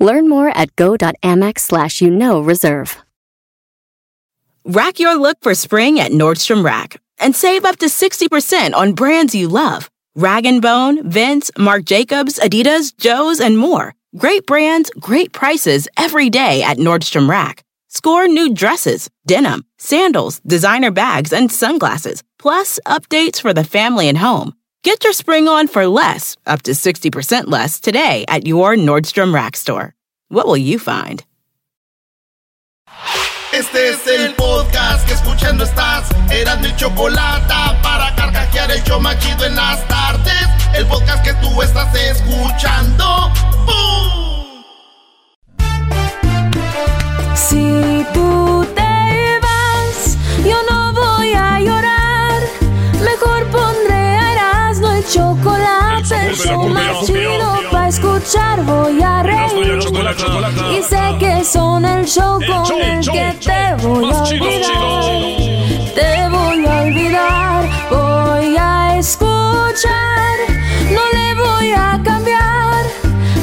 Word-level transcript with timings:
Learn 0.00 0.28
more 0.28 0.48
at 0.48 0.74
go.amex 0.76 1.60
slash 1.60 2.00
you 2.00 2.10
know 2.10 2.40
reserve. 2.40 2.96
Rack 4.64 4.98
your 4.98 5.14
look 5.16 5.38
for 5.42 5.54
spring 5.54 6.00
at 6.00 6.10
Nordstrom 6.10 6.64
Rack 6.64 7.00
and 7.18 7.36
save 7.36 7.64
up 7.64 7.76
to 7.78 7.86
60% 7.86 8.74
on 8.74 8.94
brands 8.94 9.34
you 9.34 9.48
love. 9.48 9.90
Rag 10.16 10.44
& 10.60 10.62
Bone, 10.62 11.08
Vince, 11.08 11.50
Marc 11.56 11.84
Jacobs, 11.84 12.38
Adidas, 12.38 12.96
Joe's, 12.96 13.40
and 13.40 13.56
more. 13.56 13.94
Great 14.16 14.44
brands, 14.46 14.90
great 14.98 15.32
prices 15.32 15.86
every 15.96 16.30
day 16.30 16.62
at 16.62 16.78
Nordstrom 16.78 17.28
Rack. 17.28 17.62
Score 17.88 18.26
new 18.26 18.52
dresses, 18.54 19.08
denim, 19.26 19.64
sandals, 19.78 20.40
designer 20.40 20.90
bags, 20.90 21.32
and 21.32 21.50
sunglasses, 21.50 22.22
plus 22.38 22.78
updates 22.86 23.40
for 23.40 23.54
the 23.54 23.64
family 23.64 24.08
and 24.08 24.18
home. 24.18 24.54
Get 24.82 25.04
your 25.04 25.12
spring 25.12 25.46
on 25.46 25.68
for 25.68 25.86
less, 25.86 26.36
up 26.46 26.62
to 26.62 26.70
60% 26.70 27.48
less, 27.48 27.80
today 27.80 28.24
at 28.28 28.46
your 28.46 28.76
Nordstrom 28.76 29.34
Rack 29.34 29.54
store. 29.54 29.94
What 30.30 30.46
will 30.46 30.56
you 30.56 30.78
find? 30.78 31.22
Este 33.52 33.90
es 33.90 34.06
el 34.06 34.34
podcast 34.36 35.06
que 35.06 35.12
escuchando 35.12 35.64
estás. 35.64 36.08
Eran 36.30 36.62
mi 36.62 36.74
chocolate 36.76 37.52
para 37.82 38.14
carcajear 38.16 38.70
el 38.70 38.82
show 38.84 38.98
machido 39.00 39.44
en 39.44 39.54
las 39.54 39.86
tardes. 39.86 40.48
El 40.72 40.86
podcast 40.86 41.22
que 41.24 41.34
tú 41.34 41.60
estás 41.60 41.94
escuchando. 41.94 43.30
¡Bum! 43.66 44.64
Si 47.34 48.06
tú 48.14 48.64
te 48.74 49.40
vas, 49.42 50.16
yo 50.42 50.56
no 50.70 50.92
voy 50.94 51.34
a 51.34 51.60
llorar. 51.60 52.40
Mejor 53.04 53.44
pondré 53.50 53.69
a 53.69 53.69
Erasmo 53.69 53.69
el 53.69 53.69
chocolate, 55.10 56.28
el 56.28 56.36
show 56.36 56.68
más 56.68 57.06
chido 57.06 57.60
para 57.70 57.88
escuchar. 57.88 58.62
Voy 58.64 59.02
a 59.02 59.22
reír 59.22 59.78
y 60.78 60.82
sé 60.82 61.16
que 61.18 61.44
son 61.44 61.84
el 61.84 62.04
show 62.04 62.38
con 62.46 62.80
el 62.80 63.00
que 63.00 63.36
te 63.44 63.74
voy 63.82 64.10
a 64.10 64.22
olvidar. 64.22 65.02
Te 65.94 66.28
voy 66.28 66.66
a 66.66 66.82
olvidar, 66.82 67.68
voy 67.90 68.56
a 68.56 68.98
escuchar. 68.98 70.36
No 70.90 71.02
le 71.12 71.34
voy 71.34 71.72
a 71.72 72.00
cambiar 72.04 72.84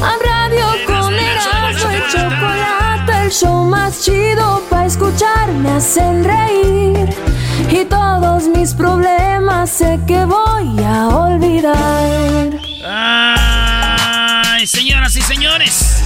a 0.02 0.14
radio 0.30 0.68
con 0.86 1.14
Erasmo 1.14 1.90
el 1.90 2.04
chocolate, 2.12 3.24
el 3.26 3.32
show 3.32 3.64
más 3.66 4.02
chido 4.04 4.62
para 4.70 4.86
escuchar. 4.86 5.52
Me 5.52 5.72
hacen 5.72 6.24
reír 6.24 7.27
y 7.70 7.86
todos 7.86 8.48
mis 8.48 8.74
problemas 8.74 9.70
sé 9.70 10.00
que 10.08 10.24
voy 10.26 10.84
a 10.84 11.08
olvidar. 11.08 12.50
Ay, 12.86 14.66
señoras 14.68 15.16
y 15.16 15.22
señores. 15.22 16.04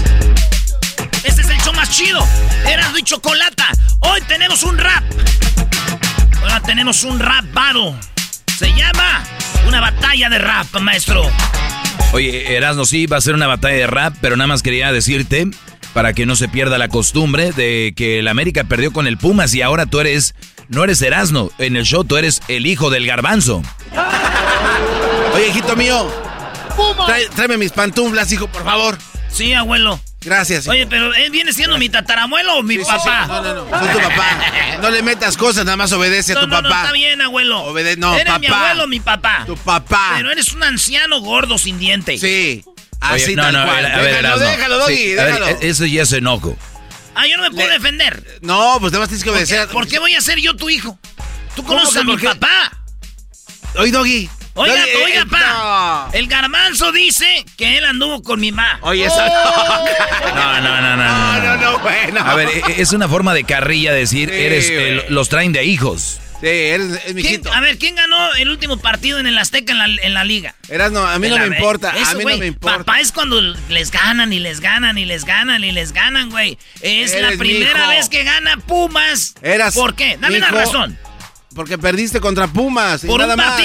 Este 1.24 1.42
es 1.42 1.50
el 1.50 1.58
show 1.58 1.74
más 1.74 1.90
chido. 1.90 2.26
Erasmo 2.68 2.98
y 2.98 3.04
Chocolata. 3.04 3.70
Hoy 4.02 4.22
tenemos 4.28 4.64
un 4.64 4.78
rap. 4.78 5.04
Ahora 6.42 6.60
tenemos 6.62 7.04
un 7.04 7.20
rap 7.20 7.46
battle. 7.54 7.94
Se 8.58 8.74
llama 8.74 9.24
una 9.68 9.82
batalla 9.82 10.30
de 10.30 10.40
rap, 10.40 10.68
maestro. 10.80 11.24
Oye, 12.14 12.56
Erasno, 12.58 12.86
sí, 12.86 13.06
va 13.06 13.18
a 13.18 13.22
ser 13.22 13.36
una 13.36 13.48
batalla 13.48 13.76
de 13.76 13.88
rap, 13.88 14.16
pero 14.20 14.36
nada 14.36 14.48
más 14.48 14.64
quería 14.64 14.92
decirte, 14.92 15.48
para 15.94 16.14
que 16.14 16.26
no 16.26 16.36
se 16.36 16.50
pierda 16.50 16.78
la 16.78 16.90
costumbre, 16.90 17.52
de 17.52 17.94
que 17.96 18.20
el 18.20 18.28
América 18.28 18.64
perdió 18.66 18.92
con 18.92 19.08
el 19.08 19.18
Pumas 19.18 19.54
y 19.54 19.62
ahora 19.62 19.86
tú 19.86 20.00
eres, 20.00 20.36
no 20.72 20.84
eres 20.84 21.02
Erasno, 21.02 21.52
en 21.58 21.76
el 21.76 21.84
show 21.86 22.04
tú 22.04 22.18
eres 22.18 22.42
el 22.48 22.66
hijo 22.66 22.90
del 22.90 23.06
garbanzo. 23.06 23.62
Oye, 25.34 25.48
hijito 25.50 25.76
mío, 25.76 26.12
trae- 27.08 27.30
tráeme 27.36 27.58
mis 27.58 27.72
pantuflas, 27.72 28.32
hijo, 28.32 28.48
por 28.48 28.64
favor. 28.64 28.98
Sí, 29.32 29.54
abuelo. 29.54 30.00
Gracias. 30.24 30.66
hijo. 30.66 30.72
Oye, 30.74 30.86
pero 30.88 31.14
¿él 31.16 31.32
viene 31.32 31.52
siendo 31.54 31.78
mi 31.78 31.90
tatarabuelo 31.90 32.56
o 32.58 32.64
mi 32.64 32.76
Sí, 32.76 32.82
sí, 32.82 32.86
papá? 32.88 33.24
sí. 33.26 33.32
No, 33.32 33.42
no, 33.42 33.54
no, 33.66 33.80
soy 33.80 33.88
tu 33.90 34.00
papá. 34.00 34.28
No 34.82 34.90
le 34.92 35.02
metas 35.02 35.38
cosas, 35.38 35.66
nada 35.66 35.78
más 35.78 35.92
obedece 35.94 36.34
a 36.34 36.36
No, 36.36 36.42
tu 36.42 36.48
no, 36.48 36.62
no, 36.62 36.70
papá. 36.70 36.82
está 36.82 36.94
bien, 36.94 37.22
abuelo. 37.22 37.62
Obede- 37.64 37.98
no, 37.98 38.16
Eres 38.16 38.40
mi 38.40 38.48
papá. 38.48 38.70
abuelo, 38.72 38.88
mi 38.88 39.00
papá. 39.00 39.44
Tu 39.48 39.56
papá. 39.58 40.14
Pero 40.18 40.32
eres 40.32 40.52
un 40.54 40.64
anciano 40.64 41.22
gordo 41.22 41.58
sin 41.58 41.80
dientes. 41.80 42.22
Sí. 42.22 42.64
Oye, 43.12 43.24
Así 43.24 43.36
no, 43.36 43.42
tal 43.44 43.54
no, 43.54 43.66
cual. 43.66 43.86
a 43.86 43.98
ver, 44.00 44.16
déjalo, 44.38 44.78
Doggy, 44.78 44.96
Sí, 44.96 45.18
a 45.18 45.24
ver, 45.24 45.34
déjalo. 45.34 45.48
e- 45.48 45.58
eso 45.70 45.86
ya 45.88 46.04
es 46.04 46.14
enojo. 46.14 46.56
Ah, 47.16 47.28
yo 47.28 47.38
no 47.38 47.44
me 47.44 47.52
puedo 47.52 47.68
Le- 47.68 47.74
defender. 47.74 48.40
No, 48.42 48.78
pues 48.80 48.92
nada 48.94 49.02
más 49.04 49.10
tienes 49.10 49.24
que 49.24 49.30
¿Por 49.30 49.38
obedecer. 49.38 49.68
qué, 49.68 49.74
por 49.74 49.88
qué 49.88 50.00
voy 50.00 50.16
a 50.16 50.22
ser 50.22 50.40
yo 50.40 50.56
tu 50.56 50.70
hijo? 50.70 50.98
Tú 51.56 51.64
¿Cómo 51.64 51.80
conoces 51.80 51.98
a 51.98 52.04
mi 52.04 52.18
papá. 52.18 52.72
Oye, 53.78 53.92
Doggy. 53.92 54.30
Oiga, 54.54 54.76
Doggy, 54.76 54.90
eh, 54.90 55.04
oiga, 55.06 55.22
eh, 55.22 55.26
pa. 55.30 56.08
no. 56.10 56.14
El 56.18 56.28
garbanzo 56.28 56.92
dice 56.92 57.46
que 57.58 57.78
él 57.78 57.86
anduvo 57.86 58.22
con 58.22 58.40
mi 58.40 58.52
ma. 58.52 58.80
Oye, 58.82 59.06
eso 59.06 59.16
No, 59.18 60.36
no, 60.36 60.62
no, 60.62 60.82
no. 60.82 60.98
no. 60.98 61.02
No, 61.02 61.42
no, 61.42 61.58
no, 61.58 61.80
bueno. 61.80 62.20
A 62.26 62.36
ver, 62.36 62.48
e- 62.50 62.64
e- 62.68 62.82
es 62.82 62.92
una 62.94 63.08
forma 63.10 63.34
de 63.34 63.44
carrilla 63.44 63.92
decir, 63.94 64.30
Sí, 64.30 64.36
eres, 64.36 64.70
el- 64.70 65.06
los 65.10 65.28
traen 65.30 65.52
de 65.52 65.64
hijos. 65.66 66.20
Sí, 66.42 66.48
eres 66.48 67.00
es 67.06 67.14
mi 67.14 67.22
¿Quién- 67.22 67.34
hijito. 67.36 67.54
a 67.54 67.60
ver, 67.62 67.78
¿quién 67.78 67.96
ganó 67.96 68.34
el 68.34 68.50
último 68.50 68.78
partido 68.78 69.20
en 69.20 69.28
el 69.28 69.38
Azteca 69.38 69.72
en 69.74 69.78
la, 69.78 69.86
en 69.86 70.14
la 70.16 70.24
liga? 70.24 70.56
Erasno, 70.70 71.06
a 71.06 71.20
mí 71.20 71.30
no 71.30 71.38
me 71.38 71.46
importa. 71.48 71.92
Eso, 71.96 72.12
a 72.12 72.14
mí 72.16 72.26
no 72.26 72.38
me 72.38 72.48
importa. 72.48 72.78
Papá 72.80 73.00
es 73.00 73.12
cuando 73.12 73.40
les 73.70 73.92
ganan 73.92 74.34
y 74.34 74.40
les 74.40 74.60
ganan 74.60 74.98
y 74.98 75.06
les 75.06 75.24
ganan 75.24 75.64
y 75.64 75.72
les 75.72 75.92
ganan, 75.94 76.32
güey. 76.32 76.58
Es 76.82 77.14
Eres 77.14 77.32
la 77.32 77.38
primera 77.38 77.88
vez 77.90 78.10
que 78.10 78.24
gana 78.24 78.58
Pumas. 78.58 79.36
Eras 79.44 79.76
¿Por 79.76 79.96
qué? 79.96 80.18
Dame 80.20 80.38
una 80.38 80.50
razón. 80.50 80.98
Porque 81.54 81.78
perdiste 81.78 82.20
contra 82.20 82.48
Pumas. 82.48 83.04
y 83.04 83.08
Por 83.08 83.22
un 83.22 83.36
más. 83.36 83.62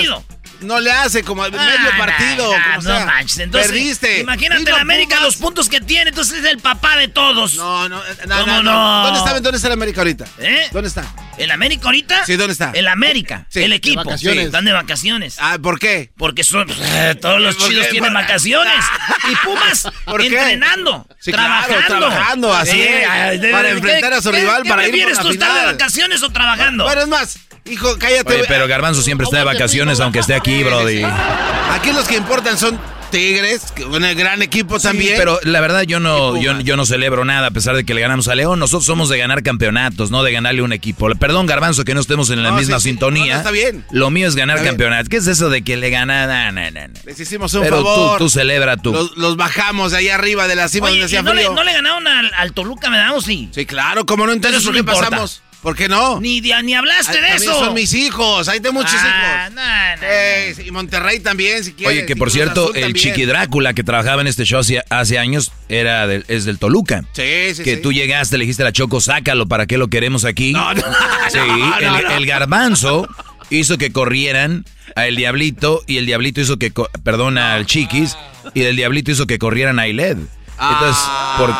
No 0.61 0.81
le 0.81 0.91
hace 0.91 1.23
como 1.23 1.43
medio 1.43 1.61
Ah, 1.61 1.95
partido. 1.99 2.51
nah, 2.57 2.65
como 2.77 2.89
no 2.89 2.97
sea. 2.97 3.07
manches. 3.07 3.39
Entonces, 3.39 3.71
Perdiste. 3.71 4.21
Imagínate 4.21 4.71
la 4.71 4.81
América, 4.81 5.21
los 5.21 5.37
puntos 5.37 5.69
que 5.69 5.81
tiene. 5.81 6.11
Entonces 6.11 6.39
es 6.39 6.45
el 6.51 6.59
papá 6.59 6.97
de 6.97 7.09
todos. 7.09 7.55
No, 7.55 7.89
no, 7.89 7.97
no, 8.27 8.39
¿Cómo 8.41 8.47
no, 8.47 8.63
no? 8.63 9.03
¿Dónde 9.05 9.19
está, 9.19 9.41
¿Dónde 9.41 9.57
está 9.57 9.69
el 9.69 9.73
América 9.75 10.01
ahorita? 10.01 10.25
¿Eh? 10.39 10.69
¿Dónde 10.73 10.89
está? 10.89 11.05
¿El 11.39 11.51
América 11.51 11.85
ahorita? 11.87 12.25
Sí, 12.25 12.37
¿dónde 12.37 12.53
está? 12.53 12.71
El 12.75 12.89
América. 12.89 13.47
Sí, 13.51 13.63
el 13.63 13.71
de 13.71 13.77
equipo. 13.77 14.03
vacaciones. 14.05 14.41
Sí, 14.41 14.47
Están 14.47 14.65
de 14.65 14.73
vacaciones. 14.73 15.37
Ah, 15.39 15.59
¿por 15.63 15.79
qué? 15.79 16.11
Porque 16.17 16.43
son 16.45 16.67
eh, 16.71 17.15
todos 17.21 17.41
los 17.41 17.57
¿Por 17.57 17.69
chidos 17.69 17.85
qué? 17.87 17.91
tienen 17.93 18.13
Por- 18.13 18.23
vacaciones. 18.23 18.85
Y 19.31 19.37
Pumas 19.47 19.89
¿Por 20.05 20.21
qué? 20.23 20.27
entrenando, 20.29 21.07
Sí, 21.21 21.33
claro, 21.33 21.67
trabajando. 21.67 22.09
trabajando, 22.09 22.55
así 22.55 22.79
de- 22.79 23.49
para 23.53 23.69
¿qué- 23.69 23.75
enfrentar 23.75 24.13
a 24.15 24.23
su 24.23 24.33
rival, 24.33 24.63
para 24.67 24.89
ir 24.89 25.05
por 25.05 25.19
tú 25.19 25.31
estar 25.31 25.61
de 25.61 25.67
vacaciones 25.73 26.23
o 26.23 26.31
trabajando? 26.31 26.85
Bueno, 26.85 27.03
es 27.03 27.09
más, 27.09 27.39
hijo, 27.71 27.97
cállate. 27.99 28.35
Oye, 28.35 28.45
pero 28.49 28.67
Garbanzo 28.69 29.03
siempre 29.03 29.25
está 29.25 29.39
de 29.39 29.45
vacaciones, 29.45 30.01
aunque 30.01 30.21
esté 30.21 30.35
aquí, 30.35 30.63
brody. 30.63 31.03
Aquí 31.05 31.93
los 31.93 32.07
que 32.07 32.17
importan 32.17 32.59
son 32.59 32.79
Tigres, 33.11 33.73
un 33.89 34.03
gran 34.17 34.43
equipo 34.43 34.81
también. 34.81 35.13
Sí, 35.13 35.15
pero 35.17 35.39
la 35.45 35.61
verdad 35.61 35.83
yo 35.83 36.01
no, 36.01 36.37
yo, 36.41 36.77
no 36.77 36.87
celebro 36.87 37.25
nada 37.25 37.49
a 37.49 37.51
pesar 37.51 37.77
de 37.77 37.85
que 37.85 37.95
le 37.95 38.01
ganamos 38.01 38.27
a 38.29 38.35
León. 38.35 38.59
Nosotros 38.59 38.85
somos 38.85 39.09
de 39.09 39.19
ganar 39.19 39.43
campeonatos, 39.43 40.11
no 40.11 40.23
de 40.23 40.33
ganarle 40.33 40.63
un 40.63 40.73
equipo. 40.73 41.09
Perdón, 41.15 41.47
Garbanzo, 41.47 41.85
que 41.85 41.95
no 41.95 42.01
estemos 42.01 42.31
en 42.31 42.43
la 42.43 42.51
No, 42.51 42.57
misma 42.57 42.81
sí, 42.81 42.89
sintonía. 42.91 43.35
No, 43.35 43.39
está 43.39 43.51
bien. 43.53 43.85
Lo 43.91 44.11
mío 44.11 44.27
es 44.27 44.35
ganar 44.35 44.63
campeonatos. 44.63 45.09
¿Qué 45.09 45.19
es 45.19 45.27
eso 45.29 45.51
de 45.51 45.63
que 45.63 45.77
le 45.77 45.91
gana? 45.91 46.27
Na, 46.27 46.51
na, 46.51 46.71
na, 46.71 46.89
na. 46.89 47.01
Les 47.05 47.19
hicimos 47.21 47.55
un 47.55 47.63
Pero 47.63 47.79
tú, 47.79 47.85
favor. 47.85 48.19
tú 48.19 48.29
celebra 48.29 48.77
tú. 48.77 48.93
Los, 48.93 49.17
los 49.17 49.37
bajamos 49.37 49.93
de 49.93 49.99
allá 49.99 50.17
arriba 50.17 50.49
de 50.49 50.57
la 50.57 50.69
cima 50.69 50.87
Oye, 50.87 51.01
donde 51.01 51.15
¿y 51.15 51.17
hacía 51.17 51.23
no, 51.23 51.33
le, 51.35 51.45
no 51.45 51.63
le 51.63 51.73
ganaron 51.73 52.07
al, 52.09 52.33
al 52.35 52.53
Toluca, 52.53 52.91
¿me 52.91 52.99
damos? 52.99 53.25
Sí. 53.25 53.49
Sí, 53.53 53.67
claro, 53.67 54.05
como 54.05 54.27
no 54.27 54.33
entonces 54.33 54.63
Pero 54.65 54.85
por 54.85 54.95
qué 54.95 55.01
pasamos. 55.01 55.43
¿Por 55.63 55.75
qué 55.75 55.89
no? 55.89 56.21
Ni, 56.21 56.41
de- 56.41 56.63
ni 56.63 56.75
hablaste 56.75 57.19
Ay, 57.19 57.23
de 57.31 57.37
eso. 57.37 57.59
Son 57.59 57.75
mis 57.75 57.93
hijos, 57.95 58.47
ahí 58.49 58.61
tengo 58.61 58.75
muchos 58.75 58.95
Ah, 59.03 59.49
hijos. 59.49 59.55
no, 59.55 59.63
no, 59.63 59.97
no. 59.97 60.03
Eh, 60.09 60.55
y 60.65 60.71
Monterrey 60.71 61.19
también, 61.21 61.65
si 61.65 61.73
quieres. 61.73 61.97
Oye, 61.99 62.07
que 62.07 62.15
por 62.15 62.31
cierto, 62.31 62.73
el 62.75 62.83
también. 62.83 62.95
Chiqui 62.95 63.25
Drácula 63.25 63.75
que 63.75 63.83
trabajaba 63.83 64.21
en 64.21 64.29
este 64.29 64.45
show 64.45 64.61
hace, 64.61 64.83
hace 64.91 65.19
años 65.19 65.51
era 65.69 66.07
del- 66.07 66.25
es 66.29 66.45
del 66.45 66.59
Toluca. 66.59 67.03
Sí, 67.15 67.55
sí, 67.55 67.65
que 67.65 67.77
sí. 67.77 67.83
tú 67.83 67.93
llegaste, 67.93 68.39
le 68.39 68.45
dijiste 68.45 68.63
a 68.63 68.67
la 68.67 68.73
Choco, 68.73 69.01
sácalo, 69.01 69.47
¿para 69.47 69.67
qué 69.67 69.77
lo 69.77 69.89
queremos 69.89 70.25
aquí? 70.25 70.53
No, 70.53 70.73
no, 70.73 70.83
Sí, 71.31 71.39
no, 71.39 71.79
el, 71.79 71.85
no, 71.87 72.01
no. 72.03 72.11
el 72.17 72.27
garbanzo 72.27 73.09
hizo 73.51 73.77
que 73.77 73.91
corrieran 73.91 74.65
a 74.95 75.07
el 75.09 75.17
Diablito 75.17 75.83
y 75.89 75.97
el 75.99 76.07
Diablito 76.07 76.41
hizo 76.41 76.59
que, 76.59 76.73
perdón, 77.03 77.39
al 77.39 77.67
Chiquis 77.67 78.17
y 78.55 78.63
el 78.63 78.77
Diablito 78.77 79.11
hizo 79.11 79.27
que 79.27 79.39
corrieran 79.41 79.81
a 79.81 79.89
Iled. 79.89 80.17
Entonces, 80.59 81.03
por, 81.39 81.53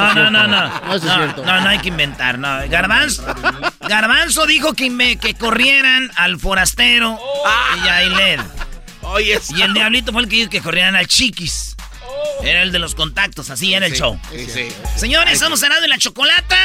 No, 0.00 0.14
no, 0.14 0.30
no, 0.30 0.46
no. 0.46 0.68
No, 0.68 0.80
No, 0.86 0.98
cierto. 0.98 1.44
no, 1.44 1.60
no 1.60 1.68
hay 1.68 1.78
que 1.78 1.88
inventar. 1.88 2.38
No. 2.38 2.58
Garbanzo, 2.68 3.24
Garbanzo 3.80 4.46
dijo 4.46 4.74
que, 4.74 5.18
que 5.20 5.34
corrieran 5.34 6.10
al 6.16 6.38
forastero 6.38 7.18
y 7.84 7.88
a 7.88 8.02
Iled. 8.04 8.40
Oye, 9.02 9.40
Y 9.56 9.62
el 9.62 9.72
diablito 9.74 10.12
fue 10.12 10.22
el 10.22 10.28
que 10.28 10.36
dijo 10.36 10.50
que 10.50 10.60
corrieran 10.60 10.94
al 10.96 11.06
chiquis. 11.06 11.76
Era 12.42 12.62
el 12.62 12.72
de 12.72 12.78
los 12.78 12.94
contactos, 12.94 13.50
así 13.50 13.74
era 13.74 13.86
el 13.86 13.92
show. 13.94 14.18
Sí, 14.30 14.46
sí. 14.52 14.68
Señores, 14.96 15.34
estamos 15.34 15.60
cenando 15.60 15.84
en 15.84 15.90
la 15.90 15.98
chocolata. 15.98 16.56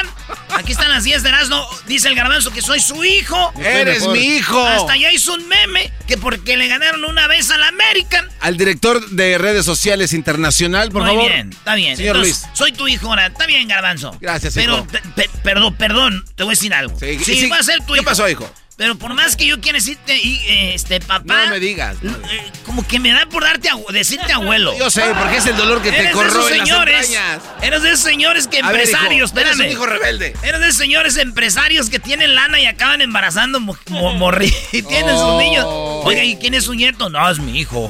Aquí 0.56 0.72
están 0.72 0.90
las 0.92 1.04
10 1.04 1.24
de 1.24 1.30
Erasmo. 1.30 1.68
Dice 1.88 2.08
el 2.08 2.16
garbanzo 2.16 2.52
que 2.52 2.62
soy 2.62 2.80
su 2.80 3.04
hijo. 3.04 3.52
Eres 3.60 4.08
mi 4.08 4.20
hijo. 4.20 4.64
Hasta 4.66 4.94
allá 4.94 5.12
hizo 5.12 5.34
un 5.34 5.48
meme 5.48 5.92
que 6.08 6.18
porque 6.18 6.58
le 6.58 6.68
ganaron 6.68 7.04
una 7.06 7.28
vez 7.28 7.50
al 7.52 7.64
American. 7.64 8.30
Al 8.40 8.56
director 8.58 9.10
de 9.10 9.38
redes 9.38 9.66
sociales 9.66 10.14
internacional, 10.14 10.90
por 10.92 11.02
Muy 11.04 11.12
favor. 11.12 11.32
bien, 11.32 11.50
está 11.52 11.76
bien. 11.76 11.98
Señor 11.98 12.18
Entonces, 12.18 12.44
Luis. 12.44 12.58
Soy 12.58 12.72
tu 12.72 12.88
hijo 12.88 13.08
ahora. 13.08 13.28
Está 13.28 13.46
bien, 13.48 13.68
garbanzo. 13.68 14.16
Gracias, 14.22 14.54
Pero, 14.54 14.76
hijo. 14.76 14.88
pe- 14.88 15.02
pe- 15.16 15.30
perdón, 15.44 15.76
perdón, 15.76 16.26
te 16.36 16.44
voy 16.44 16.52
a 16.52 16.56
decir 16.56 16.74
algo. 16.74 16.98
Sí, 17.00 17.18
Sí, 17.24 17.40
sí. 17.42 17.50
va 17.50 17.58
a 17.58 17.64
ser 17.64 17.80
tu 17.80 17.94
¿Qué 17.94 18.00
hijo. 18.00 18.06
pasó, 18.06 18.30
hijo? 18.30 18.50
Pero 18.84 18.98
por 18.98 19.14
más 19.14 19.38
que 19.38 19.46
yo 19.46 19.62
quiera 19.62 19.78
decirte, 19.78 20.14
y, 20.18 20.42
este, 20.74 21.00
papá. 21.00 21.46
No 21.46 21.52
me 21.52 21.60
digas, 21.62 21.96
no. 22.02 22.12
eh, 22.12 22.52
como 22.66 22.86
que 22.86 23.00
me 23.00 23.14
da 23.14 23.26
por 23.28 23.42
darte 23.44 23.70
decirte 23.94 24.34
abuelo. 24.34 24.78
Yo 24.78 24.90
sé, 24.90 25.04
porque 25.18 25.38
es 25.38 25.46
el 25.46 25.56
dolor 25.56 25.82
que 25.82 25.94
te 25.94 26.12
corroe 26.12 26.58
las 26.58 26.68
señores. 26.68 27.06
entrañas. 27.08 27.42
Eres 27.62 27.82
de 27.82 27.90
esos 27.92 28.02
señores 28.02 28.48
que 28.50 28.60
A 28.60 28.72
ver, 28.72 28.82
hijo, 28.82 28.90
empresarios, 28.90 29.32
eres 29.32 29.44
espérame. 29.52 29.68
un 29.68 29.72
hijo 29.72 29.86
rebelde. 29.86 30.34
Eres 30.44 30.60
de 30.60 30.68
esos 30.68 30.80
señores 30.82 31.16
empresarios 31.16 31.90
que 31.90 32.00
tienen 32.00 32.36
lana 32.36 32.60
y 32.60 32.66
acaban 32.66 33.00
embarazando 33.00 33.62
mo- 33.62 33.78
mo- 33.88 34.14
morri 34.16 34.54
y 34.74 34.82
tienen 34.82 35.12
sus 35.16 35.22
Oh. 35.24 35.40
niños. 35.40 35.66
Oiga, 36.06 36.26
¿y 36.26 36.36
quién 36.36 36.54
es 36.54 36.66
su 36.66 36.74
nieto? 36.74 37.10
No, 37.10 37.30
es 37.32 37.40
mi 37.40 37.58
hijo. 37.58 37.90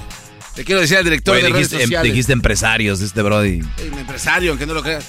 Te 0.53 0.63
quiero 0.63 0.81
decir 0.81 0.97
al 0.97 1.03
director 1.05 1.35
de 1.35 1.41
redes 1.41 1.53
dijiste, 1.55 1.75
em- 1.77 1.81
sociales. 1.81 2.11
dijiste 2.11 2.33
empresarios, 2.33 3.01
este 3.01 3.23
Brody. 3.23 3.61
Un 3.91 3.97
empresario, 3.97 4.51
aunque 4.51 4.67
no 4.67 4.75
lo 4.75 4.83
creas. 4.83 5.05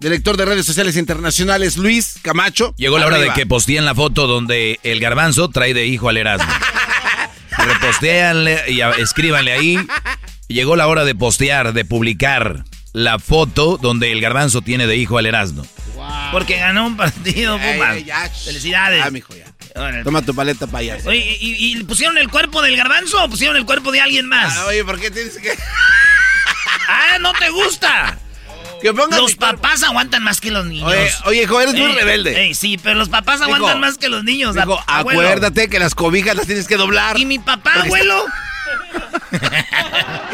Director 0.00 0.36
de 0.36 0.44
redes 0.44 0.64
sociales 0.64 0.96
internacionales, 0.96 1.76
Luis 1.76 2.18
Camacho. 2.22 2.72
Llegó 2.76 2.98
la 2.98 3.06
hora 3.06 3.18
de 3.18 3.32
que 3.32 3.46
posteen 3.46 3.84
la 3.84 3.94
foto 3.94 4.26
donde 4.28 4.78
el 4.84 5.00
garbanzo 5.00 5.48
trae 5.50 5.74
de 5.74 5.86
hijo 5.86 6.08
al 6.08 6.16
Erasmo. 6.18 6.52
Repostéanle 7.56 8.62
y 8.68 8.80
escríbanle 8.80 9.52
ahí. 9.52 9.78
Llegó 10.46 10.76
la 10.76 10.86
hora 10.86 11.04
de 11.04 11.14
postear, 11.14 11.72
de 11.72 11.84
publicar 11.84 12.64
la 12.92 13.18
foto 13.18 13.76
donde 13.76 14.12
el 14.12 14.20
garbanzo 14.20 14.62
tiene 14.62 14.86
de 14.86 14.96
hijo 14.96 15.18
al 15.18 15.26
Erasmo. 15.26 15.66
Porque 16.30 16.56
ganó 16.58 16.86
un 16.86 16.96
partido, 16.96 17.58
Ey, 17.58 17.72
Puma. 17.78 17.94
ey, 17.96 18.04
ya, 18.04 18.26
sh- 18.32 18.44
Felicidades. 18.44 19.02
Ah, 19.04 19.10
mijo, 19.10 19.34
ya. 19.34 19.46
Toma 20.04 20.22
tu 20.22 20.34
paleta 20.34 20.66
payaso. 20.66 21.08
Oye, 21.08 21.36
¿y, 21.40 21.76
y 21.78 21.84
pusieron 21.84 22.16
el 22.18 22.28
cuerpo 22.28 22.62
del 22.62 22.76
garbanzo 22.76 23.22
o 23.24 23.28
pusieron 23.28 23.56
el 23.56 23.64
cuerpo 23.64 23.92
de 23.92 24.00
alguien 24.00 24.26
más? 24.26 24.56
Ah, 24.56 24.66
oye, 24.66 24.84
¿por 24.84 24.98
qué 25.00 25.10
tienes 25.10 25.36
que.? 25.38 25.50
Ah, 26.88 27.18
no 27.20 27.32
te 27.34 27.50
gusta. 27.50 28.18
Que 28.80 28.92
pongan 28.94 29.20
Los 29.20 29.34
papás 29.34 29.82
aguantan 29.82 30.22
más 30.22 30.40
que 30.40 30.50
los 30.50 30.66
niños. 30.66 30.88
Oye, 30.88 31.10
oye, 31.24 31.42
hijo, 31.42 31.60
eres 31.60 31.74
muy 31.74 31.82
Ey, 31.90 31.94
rebelde. 31.94 32.42
ey, 32.44 32.54
sí, 32.54 32.78
pero 32.82 32.94
los 32.96 33.08
papás 33.08 33.40
aguantan 33.40 33.70
Hijo, 33.70 33.78
más 33.80 33.98
que 33.98 34.08
los 34.08 34.24
niños. 34.24 34.54
Digo, 34.54 34.78
a- 34.86 34.98
abuelo. 34.98 35.20
acuérdate 35.20 35.68
que 35.68 35.78
las 35.78 35.94
cobijas 35.94 36.36
las 36.36 36.46
tienes 36.46 36.66
que 36.68 36.76
doblar. 36.76 37.18
¿Y 37.18 37.26
mi 37.26 37.38
papá, 37.38 37.72
abuelo? 37.82 38.24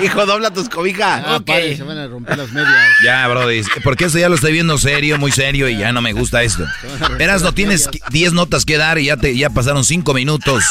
Hijo, 0.02 0.26
dobla 0.26 0.52
tus 0.52 0.68
cobijas. 0.68 1.22
Ah, 1.26 1.40
padre, 1.44 1.76
se 1.76 1.82
van 1.84 1.98
a 1.98 2.06
romper 2.06 2.36
las 2.38 2.50
medias. 2.50 2.74
Ya, 3.04 3.26
Brody, 3.28 3.62
porque 3.82 4.04
esto 4.06 4.18
ya 4.18 4.28
lo 4.28 4.34
estoy 4.34 4.52
viendo 4.52 4.76
serio, 4.78 5.18
muy 5.18 5.30
serio 5.32 5.68
y 5.68 5.76
ya 5.78 5.92
no 5.92 6.00
me 6.02 6.12
gusta 6.12 6.42
esto. 6.42 6.64
Erasmo, 7.18 7.52
tienes 7.52 7.88
10 8.10 8.32
notas 8.32 8.64
que 8.64 8.76
dar 8.76 8.98
y 8.98 9.06
ya, 9.06 9.16
te, 9.16 9.36
ya 9.36 9.50
pasaron 9.50 9.84
5 9.84 10.12
minutos. 10.14 10.64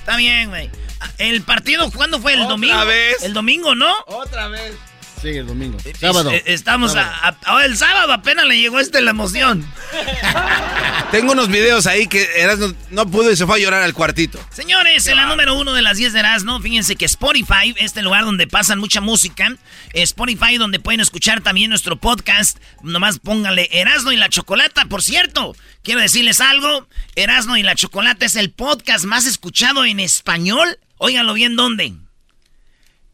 Está 0.00 0.16
bien, 0.16 0.48
güey. 0.50 0.70
¿El 1.18 1.42
partido 1.42 1.90
cuándo 1.90 2.20
fue? 2.20 2.32
¿El 2.34 2.40
Otra 2.40 2.50
domingo? 2.52 2.84
vez. 2.86 3.22
El 3.22 3.32
domingo, 3.34 3.74
¿no? 3.74 3.92
Otra 4.06 4.48
vez. 4.48 4.74
Sí, 5.20 5.28
el 5.28 5.46
domingo. 5.46 5.78
Sábado. 5.98 6.30
Eh, 6.30 6.42
Estamos 6.46 6.92
Sábado. 6.92 7.36
a, 7.44 7.56
a- 7.58 7.64
el 7.64 7.76
sábado 7.76 8.12
apenas 8.12 8.46
le 8.46 8.58
llegó 8.60 8.78
este 8.80 9.00
la 9.00 9.10
emoción. 9.10 9.66
Tengo 11.10 11.32
unos 11.32 11.48
videos 11.48 11.86
ahí 11.86 12.06
que 12.06 12.28
eras 12.36 12.58
no, 12.90 13.06
pudo 13.10 13.30
y 13.30 13.36
se 13.36 13.46
fue 13.46 13.56
a 13.56 13.58
llorar 13.58 13.82
al 13.82 13.94
cuartito. 13.94 14.38
Señores, 14.50 15.06
en 15.06 15.16
la 15.16 15.24
número 15.26 15.54
uno 15.54 15.72
de 15.72 15.80
las 15.82 15.96
10 15.96 16.12
de 16.12 16.18
Erasmo, 16.20 16.60
fíjense 16.60 16.96
que 16.96 17.06
Spotify, 17.06 17.74
este 17.78 18.02
lugar 18.02 18.24
donde 18.24 18.46
pasan 18.46 18.78
mucha 18.78 19.00
música, 19.00 19.48
Spotify 19.94 20.58
donde 20.58 20.80
pueden 20.80 21.00
escuchar 21.00 21.40
también 21.40 21.70
nuestro 21.70 21.96
podcast, 21.96 22.58
nomás 22.82 23.18
póngale 23.18 23.68
Erasmo 23.72 24.12
y 24.12 24.16
la 24.16 24.28
Chocolata. 24.28 24.84
Por 24.84 25.02
cierto, 25.02 25.56
quiero 25.82 26.00
decirles 26.00 26.40
algo, 26.40 26.86
Erasmo 27.16 27.56
y 27.56 27.62
la 27.62 27.74
Chocolata 27.74 28.26
es 28.26 28.36
el 28.36 28.50
podcast 28.50 29.04
más 29.06 29.24
escuchado 29.26 29.84
en 29.86 30.00
español. 30.00 30.78
Óiganlo 30.98 31.32
bien, 31.32 31.56
¿dónde? 31.56 31.94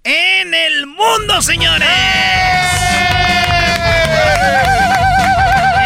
En 0.06 0.52
el 0.52 0.86
mundo, 0.86 1.40
señores. 1.40 1.88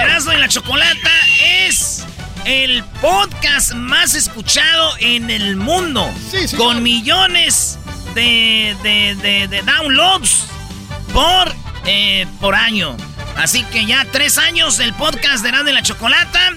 Erasmo 0.02 0.32
y 0.32 0.36
la 0.38 0.48
Chocolata 0.48 1.10
es 1.40 2.04
el 2.44 2.82
podcast 3.00 3.74
más 3.74 4.14
escuchado 4.16 4.92
en 4.98 5.30
el 5.30 5.54
mundo. 5.56 6.12
Sí, 6.32 6.56
con 6.56 6.82
millones 6.82 7.78
de, 8.14 8.76
de- 8.82 9.14
de- 9.22 9.46
de 9.48 9.62
downloads 9.62 10.46
por, 11.12 11.54
eh, 11.86 12.26
por 12.40 12.56
año. 12.56 12.96
Así 13.36 13.62
que 13.64 13.86
ya 13.86 14.04
tres 14.10 14.36
años 14.36 14.80
el 14.80 14.92
podcast 14.94 15.44
de 15.44 15.50
Erasmo 15.50 15.68
y 15.70 15.72
la 15.74 15.82
Chocolata 15.82 16.54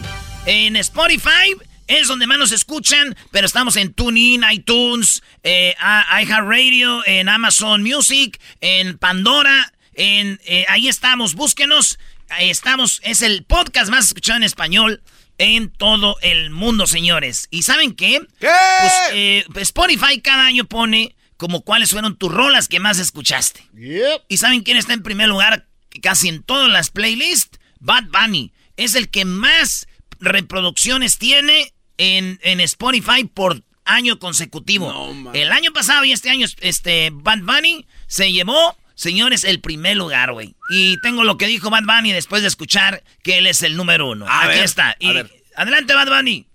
en 0.48 0.76
Spotify. 0.78 1.56
Es 1.92 2.08
donde 2.08 2.26
más 2.26 2.38
nos 2.40 2.54
escuchan, 2.54 3.18
pero 3.32 3.46
estamos 3.46 3.76
en 3.76 3.94
TuneIn, 3.94 4.46
iTunes, 4.50 5.22
eh, 5.44 5.76
iHeartRadio, 6.22 7.06
en 7.06 7.28
Amazon 7.28 7.84
Music, 7.84 8.40
en 8.62 8.98
Pandora, 8.98 9.74
en 9.94 10.40
eh, 10.46 10.64
ahí 10.70 10.88
estamos, 10.88 11.36
búsquenos. 11.36 12.00
Ahí 12.30 12.50
estamos, 12.50 13.02
es 13.04 13.22
el 13.22 13.44
podcast 13.44 13.92
más 13.92 14.06
escuchado 14.06 14.38
en 14.38 14.44
español 14.44 15.04
en 15.38 15.70
todo 15.70 16.16
el 16.22 16.50
mundo, 16.52 16.88
señores. 16.88 17.50
¿Y 17.52 17.64
saben 17.64 17.94
qué? 17.94 18.22
¿Qué? 18.40 18.48
Pues, 18.80 18.94
eh, 19.12 19.46
Spotify 19.56 20.22
cada 20.22 20.46
año 20.46 20.64
pone 20.64 21.14
como 21.36 21.60
cuáles 21.60 21.92
fueron 21.92 22.16
tus 22.16 22.32
rolas 22.32 22.70
que 22.70 22.80
más 22.80 23.00
escuchaste. 23.00 23.68
Yep. 23.74 24.22
¿Y 24.30 24.38
saben 24.38 24.62
quién 24.62 24.78
está 24.78 24.94
en 24.94 25.04
primer 25.04 25.28
lugar 25.28 25.68
casi 26.02 26.30
en 26.30 26.42
todas 26.42 26.70
las 26.70 26.90
playlists? 26.90 27.60
Bad 27.82 28.06
Bunny. 28.06 28.54
Es 28.78 28.96
el 28.96 29.10
que 29.10 29.26
más 29.26 29.90
reproducciones 30.22 31.18
tiene 31.18 31.74
en, 32.02 32.40
en 32.42 32.60
Spotify 32.62 33.26
por 33.26 33.62
año 33.86 34.18
consecutivo. 34.18 34.92
No, 35.14 35.32
el 35.34 35.52
año 35.52 35.72
pasado 35.72 36.04
y 36.04 36.12
este 36.12 36.30
año, 36.32 36.48
este 36.62 37.12
Bad 37.14 37.40
Bunny 37.42 37.86
se 38.08 38.32
llevó, 38.32 38.76
señores, 38.96 39.44
el 39.44 39.60
primer 39.62 39.98
lugar, 39.98 40.32
güey. 40.34 40.56
Y 40.72 41.00
tengo 41.02 41.24
lo 41.24 41.38
que 41.38 41.46
dijo 41.46 41.70
Bad 41.70 41.84
Bunny 41.84 42.12
después 42.12 42.42
de 42.42 42.48
escuchar 42.48 43.04
que 43.24 43.38
él 43.38 43.46
es 43.46 43.62
el 43.62 43.78
número 43.78 44.10
uno. 44.10 44.26
A 44.28 44.40
Aquí 44.46 44.56
ver, 44.56 44.64
está. 44.66 44.96
Y 45.00 45.12
adelante, 45.56 45.94
Bad 45.94 46.08
Bunny. 46.08 46.48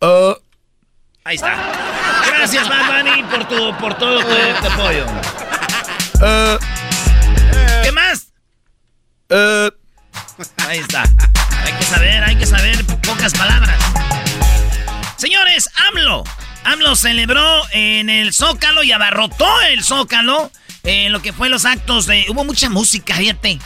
Oh, 0.00 0.36
Ahí 1.24 1.36
está. 1.36 1.56
Gracias, 2.28 2.68
Bad 2.68 3.02
Bunny, 3.04 3.22
por, 3.24 3.48
tu, 3.48 3.76
por 3.78 3.96
todo 3.98 4.20
tu, 4.20 4.26
tu 4.26 4.66
apoyo. 4.72 5.06
oh, 6.22 6.58
¿Qué 7.82 7.92
más? 7.92 8.32
oh. 9.30 9.70
Ahí 10.68 10.78
está. 10.80 11.02
Hay 11.64 11.72
que 11.72 11.84
saber, 11.84 12.22
hay 12.22 12.36
que 12.36 12.46
saber 12.46 12.84
pocas 13.02 13.32
palabras. 13.32 13.76
Señores, 15.16 15.68
AMLO. 15.88 16.24
AMLO 16.64 16.96
celebró 16.96 17.62
en 17.72 18.10
el 18.10 18.32
Zócalo 18.32 18.82
y 18.82 18.92
abarrotó 18.92 19.48
el 19.70 19.82
Zócalo 19.82 20.50
en 20.82 21.12
lo 21.12 21.22
que 21.22 21.32
fue 21.32 21.48
los 21.48 21.64
actos 21.64 22.06
de... 22.06 22.26
Hubo 22.28 22.44
mucha 22.44 22.68
música, 22.68 23.14
fíjate. 23.16 23.58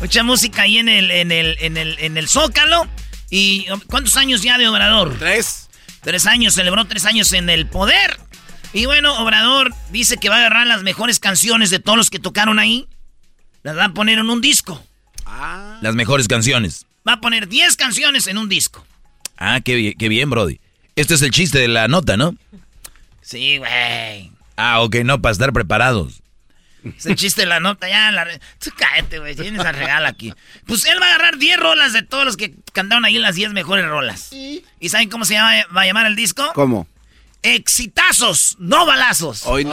Mucha 0.00 0.22
música 0.22 0.62
ahí 0.62 0.78
en 0.78 0.88
el, 0.88 1.10
en 1.10 1.32
el, 1.32 1.56
en 1.60 1.76
el, 1.76 1.96
en 1.98 2.16
el 2.16 2.28
Zócalo. 2.28 2.86
¿Y 3.30 3.66
cuántos 3.88 4.16
años 4.16 4.42
ya 4.42 4.58
de 4.58 4.68
Obrador? 4.68 5.16
Tres. 5.18 5.68
Tres 6.02 6.26
años, 6.26 6.54
celebró 6.54 6.84
tres 6.84 7.04
años 7.04 7.32
en 7.32 7.50
el 7.50 7.66
poder. 7.66 8.18
Y 8.72 8.86
bueno, 8.86 9.18
Obrador 9.22 9.74
dice 9.90 10.18
que 10.18 10.28
va 10.28 10.36
a 10.36 10.38
agarrar 10.38 10.66
las 10.66 10.82
mejores 10.82 11.18
canciones 11.18 11.70
de 11.70 11.78
todos 11.80 11.96
los 11.98 12.10
que 12.10 12.18
tocaron 12.18 12.58
ahí. 12.58 12.86
Las 13.62 13.76
va 13.76 13.86
a 13.86 13.88
poner 13.94 14.18
en 14.18 14.30
un 14.30 14.40
disco. 14.40 14.84
Ah. 15.24 15.78
Las 15.82 15.94
mejores 15.94 16.28
canciones. 16.28 16.86
Va 17.08 17.14
a 17.14 17.20
poner 17.20 17.48
10 17.48 17.74
canciones 17.76 18.26
en 18.28 18.38
un 18.38 18.48
disco. 18.48 18.86
Ah, 19.36 19.60
qué, 19.64 19.74
bien- 19.74 19.94
qué 19.98 20.08
bien, 20.08 20.30
Brody. 20.30 20.60
Este 20.96 21.14
es 21.14 21.22
el 21.22 21.30
chiste 21.30 21.58
de 21.58 21.68
la 21.68 21.88
nota, 21.88 22.16
¿no? 22.16 22.34
Sí, 23.20 23.58
güey. 23.58 24.32
Ah, 24.56 24.80
ok, 24.80 24.96
no, 25.04 25.20
para 25.20 25.32
estar 25.32 25.52
preparados. 25.52 26.22
Es 26.96 27.04
el 27.04 27.16
chiste 27.16 27.42
de 27.42 27.46
la 27.46 27.60
nota, 27.60 27.88
ya. 27.88 28.10
La... 28.12 28.24
re- 28.24 28.40
Tú 28.58 28.70
cállate, 28.76 29.18
güey. 29.18 29.34
Tienes 29.36 29.60
al 29.64 29.74
regalo 29.74 30.06
aquí. 30.06 30.32
Pues 30.66 30.86
él 30.86 30.98
va 31.00 31.06
a 31.06 31.08
agarrar 31.10 31.36
10 31.36 31.58
rolas 31.58 31.92
de 31.92 32.02
todos 32.02 32.24
los 32.24 32.36
que 32.38 32.54
cantaron 32.72 33.04
ahí 33.04 33.18
las 33.18 33.34
10 33.34 33.52
mejores 33.52 33.84
rolas. 33.86 34.32
¿Y 34.32 34.62
saben 34.88 35.10
cómo 35.10 35.24
se 35.26 35.34
llama, 35.34 35.52
va 35.76 35.82
a 35.82 35.86
llamar 35.86 36.06
el 36.06 36.16
disco? 36.16 36.50
¿Cómo? 36.54 36.86
Exitazos, 37.42 38.56
no 38.58 38.86
balazos. 38.86 39.42
Hoy 39.46 39.64
no. 39.64 39.70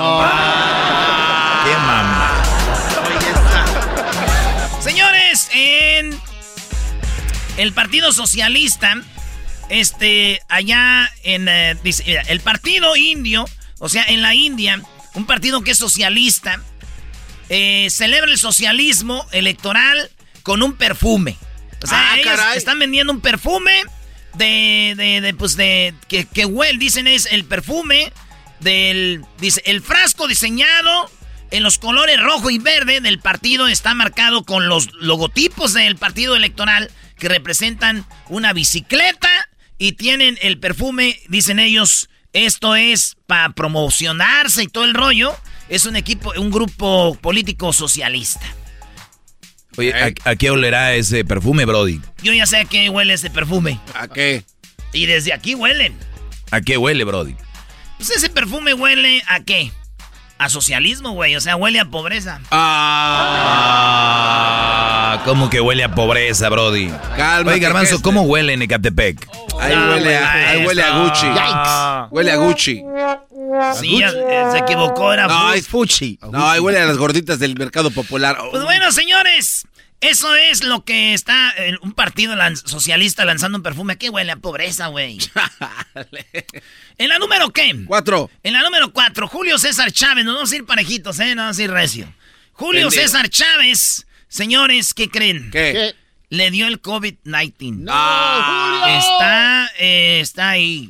Qué 1.63 1.71
mamá. 1.77 2.43
Señores, 4.81 5.49
en 5.53 6.19
el 7.57 7.71
Partido 7.73 8.11
Socialista, 8.11 8.95
este, 9.69 10.41
allá 10.49 11.09
en, 11.23 11.47
eh, 11.47 11.75
dice, 11.83 12.03
mira, 12.05 12.21
el 12.23 12.39
Partido 12.41 12.95
Indio, 12.95 13.45
o 13.79 13.89
sea, 13.89 14.03
en 14.07 14.21
la 14.21 14.33
India, 14.35 14.81
un 15.15 15.25
partido 15.25 15.61
que 15.61 15.71
es 15.71 15.77
socialista, 15.77 16.61
eh, 17.49 17.87
celebra 17.89 18.31
el 18.31 18.37
socialismo 18.37 19.25
electoral 19.31 20.09
con 20.43 20.63
un 20.63 20.73
perfume. 20.73 21.37
O 21.83 21.87
sea, 21.87 22.11
Ah, 22.13 22.17
ellos 22.17 22.35
caray. 22.35 22.57
están 22.57 22.79
vendiendo 22.79 23.11
un 23.13 23.21
perfume 23.21 23.83
de, 24.35 24.93
de, 24.97 25.21
de, 25.21 25.33
pues 25.33 25.55
de, 25.57 25.93
que, 26.07 26.25
que 26.25 26.45
huele, 26.45 26.79
dicen 26.79 27.07
es 27.07 27.25
el 27.31 27.43
perfume 27.45 28.11
del, 28.61 29.23
dice, 29.39 29.61
el 29.65 29.81
frasco 29.81 30.27
diseñado 30.27 31.09
En 31.51 31.61
los 31.61 31.77
colores 31.77 32.19
rojo 32.19 32.49
y 32.49 32.57
verde 32.57 32.99
del 32.99 33.19
partido 33.19 33.67
está 33.67 33.93
marcado 33.93 34.43
con 34.43 34.69
los 34.69 34.91
logotipos 34.93 35.73
del 35.73 35.97
partido 35.97 36.35
electoral 36.35 36.89
que 37.19 37.29
representan 37.29 38.05
una 38.29 38.53
bicicleta 38.53 39.29
y 39.83 39.91
tienen 39.91 40.39
el 40.41 40.59
perfume, 40.59 41.19
dicen 41.27 41.59
ellos, 41.59 42.09
esto 42.31 42.73
es 42.73 43.17
para 43.27 43.49
promocionarse 43.49 44.63
y 44.63 44.67
todo 44.67 44.85
el 44.85 44.93
rollo. 44.93 45.35
Es 45.67 45.85
un 45.85 45.97
equipo, 45.97 46.31
un 46.37 46.51
grupo 46.51 47.17
político 47.19 47.73
socialista. 47.73 48.45
Oye, 49.75 49.93
¿a, 49.93 50.13
a 50.29 50.37
qué 50.37 50.51
olerá 50.51 50.93
ese 50.93 51.25
perfume, 51.25 51.65
Brody? 51.65 51.99
Yo 52.21 52.31
ya 52.31 52.45
sé 52.45 52.59
a 52.59 52.65
qué 52.65 52.89
huele 52.89 53.13
ese 53.13 53.29
perfume. 53.29 53.77
¿A 53.93 54.07
qué? 54.07 54.45
Y 54.93 55.05
desde 55.05 55.33
aquí 55.33 55.53
huelen. 55.53 55.93
¿A 56.51 56.61
qué 56.61 56.77
huele, 56.77 57.03
Brody? 57.03 57.35
Pues 57.97 58.11
ese 58.11 58.29
perfume 58.29 58.73
huele 58.73 59.21
a 59.27 59.41
qué? 59.41 59.73
A 60.37 60.47
socialismo, 60.47 61.11
güey. 61.11 61.35
O 61.35 61.41
sea, 61.41 61.57
huele 61.57 61.81
a 61.81 61.85
pobreza. 61.91 62.39
Ah, 62.51 63.73
¿cómo 65.25 65.49
que 65.49 65.61
huele 65.61 65.83
a 65.83 65.93
pobreza, 65.93 66.49
Brody? 66.49 66.89
Calma. 67.15 67.51
Oye, 67.51 67.59
Garbanzo, 67.59 68.01
¿cómo 68.01 68.23
huele 68.23 68.53
en 68.53 68.61
Ecatepec? 68.61 69.27
Ahí 69.59 69.75
No, 69.75 69.91
huele, 69.91 70.17
a, 70.17 70.49
ahí 70.49 70.65
huele 70.65 70.83
a 70.83 70.99
Gucci. 70.99 71.25
Yikes. 71.27 72.15
Huele 72.15 72.31
a 72.31 72.35
Gucci. 72.37 72.83
Sí, 73.79 74.01
se 74.51 74.57
equivocó, 74.57 75.13
era 75.13 75.27
No, 75.27 75.53
es 75.53 75.67
Fuchi. 75.67 76.19
No, 76.31 76.49
ahí 76.49 76.59
huele 76.59 76.79
a 76.79 76.85
las 76.85 76.97
gorditas 76.97 77.39
del 77.39 77.55
mercado 77.55 77.91
popular. 77.91 78.37
Pues 78.51 78.63
bueno, 78.63 78.91
señores, 78.91 79.67
eso 80.01 80.35
es 80.35 80.63
lo 80.63 80.83
que 80.83 81.13
está 81.13 81.53
eh, 81.57 81.77
un 81.81 81.93
partido 81.93 82.35
socialista 82.65 83.25
lanzando 83.25 83.57
un 83.57 83.63
perfume. 83.63 83.97
¿Qué 83.97 84.09
huele 84.09 84.31
a 84.31 84.37
pobreza, 84.37 84.87
güey? 84.87 85.17
¿En 86.97 87.09
la 87.09 87.19
número 87.19 87.51
qué? 87.51 87.73
Cuatro. 87.87 88.29
En 88.43 88.53
la 88.53 88.61
número 88.63 88.91
cuatro, 88.91 89.27
Julio 89.27 89.57
César 89.57 89.91
Chávez. 89.91 90.25
No 90.25 90.33
vamos 90.33 90.51
a 90.51 90.55
ir 90.55 90.65
parejitos, 90.65 91.19
¿eh? 91.19 91.35
No 91.35 91.43
vamos 91.43 91.59
a 91.59 91.63
ir 91.63 91.71
recio. 91.71 92.13
Julio. 92.53 92.91
César 92.91 93.29
Chávez. 93.29 94.05
Señores, 94.33 94.95
¿qué 94.95 95.09
creen? 95.09 95.51
¿Qué? 95.51 95.93
Le 96.29 96.49
dio 96.49 96.65
el 96.65 96.81
COVID-19. 96.81 97.85
Ah, 97.87 98.87
Está, 98.97 99.71
eh, 99.77 100.21
está 100.21 100.49
ahí. 100.49 100.89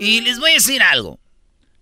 Y 0.00 0.22
les 0.22 0.38
voy 0.38 0.52
a 0.52 0.54
decir 0.54 0.82
algo. 0.82 1.20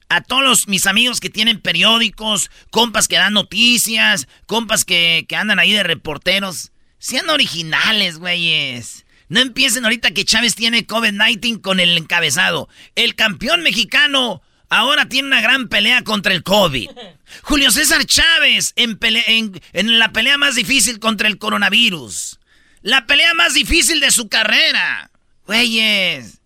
A 0.08 0.20
todos 0.20 0.42
los- 0.42 0.66
mis 0.66 0.84
amigos 0.88 1.20
que 1.20 1.30
tienen 1.30 1.60
periódicos, 1.60 2.50
compas 2.70 3.06
que 3.06 3.14
dan 3.14 3.34
noticias, 3.34 4.26
compas 4.46 4.84
que, 4.84 5.26
que 5.28 5.36
andan 5.36 5.60
ahí 5.60 5.72
de 5.72 5.84
reporteros, 5.84 6.72
sean 6.98 7.30
originales, 7.30 8.18
güeyes. 8.18 9.06
No 9.28 9.38
empiecen 9.38 9.84
ahorita 9.84 10.10
que 10.10 10.24
Chávez 10.24 10.56
tiene 10.56 10.88
COVID-19 10.88 11.60
con 11.60 11.78
el 11.78 11.96
encabezado. 11.96 12.68
El 12.96 13.14
campeón 13.14 13.62
mexicano 13.62 14.42
ahora 14.68 15.06
tiene 15.08 15.28
una 15.28 15.40
gran 15.40 15.68
pelea 15.68 16.02
contra 16.04 16.32
el 16.34 16.42
COVID. 16.42 16.90
Julio 17.42 17.70
César 17.70 18.04
Chávez 18.04 18.72
en, 18.76 18.98
pele- 18.98 19.24
en- 19.26 19.60
en 19.72 19.98
la 19.98 20.12
pelea 20.12 20.38
más 20.38 20.54
difícil 20.54 20.98
contra 21.00 21.28
el 21.28 21.38
coronavirus. 21.38 22.38
La 22.82 23.06
pelea 23.06 23.34
más 23.34 23.54
difícil 23.54 24.00
de 24.00 24.10
su 24.10 24.28
carrera. 24.28 25.10
Güeyes. 25.46 26.40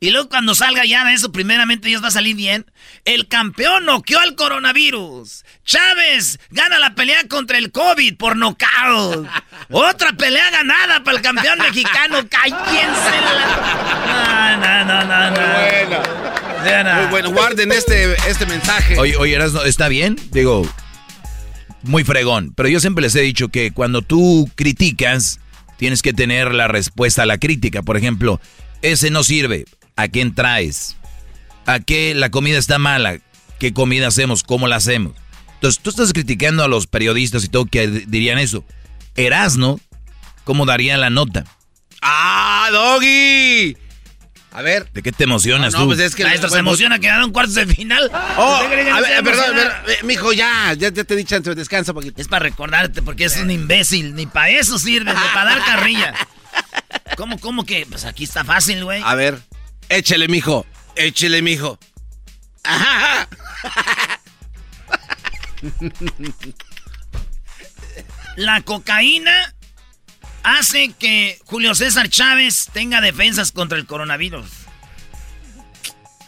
Y 0.00 0.10
luego 0.10 0.28
cuando 0.28 0.54
salga 0.54 0.84
ya 0.84 1.02
de 1.06 1.14
eso, 1.14 1.32
primeramente 1.32 1.88
Dios 1.88 2.02
va 2.02 2.08
a 2.08 2.10
salir 2.10 2.36
bien. 2.36 2.66
El 3.06 3.26
campeón 3.26 3.86
noqueó 3.86 4.18
al 4.20 4.34
coronavirus. 4.34 5.44
Chávez 5.64 6.38
gana 6.50 6.78
la 6.78 6.94
pelea 6.94 7.26
contra 7.28 7.56
el 7.56 7.70
COVID 7.72 8.16
por 8.18 8.36
nocaut. 8.36 9.26
Otra 9.70 10.12
pelea 10.12 10.50
ganada 10.50 11.02
para 11.04 11.16
el 11.16 11.22
campeón 11.22 11.58
mexicano. 11.58 12.18
Cállense 12.28 13.20
la... 13.34 14.56
No, 14.60 14.84
no, 14.84 15.04
no, 15.04 15.30
no, 15.30 15.30
no. 15.30 16.43
Muy 16.64 17.10
bueno. 17.10 17.30
Guarden 17.30 17.72
este, 17.72 18.14
este 18.28 18.46
mensaje. 18.46 18.98
Oye, 18.98 19.16
oye, 19.16 19.38
¿está 19.66 19.88
bien? 19.88 20.18
Digo, 20.30 20.66
muy 21.82 22.04
fregón. 22.04 22.52
Pero 22.54 22.68
yo 22.68 22.80
siempre 22.80 23.02
les 23.02 23.14
he 23.14 23.20
dicho 23.20 23.48
que 23.48 23.72
cuando 23.72 24.02
tú 24.02 24.50
criticas, 24.54 25.40
tienes 25.76 26.02
que 26.02 26.12
tener 26.12 26.54
la 26.54 26.68
respuesta 26.68 27.22
a 27.22 27.26
la 27.26 27.38
crítica. 27.38 27.82
Por 27.82 27.96
ejemplo, 27.96 28.40
ese 28.82 29.10
no 29.10 29.22
sirve. 29.24 29.66
¿A 29.96 30.08
quién 30.08 30.34
traes? 30.34 30.96
¿A 31.66 31.80
qué 31.80 32.14
la 32.14 32.30
comida 32.30 32.58
está 32.58 32.78
mala? 32.78 33.18
¿Qué 33.58 33.72
comida 33.72 34.08
hacemos? 34.08 34.42
¿Cómo 34.42 34.66
la 34.66 34.76
hacemos? 34.76 35.12
Entonces, 35.54 35.80
tú 35.82 35.90
estás 35.90 36.12
criticando 36.12 36.64
a 36.64 36.68
los 36.68 36.86
periodistas 36.86 37.44
y 37.44 37.48
todo 37.48 37.66
que 37.66 37.86
dirían 37.86 38.38
eso. 38.38 38.64
Erasno, 39.14 39.80
¿cómo 40.44 40.66
daría 40.66 40.98
la 40.98 41.10
nota? 41.10 41.44
¡Ah, 42.02 42.68
Doggy! 42.72 43.76
A 44.54 44.62
ver. 44.62 44.88
¿De 44.92 45.02
qué 45.02 45.10
te 45.10 45.24
emocionas 45.24 45.72
No, 45.72 45.80
no, 45.80 45.84
tú? 45.84 45.90
pues 45.90 45.98
es 45.98 46.14
que... 46.14 46.22
Maestro, 46.22 46.48
se 46.48 46.58
emociona 46.58 47.00
que 47.00 47.08
ganaron 47.08 47.32
cuartos 47.32 47.56
de 47.56 47.66
final. 47.66 48.08
Oh, 48.36 48.54
¿Usted 48.54 48.70
cree 48.70 48.84
que 48.84 48.90
no 48.90 48.96
a 48.96 49.00
ver, 49.00 49.24
perdón, 49.24 49.56
eh, 49.58 49.98
mijo, 50.04 50.32
ya, 50.32 50.72
ya, 50.74 50.92
te 50.92 51.00
he 51.12 51.16
dicho 51.16 51.34
antes, 51.34 51.56
descansa 51.56 51.90
un 51.90 51.96
poquito. 51.96 52.22
Es 52.22 52.28
para 52.28 52.44
recordarte, 52.44 53.02
porque 53.02 53.24
es 53.24 53.36
un 53.36 53.50
imbécil. 53.50 54.14
Ni 54.14 54.26
para 54.26 54.50
eso 54.50 54.78
sirve, 54.78 55.12
ni 55.12 55.20
para 55.34 55.56
dar 55.56 55.64
carrilla. 55.64 56.14
¿Cómo, 57.16 57.40
cómo 57.40 57.64
que? 57.66 57.84
Pues 57.84 58.04
aquí 58.04 58.22
está 58.22 58.44
fácil, 58.44 58.84
güey. 58.84 59.02
A 59.04 59.16
ver, 59.16 59.40
échele, 59.88 60.28
mijo, 60.28 60.64
échele, 60.94 61.42
mijo. 61.42 61.76
Ajá. 62.62 63.28
La 68.36 68.60
cocaína 68.60 69.52
hace 70.44 70.92
que 70.92 71.40
Julio 71.46 71.74
César 71.74 72.08
Chávez 72.08 72.68
tenga 72.72 73.00
defensas 73.00 73.50
contra 73.50 73.76
el 73.78 73.86
coronavirus. 73.86 74.46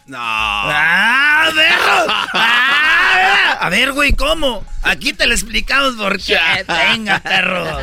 No. 0.06 0.18
¡Ah, 0.20 1.50
perro! 1.54 2.06
¡Ah! 2.32 3.58
A 3.60 3.68
ver, 3.70 3.92
güey, 3.92 4.12
¿cómo? 4.12 4.64
Aquí 4.82 5.12
te 5.12 5.26
lo 5.26 5.34
explicamos 5.34 5.94
por 5.94 6.20
qué. 6.20 6.38
Venga, 6.66 7.20
perro. 7.20 7.80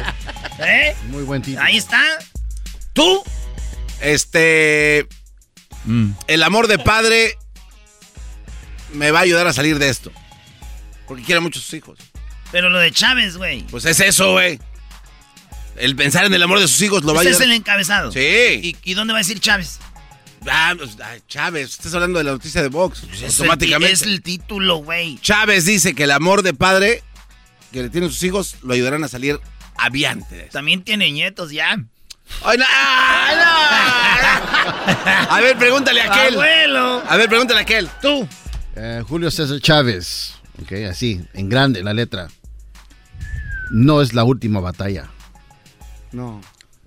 ¿Eh? 0.60 0.96
Muy 1.08 1.24
buen 1.24 1.42
título. 1.42 1.63
Ahí 1.66 1.78
está. 1.78 2.02
¿Tú? 2.94 3.24
Este, 4.02 5.08
Mm. 5.86 6.12
el 6.28 6.44
amor 6.44 6.68
de 6.68 6.80
padre 6.80 7.38
me 8.94 9.12
va 9.12 9.20
a 9.20 9.24
ayudar 9.24 9.48
a 9.48 9.54
salir 9.54 9.80
de 9.80 9.90
esto. 9.90 10.12
Porque 11.08 11.24
quiere 11.24 11.42
mucho 11.42 11.60
a 11.60 11.62
sus 11.62 11.74
hijos. 11.74 12.00
Pero 12.54 12.70
lo 12.70 12.80
de 12.80 12.92
Chávez, 12.92 13.36
güey. 13.36 13.63
Pues 13.63 13.84
es 13.86 14.00
eso, 14.00 14.32
güey. 14.32 14.60
El 15.77 15.96
pensar 15.96 16.25
en 16.25 16.34
el 16.34 16.44
amor 16.44 16.60
de 16.60 16.68
sus 16.68 16.82
hijos 16.82 17.03
lo 17.03 17.13
va 17.13 17.22
a 17.22 17.24
Ese 17.24 17.32
es 17.32 17.42
el 17.42 17.51
encabezado. 17.51 18.12
Sí. 18.12 18.20
¿Y, 18.20 18.75
y 18.84 18.94
dónde 18.94 19.13
va 19.13 19.20
a 19.20 19.22
decir 19.24 19.39
Chávez? 19.39 19.80
Ah, 20.50 20.74
pues, 20.77 20.98
Chávez, 21.27 21.72
estás 21.72 21.94
hablando 21.94 22.20
de 22.20 22.25
la 22.25 22.32
noticia 22.32 22.62
de 22.62 22.68
Vox. 22.68 23.03
Es 23.12 23.24
automáticamente. 23.39 23.92
el, 23.94 23.98
ti- 24.00 24.03
es 24.03 24.08
el 24.13 24.22
título, 24.22 24.77
güey. 24.77 25.18
Chávez 25.20 25.65
dice 25.65 25.96
que 25.96 26.03
el 26.03 26.12
amor 26.12 26.44
de 26.44 26.53
padre 26.53 27.01
que 27.72 27.82
le 27.84 27.89
tienen 27.89 28.10
sus 28.12 28.22
hijos 28.24 28.56
lo 28.62 28.74
ayudarán 28.74 29.03
a 29.03 29.08
salir 29.08 29.39
aviante. 29.77 30.50
También 30.51 30.84
tiene 30.84 31.12
nietos 31.12 31.51
ya. 31.51 31.72
Ay, 32.44 32.58
no, 32.58 32.65
ay, 32.70 33.36
no. 33.38 33.44
A 35.34 35.39
ver, 35.42 35.58
pregúntale 35.58 36.01
a 36.01 36.12
aquel. 36.13 36.34
Abuelo. 36.36 37.03
A 37.08 37.18
ver, 37.18 37.30
pregúntale 37.30 37.60
a 37.60 37.63
aquel. 37.63 37.89
Tú. 38.01 38.27
Eh, 38.75 39.01
Julio 39.08 39.32
César 39.32 39.60
Chávez. 39.62 40.36
Ok, 40.62 40.72
así, 40.89 41.22
en 41.34 41.50
grande 41.50 41.82
la 41.84 41.94
letra. 41.94 42.27
No 43.72 44.01
es 44.01 44.13
la 44.13 44.24
última 44.24 44.60
batalla. 44.60 45.10
No. 46.13 46.41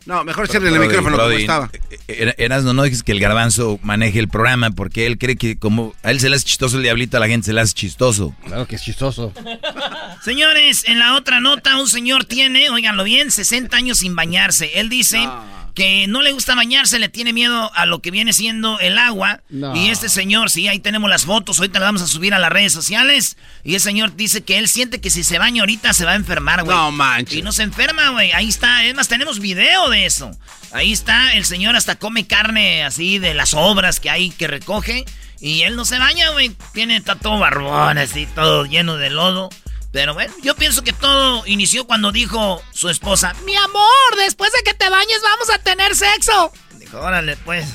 No, 0.07 0.23
mejor 0.23 0.47
cierren 0.47 0.69
el 0.73 0.75
Brody, 0.79 0.87
micrófono 0.89 1.17
como 1.17 1.31
estaba. 1.31 1.69
eh, 1.91 1.99
eh, 2.07 2.35
Erasmo, 2.39 2.73
no 2.73 2.85
dejes 2.85 3.03
que 3.03 3.11
el 3.11 3.19
garbanzo 3.19 3.81
maneje 3.83 4.21
el 4.21 4.29
programa 4.29 4.71
porque 4.71 5.05
él 5.05 5.19
cree 5.19 5.35
que 5.35 5.59
como 5.59 5.95
a 6.05 6.13
él 6.13 6.21
se 6.21 6.29
le 6.31 6.37
hace 6.37 6.45
chistoso 6.45 6.77
el 6.77 6.85
diablito, 6.85 7.17
a 7.17 7.21
la 7.21 7.27
gente 7.27 7.47
se 7.47 7.53
le 7.53 7.61
hace 7.61 7.75
chistoso. 7.75 8.33
Claro 8.45 8.69
que 8.69 8.77
es 8.77 8.83
chistoso. 8.83 9.33
Señores, 10.25 10.85
en 10.87 11.01
la 11.01 11.17
otra 11.17 11.41
nota, 11.41 11.77
un 11.81 11.89
señor 11.89 12.25
tiene, 12.25 12.71
óiganlo 12.71 13.03
bien, 13.03 13.33
60 13.33 13.77
años 13.77 13.99
sin 13.99 14.15
bañarse. 14.15 14.79
Él 14.79 14.89
dice 14.89 15.29
que 15.77 16.07
no 16.09 16.23
le 16.23 16.33
gusta 16.33 16.55
bañarse, 16.55 16.99
le 16.99 17.11
tiene 17.11 17.35
miedo 17.35 17.71
a 17.75 17.85
lo 17.85 18.01
que 18.01 18.11
viene 18.11 18.33
siendo 18.33 18.81
el 18.81 18.99
agua. 18.99 19.43
No. 19.51 19.77
Y 19.77 19.91
este 19.91 20.09
señor, 20.09 20.51
sí, 20.51 20.67
ahí 20.69 20.79
tenemos 20.79 21.11
las 21.11 21.27
fotos, 21.27 21.59
ahorita 21.59 21.79
las 21.79 21.89
vamos 21.89 22.03
a 22.03 22.07
subir 22.07 22.33
a 22.33 22.39
las 22.39 22.51
redes 22.51 22.73
sociales. 22.73 23.37
Y 23.63 23.75
el 23.75 23.83
señor 23.83 24.17
dice 24.17 24.43
que 24.43 24.57
él 24.57 24.69
siente 24.69 25.03
que 25.03 25.11
si 25.11 25.23
se 25.23 25.39
baña 25.39 25.61
ahorita 25.61 25.93
se 25.93 26.07
va 26.07 26.13
a 26.13 26.15
enfermar, 26.17 26.65
güey. 26.65 26.75
No 26.75 26.91
manches. 26.93 27.37
Y 27.37 27.43
no 27.43 27.53
se 27.53 27.63
enferma, 27.63 28.09
güey. 28.09 28.33
Ahí 28.33 28.49
está. 28.49 28.85
Es 28.85 28.95
más, 28.95 29.09
tenemos 29.09 29.39
video 29.39 29.91
de 29.91 30.07
eso. 30.07 30.31
Ahí 30.73 30.93
está. 30.93 31.35
El 31.35 31.45
señor 31.45 31.77
hasta 31.77 31.97
come 31.97 32.27
carne 32.27 32.83
así 32.83 33.19
de 33.19 33.35
las 33.35 33.53
obras 33.53 34.01
que 34.01 34.09
hay 34.09 34.31
que 34.31 34.47
recoge. 34.47 35.05
Y 35.41 35.63
él 35.63 35.77
no 35.77 35.85
se 35.85 35.99
baña, 35.99 36.31
güey. 36.31 36.57
Tiene, 36.73 36.97
está 36.97 37.17
todo 37.17 37.39
barbón, 37.39 37.99
así, 37.99 38.27
todo 38.35 38.65
lleno 38.65 38.97
de 38.97 39.11
lodo. 39.11 39.51
Pero 39.97 40.13
bueno, 40.13 40.35
yo 40.43 40.55
pienso 40.55 40.85
que 40.85 40.93
todo 40.93 41.43
inició 41.47 41.87
cuando 41.87 42.13
dijo 42.13 42.63
su 42.71 42.91
esposa, 42.91 43.33
mi 43.47 43.57
amor, 43.57 44.17
después 44.19 44.53
de 44.53 44.63
que 44.63 44.75
te 44.75 44.91
bañes 44.91 45.23
vamos 45.23 45.49
a 45.49 45.59
tener 45.59 45.97
sexo. 45.97 46.53
Dijo, 46.73 47.01
órale, 47.01 47.39
pues. 47.39 47.67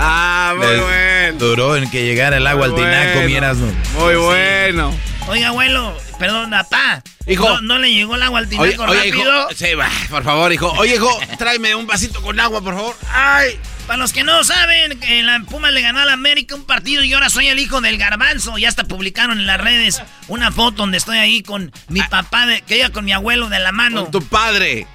Ah, 0.03 0.53
muy 0.57 0.65
Les 0.65 0.81
bueno. 0.81 1.37
Duró 1.37 1.75
en 1.75 1.91
que 1.91 2.05
llegara 2.05 2.37
el 2.37 2.47
agua 2.47 2.65
al 2.65 2.75
tinaco, 2.75 3.19
bueno. 3.19 3.53
Muy 3.99 4.15
bueno. 4.15 4.95
Oiga, 5.27 5.49
abuelo, 5.49 5.95
perdón, 6.17 6.49
papá. 6.49 7.03
Hijo. 7.27 7.47
¿No, 7.47 7.61
no 7.61 7.77
le 7.77 7.91
llegó 7.93 8.15
el 8.15 8.23
agua 8.23 8.39
al 8.39 8.45
Oye, 8.45 8.71
tinaco 8.71 8.83
oye, 8.91 9.07
hijo. 9.09 9.17
rápido? 9.17 9.49
Sí, 9.53 9.75
va, 9.75 9.89
por 10.09 10.23
favor, 10.23 10.51
hijo. 10.51 10.71
Oye, 10.79 10.95
hijo, 10.95 11.19
tráeme 11.37 11.75
un 11.75 11.85
vasito 11.85 12.21
con 12.21 12.39
agua, 12.39 12.61
por 12.61 12.73
favor. 12.73 12.95
Ay. 13.11 13.59
Para 13.87 13.97
los 13.97 14.13
que 14.13 14.23
no 14.23 14.43
saben, 14.45 14.99
la 15.25 15.41
Puma 15.41 15.69
le 15.71 15.81
ganó 15.81 15.99
a 15.99 16.05
la 16.05 16.13
América 16.13 16.55
un 16.55 16.63
partido 16.65 17.03
y 17.03 17.11
ahora 17.13 17.29
soy 17.29 17.47
el 17.47 17.59
hijo 17.59 17.81
del 17.81 17.97
garbanzo. 17.97 18.57
Ya 18.57 18.69
hasta 18.69 18.85
publicaron 18.85 19.39
en 19.39 19.45
las 19.47 19.59
redes 19.59 20.01
una 20.29 20.49
foto 20.51 20.77
donde 20.77 20.97
estoy 20.97 21.17
ahí 21.17 21.41
con 21.43 21.71
mi 21.89 21.99
Ah. 21.99 22.07
papá, 22.09 22.45
de, 22.45 22.61
que 22.61 22.77
iba 22.77 22.89
con 22.91 23.03
mi 23.03 23.11
abuelo 23.11 23.49
de 23.49 23.59
la 23.59 23.71
mano. 23.73 24.03
Con 24.03 24.11
tu 24.11 24.23
padre. 24.23 24.87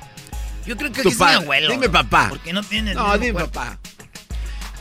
Yo 0.65 0.77
creo 0.79 0.93
que 0.93 1.03
tu 1.03 1.11
es 1.11 1.19
mi 1.19 1.27
abuelo. 1.27 1.71
Dime 1.71 1.91
papá. 1.91 2.29
Porque 2.31 2.53
no 2.55 2.63
tiene... 2.63 2.95
No, 2.95 3.19
dime 3.19 3.33
cuerpo. 3.35 3.51
papá. 3.53 3.79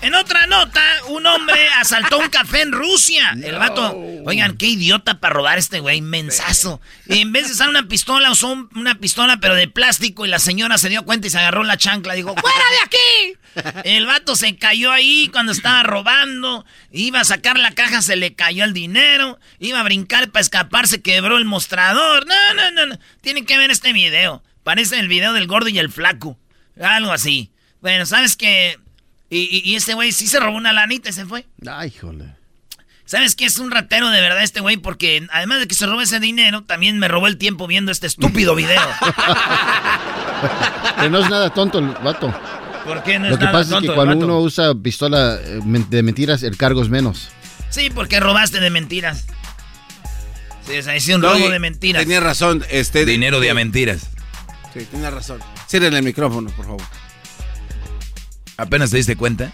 En 0.02 0.14
otra 0.14 0.46
nota, 0.48 0.82
un 1.10 1.26
hombre 1.26 1.68
asaltó 1.82 2.20
un 2.20 2.30
café 2.30 2.62
en 2.62 2.72
Rusia. 2.72 3.36
El 3.42 3.56
vato, 3.58 3.98
oigan, 4.26 4.56
qué 4.56 4.68
idiota 4.68 5.20
para 5.20 5.34
robar 5.34 5.58
este 5.58 5.80
güey, 5.82 6.00
mensazo. 6.02 6.80
Y 7.08 7.20
en 7.20 7.34
vez 7.34 7.48
de 7.48 7.54
usar 7.54 7.68
una 7.70 7.88
pistola, 7.88 8.32
usó 8.32 8.48
un- 8.48 8.70
una 8.76 8.96
pistola 8.96 9.38
pero 9.42 9.56
de 9.56 9.68
plástico 9.68 10.26
y 10.26 10.30
la 10.30 10.40
señora 10.40 10.78
se 10.78 10.88
dio 10.90 11.04
cuenta 11.04 11.28
y 11.28 11.32
se 11.32 11.40
agarró 11.40 11.64
la 11.64 11.76
chancla. 11.78 12.14
Dijo, 12.14 12.34
¡fuera 12.36 12.58
de 12.72 12.86
aquí! 12.86 13.40
El 13.84 14.06
vato 14.06 14.36
se 14.36 14.56
cayó 14.58 14.92
ahí 14.92 15.30
cuando 15.32 15.52
estaba 15.52 15.84
robando. 15.84 16.66
Iba 16.92 17.22
a 17.22 17.24
sacar 17.26 17.58
la 17.58 17.72
caja, 17.72 18.02
se 18.02 18.16
le 18.16 18.34
cayó 18.36 18.64
el 18.64 18.74
dinero. 18.74 19.40
Iba 19.60 19.80
a 19.80 19.84
brincar 19.84 20.30
para 20.30 20.42
escapar, 20.42 20.88
se 20.88 21.02
quebró 21.02 21.38
el 21.38 21.46
mostrador. 21.46 22.26
No, 22.28 22.54
no, 22.56 22.72
no, 22.72 22.86
no. 22.86 23.00
Tienen 23.22 23.46
que 23.46 23.58
ver 23.58 23.72
este 23.72 23.94
video. 23.94 24.44
Parece 24.64 25.00
el 25.00 25.08
video 25.08 25.34
del 25.34 25.48
gordo 25.48 25.70
y 25.70 25.80
el 25.80 25.92
flaco. 25.92 26.38
Algo 26.82 27.12
así. 27.12 27.52
Bueno, 27.82 28.06
¿sabes 28.06 28.36
qué? 28.36 28.80
Y, 29.30 29.40
y- 29.40 29.62
y 29.72 29.76
este 29.76 29.94
güey 29.94 30.12
sí 30.12 30.28
se 30.28 30.40
robó 30.40 30.58
una 30.58 30.74
lanita 30.74 31.10
y 31.10 31.14
se 31.14 31.26
fue. 31.26 31.46
Ay, 31.70 31.94
híjole. 31.96 32.26
¿Sabes 33.08 33.36
qué? 33.36 33.46
Es 33.46 33.60
un 33.60 33.70
ratero 33.70 34.10
de 34.10 34.20
verdad 34.20 34.42
este 34.42 34.62
güey 34.62 34.78
porque 34.78 35.28
además 35.32 35.60
de 35.60 35.68
que 35.68 35.76
se 35.76 35.86
robó 35.86 36.02
ese 36.02 36.20
dinero, 36.20 36.64
también 36.64 36.98
me 36.98 37.08
robó 37.08 37.28
el 37.28 37.38
tiempo 37.38 37.68
viendo 37.68 37.92
este 37.92 38.08
estúpido 38.08 38.56
video. 38.56 38.82
Que 41.00 41.10
no 41.10 41.20
es 41.20 41.30
nada 41.30 41.50
tonto 41.52 41.80
el 41.80 41.88
vato. 41.88 42.34
¿Por 42.86 43.04
qué 43.04 43.18
no 43.20 43.28
Lo 43.28 43.34
es 43.34 43.40
que 43.40 43.46
nada 43.46 43.60
pasa 43.60 43.78
es 43.78 43.82
que 43.82 43.94
cuando 43.94 44.26
uno 44.26 44.40
usa 44.40 44.74
pistola 44.76 45.40
eh, 45.42 45.60
de 45.90 46.04
mentiras, 46.04 46.44
el 46.44 46.56
cargo 46.56 46.82
es 46.82 46.90
menos. 46.90 47.30
Sí, 47.70 47.90
porque 47.90 48.20
robaste 48.20 48.60
de 48.60 48.70
mentiras. 48.70 49.26
Sí, 50.68 50.74
hice 50.96 51.16
un 51.16 51.22
robo 51.22 51.50
de 51.50 51.60
mentiras. 51.60 52.04
Tenía 52.04 52.20
razón. 52.20 52.64
Este, 52.70 53.06
Dinero 53.06 53.40
de 53.40 53.50
a 53.50 53.54
mentiras. 53.54 54.10
Sí, 54.74 54.86
tenía 54.92 55.10
razón. 55.10 55.40
Cierren 55.68 55.94
el 55.96 56.04
micrófono, 56.04 56.50
por 56.52 56.66
favor. 56.66 56.82
¿Apenas 58.58 58.92
te 58.92 58.98
diste 58.98 59.16
cuenta? 59.16 59.52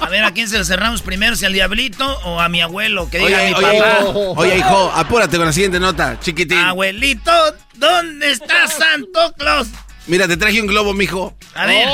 A 0.00 0.08
ver, 0.08 0.24
¿a 0.24 0.32
quién 0.32 0.48
se 0.48 0.56
lo 0.58 0.64
cerramos 0.64 1.02
primero? 1.02 1.36
¿Si 1.36 1.44
al 1.44 1.52
diablito 1.52 2.18
o 2.24 2.40
a 2.40 2.48
mi 2.48 2.62
abuelo? 2.62 3.10
Que 3.10 3.18
diga 3.18 3.36
Oye, 3.38 3.48
mi 3.48 3.54
oye, 3.54 3.78
papá. 3.80 4.04
oye, 4.08 4.58
hijo, 4.58 4.92
apúrate 4.94 5.36
con 5.36 5.46
la 5.46 5.52
siguiente 5.52 5.78
nota, 5.78 6.18
chiquitín. 6.20 6.56
Abuelito, 6.56 7.30
¿dónde 7.74 8.30
está 8.30 8.66
Santo 8.66 9.34
Claus? 9.36 9.68
Mira, 10.10 10.26
te 10.26 10.36
traje 10.36 10.60
un 10.60 10.66
globo, 10.66 10.92
mijo. 10.92 11.36
A 11.54 11.66
ver. 11.66 11.86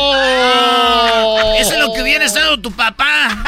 Eso 1.61 1.73
es 1.75 1.79
lo 1.79 1.93
que 1.93 2.01
hubiera 2.03 2.25
estado 2.25 2.59
tu 2.59 2.73
papá. 2.73 3.45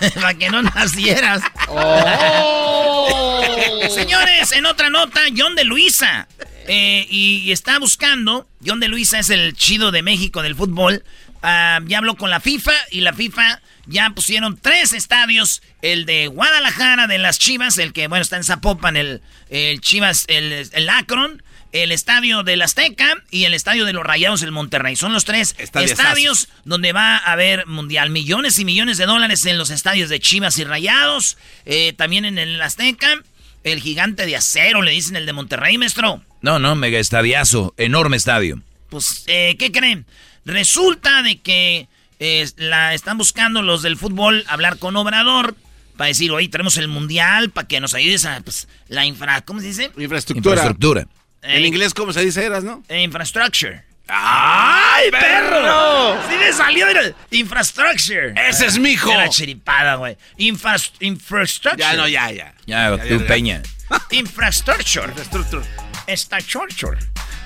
Para 0.14 0.34
que 0.34 0.50
no 0.50 0.60
nacieras. 0.62 1.40
Señores, 3.90 4.52
en 4.52 4.66
otra 4.66 4.90
nota, 4.90 5.20
John 5.34 5.54
de 5.54 5.64
Luisa. 5.64 6.28
eh, 6.68 7.06
y, 7.08 7.38
y 7.44 7.52
está 7.52 7.78
buscando. 7.78 8.46
John 8.64 8.80
de 8.80 8.88
Luisa 8.88 9.18
es 9.18 9.30
el 9.30 9.54
chido 9.56 9.92
de 9.92 10.02
México 10.02 10.42
del 10.42 10.54
fútbol. 10.54 11.02
Ah, 11.42 11.78
ya 11.86 11.98
habló 11.98 12.16
con 12.16 12.28
la 12.28 12.40
FIFA 12.40 12.72
y 12.90 13.00
la 13.00 13.14
FIFA 13.14 13.62
ya 13.86 14.10
pusieron 14.10 14.58
tres 14.60 14.92
estadios. 14.92 15.62
El 15.80 16.04
de 16.04 16.26
Guadalajara, 16.26 17.06
de 17.06 17.16
las 17.18 17.38
Chivas, 17.38 17.78
el 17.78 17.94
que, 17.94 18.08
bueno, 18.08 18.22
está 18.22 18.36
en 18.36 18.44
Zapopan, 18.44 18.96
el, 18.96 19.22
el 19.48 19.80
Chivas, 19.80 20.24
el, 20.28 20.68
el 20.70 20.88
Akron. 20.90 21.42
El 21.72 21.92
estadio 21.92 22.42
del 22.42 22.62
Azteca 22.62 23.22
y 23.30 23.44
el 23.44 23.54
estadio 23.54 23.84
de 23.84 23.92
los 23.92 24.04
Rayados 24.04 24.40
del 24.40 24.52
Monterrey. 24.52 24.96
Son 24.96 25.12
los 25.12 25.24
tres 25.24 25.54
estadios 25.58 26.48
donde 26.64 26.92
va 26.92 27.16
a 27.16 27.32
haber 27.32 27.66
mundial. 27.66 28.10
Millones 28.10 28.58
y 28.58 28.64
millones 28.64 28.98
de 28.98 29.06
dólares 29.06 29.44
en 29.46 29.58
los 29.58 29.70
estadios 29.70 30.08
de 30.08 30.20
Chivas 30.20 30.58
y 30.58 30.64
Rayados. 30.64 31.36
eh, 31.64 31.92
también 31.96 32.24
en 32.24 32.38
el 32.38 32.60
Azteca. 32.62 33.22
El 33.64 33.80
gigante 33.80 34.26
de 34.26 34.36
acero, 34.36 34.80
le 34.80 34.92
dicen 34.92 35.16
el 35.16 35.26
de 35.26 35.32
Monterrey, 35.32 35.76
maestro. 35.76 36.22
No, 36.40 36.60
no, 36.60 36.76
mega 36.76 37.00
estadiazo, 37.00 37.74
enorme 37.76 38.16
estadio. 38.16 38.62
Pues, 38.88 39.24
eh, 39.26 39.56
¿qué 39.58 39.72
creen? 39.72 40.06
Resulta 40.44 41.22
de 41.22 41.40
que 41.40 41.88
eh, 42.20 42.48
la 42.56 42.94
están 42.94 43.18
buscando 43.18 43.62
los 43.62 43.82
del 43.82 43.96
fútbol 43.96 44.44
hablar 44.46 44.78
con 44.78 44.96
Obrador 44.96 45.56
para 45.96 46.08
decir, 46.08 46.30
oye, 46.30 46.48
tenemos 46.48 46.76
el 46.76 46.88
mundial 46.88 47.50
para 47.50 47.66
que 47.66 47.80
nos 47.80 47.94
ayudes 47.94 48.24
a 48.24 48.40
pues, 48.40 48.68
la 48.88 49.04
infra... 49.04 49.40
¿Cómo 49.42 49.60
se 49.60 49.66
dice? 49.66 49.90
Infraestructura. 49.96 50.54
Infraestructura. 50.54 51.08
En 51.46 51.62
Eh, 51.62 51.66
inglés, 51.66 51.94
¿cómo 51.94 52.12
se 52.12 52.20
dice, 52.24 52.44
eras, 52.44 52.64
no? 52.64 52.82
infrastructure. 52.88 53.82
¡Ay, 54.08 55.10
perro! 55.10 56.16
Sí 56.30 56.36
me 56.38 56.52
salió, 56.52 56.86
mira. 56.86 57.12
Infrastructure. 57.30 58.34
Ese 58.48 58.66
es 58.66 58.78
mi 58.78 58.90
hijo. 58.90 59.10
Era 59.10 59.28
chiripada, 59.28 59.96
güey. 59.96 60.16
Infras- 60.38 60.92
infrastructure. 61.00 61.82
Ya, 61.82 61.94
no, 61.94 62.06
ya, 62.06 62.30
ya. 62.30 62.54
Ya, 62.66 62.96
tú, 62.98 63.20
ya. 63.20 63.26
Peña. 63.26 63.62
Infrastructure. 64.10 65.06
Infraestructura. 65.08 65.64
Está 66.06 66.40
chorchor. 66.40 66.98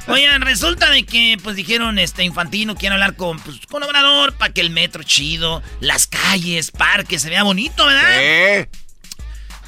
Oigan, 0.06 0.42
resulta 0.42 0.90
de 0.90 1.04
que, 1.04 1.38
pues 1.42 1.56
dijeron, 1.56 1.98
este, 1.98 2.24
Infantino 2.24 2.74
quiere 2.76 2.94
hablar 2.94 3.16
con, 3.16 3.38
pues, 3.40 3.58
con 3.66 3.82
Obrador 3.82 4.34
para 4.34 4.52
que 4.52 4.60
el 4.60 4.70
metro 4.70 5.02
chido, 5.02 5.62
las 5.80 6.06
calles, 6.06 6.70
parques, 6.70 7.22
se 7.22 7.30
vea 7.30 7.42
bonito, 7.42 7.86
¿verdad? 7.86 8.10
¿Eh? 8.18 8.68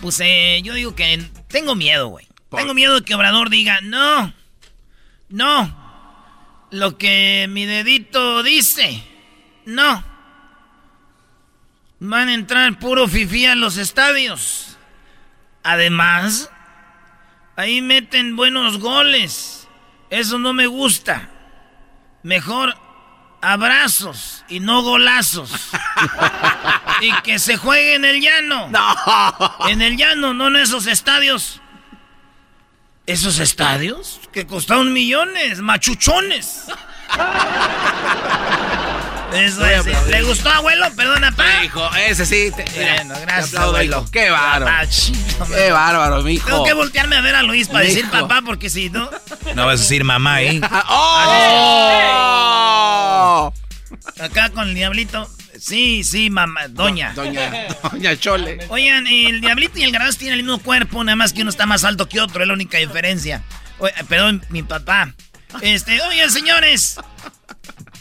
Pues 0.00 0.18
eh, 0.20 0.60
yo 0.64 0.74
digo 0.74 0.94
que 0.94 1.22
tengo 1.48 1.74
miedo, 1.74 2.08
güey. 2.08 2.26
Tengo 2.56 2.74
miedo 2.74 2.96
de 2.96 3.04
que 3.04 3.14
Obrador 3.14 3.50
diga, 3.50 3.80
no, 3.80 4.32
no, 5.28 5.82
lo 6.70 6.98
que 6.98 7.46
mi 7.48 7.66
dedito 7.66 8.42
dice, 8.42 9.04
no. 9.64 10.04
Van 12.00 12.28
a 12.28 12.34
entrar 12.34 12.78
puro 12.78 13.06
fifí 13.06 13.46
a 13.46 13.54
los 13.54 13.76
estadios. 13.76 14.76
Además, 15.62 16.50
ahí 17.56 17.80
meten 17.80 18.34
buenos 18.34 18.78
goles. 18.78 19.68
Eso 20.10 20.38
no 20.38 20.52
me 20.52 20.66
gusta. 20.66 21.30
Mejor 22.22 22.76
abrazos 23.40 24.44
y 24.48 24.60
no 24.60 24.82
golazos. 24.82 25.70
y 27.00 27.12
que 27.22 27.38
se 27.38 27.56
juegue 27.56 27.94
en 27.94 28.04
el 28.04 28.20
llano. 28.20 28.70
En 29.68 29.80
el 29.80 29.96
llano, 29.96 30.34
no 30.34 30.48
en 30.48 30.56
esos 30.56 30.86
estadios. 30.86 31.61
¿Esos 33.06 33.38
estadios? 33.40 34.20
Que 34.32 34.46
costaron 34.46 34.92
millones, 34.92 35.60
machuchones. 35.60 36.64
Eso 39.34 39.64
es. 39.66 39.86
¿Le 40.08 40.22
gustó, 40.22 40.50
abuelo? 40.50 40.86
Perdona, 40.94 41.32
pa. 41.32 41.64
Hijo, 41.64 41.88
ese 41.96 42.24
sí. 42.26 42.52
Te, 42.54 42.64
Bueno, 42.64 43.14
te 43.14 43.20
gracias, 43.22 43.48
aplaudo, 43.48 43.68
abuelo. 43.76 44.00
hijo. 44.02 44.10
Qué 44.12 44.30
bárbaro. 44.30 44.66
Ah, 44.70 44.84
Qué 45.48 45.72
bárbaro, 45.72 46.22
mijo. 46.22 46.46
Tengo 46.46 46.64
que 46.64 46.74
voltearme 46.74 47.16
a 47.16 47.20
ver 47.22 47.34
a 47.34 47.42
Luis 47.42 47.66
para 47.68 47.80
decir 47.84 48.08
papá, 48.10 48.42
porque 48.44 48.68
si 48.70 48.88
no. 48.90 49.10
No 49.54 49.66
vas 49.66 49.80
a 49.80 49.82
decir 49.82 50.04
mamá, 50.04 50.42
¿eh? 50.42 50.60
¡Oh! 52.22 53.52
Acá 54.20 54.50
con 54.50 54.68
el 54.68 54.74
diablito. 54.74 55.28
Sí, 55.62 56.02
sí, 56.02 56.28
mamá, 56.28 56.66
doña. 56.66 57.12
Doña, 57.14 57.68
doña 57.92 58.16
Chole. 58.16 58.58
Oigan, 58.68 59.06
el 59.06 59.40
diablito 59.40 59.78
y 59.78 59.84
el 59.84 59.92
garbanzo 59.92 60.18
tienen 60.18 60.40
el 60.40 60.44
mismo 60.44 60.58
cuerpo, 60.58 61.04
nada 61.04 61.14
más 61.14 61.32
que 61.32 61.42
uno 61.42 61.50
está 61.50 61.66
más 61.66 61.84
alto 61.84 62.08
que 62.08 62.20
otro, 62.20 62.42
es 62.42 62.48
la 62.48 62.54
única 62.54 62.78
diferencia. 62.78 63.44
Oye, 63.78 63.94
perdón, 64.08 64.44
mi 64.48 64.64
papá. 64.64 65.14
Este, 65.60 66.00
oigan, 66.02 66.32
señores. 66.32 66.98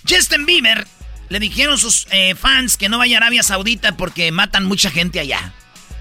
Justin 0.10 0.48
Bieber 0.48 0.88
le 1.30 1.40
dijeron 1.40 1.78
sus 1.78 2.08
eh, 2.10 2.34
fans 2.34 2.78
que 2.78 2.90
no 2.90 2.98
vaya 2.98 3.18
a 3.18 3.20
Arabia 3.20 3.44
Saudita 3.44 3.96
porque 3.96 4.32
matan 4.32 4.66
mucha 4.66 4.90
gente 4.90 5.20
allá. 5.20 5.54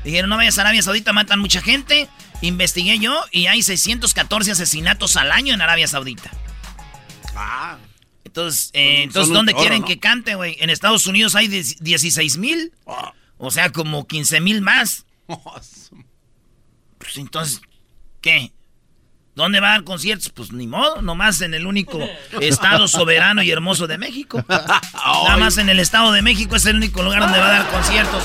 Dijeron, 0.03 0.31
no 0.31 0.39
vayas 0.39 0.57
a 0.57 0.63
Arabia 0.63 0.81
Saudita, 0.81 1.13
matan 1.13 1.41
mucha 1.41 1.61
gente. 1.61 2.09
Investigué 2.41 2.99
yo 2.99 3.23
y 3.33 3.49
hay 3.49 3.63
614 3.63 4.53
asesinatos 4.53 5.19
al 5.19 5.31
año 5.31 5.53
en 5.53 5.61
Arabia 5.61 5.87
Saudita. 5.87 6.31
Ah. 7.37 7.77
Entonces, 8.31 8.71
eh, 8.75 9.03
entonces 9.03 9.35
¿dónde 9.35 9.51
chorro, 9.51 9.63
quieren 9.63 9.81
¿no? 9.81 9.87
que 9.89 9.99
cante, 9.99 10.37
güey? 10.37 10.57
En 10.61 10.71
Estados 10.71 11.05
Unidos 11.09 11.35
hay 11.35 11.49
16 11.49 12.39
mil. 12.39 12.73
Ah. 12.87 13.13
O 13.39 13.51
sea, 13.51 13.73
como 13.73 14.07
15 14.07 14.41
mil 14.41 14.63
más. 14.63 15.05
Pues 16.99 17.17
entonces, 17.17 17.63
¿qué? 18.21 18.53
¿Dónde 19.35 19.59
va 19.59 19.69
a 19.69 19.71
dar 19.71 19.85
conciertos? 19.85 20.29
Pues 20.29 20.53
ni 20.53 20.67
modo, 20.67 21.01
nomás 21.01 21.41
en 21.41 21.55
el 21.55 21.67
único 21.67 21.99
estado 22.43 22.87
soberano 22.89 23.43
y 23.43 23.51
hermoso 23.51 23.87
de 23.87 23.97
México. 23.97 24.45
Nada 24.47 25.37
más 25.39 25.57
en 25.57 25.71
el 25.71 25.81
estado 25.81 26.13
de 26.13 26.21
México 26.21 26.57
es 26.57 26.67
el 26.67 26.77
único 26.77 27.03
lugar 27.03 27.21
donde 27.21 27.39
va 27.39 27.47
a 27.47 27.51
dar 27.53 27.71
conciertos. 27.71 28.23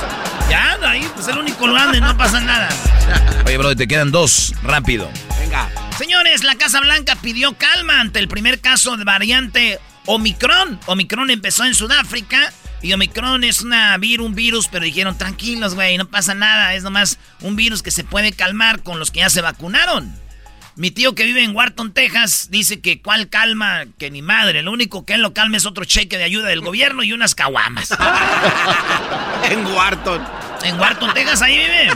Ya, 0.50 0.78
ahí, 0.84 1.10
pues 1.16 1.30
el 1.30 1.38
único 1.38 1.66
lugar 1.66 1.86
donde 1.86 2.02
no 2.02 2.18
pasa 2.18 2.42
nada. 2.42 2.68
Oye, 3.46 3.58
bro, 3.58 3.74
te 3.78 3.88
quedan 3.88 4.12
dos, 4.12 4.54
rápido. 4.62 5.10
Venga. 5.40 5.72
Señores, 5.98 6.44
la 6.44 6.56
Casa 6.56 6.82
Blanca 6.82 7.16
pidió 7.16 7.58
calma 7.58 8.02
ante 8.02 8.20
el 8.20 8.28
primer 8.28 8.60
caso 8.60 8.98
de 8.98 9.06
variante 9.06 9.80
Omicron. 10.06 10.80
Omicron 10.86 11.30
empezó 11.30 11.66
en 11.66 11.74
Sudáfrica 11.74 12.52
y 12.82 12.94
Omicron 12.94 13.44
es 13.44 13.62
una 13.62 13.98
vir, 13.98 14.22
un 14.22 14.36
virus, 14.36 14.68
pero 14.68 14.86
dijeron, 14.86 15.18
tranquilos, 15.18 15.76
güey, 15.76 15.98
no 15.98 16.06
pasa 16.06 16.34
nada, 16.34 16.76
es 16.76 16.84
nomás 16.84 17.18
un 17.42 17.56
virus 17.56 17.82
que 17.82 17.92
se 17.92 18.04
puede 18.04 18.32
calmar 18.32 18.84
con 18.84 19.00
los 19.00 19.12
que 19.12 19.20
ya 19.20 19.30
se 19.30 19.42
vacunaron. 19.42 20.14
Mi 20.76 20.92
tío 20.92 21.16
que 21.16 21.24
vive 21.24 21.42
en 21.42 21.56
Wharton, 21.56 21.94
Texas, 21.94 22.50
dice 22.52 22.82
que 22.82 23.02
cuál 23.02 23.30
calma, 23.30 23.86
que 23.98 24.12
ni 24.12 24.22
madre. 24.22 24.62
Lo 24.62 24.74
único 24.74 25.06
que 25.06 25.14
él 25.14 25.22
lo 25.22 25.34
calma 25.34 25.56
es 25.56 25.66
otro 25.66 25.86
cheque 25.86 26.18
de 26.18 26.26
ayuda 26.26 26.50
del 26.50 26.60
gobierno 26.60 27.02
y 27.02 27.14
unas 27.14 27.34
caguamas. 27.34 27.92
en 29.50 29.66
Wharton. 29.66 30.22
En 30.66 30.80
Wharton, 30.80 31.14
Texas, 31.14 31.42
ahí 31.44 31.58
vive. 31.58 31.90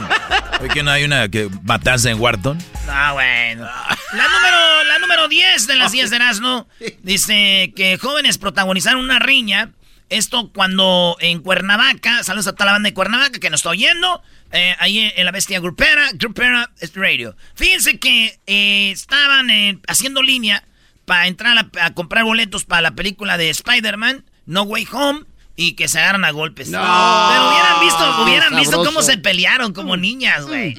¿Por 0.58 0.68
qué 0.68 0.82
no 0.82 0.92
hay 0.92 1.04
una 1.04 1.28
que 1.28 1.50
matanza 1.64 2.10
en 2.10 2.20
Wharton? 2.20 2.56
Ah, 2.88 3.12
bueno. 3.12 3.68
La 4.12 4.28
número, 4.28 4.84
la 4.84 4.98
número 5.00 5.28
10 5.28 5.66
de 5.66 5.74
las 5.74 5.90
10 5.90 6.10
de 6.10 6.16
Erasmo 6.16 6.68
dice 7.02 7.72
que 7.74 7.98
jóvenes 7.98 8.38
protagonizaron 8.38 9.02
una 9.02 9.18
riña. 9.18 9.72
Esto 10.08 10.52
cuando 10.52 11.16
en 11.20 11.40
Cuernavaca, 11.40 12.22
saludos 12.22 12.48
a 12.48 12.52
toda 12.52 12.66
la 12.66 12.72
banda 12.72 12.88
de 12.88 12.94
Cuernavaca 12.94 13.40
que 13.40 13.50
nos 13.50 13.60
está 13.60 13.70
oyendo. 13.70 14.22
Eh, 14.52 14.74
ahí 14.78 15.12
en 15.14 15.24
la 15.24 15.32
bestia 15.32 15.60
grupera, 15.60 16.08
grupera 16.14 16.70
radio. 16.94 17.36
Fíjense 17.54 17.98
que 17.98 18.38
eh, 18.46 18.90
estaban 18.90 19.50
eh, 19.50 19.78
haciendo 19.86 20.22
línea 20.22 20.64
para 21.04 21.26
entrar 21.26 21.70
a, 21.80 21.94
comprar 21.94 22.24
boletos 22.24 22.64
para 22.64 22.82
la 22.82 22.90
película 22.92 23.36
de 23.36 23.50
Spider-Man, 23.50 24.24
No 24.46 24.62
Way 24.62 24.86
Home, 24.92 25.20
y 25.60 25.74
que 25.74 25.88
se 25.88 26.00
agarran 26.00 26.24
a 26.24 26.30
golpes. 26.30 26.70
No, 26.70 26.78
Pero 26.78 27.48
hubieran 27.50 27.80
visto, 27.80 28.22
hubieran 28.22 28.56
visto 28.56 28.82
cómo 28.82 29.02
se 29.02 29.18
pelearon 29.18 29.74
como 29.74 29.94
niñas, 29.94 30.46
güey. 30.46 30.74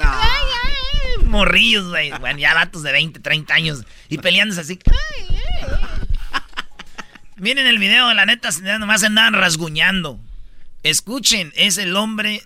Morrillos, 1.26 1.88
güey. 1.90 2.10
Bueno, 2.20 2.40
ya 2.40 2.56
vatos 2.56 2.82
de 2.82 2.92
20, 2.92 3.20
30 3.20 3.54
años 3.54 3.84
y 4.10 4.18
peleándose 4.18 4.62
así. 4.62 4.80
Miren 7.36 7.68
el 7.68 7.78
video, 7.78 8.12
la 8.16 8.26
neta, 8.26 8.50
nomás 8.80 9.04
andaban 9.04 9.36
rasguñando. 9.36 10.20
Escuchen, 10.82 11.54
es 11.56 11.78
el 11.78 11.96
hombre 11.96 12.42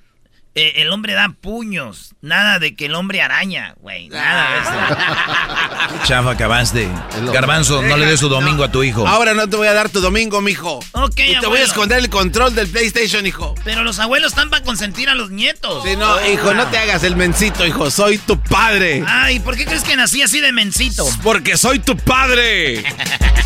eh, 0.57 0.81
el 0.81 0.89
hombre 0.89 1.13
da 1.13 1.27
puños. 1.29 2.13
Nada 2.21 2.59
de 2.59 2.77
que 2.77 2.85
el 2.85 2.95
hombre 2.95 3.21
araña, 3.21 3.75
güey. 3.81 4.07
Nada 4.07 4.51
de 4.51 4.59
eso. 4.61 6.03
Chafa, 6.05 6.31
acabaste. 6.31 6.87
Garbanzo, 7.33 7.81
no 7.81 7.97
le 7.97 8.05
des 8.05 8.21
tu 8.21 8.29
domingo 8.29 8.63
a 8.63 8.71
tu 8.71 8.81
hijo. 8.81 9.05
Ahora 9.05 9.33
no 9.33 9.49
te 9.49 9.57
voy 9.57 9.67
a 9.67 9.73
dar 9.73 9.89
tu 9.89 9.99
domingo, 9.99 10.41
mijo. 10.41 10.79
Ok, 10.93 11.19
Y 11.19 11.39
te 11.41 11.47
voy 11.47 11.59
a 11.59 11.63
esconder 11.63 11.99
el 11.99 12.09
control 12.09 12.55
del 12.55 12.69
PlayStation, 12.69 13.25
hijo. 13.25 13.53
Pero 13.65 13.83
los 13.83 13.99
abuelos 13.99 14.31
están 14.31 14.49
para 14.49 14.63
consentir 14.63 15.09
a 15.09 15.15
los 15.15 15.29
nietos. 15.29 15.83
Sí, 15.83 15.97
no, 15.97 16.25
hijo, 16.25 16.53
no 16.53 16.65
te 16.67 16.77
hagas 16.77 17.03
el 17.03 17.17
mencito, 17.17 17.65
hijo. 17.65 17.91
Soy 17.91 18.17
tu 18.17 18.39
padre. 18.39 19.03
Ay, 19.05 19.41
¿por 19.41 19.57
qué 19.57 19.65
crees 19.65 19.83
que 19.83 19.97
nací 19.97 20.21
así 20.21 20.39
de 20.39 20.53
mencito? 20.53 21.05
Porque 21.21 21.57
soy 21.57 21.79
tu 21.79 21.97
padre. 21.97 22.81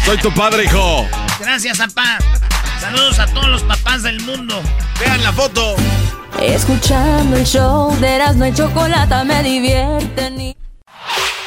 soy 0.05 0.19
tu 0.19 0.31
padre, 0.31 0.65
hijo. 0.65 1.07
Gracias, 1.39 1.79
papá. 1.79 2.19
Saludos 2.79 3.17
a 3.17 3.25
todos 3.25 3.47
los 3.47 3.63
papás 3.63 4.03
del 4.03 4.21
mundo. 4.21 4.61
Vean 4.99 5.23
la 5.23 5.33
foto. 5.33 5.75
Escuchando 6.41 7.37
el 7.37 7.45
show 7.45 7.95
de 7.99 8.15
Erasmo 8.15 8.45
y 8.45 8.53
Chocolata 8.53 9.23
me 9.23 9.41
divierten 9.43 10.55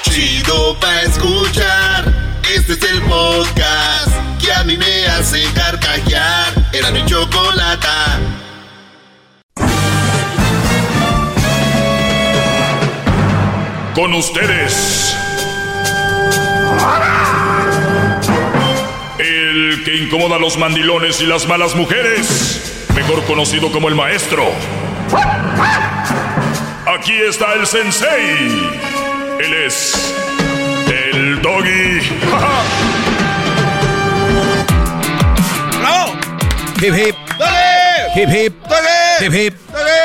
Chido 0.02 0.78
pa' 0.80 1.02
escuchar, 1.02 2.04
este 2.54 2.72
es 2.74 2.82
el 2.82 3.02
podcast 3.02 4.10
que 4.42 4.52
a 4.52 4.64
mí 4.64 4.76
me 4.76 5.06
hace 5.06 5.42
carcajear. 5.54 6.52
Era 6.72 6.90
mi 6.90 7.04
chocolata. 7.06 8.18
Con 13.94 14.14
ustedes. 14.14 15.14
El 19.72 19.84
que 19.84 19.96
incomoda 19.96 20.36
a 20.36 20.38
los 20.38 20.58
mandilones 20.58 21.22
y 21.22 21.24
las 21.24 21.46
malas 21.46 21.74
mujeres 21.74 22.84
mejor 22.94 23.24
conocido 23.24 23.72
como 23.72 23.88
el 23.88 23.94
maestro. 23.94 24.44
Aquí 26.86 27.14
está 27.26 27.54
el 27.54 27.66
sensei. 27.66 28.70
Él 29.40 29.54
es 29.66 30.14
el 30.88 31.40
doggy. 31.40 32.02
¡Bravo! 35.80 36.12
Hip 36.82 36.94
hip. 36.94 37.16
Hip 38.14 38.28
hip. 38.28 38.54
Hip 39.20 39.32
hip. 39.32 39.54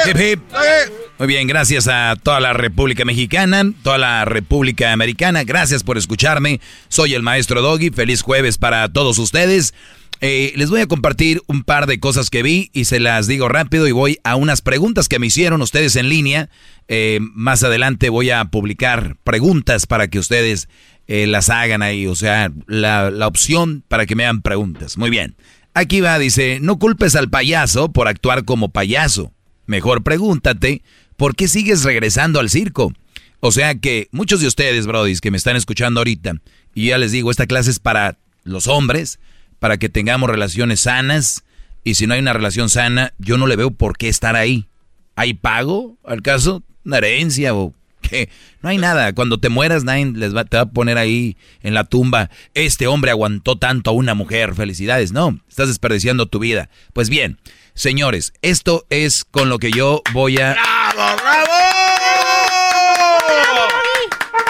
Hip 0.06 0.17
hip. 0.17 1.07
Muy 1.19 1.27
bien, 1.27 1.47
gracias 1.47 1.88
a 1.88 2.15
toda 2.21 2.39
la 2.39 2.53
República 2.53 3.03
Mexicana, 3.03 3.63
toda 3.82 3.97
la 3.97 4.23
República 4.23 4.93
Americana. 4.93 5.43
Gracias 5.43 5.82
por 5.82 5.97
escucharme. 5.97 6.62
Soy 6.89 7.15
el 7.15 7.23
maestro 7.23 7.63
Doggy. 7.63 7.89
Feliz 7.89 8.21
jueves 8.21 8.60
para 8.60 8.88
todos 8.89 9.17
ustedes. 9.17 9.73
Eh, 10.21 10.53
les 10.56 10.69
voy 10.69 10.82
a 10.82 10.88
compartir 10.88 11.41
un 11.47 11.63
par 11.63 11.88
de 11.88 11.99
cosas 11.99 12.30
que 12.30 12.43
vi 12.43 12.69
y 12.71 12.86
se 12.86 12.99
las 12.99 13.25
digo 13.25 13.49
rápido 13.49 13.88
y 13.88 13.91
voy 13.93 14.19
a 14.23 14.36
unas 14.36 14.62
preguntas 14.62 15.10
que 15.10 15.17
me 15.17 15.25
hicieron 15.25 15.63
ustedes 15.63 15.95
en 15.95 16.08
línea. 16.08 16.49
Eh, 16.88 17.17
más 17.19 17.63
adelante 17.63 18.10
voy 18.10 18.30
a 18.30 18.45
publicar 18.45 19.15
preguntas 19.23 19.88
para 19.88 20.10
que 20.10 20.19
ustedes 20.19 20.69
eh, 21.08 21.25
las 21.25 21.49
hagan 21.49 21.82
ahí, 21.82 22.06
o 22.06 22.13
sea, 22.13 22.51
la, 22.67 23.10
la 23.10 23.25
opción 23.25 23.84
para 23.88 24.06
que 24.06 24.15
me 24.15 24.25
hagan 24.25 24.43
preguntas. 24.43 24.99
Muy 24.99 25.10
bien. 25.10 25.36
Aquí 25.73 25.99
va, 25.99 26.19
dice, 26.19 26.60
no 26.62 26.77
culpes 26.77 27.15
al 27.15 27.32
payaso 27.32 27.91
por 27.91 28.08
actuar 28.08 28.45
como 28.45 28.69
payaso. 28.69 29.34
Mejor 29.67 30.01
pregúntate, 30.01 30.82
¿por 31.17 31.36
qué 31.36 31.47
sigues 31.47 31.84
regresando 31.84 32.39
al 32.39 32.49
circo? 32.49 32.93
O 33.39 33.51
sea 33.51 33.75
que 33.75 34.08
muchos 34.12 34.39
de 34.39 34.47
ustedes, 34.47 34.88
brodis, 34.88 35.21
que 35.21 35.32
me 35.32 35.38
están 35.38 35.56
escuchando 35.56 35.99
ahorita, 35.99 36.36
y 36.73 36.88
ya 36.88 36.97
les 36.97 37.12
digo, 37.12 37.30
esta 37.30 37.47
clase 37.47 37.71
es 37.71 37.80
para 37.80 38.17
los 38.43 38.67
hombres, 38.67 39.19
para 39.60 39.77
que 39.77 39.89
tengamos 39.89 40.30
relaciones 40.30 40.82
sanas. 40.82 41.43
Y 41.84 41.95
si 41.95 42.08
no 42.08 42.13
hay 42.13 42.19
una 42.19 42.34
relación 42.34 42.69
sana, 42.69 43.13
yo 43.17 43.38
no 43.38 43.47
le 43.47 43.56
veo 43.56 43.71
por 43.71 43.97
qué 43.97 44.10
estar 44.10 44.36
ahí. 44.36 44.67
¿Hay 45.15 45.34
pago 45.34 45.97
al 46.03 46.21
caso? 46.21 46.63
¿Una 46.86 46.99
herencia 46.99 47.53
o 47.53 47.73
qué? 48.01 48.30
No 48.62 48.69
hay 48.69 48.77
nada. 48.77 49.13
Cuando 49.13 49.39
te 49.39 49.49
mueras, 49.49 49.84
nadie 49.84 50.06
les 50.06 50.36
va, 50.36 50.45
te 50.45 50.58
va 50.58 50.63
a 50.63 50.69
poner 50.69 50.97
ahí 50.97 51.38
en 51.62 51.73
la 51.73 51.84
tumba. 51.84 52.30
Este 52.53 52.88
hombre 52.88 53.12
aguantó 53.12 53.58
tanto 53.58 53.89
a 53.89 53.93
una 53.93 54.13
mujer. 54.13 54.53
Felicidades. 54.53 55.12
No, 55.12 55.39
estás 55.49 55.69
desperdiciando 55.69 56.27
tu 56.27 56.39
vida. 56.39 56.69
Pues 56.93 57.10
bien, 57.10 57.39
señores, 57.78 58.34
esto 58.42 58.86
es 58.90 59.24
con 59.24 59.50
lo 59.50 59.60
que 59.60 59.72
yo 59.72 60.02
voy 60.12 60.40
a... 60.40 60.54
¡Bravo, 60.54 61.22
bravo! 61.22 61.54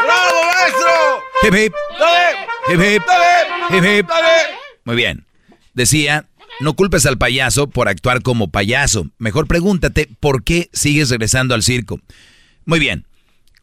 ¡Bravo, 0.03 0.37
maestro! 0.53 1.23
Hip 1.43 1.53
hip. 1.53 1.73
Hip 2.69 2.79
hip. 2.81 3.01
Hip 3.69 3.83
hip. 3.83 4.07
¡Dale! 4.07 4.57
Muy 4.85 4.95
bien. 4.95 5.25
Decía, 5.73 6.27
no 6.61 6.73
culpes 6.73 7.05
al 7.05 7.17
payaso 7.17 7.67
por 7.69 7.89
actuar 7.89 8.21
como 8.21 8.49
payaso. 8.49 9.07
Mejor 9.17 9.47
pregúntate 9.47 10.09
por 10.19 10.43
qué 10.43 10.69
sigues 10.73 11.09
regresando 11.09 11.53
al 11.53 11.63
circo. 11.63 11.99
Muy 12.65 12.79
bien. 12.79 13.05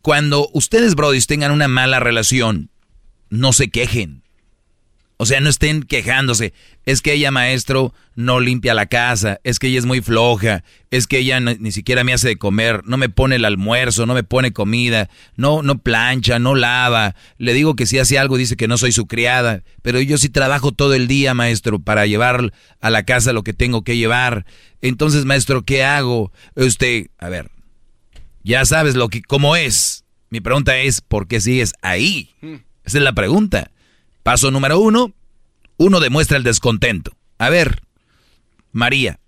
Cuando 0.02 0.50
ustedes, 0.52 0.94
brodis, 0.94 1.26
tengan 1.26 1.50
una 1.50 1.66
mala 1.66 1.98
relación, 1.98 2.70
no 3.30 3.54
se 3.54 3.70
quejen. 3.70 4.23
O 5.16 5.26
sea, 5.26 5.40
no 5.40 5.48
estén 5.48 5.84
quejándose. 5.84 6.52
Es 6.84 7.00
que 7.00 7.12
ella, 7.12 7.30
maestro, 7.30 7.94
no 8.16 8.40
limpia 8.40 8.74
la 8.74 8.86
casa. 8.86 9.40
Es 9.44 9.60
que 9.60 9.68
ella 9.68 9.78
es 9.78 9.86
muy 9.86 10.00
floja. 10.00 10.64
Es 10.90 11.06
que 11.06 11.18
ella 11.18 11.38
ni 11.38 11.70
siquiera 11.70 12.02
me 12.02 12.12
hace 12.12 12.28
de 12.28 12.36
comer. 12.36 12.82
No 12.84 12.96
me 12.96 13.08
pone 13.08 13.36
el 13.36 13.44
almuerzo. 13.44 14.06
No 14.06 14.14
me 14.14 14.24
pone 14.24 14.52
comida. 14.52 15.08
No, 15.36 15.62
no 15.62 15.78
plancha. 15.78 16.40
No 16.40 16.56
lava. 16.56 17.14
Le 17.38 17.54
digo 17.54 17.76
que 17.76 17.86
si 17.86 17.98
hace 17.98 18.18
algo 18.18 18.36
dice 18.36 18.56
que 18.56 18.66
no 18.66 18.76
soy 18.76 18.90
su 18.90 19.06
criada. 19.06 19.62
Pero 19.82 20.00
yo 20.00 20.18
sí 20.18 20.30
trabajo 20.30 20.72
todo 20.72 20.94
el 20.94 21.06
día, 21.06 21.32
maestro, 21.32 21.78
para 21.78 22.06
llevar 22.06 22.52
a 22.80 22.90
la 22.90 23.04
casa 23.04 23.32
lo 23.32 23.44
que 23.44 23.52
tengo 23.52 23.84
que 23.84 23.96
llevar. 23.96 24.44
Entonces, 24.82 25.24
maestro, 25.24 25.64
¿qué 25.64 25.84
hago? 25.84 26.32
Usted, 26.56 27.06
a 27.18 27.28
ver, 27.28 27.50
ya 28.42 28.64
sabes 28.64 28.96
lo 28.96 29.08
que, 29.08 29.22
cómo 29.22 29.54
es. 29.54 30.04
Mi 30.28 30.40
pregunta 30.40 30.76
es, 30.76 31.00
¿por 31.00 31.28
qué 31.28 31.40
sigues 31.40 31.72
ahí? 31.82 32.30
Esa 32.84 32.98
es 32.98 33.04
la 33.04 33.12
pregunta. 33.12 33.70
Paso 34.24 34.50
número 34.50 34.80
uno, 34.80 35.12
uno 35.76 36.00
demuestra 36.00 36.38
el 36.38 36.44
descontento. 36.44 37.12
A 37.36 37.50
ver, 37.50 37.82
María, 38.72 39.20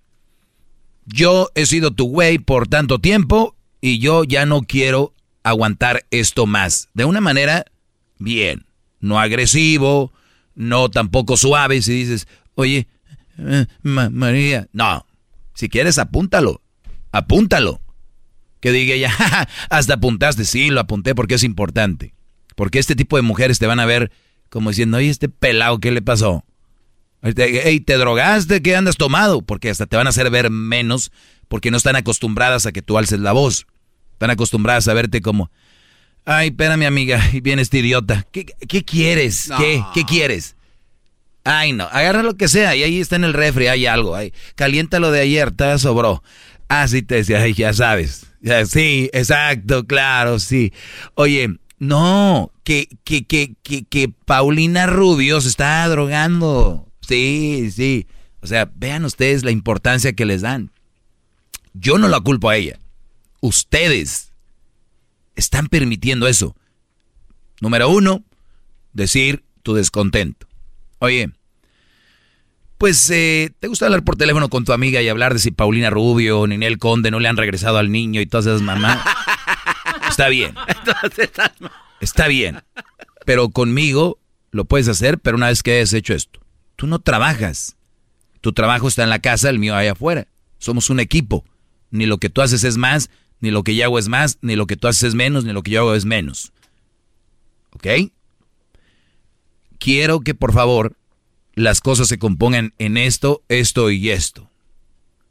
yo 1.05 1.51
he 1.55 1.67
sido 1.67 1.93
tu 1.93 2.07
güey 2.07 2.39
por 2.39 2.67
tanto 2.67 2.99
tiempo 2.99 3.55
y 3.83 3.99
yo 3.99 4.25
ya 4.25 4.47
no 4.47 4.63
quiero 4.63 5.13
aguantar 5.43 6.07
esto 6.11 6.47
más. 6.47 6.89
De 6.95 7.05
una 7.05 7.21
manera, 7.21 7.67
bien, 8.19 8.65
no 8.99 9.21
agresivo, 9.21 10.13
no 10.55 10.89
tampoco 10.89 11.37
suave 11.37 11.83
si 11.83 11.93
dices, 11.93 12.27
oye, 12.55 12.89
eh, 13.37 13.67
María, 13.83 14.67
no, 14.73 15.07
si 15.53 15.69
quieres 15.69 15.99
apúntalo, 15.99 16.63
apúntalo. 17.13 17.83
Que 18.61 18.73
diga 18.73 18.95
ella, 18.95 19.13
hasta 19.69 19.95
apuntaste, 19.95 20.47
sí, 20.47 20.71
lo 20.71 20.81
apunté 20.81 21.15
porque 21.15 21.35
es 21.35 21.45
importante. 21.45 22.15
Porque 22.55 22.79
este 22.79 22.97
tipo 22.97 23.17
de 23.17 23.23
mujeres 23.23 23.59
te 23.59 23.67
van 23.67 23.79
a 23.79 23.85
ver 23.85 24.11
como 24.51 24.71
diciendo, 24.71 24.99
oye, 24.99 25.11
este 25.11 25.29
pelado, 25.29 25.79
¿qué 25.79 25.91
le 25.91 26.03
pasó? 26.03 26.45
Hey, 27.23 27.81
¿te 27.81 27.97
drogaste? 27.97 28.63
¿Qué 28.63 28.77
andas 28.77 28.97
tomado? 28.97 29.43
Porque 29.43 29.71
hasta 29.71 29.87
te 29.87 29.97
van 29.97 30.07
a 30.07 30.11
hacer 30.11 30.31
ver 30.31 30.51
menos 30.51 31.11
porque 31.49 31.71
no 31.71 31.77
están 31.77 31.97
acostumbradas 31.97 32.67
a 32.67 32.73
que 32.73 32.83
tú 32.83 32.99
alces 32.99 33.21
la 33.21 33.33
voz. 33.33 33.67
Están 34.13 34.31
acostumbradas 34.31 34.89
a 34.89 34.95
verte 34.95 35.21
como, 35.21 35.51
ay, 36.25 36.49
espérame 36.49 36.87
amiga, 36.87 37.23
y 37.33 37.41
viene 37.41 37.63
este 37.63 37.79
idiota. 37.79 38.27
¿Qué, 38.33 38.85
quieres? 38.85 39.51
¿Qué? 39.59 39.83
¿Qué 39.95 40.05
quieres? 40.05 40.57
Ay, 41.45 41.73
no, 41.73 41.85
agarra 41.85 42.23
lo 42.23 42.37
que 42.37 42.49
sea 42.49 42.75
y 42.75 42.83
ahí 42.83 43.01
está 43.01 43.15
en 43.17 43.25
el 43.25 43.33
refri, 43.33 43.69
hay 43.69 43.87
algo. 43.87 44.17
Ahí. 44.17 44.33
Calienta 44.57 44.99
lo 44.99 45.11
de 45.11 45.21
ayer, 45.21 45.53
te 45.53 45.79
sobró. 45.79 46.23
Ah, 46.69 46.89
sí, 46.89 47.03
te 47.03 47.17
decía, 47.17 47.41
ay, 47.41 47.55
ya 47.55 47.73
sabes. 47.73 48.27
sí, 48.69 49.09
exacto, 49.13 49.87
claro, 49.87 50.41
sí. 50.41 50.73
Oye, 51.15 51.57
No, 51.79 52.53
que, 52.65 52.89
que, 53.05 53.27
que, 53.27 53.55
que, 53.63 53.85
que 53.85 54.09
Paulina 54.09 54.87
Rubio 54.87 55.41
se 55.41 55.49
está 55.49 55.87
drogando. 55.89 56.89
Sí, 57.01 57.71
sí. 57.71 58.07
O 58.41 58.47
sea, 58.47 58.71
vean 58.75 59.05
ustedes 59.05 59.45
la 59.45 59.51
importancia 59.51 60.15
que 60.15 60.25
les 60.25 60.41
dan. 60.43 60.71
Yo 61.75 61.99
no 61.99 62.09
la 62.09 62.21
culpo 62.21 62.49
a 62.49 62.57
ella. 62.57 62.79
Ustedes 63.41 64.33
están 65.35 65.67
permitiendo 65.69 66.27
eso. 66.27 66.57
Número 67.61 67.89
uno, 67.89 68.25
decir 68.93 69.45
tu 69.63 69.75
descontento. 69.75 70.47
Oye, 70.99 71.31
pues 72.79 73.09
eh, 73.11 73.51
te 73.59 73.69
gusta 73.69 73.87
hablar 73.87 74.05
por 74.05 74.17
teléfono 74.17 74.49
con 74.49 74.65
tu 74.65 74.73
amiga 74.73 75.01
y 75.03 75.09
hablar 75.09 75.35
de 75.35 75.39
si 75.39 75.51
Paulina 75.51 75.91
Rubio 75.91 76.41
o 76.41 76.47
Ninel 76.47 76.79
Conde 76.79 77.11
no 77.11 77.21
le 77.21 77.29
han 77.29 77.37
regresado 77.37 77.79
al 77.79 77.91
niño 77.91 78.21
y 78.21 78.27
todas 78.27 78.47
esas 78.47 78.63
mamás. 78.63 78.99
Está 80.17 80.31
bien. 80.31 80.55
Está 82.01 82.27
bien. 82.27 82.63
Pero 83.27 83.51
conmigo 83.51 84.19
lo 84.51 84.65
puedes 84.65 84.89
hacer, 84.89 85.19
pero 85.19 85.37
una 85.37 85.49
vez 85.49 85.63
que 85.63 85.77
hayas 85.77 85.93
hecho 85.93 86.15
esto. 86.15 86.41
Tú 86.75 86.87
no 86.87 87.01
trabajas. 87.01 87.77
Tu 88.41 88.55
trabajo 88.55 88.89
está 88.89 89.03
en 89.03 89.11
la 89.11 89.19
casa, 89.19 89.51
el 89.51 89.59
mío 89.59 89.77
allá 89.77 89.93
afuera. 89.93 90.27
Somos 90.57 90.89
un 90.89 91.01
equipo. 91.01 91.45
Ni 91.91 92.07
lo 92.07 92.17
que 92.17 92.31
tú 92.31 92.41
haces 92.41 92.65
es 92.65 92.79
más, 92.79 93.11
ni 93.41 93.51
lo 93.51 93.63
que 93.63 93.77
yo 93.77 93.85
hago 93.85 93.99
es 93.99 94.09
más, 94.09 94.39
ni 94.41 94.57
lo 94.57 94.67
que 94.67 94.79
tú 94.79 94.89
haces 94.89 95.03
es 95.03 95.15
menos, 95.15 95.45
ni 95.45 95.53
lo 95.53 95.63
que 95.63 95.73
yo 95.73 95.81
hago 95.81 95.95
es 95.95 96.07
menos. 96.07 96.51
¿Ok? 97.73 97.87
Quiero 99.79 100.21
que 100.21 100.35
por 100.35 100.55
favor 100.55 100.97
las 101.55 101.83
cosas 101.83 102.09
se 102.09 102.19
compongan 102.19 102.73
en 102.79 102.97
esto, 102.97 103.43
esto 103.51 103.91
y 103.91 104.09
esto. 104.09 104.51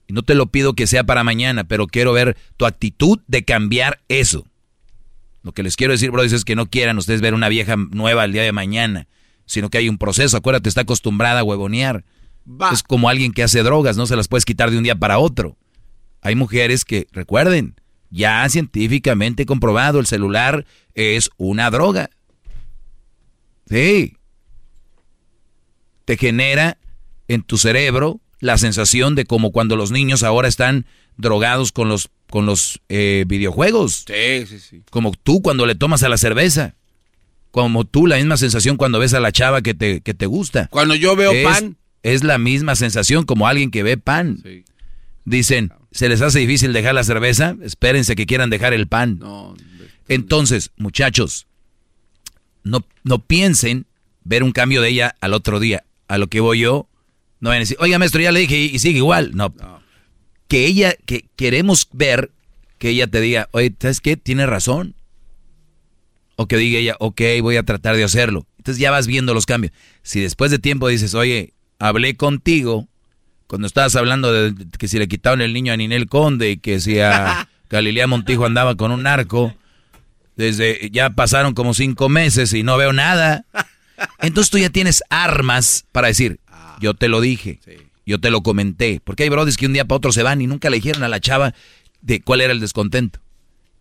Y 0.05 0.13
no 0.13 0.21
te 0.21 0.35
lo 0.35 0.45
pido 0.45 0.73
que 0.73 0.85
sea 0.85 1.03
para 1.03 1.23
mañana, 1.23 1.63
pero 1.63 1.87
quiero 1.87 2.13
ver 2.13 2.37
tu 2.55 2.67
actitud 2.67 3.19
de 3.25 3.43
cambiar 3.43 4.03
eso. 4.09 4.45
Lo 5.45 5.51
que 5.51 5.61
les 5.61 5.75
quiero 5.75 5.93
decir, 5.93 6.09
bro, 6.09 6.23
es 6.23 6.43
que 6.43 6.55
no 6.55 6.65
quieran 6.65 6.97
ustedes 6.97 7.21
ver 7.21 7.35
una 7.35 7.49
vieja 7.49 7.75
nueva 7.77 8.25
el 8.25 8.31
día 8.31 8.41
de 8.41 8.51
mañana, 8.51 9.07
sino 9.45 9.69
que 9.69 9.77
hay 9.77 9.89
un 9.89 9.99
proceso. 9.99 10.35
Acuérdate, 10.35 10.67
está 10.67 10.81
acostumbrada 10.81 11.41
a 11.41 11.43
huevonear. 11.43 12.03
Es 12.73 12.81
como 12.81 13.09
alguien 13.09 13.31
que 13.31 13.43
hace 13.43 13.61
drogas, 13.61 13.95
no 13.95 14.07
se 14.07 14.15
las 14.15 14.27
puedes 14.27 14.43
quitar 14.43 14.71
de 14.71 14.79
un 14.79 14.83
día 14.83 14.95
para 14.95 15.19
otro. 15.19 15.55
Hay 16.21 16.33
mujeres 16.33 16.83
que, 16.83 17.05
recuerden, 17.11 17.75
ya 18.09 18.49
científicamente 18.49 19.45
comprobado, 19.45 19.99
el 19.99 20.07
celular 20.07 20.65
es 20.95 21.29
una 21.37 21.69
droga. 21.69 22.09
Sí. 23.69 24.17
Te 26.05 26.17
genera 26.17 26.79
en 27.27 27.43
tu 27.43 27.59
cerebro 27.59 28.19
la 28.39 28.57
sensación 28.57 29.13
de 29.13 29.25
como 29.25 29.51
cuando 29.51 29.75
los 29.75 29.91
niños 29.91 30.23
ahora 30.23 30.47
están 30.47 30.87
drogados 31.17 31.71
con 31.71 31.87
los, 31.87 32.09
con 32.35 32.45
los 32.45 32.81
eh, 32.89 33.23
videojuegos. 33.29 34.03
Sí, 34.05 34.45
sí, 34.45 34.59
sí. 34.59 34.81
Como 34.91 35.13
tú 35.13 35.41
cuando 35.41 35.65
le 35.65 35.73
tomas 35.73 36.03
a 36.03 36.09
la 36.09 36.17
cerveza. 36.17 36.75
Como 37.49 37.85
tú, 37.85 38.07
la 38.07 38.17
misma 38.17 38.35
sensación 38.35 38.75
cuando 38.75 38.99
ves 38.99 39.13
a 39.13 39.21
la 39.21 39.31
chava 39.31 39.61
que 39.61 39.73
te, 39.73 40.01
que 40.01 40.13
te 40.13 40.25
gusta. 40.25 40.67
Cuando 40.67 40.95
yo 40.95 41.15
veo 41.15 41.31
Es- 41.31 41.45
pan. 41.45 41.77
Es 42.03 42.25
la 42.25 42.37
misma 42.37 42.75
sensación 42.75 43.23
como 43.23 43.47
alguien 43.47 43.71
que 43.71 43.83
ve 43.83 43.95
pan. 43.95 44.43
Dicen, 45.23 45.71
¿se 45.93 46.09
les 46.09 46.19
hace 46.19 46.39
difícil 46.39 46.73
dejar 46.73 46.93
la 46.93 47.05
cerveza? 47.05 47.55
Espérense 47.63 48.17
que 48.17 48.25
quieran 48.25 48.49
dejar 48.49 48.73
el 48.73 48.87
pan. 48.89 49.21
Entonces, 50.09 50.71
muchachos, 50.75 51.47
no, 52.65 52.85
no 53.05 53.19
piensen 53.19 53.85
ver 54.25 54.43
un 54.43 54.51
cambio 54.51 54.81
de 54.81 54.89
ella 54.89 55.15
al 55.21 55.33
otro 55.33 55.61
día. 55.61 55.85
A 56.09 56.17
lo 56.17 56.27
que 56.27 56.41
voy 56.41 56.59
yo, 56.59 56.89
no 57.39 57.47
vayan 57.51 57.61
a 57.61 57.63
decir, 57.63 57.77
oiga 57.79 57.97
maestro, 57.97 58.19
ya 58.19 58.33
le 58.33 58.41
dije 58.41 58.59
y, 58.59 58.65
y 58.75 58.79
sigue 58.79 58.97
igual. 58.97 59.31
No. 59.35 59.53
Que 60.47 60.65
ella, 60.65 60.95
que 61.05 61.25
queremos 61.35 61.87
ver 61.91 62.31
que 62.77 62.89
ella 62.89 63.07
te 63.07 63.21
diga, 63.21 63.49
oye, 63.51 63.73
¿sabes 63.79 64.01
qué? 64.01 64.17
Tiene 64.17 64.45
razón. 64.45 64.95
O 66.35 66.47
que 66.47 66.57
diga 66.57 66.79
ella, 66.79 66.95
ok, 66.99 67.21
voy 67.41 67.57
a 67.57 67.63
tratar 67.63 67.95
de 67.95 68.03
hacerlo. 68.03 68.45
Entonces 68.57 68.79
ya 68.79 68.91
vas 68.91 69.07
viendo 69.07 69.33
los 69.33 69.45
cambios. 69.45 69.73
Si 70.03 70.19
después 70.19 70.51
de 70.51 70.59
tiempo 70.59 70.87
dices, 70.87 71.13
oye, 71.15 71.53
hablé 71.79 72.15
contigo 72.15 72.87
cuando 73.47 73.67
estabas 73.67 73.95
hablando 73.95 74.33
de 74.33 74.55
que 74.77 74.87
si 74.87 74.97
le 74.97 75.07
quitaban 75.07 75.41
el 75.41 75.53
niño 75.53 75.71
a 75.71 75.77
Ninel 75.77 76.07
Conde 76.07 76.51
y 76.51 76.57
que 76.57 76.79
si 76.79 76.99
a 76.99 77.47
Galilea 77.69 78.07
Montijo 78.07 78.45
andaba 78.45 78.75
con 78.75 78.91
un 78.91 79.03
narco, 79.03 79.53
desde 80.35 80.89
ya 80.91 81.11
pasaron 81.11 81.53
como 81.53 81.73
cinco 81.73 82.09
meses 82.09 82.53
y 82.53 82.63
no 82.63 82.77
veo 82.77 82.91
nada. 82.91 83.45
Entonces 84.19 84.49
tú 84.51 84.57
ya 84.57 84.69
tienes 84.69 85.03
armas 85.09 85.85
para 85.91 86.07
decir, 86.07 86.39
yo 86.79 86.93
te 86.93 87.07
lo 87.07 87.21
dije, 87.21 87.59
yo 88.05 88.19
te 88.19 88.31
lo 88.31 88.41
comenté. 88.41 89.01
Porque 89.03 89.23
hay 89.23 89.29
brodis 89.29 89.57
que 89.57 89.65
un 89.65 89.73
día 89.73 89.85
para 89.85 89.97
otro 89.97 90.11
se 90.11 90.23
van 90.23 90.41
y 90.41 90.47
nunca 90.47 90.69
le 90.69 90.77
dijeron 90.77 91.03
a 91.03 91.09
la 91.09 91.19
chava 91.19 91.53
de 92.01 92.21
cuál 92.21 92.41
era 92.41 92.53
el 92.53 92.59
descontento. 92.59 93.19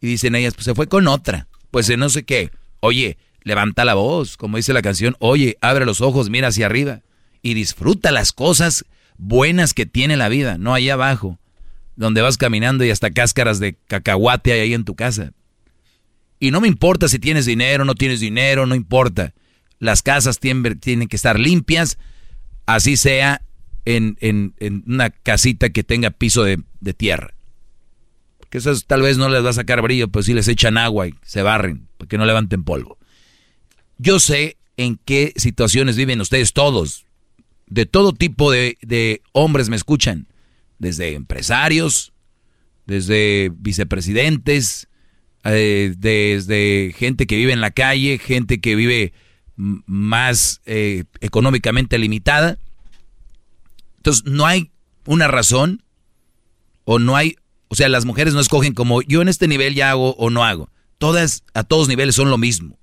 Y 0.00 0.06
dicen 0.06 0.34
ellas, 0.34 0.54
pues 0.54 0.64
se 0.64 0.74
fue 0.74 0.88
con 0.88 1.06
otra, 1.08 1.48
pues 1.70 1.94
no 1.96 2.08
sé 2.08 2.24
qué. 2.24 2.50
Oye, 2.80 3.18
levanta 3.42 3.84
la 3.84 3.94
voz, 3.94 4.36
como 4.36 4.56
dice 4.56 4.72
la 4.72 4.82
canción, 4.82 5.16
oye, 5.18 5.56
abre 5.60 5.86
los 5.86 6.00
ojos, 6.00 6.30
mira 6.30 6.48
hacia 6.48 6.66
arriba 6.66 7.02
y 7.42 7.54
disfruta 7.54 8.10
las 8.10 8.32
cosas 8.32 8.84
buenas 9.16 9.74
que 9.74 9.86
tiene 9.86 10.16
la 10.16 10.28
vida, 10.28 10.58
no 10.58 10.74
allá 10.74 10.94
abajo, 10.94 11.38
donde 11.96 12.22
vas 12.22 12.38
caminando 12.38 12.84
y 12.84 12.90
hasta 12.90 13.10
cáscaras 13.10 13.60
de 13.60 13.76
cacahuate 13.86 14.52
hay 14.52 14.60
ahí 14.60 14.74
en 14.74 14.84
tu 14.84 14.94
casa. 14.94 15.32
Y 16.40 16.50
no 16.50 16.60
me 16.60 16.68
importa 16.68 17.08
si 17.08 17.18
tienes 17.18 17.46
dinero, 17.46 17.84
no 17.84 17.94
tienes 17.94 18.20
dinero, 18.20 18.66
no 18.66 18.74
importa. 18.74 19.34
Las 19.78 20.02
casas 20.02 20.40
tienen 20.40 21.08
que 21.08 21.16
estar 21.16 21.38
limpias, 21.38 21.98
así 22.66 22.96
sea 22.96 23.42
en, 23.84 24.16
en- 24.20 24.54
en 24.58 24.82
una 24.86 25.10
casita 25.10 25.70
que 25.70 25.84
tenga 25.84 26.10
piso 26.10 26.42
de, 26.44 26.60
de 26.80 26.94
tierra. 26.94 27.34
Que 28.50 28.58
esas 28.58 28.86
tal 28.86 29.02
vez 29.02 29.18
no 29.18 29.28
les 29.28 29.44
va 29.44 29.50
a 29.50 29.54
sacar 29.54 29.82
brillo, 29.82 30.08
pero 30.08 30.22
sí 30.22 30.32
les 30.32 30.48
echan 30.48 30.78
agua 30.78 31.08
y 31.08 31.14
se 31.22 31.42
barren, 31.42 31.88
para 31.98 32.08
que 32.08 32.18
no 32.18 32.24
levanten 32.26 32.62
polvo. 32.64 32.98
Yo 33.98 34.20
sé 34.20 34.56
en 34.76 34.98
qué 35.04 35.32
situaciones 35.36 35.96
viven 35.96 36.20
ustedes 36.20 36.52
todos. 36.52 37.04
De 37.66 37.86
todo 37.86 38.12
tipo 38.12 38.50
de, 38.52 38.76
de 38.82 39.22
hombres 39.32 39.68
me 39.70 39.76
escuchan. 39.76 40.26
Desde 40.78 41.14
empresarios, 41.14 42.12
desde 42.86 43.50
vicepresidentes, 43.56 44.88
eh, 45.44 45.94
desde 45.96 46.92
gente 46.96 47.26
que 47.26 47.36
vive 47.36 47.52
en 47.52 47.60
la 47.60 47.70
calle, 47.70 48.18
gente 48.18 48.60
que 48.60 48.74
vive 48.76 49.12
más 49.56 50.60
eh, 50.66 51.04
económicamente 51.20 51.98
limitada. 51.98 52.58
Entonces, 54.04 54.24
no 54.26 54.44
hay 54.44 54.70
una 55.06 55.28
razón 55.28 55.82
o 56.84 56.98
no 56.98 57.16
hay, 57.16 57.36
o 57.68 57.74
sea, 57.74 57.88
las 57.88 58.04
mujeres 58.04 58.34
no 58.34 58.40
escogen 58.40 58.74
como 58.74 59.00
yo 59.00 59.22
en 59.22 59.28
este 59.28 59.48
nivel 59.48 59.74
ya 59.74 59.92
hago 59.92 60.14
o 60.16 60.28
no 60.28 60.44
hago. 60.44 60.68
Todas, 60.98 61.42
a 61.54 61.64
todos 61.64 61.88
niveles 61.88 62.14
son 62.14 62.28
lo 62.28 62.36
mismo. 62.36 62.78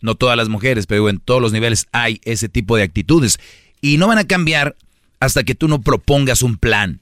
No 0.00 0.16
todas 0.16 0.36
las 0.36 0.48
mujeres, 0.48 0.88
pero 0.88 1.08
en 1.08 1.20
todos 1.20 1.40
los 1.40 1.52
niveles 1.52 1.86
hay 1.92 2.20
ese 2.24 2.48
tipo 2.48 2.76
de 2.76 2.82
actitudes. 2.82 3.38
Y 3.80 3.96
no 3.96 4.08
van 4.08 4.18
a 4.18 4.26
cambiar 4.26 4.74
hasta 5.20 5.44
que 5.44 5.54
tú 5.54 5.68
no 5.68 5.82
propongas 5.82 6.42
un 6.42 6.56
plan. 6.56 6.98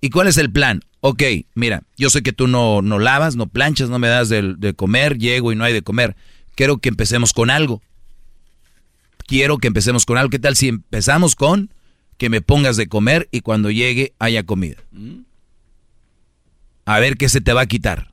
¿Y 0.00 0.10
cuál 0.10 0.28
es 0.28 0.36
el 0.36 0.52
plan? 0.52 0.82
Ok, 1.00 1.24
mira, 1.56 1.82
yo 1.96 2.10
sé 2.10 2.22
que 2.22 2.32
tú 2.32 2.46
no, 2.46 2.80
no 2.80 3.00
lavas, 3.00 3.34
no 3.34 3.48
planchas, 3.48 3.90
no 3.90 3.98
me 3.98 4.06
das 4.06 4.28
de, 4.28 4.54
de 4.56 4.72
comer, 4.72 5.18
llego 5.18 5.50
y 5.50 5.56
no 5.56 5.64
hay 5.64 5.72
de 5.72 5.82
comer. 5.82 6.14
Quiero 6.54 6.78
que 6.78 6.90
empecemos 6.90 7.32
con 7.32 7.50
algo. 7.50 7.82
Quiero 9.26 9.58
que 9.58 9.66
empecemos 9.66 10.06
con 10.06 10.16
algo. 10.16 10.30
¿Qué 10.30 10.38
tal 10.38 10.54
si 10.54 10.68
empezamos 10.68 11.34
con 11.34 11.70
que 12.18 12.30
me 12.30 12.40
pongas 12.40 12.76
de 12.76 12.86
comer 12.86 13.28
y 13.30 13.40
cuando 13.40 13.70
llegue 13.70 14.14
haya 14.18 14.44
comida? 14.44 14.76
A 16.84 16.98
ver 17.00 17.16
qué 17.16 17.28
se 17.28 17.40
te 17.40 17.52
va 17.52 17.62
a 17.62 17.66
quitar. 17.66 18.12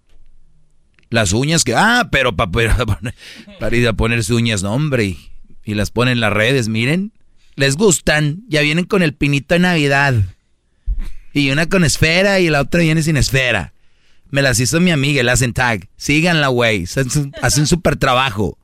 Las 1.09 1.31
uñas 1.31 1.63
que, 1.63 1.75
ah, 1.75 2.09
pero 2.11 2.35
para, 2.35 2.49
para, 2.51 3.75
ir 3.75 3.87
a 3.87 3.93
ponerse 3.93 4.33
uñas, 4.33 4.63
no, 4.63 4.73
hombre, 4.73 5.05
y, 5.05 5.31
y 5.63 5.75
las 5.75 5.91
ponen 5.91 6.13
en 6.13 6.19
las 6.21 6.33
redes, 6.33 6.67
miren, 6.69 7.11
les 7.55 7.75
gustan, 7.75 8.43
ya 8.47 8.61
vienen 8.61 8.85
con 8.85 9.03
el 9.03 9.13
pinito 9.13 9.53
de 9.53 9.59
Navidad. 9.59 10.15
Y 11.33 11.49
una 11.49 11.67
con 11.67 11.83
esfera 11.83 12.39
y 12.39 12.49
la 12.49 12.61
otra 12.61 12.81
viene 12.81 13.01
sin 13.03 13.17
esfera. 13.17 13.73
Me 14.29 14.41
las 14.41 14.59
hizo 14.59 14.79
mi 14.79 14.91
amiga, 14.91 15.21
le 15.23 15.31
hacen 15.31 15.53
tag. 15.53 15.87
Síganla, 15.97 16.47
güey, 16.47 16.85
hacen 17.41 17.67
súper 17.67 17.97
trabajo. 17.97 18.57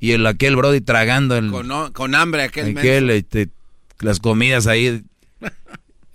Y 0.00 0.12
el 0.12 0.26
aquel 0.26 0.56
brody 0.56 0.80
tragando 0.80 1.36
el, 1.36 1.50
Con, 1.50 1.92
con 1.92 2.14
hambre 2.14 2.42
aquel, 2.42 2.76
aquel, 2.76 3.10
este, 3.10 3.48
las 4.00 4.20
comidas 4.20 4.66
ahí 4.66 5.02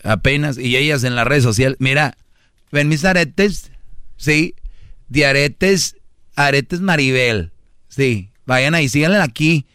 apenas. 0.03 0.57
Y 0.57 0.75
ellas 0.77 1.03
en 1.03 1.15
las 1.15 1.27
redes 1.27 1.43
sociales, 1.43 1.77
mira, 1.79 2.17
ven 2.71 2.87
mis 2.87 3.05
aretes, 3.05 3.71
sí, 4.17 4.55
de 5.07 5.25
aretes, 5.25 5.95
aretes 6.35 6.81
Maribel, 6.81 7.51
sí, 7.87 8.31
vayan 8.45 8.75
ahí, 8.75 8.87
síganla 8.89 9.23
aquí 9.23 9.65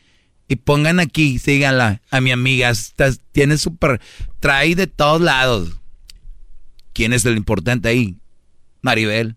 y 0.48 0.56
pongan 0.56 1.00
aquí, 1.00 1.38
síganla 1.38 2.00
a 2.10 2.20
mi 2.20 2.30
amiga, 2.30 2.70
estás- 2.70 3.20
tiene 3.32 3.58
súper, 3.58 4.00
trae 4.40 4.74
de 4.74 4.86
todos 4.86 5.20
lados. 5.20 5.70
¿Quién 6.92 7.12
es 7.12 7.24
el 7.24 7.36
importante 7.36 7.88
ahí? 7.88 8.16
Maribel, 8.82 9.36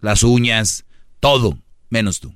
las 0.00 0.22
uñas, 0.22 0.84
todo, 1.20 1.58
menos 1.88 2.20
tú. 2.20 2.34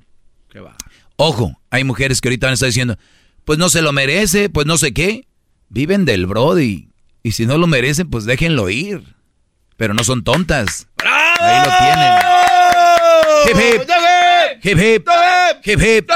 Qué 0.51 0.61
va. 0.61 0.75
Ojo, 1.17 1.61
hay 1.69 1.85
mujeres 1.85 2.21
que 2.21 2.29
ahorita 2.29 2.47
van 2.47 2.53
a 2.53 2.55
estar 2.55 2.69
diciendo, 2.69 2.97
pues 3.45 3.59
no 3.59 3.69
se 3.69 3.83
lo 3.83 3.93
merece, 3.93 4.49
pues 4.49 4.67
no 4.67 4.79
sé 4.79 4.95
qué. 4.95 5.28
Viven 5.69 6.05
del 6.05 6.27
Brody. 6.27 6.89
Y 7.23 7.33
si 7.33 7.47
no 7.47 7.59
lo 7.59 7.67
merecen, 7.67 8.09
pues 8.09 8.25
déjenlo 8.25 8.71
ir. 8.71 9.03
Pero 9.77 9.95
no 9.95 10.05
son 10.05 10.25
tontas. 10.25 10.89
Ahí 11.05 11.59
lo 11.65 11.73
tienen. 11.79 12.19
Hip, 13.47 13.83
hip. 13.83 13.89
Hip 14.63 14.79
hip. 14.79 15.09
Hip 15.65 15.81
hip. 15.81 16.11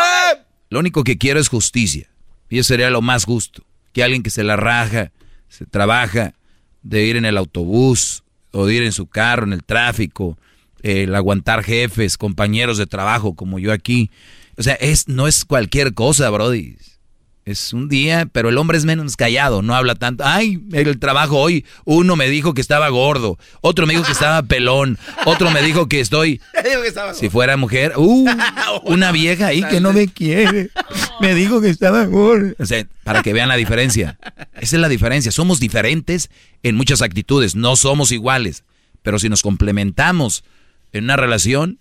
Lo 0.70 0.78
único 0.80 1.04
que 1.04 1.18
quiero 1.18 1.38
es 1.38 1.48
justicia. 1.48 2.08
Y 2.48 2.58
eso 2.58 2.68
sería 2.68 2.90
lo 2.90 3.02
más 3.02 3.24
justo. 3.24 3.64
Que 3.92 4.02
alguien 4.02 4.22
que 4.22 4.30
se 4.30 4.42
la 4.42 4.56
raja, 4.56 5.12
se 5.48 5.66
trabaja, 5.66 6.34
de 6.82 7.04
ir 7.04 7.16
en 7.16 7.24
el 7.24 7.36
autobús, 7.36 8.24
o 8.52 8.66
de 8.66 8.74
ir 8.74 8.82
en 8.82 8.92
su 8.92 9.06
carro, 9.06 9.44
en 9.44 9.52
el 9.52 9.64
tráfico, 9.64 10.38
el 10.82 11.14
aguantar 11.14 11.62
jefes, 11.62 12.16
compañeros 12.16 12.78
de 12.78 12.86
trabajo 12.86 13.34
como 13.34 13.58
yo 13.58 13.72
aquí. 13.72 14.10
O 14.56 14.62
sea, 14.62 14.74
es, 14.74 15.08
no 15.08 15.26
es 15.26 15.44
cualquier 15.44 15.94
cosa, 15.94 16.28
Brody. 16.30 16.76
Es 17.44 17.72
un 17.72 17.88
día, 17.88 18.28
pero 18.31 18.50
el 18.50 18.59
hombre 18.59 18.78
es 18.78 18.85
menos 18.85 19.16
callado, 19.16 19.62
no 19.62 19.74
habla 19.74 19.96
tanto. 19.96 20.22
Ay, 20.24 20.62
el 20.72 21.00
trabajo 21.00 21.38
hoy, 21.38 21.66
uno 21.85 22.14
me 22.14 22.28
dijo 22.28 22.55
que 22.55 22.61
estaba 22.61 22.88
gordo, 22.88 23.37
otro 23.62 23.85
me 23.85 23.94
dijo 23.94 24.05
que 24.05 24.12
estaba 24.12 24.44
pelón, 24.44 24.96
otro 25.24 25.50
me 25.50 25.61
dijo 25.61 25.88
que 25.88 26.00
estoy... 26.00 26.40
Si 27.14 27.28
fuera 27.28 27.57
mujer, 27.57 27.94
uh, 27.96 28.26
una 28.85 29.11
vieja 29.11 29.48
ahí 29.48 29.62
que 29.64 29.81
no 29.81 29.92
me 29.92 30.07
quiere, 30.09 30.70
me 31.20 31.35
dijo 31.35 31.61
que 31.61 31.68
estaba 31.68 32.05
gordo. 32.05 32.55
O 32.59 32.66
sea, 32.66 32.87
para 33.02 33.22
que 33.22 33.33
vean 33.33 33.48
la 33.48 33.57
diferencia. 33.57 34.18
Esa 34.55 34.76
es 34.76 34.81
la 34.81 34.88
diferencia, 34.88 35.33
somos 35.33 35.59
diferentes 35.59 36.31
en 36.62 36.76
muchas 36.76 37.02
actitudes, 37.02 37.57
no 37.57 37.76
somos 37.76 38.12
iguales, 38.12 38.64
pero 39.02 39.18
si 39.18 39.28
nos 39.28 39.42
complementamos 39.42 40.44
en 40.92 41.05
una 41.05 41.16
relación, 41.16 41.78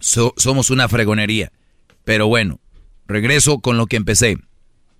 somos 0.00 0.70
una 0.70 0.88
fregonería. 0.88 1.52
Pero 2.04 2.28
bueno, 2.28 2.60
regreso 3.06 3.60
con 3.60 3.76
lo 3.76 3.86
que 3.86 3.96
empecé. 3.96 4.38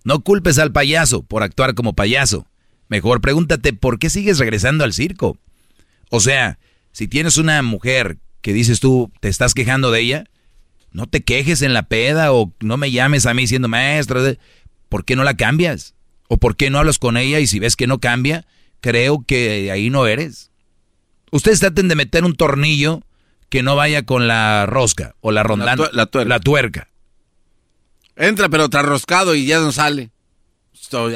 No 0.06 0.20
culpes 0.20 0.60
al 0.60 0.70
payaso 0.70 1.24
por 1.24 1.42
actuar 1.42 1.74
como 1.74 1.94
payaso. 1.94 2.46
Mejor 2.86 3.20
pregúntate 3.20 3.72
por 3.72 3.98
qué 3.98 4.08
sigues 4.08 4.38
regresando 4.38 4.84
al 4.84 4.92
circo. 4.92 5.36
O 6.10 6.20
sea, 6.20 6.60
si 6.92 7.08
tienes 7.08 7.38
una 7.38 7.60
mujer 7.62 8.18
que 8.40 8.52
dices 8.52 8.78
tú, 8.78 9.10
te 9.18 9.26
estás 9.26 9.52
quejando 9.52 9.90
de 9.90 10.02
ella, 10.02 10.24
no 10.92 11.08
te 11.08 11.24
quejes 11.24 11.60
en 11.60 11.74
la 11.74 11.88
peda 11.88 12.32
o 12.32 12.52
no 12.60 12.76
me 12.76 12.92
llames 12.92 13.26
a 13.26 13.34
mí 13.34 13.48
siendo 13.48 13.66
maestra. 13.66 14.36
¿Por 14.88 15.04
qué 15.04 15.16
no 15.16 15.24
la 15.24 15.36
cambias? 15.36 15.96
¿O 16.28 16.36
por 16.36 16.56
qué 16.56 16.70
no 16.70 16.78
hablas 16.78 17.00
con 17.00 17.16
ella 17.16 17.40
y 17.40 17.48
si 17.48 17.58
ves 17.58 17.74
que 17.74 17.88
no 17.88 17.98
cambia, 17.98 18.46
creo 18.80 19.24
que 19.26 19.72
ahí 19.72 19.90
no 19.90 20.06
eres? 20.06 20.52
Ustedes 21.32 21.58
traten 21.58 21.88
de 21.88 21.96
meter 21.96 22.22
un 22.22 22.36
tornillo 22.36 23.02
que 23.48 23.64
no 23.64 23.74
vaya 23.74 24.04
con 24.04 24.28
la 24.28 24.66
rosca 24.66 25.16
o 25.20 25.32
la 25.32 25.42
rondana. 25.42 25.90
La, 25.92 26.38
tuerca. 26.38 26.90
Entra, 28.16 28.48
pero 28.48 28.68
roscado 28.68 29.34
y 29.34 29.46
ya 29.46 29.60
no 29.60 29.72
sale. 29.72 30.10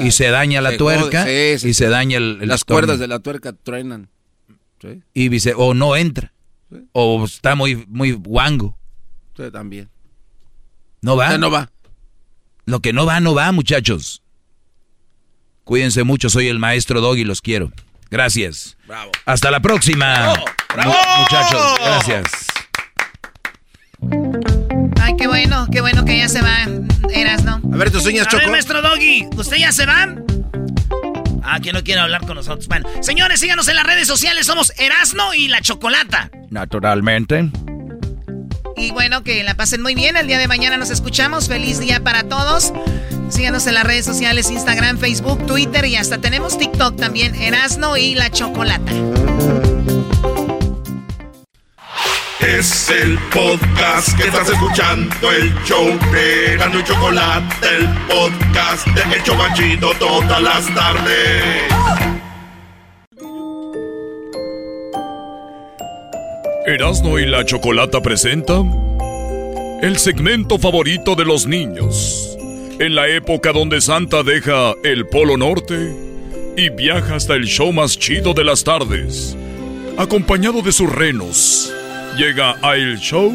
y 0.03 0.11
se 0.13 0.29
daña 0.29 0.61
la 0.61 0.77
tuerca 0.77 1.31
y 1.31 1.75
se 1.75 1.89
daña 1.89 2.19
el, 2.19 2.47
Las 2.47 2.65
cuerdas 2.65 2.99
de 2.99 3.09
la 3.09 3.21
tuerca 3.21 3.53
truenan. 3.53 4.09
Y 5.13 5.29
dice, 5.29 5.55
o 5.57 5.75
no 5.75 5.97
entra. 5.97 6.33
O 6.93 7.25
está 7.25 7.55
muy, 7.55 7.85
muy 7.89 8.13
guango. 8.13 8.79
Sí, 9.37 9.51
también. 9.51 9.91
No 11.03 11.17
va. 11.17 11.37
no 11.39 11.51
va. 11.51 11.71
Lo 12.67 12.81
que 12.81 12.93
no 12.93 13.07
va, 13.07 13.21
no 13.21 13.35
va, 13.35 13.51
muchachos. 13.53 14.23
Cuídense 15.65 16.05
mucho, 16.05 16.31
soy 16.31 16.49
el 16.49 16.59
maestro 16.59 17.01
Dog 17.01 17.17
y 17.17 17.25
los 17.25 17.41
quiero. 17.41 17.73
Gracias. 18.11 18.77
Bravo. 18.87 19.13
Hasta 19.25 19.51
la 19.51 19.61
próxima. 19.61 20.35
Bravo. 20.75 20.95
Muchachos, 21.19 21.63
gracias. 21.81 22.31
Ay, 25.01 25.15
qué 25.17 25.27
bueno, 25.27 25.67
qué 25.71 25.81
bueno 25.81 26.05
que 26.05 26.19
ya 26.19 26.29
se 26.29 26.43
va, 26.43 26.67
Eras, 27.21 27.45
¿no? 27.45 27.61
A 27.73 27.77
ver 27.77 27.91
tus 27.91 28.07
uñas, 28.07 28.27
Choco. 28.27 28.39
A 28.39 28.41
ver, 28.41 28.51
maestro 28.51 28.81
Doggy, 28.83 29.29
¿usted 29.37 29.57
ya 29.57 29.73
se 29.73 29.87
va? 29.87 30.15
Ah, 31.43 31.61
que 31.61 31.73
no 31.73 31.83
quiere 31.83 32.01
hablar 32.01 32.27
con 32.27 32.37
nosotros. 32.37 32.69
Bueno, 32.69 32.89
señores, 33.03 33.41
síganos 33.41 33.69
en 33.69 33.77
las 33.77 33.85
redes 33.85 34.07
sociales. 34.07 34.47
Somos 34.47 34.73
Erasno 34.79 35.35
y 35.35 35.49
la 35.49 35.61
Chocolata. 35.61 36.31
Naturalmente. 36.51 37.51
Y 38.77 38.93
bueno, 38.93 39.23
que 39.23 39.43
la 39.45 39.55
pasen 39.55 39.83
muy 39.83 39.95
bien. 39.95 40.17
El 40.17 40.27
día 40.27 40.39
de 40.39 40.49
mañana 40.49 40.77
nos 40.77 40.91
escuchamos. 40.91 41.49
Feliz 41.49 41.79
día 41.79 42.01
para 42.01 42.25
todos. 42.25 42.73
Síganos 43.31 43.67
en 43.67 43.75
las 43.75 43.85
redes 43.85 44.05
sociales, 44.05 44.51
Instagram, 44.51 44.99
Facebook, 44.99 45.47
Twitter 45.47 45.85
y 45.85 45.97
hasta 45.97 46.19
tenemos 46.19 46.59
TikTok 46.59 46.97
también, 46.97 47.35
Erasno 47.37 47.97
y 47.97 48.15
la 48.17 48.31
Chocolata. 48.31 48.93
Es 52.41 52.89
el 52.91 53.19
podcast 53.33 54.17
que 54.17 54.25
estás 54.29 54.49
escuchando, 54.49 55.31
el 55.31 55.53
show 55.65 55.87
de 56.11 56.57
y 56.57 56.85
Chocolate, 56.85 57.67
el 57.77 57.89
podcast 58.09 58.87
de 58.89 59.15
El 59.15 59.23
Chocachito 59.23 59.91
todas 59.99 60.43
las 60.43 60.75
tardes. 60.75 61.71
Erasno 66.67 67.19
y 67.19 67.27
la 67.27 67.45
Chocolata 67.45 68.01
presenta 68.01 68.63
el 69.83 69.99
segmento 69.99 70.59
favorito 70.59 71.15
de 71.15 71.25
los 71.25 71.47
niños 71.47 72.37
en 72.79 72.95
la 72.95 73.09
época 73.09 73.53
donde 73.53 73.83
Santa 73.83 74.23
deja 74.23 74.73
el 74.83 75.07
Polo 75.07 75.37
Norte 75.37 75.95
y 76.57 76.71
viaja 76.71 77.17
hasta 77.17 77.35
el 77.35 77.45
show 77.45 77.73
más 77.73 77.99
chido 77.99 78.33
de 78.33 78.45
las 78.45 78.65
tardes. 78.65 79.37
Acompañado 79.99 80.63
de 80.63 80.73
sus 80.73 80.91
renos, 80.91 81.71
llega 82.17 82.57
a 82.63 82.77
el 82.77 82.99
show 82.99 83.33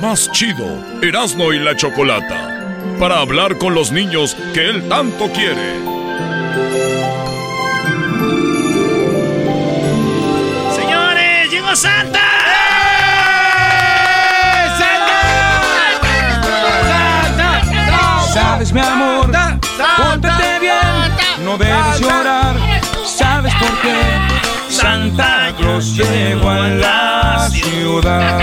más 0.00 0.30
chido, 0.32 0.66
Erasmo 1.02 1.52
y 1.52 1.58
la 1.58 1.76
Chocolata, 1.76 2.74
para 2.98 3.20
hablar 3.20 3.56
con 3.58 3.74
los 3.74 3.90
niños 3.92 4.36
que 4.52 4.68
él 4.68 4.88
tanto 4.88 5.30
quiere. 5.32 5.74
Señores, 10.74 11.50
llegó 11.50 11.74
Santa. 11.76 12.20
Sabes, 18.32 18.72
mi 18.72 18.80
amor, 18.80 19.30
pórtate 19.96 20.58
bien, 20.60 21.44
no 21.44 21.56
debes 21.56 22.00
llorar. 22.00 22.56
¿Sabes 23.06 23.54
por 23.54 23.80
qué? 23.80 23.94
Santa 24.68 25.52
Claus 25.56 25.96
llegó 25.96 26.50
a 26.50 26.68
la 26.68 27.13
ciudad. 27.64 28.40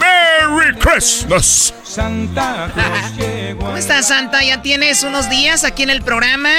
¡Merry 0.00 0.74
Christmas! 0.78 1.74
Santa 1.82 2.70
¿Cómo 3.58 3.76
estás, 3.76 4.08
Santa? 4.08 4.42
¿Ya 4.42 4.62
tienes 4.62 5.02
unos 5.02 5.28
días 5.28 5.64
aquí 5.64 5.82
en 5.82 5.90
el 5.90 6.02
programa? 6.02 6.50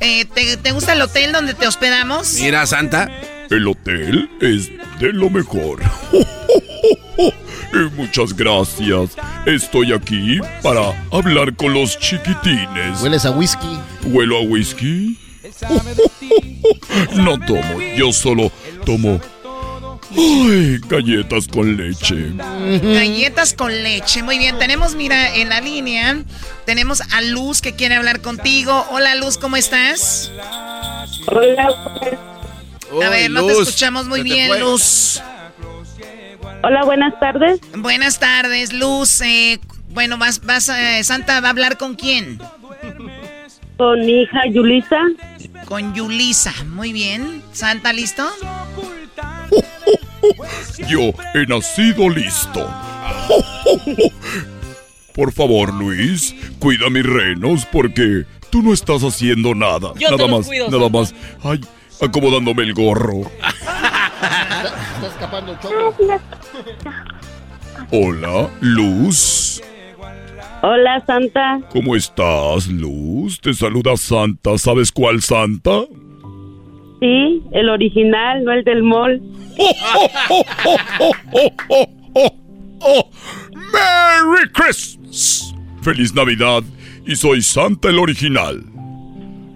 Eh, 0.00 0.24
¿te, 0.24 0.56
¿Te 0.56 0.72
gusta 0.72 0.94
el 0.94 1.02
hotel 1.02 1.32
donde 1.32 1.54
te 1.54 1.66
hospedamos? 1.66 2.34
Mira, 2.40 2.66
Santa. 2.66 3.08
El 3.50 3.68
hotel 3.68 4.30
es 4.40 4.70
de 4.98 5.12
lo 5.12 5.30
mejor. 5.30 5.80
Muchas 7.96 8.34
gracias. 8.34 9.16
Estoy 9.46 9.92
aquí 9.92 10.38
para 10.62 10.80
hablar 11.10 11.54
con 11.56 11.74
los 11.74 11.98
chiquitines. 11.98 13.02
¿Hueles 13.02 13.24
a 13.24 13.30
whisky? 13.30 13.78
¿Huelo 14.04 14.38
a 14.38 14.42
whisky? 14.42 15.18
No 17.14 17.38
tomo, 17.38 17.80
yo 17.96 18.12
solo 18.12 18.50
tomo 18.86 19.20
Ay, 20.16 20.78
galletas 20.88 21.48
con 21.48 21.76
leche. 21.76 22.32
Galletas 22.82 23.52
con 23.52 23.82
leche. 23.82 24.22
Muy 24.22 24.38
bien, 24.38 24.58
tenemos, 24.58 24.94
mira, 24.94 25.34
en 25.34 25.48
la 25.48 25.60
línea, 25.60 26.22
tenemos 26.66 27.00
a 27.00 27.20
Luz 27.22 27.60
que 27.60 27.74
quiere 27.74 27.96
hablar 27.96 28.20
contigo. 28.20 28.86
Hola, 28.90 29.14
Luz, 29.16 29.38
¿cómo 29.38 29.56
estás? 29.56 30.30
Hola. 31.26 31.68
A 33.04 33.10
ver, 33.10 33.30
no 33.30 33.44
te 33.44 33.52
escuchamos 33.52 34.06
muy 34.06 34.22
bien, 34.22 34.60
Luz. 34.60 35.20
Hola, 36.66 36.82
buenas 36.82 37.20
tardes. 37.20 37.60
Buenas 37.76 38.18
tardes, 38.18 38.72
Luz. 38.72 39.20
Eh, 39.20 39.60
bueno, 39.90 40.16
vas, 40.16 40.40
vas, 40.46 40.70
eh, 40.70 41.04
Santa 41.04 41.42
va 41.42 41.48
a 41.48 41.50
hablar 41.50 41.76
con 41.76 41.94
quién? 41.94 42.38
Con 43.76 44.00
mi 44.00 44.22
hija 44.22 44.46
Yulisa. 44.50 44.96
Con 45.66 45.92
Yulisa, 45.92 46.54
muy 46.68 46.94
bien. 46.94 47.42
Santa, 47.52 47.92
¿listo? 47.92 48.26
Yo 50.88 51.12
he 51.34 51.44
nacido 51.46 52.08
listo. 52.08 52.66
Por 55.14 55.32
favor, 55.32 55.74
Luis, 55.74 56.34
cuida 56.60 56.88
mis 56.88 57.04
renos 57.04 57.66
porque 57.70 58.24
tú 58.48 58.62
no 58.62 58.72
estás 58.72 59.02
haciendo 59.02 59.54
nada. 59.54 59.92
nada 60.00 60.26
más, 60.28 60.48
nada 60.70 60.88
más. 60.88 61.14
Ay, 61.42 61.60
acomodándome 62.00 62.62
el 62.62 62.72
gorro. 62.72 63.30
Está 64.24 65.06
escapando 65.06 65.52
el 65.52 65.58
Hola, 67.90 68.50
Luz. 68.60 69.62
Hola, 70.62 71.04
Santa. 71.06 71.60
¿Cómo 71.70 71.94
estás, 71.94 72.68
Luz? 72.68 73.40
Te 73.40 73.52
saluda 73.52 73.96
Santa. 73.96 74.56
¿Sabes 74.58 74.90
cuál 74.90 75.20
Santa? 75.20 75.84
Sí, 77.00 77.42
el 77.52 77.68
original, 77.68 78.44
no 78.44 78.52
el 78.52 78.64
del 78.64 78.82
mall. 78.82 79.20
¡Oh, 82.80 83.10
merry 83.72 84.48
Christmas! 84.52 85.54
¡Feliz 85.82 86.14
Navidad! 86.14 86.62
Y 87.06 87.16
soy 87.16 87.42
Santa 87.42 87.90
el 87.90 87.98
original, 87.98 88.64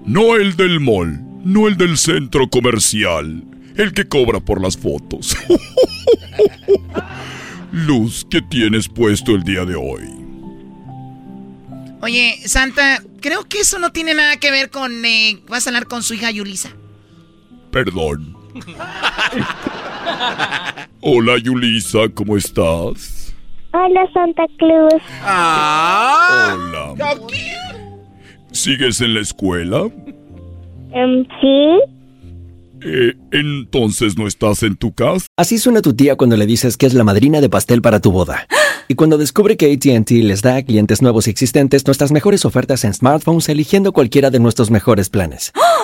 no 0.05 0.37
el 0.37 0.57
del 0.57 0.81
mall. 0.81 1.25
No 1.45 1.69
el 1.69 1.77
del 1.77 1.97
centro 1.97 2.49
comercial, 2.49 3.45
el 3.79 3.93
que 3.93 4.07
cobra 4.07 4.41
por 4.41 4.61
las 4.61 4.77
fotos. 4.77 5.37
Luz, 7.73 8.27
¿qué 8.31 8.43
tienes 8.43 8.89
puesto 8.89 9.35
el 9.35 9.45
día 9.45 9.65
de 9.65 9.77
hoy? 9.77 10.03
Oye, 12.03 12.37
Santa, 12.45 13.03
creo 13.21 13.45
que 13.45 13.61
eso 13.61 13.79
no 13.79 13.93
tiene 13.93 14.15
nada 14.15 14.37
que 14.37 14.51
ver 14.51 14.71
con... 14.71 15.05
Eh, 15.05 15.39
vas 15.49 15.67
a 15.67 15.71
hablar 15.71 15.87
con 15.87 16.03
su 16.03 16.15
hija 16.15 16.31
Yulisa. 16.31 16.71
Perdón. 17.71 18.37
Hola 21.01 21.39
Yulisa, 21.39 22.09
¿cómo 22.15 22.37
estás? 22.37 23.35
Hola 23.73 24.11
Santa 24.13 24.45
Cruz. 24.59 25.03
Hola. 25.23 26.97
¿Sigues 28.51 29.01
en 29.01 29.15
la 29.15 29.21
escuela? 29.21 29.89
Em, 30.93 31.25
sí. 31.41 31.98
Eh, 32.83 33.15
entonces 33.33 34.17
no 34.17 34.27
estás 34.27 34.63
en 34.63 34.77
tu 34.77 34.93
casa. 34.93 35.27
Así 35.37 35.59
suena 35.59 35.83
tu 35.83 35.95
tía 35.95 36.17
cuando 36.17 36.37
le 36.37 36.47
dices 36.47 36.77
que 36.77 36.87
es 36.87 36.95
la 36.95 37.05
madrina 37.05 37.41
de 37.41 37.49
pastel 37.49 37.83
para 37.83 38.01
tu 38.01 38.13
boda. 38.13 38.47
Y 38.89 38.95
cuando 38.95 39.19
descubre 39.19 39.57
que 39.57 39.73
ATT 39.73 40.11
les 40.11 40.41
da 40.41 40.57
a 40.57 40.63
clientes 40.63 41.03
nuevos 41.03 41.27
y 41.27 41.31
existentes 41.31 41.85
nuestras 41.87 42.11
mejores 42.11 42.45
ofertas 42.45 42.85
en 42.85 42.95
smartphones 42.95 43.49
eligiendo 43.49 43.93
cualquiera 43.93 44.31
de 44.31 44.39
nuestros 44.39 44.71
mejores 44.71 45.11
planes. 45.11 45.53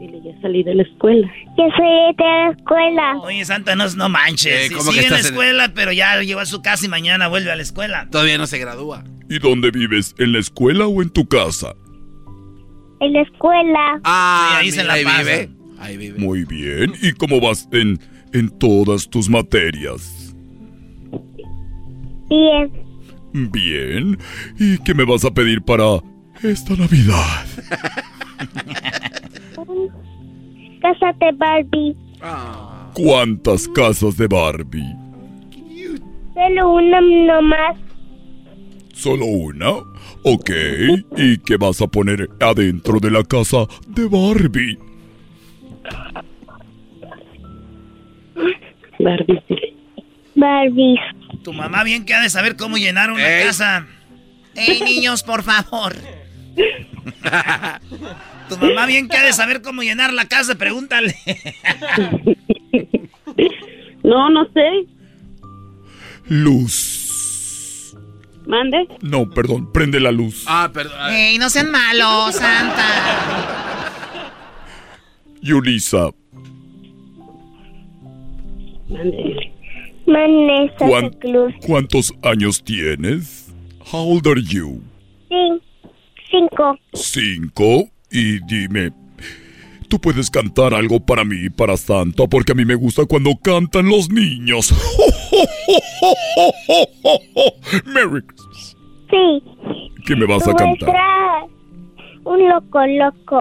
Dile, 0.00 0.20
ya 0.24 0.40
salí 0.42 0.62
de 0.62 0.74
la 0.76 0.82
escuela. 0.82 1.28
Yo 1.56 1.64
soy 1.76 2.14
de 2.16 2.24
la 2.24 2.50
escuela. 2.50 3.16
Oye, 3.22 3.44
Santa, 3.44 3.74
no, 3.76 3.84
no 3.96 4.08
manches. 4.08 4.46
Eh, 4.52 4.68
Sí, 4.68 4.74
¿cómo 4.74 4.90
que 4.90 4.96
sigue 4.96 5.06
en 5.06 5.12
la 5.12 5.18
en- 5.20 5.24
escuela, 5.26 5.72
pero 5.74 5.92
ya 5.92 6.20
llegó 6.22 6.40
a 6.40 6.46
su 6.46 6.62
casa 6.62 6.86
y 6.86 6.88
mañana 6.88 7.28
vuelve 7.28 7.50
a 7.50 7.56
la 7.56 7.62
escuela. 7.62 8.08
Todavía 8.10 8.38
no 8.38 8.46
se 8.46 8.58
gradúa. 8.58 9.04
¿Y 9.28 9.38
dónde 9.40 9.70
vives? 9.70 10.14
¿En 10.18 10.32
la 10.32 10.38
escuela 10.38 10.86
o 10.86 11.02
en 11.02 11.10
tu 11.10 11.26
casa? 11.26 11.74
En 13.00 13.12
la 13.12 13.22
escuela. 13.22 14.00
Ah, 14.04 14.58
Sí, 14.60 14.66
ahí 14.66 14.70
se 14.72 14.84
la 14.84 14.94
ahí 14.94 15.04
pasa. 15.04 15.18
vive. 15.22 15.50
Ahí 15.80 15.96
vive. 15.96 16.18
Muy 16.18 16.44
bien. 16.44 16.92
¿Y 17.02 17.12
cómo 17.12 17.40
vas 17.40 17.68
en, 17.72 17.98
en 18.32 18.50
todas 18.58 19.08
tus 19.08 19.28
materias? 19.28 20.34
Bien. 22.28 22.72
Bien. 23.32 24.18
¿Y 24.58 24.78
qué 24.78 24.94
me 24.94 25.04
vas 25.04 25.24
a 25.24 25.30
pedir 25.32 25.62
para 25.62 26.00
esta 26.42 26.74
Navidad? 26.76 27.46
Casa 30.80 31.12
de 31.18 31.32
Barbie. 31.32 31.96
¿Cuántas 32.94 33.68
casas 33.68 34.16
de 34.16 34.26
Barbie? 34.26 34.96
Solo 36.34 36.74
una 36.74 37.00
nomás. 37.00 37.76
¿Solo 38.92 39.26
una? 39.26 39.70
Ok. 40.24 40.50
¿Y 41.16 41.38
qué 41.38 41.56
vas 41.56 41.80
a 41.80 41.86
poner 41.86 42.28
adentro 42.40 42.98
de 43.00 43.10
la 43.10 43.22
casa 43.22 43.66
de 43.86 44.06
Barbie? 44.06 44.78
Barbie. 48.98 49.42
Barbie. 50.34 50.98
Tu 51.42 51.52
mamá 51.52 51.84
bien 51.84 52.04
que 52.04 52.14
ha 52.14 52.20
de 52.20 52.30
saber 52.30 52.56
cómo 52.56 52.76
llenar 52.76 53.10
una 53.10 53.28
casa. 53.44 53.86
Ey, 54.54 54.80
niños, 54.80 55.22
por 55.22 55.42
favor. 55.42 55.94
Tu 58.48 58.56
mamá 58.56 58.86
bien 58.86 59.08
que 59.08 59.16
ha 59.16 59.22
de 59.24 59.32
saber 59.32 59.62
cómo 59.62 59.82
llenar 59.82 60.12
la 60.12 60.26
casa, 60.26 60.54
pregúntale. 60.56 61.14
No, 64.04 64.30
no 64.30 64.44
sé. 64.54 64.86
Luz. 66.28 67.94
Mande. 68.46 68.86
No, 69.02 69.28
perdón. 69.28 69.70
Prende 69.72 70.00
la 70.00 70.10
luz. 70.12 70.44
Ah, 70.46 70.70
perdón. 70.72 71.12
Ey, 71.12 71.36
no 71.36 71.50
sean 71.50 71.70
malos, 71.70 72.36
Santa. 72.36 72.86
Yulisa, 75.42 76.10
Mande, 78.88 79.16
dile. 79.16 79.52
Mané 80.06 80.68
Santa 80.78 80.86
¿cuán- 80.86 81.10
Cruz. 81.20 81.54
¿cuántos 81.66 82.14
años 82.22 82.62
tienes? 82.64 83.52
How 83.92 84.00
old 84.14 84.26
are 84.26 84.42
you? 84.42 84.80
Cin- 85.28 85.60
Cinco. 86.30 86.78
Cinco. 86.94 87.90
Y 88.10 88.40
dime, 88.46 88.92
¿tú 89.88 89.98
puedes 90.00 90.30
cantar 90.30 90.74
algo 90.74 91.00
para 91.00 91.24
mí, 91.24 91.50
para 91.50 91.76
Santa? 91.76 92.26
Porque 92.26 92.52
a 92.52 92.54
mí 92.54 92.64
me 92.64 92.74
gusta 92.74 93.04
cuando 93.04 93.36
cantan 93.42 93.88
los 93.88 94.10
niños. 94.10 94.72
Merry 97.86 98.22
Christmas. 98.22 98.76
Sí. 99.10 99.42
¿Qué 100.06 100.16
me 100.16 100.26
vas 100.26 100.46
a 100.46 100.54
cantar? 100.54 100.94
un 102.24 102.48
loco 102.48 102.86
loco. 102.86 103.40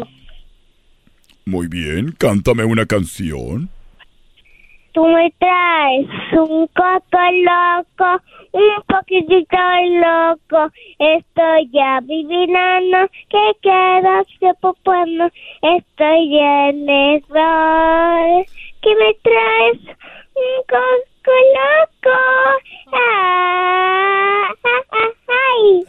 Muy 1.46 1.68
bien, 1.68 2.14
cántame 2.18 2.64
una 2.64 2.86
canción. 2.86 3.70
Tú 4.98 5.06
me 5.06 5.32
traes 5.38 6.08
un 6.34 6.66
coco 6.70 7.20
loco, 7.44 8.20
un 8.54 8.82
poquitito 8.88 9.58
loco. 10.02 10.72
Estoy 10.98 11.70
ya 11.72 12.00
vivinando, 12.02 13.08
que 13.30 13.52
quedas 13.62 14.26
de 14.42 14.56
popano. 14.56 15.30
Estoy 15.62 16.40
en 16.40 16.90
error. 16.90 18.46
Que 18.82 18.96
me 18.96 19.14
traes 19.22 19.78
un 20.34 20.64
coco 20.68 21.32
loco. 21.54 22.18
Ah, 22.92 24.50
ah, 24.64 24.84
ah, 24.94 25.12
ay. 25.28 25.86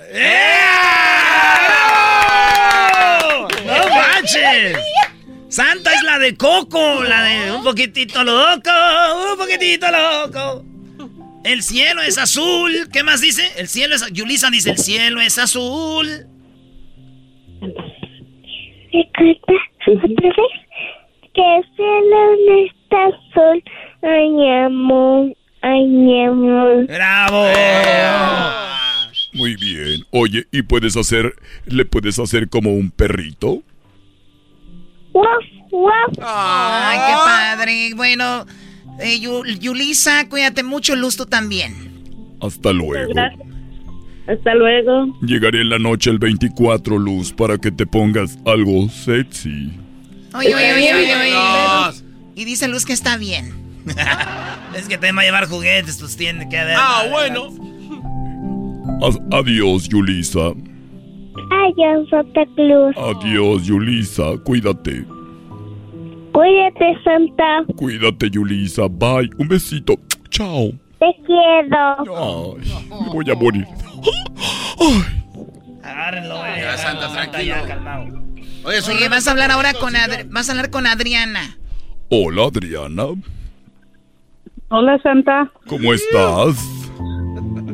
¡No 3.64 3.78
manches! 3.88 5.17
Santa 5.48 5.94
es 5.94 6.02
la 6.02 6.18
de 6.18 6.36
Coco, 6.36 7.02
la 7.04 7.22
de 7.22 7.52
un 7.52 7.64
poquitito 7.64 8.22
loco, 8.22 8.70
un 9.32 9.38
poquitito 9.38 9.86
loco. 9.90 10.64
El 11.44 11.62
cielo 11.62 12.02
es 12.02 12.18
azul. 12.18 12.70
¿Qué 12.92 13.02
más 13.02 13.22
dice? 13.22 13.50
El 13.56 13.68
cielo 13.68 13.94
es... 13.94 14.04
Yulisa 14.12 14.50
dice, 14.50 14.70
el 14.70 14.78
cielo 14.78 15.20
es 15.20 15.38
azul. 15.38 16.06
Recuerda 18.92 19.34
otra 19.86 20.28
vez 20.28 20.34
que 21.34 21.56
el 21.56 21.64
cielo 21.76 22.18
no 22.46 22.54
está 22.66 23.06
azul. 23.06 23.62
Ay, 24.02 24.50
amor. 24.66 25.34
¡Bravo! 26.86 27.46
Muy 29.32 29.56
bien. 29.56 30.04
Oye, 30.10 30.46
¿y 30.52 30.62
puedes 30.62 30.96
hacer, 30.96 31.34
le 31.66 31.84
puedes 31.84 32.18
hacer 32.18 32.48
como 32.48 32.72
un 32.72 32.90
perrito? 32.90 33.62
Ay, 36.22 36.98
qué 36.98 37.14
padre. 37.14 37.90
Bueno, 37.94 38.46
eh, 39.00 39.20
Yu- 39.20 39.44
Yulisa, 39.60 40.28
cuídate 40.28 40.62
mucho, 40.62 40.96
Luz, 40.96 41.16
tú 41.16 41.26
también. 41.26 41.74
Hasta 42.40 42.72
luego. 42.72 43.12
Gracias. 43.14 43.46
Hasta 44.28 44.54
luego. 44.54 45.06
Llegaré 45.22 45.62
en 45.62 45.70
la 45.70 45.78
noche 45.78 46.10
el 46.10 46.18
24, 46.18 46.98
Luz, 46.98 47.32
para 47.32 47.56
que 47.58 47.70
te 47.70 47.86
pongas 47.86 48.38
algo 48.46 48.88
sexy. 48.90 49.72
Oye, 50.34 50.54
oye, 50.54 50.74
oye, 50.74 50.94
oye, 50.94 51.14
oye. 51.16 52.02
Y 52.34 52.44
dice 52.44 52.68
Luz 52.68 52.84
que 52.84 52.92
está 52.92 53.16
bien. 53.16 53.54
es 54.76 54.86
que 54.86 54.98
te 54.98 55.10
va 55.12 55.22
a 55.22 55.24
llevar 55.24 55.48
juguetes, 55.48 55.96
pues 55.98 56.16
tiene 56.16 56.46
que 56.48 56.58
haber. 56.58 56.76
Ah, 56.78 57.04
bueno. 57.10 57.48
Ad- 59.02 59.34
adiós, 59.34 59.88
Yulisa. 59.88 60.52
Adiós, 61.50 62.08
Santa 62.10 62.46
Claus. 62.54 62.94
Adiós, 62.96 63.66
Yulisa. 63.66 64.36
Cuídate. 64.44 65.04
Cuídate, 66.32 66.98
Santa. 67.04 67.64
Cuídate, 67.76 68.30
Yulisa. 68.30 68.88
Bye. 68.88 69.30
Un 69.38 69.48
besito. 69.48 69.94
Chao. 70.30 70.70
Te 70.98 71.06
quiero. 71.26 72.56
Ay, 72.58 72.72
me 72.90 73.08
voy 73.12 73.30
a 73.30 73.34
morir. 73.34 73.66
Agárrenlo, 75.82 76.34
eh. 76.46 76.60
Ya, 76.60 76.76
Santa, 76.76 77.12
tranquilo. 77.12 77.42
ya, 77.44 77.66
calmado. 77.66 78.04
Oye, 78.64 78.78
Oye, 78.88 79.08
vas 79.08 79.26
a 79.26 79.30
hablar 79.30 79.50
ahora 79.50 79.72
con 79.74 79.94
Adri- 79.94 80.28
vas 80.30 80.48
a 80.48 80.52
hablar 80.52 80.70
con 80.70 80.86
Adriana. 80.86 81.56
Hola, 82.10 82.44
Adriana. 82.46 83.04
Hola, 84.70 84.98
Santa. 85.02 85.50
¿Cómo 85.66 85.94
estás? 85.94 86.56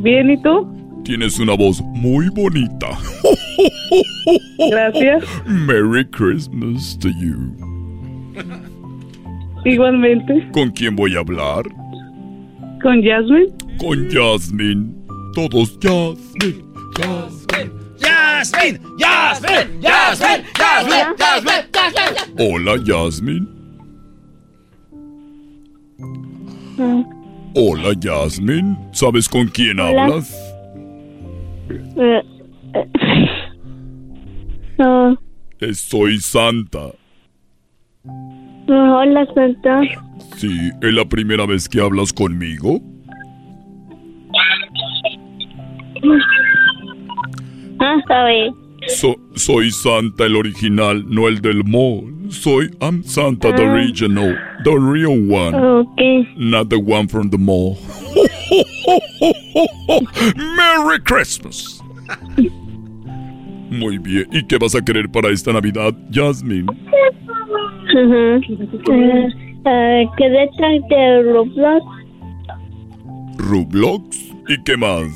Bien, 0.00 0.30
¿y 0.30 0.40
tú? 0.42 0.68
Tienes 1.04 1.38
una 1.38 1.54
voz 1.54 1.82
muy 1.82 2.28
bonita. 2.30 2.98
Gracias. 4.70 5.24
Merry 5.46 6.04
Christmas 6.06 6.98
to 6.98 7.08
you. 7.10 7.54
Igualmente. 9.64 10.48
¿Con 10.52 10.70
quién 10.70 10.96
voy 10.96 11.14
a 11.14 11.20
hablar? 11.20 11.64
¿Con 12.82 13.02
Jasmine? 13.02 13.52
Con 13.78 14.10
Jasmine. 14.10 14.94
Todos 15.34 15.78
Jasmine. 15.80 16.64
Jasmine. 16.96 17.84
¡Jasmine! 18.00 18.78
¡Jasmine! 18.98 19.80
¡Jasmine! 19.82 20.44
¡Jasmine! 20.54 21.64
¡Jasmine! 21.72 22.34
Hola, 22.38 22.76
Jasmine. 22.84 23.46
Hola, 27.54 27.94
Jasmine. 28.00 28.76
¿Sabes 28.92 29.28
con 29.28 29.46
quién 29.48 29.80
Hola. 29.80 30.04
hablas? 30.04 30.43
Eh, 31.70 32.22
eh. 32.74 33.26
No, 34.78 35.16
Soy 35.72 36.18
Santa. 36.18 36.90
no, 38.66 38.98
hola, 38.98 39.24
Santa. 39.34 39.82
Sí, 40.36 40.70
¿es 40.82 40.92
la 40.92 41.04
primera 41.04 41.46
vez 41.46 41.68
que 41.68 41.80
hablas 41.80 42.12
conmigo? 42.12 42.80
Ah. 47.80 47.96
So- 48.88 49.16
soy 49.36 49.70
Santa 49.70 50.26
el 50.26 50.36
original, 50.36 51.04
no 51.08 51.28
el 51.28 51.40
del 51.40 51.64
mall. 51.64 52.12
Soy 52.30 52.70
I'm 52.80 53.02
Santa 53.04 53.54
the 53.54 53.64
Ah. 53.64 53.72
original, 53.72 54.36
the 54.64 54.72
real 54.76 55.30
one, 55.30 55.54
Ok. 55.54 56.00
not 56.36 56.68
the 56.68 56.76
one 56.76 57.08
from 57.08 57.30
the 57.30 57.38
mall. 57.38 57.78
Merry 60.56 61.00
Christmas. 61.04 61.82
Muy 63.70 63.98
bien. 63.98 64.26
¿Y 64.32 64.44
qué 64.46 64.58
vas 64.58 64.74
a 64.74 64.82
querer 64.82 65.10
para 65.10 65.30
esta 65.30 65.52
Navidad, 65.52 65.92
Jasmine? 66.12 66.66
Ajá. 67.88 68.36
Eh, 68.90 69.28
eh, 69.66 70.06
¿Qué 70.16 70.30
detrás 70.30 70.88
de 70.88 71.22
Roblox? 71.32 71.84
Roblox. 73.38 74.34
¿Y 74.48 74.62
qué 74.64 74.76
más? 74.76 75.06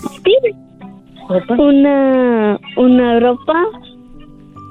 Una, 1.58 2.58
una 2.76 3.20
ropa. 3.20 3.64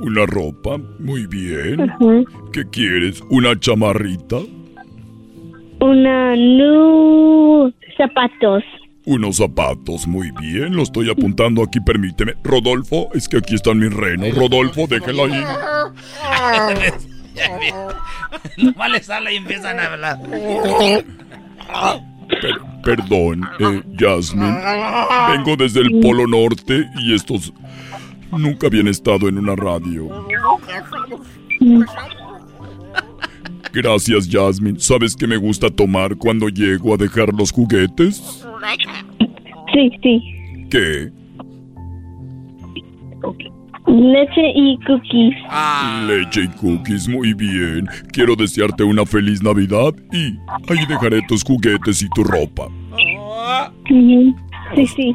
Una 0.02 0.26
ropa. 0.26 0.78
Muy 1.00 1.26
bien. 1.28 1.92
¿Qué 2.52 2.68
quieres? 2.70 3.22
¿Una 3.30 3.60
chamarrita? 3.60 4.38
Una 5.80 6.36
nu 6.36 7.72
zapatos. 7.98 8.64
Unos 9.10 9.38
zapatos, 9.38 10.06
muy 10.06 10.32
bien, 10.32 10.76
lo 10.76 10.84
estoy 10.84 11.10
apuntando 11.10 11.64
aquí, 11.64 11.80
permíteme. 11.80 12.34
Rodolfo, 12.44 13.08
es 13.14 13.30
que 13.30 13.38
aquí 13.38 13.56
están 13.56 13.80
mis 13.80 13.94
renos. 13.94 14.36
Rodolfo, 14.36 14.86
déjela 14.86 15.24
ahí. 15.24 15.44
Nomás 18.58 18.92
les 18.92 19.10
habla 19.10 19.32
y 19.32 19.38
empiezan 19.38 19.80
a 19.80 19.86
hablar. 19.86 20.20
Per- 22.30 22.60
perdón, 22.84 23.48
eh, 23.60 23.82
Jasmine. 23.98 24.60
Vengo 25.30 25.56
desde 25.56 25.80
el 25.80 26.02
Polo 26.02 26.28
Norte 26.28 26.90
y 27.00 27.16
estos 27.16 27.54
nunca 28.32 28.68
habían 28.68 28.90
estado 28.90 29.30
en 29.30 29.38
una 29.38 29.56
radio. 29.56 30.28
Gracias, 33.82 34.28
Jasmine. 34.28 34.80
¿Sabes 34.80 35.16
qué 35.16 35.28
me 35.28 35.38
gusta 35.38 35.70
tomar 35.70 36.16
cuando 36.16 36.50
llego 36.50 36.96
a 36.96 36.98
dejar 36.98 37.32
los 37.32 37.52
juguetes? 37.52 38.44
Sí, 39.72 39.92
sí. 40.02 40.22
¿Qué? 40.72 41.12
Leche 43.86 44.52
y 44.56 44.80
cookies. 44.80 45.36
Leche 46.08 46.44
y 46.46 46.48
cookies, 46.60 47.08
muy 47.08 47.36
bien. 47.36 47.88
Quiero 48.12 48.36
desearte 48.36 48.84
una 48.84 49.06
feliz 49.06 49.44
Navidad 49.44 49.94
y 50.12 50.36
ahí 50.72 50.84
dejaré 50.90 51.22
tus 51.28 51.44
juguetes 51.44 52.02
y 52.02 52.10
tu 52.10 52.24
ropa. 52.24 52.70
Sí, 54.76 54.88
sí. 54.88 55.14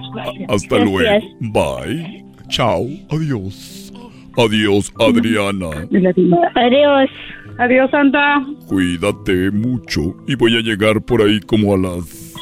Hasta 0.48 0.76
Gracias. 0.76 0.84
luego. 0.84 1.26
Bye. 1.40 2.24
Chao. 2.48 2.86
Adiós. 3.10 3.92
Adiós, 4.36 4.92
Adriana. 4.98 5.88
Adiós. 6.54 7.10
Adiós, 7.58 7.90
Santa. 7.90 8.42
Cuídate 8.66 9.50
mucho 9.50 10.14
y 10.26 10.34
voy 10.34 10.56
a 10.56 10.60
llegar 10.60 11.00
por 11.02 11.22
ahí 11.22 11.40
como 11.40 11.74
a 11.74 11.78
las... 11.78 12.34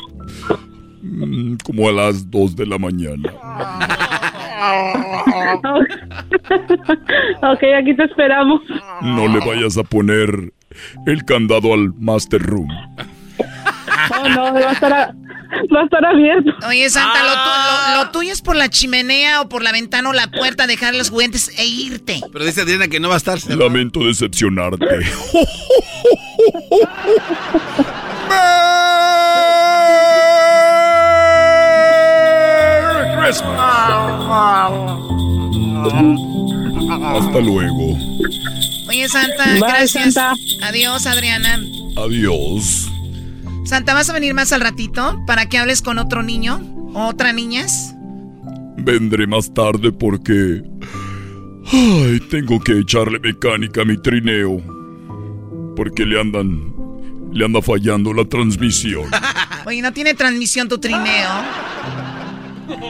mm, 1.03 1.55
como 1.65 1.89
a 1.89 1.93
las 1.93 2.31
2 2.31 2.57
de 2.57 2.67
la 2.67 2.79
mañana. 2.79 3.31
ok, 7.43 7.63
aquí 7.79 7.95
te 7.97 8.05
esperamos. 8.05 8.61
No 9.03 9.29
le 9.29 9.41
vayas 9.41 9.77
a 9.79 9.83
poner 9.83 10.53
el 11.07 11.25
candado 11.25 11.75
al 11.75 11.93
Master 11.99 12.41
Room. 12.43 12.69
Oh, 14.23 14.29
no, 14.29 14.43
va 14.55 14.71
a 14.71 14.73
estar, 14.73 14.93
a- 14.93 15.15
va 15.75 15.81
a 15.81 15.85
estar 15.85 16.05
abierto. 16.05 16.51
Oye, 16.69 16.89
Santa, 16.91 17.23
lo, 17.23 17.31
tu- 17.33 17.95
lo- 17.99 18.05
lo 18.05 18.11
tuyo 18.11 18.33
es 18.33 18.43
por 18.43 18.57
la 18.57 18.69
chimenea 18.69 19.41
o 19.43 19.49
por 19.49 19.63
la 19.63 19.73
ventana 19.73 20.11
o 20.11 20.13
la 20.13 20.29
puerta, 20.31 20.67
dejar 20.67 20.95
los 20.95 21.11
juguetes 21.11 21.51
e 21.59 21.67
irte. 21.67 22.21
Pero 22.33 22.45
dice 22.45 22.63
Adriana 22.63 22.89
que 22.89 23.01
no 23.01 23.09
va 23.09 23.15
a 23.15 23.19
estar. 23.19 23.39
Lamento 23.51 24.01
decepcionarte. 24.05 24.87
Hasta 36.11 37.41
luego. 37.41 37.97
Oye, 38.89 39.09
Santa, 39.09 39.45
Bye, 39.53 39.61
gracias. 39.61 40.15
Santa. 40.15 40.35
Adiós, 40.63 41.07
Adriana. 41.07 41.61
Adiós. 41.97 42.89
Santa, 43.71 43.95
¿vas 43.95 44.11
a 44.11 44.13
venir 44.13 44.35
más 44.35 44.53
al 44.53 44.63
ratito 44.63 45.23
para 45.29 45.49
que 45.49 45.57
hables 45.57 45.81
con 45.81 45.99
otro 45.99 46.25
niño 46.25 46.61
o 46.93 47.07
otra 47.07 47.33
niñas? 47.33 47.95
Vendré 48.79 49.29
más 49.29 49.55
tarde 49.55 49.93
porque... 49.93 50.61
Ay, 51.71 52.19
tengo 52.29 52.59
que 52.59 52.81
echarle 52.81 53.21
mecánica 53.21 53.83
a 53.83 53.85
mi 53.85 53.97
trineo. 53.97 54.61
Porque 55.77 56.05
le 56.05 56.21
andan... 56.21 56.75
Le 57.33 57.45
anda 57.45 57.63
fallando 57.63 58.13
la 58.13 58.25
transmisión. 58.25 59.05
Oye, 59.67 59.81
¿no 59.83 59.93
tiene 59.93 60.15
transmisión 60.15 60.69
tu 60.69 60.79
trineo? 60.79 61.31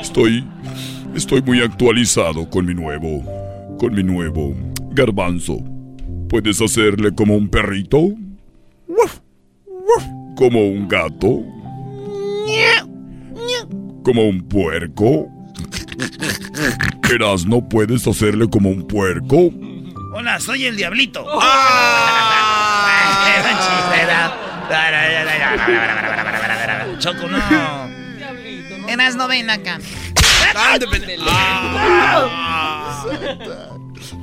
Estoy... 0.01 0.49
Estoy 1.14 1.43
muy 1.43 1.61
actualizado 1.61 2.49
con 2.49 2.64
mi 2.64 2.72
nuevo... 2.72 3.76
Con 3.78 3.95
mi 3.95 4.03
nuevo... 4.03 4.57
Garbanzo. 4.93 5.59
¿Puedes 6.31 6.59
hacerle 6.62 7.14
como 7.14 7.37
un 7.37 7.51
perrito? 7.51 8.14
¿Como 10.41 10.61
un 10.61 10.88
gato? 10.88 11.45
¿Como 14.03 14.22
un 14.26 14.41
puerco? 14.49 15.28
Eras, 17.12 17.45
¿no 17.45 17.68
puedes 17.68 18.07
hacerle 18.07 18.49
como 18.49 18.70
un 18.70 18.86
puerco? 18.86 19.51
Hola, 20.14 20.41
soy 20.41 20.64
el 20.64 20.78
diablito. 20.78 21.26
Choco, 27.01 27.28
no. 27.28 28.88
Eras 28.88 29.16
no 29.16 29.28
ven 29.28 29.51
acá. 29.51 29.78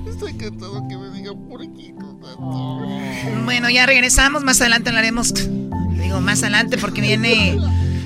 Estoy 0.09 0.31
encantado 0.31 0.83
que 0.89 0.97
me 0.97 1.11
diga 1.11 1.33
porquito. 1.47 1.96
Bueno, 2.39 3.69
ya 3.69 3.85
regresamos. 3.85 4.43
Más 4.43 4.61
adelante 4.61 4.89
hablaremos. 4.89 5.33
Digo, 5.33 6.21
más 6.21 6.43
adelante 6.43 6.77
porque 6.77 7.01
viene 7.01 7.57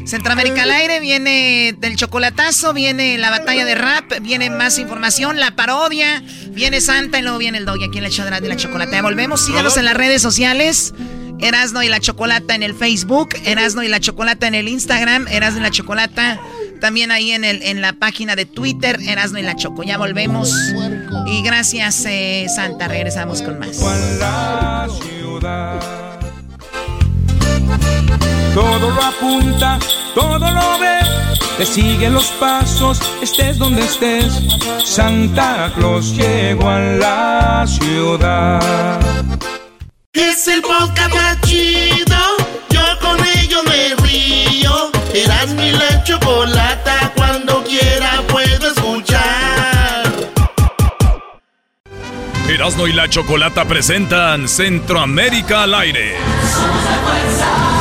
Centroamérica 0.05 0.63
al 0.63 0.71
aire, 0.71 0.99
viene 0.99 1.75
del 1.77 1.95
chocolatazo, 1.95 2.73
viene 2.73 3.17
la 3.17 3.29
batalla 3.29 3.65
de 3.65 3.75
rap, 3.75 4.11
viene 4.21 4.49
más 4.49 4.79
información, 4.79 5.39
la 5.39 5.55
parodia, 5.55 6.23
viene 6.49 6.82
Santa 6.82 7.19
y 7.19 7.21
luego 7.21 7.38
viene 7.38 7.59
el 7.59 7.65
doggy 7.65 7.86
aquí 7.86 7.99
en 7.99 8.05
el 8.05 8.11
show 8.11 8.25
de 8.25 8.47
la 8.47 8.55
chocolata. 8.55 9.01
Volvemos, 9.01 9.45
síganos 9.45 9.77
en 9.77 9.86
las 9.86 9.95
redes 9.95 10.21
sociales. 10.21 10.93
Erasno 11.39 11.82
y 11.82 11.88
la 11.88 11.99
Chocolata 11.99 12.53
en 12.53 12.61
el 12.61 12.75
Facebook, 12.75 13.29
Erasno 13.45 13.82
y 13.82 13.88
la 13.88 13.99
Chocolata 13.99 14.45
en 14.45 14.53
el 14.53 14.67
Instagram, 14.67 15.27
Erasno 15.27 15.59
y 15.59 15.63
la 15.63 15.71
Chocolata 15.71 16.39
también 16.82 17.11
ahí 17.11 17.32
en, 17.32 17.45
el, 17.45 17.61
en 17.61 17.79
la 17.79 17.93
página 17.93 18.36
de 18.36 18.45
Twitter, 18.45 18.99
Erasno 19.07 19.39
y 19.39 19.43
la 19.43 19.55
Choco. 19.55 19.84
Ya 19.84 19.97
volvemos. 19.97 20.53
Y 21.26 21.41
gracias, 21.43 22.05
eh, 22.05 22.47
Santa. 22.53 22.88
Regresamos 22.88 23.41
con 23.41 23.59
más. 23.59 23.78
Todo 28.53 28.91
lo 28.91 29.01
apunta, 29.01 29.80
todo 30.13 30.38
lo 30.39 30.80
ve, 30.80 30.99
te 31.57 31.65
sigue 31.65 32.09
los 32.09 32.26
pasos, 32.32 32.99
estés 33.22 33.57
donde 33.57 33.82
estés. 33.82 34.34
Santa 34.84 35.72
Claus 35.76 36.13
llegó 36.15 36.69
a 36.69 36.80
la 36.80 37.65
ciudad. 37.65 38.99
Es 40.11 40.47
el 40.49 40.61
podcast 40.61 41.13
más 41.15 41.39
chido. 41.41 42.17
Yo 42.69 42.82
con 42.99 43.17
ello 43.38 43.63
me 43.63 43.95
río. 44.05 44.91
Eras 45.13 45.53
mi 45.53 45.72
la 45.72 46.03
chocolata. 46.03 46.61
Erasmo 52.62 52.86
y 52.86 52.93
la 52.93 53.09
Chocolata 53.09 53.66
presentan 53.66 54.47
Centroamérica 54.47 55.64
al 55.64 55.74
aire. 55.74 56.14
Bueno, 57.03 57.80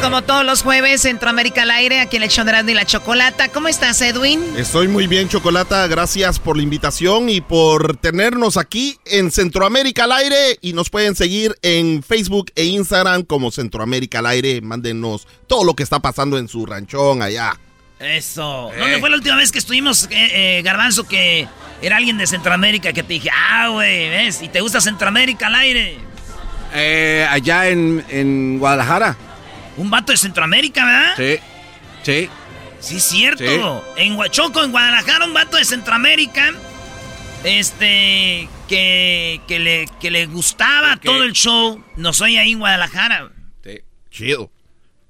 como 0.00 0.22
todos 0.22 0.44
los 0.44 0.62
jueves, 0.62 1.02
Centroamérica 1.02 1.62
al 1.62 1.70
aire, 1.70 2.00
aquí 2.00 2.16
en 2.16 2.22
el 2.22 2.30
show 2.30 2.44
de 2.44 2.72
y 2.72 2.74
la 2.74 2.84
Chocolata. 2.84 3.48
¿Cómo 3.48 3.68
estás, 3.68 4.00
Edwin? 4.00 4.42
Estoy 4.56 4.88
muy 4.88 5.06
bien, 5.06 5.28
Chocolata. 5.28 5.86
Gracias 5.88 6.38
por 6.38 6.56
la 6.56 6.62
invitación 6.62 7.28
y 7.28 7.40
por 7.40 7.96
tenernos 7.96 8.56
aquí 8.56 8.98
en 9.04 9.30
Centroamérica 9.30 10.04
al 10.04 10.12
aire. 10.12 10.58
Y 10.62 10.72
nos 10.72 10.90
pueden 10.90 11.14
seguir 11.14 11.54
en 11.62 12.02
Facebook 12.02 12.50
e 12.54 12.64
Instagram 12.64 13.24
como 13.24 13.50
Centroamérica 13.50 14.20
al 14.20 14.26
aire. 14.26 14.60
Mándenos 14.62 15.26
todo 15.46 15.64
lo 15.64 15.74
que 15.74 15.82
está 15.82 16.00
pasando 16.00 16.38
en 16.38 16.48
su 16.48 16.64
ranchón 16.64 17.22
allá. 17.22 17.58
Eso. 17.98 18.70
¿Dónde 18.78 18.98
fue 19.00 19.10
la 19.10 19.16
última 19.16 19.36
vez 19.36 19.52
que 19.52 19.58
estuvimos, 19.58 20.04
eh, 20.04 20.58
eh, 20.58 20.62
Garbanzo, 20.62 21.06
que 21.06 21.46
era 21.82 21.98
alguien 21.98 22.16
de 22.16 22.26
Centroamérica 22.26 22.92
que 22.92 23.02
te 23.02 23.14
dije, 23.14 23.30
ah, 23.32 23.68
güey, 23.68 24.08
¿ves? 24.08 24.40
¿Y 24.40 24.48
te 24.48 24.60
gusta 24.60 24.80
Centroamérica 24.80 25.48
al 25.48 25.56
aire? 25.56 25.98
Eh, 26.72 27.26
allá 27.28 27.68
en, 27.68 28.04
en 28.08 28.58
Guadalajara. 28.58 29.16
Un 29.80 29.88
vato 29.88 30.12
de 30.12 30.18
Centroamérica, 30.18 30.84
¿verdad? 30.84 31.14
Sí, 31.16 31.38
sí. 32.02 32.28
Sí, 32.80 33.00
cierto. 33.00 33.94
En 33.96 34.14
Huachoco, 34.14 34.62
en 34.62 34.72
Guadalajara, 34.72 35.24
un 35.24 35.32
vato 35.32 35.56
de 35.56 35.64
Centroamérica. 35.64 36.52
Este. 37.44 38.48
Que, 38.68 39.40
que, 39.48 39.58
le, 39.58 39.88
que 39.98 40.10
le 40.10 40.26
gustaba 40.26 40.96
todo 40.96 41.22
el 41.22 41.32
show. 41.32 41.82
Nos 41.96 42.20
oye 42.20 42.38
ahí 42.38 42.52
en 42.52 42.58
Guadalajara. 42.58 43.30
Sí. 43.64 43.80
Chido. 44.10 44.50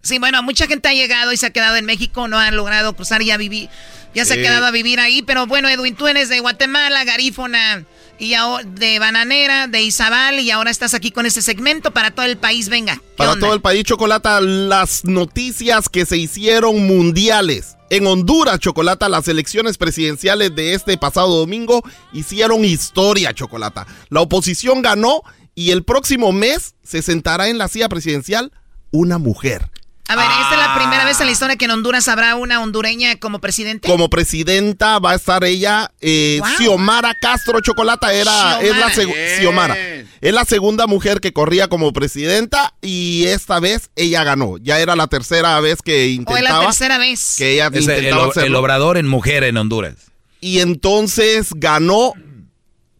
Sí, 0.02 0.18
bueno, 0.18 0.42
mucha 0.42 0.68
gente 0.68 0.88
ha 0.88 0.94
llegado 0.94 1.32
y 1.32 1.36
se 1.36 1.46
ha 1.46 1.50
quedado 1.50 1.76
en 1.76 1.84
México, 1.84 2.28
no 2.28 2.38
han 2.38 2.56
logrado 2.56 2.94
cruzar 2.94 3.22
y 3.22 3.26
ya 3.26 3.36
vivir. 3.36 3.68
Ya 4.14 4.24
se 4.24 4.34
ha 4.34 4.36
quedado 4.36 4.66
a 4.66 4.70
vivir 4.70 4.98
ahí, 5.00 5.22
pero 5.22 5.46
bueno, 5.46 5.68
Edwin, 5.68 5.94
tú 5.94 6.06
eres 6.06 6.28
de 6.28 6.40
Guatemala, 6.40 7.04
Garífona, 7.04 7.84
y 8.20 8.34
ahora 8.34 8.64
de 8.64 8.98
Bananera, 8.98 9.66
de 9.66 9.82
Izabal, 9.82 10.38
y 10.38 10.50
ahora 10.50 10.70
estás 10.70 10.94
aquí 10.94 11.10
con 11.10 11.26
este 11.26 11.42
segmento 11.42 11.90
para 11.92 12.10
todo 12.12 12.26
el 12.26 12.36
país. 12.36 12.68
Venga, 12.68 12.96
¿qué 12.96 13.16
Para 13.16 13.32
onda? 13.32 13.46
todo 13.46 13.54
el 13.54 13.62
país, 13.62 13.84
Chocolata, 13.84 14.40
las 14.40 15.04
noticias 15.04 15.88
que 15.88 16.04
se 16.06 16.18
hicieron 16.18 16.86
mundiales. 16.86 17.76
En 17.88 18.06
Honduras, 18.06 18.60
Chocolata, 18.60 19.08
las 19.08 19.26
elecciones 19.26 19.78
presidenciales 19.78 20.54
de 20.54 20.74
este 20.74 20.96
pasado 20.98 21.34
domingo 21.38 21.82
hicieron 22.12 22.64
historia, 22.64 23.32
Chocolata. 23.32 23.86
La 24.10 24.20
oposición 24.20 24.82
ganó 24.82 25.22
y 25.54 25.70
el 25.70 25.82
próximo 25.82 26.30
mes 26.30 26.74
se 26.84 27.02
sentará 27.02 27.48
en 27.48 27.58
la 27.58 27.68
silla 27.68 27.88
presidencial 27.88 28.52
una 28.92 29.18
mujer. 29.18 29.70
A 30.11 30.16
ver, 30.16 30.24
¿esta 30.42 30.50
es 30.52 30.58
la 30.58 30.74
Ah. 30.74 30.78
primera 30.78 31.04
vez 31.04 31.20
en 31.20 31.26
la 31.26 31.32
historia 31.32 31.56
que 31.56 31.66
en 31.66 31.70
Honduras 31.70 32.08
habrá 32.08 32.34
una 32.34 32.61
hondureña 32.61 33.16
como 33.20 33.40
presidente? 33.40 33.88
Como 33.88 34.11
presidenta 34.11 34.98
va 34.98 35.12
a 35.12 35.14
estar 35.14 35.44
ella, 35.44 35.92
eh, 36.00 36.38
Wow. 36.40 36.48
Xiomara 36.58 37.14
Castro 37.20 37.61
Chocolata 37.61 38.12
era, 38.12 38.61
es 38.61 38.76
la, 38.76 38.90
Xiomara. 38.90 39.76
es 40.20 40.34
la 40.34 40.44
segunda 40.44 40.86
mujer 40.86 41.20
que 41.20 41.32
corría 41.32 41.68
como 41.68 41.92
presidenta 41.92 42.74
y 42.80 43.24
esta 43.26 43.61
vez 43.61 43.90
ella 43.94 44.24
ganó. 44.24 44.56
Ya 44.58 44.80
era 44.80 44.96
la 44.96 45.06
tercera 45.06 45.58
vez 45.61 45.80
que 45.82 45.92
¿O 45.92 46.04
es 46.04 46.06
la 46.08 46.12
intentaba. 46.50 46.64
tercera 46.66 46.98
vez? 46.98 47.34
que 47.38 47.52
ella 47.54 47.66
Es 47.72 47.74
el, 47.86 47.94
intentaba 47.98 48.24
el 48.24 48.30
hacerlo. 48.30 48.58
obrador 48.61 48.96
en 48.98 49.06
mujer 49.06 49.44
en 49.44 49.56
Honduras. 49.58 49.94
Y 50.40 50.58
entonces 50.61 51.48
ganó 51.54 52.14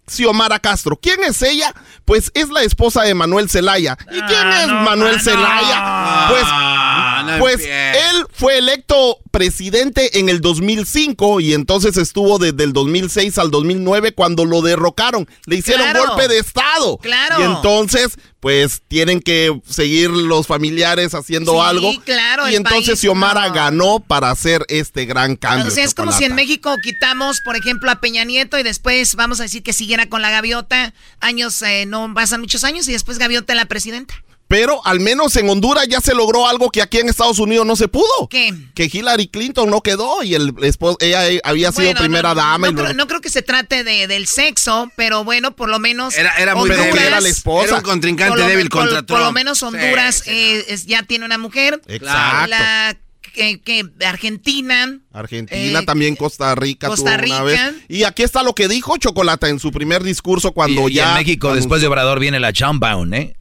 Xiomara 0.06 0.58
Castro. 0.58 0.96
¿Quién 1.00 1.22
es 1.24 1.40
ella? 1.42 1.72
Pues 2.11 2.32
es 2.34 2.48
la 2.48 2.64
esposa 2.64 3.02
de 3.04 3.14
Manuel 3.14 3.48
Zelaya. 3.48 3.96
¿Y 4.11 4.20
quién 4.22 4.40
Ah, 4.42 4.62
es 4.62 4.66
no, 4.66 4.80
Manuel 4.80 5.16
no. 5.18 5.22
Zelaya? 5.22 6.26
Pues, 6.28 6.42
Ah, 6.44 7.22
no 7.24 7.38
pues 7.38 7.54
empieces. 7.61 7.96
él 8.11 8.26
fue 8.32 8.58
electo 8.58 9.18
presidente 9.30 10.18
en 10.18 10.28
el 10.28 10.40
2005 10.40 11.38
y 11.38 11.54
entonces 11.54 11.96
estuvo 11.96 12.40
desde 12.40 12.64
el 12.64 12.72
2006 12.72 13.38
al 13.38 13.52
2009 13.52 14.12
cuando 14.12 14.44
lo 14.44 14.61
derrocaron. 14.61 15.28
Le 15.46 15.54
hicieron 15.58 15.88
Claro. 15.88 16.06
golpe 16.08 16.26
de 16.26 16.38
Estado. 16.40 16.98
Claro. 16.98 17.36
Y 17.38 17.42
entonces, 17.44 18.16
pues 18.41 18.80
tienen 18.88 19.20
que 19.20 19.61
seguir 19.68 20.11
los 20.11 20.47
familiares 20.47 21.14
haciendo 21.14 21.53
Sí, 21.53 21.59
algo. 21.62 21.93
claro, 22.05 22.49
Y 22.49 22.55
entonces 22.57 22.86
país, 22.88 23.01
Xiomara 23.01 23.49
no. 23.49 23.55
ganó 23.55 24.01
para 24.01 24.30
hacer 24.30 24.64
este 24.68 25.05
gran 25.05 25.36
cambio. 25.36 25.68
O 25.68 25.70
sea, 25.70 25.84
es 25.84 25.95
como 25.95 26.11
si 26.12 26.24
en. 26.24 26.34
México 26.34 26.74
quitamos, 26.82 27.41
por 27.45 27.55
ejemplo, 27.57 27.91
a 27.91 28.01
Peña 28.01 28.24
Nieto 28.24 28.59
y 28.59 28.62
después 28.62 29.14
vamos 29.14 29.41
a 29.41 29.43
decir 29.43 29.62
que 29.62 29.72
siguiera 29.74 30.09
con 30.09 30.22
la 30.22 30.30
gaviota. 30.30 30.95
Años, 31.20 31.61
eh, 31.62 31.84
no 31.86 32.12
pasan 32.14 32.41
muchos 32.41 32.64
años 32.64 32.88
y 32.88 32.93
después 32.93 33.18
gaviota 33.18 33.55
la 33.55 33.66
presidenta. 33.66 34.14
Pero 34.51 34.84
al 34.84 34.98
menos 34.98 35.36
en 35.36 35.48
Honduras 35.48 35.86
ya 35.88 36.01
se 36.01 36.12
logró 36.12 36.48
algo 36.48 36.70
que 36.70 36.82
aquí 36.82 36.98
en 36.98 37.09
Estados 37.09 37.38
Unidos 37.38 37.64
no 37.64 37.76
se 37.76 37.86
pudo. 37.86 38.26
¿Qué? 38.28 38.53
Que 38.74 38.90
Hillary 38.92 39.28
Clinton 39.28 39.70
no 39.70 39.80
quedó 39.80 40.24
y 40.24 40.34
el 40.34 40.53
esposo, 40.62 40.96
ella 41.01 41.28
eh, 41.30 41.40
había 41.44 41.70
sido 41.70 41.84
Bueno, 41.84 42.01
primera 42.01 42.30
no, 42.30 42.34
dama. 42.34 42.66
No, 42.66 42.72
y 42.72 42.74
creo, 42.74 42.84
luego- 42.86 42.96
no 42.98 43.07
creo 43.07 43.20
que 43.20 43.30
se 43.30 43.42
trate 43.42 43.84
de, 43.84 44.09
del 44.09 44.26
sexo, 44.26 44.90
pero 44.96 45.22
bueno, 45.22 45.55
por 45.55 45.68
lo 45.68 45.78
menos. 45.78 46.18
Era, 46.18 46.32
era 46.36 46.57
muy 46.57 46.68
Honduras- 46.68 46.84
débil. 46.86 47.01
era 47.07 47.20
la 47.20 47.28
esposa. 47.28 47.68
Era 47.68 47.76
un 47.76 47.82
contrincante 47.82 48.30
por 48.32 48.38
lo- 48.40 48.46
débil 48.48 48.68
por- 48.70 48.80
contra 48.88 49.03
Por 49.05 49.20
lo 49.20 49.30
menos 49.30 49.62
Honduras 49.62 50.16
Sí, 50.16 50.22
sí. 50.24 50.30
eh, 50.32 50.64
es- 50.66 50.86
ya 50.86 51.05
tiene 51.05 51.24
una 51.26 51.38
mujer. 51.38 51.80
Exacto. 51.86 52.48
La 52.48 52.96
que, 53.32 53.61
que 53.61 53.84
Argentina. 54.05 54.98
Argentina, 55.12 55.80
eh, 55.80 55.84
también 55.86 56.16
Costa 56.16 56.55
Rica 56.57 56.88
Costa 56.88 57.11
una 57.11 57.16
Rica. 57.18 57.42
vez. 57.44 57.61
Y 57.88 58.03
aquí 58.03 58.24
está 58.24 58.42
lo 58.42 58.55
que 58.55 58.66
dijo 58.66 58.96
Chocolata 58.96 59.48
en 59.48 59.61
su 59.61 59.70
primer 59.70 60.03
discurso 60.03 60.51
cuando 60.51 60.88
y, 60.88 60.92
y 60.92 60.94
ya... 60.96 61.11
en 61.12 61.14
México, 61.18 61.55
después 61.55 61.80
de 61.80 61.86
Obrador, 61.86 62.18
viene 62.18 62.40
la 62.40 62.53
Chambound, 62.53 63.14
¿eh? 63.14 63.36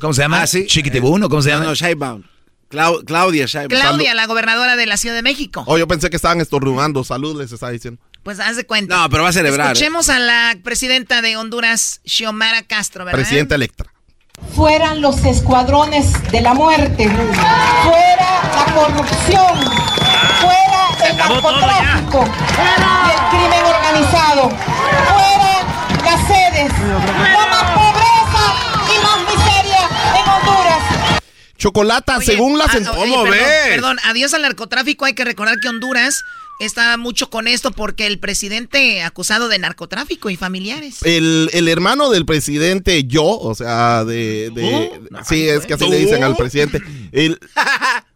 ¿Cómo 0.00 0.12
se 0.14 0.22
llama? 0.22 0.42
Ah, 0.42 0.46
sí. 0.46 0.66
Chiquitibún, 0.66 1.22
¿o 1.24 1.28
cómo 1.28 1.42
se 1.42 1.50
No, 1.50 1.54
llama? 1.56 1.66
no, 1.70 1.74
Sheinbaum. 1.74 2.22
Clau- 2.70 3.02
Claudia 3.04 3.46
Sheinbaum. 3.46 3.80
Claudia, 3.80 4.14
la 4.14 4.26
gobernadora 4.26 4.76
de 4.76 4.86
la 4.86 4.96
Ciudad 4.96 5.14
de 5.16 5.22
México. 5.22 5.64
Oh, 5.66 5.78
yo 5.78 5.88
pensé 5.88 6.10
que 6.10 6.16
estaban 6.16 6.40
estornudando. 6.40 7.02
Salud, 7.04 7.40
les 7.40 7.50
estaba 7.52 7.72
diciendo. 7.72 8.00
Pues 8.22 8.40
haz 8.40 8.56
de 8.56 8.66
cuenta. 8.66 8.94
No, 8.96 9.08
pero 9.08 9.22
va 9.22 9.30
a 9.30 9.32
celebrar. 9.32 9.68
¿eh? 9.68 9.72
Escuchemos 9.72 10.08
a 10.10 10.18
la 10.18 10.56
presidenta 10.62 11.22
de 11.22 11.36
Honduras, 11.38 12.00
Xiomara 12.04 12.62
Castro, 12.62 13.04
¿verdad? 13.06 13.18
Presidenta 13.18 13.54
electa. 13.54 13.84
fueran 14.54 15.00
los 15.00 15.24
escuadrones 15.24 16.12
de 16.30 16.40
la 16.42 16.52
muerte, 16.54 17.08
fuera 17.08 18.42
la 18.54 18.74
corrupción, 18.74 19.56
fuera 20.40 21.08
el 21.10 21.16
narcotráfico 21.16 22.24
y 22.24 23.10
el 23.10 23.28
crimen 23.30 23.64
organizado, 23.64 24.50
fuera 24.50 26.04
las 26.04 26.26
sedes, 26.28 26.72
Chocolata, 31.58 32.20
según 32.20 32.56
las... 32.56 32.68
ah, 32.74 32.78
ent- 32.78 32.96
oye, 32.96 33.10
¿Cómo 33.12 33.24
perdón, 33.24 33.30
ves? 33.40 33.68
Perdón, 33.74 33.96
adiós 34.04 34.32
al 34.34 34.42
narcotráfico. 34.42 35.04
Hay 35.04 35.14
que 35.14 35.24
recordar 35.24 35.56
que 35.60 35.68
Honduras 35.68 36.22
está 36.60 36.96
mucho 36.96 37.30
con 37.30 37.46
esto 37.48 37.70
porque 37.72 38.06
el 38.06 38.18
presidente 38.18 39.02
acusado 39.02 39.48
de 39.48 39.58
narcotráfico 39.58 40.30
y 40.30 40.36
familiares. 40.36 41.02
El, 41.04 41.50
el 41.52 41.68
hermano 41.68 42.10
del 42.10 42.24
presidente, 42.26 43.04
yo, 43.04 43.24
o 43.24 43.54
sea, 43.54 44.04
de... 44.04 44.50
de- 44.54 44.90
sí, 45.28 45.48
es 45.48 45.66
que 45.66 45.74
así 45.74 45.88
le 45.88 45.98
dicen 45.98 46.22
al 46.24 46.36
presidente. 46.36 46.80
El, 47.12 47.38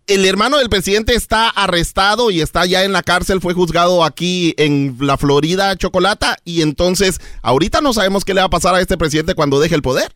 el 0.07 0.25
hermano 0.25 0.59
del 0.59 0.69
presidente 0.69 1.15
está 1.15 1.49
arrestado 1.49 2.31
y 2.31 2.41
está 2.41 2.67
ya 2.67 2.85
en 2.85 2.93
la 2.93 3.03
cárcel, 3.03 3.41
fue 3.41 3.55
juzgado 3.55 4.05
aquí 4.05 4.55
en 4.57 4.97
la 5.01 5.17
Florida, 5.19 5.77
Chocolata, 5.77 6.37
y 6.45 6.63
entonces 6.63 7.21
ahorita 7.43 7.81
no 7.81 7.93
sabemos 7.93 8.25
qué 8.25 8.35
le 8.35 8.41
va 8.41 8.47
a 8.47 8.51
pasar 8.51 8.75
a 8.75 8.81
este 8.81 8.97
presidente 8.99 9.35
cuando 9.35 9.61
deje 9.61 9.75
el 9.75 9.83
poder. 9.83 10.13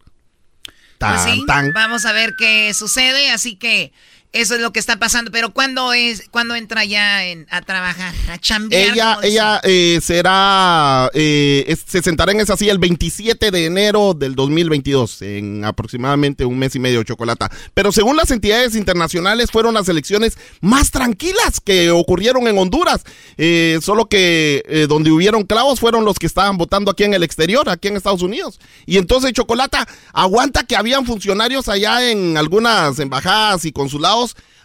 Pues 0.98 1.24
Tan, 1.24 1.34
sí, 1.34 1.44
tan. 1.46 1.72
vamos 1.72 2.04
a 2.06 2.12
ver 2.12 2.34
qué 2.36 2.72
sucede. 2.74 3.30
Así 3.30 3.56
que 3.56 3.92
Eso 4.32 4.54
es 4.54 4.60
lo 4.60 4.72
que 4.72 4.80
está 4.80 4.98
pasando. 4.98 5.30
Pero 5.30 5.50
¿cuándo 5.52 5.92
es, 5.92 6.24
cuándo 6.30 6.54
entra 6.54 6.84
ya 6.84 7.24
en, 7.24 7.46
a 7.50 7.62
trabajar, 7.62 8.14
a 8.30 8.38
chambear? 8.38 8.92
Ella, 8.92 9.18
ella 9.22 9.60
eh, 9.64 9.98
será, 10.02 11.10
eh, 11.14 11.64
es- 11.68 11.84
se 11.86 12.02
sentará 12.02 12.32
en 12.32 12.40
esa 12.40 12.56
silla 12.56 12.72
el 12.72 12.78
27 12.78 13.50
de 13.50 13.64
enero 13.66 14.14
del 14.14 14.34
2022, 14.34 15.22
en 15.22 15.64
aproximadamente 15.64 16.44
un 16.44 16.58
mes 16.58 16.74
y 16.74 16.78
medio, 16.78 17.02
Chocolata. 17.02 17.50
Pero 17.74 17.92
según 17.92 18.16
las 18.16 18.30
entidades 18.30 18.74
internacionales, 18.74 19.50
fueron 19.50 19.74
las 19.74 19.88
elecciones 19.88 20.36
más 20.60 20.90
tranquilas 20.90 21.60
que 21.64 21.90
ocurrieron 21.90 22.46
en 22.48 22.58
Honduras. 22.58 23.02
Eh, 23.36 23.78
solo 23.82 24.06
que 24.08 24.62
eh, 24.68 24.86
donde 24.88 25.10
hubieron 25.10 25.44
clavos 25.44 25.80
fueron 25.80 26.04
los 26.04 26.18
que 26.18 26.26
estaban 26.26 26.56
votando 26.58 26.90
aquí 26.90 27.04
en 27.04 27.14
el 27.14 27.22
exterior, 27.22 27.68
aquí 27.68 27.88
en 27.88 27.96
Estados 27.96 28.22
Unidos. 28.22 28.58
Y 28.86 28.98
entonces, 28.98 29.32
Chocolata, 29.32 29.86
aguanta 30.12 30.64
que 30.64 30.76
habían 30.76 31.06
funcionarios 31.06 31.68
allá 31.68 32.10
en 32.10 32.36
algunas 32.36 32.98
embajadas 32.98 33.64
y 33.64 33.72
consulados 33.72 34.15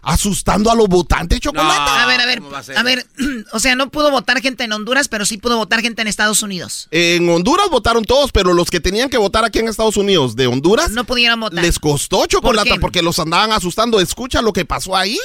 asustando 0.01 0.71
a 0.71 0.75
los 0.75 0.87
votantes, 0.87 1.39
Chocolata. 1.39 2.03
A 2.03 2.07
ver, 2.07 2.21
a 2.21 2.25
ver, 2.25 2.41
a 2.75 2.83
ver, 2.83 3.05
o 3.53 3.59
sea, 3.59 3.75
no 3.75 3.89
pudo 3.89 4.11
votar 4.11 4.41
gente 4.41 4.63
en 4.63 4.73
Honduras, 4.73 5.07
pero 5.07 5.25
sí 5.25 5.37
pudo 5.37 5.57
votar 5.57 5.81
gente 5.81 6.01
en 6.01 6.07
Estados 6.07 6.41
Unidos. 6.41 6.87
En 6.91 7.29
Honduras 7.29 7.67
votaron 7.69 8.03
todos, 8.03 8.31
pero 8.31 8.53
los 8.53 8.69
que 8.69 8.79
tenían 8.79 9.09
que 9.09 9.17
votar 9.17 9.45
aquí 9.45 9.59
en 9.59 9.67
Estados 9.67 9.97
Unidos 9.97 10.35
de 10.35 10.47
Honduras 10.47 10.91
no 10.91 11.03
pudieron 11.03 11.39
votar. 11.39 11.63
les 11.63 11.79
costó 11.79 12.25
chocolate 12.25 12.71
qué? 12.71 12.79
porque 12.79 13.01
los 13.01 13.19
andaban 13.19 13.51
asustando. 13.51 13.99
Escucha 13.99 14.41
lo 14.41 14.53
que 14.53 14.65
pasó 14.65 14.95
ahí. 14.95 15.17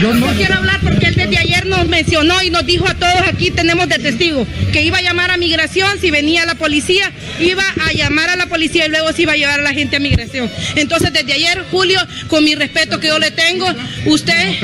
Yo 0.00 0.14
no 0.14 0.28
quiero 0.34 0.54
hablar 0.54 0.78
porque 0.80 1.06
él 1.06 1.14
desde 1.16 1.38
ayer 1.38 1.66
nos 1.66 1.88
mencionó 1.88 2.40
y 2.42 2.50
nos 2.50 2.64
dijo 2.64 2.86
a 2.86 2.94
todos 2.94 3.20
aquí, 3.26 3.50
tenemos 3.50 3.88
de 3.88 3.98
testigo, 3.98 4.46
que 4.72 4.82
iba 4.82 4.98
a 4.98 5.02
llamar 5.02 5.32
a 5.32 5.36
migración, 5.36 5.98
si 6.00 6.10
venía 6.12 6.46
la 6.46 6.54
policía, 6.54 7.10
iba 7.40 7.64
a 7.84 7.92
llamar 7.92 8.30
a 8.30 8.36
la 8.36 8.46
policía 8.46 8.86
y 8.86 8.90
luego 8.90 9.12
se 9.12 9.22
iba 9.22 9.32
a 9.32 9.36
llevar 9.36 9.58
a 9.58 9.62
la 9.62 9.72
gente 9.72 9.96
a 9.96 10.00
migración. 10.00 10.48
Entonces 10.76 11.12
desde 11.12 11.32
ayer, 11.32 11.64
Julio, 11.70 12.00
con 12.28 12.44
mi 12.44 12.54
respeto 12.54 13.00
que 13.00 13.08
yo 13.08 13.18
le 13.18 13.32
tengo, 13.32 13.66
usted, 14.06 14.54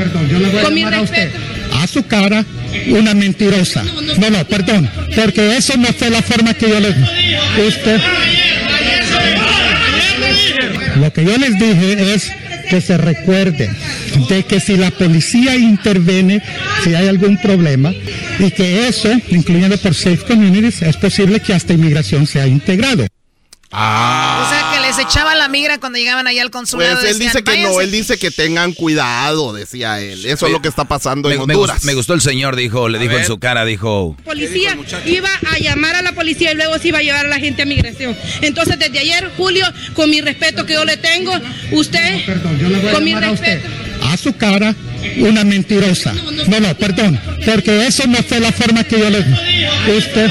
con 0.63 0.73
mi 0.75 0.85
respeto. 0.85 1.37
a 1.83 1.87
su 1.89 2.07
cara 2.07 2.45
una 2.89 3.15
mentirosa. 3.15 3.83
No, 3.83 4.31
no, 4.31 4.45
perdón, 4.47 4.89
porque 5.17 5.57
eso 5.57 5.77
no 5.77 5.89
fue 5.89 6.11
la 6.11 6.23
forma 6.23 6.55
que 6.55 6.69
yo 6.69 6.79
les 6.79 6.95
usted. 7.67 8.01
Lo 10.97 11.13
que 11.13 11.25
yo 11.25 11.37
les 11.39 11.59
dije 11.59 12.15
es 12.15 12.33
que 12.75 12.81
se 12.81 12.99
recuerden 12.99 13.71
de 14.29 14.43
que 14.43 14.59
si 14.59 14.77
la 14.77 14.91
policía 14.91 15.55
interviene, 15.55 16.43
si 16.83 16.93
hay 16.93 17.07
algún 17.07 17.37
problema, 17.39 17.93
y 18.41 18.51
que 18.51 18.89
eso, 18.89 19.13
incluyendo 19.29 19.79
por 19.79 19.95
Safe 19.95 20.25
Communities, 20.27 20.83
es 20.83 20.97
posible 20.97 21.39
que 21.39 21.55
hasta 21.55 21.73
inmigración 21.73 22.27
sea 22.27 22.49
integrado. 22.49 23.05
O 23.71 24.49
sea, 24.49 24.71
que 24.73 24.74
les 24.87 24.99
echaba 24.99 25.35
la 25.35 25.49
migra 25.49 25.79
cuando 25.79 25.99
llegaban 25.99 26.27
allá 26.27 26.43
al 26.43 26.51
consulado. 26.51 27.01
Pues 27.01 27.13
él 27.13 27.19
decían, 27.19 27.33
dice 27.33 27.45
que 27.45 27.63
no, 27.63 27.81
él 27.81 27.91
dice 27.91 28.19
que 28.19 28.31
tengan 28.31 28.73
cuidado, 28.73 29.53
decía 29.53 30.01
él. 30.01 30.25
Eso 30.27 30.47
es 30.47 30.53
lo 30.53 30.63
que 30.63 30.69
está 30.69 30.85
pasando 30.85 31.29
Me, 31.29 31.37
en 31.37 31.43
Honduras. 31.43 31.85
me 31.85 31.95
gustó 31.95 32.15
el 32.15 32.21
señor, 32.21 32.57
dijo, 32.57 32.89
le 32.89 32.99
dijo 32.99 33.17
en 33.17 33.27
su 33.27 33.39
cara, 33.39 33.65
dijo... 33.65 34.17
policía 34.25 34.77
iba 35.07 35.31
a 35.51 35.59
llamar 35.59 35.97
a 35.97 36.03
la 36.03 36.13
policía 36.13 36.53
y 36.53 36.55
luego 36.55 36.79
se 36.79 36.89
iba 36.89 36.99
a 36.99 37.03
llevar 37.03 37.27
a 37.27 37.29
la 37.29 37.39
gente 37.39 37.63
a 37.63 37.67
migración. 37.67 38.17
Entonces, 38.41 38.79
desde 38.79 38.99
ayer, 38.99 39.31
Julio, 39.37 39.67
con 39.95 40.11
mi 40.11 40.21
respeto 40.21 40.67
que 40.67 40.75
yo 40.75 40.85
le 40.85 40.97
tengo, 40.97 41.33
usted, 41.73 42.21
con 42.93 43.05
mi 43.05 43.15
respeto. 43.15 43.69
a 44.03 44.17
su 44.17 44.37
cara 44.37 44.75
una 45.19 45.45
mentirosa. 45.45 46.13
No, 46.49 46.61
no, 46.61 46.75
perdón, 46.77 47.21
porque 47.45 47.87
eso 47.87 48.07
no 48.07 48.19
fue 48.23 48.41
la 48.41 48.53
forma 48.53 48.85
que 48.85 48.99
yo 48.99 49.11
le 49.11 49.19
usted. 49.97 50.31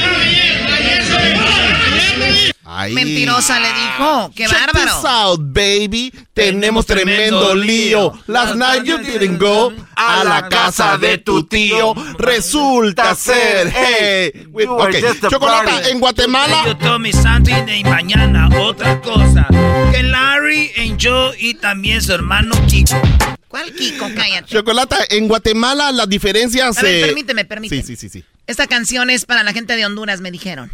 Mentirosa 2.92 3.60
le 3.60 3.68
dijo, 3.74 4.32
qué 4.36 4.46
Check 4.46 4.58
bárbaro. 4.74 4.86
this 5.02 5.06
out, 5.10 5.40
baby. 5.42 6.14
Tenemos 6.34 6.86
tremendo 6.86 7.56
lío. 7.56 8.12
Last 8.28 8.56
night 8.56 8.84
you 8.84 8.98
didn't 8.98 9.40
go 9.40 9.72
a 9.96 10.24
la 10.24 10.50
casa 10.50 10.98
de 10.98 11.18
tu 11.20 11.44
tío. 11.46 11.94
Resulta 12.18 13.16
ser, 13.16 13.72
hey. 13.72 14.48
with- 14.52 14.66
You 14.66 14.74
were 14.76 14.98
Ok, 14.98 15.02
just 15.08 15.24
a 15.24 15.30
Chocolata, 15.30 15.90
en 15.90 16.00
Guatemala. 16.00 16.64
Yo 16.66 16.78
tomé 16.78 17.14
something 17.14 17.68
y 17.68 17.84
mañana 17.84 18.50
otra 18.60 19.00
cosa. 19.02 19.48
Que 19.92 20.04
Larry, 20.04 20.72
en 20.76 20.98
yo 20.98 21.32
y 21.38 21.54
también 21.54 22.02
su 22.02 22.14
hermano 22.14 22.56
Kiko. 22.68 23.00
¿Cuál 23.48 23.72
Kiko? 23.74 24.08
Cállate. 24.16 24.48
Chocolata, 24.52 24.98
en 25.10 25.28
Guatemala 25.28 25.92
las 25.92 26.10
diferencias. 26.10 26.78
A 26.78 26.82
ver, 26.82 26.96
eh, 26.96 27.06
permíteme, 27.06 27.46
permíteme. 27.46 27.82
Sí, 27.84 27.96
sí, 27.96 27.96
sí, 27.96 28.10
sí. 28.10 28.26
Esta 28.48 28.66
canción 28.68 29.10
es 29.12 29.26
para 29.26 29.44
la 29.44 29.54
gente 29.54 29.76
de 29.76 29.86
Honduras, 29.86 30.20
me 30.22 30.32
dijeron. 30.32 30.72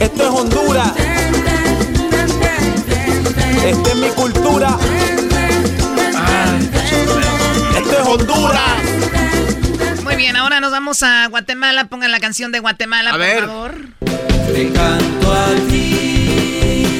Esto 0.00 0.22
es 0.22 0.28
Honduras. 0.40 0.92
Esta 3.64 3.90
es 3.90 3.96
mi 3.96 4.08
cultura. 4.10 4.78
Esto 7.76 7.92
es 8.00 8.06
Honduras. 8.06 8.82
Muy 10.02 10.16
bien, 10.16 10.36
ahora 10.36 10.60
nos 10.60 10.72
vamos 10.72 11.02
a 11.02 11.26
Guatemala. 11.28 11.84
Pongan 11.88 12.10
la 12.10 12.20
canción 12.20 12.50
de 12.52 12.58
Guatemala, 12.60 13.10
A 13.10 13.12
por 13.12 13.20
ver. 13.20 13.46
favor. 13.46 13.74
Te 14.52 14.72
canto 14.72 15.32
a 15.32 15.46
ti, 15.70 16.96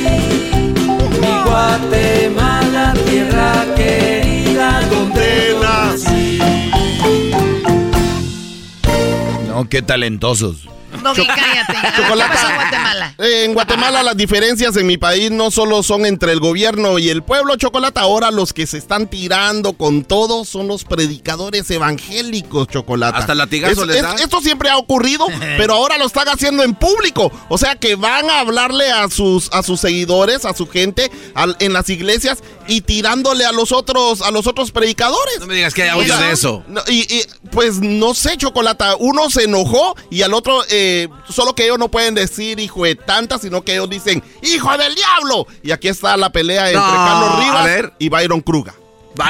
mi 1.20 1.42
Guatemala, 1.44 2.94
tierra 3.08 3.64
querida, 3.76 4.80
donde 4.88 5.56
nací. 5.60 6.38
No, 9.48 9.68
qué 9.68 9.82
talentosos. 9.82 10.68
Doggy, 11.02 11.26
cállate. 11.26 11.72
Ver, 11.72 11.92
¿Qué 11.94 12.02
Chocolata. 12.02 12.32
pasó 12.34 12.48
en 12.48 12.54
Guatemala? 12.56 13.14
Eh, 13.18 13.44
En 13.44 13.54
Guatemala 13.54 14.02
las 14.02 14.16
diferencias 14.16 14.76
en 14.76 14.86
mi 14.86 14.98
país 14.98 15.30
no 15.30 15.50
solo 15.50 15.82
son 15.82 16.04
entre 16.06 16.32
el 16.32 16.40
gobierno 16.40 16.98
y 16.98 17.08
el 17.08 17.22
pueblo, 17.22 17.56
Chocolata. 17.56 18.00
Ahora 18.02 18.30
los 18.30 18.52
que 18.52 18.66
se 18.66 18.78
están 18.78 19.06
tirando 19.08 19.72
con 19.74 20.04
todo 20.04 20.44
son 20.44 20.68
los 20.68 20.84
predicadores 20.84 21.70
evangélicos, 21.70 22.68
Chocolata. 22.68 23.18
Hasta 23.18 23.34
latigazo 23.34 23.82
Es- 23.82 23.86
les 23.88 23.96
es- 23.96 24.02
da. 24.02 24.14
Esto 24.14 24.40
siempre 24.40 24.68
ha 24.70 24.76
ocurrido, 24.76 25.26
pero 25.56 25.74
ahora 25.74 25.96
lo 25.98 26.06
están 26.06 26.28
haciendo 26.28 26.62
en 26.62 26.74
público. 26.74 27.30
O 27.48 27.58
sea 27.58 27.76
que 27.76 27.94
van 27.96 28.28
a 28.30 28.40
hablarle 28.40 28.90
a 28.90 29.08
sus, 29.08 29.48
a 29.52 29.62
sus 29.62 29.80
seguidores, 29.80 30.44
a 30.44 30.54
su 30.54 30.66
gente 30.68 31.10
al- 31.34 31.56
en 31.60 31.72
las 31.72 31.88
iglesias 31.88 32.38
y 32.68 32.82
tirándole 32.82 33.44
a 33.44 33.52
los 33.52 33.72
otros, 33.72 34.22
a 34.22 34.30
los 34.30 34.46
otros 34.46 34.70
predicadores. 34.72 35.40
No 35.40 35.46
me 35.46 35.54
digas 35.54 35.74
que 35.74 35.82
hay 35.84 35.88
audio 35.90 36.16
de 36.16 36.32
eso. 36.32 36.62
No, 36.68 36.80
y, 36.88 37.00
y, 37.14 37.22
pues 37.50 37.80
no 37.80 38.14
sé, 38.14 38.36
Chocolata. 38.36 38.96
Uno 38.98 39.28
se 39.30 39.44
enojó 39.44 39.96
y 40.10 40.22
al 40.22 40.34
otro, 40.34 40.62
eh, 40.68 40.79
solo 41.28 41.54
que 41.54 41.64
ellos 41.64 41.78
no 41.78 41.88
pueden 41.88 42.14
decir 42.14 42.58
hijo 42.60 42.84
de 42.84 42.94
tanta, 42.94 43.38
sino 43.38 43.62
que 43.62 43.72
ellos 43.74 43.88
dicen 43.90 44.22
hijo 44.42 44.70
del 44.76 44.94
diablo. 44.94 45.46
Y 45.62 45.70
aquí 45.70 45.88
está 45.88 46.16
la 46.16 46.30
pelea 46.30 46.66
entre 46.66 46.80
No, 46.80 46.86
Carlos 46.86 47.38
Rivas 47.44 47.64
ver. 47.64 47.92
y 47.98 48.08
Byron 48.08 48.40
Kruga. 48.40 48.74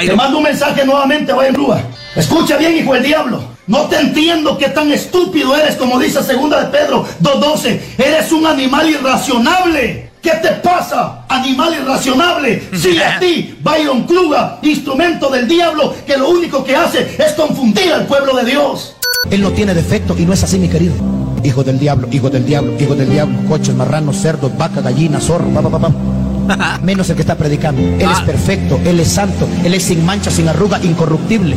Te 0.06 0.14
mando 0.14 0.38
un 0.38 0.44
mensaje 0.44 0.84
nuevamente, 0.84 1.32
Byron 1.32 1.54
Kruga. 1.54 1.84
Escucha 2.14 2.56
bien, 2.56 2.76
hijo 2.76 2.94
del 2.94 3.02
diablo. 3.02 3.42
No 3.66 3.82
te 3.88 3.96
entiendo 3.96 4.58
qué 4.58 4.68
tan 4.68 4.90
estúpido 4.92 5.54
eres, 5.56 5.76
como 5.76 5.98
dice 5.98 6.22
segunda 6.22 6.64
de 6.64 6.76
Pedro 6.76 7.06
2.12. 7.22 7.80
Eres 7.98 8.32
un 8.32 8.46
animal 8.46 8.88
irracionable. 8.90 10.10
¿Qué 10.20 10.32
te 10.42 10.48
pasa, 10.54 11.24
animal 11.28 11.74
irracionable? 11.74 12.62
Sí, 12.76 12.98
a 12.98 13.18
ti, 13.18 13.56
Byron 13.62 14.06
Kruga, 14.06 14.58
instrumento 14.62 15.30
del 15.30 15.48
diablo, 15.48 15.94
que 16.06 16.16
lo 16.18 16.28
único 16.28 16.62
que 16.62 16.76
hace 16.76 17.16
es 17.18 17.32
confundir 17.32 17.92
al 17.92 18.06
pueblo 18.06 18.34
de 18.36 18.44
Dios. 18.44 18.96
Él 19.30 19.40
no 19.40 19.50
tiene 19.52 19.72
defecto 19.72 20.14
y 20.18 20.26
no 20.26 20.32
es 20.34 20.42
así, 20.42 20.58
mi 20.58 20.68
querido. 20.68 20.94
Hijo 21.42 21.64
del 21.64 21.78
diablo, 21.78 22.08
hijo 22.10 22.30
del 22.30 22.44
diablo, 22.44 22.72
hijo 22.78 22.94
del 22.94 23.10
diablo, 23.10 23.36
coches, 23.48 23.74
marranos, 23.74 24.16
cerdos, 24.16 24.56
vaca, 24.56 24.80
gallina, 24.80 25.20
zorro, 25.20 25.48
pa, 25.50 25.62
pa, 25.62 25.70
pa, 25.70 25.78
pa. 25.78 26.78
Menos 26.82 27.08
el 27.10 27.16
que 27.16 27.22
está 27.22 27.36
predicando. 27.36 27.80
Él 27.80 28.08
es 28.10 28.20
perfecto, 28.20 28.78
él 28.84 29.00
es 29.00 29.08
santo, 29.08 29.48
él 29.64 29.74
es 29.74 29.84
sin 29.84 30.04
mancha, 30.04 30.30
sin 30.30 30.48
arruga, 30.48 30.80
incorruptible. 30.82 31.56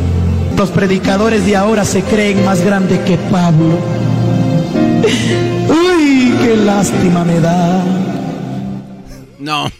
Los 0.56 0.70
predicadores 0.70 1.44
de 1.46 1.56
ahora 1.56 1.84
se 1.84 2.02
creen 2.02 2.44
más 2.44 2.64
grande 2.64 3.00
que 3.02 3.16
Pablo. 3.30 3.78
Uy, 5.68 6.34
qué 6.42 6.56
lástima 6.56 7.24
me 7.24 7.40
da. 7.40 7.82
No. 9.38 9.70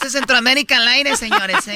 Este 0.00 0.06
es 0.06 0.12
Centroamérica 0.14 0.78
al 0.78 0.88
aire, 0.88 1.14
señores, 1.14 1.68
¿eh? 1.68 1.74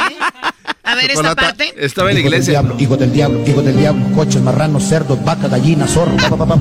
A 0.83 0.95
ver, 0.95 1.11
esta 1.11 1.35
parte. 1.35 1.75
Estaba 1.77 2.09
en 2.11 2.15
la 2.15 2.21
Hijo 2.21 2.31
del 2.31 2.39
iglesia. 2.41 2.53
diablo, 2.63 2.77
hijo 2.81 2.97
del 2.97 3.13
diablo, 3.13 3.45
hijo 3.47 3.61
del 3.61 3.77
diablo, 3.77 4.17
coches, 4.17 4.41
marranos, 4.41 4.83
cerdos, 4.85 5.23
vaca, 5.23 5.47
gallina, 5.49 5.87
zorro, 5.87 6.17
pa, 6.17 6.31
pa, 6.35 6.47
pa. 6.47 6.59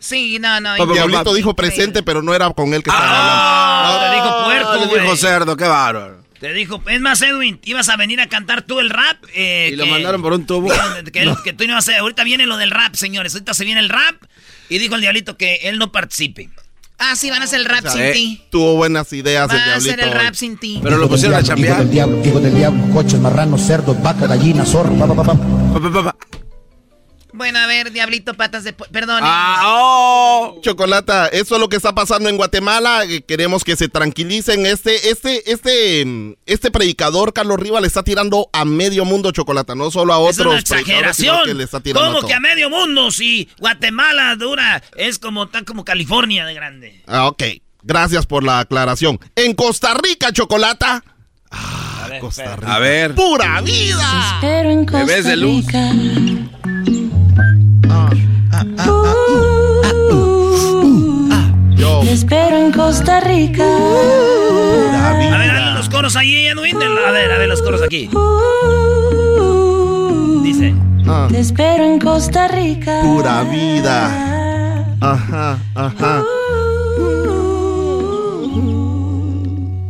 Sí, 0.00 0.38
no, 0.40 0.60
no. 0.60 0.74
El 0.74 0.92
diablito 0.92 1.32
dijo 1.34 1.54
presente, 1.54 2.02
pero 2.02 2.20
no 2.20 2.34
era 2.34 2.50
con 2.50 2.74
él 2.74 2.82
que 2.82 2.90
estaba 2.90 3.06
Ah, 3.08 4.08
te 4.10 4.14
dijo 4.16 4.26
Ah, 4.28 4.44
puerco, 4.44 4.74
le 4.84 4.86
güey. 4.86 5.02
dijo 5.02 5.16
cerdo, 5.16 5.56
qué 5.56 5.64
bárbaro. 5.68 6.24
Te 6.40 6.52
dijo, 6.52 6.82
es 6.88 7.00
más, 7.00 7.22
Edwin, 7.22 7.60
ibas 7.64 7.88
a 7.88 7.96
venir 7.96 8.20
a 8.20 8.26
cantar 8.28 8.62
tú 8.62 8.80
el 8.80 8.90
rap. 8.90 9.16
eh, 9.34 9.70
Y 9.72 9.76
lo 9.76 9.84
que- 9.84 9.90
mandaron 9.92 10.20
por 10.20 10.32
un 10.32 10.44
tubo. 10.46 10.68
Que, 11.04 11.12
que- 11.12 11.34
que 11.44 11.52
tú 11.52 11.64
no 11.64 11.70
ibas 11.74 11.88
a 11.88 11.98
Ahorita 12.00 12.24
viene 12.24 12.44
lo 12.46 12.56
del 12.56 12.72
rap, 12.72 12.96
señores. 12.96 13.34
Ahorita 13.34 13.54
se 13.54 13.64
viene 13.64 13.80
el 13.80 13.88
rap. 13.88 14.16
Y 14.68 14.78
dijo 14.78 14.96
el 14.96 15.00
diablito 15.00 15.36
que 15.36 15.60
él 15.62 15.78
no 15.78 15.92
participe. 15.92 16.50
Ah, 16.98 17.16
sí, 17.16 17.28
van 17.28 17.42
a 17.42 17.44
hacer 17.44 17.60
el 17.60 17.66
rap 17.66 17.80
O 17.80 17.82
sea, 17.82 17.92
sin 17.92 18.02
eh, 18.02 18.12
ti. 18.12 18.42
Tuvo 18.50 18.76
buenas 18.76 19.12
ideas 19.12 19.50
el 19.50 19.58
Van 19.58 19.68
a 19.68 19.74
hacer 19.76 20.00
el 20.00 20.08
hoy. 20.08 20.14
rap 20.14 20.34
sin 20.34 20.56
ti. 20.56 20.76
Hijo 20.76 20.88
del 20.88 20.90
diablo, 20.90 21.56
Hijo 21.56 21.78
del 21.78 21.90
diablo, 21.90 22.22
hijo 22.24 22.40
del 22.40 22.54
diablo, 22.54 22.94
coches, 22.94 23.20
marranos, 23.20 23.60
cerdos, 23.62 24.00
vaca, 24.02 24.26
gallina, 24.26 24.64
zorro, 24.64 24.94
pa, 24.96 25.06
pa, 25.06 25.14
pa, 25.14 25.34
pa. 26.04 26.16
Bueno, 27.36 27.58
a 27.58 27.66
ver, 27.66 27.86
ver, 27.86 27.92
Diablito 27.92 28.34
Patas 28.34 28.62
de... 28.62 28.72
Perdón. 28.72 29.20
Ah, 29.24 29.62
oh. 29.66 30.60
Chocolata, 30.62 31.26
eso 31.26 31.56
es 31.56 31.60
lo 31.60 31.68
que 31.68 31.74
está 31.76 31.92
pasando 31.92 32.28
en 32.28 32.36
Guatemala. 32.36 33.04
eh, 33.04 33.22
Queremos 33.22 33.64
que 33.64 33.74
se 33.74 33.88
tranquilicen. 33.88 34.64
Este, 34.66 35.10
este, 35.10 35.50
este, 35.50 36.04
mm, 36.06 36.34
este 36.46 36.70
predicador, 36.70 37.32
Carlos 37.32 37.58
Riva, 37.58 37.80
le 37.80 37.88
está 37.88 38.04
tirando 38.04 38.48
a 38.52 38.64
medio 38.64 39.04
mundo 39.04 39.32
Chocolata, 39.32 39.74
no 39.74 39.90
solo 39.90 40.14
a 40.14 40.30
Es 40.30 40.38
otros. 40.38 40.54
una 40.54 40.62
predicadores, 40.62 41.16
sino 41.16 41.32
exageración. 41.32 41.44
que 41.48 41.54
le 41.54 41.64
está 41.64 41.80
tirando 41.80 42.08
a 42.08 42.14
¿Cómo 42.14 42.28
que 42.28 42.34
a 42.34 42.38
medio 42.40 42.70
mundo? 42.70 43.10
Si 43.10 43.48
Guatemala 43.58 44.36
dura, 44.36 44.80
es 44.96 45.18
como 45.18 45.48
tan 45.48 45.64
como 45.64 45.84
California 45.84 46.46
de 46.46 46.54
grande. 46.54 47.02
Ah, 47.08 47.26
ok. 47.26 47.42
Gracias 47.82 48.26
por 48.26 48.44
la 48.44 48.60
aclaración. 48.60 49.18
En 49.34 49.54
Costa 49.54 49.92
Rica, 49.94 50.32
Chocolata. 50.32 51.02
Ah, 51.50 52.08
Costa 52.20 52.54
Rica. 52.56 52.76
A 52.76 52.78
ver. 52.78 53.14
¡Pura 53.16 53.60
vida! 53.60 54.38
Pero 54.40 54.70
en 54.70 54.84
Costa 54.86 55.04
Bebés 55.04 55.24
de 55.24 55.36
luz. 55.36 55.64
Espero 62.14 62.56
en 62.56 62.70
Costa 62.70 63.20
Rica. 63.20 63.64
A 63.64 65.12
ver, 65.18 65.30
dale 65.30 65.72
los 65.74 65.88
coros 65.88 66.14
ahí, 66.14 66.46
Edwin. 66.46 66.76
A 66.80 67.10
ver, 67.10 67.32
a 67.32 67.38
ver 67.38 67.48
los 67.48 67.60
coros 67.60 67.82
aquí. 67.82 68.08
Dice. 70.42 70.74
Ah, 71.06 71.26
Te 71.28 71.40
espero 71.40 71.84
en 71.84 71.98
Costa 71.98 72.46
Rica. 72.48 73.00
pura 73.02 73.42
vida. 73.42 74.86
Ajá, 75.00 75.58
ajá. 75.74 76.22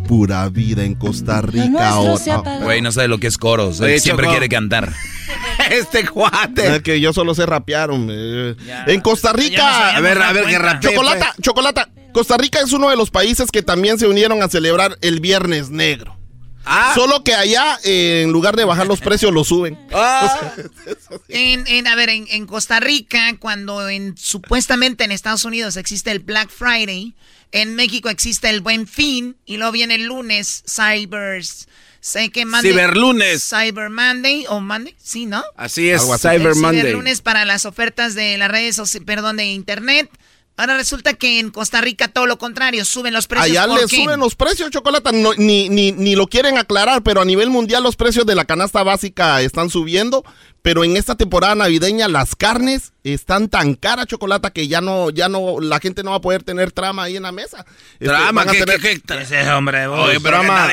Pura 0.09 0.49
vida 0.49 0.83
en 0.83 0.95
Costa 0.95 1.43
Rica. 1.43 1.69
nuestro 1.69 2.17
se 2.17 2.31
ahora. 2.31 2.59
Güey, 2.61 2.81
no 2.81 2.91
sabe 2.91 3.09
lo 3.09 3.19
que 3.19 3.27
es 3.27 3.37
coros. 3.37 3.81
Oye, 3.81 4.01
siempre 4.01 4.29
quiere 4.29 4.49
cantar. 4.49 4.91
este 5.71 6.07
cuate. 6.09 6.77
Es 6.77 6.83
que 6.83 7.01
yo 7.01 7.13
solo 7.13 7.35
sé 7.35 7.45
rapear, 7.45 7.91
hombre. 7.91 8.57
En 8.87 9.01
Costa 9.01 9.33
Rica. 9.35 9.95
A 9.95 10.01
ver, 10.01 10.21
a 10.23 10.33
ver, 10.33 10.47
que 10.47 10.59
rapee. 10.59 10.91
Chocolata, 10.91 11.35
chocolata. 11.43 11.89
Costa 12.15 12.37
Rica 12.39 12.61
es 12.61 12.73
uno 12.73 12.89
de 12.89 12.97
los 12.97 13.11
países 13.11 13.51
que 13.51 13.63
también 13.63 13.99
se 13.99 14.07
unieron 14.07 14.43
a 14.43 14.49
celebrar 14.49 14.97
el 15.03 15.19
Viernes 15.21 15.69
Negro. 15.71 16.17
Ah, 16.65 16.93
Solo 16.95 17.23
que 17.25 17.35
allá, 17.35 17.79
eh, 17.85 18.23
en 18.25 18.33
lugar 18.33 18.57
de 18.57 18.65
bajar 18.65 18.87
los 18.87 19.01
precios, 19.01 19.35
los 19.35 19.49
suben. 19.49 19.79
ah. 19.93 20.53
En, 21.29 21.67
en- 21.67 21.87
a 21.87 21.95
ver, 21.95 22.09
en, 22.09 22.27
en 22.31 22.47
Costa 22.47 22.81
Rica, 22.81 23.37
cuando 23.39 23.89
en, 23.91 24.17
supuestamente 24.17 25.05
en 25.05 25.13
Estados 25.13 25.45
Unidos 25.45 25.77
existe 25.77 26.11
el 26.11 26.21
Black 26.21 26.49
Friday, 26.49 27.15
en 27.53 27.75
México 27.75 28.09
existe 28.09 28.49
el 28.49 28.61
Buen 28.63 28.87
Fin, 28.87 29.37
y 29.45 29.59
luego 29.59 29.73
viene 29.73 29.97
el 29.97 30.05
lunes, 30.05 30.63
Cybers, 30.67 31.69
sé 32.01 32.31
que 32.31 32.47
Monday. 32.47 32.71
Ciberlunes. 32.73 33.43
Cyber 33.47 33.91
Monday, 33.91 34.47
o 34.49 34.61
Monday, 34.61 34.95
sí, 35.03 35.27
¿no? 35.27 35.43
Así 35.57 35.91
es. 35.91 36.03
Cyber 36.19 36.55
Monday. 36.55 36.81
Ciberlunes 36.81 37.21
para 37.21 37.45
las 37.45 37.67
ofertas 37.67 38.15
de 38.15 38.39
las 38.39 38.51
redes, 38.51 38.81
perdón, 39.05 39.37
de 39.37 39.47
internet. 39.47 40.09
Ahora 40.57 40.77
resulta 40.77 41.15
que 41.15 41.41
en 41.41 41.51
Costa 41.51 41.81
Rica 41.81 42.09
todo 42.09 42.27
lo 42.27 42.39
contrario, 42.39 42.85
suben 42.85 43.13
los 43.13 43.27
precios. 43.27 43.51
Allá 43.51 43.67
¿por 43.67 43.81
le 43.81 43.89
suben 43.89 44.21
los 44.21 44.37
precios, 44.37 44.71
chocolate. 44.71 45.13
No, 45.13 45.35
ni, 45.35 45.69
ni, 45.69 45.91
ni 45.91 46.15
lo 46.15 46.29
quieren 46.29 46.59
aclarar, 46.59 47.03
pero 47.03 47.21
a 47.21 47.25
nivel 47.25 47.51
mundial 47.51 47.83
los 47.83 47.97
precios 47.97 48.25
de 48.25 48.37
la 48.37 48.45
canasta 48.45 48.85
básica 48.85 49.43
están 49.43 49.69
subiendo. 49.69 50.25
Pero 50.65 50.83
en 50.83 50.97
esta 50.97 51.15
temporada 51.15 51.55
navideña 51.55 52.09
las 52.09 52.35
carnes 52.35 52.95
están 53.03 53.51
tan 53.51 53.75
caras, 53.75 54.07
chocolate, 54.07 54.51
que 54.51 54.67
ya 54.67 54.81
no, 54.81 55.11
ya 55.11 55.29
no, 55.29 55.61
la 55.61 55.79
gente 55.79 56.03
no 56.03 56.13
va 56.13 56.17
a 56.17 56.21
poder 56.23 56.43
tener 56.43 56.73
trama 56.73 57.03
ahí 57.03 57.17
en 57.19 57.25
la 57.25 57.33
mesa. 57.33 57.67
Este, 58.01 58.07
Drama, 58.07 58.33
van 58.33 58.49
a 58.49 58.53
¿qué, 58.53 58.59
tener- 58.61 58.81
qué, 58.81 58.99
qué? 59.07 59.21
Ese 59.21 59.53
hombre, 59.53 59.87
vos. 59.89 60.09
Oye, 60.09 60.21
pero 60.21 60.41
trama, 60.41 60.71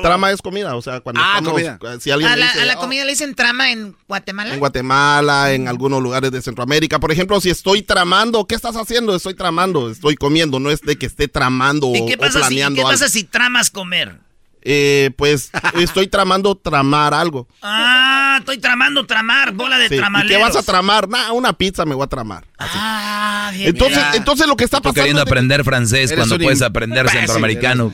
trama 0.00 0.30
es 0.30 0.40
comida, 0.40 0.76
o 0.76 0.80
sea, 0.80 1.00
cuando 1.00 1.20
Ah, 1.20 1.38
estamos, 1.38 1.54
comida. 1.60 1.76
si 1.98 2.12
alguien 2.12 2.30
¿A 2.30 2.36
la, 2.36 2.46
dice, 2.46 2.60
a 2.60 2.64
la 2.66 2.74
"Oh, 2.74 2.78
comida 2.82 3.04
le 3.04 3.10
dicen 3.10 3.34
trama 3.34 3.72
en 3.72 3.96
Guatemala? 4.06 4.54
en 4.54 4.60
Guatemala, 4.60 5.52
en 5.52 5.66
algunos 5.66 6.00
lugares 6.00 6.30
de 6.30 6.40
Centroamérica. 6.40 7.00
Por 7.00 7.10
ejemplo, 7.10 7.40
si 7.40 7.50
estoy 7.50 7.82
tramando, 7.82 8.46
¿qué 8.46 8.54
estás 8.54 8.76
haciendo? 8.76 9.16
Estoy 9.16 9.34
tramando, 9.34 9.90
estoy 9.90 10.14
comiendo, 10.14 10.60
no 10.60 10.70
es 10.70 10.82
de 10.82 10.96
que 10.96 11.06
esté 11.06 11.26
tramando 11.26 11.90
¿Y 11.96 12.00
o, 12.02 12.06
qué 12.06 12.14
o 12.14 12.18
pasa, 12.18 12.34
si, 12.34 12.38
planeando 12.38 12.76
qué 12.76 12.80
algo. 12.82 12.90
pasa 12.92 13.08
si 13.08 13.24
tramas 13.24 13.70
comer? 13.70 14.20
Eh, 14.64 15.10
pues 15.16 15.50
estoy 15.80 16.06
tramando 16.06 16.54
tramar 16.56 17.14
algo. 17.14 17.48
Ah, 17.62 18.36
estoy 18.38 18.58
tramando 18.58 19.04
tramar, 19.06 19.52
bola 19.52 19.78
de 19.78 19.88
Sí, 19.88 19.94
¿Y 19.94 19.98
tramaleros. 19.98 20.36
qué 20.36 20.42
vas 20.42 20.56
a 20.56 20.62
tramar? 20.62 21.08
Nah, 21.08 21.32
una 21.32 21.52
pizza 21.52 21.84
me 21.84 21.94
voy 21.94 22.04
a 22.04 22.08
tramar. 22.08 22.44
Ah, 22.58 23.50
bien. 23.54 23.68
Entonces, 23.70 23.98
mira. 23.98 24.16
entonces 24.16 24.46
lo 24.46 24.56
que 24.56 24.64
está 24.64 24.78
pasando 24.78 24.94
queriendo 24.94 25.20
es 25.20 25.24
de 25.24 25.28
que- 25.28 25.30
aprender 25.32 25.64
francés 25.64 26.10
Eres 26.10 26.16
cuando 26.26 26.42
puedes 26.42 26.62
aprender 26.62 27.08
centroamericano. 27.10 27.92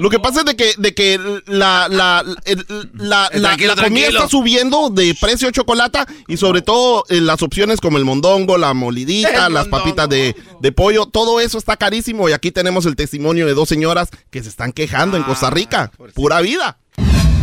Lo 0.00 0.10
que 0.10 0.18
pasa 0.18 0.40
es 0.40 0.46
de 0.46 0.56
que, 0.56 0.72
de 0.78 0.94
que 0.94 1.20
la, 1.46 1.86
la, 1.88 2.24
Eh, 2.44 2.56
la- 2.94 3.28
comida 3.76 4.08
está 4.08 4.28
subiendo 4.28 4.90
de 4.90 5.14
precio 5.20 5.50
chocolate 5.50 5.98
y 6.26 6.36
sobre 6.36 6.62
todo 6.62 7.04
eh, 7.08 7.20
las 7.20 7.42
opciones 7.42 7.80
como 7.80 7.98
el 7.98 8.04
mondongo, 8.04 8.56
la 8.58 8.74
molidita, 8.74 9.46
El 9.46 9.54
las 9.54 9.64
mondongo. 9.66 9.70
papitas 9.78 10.08
de, 10.08 10.34
de 10.60 10.72
pollo, 10.72 11.06
todo 11.06 11.40
eso 11.40 11.58
está 11.58 11.76
carísimo 11.76 12.28
y 12.28 12.32
aquí 12.32 12.50
tenemos 12.50 12.86
el 12.86 12.96
testimonio 12.96 13.46
de 13.46 13.54
dos 13.54 13.68
señoras 13.68 14.08
que 14.30 14.42
se 14.42 14.48
están 14.48 14.72
quejando 14.72 15.16
en 15.16 15.22
Costa 15.22 15.50
Rica. 15.50 15.90
Pura 16.14 16.40
vida. 16.40 16.78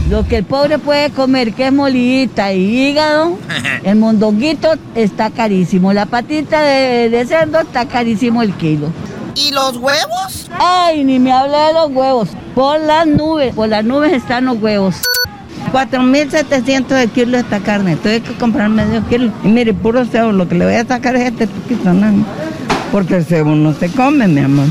Lo 0.10 0.26
que 0.26 0.38
el 0.38 0.46
pobre 0.46 0.80
puede 0.80 1.10
comer, 1.12 1.54
que 1.54 1.68
es 1.68 1.74
molidita 1.74 2.54
y 2.54 2.88
hígado, 2.90 3.38
el 3.84 3.98
mondonguito 3.98 4.70
está 4.96 5.30
carísimo. 5.32 5.92
La 5.92 6.06
patita 6.06 6.62
de, 6.62 7.10
de 7.10 7.26
cerdo 7.26 7.60
está 7.60 7.88
carísimo 7.88 8.42
el 8.42 8.54
kilo. 8.54 8.88
¿Y 9.38 9.52
los 9.52 9.78
huevos? 9.78 10.50
Ay, 10.60 11.04
ni 11.04 11.20
me 11.20 11.32
hable 11.32 11.56
de 11.56 11.74
los 11.74 11.92
huevos. 11.92 12.30
Por 12.56 12.80
las 12.80 13.06
nubes, 13.06 13.54
por 13.54 13.70
las 13.70 13.86
nubes 13.86 14.12
están 14.14 14.46
los 14.46 14.58
huevos. 14.58 14.96
4.700 15.72 16.92
el 17.04 17.10
kilo 17.12 17.38
esta 17.38 17.60
carne. 17.60 17.98
Tuve 17.98 18.22
que 18.24 18.34
comprar 18.34 18.70
medio 18.70 19.08
kilo. 19.08 19.32
Y 19.44 19.48
mire, 19.50 19.76
puro 19.76 20.06
cebo, 20.06 20.32
lo 20.32 20.50
que 20.50 20.56
le 20.56 20.66
voy 20.66 20.74
a 20.74 20.86
sacar 20.88 21.16
es 21.16 21.32
este 21.32 21.48
poquito, 21.48 21.94
¿no? 21.94 22.26
Porque 22.92 23.18
el 23.18 23.26
cebo 23.26 23.52
no 23.54 23.74
se 23.74 23.92
come, 23.92 24.28
mi 24.28 24.42
amor. 24.42 24.70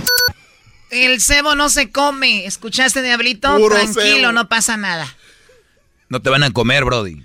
El 0.91 1.21
cebo 1.21 1.55
no 1.55 1.69
se 1.69 1.93
come. 1.93 2.45
¿Escuchaste, 2.47 3.03
Diablito? 3.03 3.57
Puro 3.57 3.77
Tranquilo, 3.77 4.03
cebo. 4.19 4.33
no 4.33 4.49
pasa 4.49 4.77
nada. 4.77 5.07
No 6.09 6.21
te 6.21 6.31
van 6.31 6.43
a 6.43 6.51
comer, 6.51 6.85
Brody. 6.85 7.25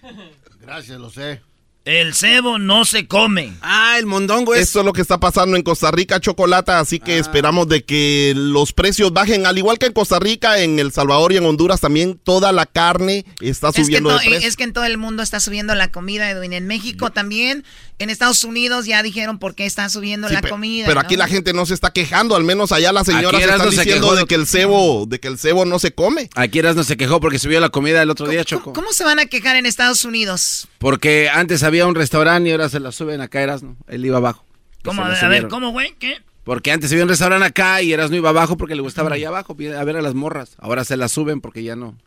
Gracias, 0.62 1.00
lo 1.00 1.10
sé. 1.10 1.42
El 1.84 2.14
cebo 2.14 2.60
no 2.60 2.86
se 2.86 3.08
come. 3.08 3.54
Ah, 3.62 3.96
el 3.98 4.06
mondongo 4.06 4.54
es. 4.54 4.62
Esto 4.62 4.82
es 4.82 4.86
lo 4.86 4.94
que 4.94 5.02
está 5.02 5.20
pasando 5.20 5.58
en 5.58 5.64
Costa 5.64 5.90
Rica, 5.90 6.20
chocolate, 6.20 6.74
así 6.74 7.00
que 7.00 7.18
esperamos 7.18 7.68
de 7.70 7.84
que 7.84 8.34
los 8.36 8.72
precios 8.72 9.12
bajen, 9.14 9.48
al 9.48 9.58
igual 9.58 9.80
que 9.80 9.88
en 9.88 9.94
Costa 9.94 10.20
Rica, 10.20 10.60
en 10.60 10.78
El 10.78 10.92
Salvador 10.92 11.32
y 11.34 11.38
en 11.38 11.46
Honduras 11.46 11.82
también 11.82 12.20
toda 12.24 12.52
la 12.52 12.68
carne 12.68 13.26
está 13.40 13.70
Es 13.70 13.76
que, 13.78 13.84
subiendo 13.86 14.12
de 14.12 14.20
precio. 14.20 14.48
es 14.48 14.56
que 14.58 14.64
en 14.64 14.74
todo 14.74 14.86
el 14.86 15.00
mundo 15.00 15.24
está 15.24 15.40
subiendo 15.40 15.74
la 15.74 15.88
comida, 15.92 16.30
Edwin. 16.30 16.54
En 16.54 16.68
México 16.68 17.10
también. 17.10 17.64
En 17.98 18.10
Estados 18.10 18.44
Unidos 18.44 18.88
ya 18.88 19.04
dijeron 19.04 19.38
por 19.38 19.54
qué 19.54 19.68
está 19.68 19.88
subiendo 19.88 20.28
Sí, 20.28 20.34
la 20.34 20.42
comida. 20.42 20.86
Pero 20.88 21.02
¿no? 21.02 21.06
aquí 21.06 21.16
la 21.18 21.28
gente 21.28 21.54
no 21.54 21.68
se 21.68 21.76
está 21.76 21.92
quejando, 21.92 22.36
al 22.36 22.44
menos 22.44 22.72
allá 22.72 22.92
las 22.92 23.06
señoras 23.06 23.42
están 23.42 23.70
diciendo 23.70 24.16
de 24.16 24.26
que 24.26 24.34
el 24.36 24.48
cebo, 24.48 25.06
de 25.08 25.20
que 25.20 25.28
el 25.28 25.38
cebo 25.38 25.66
no 25.66 25.78
se 25.78 25.94
come. 25.94 26.30
Aquí 26.36 26.62
no 26.62 26.84
se 26.84 26.98
quejó 26.98 27.20
porque 27.20 27.38
subió 27.38 27.60
la 27.60 27.70
comida 27.70 28.02
el 28.02 28.10
otro 28.10 28.28
día, 28.28 28.44
Choco. 28.44 28.74
¿Cómo 28.74 28.92
se 28.92 29.04
van 29.04 29.20
a 29.20 29.26
quejar 29.28 29.56
en 29.56 29.68
Estados 29.68 30.04
Unidos? 30.04 30.68
Porque 30.80 31.30
antes 31.32 31.62
había 31.62 31.71
un 31.88 31.96
restaurante 31.96 32.50
y 32.50 32.52
ahora 32.52 32.70
se 32.70 32.80
la 32.80 32.92
suben 32.92 33.22
acá, 33.22 33.42
Erasmo. 33.42 33.78
Él 33.88 34.06
iba 34.06 34.18
abajo. 34.18 34.46
¿Cómo? 34.84 35.04
A 35.04 35.10
ver, 35.10 35.18
subieron. 35.18 35.50
¿cómo, 35.50 35.72
güey? 35.72 35.94
¿Qué? 36.00 36.18
Porque 36.44 36.72
antes 36.72 36.92
había 36.92 37.04
un 37.04 37.10
restaurante 37.10 37.46
acá 37.46 37.82
y 37.82 37.94
Erasmo 37.94 38.16
iba 38.18 38.30
abajo 38.30 38.58
porque 38.58 38.76
le 38.76 38.82
gustaba 38.82 39.10
ir 39.10 39.14
allá 39.14 39.28
abajo 39.30 39.54
a 39.54 39.84
ver 39.84 39.98
a 39.98 40.02
las 40.02 40.14
morras. 40.14 40.56
Ahora 40.60 40.84
se 40.84 40.98
la 40.98 41.08
suben 41.08 41.42
porque 41.42 41.64
ya 41.64 41.76
no. 41.76 41.98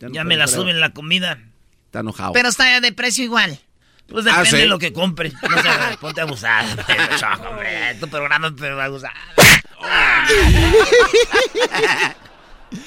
no 0.00 0.08
Ya 0.10 0.24
me 0.24 0.36
la 0.36 0.46
suben 0.46 0.80
la 0.80 0.90
comida. 0.90 1.38
Está 1.86 2.00
enojado. 2.00 2.32
Pero 2.32 2.48
está 2.48 2.80
de 2.80 2.92
precio 2.92 3.24
igual. 3.24 3.58
Pues 4.08 4.26
Ah, 4.26 4.42
depende 4.42 4.50
¿sí? 4.50 4.56
de 4.58 4.66
lo 4.66 4.78
que 4.78 4.92
compres. 4.92 5.32
No 5.34 5.62
sé, 5.62 5.68
ponte 6.00 6.20
abusada. 6.20 6.76
pero, 6.86 7.04
choco, 7.18 7.48
hombre, 7.48 7.94
tu 8.00 8.08
programa 8.08 8.54
pero 8.58 8.80
abusada. 8.80 9.14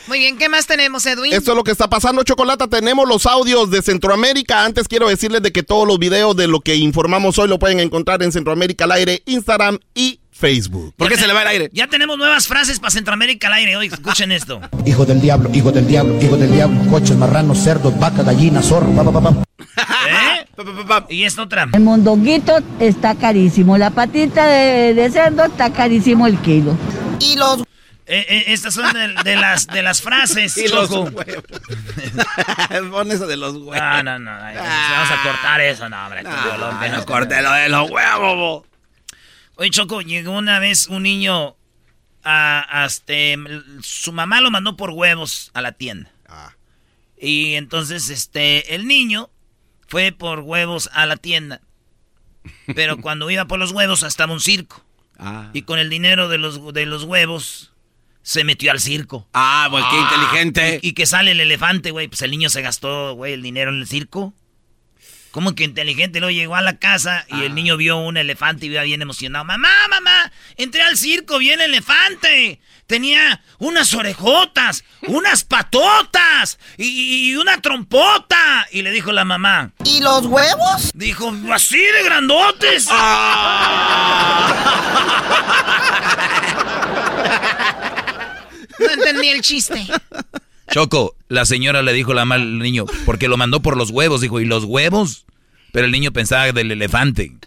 Muy 0.08 0.20
bien, 0.20 0.38
¿qué 0.38 0.50
más 0.50 0.68
tenemos, 0.68 1.06
Edwin? 1.06 1.34
Esto 1.34 1.52
es 1.52 1.58
lo 1.58 1.64
que 1.64 1.72
está 1.72 1.90
pasando, 1.90 2.24
Chocolata. 2.24 2.68
Tenemos 2.68 3.08
los 3.08 3.26
audios 3.26 3.70
de 3.72 3.82
Centroamérica. 3.82 4.66
Antes 4.66 4.88
quiero 4.88 5.08
decirles 5.08 5.42
de 5.42 5.52
que 5.52 5.64
todos 5.64 5.88
los 5.88 6.00
videos 6.00 6.36
de 6.36 6.48
lo 6.48 6.62
que 6.62 6.76
informamos 6.76 7.38
hoy 7.40 7.48
lo 7.48 7.60
pueden 7.60 7.80
encontrar 7.80 8.24
en 8.24 8.32
Centroamérica 8.32 8.86
al 8.86 8.92
aire, 8.94 9.24
Instagram 9.26 9.80
y 9.94 10.20
Facebook. 10.32 10.94
¿Por 10.96 11.10
qué 11.10 11.18
se 11.18 11.28
le 11.28 11.34
va 11.34 11.42
el 11.42 11.48
aire? 11.48 11.70
Ya 11.74 11.88
tenemos 11.88 12.18
nuevas 12.18 12.48
frases 12.48 12.80
para 12.80 12.92
Centroamérica 12.92 13.48
al 13.48 13.54
aire 13.54 13.76
hoy. 13.76 13.88
Escuchen 13.88 14.32
esto. 14.32 14.62
Hijo 14.86 15.06
del 15.06 15.20
diablo, 15.20 15.50
hijo 15.54 15.72
del 15.72 15.88
diablo, 15.88 16.22
hijo 16.22 16.38
del 16.38 16.52
diablo, 16.52 16.90
coches, 16.90 17.18
marranos, 17.18 17.58
cerdos, 17.60 17.98
vaca, 18.00 18.24
gallina, 18.24 18.62
zorro, 18.62 18.92
pa, 18.96 19.04
pa, 19.04 19.12
pa, 19.12 19.22
pa. 19.22 19.44
¿Eh? 20.10 20.46
Y 21.10 21.24
esta 21.24 21.44
otra. 21.44 21.68
El 21.74 21.82
mondonguito 21.82 22.58
está 22.80 23.16
carísimo. 23.16 23.78
La 23.78 23.90
patita 23.92 24.48
de, 24.48 24.94
de 24.94 25.12
cerdo 25.12 25.46
está 25.46 25.72
carísimo 25.72 26.26
el 26.28 26.38
kilo. 26.40 26.76
¿Y 27.20 27.36
los 27.36 27.64
Eh, 28.10 28.26
eh, 28.30 28.44
estas 28.48 28.74
son 28.74 28.94
de, 28.94 29.14
de 29.24 29.36
las, 29.36 29.68
de 29.68 29.82
las 29.84 30.02
frases, 30.02 30.56
Y 30.58 30.68
los 30.70 30.90
Choco. 30.90 31.10
huevos. 31.10 31.44
Pon 32.92 33.12
eso 33.12 33.28
de 33.28 33.36
los 33.38 33.54
huevos. 33.56 33.76
No, 33.78 34.04
no, 34.04 34.20
no. 34.20 34.32
ay, 34.32 34.56
Vamos 34.56 35.12
a 35.12 35.24
cortar 35.24 35.62
eso, 35.62 35.90
no, 35.90 36.06
hombre. 36.06 36.24
No, 36.24 36.32
dolor, 36.48 36.80
que 36.80 36.90
no 36.90 37.06
corte 37.06 37.42
lo 37.42 37.52
de 37.52 37.68
los 37.70 37.90
huevos. 37.90 38.36
bo. 38.36 38.66
Oye, 39.56 39.70
Choco, 39.72 40.02
llegó 40.02 40.32
una 40.32 40.60
vez 40.60 40.88
un 40.88 41.04
niño 41.04 41.58
a, 42.24 42.66
a 42.84 42.86
este, 42.86 43.38
su 43.82 44.14
mamá 44.14 44.40
lo 44.40 44.52
mandó 44.52 44.78
por 44.78 44.92
huevos 44.92 45.52
a 45.54 45.62
la 45.62 45.72
tienda. 45.74 46.12
Y 47.20 47.56
entonces, 47.56 48.10
este, 48.10 48.76
el 48.76 48.88
niño 48.88 49.30
fue 49.88 50.12
por 50.12 50.42
huevos 50.42 50.90
a 50.94 51.06
la 51.08 51.18
tienda. 51.18 51.62
Pero 52.76 52.98
cuando 53.02 53.30
iba 53.32 53.46
por 53.46 53.58
los 53.60 53.72
huevos 53.72 54.04
estaba 54.04 54.32
un 54.34 54.40
circo. 54.40 54.86
Ah. 55.18 55.50
Y 55.52 55.64
con 55.64 55.80
el 55.80 55.90
dinero 55.90 56.30
de 56.30 56.38
los, 56.38 56.74
de 56.74 56.86
los 56.86 57.04
huevos 57.04 57.74
se 58.28 58.44
metió 58.44 58.72
al 58.72 58.82
circo. 58.82 59.26
Ah, 59.34 59.68
pues 59.72 59.86
qué 59.90 59.98
inteligente. 59.98 60.80
Y, 60.82 60.90
y 60.90 60.94
que 60.94 61.06
sale 61.06 61.32
el 61.32 61.40
elefante, 61.40 61.92
güey. 61.92 62.10
Pues 62.10 62.22
el 62.24 62.32
niño 62.32 62.50
se 62.50 62.62
gastó, 62.62 63.14
güey, 63.14 63.32
el 63.32 63.42
dinero 63.42 63.72
en 63.72 63.78
el 63.80 63.88
circo. 63.88 64.34
¿Cómo 65.32 65.56
que 65.56 65.64
inteligente? 65.64 66.20
Luego 66.20 66.32
llegó 66.32 66.58
a 66.58 66.62
la 66.62 66.78
casa 66.78 67.26
y 67.30 67.36
Ah. 67.36 67.46
el 67.46 67.56
niño 67.56 67.78
vio 67.78 67.96
un 67.98 68.18
elefante 68.18 68.66
y 68.66 68.70
iba 68.70 68.82
bien 68.84 69.02
emocionado. 69.02 69.46
Mamá, 69.46 69.70
mamá, 69.90 70.30
entré 70.58 70.82
al 70.82 70.98
circo, 70.98 71.38
vi 71.38 71.52
el 71.52 71.62
elefante. 71.62 72.60
Tenía 72.86 73.42
unas 73.60 73.94
orejotas, 73.94 74.84
unas 75.08 75.46
patotas 75.46 76.60
y, 76.78 77.30
y 77.32 77.36
una 77.38 77.62
trompota. 77.62 78.68
Y 78.74 78.82
le 78.82 78.92
dijo 78.92 79.14
la 79.14 79.24
mamá. 79.24 79.72
¿Y 79.86 80.02
los 80.02 80.26
huevos? 80.26 80.92
Dijo, 80.94 81.34
así 81.54 81.78
de 81.80 82.04
grandotes. 82.04 82.88
No 88.80 88.90
entendí 88.92 89.30
el 89.30 89.42
chiste. 89.42 89.88
Choco, 90.72 91.16
la 91.30 91.46
señora 91.46 91.82
le 91.82 91.94
dijo 91.94 92.14
la 92.14 92.26
mal 92.26 92.42
al 92.42 92.60
niño, 92.60 92.86
porque 93.06 93.28
lo 93.28 93.38
mandó 93.38 93.62
por 93.62 93.78
los 93.78 93.90
huevos, 93.90 94.22
dijo, 94.22 94.40
¿y 94.40 94.46
los 94.46 94.66
huevos? 94.66 95.26
Pero 95.72 95.86
el 95.86 95.92
niño 95.92 96.12
pensaba 96.12 96.52
del 96.52 96.72
elefante. 96.72 97.38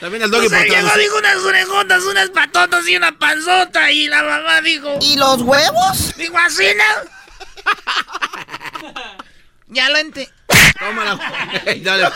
También 0.00 0.22
el 0.22 0.32
O 0.32 0.36
doggy 0.36 0.48
sea, 0.48 0.58
por 0.58 0.68
llegó, 0.68 0.96
dijo 0.96 1.18
unas 1.18 1.36
orejotas, 1.38 2.04
unas 2.04 2.30
patotas 2.30 2.88
y 2.88 2.96
una 2.96 3.18
panzota. 3.18 3.90
Y 3.90 4.06
la 4.06 4.22
mamá 4.22 4.60
dijo. 4.60 4.96
¿Y 5.00 5.16
los 5.16 5.42
huevos? 5.42 6.14
Dijo 6.16 6.38
así, 6.38 6.66
¿no? 6.76 6.84
Ya 9.68 9.88
lo 9.90 9.98
entendí. 9.98 10.30
Tómala. 10.78 11.18
Dale. 11.82 12.08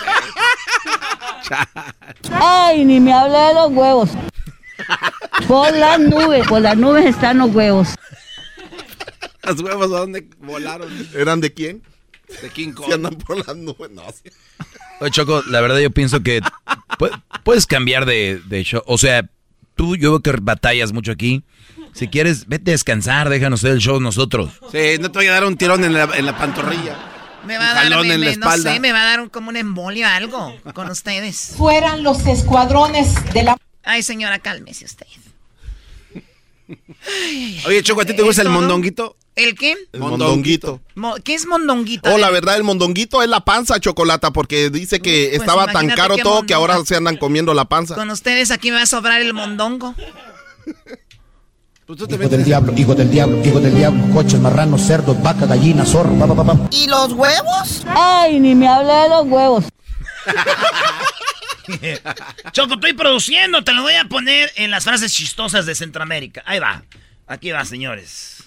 Ay, 2.31 2.85
ni 2.85 3.01
me 3.01 3.12
hable 3.12 3.37
de 3.37 3.55
los 3.55 3.73
huevos. 3.73 4.11
Por 5.49 5.72
las 5.76 5.99
nubes, 6.01 6.47
por 6.47 6.61
las 6.61 6.76
nubes 6.76 7.07
están 7.07 7.39
los 7.39 7.55
huevos. 7.55 7.89
Los 9.45 9.61
huevos, 9.61 9.87
¿a 9.93 9.99
dónde 10.01 10.28
volaron? 10.41 10.89
¿Eran 11.14 11.41
de 11.41 11.53
quién? 11.53 11.83
De 12.41 12.49
King 12.51 12.72
Kong. 12.72 12.87
Si 12.87 12.93
andan 12.93 13.14
por 13.16 13.45
las 13.47 13.57
nubes, 13.57 13.91
no. 13.91 14.03
Oye, 15.01 15.11
Choco, 15.11 15.43
la 15.49 15.61
verdad 15.61 15.78
yo 15.80 15.91
pienso 15.91 16.22
que 16.22 16.41
pu- 16.99 17.22
puedes 17.45 17.66
cambiar 17.66 18.07
de, 18.07 18.41
de 18.47 18.62
show. 18.62 18.83
O 18.87 18.99
sea, 18.99 19.28
tú 19.74 19.97
yo 19.97 20.11
veo 20.12 20.20
que 20.20 20.33
batallas 20.41 20.93
mucho 20.93 21.12
aquí. 21.12 21.43
Si 21.93 22.09
quieres, 22.09 22.47
vete 22.47 22.70
a 22.70 22.72
descansar, 22.74 23.28
déjanos 23.28 23.61
hacer 23.61 23.72
el 23.72 23.80
show 23.80 24.01
nosotros. 24.01 24.51
Sí, 24.70 24.97
no 25.01 25.11
te 25.11 25.18
voy 25.18 25.26
a 25.26 25.33
dar 25.33 25.45
un 25.45 25.57
tirón 25.57 25.85
en 25.85 25.93
la, 25.93 26.05
en 26.14 26.24
la 26.24 26.39
pantorrilla. 26.39 26.97
Me 27.45 27.59
va 27.59 27.72
a 27.72 27.74
dar, 27.74 27.83
jalón 27.85 28.07
me- 28.07 28.14
en 28.14 28.20
la 28.20 28.26
me- 28.30 28.37
no 28.37 28.47
espalda. 28.47 28.72
sé, 28.74 28.80
me 28.80 28.93
va 28.93 29.03
a 29.03 29.05
dar 29.05 29.20
un- 29.20 29.28
como 29.28 29.49
un 29.51 29.57
embolio 29.57 30.07
algo 30.07 30.55
con 30.72 30.89
ustedes. 30.89 31.55
Fueran 31.59 32.03
los 32.05 32.24
escuadrones 32.26 33.14
de 33.35 33.43
la... 33.43 33.57
Ay, 33.85 34.03
señora, 34.03 34.39
cálmese 34.39 34.85
usted. 34.85 35.07
Oye, 37.66 37.83
Choco, 37.83 38.03
¿a 38.03 38.05
ti 38.05 38.14
te 38.14 38.22
gusta 38.22 38.43
el 38.43 38.49
todo? 38.49 38.55
mondonguito? 38.55 39.16
¿El 39.35 39.55
qué? 39.55 39.74
El 39.93 40.01
mondonguito. 40.01 40.80
Mo- 40.95 41.16
¿Qué 41.24 41.35
es 41.35 41.47
mondonguito? 41.47 42.12
Oh, 42.12 42.18
la 42.18 42.30
verdad, 42.30 42.57
el 42.57 42.64
mondonguito 42.64 43.22
es 43.22 43.28
la 43.28 43.41
panza 43.41 43.80
chocolata, 43.80 44.30
porque 44.30 44.68
dice 44.70 45.01
que 45.01 45.28
Pues 45.30 45.41
estaba 45.41 45.66
tan 45.72 45.89
caro 45.89 46.16
todo 46.18 46.43
que 46.45 46.55
ahora 46.55 46.85
se 46.85 46.97
andan 46.97 47.16
comiendo 47.16 47.55
la 47.55 47.64
panza. 47.64 47.95
Con 47.95 48.11
ustedes 48.11 48.51
aquí 48.51 48.70
me 48.70 48.76
va 48.76 48.83
a 48.83 48.87
sobrar 48.87 49.20
el 49.20 49.33
mondongo. 49.35 49.95
Pues 51.87 51.99
tú 51.99 52.07
te 52.07 52.14
Hijo 52.14 52.28
del 52.28 52.45
diablo, 52.45 52.72
hijo 52.76 52.95
del 52.95 53.11
diablo, 53.11 53.43
hijo 53.45 53.59
del 53.61 53.74
diablo, 53.74 54.14
coches, 54.14 54.39
marranos, 54.39 54.83
cerdos, 54.83 55.20
vaca, 55.22 55.47
gallina, 55.47 55.85
zorro, 55.85 56.16
pa, 56.18 56.26
pa, 56.35 56.45
pa. 56.45 56.57
¿Y 56.70 56.87
los 56.87 57.12
huevos? 57.12 57.85
Ay, 57.89 58.39
ni 58.39 58.55
me 58.55 58.68
hable 58.68 58.93
de 58.93 59.09
los 59.09 59.26
huevos. 59.26 59.64
Choco, 62.52 62.74
estoy 62.74 62.92
produciendo, 62.92 63.64
te 63.64 63.72
lo 63.72 63.82
voy 63.82 63.94
a 63.94 64.04
poner 64.04 64.52
en 64.56 64.70
las 64.70 64.84
frases 64.84 65.12
chistosas 65.14 65.66
de 65.66 65.74
Centroamérica. 65.74 66.42
Ahí 66.46 66.58
va. 66.58 66.84
Aquí 67.26 67.50
va, 67.50 67.64
señores. 67.64 68.44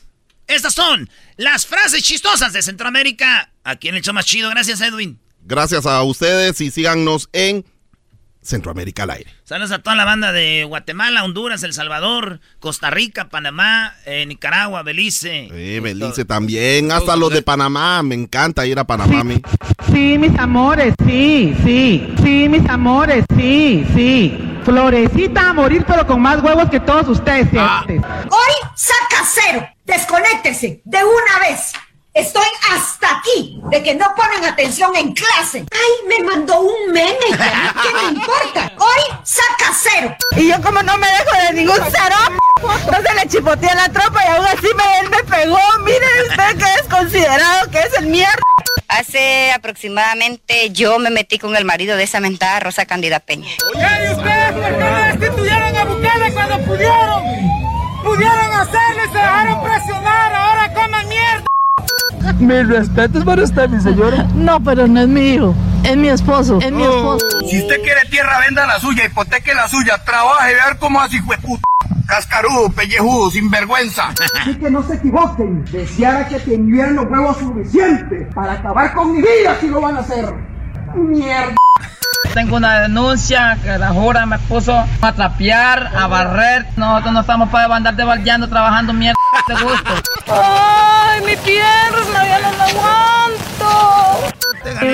Estas 0.47 0.74
son 0.74 1.09
las 1.38 1.66
frases 1.66 2.03
chistosas 2.03 2.53
de 2.53 2.61
Centroamérica. 2.61 3.51
Aquí 3.63 3.88
en 3.88 3.95
el 3.95 4.01
show 4.01 4.13
más 4.13 4.26
chido. 4.26 4.49
Gracias, 4.49 4.82
Edwin. 4.82 5.20
Gracias 5.41 5.86
a 5.86 6.01
ustedes 6.03 6.59
y 6.61 6.72
síganos 6.72 7.30
en 7.34 7.66
Centroamérica 8.46 9.04
al 9.04 9.10
aire. 9.12 9.32
Saludos 9.43 9.72
a 9.72 9.80
toda 9.80 9.96
la 9.96 10.06
banda 10.06 10.32
de 10.32 10.64
Guatemala, 10.64 11.24
Honduras, 11.24 11.64
El 11.64 11.74
Salvador, 11.74 12.39
Costa 12.60 12.89
Rica, 12.89 13.30
Panamá, 13.30 13.96
eh, 14.06 14.26
Nicaragua, 14.26 14.84
Belice. 14.84 15.50
Sí, 15.52 15.80
Belice 15.80 16.26
también, 16.26 16.91
hasta 16.91 17.16
los 17.16 17.32
de 17.32 17.41
Panamá, 17.41 18.04
me 18.04 18.16
encanta 18.16 18.66
ir 18.66 18.78
a 18.80 18.84
Panamá 18.86 19.24
mí. 19.24 19.41
Sí, 19.91 20.18
mis 20.18 20.38
amores, 20.38 20.93
sí, 21.06 21.56
sí. 21.64 22.14
Sí, 22.24 22.48
mis 22.50 22.68
amores, 22.70 23.26
sí, 23.36 23.86
sí. 23.96 24.38
Florecita 24.64 25.50
a 25.50 25.54
morir, 25.54 25.84
pero 25.88 26.06
con 26.08 26.22
más 26.22 26.41
huevos 26.41 26.70
que 26.70 26.80
todos 26.80 27.08
ustedes. 27.08 27.50
fíjate. 27.50 27.98
Hoy 28.00 28.70
saca 28.76 29.24
cero. 29.26 29.68
Desconéctese 29.86 30.82
de 30.84 30.98
una 30.98 31.48
vez. 31.48 31.72
Estoy 32.16 32.47
hasta 32.72 33.18
aquí 33.18 33.59
de 33.70 33.84
que 33.84 33.93
no 33.93 34.05
ponen 34.16 34.45
atención 34.45 34.95
en 34.95 35.13
clase. 35.13 35.66
Ay, 35.70 36.07
me 36.07 36.24
mandó 36.24 36.61
un 36.61 36.93
meme. 36.93 37.18
¿Qué 37.20 37.93
me 37.93 38.18
importa? 38.18 38.72
Hoy 38.78 39.18
saca 39.26 39.74
cero. 39.78 40.16
Y 40.38 40.47
yo 40.47 40.61
como 40.61 40.82
no 40.82 40.97
me 40.97 41.07
dejo 41.07 41.45
de 41.45 41.53
ningún 41.55 41.78
cero, 41.91 42.16
entonces 42.86 43.16
le 43.16 43.28
chipoteé 43.28 43.76
la 43.76 43.89
tropa 43.89 44.24
y 44.24 44.30
aún 44.30 44.45
así 44.45 44.68
me, 44.78 44.99
él 45.01 45.09
me 45.09 45.24
pegó. 45.26 45.59
Mire 45.84 46.05
usted 46.30 46.57
que 46.57 46.74
es 46.80 46.88
considerado 46.89 47.70
que 47.70 47.80
es 47.80 47.93
el 47.99 48.05
mierda. 48.05 48.39
Hace 48.88 49.51
aproximadamente 49.51 50.70
yo 50.70 50.97
me 50.99 51.09
metí 51.09 51.38
con 51.38 51.53
el 51.57 51.66
marido 51.66 51.97
de 51.97 52.03
esa 52.05 52.22
mentada 52.22 52.61
Rosa 52.61 52.86
Cándida 52.86 53.20
Peña. 53.20 53.49
¿Y 53.49 53.78
ustedes 53.78 54.53
por 54.53 54.63
qué 54.63 54.72
no 54.72 55.20
destituyeron 55.20 55.76
a 55.76 55.84
Bukele 55.84 56.32
cuando 56.34 56.59
pudieron? 56.59 57.24
Pudieron 58.05 58.53
hacerlo 58.53 59.03
y 59.03 59.11
se 59.11 59.18
dejaron 59.18 59.63
presionar, 59.63 60.32
mierda. 60.32 60.45
Mis 62.40 62.68
respetos 62.68 63.24
para 63.24 63.44
usted, 63.44 63.70
mi 63.70 63.82
señora. 63.82 64.24
No, 64.36 64.60
pero 64.64 64.88
no 64.88 65.02
es 65.02 65.08
mi 65.08 65.34
hijo, 65.34 65.56
es 65.84 65.96
mi 65.96 66.10
esposo, 66.10 66.60
es 66.62 66.72
mi 66.72 66.84
esposo. 66.84 67.26
Si 67.50 67.60
usted 67.60 67.82
quiere 67.82 68.02
tierra, 68.10 68.40
venda 68.40 68.66
la 68.66 68.80
suya, 68.80 69.06
hipoteque 69.06 69.54
la 69.54 69.68
suya, 69.68 70.04
trabaje, 70.04 70.54
ver 70.54 70.78
cómo 70.80 71.00
hace, 71.02 71.18
hijo 71.18 71.32
de 71.32 71.38
puta. 71.38 71.64
Cascarudo, 72.08 72.70
pellejudo, 72.70 73.32
sinvergüenza. 73.32 74.14
Así 74.42 74.56
que 74.56 74.70
no 74.70 74.84
se 74.84 74.96
equivoquen, 74.96 75.66
deseara 75.72 76.28
que 76.28 76.40
tuvieran 76.40 76.96
los 76.96 77.06
huevos 77.06 77.38
suficientes 77.38 78.34
para 78.34 78.54
acabar 78.54 78.94
con 78.94 79.14
mi 79.14 79.22
vida 79.22 79.58
si 79.60 79.68
lo 79.68 79.82
van 79.82 79.98
a 79.98 80.00
hacer. 80.00 80.34
Mierda. 80.96 81.56
Tengo 82.36 82.58
una 82.58 82.82
denuncia 82.82 83.58
que 83.64 83.78
la 83.78 83.94
jura 83.94 84.26
me 84.26 84.38
puso 84.38 84.76
a 85.02 85.14
trapear, 85.14 85.90
a 85.96 86.06
barrer. 86.08 86.66
Nosotros 86.76 87.14
no 87.14 87.22
estamos 87.22 87.50
para 87.50 87.74
andar 87.74 87.96
debaldeando, 87.96 88.50
trabajando 88.50 88.92
mierda 88.92 89.16
de 89.48 89.54
gusto. 89.54 89.94
¡Ay, 90.28 91.22
mi 91.22 91.38
pierna! 91.38 92.28
¡Ya 92.28 92.40
no 92.40 92.58
la 92.58 92.66
aguanto! 92.66 93.70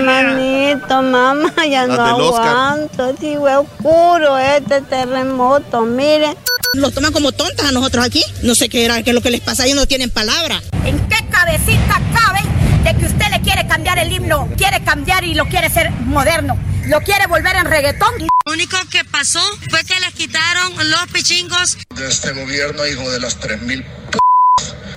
Manito, 0.05 1.01
mamá, 1.01 1.51
ya 1.67 1.87
Las 1.87 1.97
no 1.97 2.05
aguanto. 2.05 3.15
Sí, 3.19 3.35
fue 3.39 3.55
oscuro 3.55 4.37
este 4.37 4.81
terremoto, 4.81 5.81
mire. 5.81 6.37
Los 6.75 6.93
toman 6.93 7.11
como 7.11 7.31
tontas 7.31 7.67
a 7.67 7.71
nosotros 7.71 8.05
aquí. 8.05 8.23
No 8.43 8.53
sé 8.53 8.69
qué 8.69 8.85
era, 8.85 9.01
qué 9.01 9.09
es 9.09 9.15
lo 9.15 9.21
que 9.21 9.31
les 9.31 9.41
pasa, 9.41 9.65
ellos 9.65 9.77
no 9.77 9.87
tienen 9.87 10.11
palabra. 10.11 10.61
¿En 10.85 10.99
qué 11.07 11.25
cabecita 11.31 11.99
cabe 12.13 12.60
de 12.83 12.95
que 12.95 13.05
usted 13.05 13.27
le 13.31 13.41
quiere 13.41 13.67
cambiar 13.67 13.99
el 13.99 14.11
himno? 14.11 14.49
Quiere 14.57 14.83
cambiar 14.83 15.23
y 15.23 15.33
lo 15.33 15.45
quiere 15.47 15.67
hacer 15.67 15.91
moderno. 15.91 16.57
Lo 16.85 17.01
quiere 17.01 17.27
volver 17.27 17.55
en 17.55 17.65
reggaetón. 17.65 18.13
Lo 18.45 18.53
único 18.53 18.77
que 18.89 19.03
pasó 19.05 19.41
fue 19.69 19.83
que 19.83 19.99
les 19.99 20.13
quitaron 20.13 20.73
los 20.89 21.07
pichingos. 21.13 21.77
de 21.95 22.07
este 22.07 22.31
gobierno, 22.31 22.85
hijo 22.87 23.09
de 23.11 23.19
las 23.19 23.39
3.000 23.39 23.83
p 23.83 24.17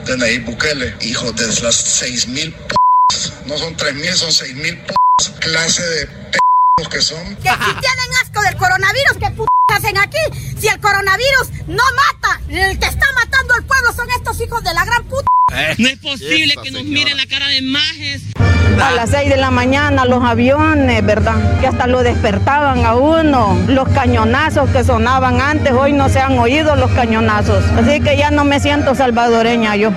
de 0.07 0.17
Nayib 0.19 0.45
Bukele, 0.45 0.97
hijo 1.03 1.33
de 1.33 1.47
las 1.47 2.03
6.000 2.03 2.53
p 2.53 2.75
no 3.47 3.59
son 3.59 3.77
3.000, 3.77 4.15
son 4.15 4.31
6.000 4.31 4.87
p 4.87 4.95
clase 5.41 5.83
de 5.83 6.07
p 6.07 6.44
que 6.83 7.01
son. 7.01 7.37
Que 7.37 7.51
si 7.51 7.73
tienen 7.81 8.11
asco 8.23 8.43
del 8.43 8.57
coronavirus, 8.57 9.13
¿qué 9.21 9.31
p 9.31 9.45
hacen 9.73 9.97
aquí? 9.99 10.19
Si 10.59 10.67
el 10.67 10.81
coronavirus 10.81 11.51
no 11.69 11.83
mata, 11.97 12.41
el 12.49 12.79
que 12.79 12.87
está 12.87 13.07
matando 13.15 13.55
al 13.55 13.65
pueblo 13.65 13.93
son 13.93 14.11
estos 14.11 14.41
hijos 14.41 14.63
de 14.65 14.75
la 14.75 14.85
gran 14.85 15.05
puta. 15.05 15.29
No 15.79 15.89
es 15.89 15.99
posible 15.99 16.55
que 16.63 16.71
nos 16.73 16.83
miren 16.85 17.17
la 17.17 17.27
cara 17.27 17.47
de 17.49 17.63
majes. 17.63 18.23
A 18.81 18.91
las 18.91 19.11
6 19.11 19.31
de 19.31 19.37
la 19.37 19.53
mañana 19.53 20.05
los 20.05 20.25
aviones, 20.25 21.05
¿verdad? 21.07 21.61
Que 21.61 21.69
hasta 21.69 21.87
lo 21.87 22.03
despertaban 22.03 22.85
a 22.85 22.97
uno. 22.97 23.57
Los 23.69 23.89
cañonazos 23.91 24.69
que 24.71 24.83
sonaban 24.83 25.41
antes, 25.41 25.73
hoy 25.73 25.93
no 25.93 26.09
se 26.09 26.19
han 26.19 26.39
oído 26.39 26.75
los 26.75 26.91
cañonazos. 26.91 27.65
Así 27.77 28.01
que 28.01 28.17
ya 28.17 28.33
no 28.33 28.45
me 28.45 28.59
siento 28.59 28.97
salvadoreña 28.97 29.77
yo. 29.77 29.93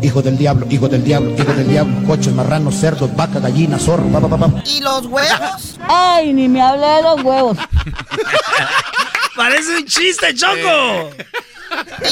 Hijo 0.00 0.22
del 0.22 0.38
diablo, 0.38 0.66
hijo 0.70 0.88
del 0.88 1.02
diablo, 1.04 1.34
hijo 1.36 1.52
del 1.52 1.68
diablo, 1.68 2.06
coches, 2.06 2.32
marranos, 2.32 2.74
cerdos, 2.76 3.14
vaca, 3.16 3.40
gallina, 3.40 3.78
zorro, 3.78 4.06
pa, 4.08 4.20
pa, 4.20 4.28
pa, 4.28 4.38
pa. 4.38 4.62
¿Y 4.64 4.80
los 4.80 5.06
huevos? 5.06 5.78
Ay, 5.88 6.32
ni 6.32 6.48
me 6.48 6.60
hable 6.60 6.86
de 6.86 7.02
los 7.02 7.24
huevos. 7.24 7.58
Parece 9.38 9.76
un 9.76 9.84
chiste, 9.84 10.34
Choco. 10.34 11.10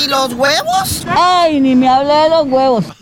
¿Y 0.01 0.07
los 0.07 0.33
huevos? 0.35 1.05
Ay, 1.09 1.59
ni 1.59 1.75
me 1.75 1.89
hable 1.89 2.15
de 2.15 2.29
los 2.31 2.47
huevos. 2.47 2.85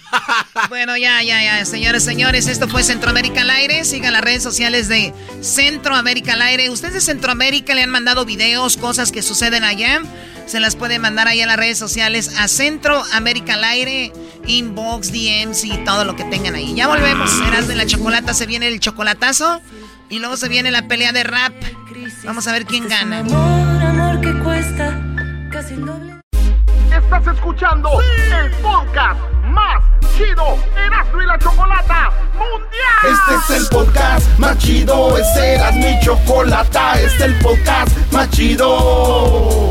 Bueno, 0.68 0.97
ya, 0.97 1.20
ya, 1.25 1.43
ya, 1.43 1.64
señores, 1.64 2.05
señores, 2.05 2.47
esto 2.47 2.68
fue 2.68 2.85
Centroamérica 2.85 3.41
al 3.41 3.51
aire. 3.51 3.85
Sigan 3.85 4.12
las 4.12 4.22
redes 4.22 4.45
sociales 4.45 4.87
de 4.87 5.12
Centroamérica 5.41 6.35
al 6.35 6.43
aire. 6.43 6.70
Ustedes 6.70 6.95
de 6.95 7.01
Centroamérica 7.01 7.75
le 7.75 7.83
han 7.83 7.91
mandado 7.91 8.25
videos, 8.25 8.77
cosas 8.77 9.11
que 9.11 9.22
suceden 9.22 9.64
allá. 9.64 10.03
Se 10.47 10.61
las 10.61 10.77
pueden 10.77 11.03
mandar 11.03 11.27
ahí 11.27 11.41
en 11.41 11.49
las 11.49 11.57
redes 11.57 11.79
sociales 11.79 12.39
a 12.39 12.47
Centroamérica 12.47 13.55
al 13.55 13.64
aire, 13.64 14.12
inbox, 14.47 15.11
DMs 15.11 15.64
y 15.64 15.77
todo 15.85 16.05
lo 16.05 16.14
que 16.14 16.22
tengan 16.25 16.55
ahí. 16.55 16.75
Ya 16.75 16.87
volvemos. 16.87 17.31
Serás 17.31 17.66
de 17.66 17.75
la 17.75 17.85
chocolata, 17.85 18.33
se 18.33 18.47
viene 18.47 18.68
el 18.68 18.79
chocolatazo 18.79 19.61
y 20.09 20.19
luego 20.19 20.37
se 20.37 20.49
viene 20.49 20.71
la 20.71 20.87
pelea 20.89 21.13
de 21.13 21.25
rap. 21.25 21.53
Vamos 22.25 22.47
a 22.47 22.53
ver 22.53 22.65
quién 22.65 22.89
gana. 22.89 23.21
amor 23.21 24.21
que 24.21 24.33
cuesta 24.43 24.99
casi 25.51 25.75
el 25.75 25.87
doble. 25.87 26.15
Estás 26.91 27.27
escuchando 27.35 27.91
el 28.01 28.51
podcast 28.63 29.21
más 29.47 29.83
chido 30.17 30.59
Erasmo 30.77 31.23
y 31.23 31.27
la 31.27 31.39
Chocolata 31.39 32.11
Mundial. 32.35 33.13
Este 33.13 33.55
es 33.55 33.61
el 33.61 33.69
podcast 33.69 34.39
más 34.39 34.59
chido, 34.59 35.19
este 35.19 35.55
era 35.55 35.73
mi 35.73 35.99
chocolata, 36.01 37.01
este 37.01 37.17
es 37.17 37.21
el 37.23 37.39
podcast 37.39 38.13
más 38.13 38.31
chido. 38.31 39.71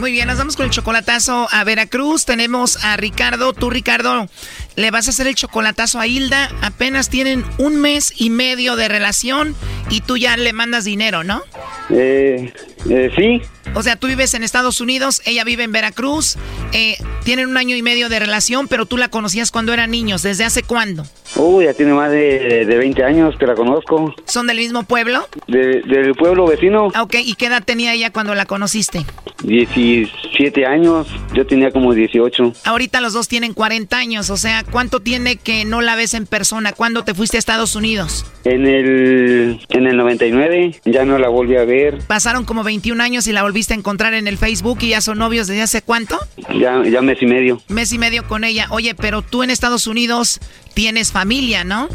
Muy 0.00 0.12
bien, 0.12 0.28
nos 0.28 0.38
vamos 0.38 0.56
con 0.56 0.64
el 0.64 0.70
chocolatazo 0.70 1.46
a 1.52 1.62
Veracruz. 1.62 2.24
Tenemos 2.24 2.82
a 2.82 2.96
Ricardo. 2.96 3.52
Tú, 3.52 3.68
Ricardo, 3.68 4.28
le 4.74 4.90
vas 4.90 5.08
a 5.08 5.10
hacer 5.10 5.26
el 5.26 5.34
chocolatazo 5.34 6.00
a 6.00 6.06
Hilda. 6.06 6.50
Apenas 6.62 7.10
tienen 7.10 7.44
un 7.58 7.78
mes 7.78 8.14
y 8.16 8.30
medio 8.30 8.76
de 8.76 8.88
relación 8.88 9.54
y 9.90 10.00
tú 10.00 10.16
ya 10.16 10.38
le 10.38 10.54
mandas 10.54 10.84
dinero, 10.84 11.22
¿no? 11.22 11.42
Eh, 11.90 12.50
eh, 12.88 13.10
sí. 13.14 13.42
O 13.74 13.82
sea, 13.82 13.96
tú 13.96 14.06
vives 14.08 14.34
en 14.34 14.42
Estados 14.42 14.80
Unidos, 14.80 15.22
ella 15.24 15.44
vive 15.44 15.62
en 15.64 15.72
Veracruz. 15.72 16.36
eh, 16.72 16.96
tienen 17.24 17.48
un 17.48 17.56
año 17.56 17.76
y 17.76 17.82
medio 17.82 18.08
de 18.08 18.18
relación, 18.18 18.66
pero 18.68 18.86
tú 18.86 18.96
la 18.96 19.08
conocías 19.08 19.50
cuando 19.50 19.72
eran 19.72 19.90
niños. 19.90 20.22
¿Desde 20.22 20.44
hace 20.44 20.62
cuándo? 20.62 21.04
Uy, 21.36 21.64
ya 21.66 21.74
tiene 21.74 21.92
más 21.92 22.10
de, 22.10 22.64
de 22.66 22.76
20 22.78 23.04
años 23.04 23.34
que 23.38 23.46
la 23.46 23.54
conozco. 23.54 24.14
¿Son 24.26 24.46
del 24.46 24.56
mismo 24.58 24.82
pueblo? 24.84 25.28
De- 25.46 25.82
del 25.82 26.14
pueblo 26.14 26.46
vecino, 26.46 26.88
Ah, 26.94 27.02
Ok, 27.02 27.16
¿y 27.22 27.34
qué 27.34 27.46
edad 27.46 27.62
tenía 27.64 27.92
ella 27.94 28.10
cuando 28.10 28.34
la 28.34 28.46
conociste? 28.46 29.04
17 29.44 30.66
años. 30.66 31.06
Yo 31.34 31.46
tenía 31.46 31.70
como 31.70 31.94
18. 31.94 32.52
Ahorita 32.64 33.00
los 33.00 33.12
dos 33.12 33.28
tienen 33.28 33.54
40 33.54 33.96
años, 33.96 34.30
o 34.30 34.36
sea, 34.36 34.64
¿cuánto 34.64 35.00
tiene 35.00 35.36
que 35.36 35.64
no 35.64 35.80
la 35.80 35.96
ves 35.96 36.14
en 36.14 36.26
persona? 36.26 36.72
¿Cuándo 36.72 37.04
te 37.04 37.14
fuiste 37.14 37.36
a 37.36 37.40
Estados 37.40 37.76
Unidos? 37.76 38.26
En 38.44 38.66
el, 38.66 39.60
en 39.68 39.86
el 39.86 39.96
99 39.96 40.80
ya 40.84 41.04
no 41.04 41.18
la 41.18 41.28
volví 41.28 41.56
a 41.56 41.64
ver. 41.64 41.98
Pasaron 42.06 42.44
como 42.44 42.64
21 42.64 43.02
años 43.02 43.26
y 43.26 43.32
la 43.32 43.42
volviste 43.60 43.74
a 43.74 43.76
encontrar 43.76 44.14
en 44.14 44.26
el 44.26 44.38
Facebook 44.38 44.78
y 44.80 44.88
ya 44.88 45.02
son 45.02 45.18
novios 45.18 45.46
desde 45.46 45.60
hace 45.60 45.82
cuánto? 45.82 46.18
Ya, 46.58 46.82
ya 46.82 47.02
mes 47.02 47.20
y 47.20 47.26
medio. 47.26 47.60
Mes 47.68 47.92
y 47.92 47.98
medio 47.98 48.26
con 48.26 48.42
ella. 48.42 48.68
Oye, 48.70 48.94
pero 48.94 49.20
tú 49.20 49.42
en 49.42 49.50
Estados 49.50 49.86
Unidos 49.86 50.40
tienes 50.72 51.12
familia, 51.12 51.62
¿no? 51.62 51.86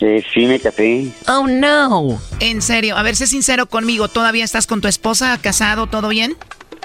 Eh, 0.00 0.22
sí, 0.34 0.44
me 0.44 0.60
casé. 0.60 1.06
Oh, 1.26 1.46
no. 1.46 2.20
En 2.40 2.60
serio, 2.60 2.98
a 2.98 3.02
ver, 3.02 3.16
sé 3.16 3.26
sincero 3.26 3.64
conmigo, 3.64 4.08
¿todavía 4.08 4.44
estás 4.44 4.66
con 4.66 4.82
tu 4.82 4.88
esposa, 4.88 5.38
casado, 5.40 5.86
todo 5.86 6.08
bien? 6.08 6.36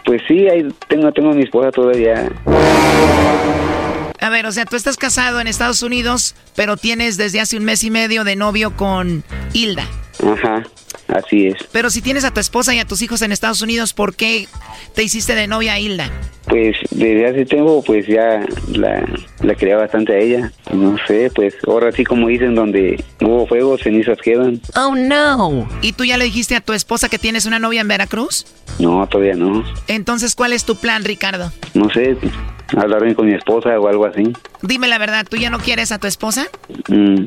Pues 0.05 0.21
sí, 0.25 0.47
ahí 0.47 0.65
tengo, 0.87 1.11
tengo 1.11 1.31
a 1.31 1.33
mi 1.33 1.43
esposa 1.43 1.69
todavía. 1.71 2.31
A 4.21 4.29
ver, 4.29 4.45
o 4.45 4.53
sea, 4.53 4.63
tú 4.63 4.77
estás 4.77 4.95
casado 4.95 5.41
en 5.41 5.47
Estados 5.47 5.83
Unidos, 5.83 6.33
pero 6.55 6.77
tienes 6.77 7.17
desde 7.17 7.41
hace 7.41 7.57
un 7.57 7.65
mes 7.65 7.83
y 7.83 7.91
medio 7.91 8.23
de 8.23 8.37
novio 8.37 8.77
con 8.77 9.25
Hilda. 9.51 9.85
Ajá, 10.25 10.63
así 11.13 11.47
es. 11.47 11.55
Pero 11.71 11.89
si 11.89 12.01
tienes 12.01 12.23
a 12.23 12.31
tu 12.33 12.39
esposa 12.39 12.73
y 12.73 12.79
a 12.79 12.85
tus 12.85 13.01
hijos 13.01 13.21
en 13.21 13.31
Estados 13.31 13.61
Unidos, 13.61 13.93
¿por 13.93 14.15
qué 14.15 14.47
te 14.95 15.03
hiciste 15.03 15.35
de 15.35 15.47
novia 15.47 15.73
a 15.73 15.79
Hilda? 15.79 16.09
Pues 16.45 16.75
desde 16.91 17.27
hace 17.27 17.45
tiempo, 17.45 17.83
pues 17.85 18.07
ya 18.07 18.43
la, 18.71 19.07
la 19.41 19.55
quería 19.55 19.77
bastante 19.77 20.13
a 20.13 20.17
ella. 20.17 20.51
No 20.73 20.97
sé, 21.07 21.31
pues 21.33 21.53
ahora 21.67 21.91
sí 21.91 22.03
como 22.03 22.27
dicen, 22.27 22.55
donde 22.55 23.03
hubo 23.21 23.45
fuego, 23.45 23.77
cenizas 23.77 24.17
quedan. 24.19 24.59
Oh, 24.75 24.95
no. 24.95 25.69
¿Y 25.81 25.93
tú 25.93 26.05
ya 26.05 26.17
le 26.17 26.25
dijiste 26.25 26.55
a 26.55 26.61
tu 26.61 26.73
esposa 26.73 27.09
que 27.09 27.19
tienes 27.19 27.45
una 27.45 27.59
novia 27.59 27.81
en 27.81 27.87
Veracruz? 27.87 28.45
No, 28.79 29.05
todavía 29.07 29.35
no. 29.35 29.63
Entonces, 29.87 30.33
¿cuál 30.35 30.53
es 30.53 30.65
tu 30.65 30.75
plan, 30.75 31.03
Ricardo? 31.03 31.51
No 31.75 31.89
sé, 31.91 32.17
hablar 32.77 33.03
bien 33.03 33.13
con 33.15 33.27
mi 33.27 33.33
esposa 33.33 33.79
o 33.79 33.87
algo 33.87 34.05
así. 34.05 34.23
Dime 34.61 34.87
la 34.87 34.97
verdad, 34.97 35.25
¿tú 35.29 35.37
ya 35.37 35.49
no 35.49 35.59
quieres 35.59 35.91
a 35.91 35.99
tu 35.99 36.07
esposa? 36.07 36.47
Mm, 36.87 37.25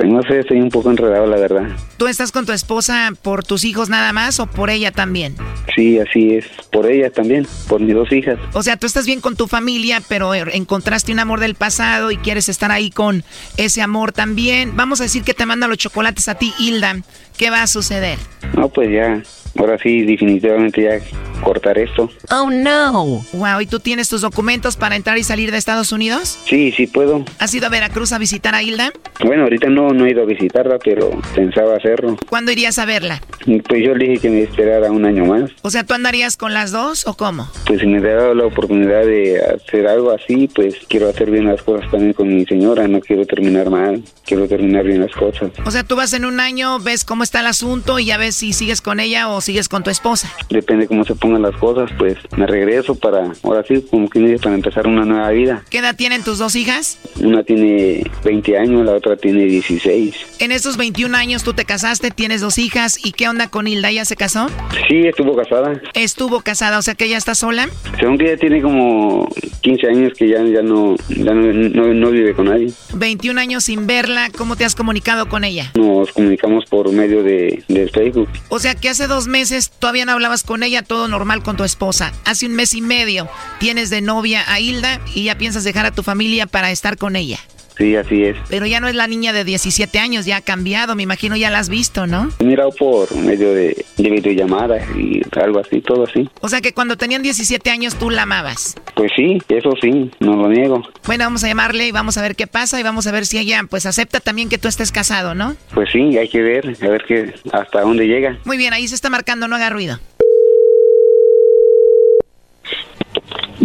pues 0.00 0.10
no 0.10 0.22
sé, 0.22 0.38
estoy 0.38 0.62
un 0.62 0.70
poco 0.70 0.90
enredado, 0.90 1.26
la 1.26 1.36
verdad. 1.36 1.68
¿Tú 1.98 2.06
estás 2.06 2.32
con 2.32 2.46
tu 2.46 2.52
esposa 2.52 3.12
por 3.20 3.44
tus 3.44 3.64
hijos 3.64 3.90
nada 3.90 4.14
más 4.14 4.40
o 4.40 4.46
por 4.46 4.70
ella 4.70 4.92
también? 4.92 5.36
Sí, 5.76 5.98
así 5.98 6.36
es. 6.36 6.46
Por 6.72 6.90
ella 6.90 7.10
también, 7.10 7.46
por 7.68 7.82
mis 7.82 7.94
dos 7.94 8.10
hijas. 8.10 8.38
O 8.54 8.62
sea, 8.62 8.78
tú 8.78 8.86
estás 8.86 9.04
bien 9.04 9.20
con 9.20 9.36
tu 9.36 9.46
familia, 9.46 10.00
pero 10.08 10.32
encontraste 10.32 11.12
un 11.12 11.18
amor 11.18 11.38
del 11.40 11.54
pasado 11.54 12.10
y 12.10 12.16
quieres 12.16 12.48
estar 12.48 12.72
ahí 12.72 12.90
con 12.90 13.24
ese 13.58 13.82
amor 13.82 14.12
también. 14.12 14.74
Vamos 14.74 15.02
a 15.02 15.04
decir 15.04 15.22
que 15.22 15.34
te 15.34 15.44
manda 15.44 15.68
los 15.68 15.76
chocolates 15.76 16.28
a 16.28 16.34
ti, 16.34 16.54
Hilda. 16.58 16.96
¿Qué 17.36 17.50
va 17.50 17.62
a 17.62 17.66
suceder? 17.66 18.18
No, 18.56 18.70
pues 18.70 18.90
ya, 18.90 19.22
ahora 19.56 19.78
sí, 19.78 20.02
definitivamente 20.02 20.82
ya 20.82 20.98
cortar 21.42 21.78
esto. 21.78 22.10
Oh, 22.30 22.50
no. 22.50 23.24
Wow, 23.32 23.60
¿y 23.60 23.66
tú 23.66 23.80
tienes 23.80 24.08
tus 24.08 24.20
documentos 24.20 24.76
para 24.76 24.96
entrar 24.96 25.18
y 25.18 25.24
salir 25.24 25.50
de 25.50 25.58
Estados 25.58 25.92
Unidos? 25.92 26.38
Sí, 26.46 26.72
sí 26.76 26.86
puedo. 26.86 27.24
¿Has 27.38 27.54
ido 27.54 27.66
a 27.66 27.70
Veracruz 27.70 28.12
a 28.12 28.18
visitar 28.18 28.54
a 28.54 28.62
Hilda? 28.62 28.92
Bueno, 29.24 29.44
ahorita 29.44 29.68
no, 29.68 29.90
no 29.90 30.06
he 30.06 30.10
ido 30.10 30.22
a 30.22 30.26
visitarla, 30.26 30.78
pero 30.78 31.10
pensaba 31.34 31.76
hacerlo. 31.76 32.16
¿Cuándo 32.28 32.52
irías 32.52 32.78
a 32.78 32.84
verla? 32.84 33.20
Pues 33.68 33.84
yo 33.84 33.94
le 33.94 34.08
dije 34.08 34.22
que 34.22 34.30
me 34.30 34.42
esperara 34.42 34.90
un 34.90 35.04
año 35.04 35.24
más. 35.24 35.50
O 35.62 35.70
sea, 35.70 35.84
¿tú 35.84 35.94
andarías 35.94 36.36
con 36.36 36.54
las 36.54 36.70
dos 36.72 37.06
o 37.06 37.14
cómo? 37.14 37.48
Pues 37.66 37.80
si 37.80 37.86
me 37.86 38.00
da 38.00 38.34
la 38.34 38.44
oportunidad 38.44 39.04
de 39.04 39.40
hacer 39.40 39.86
algo 39.86 40.10
así, 40.10 40.48
pues 40.54 40.76
quiero 40.88 41.08
hacer 41.08 41.30
bien 41.30 41.46
las 41.46 41.62
cosas 41.62 41.90
también 41.90 42.12
con 42.12 42.28
mi 42.28 42.44
señora. 42.46 42.86
No 42.88 43.00
quiero 43.00 43.24
terminar 43.26 43.70
mal, 43.70 44.02
quiero 44.24 44.46
terminar 44.46 44.84
bien 44.84 45.00
las 45.00 45.12
cosas. 45.12 45.50
O 45.64 45.70
sea, 45.70 45.84
tú 45.84 45.96
vas 45.96 46.12
en 46.12 46.24
un 46.24 46.40
año, 46.40 46.78
ves 46.80 47.04
cómo 47.04 47.22
está 47.22 47.40
el 47.40 47.46
asunto 47.46 47.98
y 47.98 48.06
ya 48.06 48.16
ves 48.18 48.36
si 48.36 48.52
sigues 48.52 48.80
con 48.80 49.00
ella 49.00 49.28
o 49.28 49.39
sigues 49.40 49.68
con 49.68 49.82
tu 49.82 49.90
esposa. 49.90 50.32
Depende 50.48 50.86
cómo 50.86 51.04
se 51.04 51.14
pongan 51.14 51.42
las 51.42 51.56
cosas, 51.56 51.90
pues 51.98 52.16
me 52.36 52.46
regreso 52.46 52.94
para, 52.94 53.32
ahora 53.42 53.64
sí, 53.66 53.84
como 53.90 54.08
que 54.08 54.20
dice, 54.20 54.38
para 54.42 54.54
empezar 54.54 54.86
una 54.86 55.04
nueva 55.04 55.30
vida. 55.30 55.64
¿Qué 55.70 55.78
edad 55.78 55.96
tienen 55.96 56.22
tus 56.22 56.38
dos 56.38 56.56
hijas? 56.56 56.98
Una 57.20 57.42
tiene 57.42 58.04
20 58.24 58.58
años, 58.58 58.84
la 58.84 58.92
otra 58.92 59.16
tiene 59.16 59.44
16. 59.44 60.14
En 60.38 60.52
estos 60.52 60.76
21 60.76 61.16
años 61.16 61.42
tú 61.42 61.52
te 61.52 61.64
casaste, 61.64 62.10
tienes 62.10 62.40
dos 62.40 62.58
hijas. 62.58 63.04
¿Y 63.04 63.12
qué 63.12 63.28
onda 63.28 63.48
con 63.48 63.66
Hilda? 63.66 63.90
¿Ya 63.90 64.04
se 64.04 64.16
casó? 64.16 64.48
Sí, 64.88 65.06
estuvo 65.06 65.36
casada. 65.36 65.80
Estuvo 65.94 66.40
casada, 66.40 66.78
o 66.78 66.82
sea 66.82 66.94
que 66.94 67.04
ella 67.04 67.18
está 67.18 67.34
sola. 67.34 67.68
Según 67.98 68.18
que 68.18 68.26
ella 68.26 68.36
tiene 68.36 68.62
como 68.62 69.28
15 69.60 69.86
años 69.88 70.12
que 70.16 70.28
ya, 70.28 70.42
ya, 70.44 70.62
no, 70.62 70.96
ya 71.08 71.34
no, 71.34 71.52
no, 71.52 71.94
no 71.94 72.10
vive 72.10 72.34
con 72.34 72.46
nadie. 72.46 72.72
21 72.94 73.40
años 73.40 73.64
sin 73.64 73.86
verla, 73.86 74.30
¿cómo 74.36 74.56
te 74.56 74.64
has 74.64 74.74
comunicado 74.74 75.28
con 75.28 75.44
ella? 75.44 75.70
Nos 75.74 76.12
comunicamos 76.12 76.64
por 76.66 76.90
medio 76.92 77.22
de, 77.22 77.62
de 77.68 77.88
Facebook. 77.88 78.28
O 78.48 78.58
sea 78.58 78.74
que 78.74 78.88
hace 78.88 79.06
dos 79.06 79.26
meses 79.30 79.70
todavía 79.70 80.04
no 80.04 80.12
hablabas 80.12 80.42
con 80.42 80.62
ella, 80.62 80.82
todo 80.82 81.08
normal 81.08 81.42
con 81.42 81.56
tu 81.56 81.64
esposa. 81.64 82.12
Hace 82.26 82.46
un 82.46 82.52
mes 82.52 82.74
y 82.74 82.82
medio 82.82 83.28
tienes 83.58 83.88
de 83.88 84.02
novia 84.02 84.44
a 84.46 84.60
Hilda 84.60 85.00
y 85.14 85.24
ya 85.24 85.38
piensas 85.38 85.64
dejar 85.64 85.86
a 85.86 85.92
tu 85.92 86.02
familia 86.02 86.46
para 86.46 86.70
estar 86.70 86.98
con 86.98 87.16
ella. 87.16 87.38
Sí, 87.80 87.96
así 87.96 88.24
es. 88.24 88.36
Pero 88.50 88.66
ya 88.66 88.78
no 88.78 88.88
es 88.88 88.94
la 88.94 89.06
niña 89.06 89.32
de 89.32 89.42
17 89.42 89.98
años, 89.98 90.26
ya 90.26 90.36
ha 90.36 90.40
cambiado, 90.42 90.94
me 90.94 91.02
imagino 91.02 91.34
ya 91.34 91.48
la 91.48 91.60
has 91.60 91.70
visto, 91.70 92.06
¿no? 92.06 92.28
He 92.38 92.44
mirado 92.44 92.70
por 92.72 93.16
medio 93.16 93.54
de, 93.54 93.86
de 93.96 94.10
videollamadas 94.10 94.84
y 94.98 95.22
algo 95.40 95.60
así, 95.60 95.80
todo 95.80 96.04
así. 96.04 96.28
O 96.42 96.48
sea 96.50 96.60
que 96.60 96.74
cuando 96.74 96.96
tenían 96.96 97.22
17 97.22 97.70
años 97.70 97.94
tú 97.96 98.10
la 98.10 98.22
amabas. 98.22 98.76
Pues 98.94 99.10
sí, 99.16 99.38
eso 99.48 99.72
sí, 99.80 100.10
no 100.20 100.36
lo 100.36 100.48
niego. 100.48 100.82
Bueno, 101.06 101.24
vamos 101.24 101.42
a 101.42 101.48
llamarle 101.48 101.86
y 101.88 101.90
vamos 101.90 102.18
a 102.18 102.22
ver 102.22 102.36
qué 102.36 102.46
pasa 102.46 102.78
y 102.78 102.82
vamos 102.82 103.06
a 103.06 103.12
ver 103.12 103.24
si 103.24 103.38
ella 103.38 103.62
pues 103.68 103.86
acepta 103.86 104.20
también 104.20 104.50
que 104.50 104.58
tú 104.58 104.68
estés 104.68 104.92
casado, 104.92 105.34
¿no? 105.34 105.56
Pues 105.72 105.88
sí, 105.90 106.18
hay 106.18 106.28
que 106.28 106.42
ver, 106.42 106.76
a 106.82 106.88
ver 106.88 107.04
qué, 107.08 107.34
hasta 107.50 107.80
dónde 107.80 108.06
llega. 108.06 108.38
Muy 108.44 108.58
bien, 108.58 108.74
ahí 108.74 108.86
se 108.88 108.94
está 108.94 109.08
marcando, 109.08 109.48
no 109.48 109.56
haga 109.56 109.70
ruido. 109.70 109.98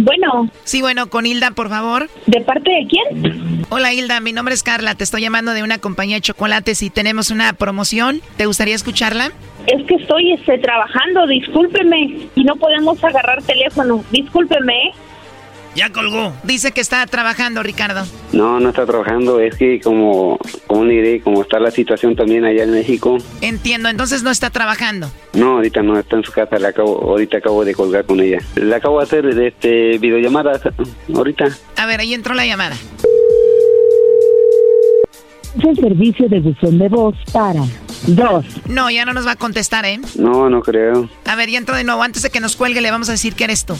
Bueno. 0.06 0.48
Sí, 0.62 0.82
bueno, 0.82 1.10
con 1.10 1.26
Hilda, 1.26 1.50
por 1.50 1.68
favor. 1.68 2.08
¿De 2.26 2.40
parte 2.42 2.70
de 2.70 2.86
quién? 2.86 3.66
Hola 3.70 3.92
Hilda, 3.92 4.20
mi 4.20 4.32
nombre 4.32 4.54
es 4.54 4.62
Carla, 4.62 4.94
te 4.94 5.02
estoy 5.02 5.20
llamando 5.20 5.52
de 5.52 5.64
una 5.64 5.78
compañía 5.78 6.18
de 6.18 6.20
chocolates 6.20 6.80
y 6.82 6.90
tenemos 6.90 7.32
una 7.32 7.52
promoción. 7.54 8.20
¿Te 8.36 8.46
gustaría 8.46 8.76
escucharla? 8.76 9.32
Es 9.66 9.84
que 9.86 9.96
estoy 9.96 10.32
este, 10.32 10.58
trabajando, 10.58 11.26
discúlpeme, 11.26 12.28
y 12.36 12.44
no 12.44 12.54
podemos 12.54 13.02
agarrar 13.02 13.42
teléfono. 13.42 14.04
Discúlpeme. 14.12 14.92
Ya 15.76 15.90
colgó. 15.90 16.32
Dice 16.42 16.72
que 16.72 16.80
está 16.80 17.06
trabajando, 17.06 17.62
Ricardo. 17.62 18.06
No, 18.32 18.58
no 18.58 18.70
está 18.70 18.86
trabajando, 18.86 19.40
es 19.40 19.56
que 19.56 19.78
como, 19.78 20.38
como 20.66 20.86
le 20.86 20.94
diré, 20.94 21.20
como 21.20 21.42
está 21.42 21.60
la 21.60 21.70
situación 21.70 22.16
también 22.16 22.46
allá 22.46 22.64
en 22.64 22.70
México. 22.70 23.18
Entiendo, 23.42 23.90
entonces 23.90 24.22
no 24.22 24.30
está 24.30 24.48
trabajando. 24.48 25.12
No, 25.34 25.56
ahorita 25.56 25.82
no 25.82 25.98
está 25.98 26.16
en 26.16 26.24
su 26.24 26.32
casa, 26.32 26.58
le 26.58 26.68
acabo, 26.68 26.98
ahorita 27.02 27.38
acabo 27.38 27.62
de 27.62 27.74
colgar 27.74 28.06
con 28.06 28.20
ella. 28.20 28.38
Le 28.54 28.74
acabo 28.74 28.98
de 28.98 29.04
hacer 29.04 29.26
este 29.26 29.98
videollamada 29.98 30.58
ahorita. 31.14 31.48
A 31.76 31.84
ver, 31.84 32.00
ahí 32.00 32.14
entró 32.14 32.32
la 32.34 32.46
llamada. 32.46 32.74
Es 35.58 35.64
el 35.64 35.76
servicio 35.76 36.28
de 36.28 36.40
buzón 36.40 36.78
de 36.78 36.88
voz 36.88 37.14
para 37.32 37.60
dos. 38.06 38.46
No, 38.66 38.90
ya 38.90 39.04
no 39.04 39.12
nos 39.12 39.26
va 39.26 39.32
a 39.32 39.36
contestar, 39.36 39.84
¿eh? 39.84 40.00
No, 40.16 40.48
no 40.48 40.62
creo. 40.62 41.08
A 41.26 41.36
ver, 41.36 41.50
ya 41.50 41.58
entró 41.58 41.76
de 41.76 41.84
nuevo. 41.84 42.02
Antes 42.02 42.22
de 42.22 42.30
que 42.30 42.40
nos 42.40 42.56
cuelgue, 42.56 42.80
le 42.80 42.90
vamos 42.90 43.10
a 43.10 43.12
decir 43.12 43.34
que 43.34 43.44
eres 43.44 43.66
tú. 43.66 43.74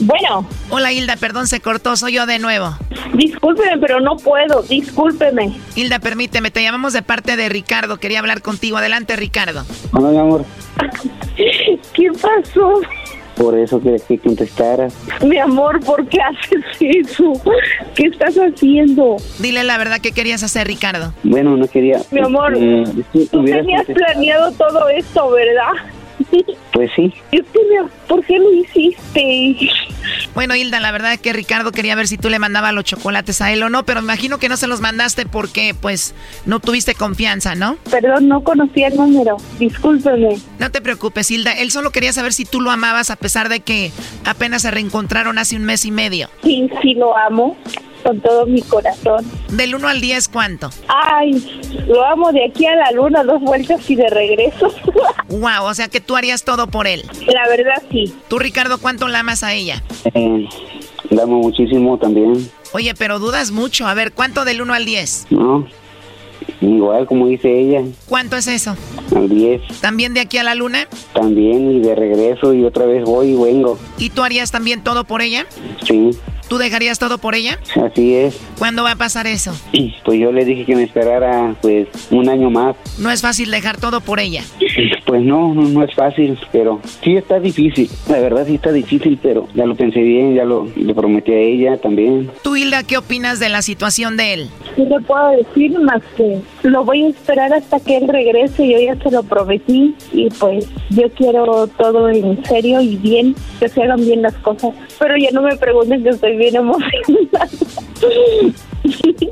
Bueno. 0.00 0.48
Hola 0.70 0.92
Hilda, 0.92 1.16
perdón, 1.16 1.46
se 1.46 1.60
cortó, 1.60 1.96
soy 1.96 2.12
yo 2.14 2.26
de 2.26 2.38
nuevo. 2.38 2.76
Discúlpeme, 3.14 3.78
pero 3.78 4.00
no 4.00 4.16
puedo, 4.16 4.62
discúlpeme. 4.62 5.56
Hilda, 5.74 5.98
permíteme, 5.98 6.50
te 6.50 6.62
llamamos 6.62 6.92
de 6.92 7.02
parte 7.02 7.36
de 7.36 7.48
Ricardo, 7.48 7.96
quería 7.98 8.20
hablar 8.20 8.42
contigo. 8.42 8.76
Adelante, 8.76 9.16
Ricardo. 9.16 9.64
Hola, 9.92 10.08
mi 10.10 10.18
amor. 10.18 10.44
¿Qué 11.36 12.10
pasó? 12.12 12.80
Por 13.36 13.56
eso 13.56 13.80
quería 13.80 13.98
que 14.06 14.18
contestaras. 14.18 14.94
Mi 15.24 15.38
amor, 15.38 15.78
¿por 15.84 16.06
qué 16.08 16.18
haces 16.20 16.64
eso? 16.80 17.32
¿Qué 17.94 18.08
estás 18.08 18.34
haciendo? 18.36 19.16
Dile 19.38 19.62
la 19.62 19.78
verdad 19.78 20.00
que 20.00 20.10
querías 20.10 20.42
hacer, 20.42 20.66
Ricardo. 20.66 21.12
Bueno, 21.22 21.56
no 21.56 21.68
quería... 21.68 22.00
Mi 22.10 22.20
amor, 22.20 22.54
eh, 22.56 22.82
tú 23.12 23.44
tenías 23.44 23.86
contestado- 23.86 23.94
planeado 23.94 24.52
todo 24.52 24.88
esto, 24.88 25.30
¿verdad? 25.30 25.70
Pues 26.72 26.90
sí. 26.94 27.12
¿por 28.06 28.24
qué 28.24 28.38
lo 28.38 28.52
hiciste? 28.52 29.56
Bueno, 30.34 30.54
Hilda, 30.54 30.80
la 30.80 30.92
verdad 30.92 31.12
es 31.12 31.20
que 31.20 31.32
Ricardo 31.32 31.72
quería 31.72 31.94
ver 31.94 32.08
si 32.08 32.18
tú 32.18 32.28
le 32.28 32.38
mandabas 32.38 32.72
los 32.72 32.84
chocolates 32.84 33.40
a 33.40 33.52
él 33.52 33.62
o 33.62 33.68
no, 33.68 33.84
pero 33.84 34.00
me 34.00 34.06
imagino 34.06 34.38
que 34.38 34.48
no 34.48 34.56
se 34.56 34.66
los 34.66 34.80
mandaste 34.80 35.26
porque, 35.26 35.74
pues, 35.78 36.14
no 36.46 36.60
tuviste 36.60 36.94
confianza, 36.94 37.54
¿no? 37.54 37.76
Perdón, 37.90 38.28
no 38.28 38.42
conocía 38.42 38.88
el 38.88 38.96
número. 38.96 39.36
Discúlpeme. 39.58 40.38
No 40.58 40.70
te 40.70 40.80
preocupes, 40.80 41.30
Hilda. 41.30 41.52
Él 41.52 41.70
solo 41.70 41.90
quería 41.90 42.12
saber 42.12 42.32
si 42.32 42.44
tú 42.44 42.60
lo 42.60 42.70
amabas 42.70 43.10
a 43.10 43.16
pesar 43.16 43.48
de 43.48 43.60
que 43.60 43.90
apenas 44.24 44.62
se 44.62 44.70
reencontraron 44.70 45.38
hace 45.38 45.56
un 45.56 45.64
mes 45.64 45.84
y 45.84 45.90
medio. 45.90 46.28
Sí, 46.42 46.68
sí 46.82 46.94
lo 46.94 47.16
amo 47.16 47.56
con 48.08 48.20
todo 48.20 48.46
mi 48.46 48.62
corazón. 48.62 49.22
Del 49.52 49.74
1 49.74 49.86
al 49.86 50.00
10, 50.00 50.28
¿cuánto? 50.28 50.70
Ay, 50.88 51.30
lo 51.86 52.02
amo 52.06 52.32
de 52.32 52.46
aquí 52.46 52.64
a 52.64 52.74
la 52.74 52.90
luna, 52.92 53.22
dos 53.22 53.38
vueltas 53.42 53.88
y 53.90 53.96
de 53.96 54.08
regreso. 54.08 54.72
Wow, 55.28 55.64
o 55.66 55.74
sea 55.74 55.88
que 55.88 56.00
tú 56.00 56.16
harías 56.16 56.42
todo 56.42 56.68
por 56.68 56.86
él. 56.86 57.02
La 57.26 57.46
verdad, 57.50 57.82
sí. 57.92 58.14
Tú, 58.28 58.38
Ricardo, 58.38 58.78
¿cuánto 58.78 59.06
la 59.08 59.18
amas 59.20 59.42
a 59.42 59.52
ella? 59.52 59.82
Eh, 60.14 60.48
la 61.10 61.24
amo 61.24 61.40
muchísimo 61.40 61.98
también. 61.98 62.50
Oye, 62.72 62.94
pero 62.94 63.18
dudas 63.18 63.50
mucho. 63.50 63.86
A 63.86 63.92
ver, 63.92 64.12
¿cuánto 64.12 64.46
del 64.46 64.62
1 64.62 64.72
al 64.72 64.86
10? 64.86 65.26
¿No? 65.30 65.66
Igual 66.62 67.06
como 67.06 67.26
dice 67.26 67.60
ella, 67.60 67.82
¿Cuánto 68.08 68.36
es 68.36 68.46
eso? 68.48 68.74
al 69.14 69.28
10 69.28 69.80
¿También 69.80 70.14
de 70.14 70.20
aquí 70.20 70.38
a 70.38 70.42
la 70.42 70.54
luna? 70.54 70.88
también 71.12 71.70
y 71.70 71.80
de 71.80 71.94
regreso 71.94 72.54
y 72.54 72.64
otra 72.64 72.86
vez 72.86 73.04
voy 73.04 73.32
y 73.32 73.34
vengo. 73.34 73.78
¿Y 73.98 74.08
tú 74.10 74.22
harías 74.22 74.50
también 74.50 74.82
todo 74.82 75.04
por 75.04 75.20
ella? 75.20 75.46
Sí, 75.86 76.10
¿Tú 76.48 76.58
dejarías 76.58 76.98
todo 76.98 77.18
por 77.18 77.34
ella? 77.34 77.58
así 77.84 78.14
es. 78.14 78.40
¿Cuándo 78.58 78.82
va 78.82 78.92
a 78.92 78.96
pasar 78.96 79.26
eso? 79.26 79.52
Pues 80.04 80.18
yo 80.18 80.32
le 80.32 80.44
dije 80.44 80.64
que 80.64 80.74
me 80.74 80.84
esperara 80.84 81.54
pues 81.60 81.88
un 82.10 82.28
año 82.28 82.50
más. 82.50 82.76
No 82.98 83.10
es 83.10 83.20
fácil 83.20 83.50
dejar 83.50 83.76
todo 83.78 84.00
por 84.00 84.20
ella. 84.20 84.42
Pues 85.06 85.22
no, 85.22 85.54
no, 85.54 85.62
no 85.62 85.84
es 85.84 85.94
fácil, 85.94 86.38
pero 86.52 86.80
sí 87.02 87.16
está 87.16 87.38
difícil. 87.40 87.90
La 88.08 88.18
verdad 88.20 88.46
sí 88.46 88.54
está 88.54 88.72
difícil, 88.72 89.18
pero 89.22 89.48
ya 89.54 89.66
lo 89.66 89.74
pensé 89.74 90.00
bien, 90.00 90.34
ya 90.34 90.44
lo 90.44 90.66
le 90.76 90.94
prometí 90.94 91.32
a 91.32 91.38
ella 91.38 91.76
también. 91.76 92.30
¿Tú, 92.42 92.56
Hilda, 92.56 92.82
qué 92.82 92.96
opinas 92.96 93.38
de 93.40 93.48
la 93.48 93.62
situación 93.62 94.16
de 94.16 94.34
él? 94.34 94.50
¿Qué 94.76 94.84
le 94.84 95.00
puedo 95.00 95.28
decir 95.30 95.78
más 95.80 96.02
que 96.16 96.40
lo 96.62 96.84
voy 96.84 97.04
a 97.04 97.08
esperar 97.08 97.52
hasta 97.52 97.80
que 97.80 97.98
él 97.98 98.08
regrese? 98.08 98.68
Yo 98.68 98.78
ya 98.78 98.96
se 99.02 99.10
lo 99.10 99.22
prometí 99.22 99.94
y 100.12 100.28
pues 100.30 100.66
yo 100.90 101.10
quiero 101.10 101.66
todo 101.66 102.08
en 102.08 102.42
serio 102.44 102.80
y 102.80 102.96
bien, 102.96 103.34
que 103.60 103.68
se 103.68 103.82
hagan 103.82 104.00
bien 104.00 104.22
las 104.22 104.34
cosas. 104.34 104.72
Pero 104.98 105.14
ya 105.16 105.30
no 105.32 105.42
me 105.42 105.56
pregunten 105.56 106.02
que 106.02 106.10
estoy 106.10 106.36
bien 106.36 106.56
emocionada. 106.56 107.48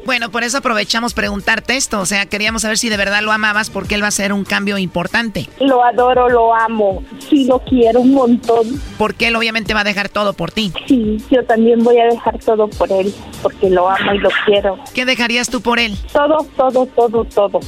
Bueno, 0.05 0.31
por 0.31 0.45
eso 0.45 0.59
aprovechamos 0.59 1.15
preguntarte 1.15 1.77
esto. 1.77 2.01
O 2.01 2.07
sea, 2.07 2.27
queríamos 2.27 2.63
saber 2.63 2.79
si 2.79 2.89
de 2.89 2.97
verdad 2.97 3.23
lo 3.23 3.33
amabas 3.33 3.71
porque 3.71 3.95
él 3.95 4.03
va 4.03 4.09
a 4.09 4.13
ser 4.13 4.33
un 4.33 4.45
cambio 4.45 4.79
importante. 4.79 5.49
Lo 5.61 5.85
adoro, 5.85 6.29
lo 6.29 6.55
amo, 6.55 7.03
sí 7.19 7.45
lo 7.45 7.59
quiero 7.61 8.01
un 8.01 8.13
montón. 8.13 8.81
Porque 8.99 9.29
él 9.29 9.37
obviamente 9.37 9.75
va 9.75 9.81
a 9.81 9.85
dejar 9.85 10.09
todo 10.09 10.33
por 10.33 10.53
ti. 10.53 10.73
Sí, 10.87 11.17
yo 11.31 11.45
también 11.45 11.83
voy 11.83 11.99
a 11.99 12.07
dejar 12.07 12.39
todo 12.39 12.69
por 12.69 12.91
él, 12.93 13.13
porque 13.43 13.71
lo 13.71 13.89
amo 13.89 14.15
y 14.15 14.19
lo 14.19 14.31
quiero. 14.45 14.79
¿Qué 14.95 15.05
dejarías 15.05 15.49
tú 15.49 15.61
por 15.61 15.79
él? 15.79 15.97
Todo, 16.13 16.47
todo, 16.57 16.87
todo, 16.87 17.25
todo. 17.25 17.61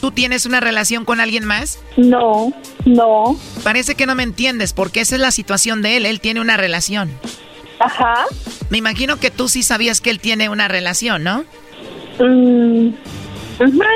¿Tú 0.00 0.10
tienes 0.10 0.46
una 0.46 0.60
relación 0.60 1.04
con 1.04 1.20
alguien 1.20 1.44
más? 1.44 1.78
No, 1.96 2.52
no. 2.84 3.38
Parece 3.62 3.94
que 3.94 4.06
no 4.06 4.14
me 4.14 4.22
entiendes 4.22 4.72
porque 4.72 5.00
esa 5.00 5.16
es 5.16 5.20
la 5.20 5.30
situación 5.30 5.82
de 5.82 5.96
él. 5.96 6.06
Él 6.06 6.20
tiene 6.20 6.40
una 6.40 6.56
relación. 6.56 7.10
Ajá. 7.78 8.26
Me 8.68 8.78
imagino 8.78 9.16
que 9.18 9.30
tú 9.30 9.48
sí 9.48 9.62
sabías 9.62 10.00
que 10.00 10.10
él 10.10 10.20
tiene 10.20 10.48
una 10.48 10.68
relación, 10.68 11.24
¿no? 11.24 11.44
Mm, 12.18 12.90
ajá, 13.58 13.88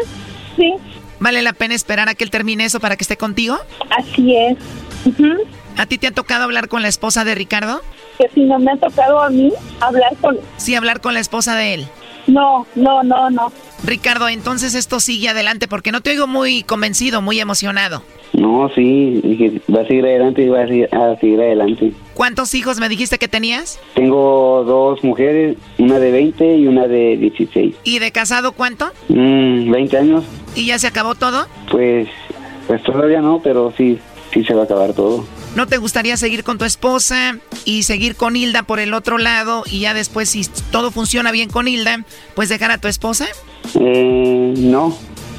sí, 0.56 0.72
¿Vale 1.20 1.42
la 1.42 1.52
pena 1.52 1.74
esperar 1.74 2.08
a 2.08 2.14
que 2.14 2.24
él 2.24 2.30
termine 2.30 2.64
eso 2.64 2.80
para 2.80 2.96
que 2.96 3.04
esté 3.04 3.16
contigo? 3.16 3.58
así 3.90 4.34
es. 4.36 4.58
¿A 5.76 5.86
ti 5.86 5.98
te 5.98 6.06
ha 6.06 6.10
tocado 6.12 6.44
hablar 6.44 6.68
con 6.68 6.82
la 6.82 6.88
esposa 6.88 7.24
de 7.24 7.34
Ricardo? 7.34 7.82
Que 8.18 8.28
si 8.34 8.44
no 8.44 8.58
me 8.58 8.72
ha 8.72 8.76
tocado 8.76 9.20
a 9.20 9.30
mí 9.30 9.52
hablar 9.80 10.16
con... 10.20 10.38
Sí, 10.56 10.74
hablar 10.74 11.00
con 11.00 11.14
la 11.14 11.20
esposa 11.20 11.56
de 11.56 11.74
él. 11.74 11.86
No, 12.26 12.66
no, 12.74 13.02
no, 13.02 13.30
no. 13.30 13.52
Ricardo, 13.84 14.28
entonces 14.28 14.74
esto 14.74 15.00
sigue 15.00 15.28
adelante 15.28 15.68
porque 15.68 15.92
no 15.92 16.00
te 16.00 16.10
oigo 16.10 16.26
muy 16.26 16.62
convencido, 16.62 17.20
muy 17.22 17.38
emocionado. 17.40 18.02
No, 18.32 18.68
sí, 18.74 19.20
dije, 19.22 19.60
va 19.72 19.82
a 19.82 19.86
seguir 19.86 20.04
adelante 20.04 20.42
y 20.42 20.48
va 20.48 20.62
a 20.62 20.66
seguir, 20.66 20.88
a 20.92 21.16
seguir 21.20 21.40
adelante. 21.40 21.92
¿Cuántos 22.14 22.52
hijos 22.54 22.80
me 22.80 22.88
dijiste 22.88 23.18
que 23.18 23.28
tenías? 23.28 23.78
Tengo 23.94 24.64
dos 24.66 25.04
mujeres, 25.04 25.56
una 25.78 25.98
de 26.00 26.10
20 26.10 26.56
y 26.56 26.66
una 26.66 26.88
de 26.88 27.16
16. 27.16 27.76
¿Y 27.84 27.98
de 28.00 28.10
casado 28.10 28.52
cuánto? 28.52 28.90
Mm, 29.08 29.70
20 29.70 29.98
años, 29.98 30.24
¿Y 30.56 30.66
ya 30.66 30.78
se 30.80 30.86
acabó 30.88 31.14
todo? 31.14 31.46
pues, 31.70 32.08
pues 32.66 32.82
todavía 32.82 33.20
no, 33.20 33.40
pero 33.42 33.72
sí, 33.76 33.98
sí 34.32 34.44
se 34.44 34.54
va 34.54 34.62
a 34.62 34.64
acabar 34.64 34.94
todo. 34.94 35.24
¿No 35.54 35.66
te 35.68 35.76
gustaría 35.78 36.16
seguir 36.16 36.42
con 36.42 36.58
tu 36.58 36.64
esposa 36.64 37.38
y 37.64 37.84
seguir 37.84 38.16
con 38.16 38.34
Hilda 38.34 38.64
por 38.64 38.80
el 38.80 38.92
otro 38.92 39.18
lado 39.18 39.62
y 39.70 39.80
ya 39.80 39.94
después 39.94 40.28
si 40.30 40.44
todo 40.72 40.90
funciona 40.90 41.30
bien 41.30 41.48
con 41.48 41.68
Hilda, 41.68 42.04
pues 42.34 42.48
dejar 42.48 42.72
a 42.72 42.78
tu 42.78 42.88
esposa? 42.88 43.26
Eh, 43.78 44.54
no, 44.56 44.96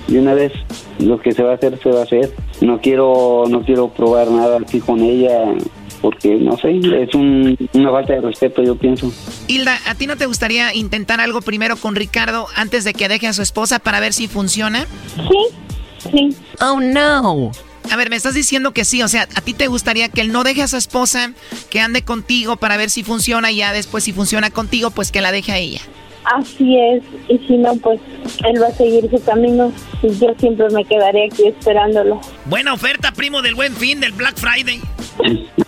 de 0.08 0.20
una 0.20 0.34
vez 0.34 0.54
lo 1.00 1.20
que 1.20 1.34
se 1.34 1.44
va 1.44 1.52
a 1.52 1.56
hacer 1.56 1.78
se 1.84 1.90
va 1.90 2.00
a 2.00 2.04
hacer. 2.04 2.34
No 2.62 2.80
quiero, 2.80 3.44
no 3.50 3.64
quiero 3.66 3.90
probar 3.90 4.30
nada 4.32 4.58
así 4.66 4.80
con 4.80 5.02
ella 5.02 5.54
porque 6.02 6.36
no 6.36 6.56
sé, 6.58 6.70
es 7.02 7.14
un- 7.14 7.58
una 7.74 7.92
falta 7.92 8.14
de 8.14 8.22
respeto, 8.22 8.64
yo 8.64 8.78
pienso. 8.78 9.12
Hilda, 9.48 9.78
¿a 9.86 9.96
ti 9.96 10.08
no 10.08 10.16
te 10.16 10.28
gustaría 10.28 10.74
intentar 10.74 11.20
algo 11.20 11.42
primero 11.42 11.76
con 11.76 11.94
Ricardo 11.96 12.48
antes 12.56 12.86
de 12.86 12.94
que 12.94 13.10
deje 13.10 13.28
a 13.28 13.34
su 13.34 13.42
esposa 13.42 13.80
para 13.80 14.00
ver 14.00 14.14
si 14.14 14.28
funciona? 14.30 14.86
Sí, 15.16 16.10
sí. 16.12 16.30
Oh, 16.62 16.80
no. 16.80 17.52
A 17.91 17.95
ver, 17.98 18.10
me 18.10 18.16
estás 18.16 18.34
diciendo 18.34 18.72
que 18.72 18.86
sí, 18.86 19.02
o 19.02 19.07
sea, 19.07 19.24
¿a 19.36 19.41
ti 19.41 19.53
te 19.53 19.68
gustaría 19.68 20.10
que 20.10 20.22
él 20.22 20.32
no 20.32 20.44
deje 20.44 20.62
a 20.62 20.68
su 20.68 20.78
esposa, 20.78 21.32
que 21.70 21.80
ande 21.80 22.03
contigo 22.03 22.57
para 22.57 22.78
ver 22.78 22.90
si 22.90 23.03
funciona 23.03 23.52
y 23.52 23.57
ya 23.57 23.74
después 23.74 24.03
si 24.03 24.14
funciona 24.14 24.49
contigo, 24.49 24.91
pues 24.91 25.12
que 25.12 25.22
la 25.22 25.32
deje 25.32 25.52
a 25.52 25.57
ella? 25.57 25.82
Así 26.26 26.76
es, 26.78 27.03
y 27.30 27.38
si 27.45 27.56
no, 27.57 27.76
pues 27.76 27.99
él 28.44 28.62
va 28.62 28.68
a 28.68 28.72
seguir 28.72 29.07
su 29.12 29.24
camino 29.24 29.72
y 30.02 30.10
yo 30.18 30.34
siempre 30.40 30.68
me 30.72 30.84
quedaré 30.84 31.28
aquí 31.28 31.48
esperándolo. 31.48 32.20
Buena 32.45 32.74
oferta, 32.74 33.12
primo, 33.12 33.44
del 33.44 33.53
buen 33.53 33.76
fin, 33.76 33.99
del 33.99 34.12
Black 34.14 34.36
Friday. 34.38 34.82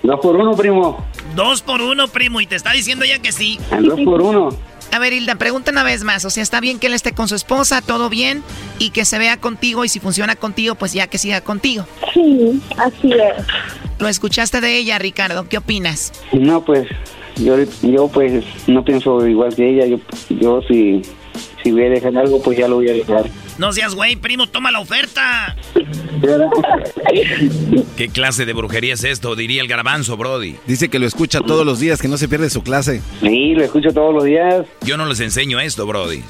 Dos 0.01 0.19
por 0.19 0.35
uno, 0.35 0.55
primo. 0.55 1.05
Dos 1.35 1.61
por 1.61 1.81
uno, 1.81 2.07
primo, 2.07 2.41
y 2.41 2.47
te 2.47 2.55
está 2.55 2.71
diciendo 2.71 3.05
ya 3.05 3.19
que 3.19 3.31
sí. 3.31 3.59
Dos 3.81 3.99
por 4.01 4.21
uno. 4.21 4.49
A 4.91 4.99
ver, 4.99 5.13
Hilda, 5.13 5.35
pregunta 5.35 5.71
una 5.71 5.83
vez 5.83 6.03
más. 6.03 6.25
O 6.25 6.29
sea, 6.29 6.43
está 6.43 6.59
bien 6.59 6.79
que 6.79 6.87
él 6.87 6.93
esté 6.93 7.11
con 7.11 7.27
su 7.27 7.35
esposa, 7.35 7.81
todo 7.81 8.09
bien, 8.09 8.43
y 8.79 8.91
que 8.91 9.05
se 9.05 9.19
vea 9.19 9.37
contigo, 9.37 9.85
y 9.85 9.89
si 9.89 9.99
funciona 9.99 10.35
contigo, 10.35 10.75
pues 10.75 10.93
ya 10.93 11.07
que 11.07 11.17
siga 11.17 11.41
contigo. 11.41 11.85
Sí, 12.13 12.61
así 12.77 13.11
es. 13.11 13.45
Lo 13.99 14.07
escuchaste 14.07 14.61
de 14.61 14.77
ella, 14.77 14.99
Ricardo. 14.99 15.47
¿Qué 15.49 15.57
opinas? 15.57 16.11
No, 16.31 16.63
pues 16.63 16.87
yo, 17.37 17.55
yo 17.81 18.07
pues 18.07 18.43
no 18.67 18.83
pienso 18.83 19.25
igual 19.27 19.55
que 19.55 19.69
ella. 19.69 19.85
Yo, 19.87 19.97
yo 20.29 20.61
si, 20.67 21.01
si 21.67 21.71
voy 21.73 21.83
a 21.83 21.89
dejar 21.89 22.17
algo, 22.17 22.41
pues 22.41 22.57
ya 22.57 22.69
lo 22.69 22.75
voy 22.75 22.89
a 22.89 22.93
dejar. 22.93 23.25
No 23.57 23.73
seas 23.73 23.93
güey, 23.93 24.15
primo, 24.15 24.47
toma 24.47 24.71
la 24.71 24.79
oferta. 24.79 25.53
¿Qué 27.97 28.07
clase 28.07 28.45
de 28.45 28.53
brujería 28.53 28.93
es 28.93 29.03
esto? 29.03 29.35
Diría 29.35 29.61
el 29.61 29.67
garbanzo, 29.67 30.15
Brody. 30.15 30.55
Dice 30.65 30.87
que 30.87 30.97
lo 30.97 31.05
escucha 31.05 31.41
todos 31.41 31.65
los 31.65 31.81
días, 31.81 32.01
que 32.01 32.07
no 32.07 32.15
se 32.15 32.29
pierde 32.29 32.49
su 32.49 32.63
clase. 32.63 33.01
Sí, 33.19 33.53
lo 33.53 33.65
escucho 33.65 33.89
todos 33.89 34.13
los 34.13 34.23
días. 34.23 34.65
Yo 34.85 34.95
no 34.95 35.05
les 35.07 35.19
enseño 35.19 35.59
esto, 35.59 35.85
Brody. 35.85 36.23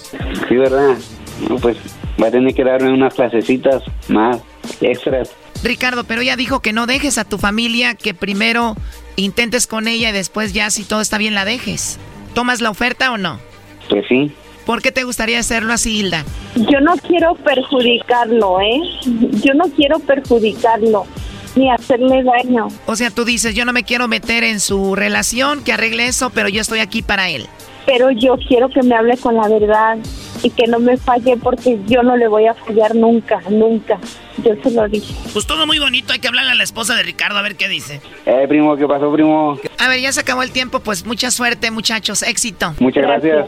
Sí, 0.50 0.56
¿verdad? 0.56 0.98
No, 1.48 1.58
pues 1.58 1.78
va 2.22 2.28
a 2.28 2.32
tener 2.32 2.56
que 2.56 2.64
darme 2.64 2.92
unas 2.92 3.14
clasecitas 3.14 3.84
más 4.08 4.40
extras. 4.82 5.30
Ricardo, 5.64 6.04
pero 6.06 6.22
ella 6.22 6.36
dijo 6.36 6.62
que 6.62 6.74
no 6.74 6.88
dejes 6.88 7.20
a 7.20 7.26
tu 7.26 7.38
familia, 7.38 7.94
que 7.94 8.16
primero 8.16 8.76
intentes 9.18 9.68
con 9.68 9.88
ella 9.88 10.10
y 10.10 10.14
después 10.14 10.54
ya 10.54 10.72
si 10.72 10.84
todo 10.84 11.02
está 11.02 11.20
bien 11.20 11.36
la 11.36 11.46
dejes. 11.46 12.00
¿Tomas 12.34 12.60
la 12.60 12.72
oferta 12.72 13.12
o 13.12 13.20
no? 13.20 13.40
Pues 13.88 14.04
sí. 14.10 14.32
¿Por 14.68 14.82
qué 14.82 14.92
te 14.92 15.06
gustaría 15.06 15.40
hacerlo 15.40 15.72
así, 15.72 16.00
Hilda? 16.00 16.26
Yo 16.56 16.82
no 16.82 16.98
quiero 16.98 17.36
perjudicarlo, 17.36 18.60
¿eh? 18.60 18.82
Yo 19.42 19.54
no 19.54 19.64
quiero 19.70 19.98
perjudicarlo 20.00 21.06
ni 21.56 21.72
hacerle 21.72 22.22
daño. 22.22 22.68
O 22.86 22.98
sea, 22.98 23.10
tú 23.10 23.24
dices, 23.24 23.56
yo 23.56 23.64
no 23.64 23.72
me 23.72 23.84
quiero 23.84 24.10
meter 24.10 24.44
en 24.44 24.60
su 24.60 24.94
relación, 24.94 25.64
que 25.64 25.72
arregle 25.72 26.08
eso, 26.08 26.32
pero 26.32 26.50
yo 26.50 26.60
estoy 26.60 26.80
aquí 26.80 27.02
para 27.02 27.30
él. 27.30 27.48
Pero 27.86 28.12
yo 28.12 28.36
quiero 28.46 28.68
que 28.68 28.84
me 28.84 28.94
hable 28.94 29.16
con 29.16 29.36
la 29.36 29.48
verdad 29.48 30.00
y 30.44 30.50
que 30.50 30.68
no 30.68 30.80
me 30.80 30.98
falle 30.98 31.38
porque 31.38 31.80
yo 31.88 32.04
no 32.04 32.18
le 32.18 32.28
voy 32.28 32.48
a 32.48 32.54
fallar 32.54 32.94
nunca, 32.94 33.40
nunca. 33.50 33.98
Yo 34.44 34.52
se 34.62 34.72
lo 34.72 34.86
dije. 34.90 35.16
Pues 35.32 35.48
todo 35.48 35.66
muy 35.66 35.80
bonito, 35.80 36.12
hay 36.12 36.20
que 36.20 36.28
hablarle 36.28 36.52
a 36.52 36.56
la 36.56 36.64
esposa 36.64 36.94
de 36.94 37.04
Ricardo 37.04 37.38
a 37.38 37.42
ver 37.42 37.56
qué 37.56 37.70
dice. 37.70 38.02
Eh, 38.26 38.46
primo, 38.50 38.76
¿qué 38.76 38.86
pasó, 38.86 39.14
primo? 39.14 39.58
A 39.78 39.88
ver, 39.88 40.02
ya 40.02 40.12
se 40.12 40.20
acabó 40.20 40.44
el 40.44 40.52
tiempo, 40.52 40.82
pues 40.82 41.06
mucha 41.06 41.32
suerte, 41.32 41.72
muchachos, 41.72 42.22
éxito. 42.22 42.76
Muchas 42.80 43.04
gracias. 43.04 43.48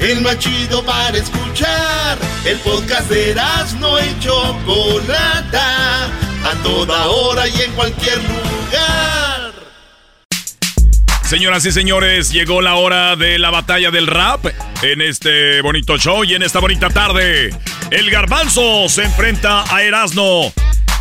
el 0.00 0.20
más 0.20 0.38
chido 0.38 0.84
para 0.84 1.16
escuchar. 1.16 2.18
El 2.44 2.58
podcast 2.58 3.08
de 3.10 3.30
Erasmo 3.30 3.98
y 3.98 4.20
Chocolata, 4.20 6.06
a 6.06 6.62
toda 6.62 7.06
hora 7.06 7.48
y 7.48 7.62
en 7.62 7.72
cualquier 7.72 8.18
lugar. 8.18 9.52
Señoras 11.24 11.66
y 11.66 11.72
señores, 11.72 12.30
llegó 12.30 12.62
la 12.62 12.76
hora 12.76 13.16
de 13.16 13.38
la 13.38 13.50
batalla 13.50 13.90
del 13.90 14.06
rap 14.06 14.46
en 14.82 15.00
este 15.00 15.60
bonito 15.60 15.98
show 15.98 16.22
y 16.22 16.34
en 16.34 16.42
esta 16.44 16.60
bonita 16.60 16.88
tarde. 16.88 17.50
El 17.90 18.10
garbanzo 18.10 18.88
se 18.88 19.02
enfrenta 19.02 19.64
a 19.74 19.82
Erasno. 19.82 20.52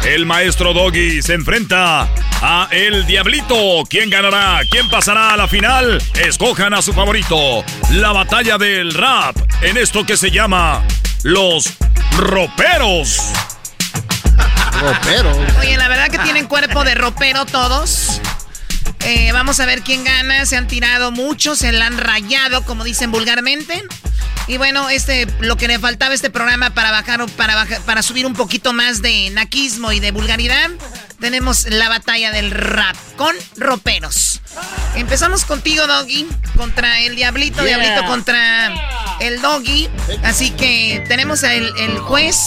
El 0.03 0.26
maestro 0.26 0.73
Doggy 0.73 1.22
se 1.22 1.34
enfrenta 1.34 2.07
a 2.41 2.67
El 2.72 3.05
Diablito. 3.05 3.84
¿Quién 3.89 4.09
ganará? 4.09 4.61
¿Quién 4.69 4.89
pasará 4.89 5.34
a 5.34 5.38
la 5.38 5.47
final? 5.47 6.01
Escojan 6.15 6.73
a 6.73 6.81
su 6.81 6.93
favorito. 6.93 7.63
La 7.91 8.11
batalla 8.11 8.57
del 8.57 8.93
rap 8.93 9.35
en 9.61 9.77
esto 9.77 10.05
que 10.05 10.17
se 10.17 10.30
llama 10.31 10.84
Los 11.23 11.73
Roperos. 12.17 13.22
Roperos. 14.81 15.38
Oye, 15.59 15.77
la 15.77 15.88
verdad 15.88 16.09
que 16.09 16.19
tienen 16.19 16.47
cuerpo 16.47 16.84
de 16.84 16.95
ropero 16.95 17.45
todos. 17.45 18.22
Eh, 19.06 19.32
vamos 19.32 19.60
a 19.60 19.65
ver 19.65 19.82
quién 19.82 20.03
gana. 20.03 20.45
Se 20.45 20.57
han 20.57 20.68
tirado 20.68 21.11
muchos, 21.11 21.60
se 21.60 21.72
la 21.72 21.86
han 21.86 21.98
rayado, 21.98 22.64
como 22.65 22.84
dicen 22.84 23.11
vulgarmente. 23.11 23.84
Y 24.48 24.57
bueno, 24.57 24.90
este, 24.90 25.27
lo 25.40 25.57
que 25.57 25.68
le 25.68 25.80
faltaba 25.80 26.11
a 26.11 26.15
este 26.15 26.30
programa 26.30 26.73
para 26.73 26.91
bajar, 26.91 27.26
para 27.32 27.56
bajar, 27.56 27.82
para 27.82 28.03
subir 28.03 28.26
un 28.26 28.34
poquito 28.34 28.73
más 28.73 29.02
de 29.02 29.30
naquismo 29.32 29.91
y 29.91 29.99
de 29.99 30.11
vulgaridad, 30.11 30.69
tenemos 31.19 31.68
la 31.69 31.90
batalla 31.90 32.32
del 32.32 32.52
rap 32.52 32.95
con 33.15 33.36
roperos. 33.57 34.41
Empezamos 34.95 35.45
contigo, 35.45 35.88
Doggy, 35.88 36.27
contra 36.57 37.02
el 37.02 37.15
Diablito, 37.15 37.64
Diablito 37.64 38.06
contra 38.06 38.73
el 39.19 39.41
Doggy. 39.41 39.90
Así 40.23 40.52
que 40.52 41.03
tenemos 41.07 41.44
el, 41.44 41.72
el 41.77 41.98
juez. 41.99 42.38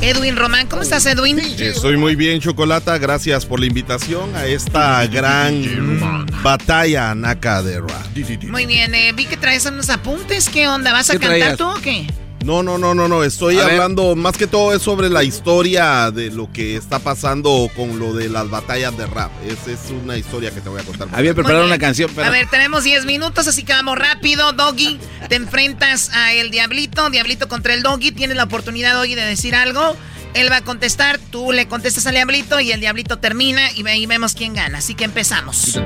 Edwin 0.00 0.36
Román, 0.36 0.68
¿cómo 0.68 0.82
estás, 0.82 1.04
Edwin? 1.06 1.38
Estoy 1.40 1.96
muy 1.96 2.14
bien, 2.14 2.40
Chocolata. 2.40 2.96
Gracias 2.98 3.44
por 3.44 3.58
la 3.58 3.66
invitación 3.66 4.34
a 4.36 4.46
esta 4.46 5.04
gran 5.08 6.00
batalla 6.42 7.14
naca 7.16 7.62
de 7.62 7.80
rap. 7.80 8.06
Muy 8.48 8.66
bien, 8.66 8.94
eh, 8.94 9.12
vi 9.12 9.26
que 9.26 9.36
traes 9.36 9.66
unos 9.66 9.90
apuntes. 9.90 10.48
¿Qué 10.48 10.68
onda? 10.68 10.92
¿Vas 10.92 11.10
a 11.10 11.14
¿Qué 11.14 11.18
cantar 11.18 11.38
traías? 11.38 11.58
tú 11.58 11.66
o 11.66 11.74
qué? 11.82 12.06
No, 12.44 12.62
no, 12.62 12.78
no, 12.78 12.94
no, 12.94 13.08
no. 13.08 13.24
Estoy 13.24 13.58
A 13.58 13.64
ver. 13.64 13.72
hablando 13.74 14.14
más 14.14 14.36
que 14.36 14.46
todo 14.46 14.72
es 14.72 14.80
sobre 14.80 15.08
la 15.10 15.24
historia 15.24 16.10
de 16.10 16.30
lo 16.30 16.50
que 16.52 16.76
está 16.76 16.98
pasando 16.98 17.68
con 17.76 17.98
lo 17.98 18.14
de 18.14 18.28
las 18.28 18.48
batallas 18.48 18.96
de 18.96 19.06
rap. 19.06 19.30
Esa 19.44 19.72
es 19.72 19.90
una 19.90 20.16
historia 20.16 20.50
que 20.52 20.60
te 20.60 20.68
voy 20.68 20.80
a 20.80 20.84
contar. 20.84 21.08
Había 21.12 21.34
preparado 21.34 21.64
una 21.64 21.78
canción, 21.78 22.10
pero... 22.14 22.26
A 22.28 22.30
ver, 22.30 22.48
tenemos 22.48 22.84
10 22.84 23.04
minutos, 23.06 23.48
así 23.48 23.64
que 23.64 23.72
vamos 23.72 23.98
rápido. 23.98 24.52
Doggy, 24.52 24.98
te 25.28 25.34
enfrentas 25.34 26.10
a 26.14 26.32
el 26.32 26.50
Diablito. 26.50 27.10
Diablito 27.10 27.48
contra 27.48 27.74
el 27.74 27.82
Doggy. 27.82 28.12
Tienes 28.12 28.36
la 28.36 28.44
oportunidad, 28.44 28.94
Doggy, 28.94 29.14
de 29.14 29.24
decir 29.24 29.54
algo. 29.54 29.96
Él 30.34 30.50
va 30.52 30.56
a 30.58 30.62
contestar, 30.62 31.18
tú 31.18 31.52
le 31.52 31.66
contestas 31.66 32.06
al 32.06 32.14
Diablito 32.14 32.60
y 32.60 32.70
el 32.70 32.80
Diablito 32.80 33.18
termina 33.18 33.72
y 33.72 33.86
ahí 33.88 34.06
vemos 34.06 34.34
quién 34.34 34.54
gana. 34.54 34.78
Así 34.78 34.94
que 34.94 35.04
empezamos. 35.04 35.80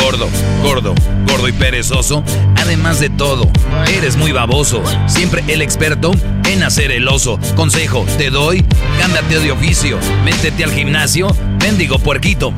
Gordo, 0.00 0.28
gordo, 0.66 0.94
gordo 1.28 1.46
y 1.48 1.52
perezoso. 1.52 2.24
Además 2.56 2.98
de 2.98 3.08
todo, 3.08 3.48
eres 3.96 4.16
muy 4.16 4.32
baboso. 4.32 4.82
Siempre 5.06 5.44
el 5.46 5.62
experto 5.62 6.10
en 6.44 6.64
hacer 6.64 6.90
el 6.90 7.06
oso. 7.06 7.38
Consejo, 7.54 8.04
te 8.18 8.30
doy, 8.30 8.64
cámbiate 8.98 9.38
de 9.38 9.52
oficio. 9.52 9.98
Métete 10.24 10.64
al 10.64 10.72
gimnasio, 10.72 11.28
mendigo 11.62 11.98
puerquito. 12.00 12.52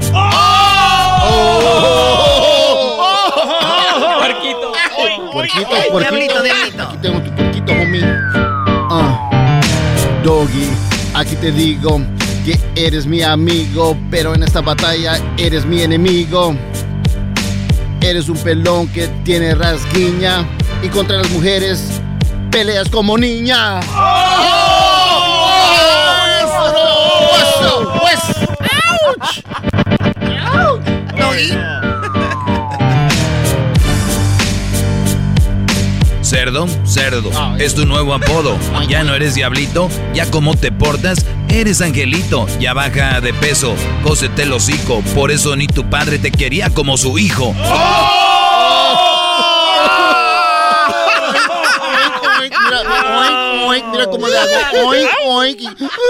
Puerquito. 4.18 4.72
Puerquito, 5.32 5.68
Ay, 5.74 5.90
puerquito. 5.90 5.98
diablito, 5.98 6.43
diablito. 6.43 6.82
Aquí 6.82 6.97
tengo 7.02 7.20
tu 7.20 7.30
puerquito, 7.35 7.72
homie. 7.72 8.02
Ah, 8.90 9.30
Doggy, 10.24 10.68
aquí 11.14 11.36
te 11.36 11.52
digo 11.52 12.01
que 12.44 12.59
eres 12.74 13.06
mi 13.06 13.22
amigo, 13.22 13.97
pero 14.10 14.35
en 14.35 14.43
esta 14.43 14.62
batalla 14.62 15.20
eres 15.36 15.66
mi 15.66 15.82
enemigo. 15.82 16.56
Eres 18.00 18.28
un 18.28 18.38
pelón 18.38 18.88
que 18.88 19.08
tiene 19.24 19.54
rasguiña 19.54 20.46
y 20.82 20.88
contra 20.88 21.18
las 21.18 21.30
mujeres 21.30 22.00
peleas 22.50 22.88
como 22.88 23.18
niña. 23.18 23.80
Cerdo, 36.28 36.68
cerdo, 36.84 37.30
es 37.59 37.74
tu 37.74 37.86
nuevo 37.86 38.12
apodo. 38.12 38.59
Ya 38.86 39.02
no 39.02 39.14
eres 39.14 39.34
diablito, 39.34 39.88
ya 40.12 40.30
como 40.30 40.55
te 40.56 40.70
portas, 40.70 41.24
eres 41.48 41.80
angelito. 41.80 42.46
Ya 42.60 42.74
baja 42.74 43.22
de 43.22 43.32
peso, 43.32 43.74
cósete 44.02 44.42
el 44.42 44.52
hocico. 44.52 45.00
Por 45.14 45.30
eso 45.30 45.56
ni 45.56 45.66
tu 45.66 45.88
padre 45.88 46.18
te 46.18 46.30
quería 46.30 46.68
como 46.68 46.98
su 46.98 47.18
hijo. 47.18 47.55
Mira, 52.40 52.80
oink, 53.20 53.62
oink, 53.66 53.84
mira 53.86 54.06
cómo 54.06 54.28
le 54.28 54.38
hago. 54.38 54.88
Oink, 54.88 55.09
oink. 55.24 55.60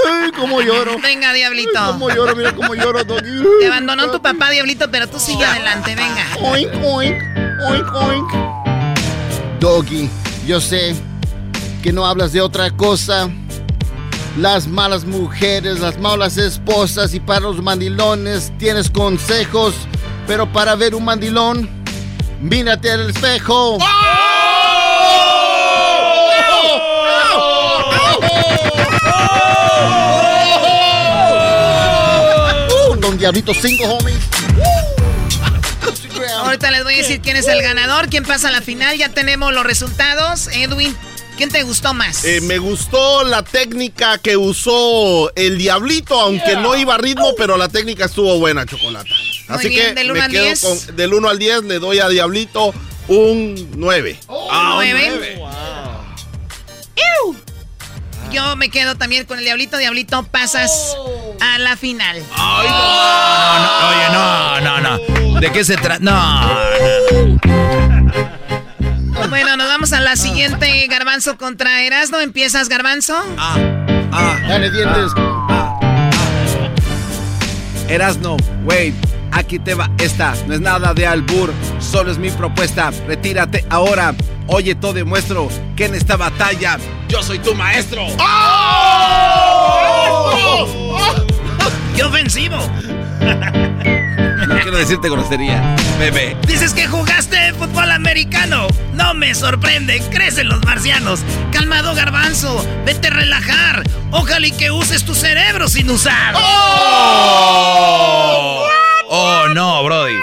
Ay, 0.08 0.30
cómo 0.36 0.60
lloro. 0.60 0.96
Venga, 1.00 1.32
Diablito. 1.32 1.70
Ay, 1.78 1.92
cómo 1.92 2.10
lloro, 2.10 2.34
mira 2.34 2.52
cómo 2.52 2.74
lloro, 2.74 3.04
Doggy. 3.04 3.44
Te 3.60 3.66
abandonó 3.68 4.10
tu 4.10 4.20
papá, 4.20 4.50
Diablito, 4.50 4.90
pero 4.90 5.06
tú 5.08 5.20
sigue 5.20 5.44
adelante, 5.44 5.94
venga. 5.94 6.26
Oink, 6.42 6.70
oink, 6.82 7.22
oink, 7.68 7.94
oink. 7.94 8.67
Doggy, 9.60 10.08
yo 10.46 10.60
sé 10.60 10.94
que 11.82 11.92
no 11.92 12.06
hablas 12.06 12.32
de 12.32 12.40
otra 12.40 12.70
cosa. 12.70 13.28
Las 14.36 14.68
malas 14.68 15.04
mujeres, 15.04 15.80
las 15.80 15.98
malas 15.98 16.36
esposas 16.36 17.12
y 17.14 17.20
para 17.20 17.40
los 17.40 17.60
mandilones 17.62 18.52
tienes 18.58 18.88
consejos. 18.90 19.74
Pero 20.26 20.52
para 20.52 20.76
ver 20.76 20.94
un 20.94 21.04
mandilón, 21.04 21.68
mírate 22.40 22.90
al 22.90 23.10
espejo. 23.10 23.76
Uh, 23.76 23.80
Don 33.00 33.18
Diablito 33.18 33.52
5, 33.54 33.84
homies. 33.84 34.37
Ahorita 36.48 36.70
les 36.70 36.82
voy 36.84 36.94
a 36.94 36.96
decir 36.98 37.20
quién 37.20 37.36
es 37.36 37.46
el 37.46 37.60
ganador, 37.62 38.08
quién 38.08 38.24
pasa 38.24 38.48
a 38.48 38.50
la 38.52 38.62
final. 38.62 38.96
Ya 38.96 39.10
tenemos 39.10 39.52
los 39.52 39.64
resultados. 39.64 40.48
Edwin, 40.48 40.96
¿quién 41.36 41.50
te 41.50 41.62
gustó 41.62 41.92
más? 41.94 42.24
Eh, 42.24 42.40
me 42.40 42.56
gustó 42.58 43.22
la 43.24 43.42
técnica 43.42 44.16
que 44.18 44.36
usó 44.36 45.30
el 45.36 45.58
Diablito, 45.58 46.18
aunque 46.18 46.56
no 46.56 46.74
iba 46.76 46.94
a 46.94 46.98
ritmo, 46.98 47.34
pero 47.36 47.56
la 47.58 47.68
técnica 47.68 48.06
estuvo 48.06 48.38
buena, 48.38 48.64
Chocolata. 48.64 49.10
Así 49.48 49.68
bien, 49.68 49.88
que 49.88 49.94
del 49.94 50.10
uno 50.10 50.20
me 50.20 50.24
al 50.24 50.30
quedo 50.30 50.44
10. 50.44 50.60
con- 50.60 50.96
del 50.96 51.14
1 51.14 51.28
al 51.28 51.38
10 51.38 51.62
le 51.64 51.78
doy 51.78 51.98
a 52.00 52.08
Diablito 52.08 52.72
un 53.08 53.70
9. 53.76 54.18
Ah, 54.28 54.76
un 54.78 54.90
nueve. 54.90 55.38
¡Ew! 56.96 57.36
Yo 58.32 58.56
me 58.56 58.68
quedo 58.70 58.96
también 58.96 59.24
con 59.24 59.38
el 59.38 59.44
Diablito. 59.44 59.76
Diablito, 59.78 60.22
pasas 60.24 60.94
a 61.40 61.58
la 61.58 61.76
final. 61.76 62.22
No, 62.36 62.62
no, 62.62 63.88
oye, 63.88 64.08
no, 64.12 64.60
no, 64.60 64.80
no. 64.80 65.17
¿De 65.40 65.50
qué 65.52 65.64
se 65.64 65.76
trata? 65.76 65.98
No, 66.00 66.12
no. 66.42 67.38
Bueno, 69.28 69.56
nos 69.56 69.68
vamos 69.68 69.92
a 69.92 70.00
la 70.00 70.16
siguiente. 70.16 70.86
Garbanzo 70.88 71.36
contra 71.36 71.82
Erasmo. 71.82 72.18
¿Empiezas, 72.18 72.68
Garbanzo? 72.68 73.14
Ah, 73.36 73.56
Dale 74.48 74.70
dientes. 74.70 75.12
Erasno, 77.88 78.36
wait, 78.64 78.94
aquí 79.32 79.58
te 79.58 79.74
va 79.74 79.90
esta. 79.98 80.34
No 80.46 80.54
es 80.54 80.60
nada 80.60 80.92
de 80.92 81.06
albur, 81.06 81.52
solo 81.78 82.10
es 82.10 82.18
mi 82.18 82.30
propuesta. 82.30 82.90
Retírate 83.06 83.64
ahora. 83.70 84.14
Oye, 84.46 84.74
todo 84.74 84.94
demuestro 84.94 85.48
que 85.76 85.86
en 85.86 85.94
esta 85.94 86.16
batalla 86.16 86.78
yo 87.08 87.22
soy 87.22 87.38
tu 87.38 87.54
maestro. 87.54 88.06
¡Qué 91.94 92.02
ofensivo! 92.02 92.56
Quiero 94.68 94.80
decirte 94.80 95.08
grosería, 95.08 95.74
bebé. 95.98 96.36
Dices 96.46 96.74
que 96.74 96.86
jugaste 96.86 97.54
fútbol 97.54 97.90
americano. 97.90 98.66
No 98.92 99.14
me 99.14 99.34
sorprende, 99.34 99.98
crecen 100.10 100.50
los 100.50 100.62
marcianos. 100.62 101.20
Calmado, 101.50 101.94
garbanzo, 101.94 102.62
vete 102.84 103.08
a 103.08 103.12
relajar. 103.12 103.82
Ojalá 104.10 104.46
y 104.46 104.52
que 104.52 104.70
uses 104.70 105.06
tu 105.06 105.14
cerebro 105.14 105.68
sin 105.68 105.88
usar. 105.88 106.34
Oh, 109.10 109.46
no, 109.54 109.82
Brody. 109.84 110.18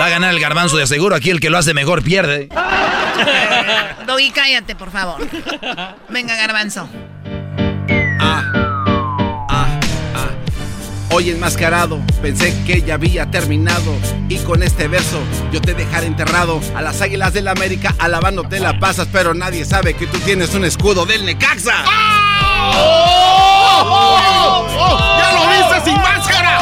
Va 0.00 0.06
a 0.06 0.08
ganar 0.08 0.34
el 0.34 0.40
garbanzo 0.40 0.76
de 0.76 0.88
seguro. 0.88 1.14
Aquí 1.14 1.30
el 1.30 1.38
que 1.38 1.48
lo 1.48 1.56
hace 1.56 1.72
mejor 1.72 2.02
pierde. 2.02 2.48
Doggy, 4.08 4.32
cállate, 4.32 4.74
por 4.74 4.90
favor. 4.90 5.24
Venga, 6.08 6.34
Garbanzo. 6.34 6.88
Hoy 11.10 11.30
enmascarado, 11.30 12.00
pensé 12.20 12.54
que 12.64 12.82
ya 12.82 12.94
había 12.94 13.30
terminado. 13.30 13.94
Y 14.28 14.38
con 14.40 14.62
este 14.62 14.88
verso 14.88 15.18
yo 15.50 15.58
te 15.60 15.72
dejaré 15.72 16.06
enterrado. 16.06 16.60
A 16.76 16.82
las 16.82 17.00
águilas 17.00 17.32
del 17.32 17.48
América 17.48 17.94
alabando 17.98 18.44
te 18.44 18.60
la 18.60 18.78
pasas, 18.78 19.08
pero 19.10 19.32
nadie 19.32 19.64
sabe 19.64 19.94
que 19.94 20.06
tú 20.06 20.18
tienes 20.18 20.54
un 20.54 20.66
escudo 20.66 21.06
del 21.06 21.24
Necaxa. 21.24 21.82
¡Ya 25.18 25.32
lo 25.32 25.48
viste 25.48 25.80
sin 25.90 25.96
máscara! 25.96 26.58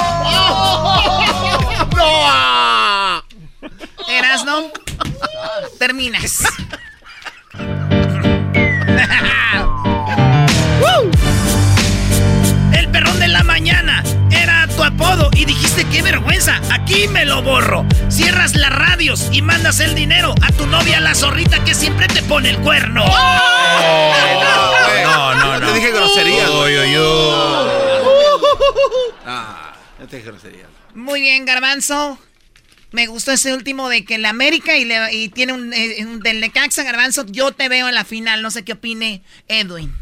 ¡No! 1.96 3.24
Erasno, 4.08 4.70
terminas. 5.78 6.44
El 12.72 12.88
perrón 12.90 13.18
de 13.18 13.28
la 13.28 13.42
mañana 13.42 14.02
tu 14.76 14.84
apodo 14.84 15.30
y 15.34 15.44
dijiste 15.46 15.84
qué 15.90 16.02
vergüenza. 16.02 16.60
Aquí 16.70 17.08
me 17.08 17.24
lo 17.24 17.42
borro. 17.42 17.86
Cierras 18.10 18.54
las 18.54 18.70
radios 18.70 19.28
y 19.32 19.42
mandas 19.42 19.80
el 19.80 19.94
dinero 19.94 20.34
a 20.42 20.52
tu 20.52 20.66
novia 20.66 21.00
la 21.00 21.14
zorrita 21.14 21.64
que 21.64 21.74
siempre 21.74 22.06
te 22.08 22.22
pone 22.22 22.50
el 22.50 22.58
cuerno. 22.58 23.04
No, 25.02 25.34
no, 25.34 25.60
no. 25.60 25.66
Te 25.66 25.74
dije 25.74 25.90
groserías. 25.92 26.50
Uy, 26.50 26.76
uy, 26.78 26.96
uy. 26.98 27.34
Ah, 29.24 29.72
no 29.98 30.06
te 30.06 30.16
dije 30.18 30.28
groserías. 30.28 30.68
Muy 30.94 31.20
bien, 31.20 31.44
Garbanzo. 31.44 32.18
Me 32.92 33.06
gustó 33.08 33.32
ese 33.32 33.52
último 33.52 33.88
de 33.88 34.04
que 34.04 34.14
el 34.14 34.24
América 34.24 34.76
y, 34.76 34.84
le- 34.84 35.12
y 35.12 35.28
tiene 35.28 35.52
un, 35.52 35.72
eh, 35.74 35.96
un 36.06 36.20
del 36.20 36.40
Necaxa, 36.40 36.82
Garbanzo. 36.84 37.26
Yo 37.26 37.52
te 37.52 37.68
veo 37.68 37.88
en 37.88 37.94
la 37.94 38.04
final. 38.04 38.42
No 38.42 38.50
sé 38.50 38.64
qué 38.64 38.72
opine 38.74 39.22
Edwin. 39.48 39.94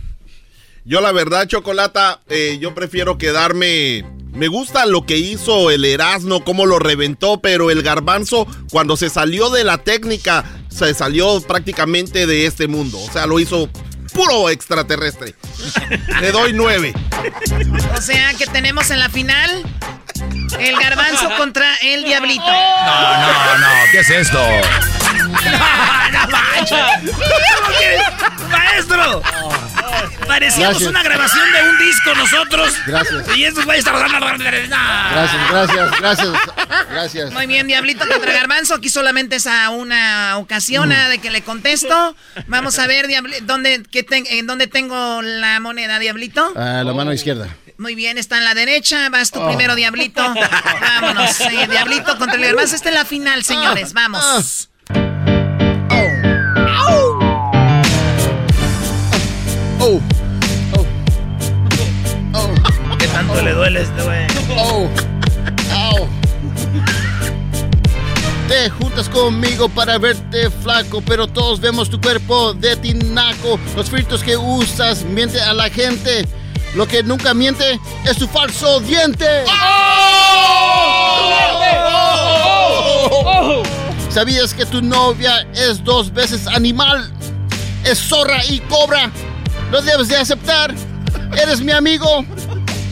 Yo 0.84 1.00
la 1.00 1.12
verdad, 1.12 1.46
Chocolata, 1.48 2.20
eh, 2.28 2.58
yo 2.60 2.74
prefiero 2.74 3.16
quedarme... 3.16 4.04
Me 4.34 4.48
gusta 4.48 4.84
lo 4.86 5.06
que 5.06 5.16
hizo 5.16 5.70
el 5.70 5.84
Erasmo, 5.84 6.44
cómo 6.44 6.66
lo 6.66 6.78
reventó, 6.78 7.40
pero 7.40 7.70
el 7.70 7.82
garbanzo, 7.82 8.46
cuando 8.70 8.96
se 8.96 9.08
salió 9.08 9.48
de 9.50 9.62
la 9.62 9.78
técnica, 9.78 10.44
se 10.68 10.92
salió 10.92 11.40
prácticamente 11.40 12.26
de 12.26 12.46
este 12.46 12.66
mundo. 12.66 12.98
O 12.98 13.12
sea, 13.12 13.26
lo 13.26 13.38
hizo 13.38 13.68
puro 14.12 14.50
extraterrestre. 14.50 15.34
Le 16.20 16.32
doy 16.32 16.52
nueve. 16.52 16.94
O 17.96 18.00
sea 18.00 18.34
que 18.34 18.46
tenemos 18.46 18.90
en 18.90 18.98
la 18.98 19.08
final 19.08 19.62
el 20.58 20.76
Garbanzo 20.78 21.28
contra 21.36 21.74
el 21.76 22.04
Diablito. 22.04 22.44
No, 22.44 23.18
no, 23.18 23.58
no. 23.58 23.66
¿Qué 23.92 24.00
es 24.00 24.10
esto? 24.10 24.38
¡No 26.12 26.28
manches! 26.28 27.14
¿Cómo 28.36 28.48
que- 28.48 28.52
¡Maestro! 28.56 29.22
Parecíamos 30.26 30.70
Gracias. 30.78 30.90
una 30.90 31.02
grabación 31.02 31.52
de 31.52 31.68
un 31.68 31.78
disco 31.78 32.14
nosotros. 32.14 32.74
Gracias. 32.86 33.36
Y 33.36 33.44
estos 33.44 33.64
güeyes 33.64 33.84
estaban... 33.86 34.10
Gracias, 34.10 35.50
gracias, 35.50 36.00
gracias. 36.00 36.28
Gracias. 36.90 37.32
Muy 37.32 37.46
bien, 37.46 37.66
Diablito 37.66 38.06
contra 38.08 38.32
Garbanzo. 38.32 38.74
Aquí 38.74 38.88
solamente 38.88 39.36
es 39.36 39.46
a 39.46 39.70
una 39.70 40.38
ocasión 40.38 40.90
ah, 40.92 41.08
de 41.08 41.18
que 41.18 41.30
le 41.30 41.42
contesto. 41.42 42.16
Vamos 42.46 42.78
a 42.78 42.86
ver, 42.86 43.06
Diabli- 43.06 43.40
¿dónde, 43.42 43.82
qué 43.90 44.04
¿en 44.10 44.46
dónde 44.46 44.66
tengo 44.66 45.20
la 45.22 45.60
moneda, 45.60 45.98
Diablito? 45.98 46.52
Ah, 46.56 46.82
la 46.84 46.92
mano 46.94 47.12
izquierda. 47.12 47.48
Muy 47.76 47.94
bien, 47.94 48.18
está 48.18 48.38
en 48.38 48.44
la 48.44 48.54
derecha. 48.54 49.08
Vas 49.10 49.30
tú 49.30 49.40
Oh. 49.40 49.48
primero, 49.48 49.74
Diablito. 49.74 50.22
Vámonos. 50.80 51.38
Diablito 51.70 52.16
contra 52.18 52.36
el 52.36 52.44
Garbanzo. 52.46 52.76
Esta 52.76 52.88
es 52.88 52.94
la 52.94 53.04
final, 53.04 53.44
señores. 53.44 53.92
Vamos. 53.92 54.70
Oh. 59.80 60.00
¿Qué 62.98 63.06
tanto 63.08 63.42
le 63.42 63.52
duele 63.52 63.82
este 63.82 64.02
güey? 64.02 64.26
Oh. 64.56 64.88
Au. 65.72 66.08
Te 68.48 68.70
juntas 68.70 69.08
conmigo 69.08 69.68
para 69.68 69.98
verte 69.98 70.50
flaco, 70.50 71.02
pero 71.02 71.26
todos 71.26 71.60
vemos 71.60 71.90
tu 71.90 72.00
cuerpo 72.00 72.54
de 72.54 72.76
tinaco. 72.76 73.58
Los 73.76 73.90
fritos 73.90 74.22
que 74.22 74.36
usas 74.36 75.02
miente 75.02 75.40
a 75.40 75.52
la 75.52 75.70
gente. 75.70 76.26
Lo 76.74 76.86
que 76.86 77.02
nunca 77.02 77.34
miente 77.34 77.78
es 78.04 78.16
tu 78.16 78.26
falso 78.26 78.80
diente. 78.80 79.44
¿Sabías 84.10 84.54
que 84.54 84.66
tu 84.66 84.82
novia 84.82 85.46
es 85.54 85.82
dos 85.82 86.12
veces 86.12 86.46
animal? 86.46 87.12
Es 87.84 87.98
zorra 87.98 88.44
y 88.44 88.60
cobra. 88.60 89.10
Lo 89.74 89.82
debes 89.82 90.06
de 90.06 90.16
aceptar. 90.16 90.72
Eres 91.36 91.60
mi 91.60 91.72
amigo. 91.72 92.24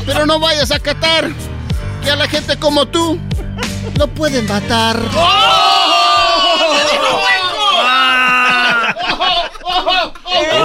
Pero 0.05 0.27
no 0.27 0.41
vayas 0.41 0.73
a 0.73 0.81
catar. 0.81 1.31
Que 2.03 2.11
a 2.11 2.17
la 2.17 2.27
gente 2.27 2.57
como 2.57 2.87
tú 2.89 3.21
no 3.97 4.09
pueden 4.09 4.49
matar. 4.49 4.99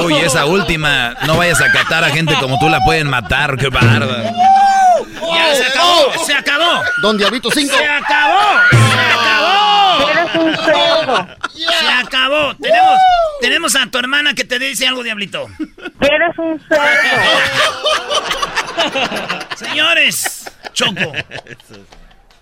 Uy, 0.03 0.15
esa 0.15 0.45
última. 0.45 1.13
No 1.27 1.37
vayas 1.37 1.61
a 1.61 1.71
catar 1.71 2.03
a 2.03 2.09
gente 2.09 2.33
como 2.39 2.57
tú 2.57 2.67
la 2.67 2.79
pueden 2.79 3.07
matar. 3.11 3.55
Qué 3.55 3.69
bárbaro. 3.69 4.23
¡Ya 5.35 5.53
se 5.53 5.65
acabó! 5.65 6.25
¡Se 6.25 6.33
acabó! 6.33 6.81
Don 7.03 7.15
Diablito 7.19 7.51
5. 7.51 7.77
¡Se 7.77 7.87
acabó! 7.87 8.39
¡Se 8.71 8.99
acabó! 9.13 10.09
Eres 10.09 10.35
un 10.35 10.55
cerdo. 10.65 11.27
¡Se 11.53 11.87
acabó! 11.87 12.55
Tenemos, 12.55 12.97
tenemos 13.41 13.75
a 13.75 13.87
tu 13.87 13.97
hermana 13.97 14.33
que 14.33 14.43
te 14.43 14.59
dice 14.59 14.87
algo, 14.87 15.03
Diablito. 15.03 15.47
Eres 16.01 16.37
un 16.37 16.61
cerdo. 16.67 16.83
Señores, 19.55 20.45
Choco. 20.73 21.13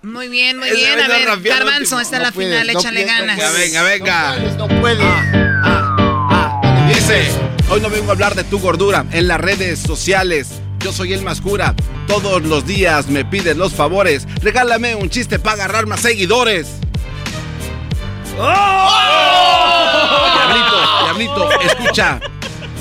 Muy 0.02 0.28
bien, 0.28 0.60
muy 0.60 0.70
bien. 0.70 1.00
A 1.00 1.08
ver, 1.08 1.42
Garbanzo, 1.42 2.00
esta 2.00 2.18
es 2.18 2.24
la 2.24 2.32
final. 2.32 2.70
Échale 2.70 3.06
ganas. 3.06 3.38
Venga, 3.38 3.84
venga, 3.84 3.84
venga. 3.84 4.36
No 4.58 4.68
puedes. 4.68 5.06
Dice, 6.88 7.28
hoy 7.70 7.82
no 7.82 7.90
vengo 7.90 8.10
a 8.10 8.12
hablar 8.14 8.36
de 8.36 8.44
tu 8.44 8.60
gordura 8.60 9.06
en 9.12 9.28
las 9.28 9.42
redes 9.42 9.80
sociales. 9.80 10.62
Yo 10.80 10.94
soy 10.94 11.14
el 11.14 11.24
más 11.24 11.42
cura. 11.42 11.74
Todos 12.08 12.44
los 12.44 12.68
días 12.68 13.08
me 13.08 13.26
piden 13.26 13.58
los 13.58 13.74
favores. 13.74 14.28
Regálame 14.42 14.94
un 14.94 15.10
chiste 15.10 15.40
para 15.40 15.54
agarrar 15.54 15.88
más 15.88 16.02
seguidores. 16.02 16.68
¡Oh! 18.40 20.26
Diablito, 20.36 20.76
diablito, 21.04 21.62
escucha. 21.62 22.20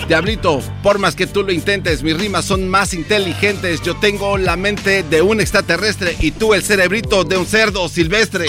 Diablito, 0.08 0.60
por 0.82 0.98
más 0.98 1.14
que 1.16 1.26
tú 1.26 1.42
lo 1.42 1.50
intentes, 1.50 2.02
mis 2.02 2.16
rimas 2.16 2.44
son 2.44 2.68
más 2.68 2.92
inteligentes. 2.92 3.80
Yo 3.82 3.96
tengo 3.96 4.36
la 4.36 4.56
mente 4.56 5.02
de 5.02 5.22
un 5.22 5.40
extraterrestre 5.40 6.14
y 6.20 6.30
tú 6.32 6.52
el 6.52 6.62
cerebrito 6.62 7.24
de 7.24 7.38
un 7.38 7.46
cerdo 7.46 7.88
silvestre. 7.88 8.46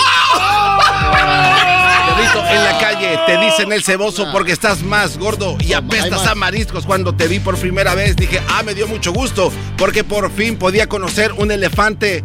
Diablito, 2.05 2.45
en 2.49 2.63
la 2.63 2.77
calle 2.77 3.19
te 3.25 3.37
dicen 3.37 3.71
el 3.71 3.83
ceboso 3.83 4.27
porque 4.33 4.51
estás 4.51 4.83
más 4.83 5.17
gordo 5.17 5.55
y 5.59 5.71
apestas 5.73 6.27
a 6.27 6.35
mariscos. 6.35 6.85
Cuando 6.85 7.15
te 7.15 7.27
vi 7.27 7.39
por 7.39 7.57
primera 7.57 7.95
vez 7.95 8.17
dije, 8.17 8.41
ah, 8.49 8.61
me 8.63 8.73
dio 8.73 8.87
mucho 8.87 9.13
gusto 9.13 9.51
porque 9.77 10.03
por 10.03 10.29
fin 10.31 10.57
podía 10.57 10.87
conocer 10.87 11.31
un 11.33 11.51
elefante 11.51 12.23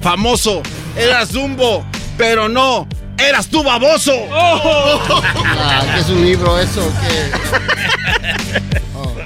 famoso. 0.00 0.62
Era 0.96 1.26
Zumbo, 1.26 1.84
pero 2.16 2.48
no, 2.48 2.86
eras 3.18 3.48
tú 3.48 3.62
baboso. 3.62 4.12
Ah, 4.32 5.82
¿qué 5.94 6.00
es 6.00 6.08
un 6.08 6.24
libro 6.24 6.58
eso? 6.58 6.92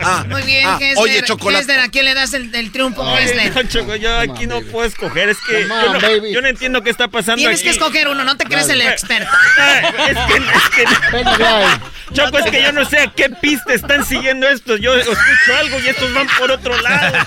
Ah, 0.01 0.24
Muy 0.28 0.43
bien, 0.43 0.65
ah, 0.65 0.78
Hesler. 0.81 0.97
oye, 0.98 1.23
chocolate. 1.23 1.62
Hesler, 1.65 1.81
¿a 1.81 1.89
quién 1.89 2.05
le 2.05 2.15
das 2.15 2.32
el, 2.32 2.55
el 2.55 2.70
triunfo, 2.70 3.02
Ay, 3.05 3.24
Hesler? 3.24 3.52
no, 3.55 3.62
Choco, 3.65 3.97
yo 3.97 4.16
aquí 4.20 4.47
no 4.47 4.60
puedo 4.62 4.86
escoger, 4.86 5.28
es 5.28 5.39
que 5.47 5.62
yo, 5.62 5.93
no, 5.93 6.01
baby. 6.01 6.32
yo 6.32 6.40
no 6.40 6.47
entiendo 6.47 6.82
qué 6.82 6.90
está 6.90 7.09
pasando 7.09 7.39
Tienes 7.39 7.59
aquí. 7.59 7.65
que 7.65 7.70
escoger 7.70 8.06
uno, 8.06 8.23
no 8.23 8.36
te 8.36 8.44
crees 8.44 8.69
el 8.69 8.81
experto. 8.81 9.28
Es 10.09 10.16
que, 10.16 10.36
es 10.36 10.86
que- 10.86 12.15
Choco, 12.15 12.39
es 12.39 12.51
que 12.51 12.62
yo 12.62 12.73
no 12.73 12.85
sé 12.85 13.01
a 13.01 13.06
qué 13.10 13.28
pista 13.28 13.74
están 13.74 14.05
siguiendo 14.06 14.48
estos. 14.48 14.81
Yo 14.81 14.94
escucho 14.94 15.19
algo 15.59 15.78
y 15.81 15.89
estos 15.89 16.15
van 16.15 16.28
por 16.39 16.51
otro 16.52 16.81
lado. 16.81 17.19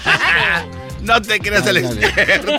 No 1.01 1.21
te 1.21 1.39
creas 1.39 1.65
el 1.65 1.77
experto. 1.77 2.51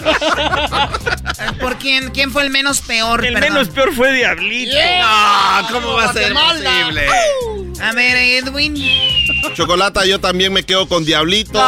¿Por 1.61 1.79
quién, 1.79 2.11
quién 2.11 2.31
fue 2.33 2.43
el 2.43 2.51
menos 2.51 2.81
peor? 2.81 3.25
El 3.25 3.35
Perdón. 3.35 3.53
menos 3.53 3.69
peor 3.69 3.95
fue 3.95 4.13
Diablito. 4.13 4.75
No, 4.75 5.69
¿cómo 5.71 5.93
va 5.95 6.05
a 6.07 6.13
ser 6.13 6.33
posible? 6.35 7.07
A 7.81 7.93
ver, 7.93 8.17
Edwin. 8.17 8.77
Chocolata, 9.55 10.05
yo 10.07 10.21
también 10.21 10.53
me 10.53 10.65
quedo 10.65 10.89
con 10.89 11.05
Diablito. 11.05 11.59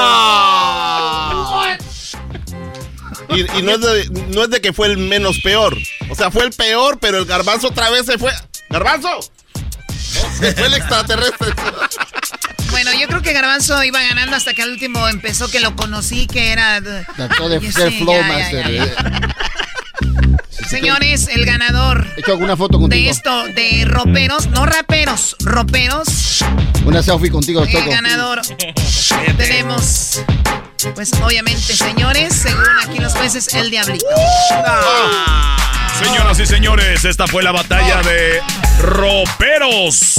Y, 3.30 3.40
y 3.58 3.62
no, 3.62 3.72
es 3.72 3.80
de, 3.80 4.08
no 4.34 4.44
es 4.44 4.50
de 4.50 4.60
que 4.60 4.72
fue 4.72 4.88
el 4.88 4.98
menos 4.98 5.38
peor. 5.40 5.76
O 6.10 6.14
sea, 6.14 6.30
fue 6.30 6.44
el 6.44 6.52
peor, 6.52 6.98
pero 7.00 7.18
el 7.18 7.24
garbanzo 7.24 7.68
otra 7.68 7.90
vez 7.90 8.06
se 8.06 8.18
fue. 8.18 8.32
¡Garbanzo! 8.70 9.08
Se 10.38 10.52
fue 10.54 10.66
el 10.66 10.74
extraterrestre. 10.74 11.48
Bueno, 12.74 12.90
yo 13.00 13.06
creo 13.06 13.22
que 13.22 13.32
Garbanzo 13.32 13.82
iba 13.84 14.02
ganando 14.02 14.34
hasta 14.34 14.52
que 14.52 14.62
al 14.62 14.70
último 14.70 15.06
empezó 15.08 15.48
que 15.48 15.60
lo 15.60 15.76
conocí, 15.76 16.26
que 16.26 16.50
era... 16.50 16.80
Trató 17.16 17.48
de 17.48 17.60
ser 17.72 17.92
flow 17.92 18.14
ya, 18.16 18.26
master. 18.26 18.72
ya, 18.72 18.84
eh. 18.84 18.94
Señores, 20.68 21.28
el 21.28 21.44
ganador 21.46 22.04
He 22.16 22.20
hecho 22.20 22.32
alguna 22.32 22.56
foto 22.56 22.78
de 22.78 22.82
contigo. 22.82 23.10
esto, 23.10 23.44
de 23.46 23.84
roperos, 23.86 24.48
no 24.48 24.66
raperos, 24.66 25.36
roperos, 25.40 26.44
Una 26.84 27.00
selfie 27.02 27.30
contigo, 27.30 27.62
el 27.62 27.70
Choco. 27.70 27.90
ganador 27.90 28.40
tenemos, 29.36 30.22
pues 30.96 31.12
obviamente, 31.22 31.76
señores, 31.76 32.34
según 32.34 32.64
aquí 32.82 32.98
los 32.98 33.12
jueces, 33.14 33.54
el 33.54 33.70
diablito. 33.70 34.04
Señoras 35.98 36.40
y 36.40 36.46
señores, 36.46 37.04
esta 37.04 37.26
fue 37.26 37.42
la 37.42 37.52
batalla 37.52 38.02
de 38.02 38.40
roperos. 38.80 40.14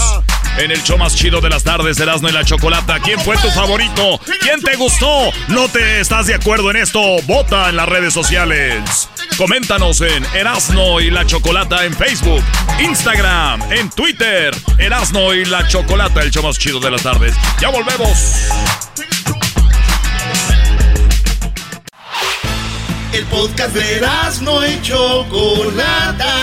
En 0.58 0.72
el 0.72 0.82
show 0.84 0.98
más 0.98 1.16
chido 1.16 1.42
de 1.42 1.50
las 1.50 1.64
tardes, 1.64 2.00
Erasmo 2.00 2.30
y 2.30 2.32
la 2.32 2.46
Chocolata. 2.46 3.00
¿Quién 3.02 3.20
fue 3.20 3.36
tu 3.38 3.50
favorito? 3.52 4.20
¿Quién 4.40 4.62
te 4.62 4.78
gustó? 4.78 5.32
¿No 5.50 5.68
te 5.68 6.00
estás 6.00 6.28
de 6.28 6.36
acuerdo 6.36 6.72
en 6.72 6.78
esto? 6.78 7.02
Vota 7.24 7.70
en 7.70 7.76
las 7.76 7.90
redes 7.90 8.14
sociales. 8.14 9.10
Coméntanos 9.38 10.00
en 10.00 10.26
Erasmo 10.34 11.02
y 11.02 11.12
la 11.12 11.26
Chocolata 11.26 11.84
en 11.84 11.94
Facebook, 11.94 12.44
Instagram, 12.80 13.62
en 13.74 13.90
Twitter. 13.90 14.56
Erasmo 14.78 15.34
y 15.34 15.44
la 15.44 15.68
Chocolata, 15.68 16.22
el 16.22 16.32
show 16.32 16.44
más 16.44 16.58
chido 16.58 16.80
de 16.80 16.92
las 16.92 17.04
tardes. 17.04 17.36
Ya 17.60 17.68
volvemos. 17.70 18.48
El 23.16 23.24
podcast 23.28 23.74
de 23.74 24.02
no 24.42 24.68
y 24.68 24.82
Chocolata. 24.82 26.34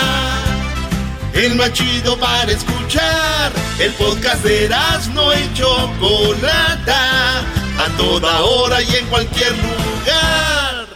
El 1.35 1.53
más 1.53 1.71
chido 1.71 2.17
para 2.17 2.51
escuchar. 2.51 3.51
El 3.79 3.91
podcast 3.91 4.43
de 4.43 4.69
no 5.13 5.31
y 5.33 5.53
Chocolata. 5.53 7.41
A 7.77 7.89
toda 7.95 8.41
hora 8.41 8.81
y 8.81 8.95
en 8.95 9.05
cualquier 9.05 9.51
lugar. 9.51 10.87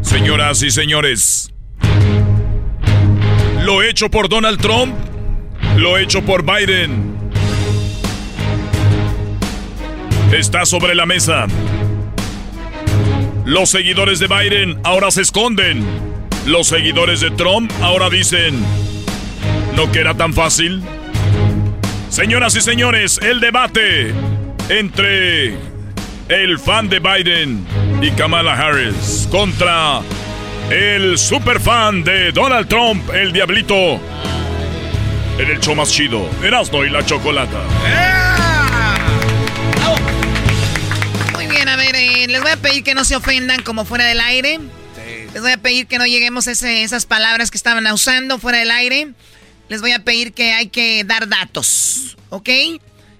Señoras 0.00 0.62
y 0.62 0.70
señores, 0.70 1.52
lo 3.64 3.82
hecho 3.82 4.10
por 4.10 4.30
Donald 4.30 4.58
Trump, 4.62 4.94
lo 5.76 5.98
hecho 5.98 6.22
por 6.22 6.42
Biden, 6.42 7.23
está 10.38 10.66
sobre 10.66 10.94
la 10.94 11.06
mesa. 11.06 11.46
Los 13.44 13.70
seguidores 13.70 14.18
de 14.18 14.26
Biden 14.26 14.78
ahora 14.82 15.10
se 15.10 15.22
esconden. 15.22 15.84
Los 16.46 16.68
seguidores 16.68 17.20
de 17.20 17.30
Trump 17.30 17.70
ahora 17.82 18.10
dicen, 18.10 18.54
¿no 19.76 19.90
que 19.92 20.00
era 20.00 20.14
tan 20.14 20.32
fácil? 20.32 20.82
Señoras 22.08 22.56
y 22.56 22.60
señores, 22.60 23.18
el 23.22 23.40
debate 23.40 24.12
entre 24.68 25.56
el 26.28 26.58
fan 26.58 26.88
de 26.88 27.00
Biden 27.00 27.66
y 28.02 28.10
Kamala 28.10 28.54
Harris 28.54 29.28
contra 29.30 30.00
el 30.70 31.18
super 31.18 31.60
fan 31.60 32.02
de 32.02 32.32
Donald 32.32 32.68
Trump, 32.68 33.08
el 33.12 33.32
Diablito. 33.32 34.00
En 35.38 35.50
el 35.50 35.60
show 35.60 35.74
más 35.74 35.90
chido, 35.90 36.28
Erasmo 36.42 36.84
y 36.84 36.90
la 36.90 37.04
Chocolata. 37.04 37.60
Muy 37.80 38.33
a 42.54 42.56
pedir 42.56 42.84
que 42.84 42.94
no 42.94 43.04
se 43.04 43.16
ofendan 43.16 43.62
como 43.62 43.84
fuera 43.84 44.04
del 44.06 44.20
aire. 44.20 44.60
Les 45.32 45.42
voy 45.42 45.52
a 45.52 45.58
pedir 45.58 45.86
que 45.86 45.98
no 45.98 46.06
lleguemos 46.06 46.46
a 46.46 46.52
ese- 46.52 46.82
esas 46.82 47.06
palabras 47.06 47.50
que 47.50 47.56
estaban 47.56 47.86
usando 47.92 48.38
fuera 48.38 48.58
del 48.58 48.70
aire. 48.70 49.12
Les 49.68 49.80
voy 49.80 49.92
a 49.92 50.04
pedir 50.04 50.32
que 50.32 50.52
hay 50.52 50.68
que 50.68 51.02
dar 51.04 51.28
datos, 51.28 52.16
¿ok? 52.30 52.48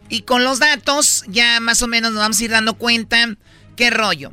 Y 0.09 0.23
con 0.23 0.44
los 0.44 0.59
datos 0.59 1.24
ya 1.27 1.59
más 1.61 1.82
o 1.82 1.86
menos 1.89 2.12
nos 2.12 2.20
vamos 2.20 2.40
a 2.40 2.44
ir 2.44 2.51
dando 2.51 2.74
cuenta 2.74 3.35
qué 3.77 3.90
rollo. 3.90 4.32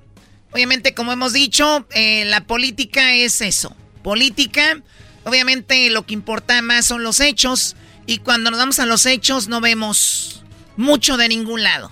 Obviamente, 0.52 0.94
como 0.94 1.12
hemos 1.14 1.34
dicho, 1.34 1.88
eh, 1.92 2.26
la 2.26 2.42
política 2.46 3.14
es 3.16 3.42
eso. 3.42 3.76
Política, 4.04 4.82
obviamente 5.24 5.90
lo 5.90 6.06
que 6.06 6.14
importa 6.14 6.62
más 6.62 6.86
son 6.86 7.04
los 7.04 7.20
hechos. 7.20 7.76
Y 8.06 8.18
cuando 8.20 8.52
nos 8.52 8.60
vamos 8.60 8.80
a 8.80 8.86
los 8.86 9.06
hechos 9.06 9.48
no 9.48 9.62
vemos 9.62 10.44
mucho 10.76 11.18
de 11.18 11.30
ningún 11.30 11.64
lado. 11.64 11.92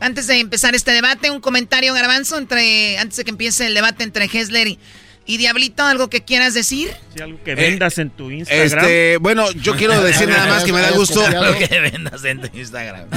Antes 0.00 0.26
de 0.26 0.40
empezar 0.40 0.74
este 0.74 0.92
debate, 0.92 1.30
un 1.30 1.40
comentario, 1.40 1.94
Garbanzo, 1.94 2.38
entre, 2.38 2.98
antes 2.98 3.16
de 3.16 3.24
que 3.24 3.30
empiece 3.30 3.66
el 3.66 3.74
debate 3.74 4.04
entre 4.04 4.26
Hessler 4.26 4.68
y, 4.68 4.78
y 5.24 5.38
Diablito, 5.38 5.84
¿algo 5.84 6.08
que 6.08 6.22
quieras 6.22 6.54
decir? 6.54 6.90
Si 7.14 7.22
algo 7.22 7.42
que 7.42 7.54
vendas 7.54 7.98
en 7.98 8.10
tu 8.10 8.30
Instagram. 8.30 8.84
Este, 8.84 9.16
bueno, 9.18 9.50
yo 9.52 9.74
quiero 9.74 10.00
decir 10.02 10.28
nada 10.28 10.46
más 10.46 10.64
que 10.64 10.72
me 10.72 10.80
da 10.80 10.90
gusto. 10.92 11.22
Lo 11.28 11.56
que 11.58 11.80
vendas 11.80 12.24
en 12.24 12.40
tu 12.40 12.56
Instagram. 12.56 13.08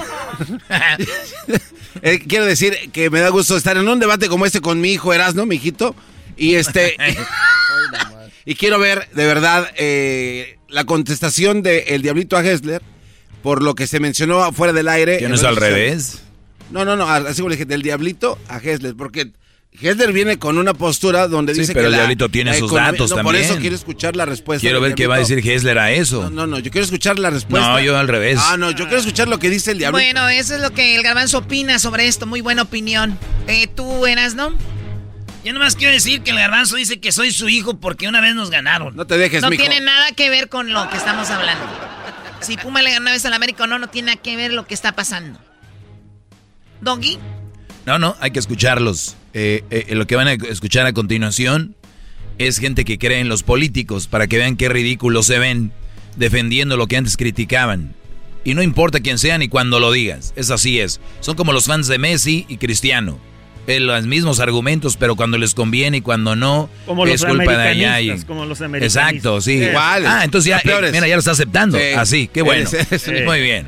Eh, 2.02 2.20
quiero 2.20 2.46
decir 2.46 2.92
que 2.94 3.10
me 3.10 3.20
da 3.20 3.30
gusto 3.30 3.58
estar 3.58 3.76
en 3.76 3.88
un 3.88 4.00
debate 4.00 4.30
como 4.30 4.46
este 4.46 4.62
con 4.62 4.80
mi 4.80 4.94
hijo 4.94 5.14
Erasno, 5.14 5.46
mi 5.46 5.56
hijito. 5.56 5.96
Y 6.38 6.56
este. 6.56 6.96
y 8.46 8.56
quiero 8.56 8.80
ver, 8.80 9.10
de 9.14 9.26
verdad, 9.26 9.70
eh, 9.76 10.60
la 10.70 10.86
contestación 10.86 11.62
de 11.62 11.80
El 11.90 12.02
Diablito 12.04 12.38
a 12.38 12.46
Hessler 12.46 12.82
por 13.44 13.64
lo 13.64 13.76
que 13.76 13.88
se 13.88 14.00
mencionó 14.00 14.52
fuera 14.54 14.74
del 14.74 14.88
aire. 14.88 15.18
¿Que 15.18 15.26
en 15.26 15.32
no 15.32 15.36
es 15.36 15.44
al 15.44 15.56
revés? 15.56 16.22
No, 16.72 16.86
no, 16.86 16.96
no, 16.96 17.08
así 17.10 17.38
como 17.42 17.50
le 17.50 17.56
dije, 17.56 17.66
del 17.66 17.82
Diablito 17.82 18.38
a 18.48 18.58
Hessler, 18.58 18.96
porque 18.96 19.32
Hessler 19.82 20.12
viene 20.14 20.38
con 20.40 20.58
una 20.58 20.74
postura 20.74 21.28
donde 21.28 21.54
Sí, 21.54 21.62
dice 21.62 21.74
pero 21.74 21.84
que 21.84 21.86
el 21.88 21.92
la- 21.94 21.98
Diablito 22.00 22.30
tiene 22.30 22.52
la 22.52 22.58
sus 22.58 22.68
economía- 22.72 22.92
datos 22.92 23.10
no, 23.12 23.16
Por 23.18 23.26
también. 23.26 23.46
eso 23.46 23.58
quiero 23.60 23.76
escuchar 23.76 24.16
la 24.16 24.26
respuesta. 24.26 24.62
Quiero 24.62 24.82
ver 24.82 24.94
qué 24.96 25.08
va 25.08 25.16
a 25.16 25.20
decir. 25.20 25.40
Hessler 25.48 25.78
a 25.80 25.92
eso. 25.92 26.24
No, 26.24 26.30
no, 26.32 26.48
no, 26.48 26.60
yo 26.60 26.72
quiero 26.72 26.86
escuchar 26.86 27.18
la 27.20 27.30
respuesta. 27.30 27.68
No, 27.70 27.80
yo 27.80 27.98
al 27.98 28.08
revés. 28.08 28.40
Ah, 28.42 28.58
no, 28.58 28.72
yo 28.72 28.86
quiero 28.86 29.00
escuchar 29.00 29.28
lo 29.28 29.40
que 29.40 29.50
dice 29.50 29.72
el 29.72 29.78
Diablito. 29.80 30.04
Bueno, 30.14 30.28
eso 30.30 30.56
es 30.56 30.62
lo 30.62 30.72
que 30.72 30.96
el 30.96 31.04
Garbanzo 31.04 31.40
opina 31.40 31.80
sobre 31.80 32.08
esto. 32.08 32.26
Muy 32.26 32.42
buena 32.42 32.64
opinión. 32.64 33.18
Eh, 33.48 33.68
¿Tú 33.68 34.06
eras, 34.06 34.36
no? 34.36 34.54
Yo 35.46 35.54
nomás 35.54 35.76
quiero 35.76 35.94
decir 35.94 36.22
que 36.22 36.32
el 36.32 36.38
garbanzo 36.38 36.76
dice 36.76 37.00
que 37.00 37.14
soy 37.14 37.32
su 37.32 37.48
hijo 37.48 37.80
porque 37.80 38.10
una 38.10 38.20
vez 38.20 38.36
nos 38.36 38.50
ganaron. 38.50 38.94
No 38.98 39.08
te 39.08 39.18
dejes, 39.18 39.42
No 39.42 39.50
tiene 39.50 39.80
nada 39.80 40.12
que 40.12 40.30
ver 40.30 40.50
con 40.50 40.74
lo 40.74 40.90
que 40.90 40.98
estamos 40.98 41.30
hablando. 41.30 41.64
Si 42.42 42.58
Puma 42.58 42.82
le 42.82 42.92
ganó 42.92 43.04
una 43.04 43.12
vez 43.14 43.24
al 43.26 43.32
América 43.34 43.64
o 43.64 43.68
no, 43.68 43.80
no 43.80 43.88
tiene 43.88 44.08
nada 44.12 44.22
que 44.22 44.36
ver 44.36 44.52
lo 44.52 44.68
que 44.68 44.74
está 44.74 44.92
pasando. 44.96 45.40
Doggy, 46.82 47.18
No, 47.86 47.98
no, 48.00 48.16
hay 48.20 48.32
que 48.32 48.40
escucharlos. 48.40 49.16
Eh, 49.34 49.64
eh, 49.70 49.96
lo 49.96 50.06
que 50.08 50.16
van 50.16 50.28
a 50.28 50.34
escuchar 50.34 50.86
a 50.86 50.94
continuación 50.94 51.76
es 52.38 52.58
gente 52.60 52.86
que 52.86 52.98
cree 52.98 53.20
en 53.20 53.30
los 53.30 53.44
políticos 53.44 54.08
para 54.08 54.28
que 54.28 54.38
vean 54.38 54.56
qué 54.58 54.70
ridículos 54.70 55.26
se 55.26 55.40
ven 55.40 55.72
defendiendo 56.16 56.78
lo 56.78 56.88
que 56.88 56.98
antes 56.98 57.18
criticaban. 57.18 57.96
Y 58.44 58.54
no 58.54 58.64
importa 58.64 59.00
quién 59.02 59.18
sea 59.20 59.38
ni 59.38 59.48
cuando 59.50 59.80
lo 59.80 59.92
digas, 59.92 60.34
es 60.36 60.50
así 60.52 60.80
es. 60.80 61.00
Son 61.20 61.36
como 61.36 61.52
los 61.52 61.66
fans 61.66 61.88
de 61.88 61.98
Messi 62.00 62.46
y 62.48 62.58
Cristiano. 62.58 63.20
eh, 63.68 63.80
los 63.80 64.08
mismos 64.08 64.40
argumentos, 64.40 64.98
pero 64.98 65.16
cuando 65.16 65.38
les 65.38 65.54
conviene 65.54 65.98
y 65.98 66.02
cuando 66.02 66.36
no, 66.36 66.72
Como 66.88 67.06
es 67.06 67.22
los 67.22 67.26
culpa 67.30 67.56
de 67.56 67.68
allá. 67.68 68.02
y- 68.02 68.20
como 68.24 68.46
los. 68.46 68.60
Exacto, 68.62 69.42
sí. 69.42 69.62
Igual. 69.64 70.08
Ah, 70.08 70.22
entonces 70.24 70.50
ya, 70.50 70.58
eh, 70.58 70.90
mira, 70.92 71.08
ya 71.08 71.14
lo 71.16 71.20
está 71.20 71.32
aceptando. 71.32 71.78
Sí. 71.78 71.84
Así, 71.96 72.28
qué 72.34 72.42
bueno. 72.42 72.68
Muy 73.26 73.42
bien. 73.42 73.68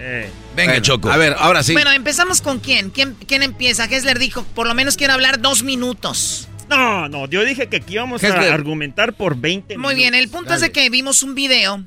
Venga, 0.56 0.74
Bueno, 0.74 0.84
Choco. 0.84 1.12
A 1.12 1.18
ver, 1.18 1.36
ahora 1.38 1.64
sí. 1.64 1.74
Bueno, 1.74 1.92
empezamos 1.92 2.42
con 2.42 2.60
quién? 2.60 2.90
quién. 2.90 3.16
¿Quién 3.28 3.44
empieza? 3.44 3.86
Hessler 3.86 4.20
dijo, 4.20 4.44
por 4.56 4.68
lo 4.68 4.74
menos 4.74 4.98
quiero 4.98 5.14
hablar 5.14 5.40
dos 5.42 5.64
minutos. 5.64 6.48
No, 6.70 7.10
no, 7.10 7.28
yo 7.28 7.44
dije 7.44 7.68
que 7.68 7.78
aquí 7.78 7.94
íbamos 7.96 8.24
a 8.24 8.54
argumentar 8.54 9.14
por 9.14 9.36
20 9.36 9.78
Muy 9.78 9.94
bien, 9.94 10.16
el 10.16 10.30
punto 10.30 10.54
es 10.54 10.62
de 10.62 10.72
que 10.72 10.90
vimos 10.90 11.22
un 11.22 11.36
video 11.36 11.84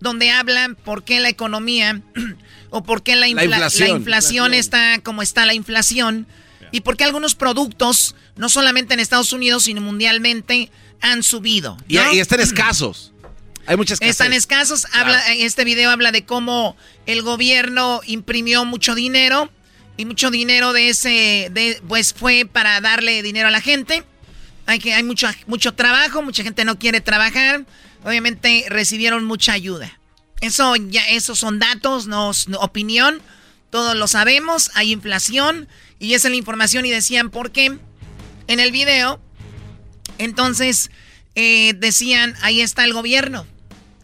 donde 0.00 0.30
hablan 0.30 0.74
por 0.74 1.04
qué 1.04 1.20
la 1.20 1.28
economía 1.28 2.00
o 2.70 2.82
por 2.82 3.02
qué 3.02 3.14
la, 3.14 3.28
infla- 3.28 3.34
la 3.46 3.56
inflación. 3.56 3.96
inflación. 3.98 4.54
está 4.54 5.00
como 5.02 5.20
está 5.20 5.44
la 5.44 5.52
inflación 5.52 6.26
y 6.72 6.80
por 6.80 6.96
qué 6.96 7.04
algunos 7.04 7.34
productos, 7.34 8.14
no 8.36 8.48
solamente 8.48 8.94
en 8.94 9.00
Estados 9.00 9.32
Unidos, 9.32 9.64
sino 9.64 9.80
mundialmente, 9.82 10.70
han 11.00 11.22
subido. 11.22 11.76
Y 11.86 11.98
están 12.18 12.40
escasos. 12.40 13.12
Hay 13.66 13.76
muchas 13.76 14.00
Están 14.00 14.32
escasos. 14.32 14.86
Habla, 14.92 15.34
Este 15.34 15.64
video 15.64 15.90
habla 15.90 16.12
de 16.12 16.24
cómo 16.24 16.76
el 17.06 17.22
gobierno 17.22 18.00
imprimió 18.06 18.64
mucho 18.64 18.94
dinero 18.94 19.50
y 19.96 20.04
mucho 20.04 20.30
dinero 20.30 20.72
de 20.72 20.90
ese, 20.90 21.48
de, 21.50 21.80
pues 21.88 22.14
fue 22.14 22.48
para 22.50 22.80
darle 22.80 23.22
dinero 23.22 23.48
a 23.48 23.50
la 23.50 23.60
gente. 23.60 24.04
Hay 24.66 24.78
que 24.78 24.94
hay 24.94 25.02
mucho 25.02 25.28
mucho 25.46 25.74
trabajo, 25.74 26.22
mucha 26.22 26.42
gente 26.42 26.64
no 26.64 26.78
quiere 26.78 27.00
trabajar. 27.00 27.66
Obviamente 28.04 28.66
recibieron 28.68 29.24
mucha 29.24 29.52
ayuda. 29.52 29.98
Eso 30.40 30.76
ya, 30.76 31.06
esos 31.08 31.38
son 31.38 31.58
datos, 31.58 32.06
no 32.06 32.32
opinión. 32.60 33.20
Todos 33.70 33.96
lo 33.96 34.06
sabemos. 34.06 34.70
Hay 34.74 34.92
inflación 34.92 35.68
y 35.98 36.14
esa 36.14 36.28
es 36.28 36.32
la 36.32 36.36
información 36.36 36.86
y 36.86 36.90
decían 36.90 37.30
por 37.30 37.50
qué 37.50 37.78
en 38.46 38.60
el 38.60 38.70
video. 38.70 39.20
Entonces 40.18 40.90
eh, 41.34 41.74
decían 41.76 42.34
ahí 42.42 42.60
está 42.60 42.84
el 42.84 42.92
gobierno. 42.92 43.46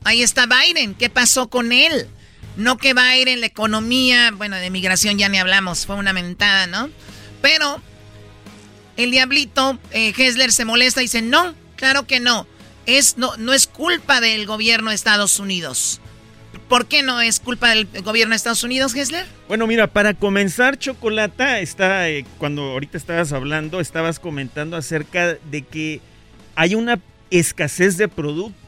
Ahí 0.05 0.23
está 0.23 0.47
Biden. 0.47 0.95
¿Qué 0.95 1.11
pasó 1.11 1.49
con 1.49 1.73
él? 1.73 2.09
No 2.57 2.77
que 2.77 2.95
Biden, 2.95 3.41
la 3.41 3.47
economía, 3.47 4.31
bueno, 4.33 4.57
de 4.57 4.71
migración 4.71 5.19
ya 5.19 5.29
ni 5.29 5.39
hablamos, 5.39 5.87
fue 5.87 5.97
una 5.97 6.13
mentada, 6.13 6.67
¿no? 6.67 6.91
Pero 7.41 7.81
el 8.97 9.11
diablito 9.11 9.79
eh, 9.91 10.13
Hessler 10.17 10.53
se 10.53 10.65
molesta 10.65 11.01
y 11.01 11.05
dice, 11.05 11.23
no, 11.23 11.55
claro 11.77 12.07
que 12.07 12.21
no. 12.21 12.47
Es, 12.85 13.17
no, 13.17 13.37
no 13.37 13.53
es 13.53 13.67
culpa 13.67 14.21
del 14.21 14.45
gobierno 14.45 14.91
de 14.91 14.97
Estados 14.97 15.39
Unidos. 15.39 16.01
¿Por 16.69 16.87
qué 16.87 17.03
no 17.03 17.21
es 17.21 17.39
culpa 17.41 17.71
del 17.71 17.87
gobierno 18.03 18.33
de 18.33 18.37
Estados 18.37 18.65
Unidos, 18.65 18.95
Hessler? 18.95 19.27
Bueno, 19.49 19.67
mira, 19.67 19.87
para 19.87 20.15
comenzar, 20.15 20.79
Chocolata, 20.79 21.61
está, 21.61 22.09
eh, 22.09 22.25
cuando 22.39 22.63
ahorita 22.63 22.99
estabas 22.99 23.33
hablando, 23.33 23.81
estabas 23.81 24.19
comentando 24.19 24.77
acerca 24.77 25.35
de 25.51 25.63
que 25.63 26.01
hay 26.55 26.75
una 26.75 26.99
escasez 27.31 27.97
de 27.97 28.09
productos. 28.09 28.62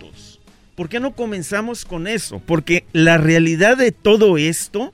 ¿Por 0.74 0.88
qué 0.88 0.98
no 1.01 1.14
comenzamos 1.14 1.84
con 1.84 2.06
eso? 2.06 2.40
Porque 2.44 2.84
la 2.92 3.18
realidad 3.18 3.76
de 3.76 3.92
todo 3.92 4.38
esto 4.38 4.92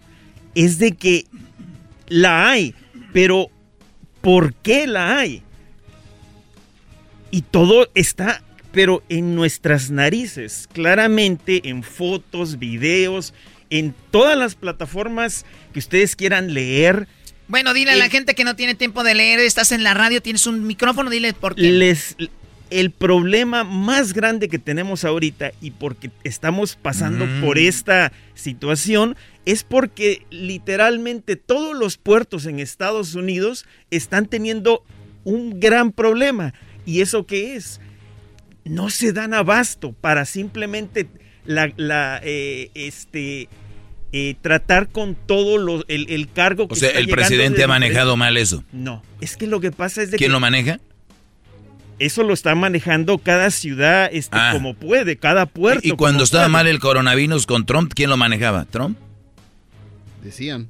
es 0.55 0.78
de 0.78 0.93
que 0.93 1.27
la 2.09 2.51
hay, 2.51 2.74
pero 3.12 3.51
¿por 4.20 4.55
qué 4.55 4.86
la 4.86 5.19
hay? 5.19 5.43
Y 7.31 7.43
todo 7.43 7.89
está, 7.94 8.43
pero 8.73 9.02
en 9.09 9.35
nuestras 9.35 9.90
narices, 9.90 10.69
claramente 10.73 11.69
en 11.69 11.82
fotos, 11.82 12.59
videos, 12.59 13.32
en 13.70 13.94
todas 14.11 14.36
las 14.36 14.57
plataformas 14.57 15.47
que 15.73 15.78
ustedes 15.78 16.16
quieran 16.16 16.52
leer. 16.52 17.09
Bueno, 17.48 17.73
dile 17.73 17.93
a 17.93 17.97
la 17.97 18.09
gente 18.09 18.35
que 18.35 18.44
no 18.44 18.55
tiene 18.55 18.74
tiempo 18.74 19.02
de 19.02 19.15
leer, 19.15 19.40
estás 19.40 19.73
en 19.73 19.82
la 19.82 19.94
radio, 19.94 20.20
tienes 20.20 20.47
un 20.47 20.66
micrófono, 20.66 21.09
dile 21.09 21.32
por 21.32 21.55
qué. 21.55 21.62
Les, 21.62 22.16
el 22.71 22.91
problema 22.93 23.65
más 23.65 24.13
grande 24.13 24.49
que 24.49 24.59
tenemos 24.59 25.05
ahorita 25.05 25.53
y 25.61 25.73
porque 25.73 26.11
estamos 26.25 26.77
pasando 26.77 27.27
Mm. 27.27 27.41
por 27.43 27.59
esta 27.59 28.13
situación 28.35 29.17
es 29.45 29.65
porque 29.65 30.25
literalmente 30.31 31.37
todos 31.37 31.77
los 31.77 31.97
puertos 31.99 32.47
en 32.47 32.61
Estados 32.61 33.15
Unidos 33.15 33.67
están 33.91 34.27
teniendo 34.27 34.85
un 35.25 35.59
gran 35.61 35.93
problema. 35.93 36.55
¿Y 36.87 37.01
eso 37.01 37.27
qué 37.27 37.57
es? 37.57 37.81
No 38.65 38.89
se 38.91 39.13
dan 39.13 39.35
abasto 39.35 39.93
para 39.93 40.25
simplemente 40.25 41.09
la, 41.45 41.73
la, 41.77 42.21
eh, 42.23 42.71
este, 42.75 43.49
eh, 44.13 44.35
tratar 44.41 44.89
con 44.89 45.15
todo 45.15 45.57
lo- 45.59 45.85
el, 45.89 46.09
el 46.11 46.31
cargo 46.31 46.69
que 46.69 46.75
O 46.75 46.77
sea, 46.77 46.89
está 46.89 47.01
el 47.01 47.09
presidente 47.09 47.59
de 47.59 47.65
ha 47.65 47.69
manejado 47.69 48.17
mal 48.17 48.37
eso. 48.37 48.63
No, 48.73 49.03
es 49.21 49.37
que 49.37 49.47
lo 49.47 49.61
que 49.61 49.73
pasa 49.73 50.03
es 50.03 50.11
de 50.11 50.17
¿Quién 50.19 50.29
que 50.29 50.33
lo 50.33 50.41
maneja? 50.41 50.79
Eso 52.01 52.23
lo 52.25 52.35
está 52.35 52.55
manejando 52.55 53.19
cada 53.19 53.51
ciudad 53.51 54.09
este, 54.13 54.37
Ah. 54.37 54.51
como 54.53 54.75
puede, 54.75 55.17
cada 55.17 55.47
puerto. 55.47 55.87
Y 55.87 55.93
cuando 55.93 56.25
estaba 56.25 56.45
puede. 56.45 56.53
mal 56.53 56.67
el 56.67 56.81
coronavirus 56.81 57.47
con 57.47 57.65
Trump, 57.67 57.93
¿quién 57.95 58.11
lo 58.11 58.17
manejaba? 58.17 58.65
¿Trump? 58.65 58.99
Decían. 60.23 60.69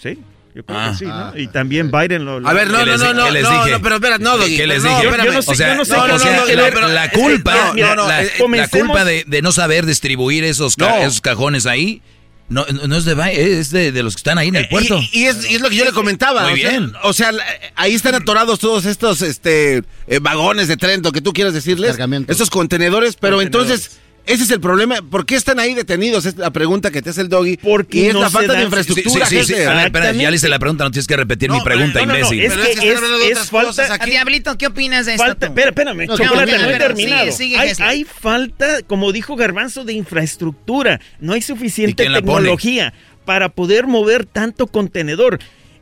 Sí, 0.00 0.18
yo 0.54 0.64
creo 0.64 0.78
Ah. 0.78 0.90
que 0.92 0.96
sí, 0.98 1.04
¿no? 1.04 1.36
Y 1.38 1.48
también 1.48 1.90
Biden 1.90 2.24
lo... 2.24 2.40
lo- 2.40 2.48
A 2.48 2.52
ver, 2.52 2.68
no, 2.70 2.78
¿Qué 2.78 2.86
no, 2.86 2.96
no, 2.98 3.14
no, 3.14 3.24
qué 3.26 3.32
les 3.32 3.42
no, 3.42 3.50
dije? 3.50 3.70
no, 3.72 3.82
pero 3.82 3.94
espera, 3.96 4.18
no, 4.18 4.36
Doggy, 4.38 4.56
¿Qué 4.56 4.66
les 4.66 4.82
no, 4.82 4.88
dije? 4.90 5.02
Yo 5.04 5.10
no 5.32 5.42
sé- 5.42 5.50
o 5.50 5.54
sea, 5.54 5.68
yo 5.68 5.74
no 5.76 5.84
sé 5.84 5.92
no, 5.96 6.18
sea, 6.18 6.30
no, 6.46 6.80
no, 6.80 6.88
la, 6.88 7.10
culpa, 7.10 7.72
mira, 7.74 7.96
la- 7.96 8.06
la, 8.22 8.28
comencemos- 8.38 8.58
la 8.58 8.68
culpa 8.86 9.04
de, 9.04 9.24
de 9.26 9.42
no 9.42 9.52
saber 9.52 9.84
distribuir 9.86 10.44
esos, 10.44 10.76
ca- 10.76 10.88
No. 10.88 10.96
esos 11.02 11.20
cajones 11.20 11.66
ahí, 11.66 12.00
no, 12.48 12.64
no 12.66 12.96
es 12.96 13.04
de 13.04 13.14
Biden, 13.14 13.58
es 13.58 13.70
de, 13.70 13.92
de 13.92 14.02
los 14.02 14.14
que 14.14 14.20
están 14.20 14.38
ahí 14.38 14.48
en 14.48 14.56
el 14.56 14.68
puerto. 14.68 14.98
Y, 15.12 15.20
y 15.20 15.24
es, 15.26 15.50
y 15.50 15.54
es 15.56 15.60
lo 15.60 15.68
que 15.68 15.76
yo 15.76 15.84
le 15.84 15.92
comentaba. 15.92 16.48
Muy 16.48 16.54
o 16.54 16.56
sea, 16.62 16.70
bien. 16.70 16.92
o 17.02 17.12
sea, 17.12 17.32
ahí 17.74 17.94
están 17.94 18.14
atorados 18.14 18.58
todos 18.58 18.86
estos 18.86 19.22
este, 19.22 19.82
eh, 20.06 20.18
vagones 20.20 20.68
de 20.68 20.76
tren, 20.76 21.02
lo 21.02 21.12
que 21.12 21.20
tú 21.20 21.32
quieras 21.32 21.52
decirles. 21.54 21.98
Estos 22.26 22.50
contenedores, 22.50 23.16
pero 23.16 23.36
Contenedores. 23.36 23.70
entonces, 23.70 23.98
ese 24.28 24.44
es 24.44 24.50
el 24.50 24.60
problema. 24.60 24.96
¿Por 25.02 25.26
qué 25.26 25.34
están 25.36 25.58
ahí 25.58 25.74
detenidos? 25.74 26.26
Es 26.26 26.36
la 26.36 26.50
pregunta 26.50 26.90
que 26.90 27.02
te 27.02 27.10
hace 27.10 27.22
el 27.22 27.28
doggy. 27.28 27.56
Porque 27.56 27.98
y 27.98 28.06
es 28.06 28.14
no 28.14 28.20
la 28.20 28.30
falta 28.30 28.52
de 28.52 28.62
infraestructura, 28.64 29.26
Sí, 29.26 29.38
sí, 29.38 29.44
sí, 29.44 29.52
Hessler. 29.54 29.68
a 29.68 29.74
ver, 29.74 29.86
espera, 29.86 30.12
ya 30.12 30.30
le 30.30 30.36
hice 30.36 30.48
la 30.48 30.58
pregunta, 30.58 30.84
no 30.84 30.90
tienes 30.90 31.06
que 31.06 31.16
repetir 31.16 31.50
mi 31.50 31.60
pregunta, 31.62 32.00
no, 32.00 32.06
no, 32.06 32.12
no, 32.12 32.18
imbécil. 32.18 32.42
es 32.42 32.52
Pero 32.52 32.62
que 32.62 32.70
es 32.92 33.38
es, 33.38 33.50
falta... 33.50 33.66
cosas 33.68 33.90
aquí. 33.90 34.10
Diablito, 34.10 34.56
¿qué 34.58 34.66
opinas 34.66 35.06
de 35.06 35.12
esto? 35.14 35.24
Falta, 35.24 35.46
espera, 35.46 35.68
espérame, 35.70 36.06
No, 36.06 36.16
Chocolate, 36.16 36.58
no 36.58 36.64
he 36.64 36.72
pero 36.72 36.84
terminado. 36.86 37.20
sigue, 37.32 37.32
sigue, 37.32 37.58
hay, 37.58 37.72
hay 37.78 38.04
falta, 38.04 38.82
como 38.86 39.12
dijo 39.12 39.34
Garbanzo, 39.34 39.84
de 39.84 39.94
infraestructura. 39.94 41.00
No 41.20 41.32
hay 41.32 41.38
¿Y 41.38 41.42
suficiente 41.42 42.04
tecnología 42.04 42.92
para 43.24 43.48
poder 43.48 43.86
mover 43.86 44.24
tanto 44.24 44.66
contenedor. 44.66 45.38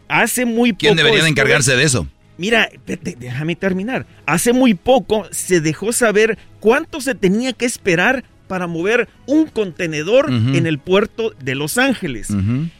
Hace 0.09 0.45
muy 0.45 0.73
poco... 0.73 0.81
¿Quién 0.81 0.97
debería 0.97 1.23
de 1.23 1.29
encargarse 1.29 1.77
de 1.77 1.85
eso? 1.85 2.07
Mira, 2.39 2.65
espérate, 2.65 3.17
déjame 3.19 3.57
terminar. 3.57 4.07
Hace 4.27 4.53
muy 4.53 4.75
poco 4.75 5.27
se 5.31 5.61
dejó 5.61 5.93
saber 5.93 6.39
cuánto 6.61 7.01
se 7.01 7.15
tenía 7.15 7.53
que 7.53 7.65
esperar 7.65 8.25
para 8.47 8.67
mover 8.67 9.09
un 9.27 9.47
contenedor 9.47 10.31
en 10.31 10.67
el 10.67 10.79
puerto 10.79 11.35
de 11.43 11.55
Los 11.55 11.79
Ángeles. 11.79 12.29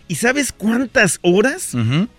¿Y 0.09 0.15
sabes 0.17 0.53
cuántas 0.53 1.19
horas? 1.23 1.73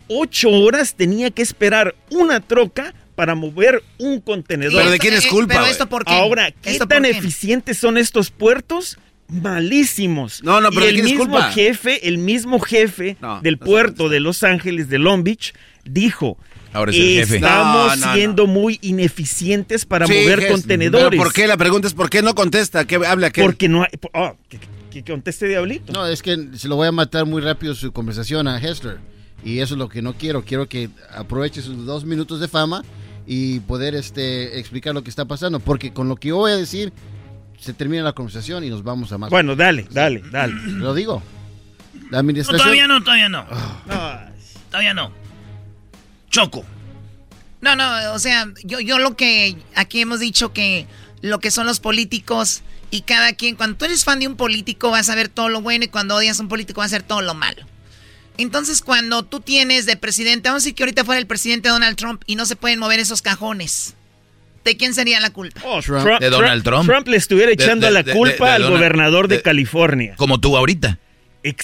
Ocho 0.07 0.49
horas 0.49 0.95
tenía 0.95 1.31
que 1.31 1.41
esperar 1.41 1.95
una 2.11 2.39
troca 2.39 2.93
para 3.15 3.33
mover 3.33 3.81
un 3.97 4.21
contenedor. 4.21 4.77
Pero 4.79 4.91
¿de 4.91 4.99
quién 4.99 5.13
es 5.15 5.25
eh, 5.25 5.29
culpa, 5.29 5.47
Pero 5.53 5.59
güey? 5.61 5.71
esto 5.71 5.89
por 5.89 6.05
qué? 6.05 6.13
Ahora, 6.13 6.51
¿qué 6.51 6.69
¿Esto 6.71 6.87
tan 6.87 7.01
por 7.03 7.11
qué? 7.11 7.17
eficientes 7.17 7.77
son 7.79 7.97
estos 7.97 8.29
puertos? 8.29 8.99
Malísimos. 9.27 10.43
No, 10.43 10.61
no, 10.61 10.69
pero 10.69 10.81
y 10.81 10.83
¿de 10.83 10.89
el 10.89 10.95
quién 10.95 11.05
es 11.07 11.11
mismo 11.13 11.33
culpa? 11.33 11.51
jefe, 11.51 12.07
el 12.07 12.17
mismo 12.19 12.59
jefe 12.59 13.17
No, 13.19 13.41
del 13.41 13.57
no 13.59 13.65
puerto 13.65 14.07
de 14.09 14.19
Los 14.19 14.43
Ángeles, 14.43 14.87
de 14.89 14.99
Long 14.99 15.23
Beach, 15.23 15.53
dijo: 15.83 16.37
Ahora 16.73 16.91
es 16.91 16.97
el 16.97 17.03
jefe. 17.03 17.35
Estamos 17.37 17.97
No, 17.99 18.05
no, 18.07 18.13
siendo 18.13 18.47
muy 18.47 18.77
ineficientes 18.81 19.85
para 19.85 20.05
Sí, 20.07 20.13
mover 20.13 20.47
contenedores. 20.49 21.07
¿Pero 21.09 21.23
por 21.23 21.33
qué? 21.33 21.47
La 21.47 21.57
pregunta 21.57 21.87
es 21.87 21.93
¿por 21.93 22.09
qué 22.09 22.21
no 22.21 22.35
contesta? 22.35 22.85
¿Qué 22.85 22.95
habla? 22.95 23.29
¿Qué? 23.31 23.41
Porque 23.43 23.67
no 23.69 23.83
hay. 23.83 23.89
oh, 24.13 24.35
que, 24.49 24.59
que 24.91 25.03
conteste 25.03 25.47
Diablito. 25.47 25.93
No, 25.93 26.05
es 26.07 26.21
que 26.21 26.49
se 26.55 26.67
lo 26.67 26.75
voy 26.75 26.87
a 26.87 26.91
matar 26.91 27.25
muy 27.25 27.41
rápido 27.41 27.73
su 27.75 27.91
conversación 27.91 28.47
a 28.47 28.59
Hessler. 28.59 28.97
Y 29.43 29.59
eso 29.59 29.75
es 29.75 29.77
lo 29.77 29.87
que 29.89 30.01
no 30.01 30.13
quiero. 30.13 30.43
Quiero 30.43 30.67
que 30.67 30.89
aproveche 31.15 31.61
sus 31.61 31.85
dos 31.85 32.05
minutos 32.05 32.39
de 32.39 32.47
fama 32.47 32.83
y 33.25 33.59
poder 33.61 33.95
este, 33.95 34.59
explicar 34.59 34.93
lo 34.93 35.03
que 35.03 35.09
está 35.09 35.25
pasando. 35.25 35.59
Porque 35.59 35.93
con 35.93 36.09
lo 36.09 36.15
que 36.17 36.29
yo 36.29 36.37
voy 36.37 36.51
a 36.51 36.57
decir, 36.57 36.91
se 37.59 37.73
termina 37.73 38.03
la 38.03 38.13
conversación 38.13 38.63
y 38.63 38.69
nos 38.69 38.83
vamos 38.83 39.11
a 39.11 39.17
más. 39.17 39.29
Bueno, 39.29 39.55
dale, 39.55 39.87
dale, 39.91 40.21
dale. 40.31 40.53
Lo 40.65 40.93
digo. 40.93 41.21
La 42.09 42.11
No, 42.11 42.17
administración... 42.19 42.59
todavía 42.63 42.87
no, 42.87 43.03
todavía 43.03 43.29
no. 43.29 43.45
No, 43.87 44.19
Todavía 44.69 44.93
no. 44.93 45.11
Choco. 46.29 46.65
No, 47.61 47.75
no, 47.75 48.13
o 48.13 48.19
sea, 48.19 48.47
yo, 48.63 48.79
yo 48.79 48.99
lo 48.99 49.15
que 49.17 49.57
aquí 49.75 50.01
hemos 50.01 50.19
dicho 50.19 50.53
que 50.53 50.85
lo 51.21 51.39
que 51.39 51.49
son 51.51 51.65
los 51.65 51.79
políticos 51.79 52.61
y 52.91 53.01
cada 53.01 53.33
quien, 53.33 53.55
cuando 53.55 53.77
tú 53.77 53.85
eres 53.85 54.03
fan 54.05 54.19
de 54.19 54.27
un 54.27 54.35
político 54.35 54.91
vas 54.91 55.09
a 55.09 55.15
ver 55.15 55.27
todo 55.29 55.49
lo 55.49 55.61
bueno 55.61 55.85
y 55.85 55.87
cuando 55.87 56.15
odias 56.15 56.39
a 56.39 56.43
un 56.43 56.49
político 56.49 56.81
vas 56.81 56.93
a 56.93 56.97
ver 56.97 57.03
todo 57.03 57.21
lo 57.21 57.33
malo. 57.33 57.63
Entonces 58.37 58.81
cuando 58.83 59.23
tú 59.23 59.39
tienes 59.39 59.87
de 59.87 59.97
presidente, 59.97 60.47
vamos 60.49 60.61
a 60.61 60.63
decir 60.65 60.75
que 60.75 60.83
ahorita 60.83 61.03
fuera 61.03 61.19
el 61.19 61.25
presidente 61.25 61.69
Donald 61.69 61.97
Trump 61.97 62.21
y 62.27 62.35
no 62.35 62.45
se 62.45 62.55
pueden 62.55 62.77
mover 62.77 62.99
esos 62.99 63.23
cajones, 63.23 63.95
¿de 64.63 64.77
quién 64.77 64.93
sería 64.93 65.19
la 65.19 65.31
culpa? 65.31 65.59
Oh, 65.65 65.81
Trump. 65.81 66.03
Trump- 66.03 66.19
De 66.21 66.29
Donald 66.29 66.63
Trump. 66.63 66.87
Trump 66.87 67.07
le 67.07 67.17
estuviera 67.17 67.51
echando 67.51 67.87
de- 67.87 67.93
la 67.93 68.03
de- 68.03 68.13
culpa 68.13 68.45
de- 68.45 68.51
de 68.51 68.55
al 68.57 68.61
Donald- 68.61 68.77
gobernador 68.77 69.27
de, 69.27 69.37
de- 69.37 69.41
California. 69.41 70.13
Como 70.17 70.39
tú 70.39 70.55
ahorita. 70.55 70.99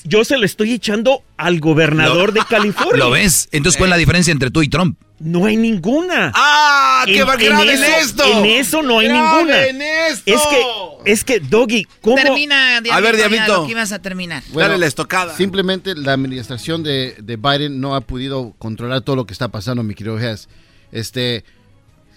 Yo 0.03 0.23
se 0.23 0.38
lo 0.38 0.45
estoy 0.45 0.73
echando 0.73 1.23
al 1.38 1.60
gobernador 1.60 2.34
de 2.34 2.41
California. 2.49 2.97
¿Lo 2.97 3.11
ves? 3.11 3.49
Entonces, 3.51 3.77
¿cuál 3.77 3.89
es 3.89 3.91
la 3.91 3.97
diferencia 3.97 4.31
entre 4.31 4.51
tú 4.51 4.61
y 4.61 4.69
Trump? 4.69 4.99
No 5.19 5.45
hay 5.45 5.55
ninguna. 5.55 6.31
¡Ah! 6.35 7.03
¡Qué 7.05 7.19
En- 7.19 7.27
va- 7.27 7.35
en 7.35 7.84
esto! 7.84 8.23
En 8.26 8.45
eso 8.45 8.81
no 8.81 8.99
hay 8.99 9.07
ninguna. 9.07 9.45
¡Graben 9.45 9.81
esto! 9.81 10.23
Es 10.31 10.41
que, 10.41 11.11
es 11.11 11.23
que, 11.23 11.39
Doggy, 11.39 11.85
¿cómo? 12.01 12.15
Termina, 12.18 12.81
Diablito, 12.81 12.93
A 12.95 12.99
ver, 12.99 13.15
Diablito. 13.15 13.53
lo 13.61 13.65
que 13.65 13.72
ibas 13.72 13.91
a 13.93 13.99
terminar. 13.99 14.43
Bueno, 14.49 14.77
Simplemente 15.38 15.95
la 15.95 16.14
administración 16.14 16.84
de, 16.84 17.15
de 17.22 17.38
Biden 17.38 17.80
no 17.80 17.95
ha 17.95 18.01
podido 18.01 18.53
controlar 18.57 19.01
todo 19.01 19.15
lo 19.15 19.26
que 19.26 19.34
está 19.34 19.47
pasando, 19.47 19.81
mi 19.84 19.95
querido 19.95 20.19
Hess. 20.19 20.49
Este, 20.91 21.45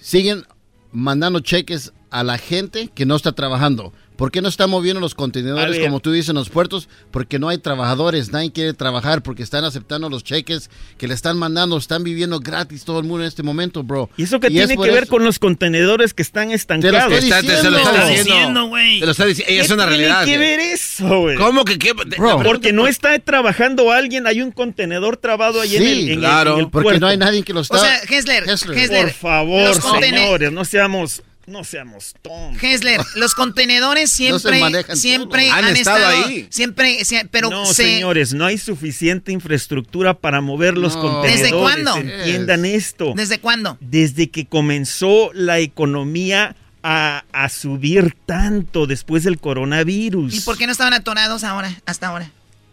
siguen 0.01 0.44
mandando 0.93 1.40
cheques 1.40 1.93
a 2.10 2.24
la 2.24 2.38
gente 2.38 2.90
que 2.94 3.06
no 3.06 3.14
está 3.16 3.32
trabajando. 3.32 3.93
¿Por 4.16 4.30
qué 4.30 4.40
no 4.40 4.48
están 4.48 4.70
moviendo 4.70 5.01
los 5.01 5.14
contenedores, 5.14 5.78
como 5.78 6.01
tú 6.01 6.10
dices, 6.10 6.30
en 6.30 6.36
los 6.36 6.48
puertos? 6.48 6.88
Porque 7.10 7.38
no 7.38 7.48
hay 7.48 7.59
trabajadores, 7.59 8.32
nadie 8.32 8.51
quiere 8.51 8.72
trabajar, 8.72 9.22
porque 9.22 9.43
están 9.43 9.64
aceptando 9.64 10.09
los 10.09 10.24
cheques 10.24 10.70
que 10.97 11.06
le 11.06 11.14
están 11.14 11.36
mandando, 11.38 11.76
están 11.76 12.02
viviendo 12.02 12.40
gratis 12.40 12.84
todo 12.84 12.98
el 12.98 13.05
mundo 13.05 13.22
en 13.24 13.28
este 13.28 13.43
momento, 13.43 13.82
bro. 13.82 14.09
¿Y 14.16 14.22
eso 14.22 14.40
qué 14.40 14.48
tiene 14.48 14.76
que 14.76 14.90
ver 14.90 15.02
eso- 15.05 15.10
con 15.10 15.24
los 15.24 15.38
contenedores 15.38 16.14
que 16.14 16.22
están 16.22 16.51
estancados? 16.51 17.12
estoy 17.12 17.30
Está- 17.30 17.43
te- 17.43 17.60
se 17.60 17.70
lo 17.70 17.78
está 17.78 18.06
diciendo. 18.09 18.66
güey. 18.68 19.01
Te 19.01 19.06
lo 19.06 19.12
está 19.12 19.26
diciendo. 19.26 19.48
¿Qué 19.48 19.60
Es 19.60 19.70
una 19.70 19.86
tiene 19.86 19.98
realidad. 19.98 20.24
que 20.24 20.34
eh. 20.34 20.38
ver 20.38 20.60
eso, 20.60 21.20
güey? 21.20 21.36
¿Cómo 21.36 21.64
que 21.64 21.78
qué? 21.78 21.93
Bro. 21.93 22.43
Porque 22.43 22.72
no 22.72 22.88
está 22.88 23.18
trabajando 23.18 23.93
alguien, 23.93 24.26
hay 24.26 24.40
un 24.40 24.51
contenedor 24.51 25.18
trabado 25.18 25.60
ahí 25.60 25.76
en 25.76 25.82
el, 25.82 25.98
en 26.01 26.09
el- 26.12 26.18
claro, 26.20 26.55
en 26.55 26.60
el 26.60 26.70
porque 26.70 26.84
puerto. 26.84 27.01
no 27.01 27.06
hay 27.09 27.16
nadie 27.18 27.43
que 27.43 27.52
lo 27.52 27.60
está... 27.60 27.76
O 27.76 27.78
sea, 27.80 27.98
Hessler, 28.09 28.48
Hessler, 28.48 29.02
Por 29.02 29.10
favor, 29.12 29.74
señores, 30.01 30.52
no 30.52 30.64
seamos, 30.64 31.22
no 31.47 31.64
seamos 31.64 32.14
tontos. 32.23 32.62
Hessler, 32.62 33.01
los 33.14 33.35
contenedores 33.35 34.10
siempre, 34.12 34.60
siempre 34.94 35.51
han, 35.51 35.64
Han 35.64 35.77
estado 35.77 35.98
estado, 35.98 36.24
ahí. 36.27 36.47
siempre, 36.51 36.98
sie- 37.05 37.28
pero 37.31 37.51
no, 37.51 37.66
se, 37.66 37.74
señores, 37.85 38.35
no 38.35 38.44
hay 38.47 38.59
suficiente 38.59 39.32
infraestructura 39.32 40.14
para 40.18 40.40
mover 40.40 40.77
los 40.77 40.94
No. 40.97 41.02
contenedores. 41.02 41.43
¿Desde 41.43 41.56
cuándo? 41.56 41.97
Entiendan 41.97 42.64
esto. 42.64 43.12
¿desde 43.16 43.39
cuándo? 43.39 43.78
Desde 43.81 44.31
que 44.31 44.47
comenzó 44.47 45.31
la 45.35 45.59
economía 45.60 46.56
a, 46.82 47.24
a 47.32 47.48
subir 47.48 48.14
tanto 48.27 48.86
después 48.86 49.24
del 49.24 49.39
coronavirus. 49.39 50.35
¿Y 50.35 50.40
por 50.40 50.56
qué 50.59 50.66
no 50.66 50.73
estaban 50.73 50.94
atorados 50.94 51.43
ahora, 51.44 51.81
hasta 51.86 52.09
ahora? 52.09 52.31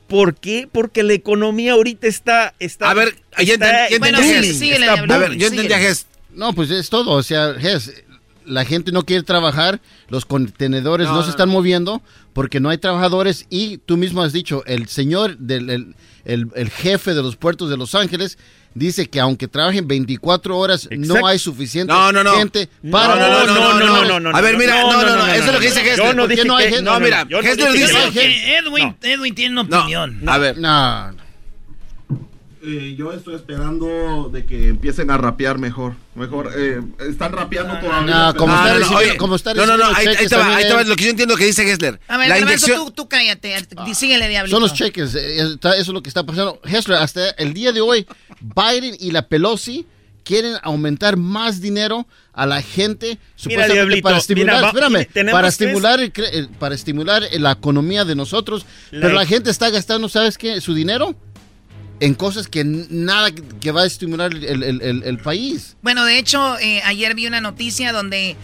¿Por 0.08 0.36
qué? 0.36 0.68
Porque 0.72 1.02
la 1.02 1.14
economía 1.14 1.74
ahorita 1.74 2.06
está... 2.08 2.54
está 2.60 2.92
A 2.92 2.94
ver, 2.94 3.16
está- 3.38 3.88
Bueno, 4.00 4.20
sí, 4.20 4.26
Diablito, 4.70 5.14
A 5.14 5.18
ver, 5.18 5.34
yo 5.36 5.48
entendí 5.48 5.74
a. 5.74 5.80
Ges. 5.80 6.06
No, 6.36 6.54
pues 6.54 6.70
es 6.70 6.90
todo. 6.90 7.12
O 7.12 7.24
sea, 7.24 7.54
Ges, 7.60 8.04
la 8.46 8.66
gente 8.66 8.92
no 8.92 9.04
quiere 9.04 9.24
trabajar, 9.24 9.82
los 10.10 10.26
contenedores 10.26 11.08
no, 11.08 11.14
No, 11.16 11.22
se 11.22 11.28
no, 11.28 11.32
están 11.32 11.50
moviendo 11.50 12.02
porque 12.34 12.60
no 12.60 12.70
hay 12.70 12.78
trabajadores 12.78 13.46
y 13.50 13.78
tú 13.80 13.98
mismo 13.98 14.22
has 14.24 14.34
dicho, 14.34 14.64
el 14.66 14.88
señor, 14.88 15.38
del, 15.38 15.70
el, 15.70 15.96
el- 16.26 16.48
el 16.56 16.70
jefe 16.70 17.14
de 17.14 17.22
los 17.22 17.36
puertos 17.36 17.70
de 17.70 17.78
Los 17.78 17.96
Ángeles 17.96 18.38
dice 18.76 19.08
que 19.08 19.20
aunque 19.20 19.48
trabajen 19.48 19.88
24 19.88 20.58
horas 20.58 20.88
Exacto. 20.90 21.20
no 21.22 21.28
hay 21.28 21.38
suficiente 21.38 21.94
No, 21.94 22.12
no, 22.12 22.24
no. 22.24 22.34
gente 22.34 22.70
No, 22.82 22.92
para... 22.92 23.16
no, 23.16 23.46
no, 23.46 23.80
no, 23.80 23.80
no, 23.80 24.06
no, 24.06 24.20
no. 24.32 24.36
A 24.38 24.42
ver, 24.42 24.58
mira, 24.58 24.82
no, 24.82 24.92
no, 25.04 25.16
no, 25.18 25.28
eso 25.28 25.46
es 25.46 25.54
lo 25.54 25.60
que 25.60 25.66
dice 25.68 25.82
Hessler. 25.82 25.98
Yo 26.08 26.14
no 26.14 26.24
¿Por 26.24 26.30
qué 26.30 26.36
dije 26.36 26.48
no 26.48 26.56
hay 26.58 26.66
que- 26.66 26.70
gente? 26.76 26.84
No, 26.92 27.00
mira, 27.00 27.26
no 27.26 27.42
dice- 27.42 28.58
Edwin, 28.58 28.96
Edwin 29.02 29.36
tiene 29.36 29.60
una 29.60 29.78
opinión. 29.80 30.22
A 30.28 30.38
ver. 30.40 30.58
No. 30.58 31.23
Eh, 32.66 32.96
yo 32.98 33.12
estoy 33.12 33.36
esperando 33.36 34.30
de 34.32 34.46
que 34.46 34.70
empiecen 34.70 35.12
a 35.12 35.18
rapear 35.18 35.58
mejor. 35.58 35.96
Mejor, 36.16 36.50
eh, 36.56 36.80
están 37.10 37.34
rapeando 37.34 37.78
todavía. 37.80 38.16
No, 38.32 38.36
como 38.36 38.54
No, 38.54 38.60
está 38.60 38.68
no, 38.68 38.74
no, 38.74 38.80
recibiendo- 38.80 38.98
oye, 39.10 39.18
como 39.18 39.36
está 39.36 39.54
no, 39.54 39.66
no, 39.66 39.76
no, 39.78 39.86
ahí, 39.94 40.08
ahí 40.08 40.28
te 40.28 40.36
va, 40.38 40.56
ahí 40.56 40.64
te 40.64 40.74
va 40.74 40.84
lo 40.84 40.96
que 40.96 41.04
yo 41.04 41.10
entiendo 41.10 41.36
que 41.36 41.46
dice 41.46 41.70
Hessler. 41.70 42.00
A 42.08 42.18
ver, 42.18 42.30
la 42.30 42.40
inyección... 42.40 42.86
tú, 42.86 42.92
tú 42.92 43.10
cállate, 43.10 43.54
di- 43.86 43.94
síguele, 43.96 44.30
Diablito. 44.30 44.56
Son 44.56 44.62
los 44.64 44.74
cheques, 44.74 45.14
eh, 45.16 45.38
eso 45.42 45.58
es 45.72 45.88
lo 45.90 46.02
que 46.02 46.08
está 46.08 46.26
pasando. 46.26 46.62
Hessler, 46.64 47.00
hasta 47.00 47.32
el 47.32 47.54
día 47.54 47.74
de 47.74 47.82
hoy, 47.82 48.08
Biden 48.40 48.96
y 48.98 49.12
la 49.12 49.28
Pelosi 49.28 49.86
quieren 50.24 50.56
aumentar 50.64 51.18
más 51.18 51.60
dinero 51.60 52.08
a 52.32 52.46
la 52.46 52.62
gente 52.62 53.18
supuestamente 53.36 53.74
Diablito, 53.74 54.04
para 54.04 54.18
estimular, 54.20 54.56
mira, 54.56 54.62
va- 54.90 55.02
espérame, 55.02 55.32
para 55.34 55.48
estimular, 55.50 56.00
el- 56.00 56.48
para 56.60 56.76
estimular 56.76 57.24
la 57.34 57.52
economía 57.52 58.06
de 58.06 58.16
nosotros, 58.16 58.66
La- 58.92 59.02
pero 59.02 59.14
la 59.16 59.26
gente 59.26 59.50
está 59.50 59.70
gastando, 59.70 60.08
¿sabes 60.08 60.38
qué? 60.38 60.62
Su 60.62 60.74
dinero 60.74 61.14
en 62.06 62.16
cosas 62.16 62.48
que 62.48 62.64
nada 62.66 63.32
que- 63.32 63.72
va 63.72 63.84
a 63.84 63.86
estimular 63.86 64.34
el, 64.34 64.44
el- 64.64 64.82
el- 64.82 65.04
el 65.04 65.18
país. 65.20 65.76
Bueno, 65.82 66.04
de 66.06 66.18
hecho, 66.20 66.58
eh, 66.60 66.82
ayer 66.84 67.16
vi 67.16 67.28
una 67.28 67.40
noticia 67.42 67.92
donde, 67.94 68.36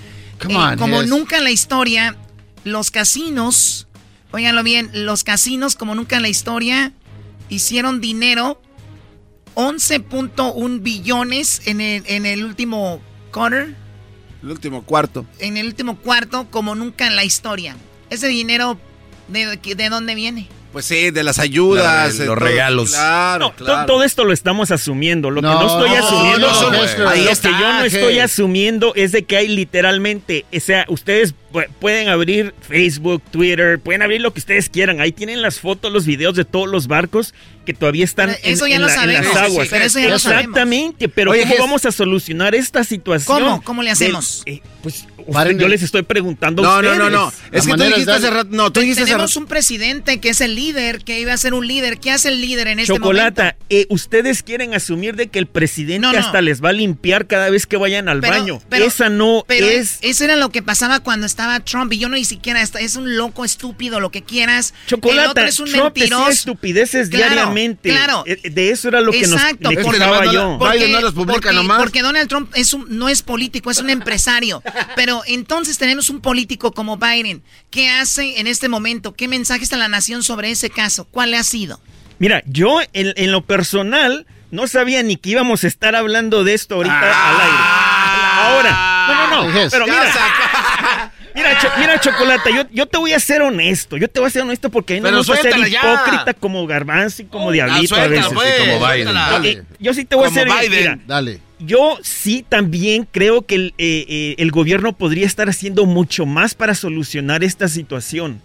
Come 0.42 0.54
eh, 0.54 0.58
on, 0.58 0.78
como 0.78 1.02
yes. 1.02 1.10
nunca 1.10 1.38
en 1.38 1.44
la 1.44 1.52
historia, 1.52 2.16
los 2.64 2.90
casinos, 2.92 3.88
óiganlo 4.32 4.64
bien, 4.64 4.90
los 4.94 5.24
casinos 5.24 5.76
como 5.76 5.94
nunca 5.96 6.16
en 6.16 6.22
la 6.22 6.30
historia 6.30 6.94
hicieron 7.50 8.00
dinero 8.00 8.62
11.1 9.56 10.82
billones 10.82 11.62
en 11.66 11.82
el, 11.82 12.04
en 12.06 12.26
el 12.26 12.46
último 12.46 13.02
quarter, 13.32 13.76
El 14.42 14.52
último 14.52 14.84
cuarto. 14.84 15.26
en 15.40 15.58
el 15.58 15.68
último 15.68 15.98
cuarto 15.98 16.48
como 16.50 16.76
nunca 16.76 17.08
en 17.08 17.16
la 17.18 17.26
historia. 17.26 17.76
Ese 18.10 18.28
dinero, 18.28 18.80
¿de, 19.28 19.58
de 19.58 19.90
dónde 19.90 20.16
viene? 20.16 20.48
Pues 20.72 20.86
sí, 20.86 21.10
de 21.10 21.24
las 21.24 21.40
ayudas. 21.40 22.10
Los 22.10 22.18
de 22.20 22.26
todo. 22.26 22.36
regalos. 22.36 22.92
Claro, 22.92 23.46
No, 23.46 23.52
to- 23.54 23.66
claro. 23.66 23.86
todo 23.88 24.04
esto 24.04 24.24
lo 24.24 24.34
estamos 24.34 24.70
asumiendo. 24.72 25.32
Lo 25.32 25.42
No, 25.42 25.50
que 25.58 25.66
no 25.66 25.68
estoy 25.68 25.90
no, 25.98 26.06
asumiendo, 26.06 26.40
no, 26.48 26.62
lo- 26.62 26.70
que 27.42 27.50
yo 27.50 27.74
no 27.74 27.84
estoy 27.84 28.20
asumiendo 28.20 28.94
es 28.96 29.12
de 29.12 29.24
que 29.24 29.38
hay 29.38 29.48
literalmente, 29.48 30.46
o 30.56 30.60
sea, 30.60 30.86
ustedes 30.90 31.34
pueden 31.80 32.10
abrir 32.10 32.54
Facebook, 32.68 33.22
Twitter, 33.32 33.80
pueden 33.80 34.02
abrir 34.02 34.22
lo 34.22 34.34
que 34.34 34.40
ustedes 34.40 34.70
quieran. 34.70 35.00
Ahí 35.02 35.12
tienen 35.12 35.42
las 35.42 35.60
fotos, 35.60 35.92
los 35.92 36.06
videos 36.06 36.36
de 36.36 36.46
todos 36.46 36.68
los 36.70 36.88
barcos 36.88 37.34
que 37.66 37.74
todavía 37.74 38.04
están 38.06 38.30
Pero 38.30 38.40
en, 38.44 38.54
eso 38.54 38.68
ya 38.68 38.76
en 38.76 38.82
lo 38.82 38.88
la- 38.88 38.94
en 38.94 39.00
sabemos, 39.00 39.26
las 39.26 39.34
sí, 39.34 39.40
sí, 39.40 39.52
aguas. 39.52 39.68
pero 39.70 39.86
eso 39.86 40.00
ya 40.00 40.10
lo 40.10 40.16
Exactamente, 40.16 41.10
pero 41.10 41.32
Oye, 41.32 41.44
¿cómo 41.44 41.56
vamos 41.60 41.86
a 41.86 41.92
solucionar 41.92 42.56
esta 42.56 42.84
situación? 42.84 43.40
¿Cómo? 43.40 43.62
¿Cómo 43.64 43.84
le 43.84 43.92
hacemos? 43.92 44.42
eh, 44.46 44.62
pues 44.82 45.06
Paren 45.32 45.60
yo 45.60 45.68
les 45.68 45.84
estoy 45.84 46.02
preguntando 46.02 46.64
a 46.64 46.66
No, 46.66 46.72
no, 46.82 46.90
ustedes. 46.90 46.98
no, 46.98 47.10
no. 47.10 47.34
La 47.52 47.60
Es 47.60 47.68
que 47.68 47.74
tú 47.74 47.84
dijiste 47.84 48.12
hace 48.12 48.30
rato. 48.32 48.50
No, 48.52 48.72
tú 48.72 48.80
dijiste 48.80 49.04
Tenemos 49.06 49.36
un 49.36 49.46
presidente 49.46 50.20
que 50.20 50.30
es 50.30 50.42
el 50.42 50.56
líder, 50.56 51.04
que 51.04 51.20
iba 51.20 51.34
a 51.34 51.38
ser 51.38 51.54
un 51.54 51.68
líder. 51.68 52.00
¿Qué 52.00 52.10
hace 52.10 52.30
el 52.30 52.42
líder 52.42 52.68
en 52.68 52.80
este 52.80 52.94
Chocolata, 52.96 53.44
momento? 53.44 53.66
eh, 53.70 53.86
ustedes 53.90 54.42
quieren 54.42 54.74
asumir 54.74 55.16
de 55.16 55.28
que 55.28 55.38
el 55.38 55.46
presidente 55.46 56.00
No, 56.00 56.14
no. 56.14 56.18
hasta 56.20 56.42
les 56.42 56.64
va 56.64 56.70
a 56.70 56.74
limpiar 56.74 57.28
cada 57.28 57.52
vez 57.52 57.68
que 57.68 57.78
vayan 57.78 58.10
al 58.10 58.22
Pero- 58.22 58.34
baño. 58.34 58.62
pero- 58.70 58.86
Esa 58.86 59.10
no 59.10 59.44
Pero 59.48 59.68
es... 59.68 60.00
eso 60.02 60.24
era 60.24 60.36
lo 60.36 60.50
que 60.50 60.64
pasaba 60.64 61.02
cuando 61.02 61.28
estaba 61.28 61.39
Trump 61.64 61.94
y 61.94 61.98
yo 62.00 62.10
no 62.10 62.16
ni 62.16 62.26
siquiera 62.26 62.62
esta- 62.62 62.80
es 62.80 62.96
un 62.96 63.16
loco 63.18 63.46
estúpido 63.46 64.00
lo 64.00 64.12
que 64.12 64.24
quieras. 64.24 64.74
el 64.84 64.88
Chocolata, 64.88 65.30
otro 65.32 65.46
es 65.46 65.60
un 65.60 65.66
Trump 65.72 65.94
decía 65.94 66.10
mentiroso. 66.10 66.30
estupideces 66.30 67.10
Claro, 67.10 67.26
diariamente. 67.34 67.90
claro. 67.90 68.24
Eh, 68.26 68.50
De 68.50 68.72
eso 68.72 68.88
era 68.90 69.02
lo 69.02 69.12
que 69.12 69.20
Exacto, 69.20 69.58
nos 69.62 69.74
le 69.76 69.84
porque- 69.84 70.00
yo. 70.34 70.58
Biden 70.60 70.92
no 70.92 71.02
los 71.02 71.14
publica 71.14 71.34
porque, 71.42 71.54
nomás. 71.54 71.80
porque 71.80 72.02
Donald 72.02 72.28
Trump 72.28 72.52
es 72.56 72.74
un, 72.74 72.86
no 72.90 73.08
es 73.10 73.22
político, 73.22 73.72
es 73.72 73.80
un 73.80 73.90
empresario. 73.90 74.62
Pero 74.96 75.22
entonces 75.28 75.78
tenemos 75.78 76.10
un 76.10 76.22
político 76.22 76.72
como 76.74 76.98
Biden. 76.98 77.42
¿Qué 77.72 77.90
hace 77.90 78.40
en 78.40 78.48
este 78.48 78.68
momento? 78.70 79.14
¿Qué 79.14 79.28
mensaje 79.28 79.64
está 79.64 79.78
la 79.78 79.88
nación 79.88 80.24
sobre 80.24 80.52
ese 80.52 80.70
caso? 80.70 81.06
¿Cuál 81.06 81.34
ha 81.36 81.44
sido? 81.44 81.80
Mira, 82.20 82.44
yo 82.46 82.80
en, 82.94 83.14
en 83.16 83.32
lo 83.32 83.46
personal 83.46 84.26
no 84.52 84.68
sabía 84.68 85.04
ni 85.04 85.16
que 85.16 85.30
íbamos 85.30 85.64
a 85.64 85.68
estar 85.68 85.96
hablando 85.96 86.44
de 86.44 86.54
esto 86.56 86.76
ahorita 86.76 87.00
al 87.00 87.42
aire. 87.42 87.58
Ahora, 88.42 89.06
no, 89.08 89.44
no, 89.46 89.52
no, 89.64 89.70
pero 89.70 89.86
mira, 89.86 90.12
mira, 91.36 91.58
Cho- 91.62 91.70
mira, 91.80 92.00
Chocolata, 92.00 92.50
yo, 92.50 92.64
yo 92.72 92.86
te 92.86 92.98
voy 92.98 93.14
a 93.14 93.20
ser 93.20 93.42
honesto, 93.42 93.98
yo 93.98 94.08
te 94.08 94.20
voy 94.20 94.28
a 94.28 94.30
ser 94.32 94.42
honesto 94.44 94.70
porque 94.70 94.94
a 94.94 94.98
mí 94.98 95.02
no 95.02 95.12
me 95.12 95.18
gusta 95.18 95.36
ser 95.42 95.56
ya. 95.70 95.80
hipócrita 95.80 96.34
como 96.34 96.66
Garbanzo 96.68 97.22
y 97.22 97.26
como 97.26 97.52
Diablito 97.52 97.96
a 97.96 98.08
veces. 98.08 98.28
pues, 98.34 98.54
como 98.60 98.88
Biden. 98.88 99.08
Ok, 99.60 99.66
yo 99.80 99.94
sí 99.94 100.06
te 100.06 100.16
voy 100.16 100.28
Como 100.30 100.40
a 100.40 100.44
ser 100.44 100.48
Biden. 100.70 100.80
mira, 100.80 101.00
Dale. 101.08 101.40
yo 101.60 101.98
sí 102.02 102.46
también 102.48 103.08
creo 103.12 103.44
que 103.46 103.56
el, 103.56 103.74
eh, 103.78 104.06
eh, 104.08 104.36
el 104.38 104.52
gobierno 104.52 104.94
podría 104.94 105.26
estar 105.26 105.50
haciendo 105.50 105.86
mucho 105.86 106.26
más 106.26 106.54
para 106.56 106.76
solucionar 106.76 107.44
esta 107.44 107.68
situación. 107.68 108.42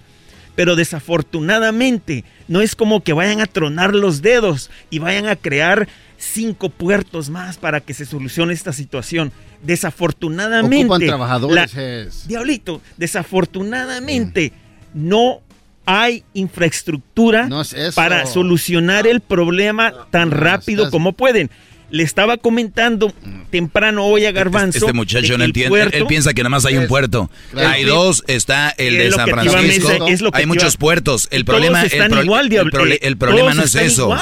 Pero 0.57 0.77
desafortunadamente 0.77 2.25
no 2.47 2.61
es 2.61 2.77
como 2.77 3.03
que 3.03 3.13
vayan 3.13 3.41
a 3.41 3.47
tronar 3.47 3.95
los 3.95 4.23
dedos 4.23 4.71
y 4.89 5.01
vayan 5.01 5.27
a 5.27 5.35
crear 5.37 5.89
cinco 6.17 6.69
puertos 6.69 7.29
más 7.29 7.57
para 7.59 7.81
que 7.81 7.93
se 7.93 8.05
solucione 8.07 8.53
esta 8.55 8.73
situación. 8.73 9.33
Desafortunadamente. 9.65 10.85
Ocupan 10.85 11.01
trabajadores, 11.07 11.75
la- 11.75 11.83
Hess. 11.83 12.29
Diablito, 12.29 12.81
desafortunadamente 12.97 14.53
no 14.93 15.41
hay 15.87 16.25
infraestructura 16.35 17.47
No 17.47 17.61
es 17.61 17.75
para 17.95 18.25
solucionar 18.27 19.07
el 19.07 19.21
problema 19.21 19.93
tan 20.11 20.31
rápido 20.31 20.85
estás- 20.85 20.93
como 20.93 21.13
pueden. 21.13 21.51
Le 21.95 22.03
estaba 22.03 22.39
comentando 22.39 23.13
temprano 23.53 24.05
hoy 24.05 24.25
a 24.25 24.33
Garbanzo. 24.33 24.79
Este 24.79 24.87
de 24.89 24.93
muchacho 24.95 25.23
que 25.33 25.39
no 25.39 25.45
el 25.45 25.51
entiende. 25.51 25.69
puerto- 25.71 25.97
Él 25.97 26.07
piensa 26.07 26.35
que 26.35 26.43
nada 26.43 26.49
más 26.51 26.65
hay 26.67 26.77
un 26.77 26.89
puerto. 26.89 27.31
Claro. 27.53 27.69
Hay 27.69 27.85
dos, 27.85 28.25
está 28.27 28.71
el 28.71 28.97
de 28.99 29.07
Es 29.07 29.15
San 29.15 29.29
Francisco. 29.29 29.63
mencionar, 29.63 30.09
es 30.11 30.21
lo 30.21 30.33
que 30.33 30.39
hay 30.41 30.47
muchos 30.47 30.77
puertos. 30.77 31.29
El 31.31 31.45
problema, 31.45 31.83
el, 31.85 31.91
pro- 32.09 32.23
igual, 32.25 32.47
el 32.53 32.93
eh, 32.93 32.99
el 33.03 33.17
problema 33.17 33.55
no 33.55 33.63
es 33.63 33.77
eso. 33.77 34.13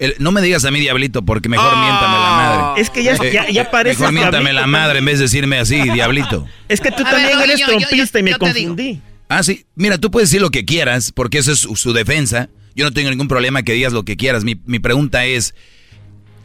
El- 0.00 0.14
no 0.18 0.32
me 0.32 0.42
digas 0.42 0.64
a 0.64 0.72
mí 0.72 0.80
diablito 0.80 1.24
porque 1.24 1.48
mejor 1.48 1.70
miéntame 1.76 2.14
la 2.18 2.30
madre. 2.32 2.82
Es 2.82 2.90
que 2.90 3.04
ya, 3.04 3.12
Eh, 3.14 3.30
ya, 3.32 3.48
ya 3.48 3.70
parece 3.70 4.00
Mejor 4.00 4.12
miéntame 4.14 4.52
la 4.52 4.66
madre 4.66 4.98
en 4.98 5.04
vez 5.04 5.18
de 5.18 5.26
decirme 5.26 5.58
así, 5.58 5.80
diablito. 5.92 6.46
Es 6.68 6.80
que 6.80 6.90
tú 6.90 7.04
A 7.06 7.10
también 7.12 7.38
ver, 7.38 7.48
eres 7.50 7.60
yo- 7.60 7.66
yo- 7.66 7.72
yo- 7.74 7.78
trompista 7.86 8.18
y 8.18 8.22
me 8.24 8.30
digo. 8.30 8.38
confundí. 8.40 9.00
Ah, 9.28 9.44
sí. 9.44 9.64
Mira, 9.76 9.98
tú 9.98 10.10
puedes 10.10 10.30
decir 10.30 10.40
lo 10.42 10.50
que 10.50 10.64
quieras 10.64 11.12
porque 11.14 11.38
esa 11.38 11.52
es 11.52 11.60
su, 11.60 11.76
su 11.76 11.92
defensa. 11.92 12.48
Yo 12.74 12.84
no 12.84 12.92
tengo 12.92 13.08
ningún 13.10 13.28
problema 13.28 13.62
que 13.62 13.72
digas 13.72 13.92
lo 13.92 14.04
que 14.04 14.16
quieras. 14.16 14.42
Mi, 14.42 14.60
mi 14.66 14.80
pregunta 14.80 15.24
es, 15.26 15.54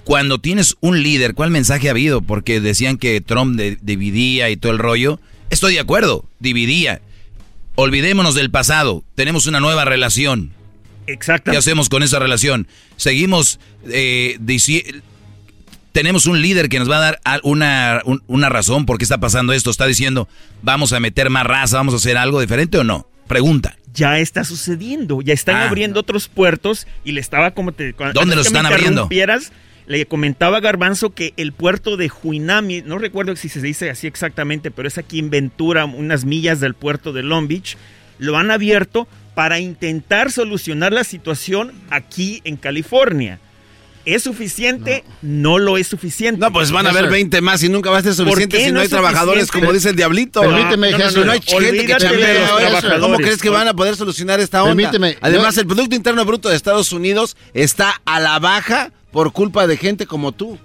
cuando 0.06 0.40
tienes 0.40 0.76
un 0.80 1.04
líder, 1.04 1.34
¿cuál 1.34 1.50
mensaje 1.52 1.88
ha 1.90 1.92
habido? 1.92 2.22
Porque 2.22 2.62
decían 2.62 2.98
que 2.98 3.20
Trump 3.22 3.58
de- 3.58 3.78
dividía 3.82 4.50
y 4.50 4.56
todo 4.58 4.72
el 4.72 4.78
rollo. 4.80 5.20
Estoy 5.50 5.74
de 5.74 5.80
acuerdo, 5.82 6.26
dividía. 6.40 7.02
Olvidémonos 7.76 8.36
del 8.36 8.50
pasado, 8.52 9.04
tenemos 9.16 9.48
una 9.48 9.60
nueva 9.60 9.84
relación. 9.84 10.52
Exacto. 11.08 11.52
¿Qué 11.52 11.58
hacemos 11.58 11.90
con 11.90 12.04
esa 12.04 12.20
relación? 12.20 12.68
Seguimos, 12.96 13.60
eh, 13.90 14.38
tenemos 15.92 16.26
un 16.26 16.42
líder 16.42 16.68
que 16.70 16.80
nos 16.80 16.90
va 16.90 16.98
a 16.98 17.00
dar 17.00 17.20
una, 17.44 18.02
un- 18.06 18.22
una 18.28 18.50
razón 18.50 18.86
por 18.86 18.98
qué 18.98 19.04
está 19.06 19.18
pasando 19.20 19.54
esto. 19.54 19.70
Está 19.72 19.86
diciendo, 19.88 20.28
vamos 20.62 20.94
a 20.94 21.00
meter 21.00 21.30
más 21.30 21.46
raza, 21.46 21.78
vamos 21.78 21.94
a 21.94 21.98
hacer 21.98 22.18
algo 22.18 22.42
diferente 22.42 22.78
o 22.78 22.84
no. 22.84 23.08
Pregunta. 23.28 23.78
Ya 23.94 24.20
está 24.20 24.44
sucediendo, 24.44 25.22
ya 25.22 25.34
están 25.34 25.56
Ah. 25.56 25.68
abriendo 25.68 26.00
otros 26.02 26.28
puertos 26.28 26.86
y 27.06 27.14
le 27.14 27.22
estaba 27.22 27.52
como 27.52 27.72
te 27.72 27.94
¿Dónde 28.14 28.36
los 28.36 28.48
están 28.48 28.66
abriendo? 28.66 29.08
Le 29.88 30.06
comentaba 30.08 30.58
a 30.58 30.62
Garbanzo 30.62 31.12
que 31.12 31.34
el 31.38 31.54
puerto 31.54 31.96
de 31.96 32.12
Huinami, 32.24 32.82
no 32.82 32.98
recuerdo 32.98 33.36
si 33.36 33.50
se 33.50 33.62
dice 33.62 33.90
así 33.90 34.08
exactamente, 34.08 34.72
pero 34.72 34.88
es 34.88 34.98
aquí 34.98 35.20
en 35.20 35.30
Ventura, 35.30 35.86
unas 35.86 36.26
millas 36.26 36.60
del 36.60 36.74
puerto 36.74 37.14
de 37.14 37.22
Long 37.22 37.48
Beach, 37.48 37.78
lo 38.18 38.38
han 38.38 38.50
abierto 38.50 39.08
para 39.36 39.60
intentar 39.60 40.32
solucionar 40.32 40.92
la 40.94 41.04
situación 41.04 41.72
aquí 41.90 42.42
en 42.46 42.58
California. 42.58 43.40
¿Es 44.06 44.22
suficiente? 44.24 45.04
No, 45.24 45.58
lo 45.58 45.78
es 45.78 45.88
suficiente. 45.88 46.40
No, 46.40 46.54
pues 46.54 46.72
van 46.72 46.86
a 46.86 46.92
haber 46.92 47.10
20 47.10 47.42
más 47.42 47.64
y 47.64 47.70
nunca 47.70 47.90
va 47.90 47.98
a 47.98 48.02
ser 48.04 48.12
¿Por 48.16 48.26
suficiente 48.26 48.60
si 48.60 48.68
no, 48.68 48.74
no 48.74 48.80
hay 48.82 48.86
es 48.86 48.92
trabajadores, 48.92 49.52
como 49.52 49.74
dice 49.74 49.90
el 49.90 49.96
diablito. 49.96 50.42
Permíteme, 50.42 50.92
no, 50.92 50.98
no, 51.00 51.04
Jesús. 51.06 51.18
no, 51.18 51.26
no 51.26 51.32
hay 51.32 51.42
gente 51.42 51.86
que 51.86 51.96
chambea 51.98 52.40
los 52.40 52.50
trabajadores. 52.60 53.00
¿Cómo 53.02 53.18
crees 53.18 53.42
que 53.42 53.50
van 53.50 53.68
a 53.68 53.74
poder 53.74 53.96
solucionar 53.96 54.40
esta 54.40 54.64
onda? 54.64 54.76
Permíteme, 54.76 55.18
Además, 55.22 55.56
yo- 55.56 55.62
el 55.62 55.68
Producto 55.68 55.96
Interno 55.96 56.24
Bruto 56.24 56.50
de 56.50 56.56
Estados 56.56 56.92
Unidos 56.92 57.36
está 57.56 58.00
a 58.06 58.20
la 58.20 58.38
baja 58.38 58.92
por 59.16 59.32
culpa 59.32 59.66
de 59.66 59.78
gente 59.78 60.06
como 60.06 60.34
tú. 60.34 60.58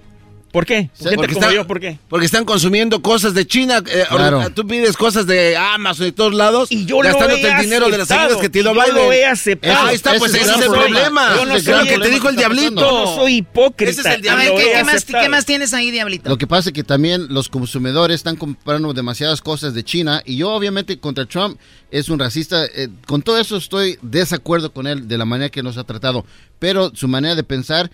¿Por 0.51 0.67
qué? 0.67 0.91
Gente 0.99 1.15
como 1.15 1.25
están, 1.29 1.53
yo, 1.55 1.65
¿por 1.69 1.79
qué? 1.79 2.01
Porque 2.09 2.27
están 2.27 2.45
consumiendo 2.45 3.01
cosas 3.01 3.33
de 3.35 3.47
China. 3.47 3.81
eh, 3.87 4.05
Claro. 4.09 4.41
or- 4.41 4.51
Tú 4.53 4.67
pides 4.67 4.97
cosas 4.97 5.25
de 5.29 5.57
Amazon 5.57 6.09
y 6.09 6.11
todos 6.11 6.35
lados. 6.35 6.73
Y 6.73 6.85
yo 6.87 6.97
lo 7.01 7.09
gastándote 7.09 7.43
he 7.47 7.53
el 7.53 7.61
dinero 7.61 7.85
de 7.89 7.93
las 7.93 8.01
aceptado, 8.11 8.27
ayudas 8.31 8.43
que 8.43 8.49
te 8.49 8.59
dio 8.61 8.73
y 8.73 8.75
yo 8.75 8.81
Biden. 8.83 8.95
lo 8.97 9.13
he 9.13 9.25
aceptado. 9.25 9.87
Ahí 9.87 9.95
está, 9.95 10.11
Ese 10.11 10.19
pues 10.19 10.35
es 10.35 10.41
ese 10.41 10.51
el 10.51 10.57
es 10.59 10.63
el 10.65 10.71
problema. 10.73 10.99
problema. 10.99 11.29
Yo 11.37 11.43
Ese 11.43 11.47
no 11.47 11.55
es 11.55 11.59
el 11.61 11.63
sé 11.65 11.71
lo 11.71 11.77
gran 11.77 11.87
que 11.87 11.99
te 12.01 12.11
dijo 12.11 12.29
el 12.31 12.35
diablito. 12.37 12.75
pasando. 12.75 13.05
No 13.05 13.15
soy 13.15 13.35
hipócrita. 13.37 13.91
Ese 13.93 14.01
es 14.01 14.07
el 14.07 14.13
A 14.13 14.17
diablito. 14.17 14.35
ver, 14.37 14.49
Lo 14.51 14.57
¿qué, 14.67 14.73
he 14.73 14.77
qué 14.79 14.85
más, 14.85 14.95
aceptado. 14.97 15.23
¿qué 15.23 15.29
más 15.29 15.47
tienes 15.47 15.73
ahí, 15.73 15.91
Diablito? 15.93 16.29
Lo 16.29 16.37
que 16.37 16.47
pasa 16.49 16.71
es 16.71 16.73
que 16.73 16.83
también 16.83 17.27
los 17.33 17.49
consumidores 17.49 18.17
están 18.17 18.35
comprando 18.35 18.93
demasiadas 18.93 19.41
cosas 19.43 19.73
de 19.73 19.85
China 19.85 20.21
y 20.27 20.39
yo 20.39 20.51
obviamente 20.51 20.99
contra 20.99 21.27
Trump 21.27 21.61
es 21.93 22.09
un 22.09 22.19
racista. 22.19 22.65
eh, 22.67 22.89
con 23.07 23.23
todo 23.23 23.39
eso 23.39 23.57
estoy 23.57 24.01
desacuerdo 24.03 24.73
con 24.73 24.89
él 24.89 25.07
de 25.07 25.17
la 25.17 25.25
manera 25.27 25.49
que 25.49 25.63
nos 25.63 25.77
ha 25.79 25.85
tratado, 25.85 26.27
pero 26.59 26.91
su 26.93 27.07
manera 27.07 27.37
de 27.37 27.45
pensar 27.45 27.89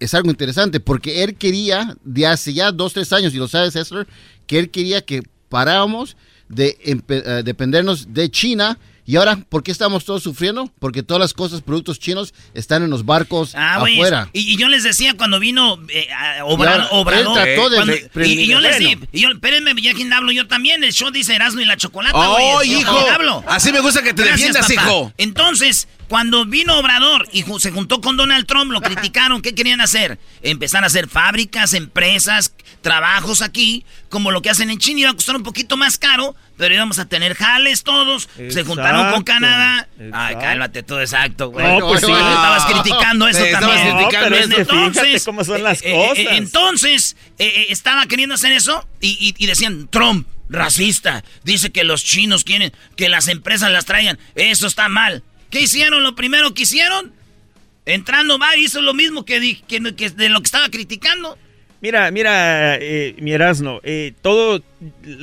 es 0.00 0.14
algo 0.14 0.30
interesante 0.30 0.80
porque 0.80 1.22
él 1.22 1.36
quería 1.36 1.96
de 2.02 2.26
hace 2.26 2.52
ya 2.52 2.72
dos, 2.72 2.94
tres 2.94 3.12
años, 3.12 3.34
y 3.34 3.36
lo 3.36 3.46
sabes, 3.46 3.74
César, 3.74 4.06
que 4.46 4.58
él 4.58 4.70
quería 4.70 5.02
que 5.02 5.22
paráramos 5.48 6.16
de 6.48 6.76
eh, 6.82 7.42
dependernos 7.44 8.12
de 8.12 8.30
China. 8.30 8.78
Y 9.06 9.16
ahora, 9.16 9.36
¿por 9.48 9.62
qué 9.62 9.72
estamos 9.72 10.04
todos 10.04 10.22
sufriendo? 10.22 10.70
Porque 10.78 11.02
todas 11.02 11.20
las 11.20 11.32
cosas, 11.34 11.62
productos 11.62 11.98
chinos, 11.98 12.32
están 12.54 12.82
en 12.84 12.90
los 12.90 13.04
barcos 13.04 13.54
Ah, 13.56 13.76
afuera. 13.76 14.28
Y, 14.32 14.52
y 14.52 14.56
yo 14.56 14.68
les 14.68 14.82
decía 14.84 15.14
cuando 15.16 15.40
vino 15.40 15.78
eh, 15.88 16.06
Obrador. 16.44 17.12
él 17.14 17.26
trató 17.32 17.70
de 17.70 17.76
cuando- 17.76 17.94
y, 18.24 18.40
y 18.42 18.46
yo 18.46 18.60
les 18.60 18.78
bueno. 18.78 19.00
di, 19.12 19.18
y 19.18 19.22
yo, 19.22 19.30
espérenme, 19.30 19.74
ya 19.80 19.94
quien 19.94 20.12
hablo 20.12 20.30
yo 20.32 20.46
también. 20.46 20.84
El 20.84 20.92
show 20.92 21.10
dice 21.10 21.34
Erasmo 21.34 21.60
y 21.60 21.64
la 21.64 21.76
chocolata, 21.76 22.16
¡Oh, 22.16 22.54
güey. 22.56 22.70
Yo 22.70 22.78
hijo! 22.80 22.98
hablo. 23.12 23.44
Así 23.48 23.72
me 23.72 23.80
gusta 23.80 24.02
que 24.02 24.14
te 24.14 24.22
Gracias, 24.22 24.52
defiendas, 24.54 24.72
papá. 24.76 24.88
hijo. 24.90 25.12
Entonces, 25.18 25.88
cuando 26.08 26.44
vino 26.44 26.78
Obrador 26.78 27.28
y 27.32 27.44
se 27.58 27.70
juntó 27.70 28.00
con 28.00 28.16
Donald 28.16 28.46
Trump, 28.46 28.70
lo 28.70 28.80
criticaron. 28.82 29.42
¿Qué 29.42 29.54
querían 29.54 29.80
hacer? 29.80 30.18
Empezar 30.42 30.84
a 30.84 30.86
hacer 30.88 31.08
fábricas, 31.08 31.74
empresas, 31.74 32.52
trabajos 32.80 33.42
aquí, 33.42 33.84
como 34.08 34.30
lo 34.30 34.42
que 34.42 34.50
hacen 34.50 34.70
en 34.70 34.78
China. 34.78 35.00
Iba 35.00 35.10
a 35.10 35.14
costar 35.14 35.36
un 35.36 35.42
poquito 35.42 35.76
más 35.76 35.98
caro, 35.98 36.34
pero 36.60 36.74
íbamos 36.74 36.98
a 36.98 37.06
tener 37.06 37.34
jales 37.34 37.82
todos. 37.82 38.28
Se 38.50 38.62
juntaron 38.64 39.00
con 39.10 39.22
Exacto, 39.22 39.24
Canadá. 39.24 39.88
Ay, 40.12 40.34
cálmate 40.36 40.82
todo 40.82 41.00
exacto, 41.00 41.48
güey. 41.48 41.66
No, 41.66 41.88
pues 41.88 42.00
sí. 42.02 42.06
Estabas 42.12 42.66
criticando 42.66 43.26
eso 43.26 43.42
Sí, 43.44 43.50
también. 43.50 43.96
criticando 43.96 44.28
pero 44.28 44.36
eso. 44.36 44.50
es 44.60 44.68
que 44.68 45.00
fíjate 45.00 45.20
cómo 45.24 45.42
son 45.44 45.62
las 45.62 45.80
eh, 45.82 45.84
eh, 45.86 45.92
cosas. 46.08 46.26
entonces, 46.38 47.16
eh, 47.38 47.46
eh, 47.46 47.66
estaba 47.70 48.04
queriendo 48.06 48.34
hacer 48.34 48.52
eso 48.52 48.86
y, 49.00 49.08
y- 49.38 49.42
y 49.42 49.46
decían, 49.46 49.88
Trump, 49.88 50.28
racista, 50.50 51.24
dice 51.44 51.70
que 51.72 51.82
los 51.84 52.04
chinos 52.04 52.44
quieren 52.44 52.72
que 52.96 53.08
las 53.08 53.28
empresas 53.28 53.70
las 53.70 53.86
traigan. 53.86 54.18
Eso 54.34 54.66
está 54.66 54.88
mal. 54.90 55.22
¿Qué 55.50 55.62
hicieron? 55.62 56.02
Lo 56.02 56.14
primero 56.14 56.52
que 56.52 56.62
hicieron, 56.64 57.12
entrando 57.86 58.38
va, 58.38 58.54
hizo 58.56 58.82
lo 58.82 58.92
mismo 58.94 59.24
que, 59.24 59.40
que- 59.66 59.94
que 59.96 60.10
de 60.10 60.28
lo 60.28 60.40
que 60.40 60.46
estaba 60.46 60.68
criticando. 60.68 61.38
Mira, 61.80 62.10
mira, 62.10 62.76
eh, 62.76 63.14
mi 63.20 63.32
Erasno, 63.32 63.80
eh, 63.82 64.12
todo, 64.22 64.62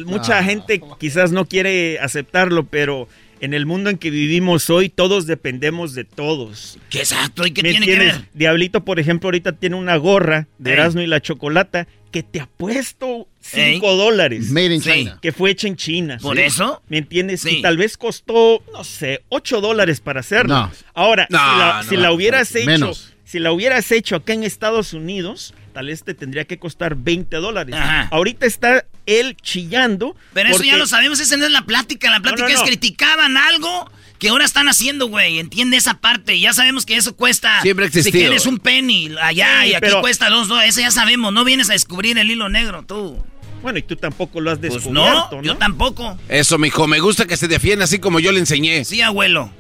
mucha 0.06 0.40
Ah. 0.40 0.44
gente 0.44 0.82
quizás 1.00 1.32
no 1.32 1.46
quiere 1.46 2.00
aceptarlo, 2.00 2.66
pero 2.66 3.08
en 3.40 3.54
el 3.54 3.68
mundo 3.68 3.92
en 3.92 3.98
que 4.00 4.10
vivimos 4.10 4.70
hoy, 4.72 4.90
todos 4.90 5.28
dependemos 5.28 5.94
de 5.94 6.04
todos. 6.04 6.80
¿Qué 6.90 7.00
exacto? 7.00 7.46
¿Y 7.46 7.52
qué 7.52 7.62
¿Me 7.62 7.70
tiene 7.70 7.86
que 7.86 7.96
ver? 8.00 8.16
Diablito, 8.34 8.84
por 8.84 9.00
ejemplo, 9.00 9.28
ahorita 9.28 9.52
tiene 9.54 9.76
una 9.76 9.96
gorra 9.98 10.48
de 10.58 10.72
Ey. 10.72 10.74
Erasmo 10.74 11.02
y 11.02 11.08
la 11.08 11.22
Chocolata 11.22 11.88
que 12.12 12.24
te 12.24 12.40
ha 12.40 12.48
puesto 12.48 13.28
Ey. 13.54 13.74
5 13.76 13.96
dólares. 13.96 14.50
Made 14.50 14.74
in 14.74 14.82
Sí. 14.82 14.90
China. 14.92 15.20
Que 15.22 15.32
fue 15.32 15.52
hecha 15.52 15.68
en 15.68 15.76
China. 15.76 16.18
¿Por 16.20 16.38
¿sí? 16.38 16.44
eso? 16.44 16.82
¿Me 16.90 16.98
entiendes? 16.98 17.42
Sí. 17.42 17.58
Y 17.58 17.62
tal 17.62 17.78
vez 17.78 17.98
costó, 17.98 18.64
no 18.74 18.84
sé, 18.84 19.22
8 19.30 19.62
dólares 19.62 20.00
para 20.00 20.22
hacerlo. 20.22 20.56
No. 20.56 20.72
Ahora, 20.96 21.28
No, 21.30 21.38
si, 21.38 21.60
la, 21.60 21.82
no, 21.84 21.90
si 21.90 21.96
la 21.98 22.08
no, 22.08 22.14
hubieras 22.16 22.56
hecho, 22.56 22.66
menos. 22.66 23.14
si 23.24 23.38
la 23.38 23.52
hubieras 23.52 23.92
hecho 23.92 24.16
acá 24.16 24.34
en 24.34 24.44
Estados 24.44 24.94
Unidos, 24.94 25.54
tal 25.78 25.86
vez 25.86 26.04
te 26.04 26.16
tendría 26.16 26.44
que 26.46 26.58
costar 26.58 26.96
20 26.96 27.36
dólares. 27.36 27.76
Ajá. 27.76 28.08
Ahorita 28.10 28.48
está 28.48 28.84
él 29.06 29.38
chillando. 29.40 30.16
Pero 30.34 30.50
eso 30.50 30.64
ya 30.64 30.76
lo 30.76 30.88
sabemos, 30.88 31.20
esa 31.20 31.38
no 31.38 31.46
es 31.46 31.52
la 31.52 31.68
plática. 31.68 32.10
La 32.10 32.20
plática 32.20 32.48
no, 32.48 32.50
es 32.56 32.62
no. 32.62 32.66
criticaban 32.66 33.38
algo 33.38 33.92
que 34.18 34.30
ahora 34.30 34.44
están 34.44 34.68
haciendo, 34.70 35.06
güey. 35.06 35.38
Entiende 35.38 35.78
esa 35.78 36.00
parte. 36.00 36.40
Ya 36.40 36.52
sabemos 36.52 36.84
que 36.88 36.96
eso 36.96 37.16
cuesta. 37.16 37.62
Siempre 37.62 37.86
ha 37.86 37.92
Si 37.92 38.12
quieres 38.12 38.48
un 38.48 38.58
penny 38.58 39.12
allá 39.22 39.62
Sí, 39.62 39.68
y 39.68 39.74
aquí 39.76 39.82
pero- 39.82 40.02
cuesta 40.02 40.32
dos 40.32 40.48
dólares. 40.48 40.72
Eso 40.72 40.82
ya 40.82 40.90
sabemos. 40.90 41.32
No 41.32 41.44
vienes 41.44 41.70
a 41.70 41.74
descubrir 41.74 42.18
el 42.18 42.32
hilo 42.32 42.50
negro, 42.50 42.84
tú. 42.84 43.24
Bueno, 43.62 43.78
y 43.78 43.84
tú 43.84 43.96
tampoco 43.98 44.42
lo 44.42 44.50
has 44.50 44.58
Pues 44.58 44.74
descubierto, 44.74 45.30
no, 45.34 45.38
¿no? 45.38 45.44
yo 45.44 45.58
tampoco. 45.58 46.18
Eso, 46.28 46.58
mijo, 46.58 46.88
me 46.88 47.00
gusta 47.00 47.28
que 47.28 47.38
se 47.38 47.48
defienda 47.48 47.86
así 47.86 48.00
como 48.00 48.20
yo 48.20 48.32
le 48.32 48.40
enseñé. 48.40 48.84
Sí, 48.84 49.04
abuelo. 49.04 49.52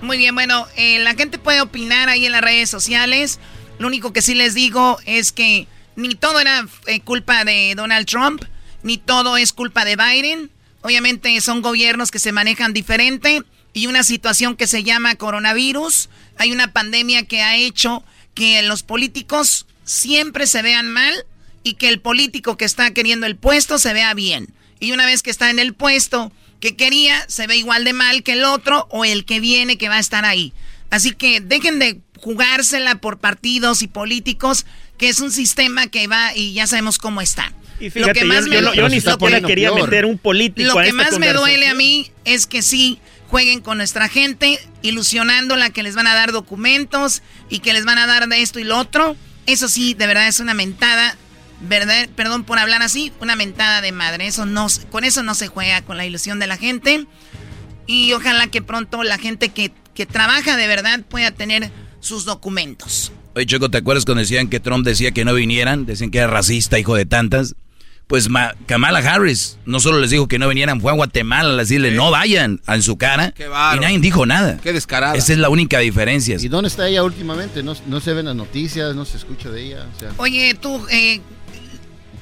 Muy 0.00 0.16
bien, 0.16 0.34
bueno, 0.34 0.66
eh, 0.76 1.00
la 1.00 1.14
gente 1.14 1.38
puede 1.38 1.60
opinar 1.60 2.08
ahí 2.08 2.24
en 2.26 2.32
las 2.32 2.40
redes 2.40 2.70
sociales. 2.70 3.40
Lo 3.78 3.88
único 3.88 4.12
que 4.12 4.22
sí 4.22 4.34
les 4.34 4.54
digo 4.54 4.98
es 5.06 5.32
que 5.32 5.66
ni 5.96 6.14
todo 6.14 6.38
era 6.38 6.66
eh, 6.86 7.00
culpa 7.00 7.44
de 7.44 7.74
Donald 7.76 8.06
Trump, 8.06 8.44
ni 8.84 8.98
todo 8.98 9.36
es 9.36 9.52
culpa 9.52 9.84
de 9.84 9.96
Biden. 9.96 10.50
Obviamente 10.82 11.40
son 11.40 11.62
gobiernos 11.62 12.12
que 12.12 12.20
se 12.20 12.30
manejan 12.30 12.72
diferente 12.72 13.42
y 13.72 13.88
una 13.88 14.04
situación 14.04 14.56
que 14.56 14.68
se 14.68 14.84
llama 14.84 15.16
coronavirus. 15.16 16.08
Hay 16.36 16.52
una 16.52 16.72
pandemia 16.72 17.24
que 17.26 17.42
ha 17.42 17.56
hecho 17.56 18.04
que 18.34 18.62
los 18.62 18.84
políticos 18.84 19.66
siempre 19.82 20.46
se 20.46 20.62
vean 20.62 20.92
mal 20.92 21.12
y 21.64 21.74
que 21.74 21.88
el 21.88 22.00
político 22.00 22.56
que 22.56 22.64
está 22.64 22.92
queriendo 22.92 23.26
el 23.26 23.34
puesto 23.34 23.78
se 23.78 23.92
vea 23.92 24.14
bien. 24.14 24.54
Y 24.78 24.92
una 24.92 25.06
vez 25.06 25.24
que 25.24 25.30
está 25.30 25.50
en 25.50 25.58
el 25.58 25.74
puesto 25.74 26.30
que 26.60 26.76
quería, 26.76 27.24
se 27.28 27.46
ve 27.46 27.56
igual 27.56 27.84
de 27.84 27.92
mal 27.92 28.22
que 28.22 28.32
el 28.32 28.44
otro 28.44 28.86
o 28.90 29.04
el 29.04 29.24
que 29.24 29.40
viene 29.40 29.78
que 29.78 29.88
va 29.88 29.96
a 29.96 30.00
estar 30.00 30.24
ahí. 30.24 30.52
Así 30.90 31.12
que 31.12 31.40
dejen 31.40 31.78
de 31.78 32.00
jugársela 32.18 32.96
por 32.96 33.18
partidos 33.18 33.82
y 33.82 33.88
políticos, 33.88 34.66
que 34.96 35.08
es 35.08 35.20
un 35.20 35.30
sistema 35.30 35.86
que 35.86 36.06
va 36.08 36.34
y 36.34 36.52
ya 36.54 36.66
sabemos 36.66 36.98
cómo 36.98 37.20
está. 37.20 37.52
Y 37.80 37.90
fíjate, 37.90 38.20
yo, 38.20 38.26
yo 38.26 38.60
no- 38.60 38.70
yo 38.70 38.70
Pero 38.72 38.88
ni 38.88 38.94
se 38.94 38.98
está 38.98 39.12
siquiera 39.12 39.18
poniendo 39.18 39.48
quería 39.48 39.68
peor. 39.72 39.88
meter 39.88 40.04
un 40.06 40.18
político 40.18 40.72
Lo 40.74 40.78
a 40.80 40.82
que 40.82 40.88
esta 40.88 41.02
más 41.04 41.18
me 41.20 41.32
duele 41.32 41.68
a 41.68 41.74
mí 41.74 42.10
es 42.24 42.46
que 42.46 42.62
sí 42.62 42.98
jueguen 43.28 43.60
con 43.60 43.76
nuestra 43.78 44.08
gente, 44.08 44.58
ilusionándola 44.82 45.70
que 45.70 45.82
les 45.84 45.94
van 45.94 46.06
a 46.08 46.14
dar 46.14 46.32
documentos 46.32 47.22
y 47.48 47.60
que 47.60 47.72
les 47.72 47.84
van 47.84 47.98
a 47.98 48.06
dar 48.06 48.26
de 48.28 48.42
esto 48.42 48.58
y 48.58 48.64
lo 48.64 48.78
otro. 48.78 49.16
Eso 49.46 49.68
sí, 49.68 49.94
de 49.94 50.06
verdad 50.08 50.26
es 50.26 50.40
una 50.40 50.54
mentada, 50.54 51.16
verdad, 51.60 52.08
perdón 52.16 52.44
por 52.44 52.58
hablar 52.58 52.82
así, 52.82 53.12
una 53.20 53.36
mentada 53.36 53.80
de 53.80 53.92
madre. 53.92 54.26
Eso 54.26 54.46
no, 54.46 54.68
se- 54.68 54.86
con 54.86 55.04
eso 55.04 55.22
no 55.22 55.34
se 55.34 55.48
juega 55.48 55.82
con 55.82 55.96
la 55.96 56.06
ilusión 56.06 56.38
de 56.38 56.46
la 56.46 56.56
gente. 56.56 57.06
Y 57.86 58.12
ojalá 58.12 58.46
que 58.48 58.62
pronto 58.62 59.02
la 59.02 59.18
gente 59.18 59.48
que, 59.50 59.72
que 59.94 60.06
trabaja 60.06 60.56
de 60.56 60.66
verdad 60.66 61.00
pueda 61.08 61.30
tener 61.30 61.70
sus 62.00 62.24
documentos. 62.24 63.12
Oye, 63.34 63.46
Choco, 63.46 63.70
¿te 63.70 63.78
acuerdas 63.78 64.04
cuando 64.04 64.20
decían 64.20 64.48
que 64.48 64.60
Trump 64.60 64.84
decía 64.84 65.12
que 65.12 65.24
no 65.24 65.32
vinieran? 65.34 65.86
Decían 65.86 66.10
que 66.10 66.18
era 66.18 66.26
racista, 66.26 66.78
hijo 66.78 66.94
de 66.94 67.06
tantas. 67.06 67.54
Pues 68.06 68.30
Ma- 68.30 68.54
Kamala 68.66 69.00
Harris 69.00 69.58
no 69.66 69.80
solo 69.80 69.98
les 70.00 70.08
dijo 70.10 70.28
que 70.28 70.38
no 70.38 70.48
vinieran, 70.48 70.80
fue 70.80 70.90
a 70.92 70.94
Guatemala 70.94 71.52
a 71.52 71.56
decirle 71.56 71.90
no 71.90 72.10
vayan 72.10 72.58
en 72.66 72.82
su 72.82 72.96
cara. 72.96 73.32
Qué 73.32 73.44
y 73.46 73.80
nadie 73.80 73.98
dijo 73.98 74.24
nada. 74.24 74.58
Qué 74.62 74.72
descarada. 74.72 75.14
Esa 75.14 75.34
es 75.34 75.38
la 75.38 75.50
única 75.50 75.78
diferencia. 75.80 76.36
¿Y 76.40 76.48
dónde 76.48 76.68
está 76.68 76.88
ella 76.88 77.02
últimamente? 77.04 77.62
No, 77.62 77.74
no 77.86 78.00
se 78.00 78.14
ven 78.14 78.24
las 78.24 78.34
noticias, 78.34 78.94
no 78.96 79.04
se 79.04 79.18
escucha 79.18 79.50
de 79.50 79.62
ella. 79.62 79.86
O 79.94 79.98
sea, 80.00 80.10
Oye, 80.16 80.54
tú, 80.58 80.86
eh, 80.90 81.20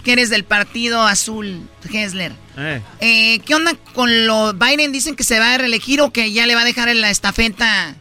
que 0.06 0.12
eres 0.12 0.30
del 0.30 0.44
partido 0.44 1.02
azul, 1.02 1.62
Hessler. 1.92 2.30
Eh. 2.56 2.80
Eh, 3.00 3.40
¿Qué 3.40 3.56
onda 3.56 3.72
con 3.92 4.28
lo 4.28 4.54
Biden? 4.54 4.92
Dicen 4.92 5.16
que 5.16 5.24
se 5.24 5.40
va 5.40 5.54
a 5.54 5.58
reelegir 5.58 6.00
o 6.00 6.12
que 6.12 6.30
ya 6.30 6.46
le 6.46 6.54
va 6.54 6.60
a 6.60 6.64
dejar 6.64 6.88
en 6.88 7.00
la 7.00 7.10
estafeta. 7.10 7.96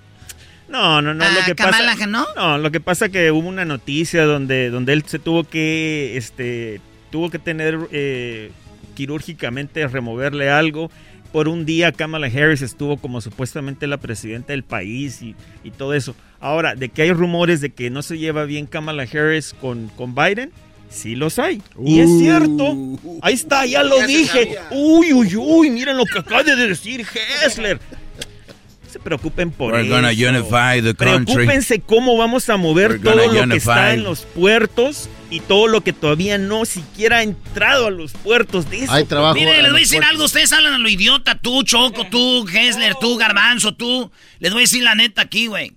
No, 0.70 1.02
no, 1.02 1.16
no. 1.16 1.26
a 1.26 1.32
lo 1.32 1.44
que 1.44 1.56
Kamala, 1.56 1.94
pasa, 1.94 2.06
¿no? 2.06 2.28
No, 2.36 2.60
lo 2.60 2.70
que 2.70 2.80
pasa 2.80 3.10
que 3.10 3.32
hubo 3.32 3.50
una 3.50 3.66
noticia 3.66 4.24
donde, 4.26 4.70
donde 4.70 4.94
él 4.94 5.04
se 5.08 5.18
tuvo 5.18 5.46
que, 5.46 6.16
este, 6.16 6.80
tuvo 7.10 7.32
que 7.32 7.40
tener 7.40 7.80
eh, 7.92 8.52
quirúrgicamente 8.94 9.88
removerle 9.88 10.52
algo. 10.52 10.92
Por 11.32 11.48
un 11.48 11.66
día 11.66 11.92
Kamala 11.92 12.28
Harris 12.28 12.62
estuvo 12.62 12.98
como 12.98 13.20
supuestamente 13.20 13.88
la 13.88 13.98
presidenta 13.98 14.54
del 14.54 14.64
país 14.64 15.24
y, 15.24 15.36
y 15.64 15.72
todo 15.72 15.96
eso. 15.96 16.16
Ahora, 16.40 16.76
de 16.76 16.90
que 16.90 17.02
hay 17.02 17.14
rumores 17.14 17.62
de 17.62 17.72
que 17.72 17.90
no 17.90 18.04
se 18.04 18.20
lleva 18.20 18.46
bien 18.46 18.68
Kamala 18.68 19.08
Harris 19.12 19.56
con, 19.60 19.88
con 19.98 20.14
Biden, 20.14 20.52
sí 20.96 21.16
los 21.16 21.38
hay. 21.40 21.62
Y 21.84 22.00
es 22.00 22.10
cierto. 22.20 22.76
Ahí 23.22 23.34
está, 23.34 23.66
ya 23.66 23.84
lo 23.84 24.00
Ya 24.00 24.08
dije. 24.08 24.58
Uy, 24.72 25.14
uy, 25.14 25.36
uy, 25.36 25.70
miren 25.70 25.98
lo 25.98 26.06
que 26.06 26.20
acaba 26.20 26.44
de 26.44 26.56
decir 26.56 27.06
Hessler. 27.44 27.80
No 27.80 28.90
se 28.92 29.00
preocupen 29.00 29.52
por 29.52 29.74
We're 29.74 29.86
eso. 29.86 29.94
gonna 29.96 30.10
unify 30.10 30.82
the 30.82 30.96
country. 30.96 31.36
Preocúpense 31.36 31.82
cómo 31.82 32.16
vamos 32.18 32.50
a 32.50 32.58
mover 32.58 32.92
We're 32.92 33.04
todo 33.04 33.34
lo 33.34 33.48
que 33.50 33.58
está 33.58 33.94
en 33.94 34.04
los 34.04 34.22
puertos 34.22 35.10
y 35.30 35.42
todo 35.42 35.68
lo 35.68 35.82
que 35.82 35.92
todavía 35.92 36.38
no 36.38 36.64
siquiera 36.64 37.18
ha 37.18 37.24
entrado 37.24 37.88
a 37.88 37.92
los 37.92 38.14
puertos. 38.14 38.70
De 38.70 38.84
eso 38.84 38.94
Mire, 39.34 39.62
les 39.62 39.72
voy 39.72 39.82
a 39.82 39.84
decir 39.84 40.04
algo. 40.04 40.24
Ustedes 40.24 40.54
hablan 40.54 40.74
a 40.74 40.78
lo 40.78 40.88
idiota. 40.88 41.38
Tú, 41.38 41.64
Choco, 41.64 42.08
tú, 42.08 42.48
Hessler, 42.48 42.96
tú, 42.96 43.18
Garbanzo, 43.18 43.76
tú. 43.76 44.12
Les 44.40 44.54
voy 44.54 44.62
a 44.62 44.64
decir 44.64 44.84
la 44.84 44.96
neta 44.96 45.24
aquí, 45.24 45.48
güey. 45.48 45.74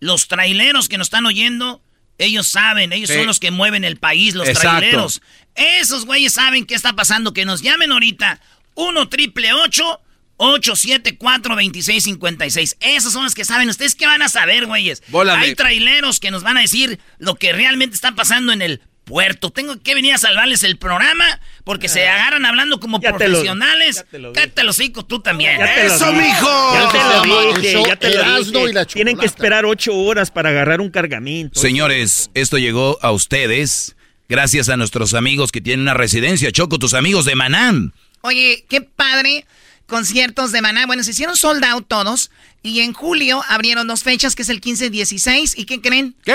Los 0.00 0.28
traileros 0.28 0.88
que 0.88 0.98
nos 0.98 1.06
están 1.06 1.24
oyendo, 1.24 1.80
ellos 2.18 2.48
saben. 2.48 2.92
Ellos 2.92 3.10
Sí. 3.10 3.16
son 3.16 3.26
los 3.26 3.40
que 3.40 3.50
mueven 3.50 3.84
el 3.84 3.96
país, 3.96 4.34
los 4.34 4.48
Exacto. 4.48 4.78
traileros. 4.78 5.22
Esos 5.54 6.04
güeyes 6.06 6.34
saben 6.34 6.66
qué 6.66 6.74
está 6.74 6.94
pasando. 6.94 7.32
Que 7.32 7.44
nos 7.44 7.62
llamen 7.62 7.92
ahorita. 7.92 8.40
1 8.74 9.08
triple 9.08 9.52
874 9.52 11.54
2656 11.54 12.76
Esos 12.80 13.12
son 13.12 13.24
los 13.24 13.34
que 13.34 13.44
saben. 13.44 13.68
¿Ustedes 13.68 13.94
qué 13.94 14.06
van 14.06 14.22
a 14.22 14.28
saber, 14.28 14.66
güeyes? 14.66 15.02
Hay 15.36 15.54
traileros 15.54 16.20
que 16.20 16.30
nos 16.30 16.42
van 16.42 16.56
a 16.56 16.60
decir 16.62 16.98
lo 17.18 17.36
que 17.36 17.52
realmente 17.52 17.94
está 17.94 18.14
pasando 18.14 18.52
en 18.52 18.62
el 18.62 18.80
puerto. 19.04 19.50
Tengo 19.50 19.80
que 19.80 19.94
venir 19.94 20.14
a 20.14 20.18
salvarles 20.18 20.62
el 20.64 20.76
programa 20.78 21.40
porque 21.64 21.88
se 21.88 22.08
agarran 22.08 22.44
hablando 22.46 22.80
como 22.80 23.00
te 23.00 23.10
lo- 23.10 23.16
profesionales. 23.16 23.96
ya 23.96 24.04
te 24.04 24.18
lo 24.18 24.32
Cállate 24.32 24.64
los 24.64 24.78
hocico 24.78 25.04
tú 25.04 25.20
también. 25.20 25.58
Ya 25.58 25.74
te 25.74 25.86
¡Eso, 25.86 26.12
mijo! 26.12 26.74
Ya 26.74 26.88
te 26.90 26.98
lo 26.98 27.54
dije, 27.54 27.82
ya 27.86 27.96
te 27.96 28.14
lo 28.14 28.38
dije. 28.44 28.70
y 28.70 28.72
la 28.72 28.84
Tienen 28.84 29.16
que 29.18 29.26
esperar 29.26 29.64
ocho 29.66 29.94
horas 29.94 30.30
para 30.30 30.48
agarrar 30.50 30.80
un 30.80 30.90
cargamento. 30.90 31.60
Señores, 31.60 32.30
esto 32.34 32.58
llegó 32.58 32.98
a 33.02 33.12
ustedes 33.12 33.94
gracias 34.28 34.68
a 34.68 34.76
nuestros 34.76 35.14
amigos 35.14 35.52
que 35.52 35.60
tienen 35.60 35.82
una 35.82 35.94
residencia. 35.94 36.50
Choco, 36.50 36.78
tus 36.78 36.94
amigos 36.94 37.24
de 37.26 37.34
Manán. 37.34 37.92
Oye, 38.22 38.64
qué 38.68 38.80
padre. 38.80 39.46
Conciertos 39.86 40.50
de 40.50 40.62
Maná. 40.62 40.86
Bueno, 40.86 41.02
se 41.04 41.10
hicieron 41.10 41.36
sold 41.36 41.62
out 41.64 41.86
todos. 41.86 42.30
Y 42.62 42.80
en 42.80 42.94
julio 42.94 43.42
abrieron 43.48 43.86
dos 43.86 44.02
fechas, 44.02 44.34
que 44.34 44.40
es 44.42 44.48
el 44.48 44.62
15 44.62 44.86
y 44.86 44.88
16. 44.88 45.58
¿Y 45.58 45.66
qué 45.66 45.82
creen? 45.82 46.14
¿Qué? 46.24 46.34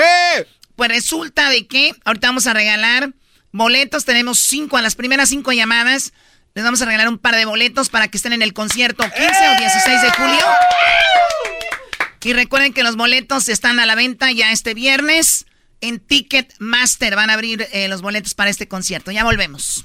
Pues 0.80 0.88
resulta 0.88 1.50
de 1.50 1.66
que 1.66 1.94
ahorita 2.06 2.28
vamos 2.28 2.46
a 2.46 2.54
regalar 2.54 3.12
boletos. 3.52 4.06
Tenemos 4.06 4.38
cinco, 4.38 4.78
a 4.78 4.80
las 4.80 4.94
primeras 4.94 5.28
cinco 5.28 5.52
llamadas. 5.52 6.14
Les 6.54 6.64
vamos 6.64 6.80
a 6.80 6.86
regalar 6.86 7.06
un 7.10 7.18
par 7.18 7.36
de 7.36 7.44
boletos 7.44 7.90
para 7.90 8.08
que 8.08 8.16
estén 8.16 8.32
en 8.32 8.40
el 8.40 8.54
concierto 8.54 9.04
15 9.04 9.20
o 9.20 9.58
16 9.58 10.00
de 10.00 10.10
julio. 10.12 10.46
Y 12.24 12.32
recuerden 12.32 12.72
que 12.72 12.82
los 12.82 12.96
boletos 12.96 13.50
están 13.50 13.78
a 13.78 13.84
la 13.84 13.94
venta 13.94 14.32
ya 14.32 14.52
este 14.52 14.72
viernes. 14.72 15.44
En 15.82 16.00
Ticketmaster 16.00 17.14
van 17.14 17.28
a 17.28 17.34
abrir 17.34 17.68
eh, 17.72 17.88
los 17.88 18.00
boletos 18.00 18.32
para 18.32 18.48
este 18.48 18.66
concierto. 18.66 19.10
Ya 19.10 19.22
volvemos. 19.22 19.84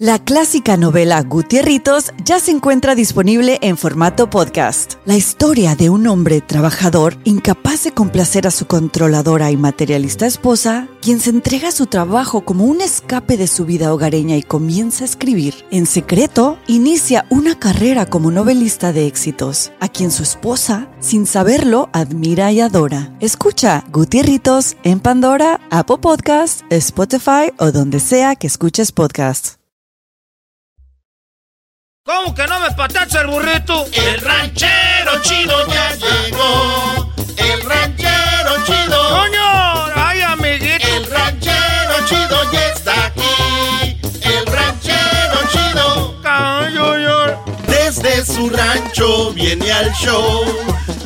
La 0.00 0.18
clásica 0.18 0.76
novela 0.76 1.22
Gutierritos 1.22 2.12
ya 2.24 2.40
se 2.40 2.50
encuentra 2.50 2.96
disponible 2.96 3.60
en 3.62 3.76
formato 3.76 4.28
podcast. 4.28 4.94
La 5.04 5.16
historia 5.16 5.76
de 5.76 5.88
un 5.88 6.08
hombre 6.08 6.40
trabajador 6.40 7.16
incapaz 7.22 7.84
de 7.84 7.92
complacer 7.92 8.48
a 8.48 8.50
su 8.50 8.66
controladora 8.66 9.52
y 9.52 9.56
materialista 9.56 10.26
esposa, 10.26 10.88
quien 11.00 11.20
se 11.20 11.30
entrega 11.30 11.68
a 11.68 11.72
su 11.72 11.86
trabajo 11.86 12.44
como 12.44 12.64
un 12.64 12.80
escape 12.80 13.36
de 13.36 13.46
su 13.46 13.66
vida 13.66 13.94
hogareña 13.94 14.36
y 14.36 14.42
comienza 14.42 15.04
a 15.04 15.06
escribir. 15.06 15.54
En 15.70 15.86
secreto, 15.86 16.58
inicia 16.66 17.24
una 17.30 17.56
carrera 17.56 18.04
como 18.04 18.32
novelista 18.32 18.92
de 18.92 19.06
éxitos, 19.06 19.70
a 19.78 19.88
quien 19.88 20.10
su 20.10 20.24
esposa, 20.24 20.88
sin 20.98 21.24
saberlo, 21.24 21.88
admira 21.92 22.50
y 22.50 22.60
adora. 22.60 23.16
Escucha 23.20 23.84
Gutierritos 23.92 24.76
en 24.82 24.98
Pandora, 24.98 25.60
Apple 25.70 25.98
Podcast, 25.98 26.62
Spotify 26.70 27.52
o 27.60 27.70
donde 27.70 28.00
sea 28.00 28.34
que 28.34 28.48
escuches 28.48 28.90
podcast. 28.90 29.63
¿Cómo 32.06 32.34
que 32.34 32.46
no 32.46 32.60
me 32.60 32.70
patacha 32.72 33.22
el 33.22 33.28
burrito? 33.28 33.86
El 33.90 34.20
ranchero 34.20 35.22
chido 35.22 35.66
ya 35.68 35.94
llegó. 35.94 37.10
El 37.38 37.62
ranchero 37.62 38.62
chido. 38.66 39.08
¡Coño! 39.08 39.86
¡Ay, 39.96 40.20
amiguito! 40.20 40.86
El 40.86 41.10
ranchero 41.10 42.06
chido 42.06 42.52
ya 42.52 42.66
está 42.74 43.06
aquí. 43.06 43.98
El 44.20 44.44
ranchero 44.44 45.38
chido. 45.50 46.14
Desde 47.66 48.26
su 48.26 48.50
rancho 48.50 49.32
viene 49.32 49.72
al 49.72 49.90
show 49.94 50.44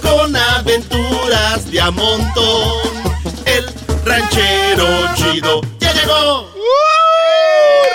con 0.02 0.34
aventuras 0.34 1.70
de 1.70 1.80
a 1.80 1.92
montón. 1.92 2.74
El 3.44 3.72
ranchero 4.04 5.14
chido 5.14 5.60
ya 5.78 5.92
llegó. 5.92 6.50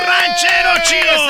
¡Ranchero 0.06 0.82
chido! 0.86 1.23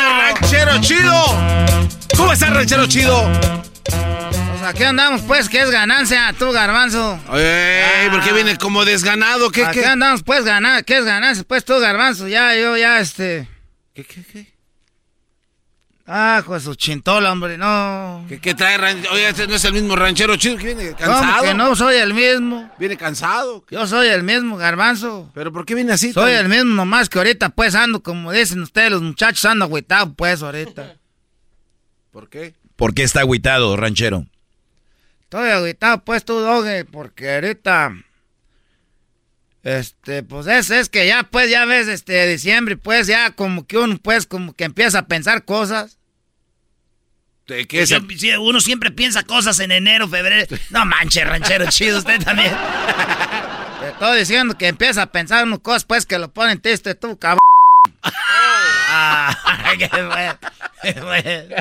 ¡Ranchero 0.84 1.02
chido! 1.02 1.88
¿Cómo 2.18 2.34
está 2.34 2.48
el 2.50 2.56
ranchero 2.56 2.88
chido? 2.88 3.18
O 3.18 4.60
sea, 4.60 4.74
¿qué 4.76 4.86
andamos 4.86 5.22
pues? 5.22 5.48
¿Qué 5.48 5.62
es 5.62 5.72
ganancia, 5.72 6.36
tú, 6.38 6.52
garbanzo? 6.52 7.18
Ey, 7.34 8.10
¿por 8.10 8.22
qué 8.22 8.34
viene 8.34 8.58
como 8.58 8.84
desganado? 8.84 9.50
¿Qué, 9.50 9.64
¿A 9.64 9.72
qué? 9.72 9.80
qué 9.80 9.86
andamos 9.86 10.24
pues 10.24 10.44
ganar? 10.44 10.84
¿Qué 10.84 10.98
es 10.98 11.06
ganancia? 11.06 11.46
Pues 11.48 11.64
tú, 11.64 11.80
garbanzo, 11.80 12.28
ya, 12.28 12.54
yo, 12.56 12.76
ya, 12.76 13.00
este... 13.00 13.48
¿Qué, 13.94 14.04
qué, 14.04 14.24
qué? 14.30 14.53
Ah, 16.06 16.44
pues 16.46 16.64
su 16.64 16.76
chintola, 16.76 17.32
hombre, 17.32 17.58
no. 17.58 18.26
¿Qué, 18.28 18.40
qué 18.42 18.54
trae 18.54 18.78
ran- 18.78 19.06
Oye, 19.14 19.30
este 19.30 19.48
no 19.48 19.56
es 19.56 19.64
el 19.64 19.72
mismo 19.74 19.96
ranchero 19.96 20.36
chido 20.36 20.58
que 20.58 20.66
viene 20.76 20.88
¿Cómo 20.92 20.98
cansado. 20.98 21.44
que 21.44 21.54
no 21.54 21.76
soy 21.78 21.96
el 21.96 22.14
mismo? 22.14 22.70
Viene 22.78 22.98
cansado. 22.98 23.64
Yo 23.72 23.88
soy 23.88 24.08
el 24.10 24.22
mismo, 24.24 24.58
garbanzo. 24.58 25.32
¿Pero 25.34 25.54
por 25.54 25.66
qué 25.66 25.76
viene 25.76 25.94
así? 25.94 26.12
Soy 26.12 26.34
el 26.34 26.50
mismo, 26.50 26.76
nomás 26.76 27.08
que 27.08 27.20
ahorita 27.20 27.50
pues 27.50 27.74
ando, 27.74 28.04
como 28.04 28.34
dicen 28.34 28.62
ustedes, 28.62 28.92
los 28.92 29.02
muchachos 29.02 29.46
ando 29.46 29.64
agüitado 29.64 30.14
pues 30.14 30.42
ahorita. 30.44 30.98
¿Por 32.12 32.30
qué? 32.30 32.54
¿Por 32.76 32.94
qué 32.94 33.04
está 33.04 33.22
agüitado, 33.22 33.78
ranchero? 33.78 34.26
Estoy 35.22 35.52
agüitado 35.52 36.04
pues 36.04 36.26
tú, 36.26 36.38
doge, 36.40 36.84
porque 36.84 37.36
ahorita... 37.36 37.94
Este, 39.64 40.24
pues 40.24 40.46
es, 40.48 40.70
es 40.72 40.90
que 40.90 41.08
ya, 41.08 41.24
pues, 41.24 41.50
ya 41.50 41.64
ves, 41.64 41.88
este, 41.88 42.28
diciembre, 42.28 42.76
pues, 42.76 43.08
ya 43.08 43.32
como 43.32 43.66
que 43.66 43.78
uno, 43.78 43.98
pues, 43.98 44.28
como 44.28 44.54
que 44.54 44.66
empieza 44.66 45.00
a 45.00 45.08
pensar 45.08 45.46
cosas. 45.46 46.00
¿De 47.48 47.66
qué 47.66 47.86
sí, 47.86 47.96
uno 48.40 48.60
siempre 48.60 48.92
piensa 48.92 49.24
cosas 49.24 49.60
en 49.60 49.72
enero, 49.72 50.08
febrero. 50.08 50.56
No 50.70 50.86
manches, 50.86 51.28
ranchero 51.28 51.66
chido, 51.70 52.00
usted 52.00 52.22
también. 52.22 52.52
Te 53.80 53.90
estoy 53.90 54.20
diciendo 54.20 54.58
que 54.58 54.68
empieza 54.68 55.02
a 55.02 55.12
pensar 55.12 55.46
unas 55.46 55.60
cosas, 55.60 55.86
pues, 55.86 56.06
que 56.06 56.18
lo 56.20 56.34
ponen 56.34 56.62
triste 56.62 56.96
tú, 56.96 57.18
cabrón. 57.18 57.40
Ah, 58.96 59.74
qué 59.80 59.88
bueno, 59.88 60.40
qué 60.84 61.02
bueno. 61.02 61.56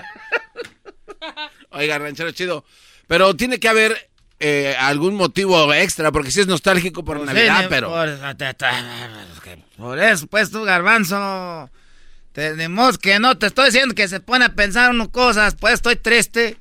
Oiga, 1.71 1.99
ranchero 1.99 2.31
chido. 2.33 2.67
Pero 3.07 3.35
tiene 3.37 3.59
que 3.59 3.69
haber 3.69 4.11
eh, 4.45 4.75
algún 4.77 5.15
motivo 5.15 5.73
extra, 5.73 6.11
porque 6.11 6.33
si 6.33 6.41
es 6.41 6.49
nostálgico 6.49 7.05
por 7.05 7.21
Navidad, 7.21 7.59
Sí, 7.59 7.63
ni- 7.63 7.69
pero. 7.69 7.91
Por, 7.91 8.09
por 9.79 9.99
eso, 10.01 10.27
pues, 10.27 10.51
tú, 10.51 10.65
garbanzo. 10.65 11.71
Tenemos 12.33 12.99
que 12.99 13.21
no, 13.21 13.39
te 13.39 13.47
estoy 13.47 13.67
diciendo 13.67 13.95
que 13.95 14.09
se 14.09 14.19
pone 14.19 14.47
a 14.47 14.55
pensar 14.55 14.91
unas 14.91 15.09
cosas, 15.09 15.55
pues, 15.55 15.75
estoy 15.75 15.95
triste. 15.97 16.57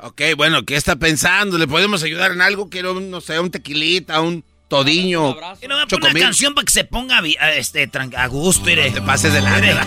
Ok, 0.00 0.20
bueno, 0.36 0.64
¿qué 0.66 0.76
está 0.76 0.96
pensando? 0.96 1.56
¿Le 1.56 1.66
podemos 1.66 2.02
ayudar 2.02 2.32
en 2.32 2.42
algo? 2.42 2.68
Quiero, 2.68 3.00
no 3.00 3.20
sé, 3.20 3.40
un 3.40 3.50
tequilita, 3.50 4.20
un 4.20 4.44
todiño. 4.68 5.36
Y 5.62 5.66
no 5.68 5.76
voy 5.76 5.84
a 5.84 5.86
poner 5.86 6.10
una 6.10 6.20
canción 6.20 6.54
para 6.54 6.64
que 6.66 6.72
se 6.72 6.84
ponga 6.84 7.20
a, 7.38 7.52
este, 7.54 7.90
a 8.16 8.26
gusto, 8.26 8.64
mire. 8.66 8.88
No 8.88 8.94
te 8.94 9.02
pases 9.02 9.32
de 9.32 9.40
la 9.40 9.86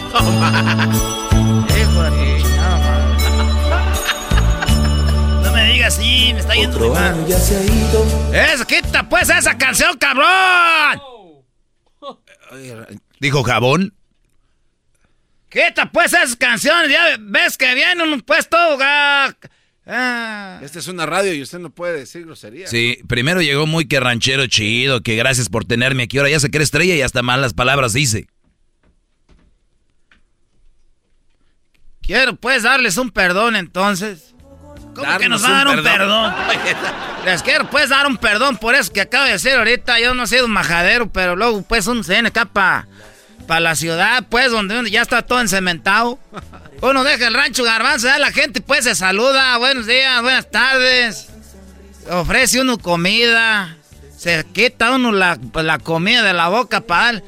Digas 5.84 6.00
así, 6.00 6.34
me 6.34 6.40
está 6.40 6.56
yendo 6.56 6.80
muy 6.80 6.92
mal. 6.92 7.26
Eso, 7.30 8.66
quita, 8.66 9.10
pues, 9.10 9.30
esa 9.30 9.58
canción, 9.58 9.98
cabrón. 9.98 11.02
Dijo 13.20 13.44
jabón. 13.44 13.94
Quita, 15.50 15.92
pues, 15.92 16.14
esas 16.14 16.38
canciones, 16.38 16.90
ya 16.90 17.18
ves 17.20 17.58
que 17.58 17.76
viene 17.76 18.02
un 18.02 18.22
puesto, 18.22 18.56
ah. 18.80 19.36
Esta 20.62 20.80
es 20.80 20.88
una 20.88 21.06
radio 21.06 21.34
y 21.34 21.42
usted 21.42 21.60
no 21.60 21.70
puede 21.70 22.00
decir 22.00 22.24
grosería. 22.24 22.68
Sí, 22.68 23.00
primero 23.10 23.42
llegó 23.42 23.68
muy 23.68 23.86
que 23.86 24.00
ranchero 24.00 24.48
chido, 24.48 25.02
que 25.02 25.18
gracias 25.18 25.50
por 25.50 25.66
tenerme 25.66 26.04
aquí. 26.04 26.18
Ahora 26.18 26.30
ya 26.30 26.40
se 26.40 26.50
cree 26.50 26.64
estrella 26.64 26.96
y 26.96 27.02
hasta 27.02 27.22
malas 27.24 27.54
palabras 27.54 27.92
dice. 27.92 28.28
Quiero, 32.02 32.38
pues, 32.38 32.64
darles 32.64 32.96
un 32.96 33.12
perdón, 33.12 33.58
entonces. 33.58 34.33
¿Cómo 34.94 35.18
que 35.18 35.30
nos 35.30 35.44
va 35.44 35.48
a 35.50 35.64
dar 35.64 35.68
un 35.78 35.84
perdón? 35.84 36.34
Les 37.26 37.42
quiero, 37.44 37.70
pues, 37.70 37.90
dar 37.90 38.08
un 38.08 38.18
perdón 38.18 38.58
por 38.58 38.76
eso 38.76 38.92
que 38.92 39.02
acabo 39.02 39.26
de 39.26 39.34
decir 39.34 39.54
ahorita. 39.54 40.00
Yo 40.00 40.14
no 40.14 40.24
he 40.24 40.28
sido 40.28 40.46
un 40.46 40.52
majadero, 40.52 41.10
pero 41.10 41.36
luego, 41.36 41.62
pues, 41.64 41.88
uno 41.88 42.04
se 42.04 42.14
viene 42.14 42.30
acá 42.30 42.46
para 42.46 42.86
la 43.60 43.76
ciudad, 43.76 44.26
pues, 44.30 44.52
donde 44.52 44.90
ya 44.90 45.02
está 45.02 45.22
todo 45.22 45.42
encementado. 45.42 46.20
Uno 46.82 47.04
deja 47.04 47.28
el 47.28 47.34
rancho 47.34 47.64
garbanzo, 47.64 48.08
ya 48.08 48.20
la 48.20 48.32
gente, 48.32 48.62
pues, 48.62 48.84
se 48.84 48.96
saluda. 48.96 49.58
Buenos 49.58 49.86
días, 49.88 50.22
buenas 50.22 50.50
tardes. 50.52 51.30
Ofrece 52.10 52.62
uno 52.62 52.78
comida. 52.78 53.78
Se 54.18 54.46
quita 54.54 54.92
uno 54.92 55.12
la, 55.12 55.38
la 55.54 55.80
comida 55.80 56.24
de 56.24 56.34
la 56.34 56.48
boca 56.50 56.82
para 56.82 57.14
dar. 57.14 57.24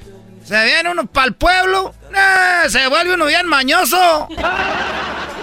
Se 0.45 0.63
viene 0.63 0.91
uno 0.91 1.07
para 1.07 1.27
el 1.27 1.33
pueblo. 1.33 1.93
¡eh! 2.13 2.69
se 2.69 2.87
vuelve 2.87 3.15
uno 3.15 3.25
bien 3.25 3.47
mañoso. 3.47 4.27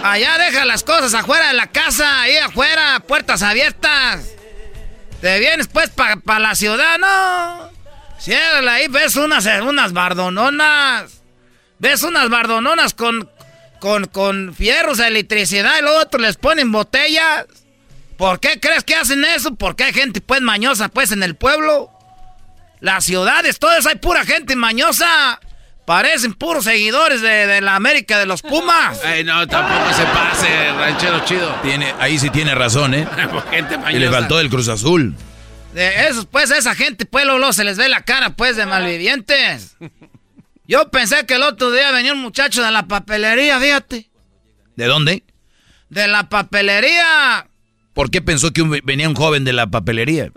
Allá 0.03 0.37
deja 0.37 0.65
las 0.65 0.83
cosas 0.83 1.13
afuera 1.13 1.47
de 1.49 1.53
la 1.53 1.67
casa, 1.67 2.21
ahí 2.21 2.37
afuera, 2.37 3.01
puertas 3.07 3.41
abiertas. 3.41 4.25
Te 5.21 5.39
vienes 5.39 5.67
pues 5.67 5.89
para 5.89 6.39
la 6.39 6.55
ciudad, 6.55 6.97
no. 6.99 7.69
Ciérrala 8.19 8.73
ahí, 8.75 8.87
ves 8.87 9.15
unas, 9.15 9.45
unas 9.45 9.93
bardononas. 9.93 11.21
Ves 11.79 12.03
unas 12.03 12.29
bardononas 12.29 12.93
con, 12.93 13.29
con, 13.79 14.05
con 14.05 14.53
fierros 14.53 14.99
electricidad 14.99 15.79
y 15.79 15.81
luego 15.81 15.99
otros 15.99 16.21
les 16.21 16.37
ponen 16.37 16.71
botellas. 16.71 17.45
¿Por 18.17 18.39
qué 18.39 18.59
crees 18.59 18.83
que 18.83 18.95
hacen 18.95 19.25
eso? 19.25 19.55
Porque 19.55 19.85
hay 19.85 19.93
gente 19.93 20.21
pues 20.21 20.41
mañosa 20.41 20.87
pues 20.89 21.11
en 21.11 21.23
el 21.23 21.35
pueblo. 21.35 21.92
Las 22.83 23.05
ciudades, 23.05 23.59
todas 23.59 23.85
hay 23.85 23.95
pura 23.95 24.25
gente 24.25 24.57
mañosa. 24.57 25.39
Parecen 25.85 26.33
puros 26.33 26.65
seguidores 26.65 27.21
de, 27.21 27.47
de 27.47 27.61
la 27.61 27.75
América 27.77 28.19
de 28.19 28.25
los 28.25 28.41
Pumas. 28.41 28.99
Ay, 29.05 29.23
no, 29.23 29.47
tampoco 29.47 29.93
se 29.93 30.03
pase, 30.03 30.71
ranchero 30.73 31.23
chido. 31.23 31.49
Tiene, 31.63 31.93
ahí 31.97 32.19
sí 32.19 32.29
tiene 32.29 32.53
razón, 32.55 32.93
¿eh? 32.93 33.07
Gente 33.51 33.75
Y 33.75 33.77
le 33.77 33.83
mañosa. 33.83 34.11
faltó 34.11 34.39
el 34.41 34.49
Cruz 34.49 34.67
Azul. 34.67 35.15
De 35.73 36.07
esos, 36.09 36.25
pues, 36.25 36.51
esa 36.51 36.75
gente, 36.75 37.05
pues, 37.05 37.23
luego, 37.23 37.39
luego 37.39 37.53
se 37.53 37.63
les 37.63 37.77
ve 37.77 37.87
la 37.87 38.01
cara, 38.03 38.31
pues, 38.31 38.57
de 38.57 38.65
malvivientes. 38.65 39.77
Yo 40.67 40.89
pensé 40.91 41.25
que 41.25 41.35
el 41.35 41.43
otro 41.43 41.71
día 41.71 41.89
venía 41.91 42.11
un 42.11 42.19
muchacho 42.19 42.61
de 42.63 42.71
la 42.71 42.83
papelería, 42.87 43.59
fíjate. 43.61 44.09
¿De 44.75 44.85
dónde? 44.87 45.23
De 45.89 46.07
la 46.09 46.27
papelería. 46.27 47.47
¿Por 47.93 48.11
qué 48.11 48.21
pensó 48.21 48.51
que 48.51 48.61
un- 48.61 48.81
venía 48.83 49.07
un 49.07 49.15
joven 49.15 49.45
de 49.45 49.53
la 49.53 49.67
papelería? 49.67 50.31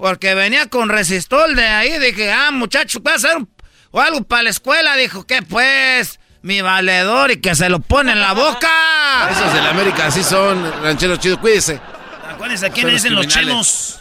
Porque 0.00 0.34
venía 0.34 0.66
con 0.66 0.88
resistol 0.88 1.54
de 1.54 1.66
ahí. 1.66 1.98
Dije, 1.98 2.32
ah, 2.32 2.50
muchacho, 2.50 3.02
¿puede 3.02 3.16
hacer 3.16 3.36
un- 3.36 3.48
o 3.90 4.00
algo 4.00 4.22
para 4.22 4.44
la 4.44 4.50
escuela? 4.50 4.96
Dijo, 4.96 5.26
¿qué 5.26 5.42
pues? 5.42 6.18
Mi 6.42 6.62
valedor 6.62 7.30
y 7.32 7.40
que 7.40 7.54
se 7.54 7.68
lo 7.68 7.80
pone 7.80 8.12
en 8.12 8.20
la 8.20 8.32
boca. 8.32 9.28
Esos 9.30 9.52
de 9.52 9.60
la 9.60 9.70
América 9.70 10.06
así 10.06 10.22
son, 10.24 10.72
ranchero 10.82 11.16
chido, 11.16 11.38
cuídese. 11.38 11.80
Acuérdense, 12.30 12.64
¿a 12.66 12.70
quién 12.70 12.84
Son 12.84 12.90
le 12.90 12.94
dicen 12.94 13.14
los 13.14 13.26
criminales. 13.26 13.99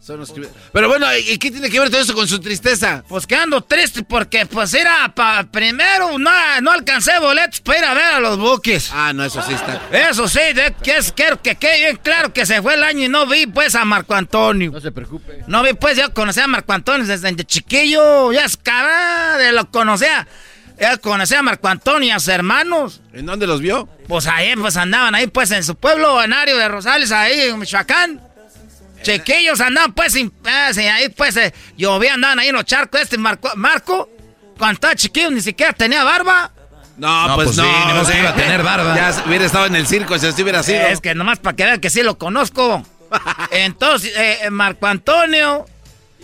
Son 0.00 0.18
los 0.18 0.30
criminales. 0.32 0.58
Pero 0.72 0.88
bueno, 0.88 1.06
¿y 1.18 1.36
qué 1.36 1.50
tiene 1.50 1.68
que 1.68 1.78
ver 1.78 1.90
todo 1.90 2.00
eso 2.00 2.14
con 2.14 2.26
su 2.26 2.40
tristeza? 2.40 3.04
Pues 3.06 3.26
que 3.26 3.36
ando 3.36 3.60
triste 3.60 4.02
porque, 4.02 4.46
pues, 4.46 4.72
era 4.72 5.12
pa- 5.14 5.44
primero 5.44 6.18
no, 6.18 6.30
no 6.62 6.70
alcancé 6.70 7.18
boletos 7.18 7.60
para 7.60 7.78
ir 7.78 7.84
a 7.84 7.94
ver 7.94 8.04
a 8.14 8.20
los 8.20 8.38
buques. 8.38 8.90
Ah, 8.94 9.12
no, 9.12 9.24
eso 9.24 9.42
sí 9.42 9.52
está. 9.52 9.82
Eso 9.92 10.26
sí, 10.26 10.40
de, 10.54 10.74
que 10.82 10.96
es, 10.96 11.12
quiero 11.12 11.40
que 11.42 11.54
quede 11.56 11.80
bien 11.80 11.96
claro 12.02 12.32
que 12.32 12.46
se 12.46 12.62
fue 12.62 12.74
el 12.74 12.82
año 12.82 13.04
y 13.04 13.08
no 13.08 13.26
vi, 13.26 13.46
pues, 13.46 13.74
a 13.74 13.84
Marco 13.84 14.14
Antonio. 14.14 14.70
No 14.72 14.80
se 14.80 14.90
preocupe. 14.90 15.44
No 15.46 15.62
vi, 15.62 15.74
pues, 15.74 15.98
yo 15.98 16.12
conocía 16.14 16.44
a 16.44 16.48
Marco 16.48 16.72
Antonio 16.72 17.06
desde 17.06 17.34
chiquillo. 17.44 18.32
Ya 18.32 18.46
es 18.46 18.56
cara 18.56 19.36
de 19.36 19.52
lo 19.52 19.70
conocía. 19.70 20.26
Ya 20.80 20.96
conocía 20.96 21.40
a 21.40 21.42
Marco 21.42 21.68
Antonio 21.68 22.08
y 22.08 22.10
a 22.10 22.18
sus 22.18 22.28
hermanos. 22.28 23.02
¿En 23.12 23.26
dónde 23.26 23.46
los 23.46 23.60
vio? 23.60 23.86
Pues 24.08 24.26
ahí, 24.26 24.56
pues 24.56 24.78
andaban 24.78 25.14
ahí, 25.14 25.26
pues 25.26 25.50
en 25.50 25.62
su 25.62 25.74
pueblo, 25.74 26.22
en 26.22 26.32
Ario 26.32 26.56
de 26.56 26.68
Rosales, 26.68 27.12
ahí 27.12 27.38
en 27.42 27.58
Michoacán. 27.58 28.29
Chiquillos 29.02 29.60
andaban, 29.60 29.92
pues, 29.92 30.12
sin, 30.12 30.32
ah, 30.44 30.70
sí, 30.72 30.80
ahí, 30.86 31.08
pues, 31.08 31.36
eh, 31.36 31.52
llovía, 31.76 32.14
andaban 32.14 32.38
ahí 32.38 32.48
en 32.48 32.54
los 32.54 32.64
charcos. 32.64 33.00
Este 33.00 33.18
Marco, 33.18 33.50
Marco, 33.56 34.08
cuando 34.58 34.74
estaba 34.74 34.94
chiquillo, 34.94 35.30
ni 35.30 35.40
siquiera 35.40 35.72
tenía 35.72 36.04
barba. 36.04 36.50
No, 36.96 37.28
No, 37.28 37.34
pues, 37.34 37.48
pues 37.48 37.56
no. 37.58 37.64
sí, 37.64 38.06
que 38.06 38.12
sí. 38.12 38.18
iba 38.18 38.30
a 38.30 38.34
tener 38.34 38.62
barba. 38.62 38.94
Ya 38.94 39.24
hubiera 39.26 39.46
estado 39.46 39.66
en 39.66 39.76
el 39.76 39.86
circo, 39.86 40.18
si 40.18 40.26
así 40.26 40.42
hubiera 40.42 40.62
sido. 40.62 40.80
Es 40.82 41.00
que 41.00 41.14
nomás 41.14 41.38
para 41.38 41.56
que 41.56 41.64
vean 41.64 41.80
que 41.80 41.88
sí 41.88 42.02
lo 42.02 42.18
conozco. 42.18 42.84
Entonces, 43.50 44.12
eh, 44.16 44.50
Marco 44.50 44.86
Antonio, 44.86 45.64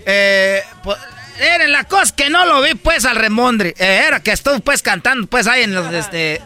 eh, 0.05 0.62
pues, 0.85 0.98
era 1.40 1.66
la 1.69 1.85
cosa 1.85 2.15
que 2.15 2.28
no 2.31 2.44
lo 2.44 2.61
vi, 2.62 2.74
pues, 2.74 3.05
al 3.07 3.16
remondre. 3.16 3.74
Eh, 3.78 4.05
era 4.07 4.20
que 4.20 4.32
estuvo, 4.32 4.61
pues, 4.61 4.82
cantando, 4.82 5.27
pues, 5.27 5.47
ahí 5.47 5.62
en 5.62 5.74
los, 5.74 5.93
este, 5.94 6.43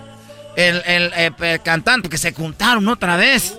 el, 0.56 0.82
el, 0.86 1.12
eh, 1.16 1.30
eh, 1.40 1.58
cantando, 1.64 2.08
que 2.08 2.18
se 2.18 2.32
juntaron 2.32 2.86
otra 2.88 3.16
vez. 3.16 3.54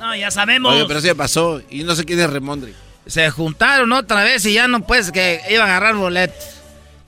No, 0.00 0.16
ya 0.16 0.30
sabemos. 0.30 0.72
Oye, 0.74 0.84
pero 0.86 1.00
sí 1.00 1.12
pasó. 1.14 1.60
Y 1.70 1.84
no 1.84 1.94
sé 1.94 2.04
quién 2.04 2.18
es 2.20 2.30
Remondri. 2.30 2.74
Se 3.06 3.30
juntaron 3.30 3.92
otra 3.92 4.24
vez 4.24 4.44
y 4.46 4.54
ya 4.54 4.66
no, 4.66 4.80
pues, 4.86 5.12
que 5.12 5.40
iban 5.50 5.68
a 5.68 5.76
agarrar 5.76 5.94
boletos. 5.94 6.36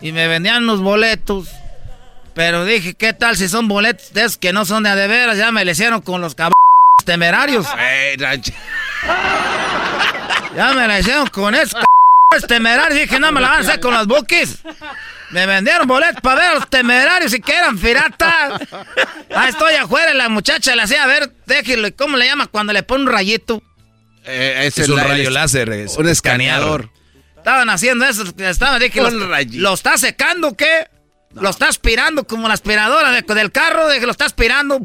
Y 0.01 0.13
me 0.13 0.29
vendían 0.29 0.65
unos 0.65 0.81
boletos. 0.81 1.49
Pero 2.35 2.65
dije, 2.65 2.95
¿qué 2.95 3.13
tal 3.13 3.37
si 3.37 3.49
son 3.49 3.69
boletos 3.69 4.13
de 4.13 4.23
esos 4.23 4.37
que 4.37 4.53
no 4.53 4.65
son 4.65 4.83
de 4.83 4.91
a 4.91 4.97
de 4.97 5.07
veras? 5.07 5.37
Ya 5.37 5.53
me 5.53 5.65
le 5.65 5.73
hicieron 5.73 6.01
con 6.01 6.21
los 6.21 6.35
cabrones 6.35 6.55
temerarios. 7.05 7.67
Ya 10.57 10.73
me 10.75 10.87
la 10.87 10.99
hicieron 11.01 11.27
con 11.29 11.55
esos 11.55 11.73
cabrones 12.31 12.49
temerarios. 12.49 13.01
Dije, 13.01 13.19
no 13.21 13.33
me 13.33 13.41
la 13.41 13.49
van 13.49 13.59
a 13.59 13.61
hacer 13.61 13.81
con 13.81 13.95
los 13.95 14.07
buques. 14.07 14.59
Me 15.33 15.47
vendieron 15.47 15.87
boletos 15.89 16.21
para 16.21 16.41
ver 16.41 16.51
a 16.51 16.55
los 16.55 16.69
temerarios 16.69 17.33
y 17.35 17.41
que 17.41 17.53
eran 17.55 17.79
piratas. 17.79 18.61
Ah, 19.35 19.49
estoy 19.49 19.75
afuera 19.75 20.13
y 20.13 20.17
la 20.17 20.29
muchacha 20.29 20.77
le 20.77 20.83
hacía, 20.83 21.03
a 21.05 21.07
ver, 21.07 21.33
déjelo, 21.47 21.89
¿cómo 21.97 22.17
le 22.17 22.27
llama 22.27 22.47
cuando 22.47 22.73
le 22.73 22.83
pone 22.83 23.05
un 23.05 23.11
rayito? 23.11 23.63
Eh, 24.25 24.71
Es 24.77 24.89
un 24.89 24.99
rayo 24.99 25.31
láser, 25.31 25.71
es 25.71 25.97
un 25.97 26.09
escaneador. 26.09 26.91
Estaban 27.39 27.71
haciendo 27.71 28.05
eso, 28.05 28.23
estaban, 28.39 28.79
dije, 28.81 29.01
¿lo, 29.01 29.27
rayito. 29.29 29.59
¿lo 29.63 29.75
está 29.75 29.97
secando 29.99 30.49
o 30.49 30.57
qué? 30.57 30.87
¿Lo 31.35 31.49
está 31.49 31.67
aspirando 31.69 32.25
como 32.25 32.47
la 32.47 32.55
aspiradora 32.55 33.11
de- 33.11 33.23
del 33.23 33.51
carro? 33.51 33.89
Dije, 33.89 34.05
¿lo 34.05 34.13
está 34.13 34.27
aspirando? 34.27 34.81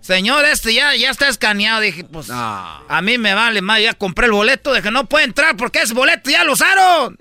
Señor, 0.00 0.44
este 0.46 0.72
ya, 0.74 0.96
ya 0.96 1.10
está 1.10 1.28
escaneado. 1.28 1.80
Dije, 1.82 2.04
pues, 2.04 2.28
a 2.32 3.00
mí 3.02 3.18
me 3.18 3.34
vale 3.34 3.60
más, 3.60 3.80
ya 3.82 3.92
compré 3.94 4.26
el 4.26 4.32
boleto. 4.32 4.72
Dije, 4.72 4.90
no 4.90 5.04
puede 5.04 5.26
entrar 5.26 5.56
porque 5.56 5.82
ese 5.82 5.92
boleto 5.94 6.30
ya 6.30 6.42
lo 6.42 6.54
usaron. 6.54 7.16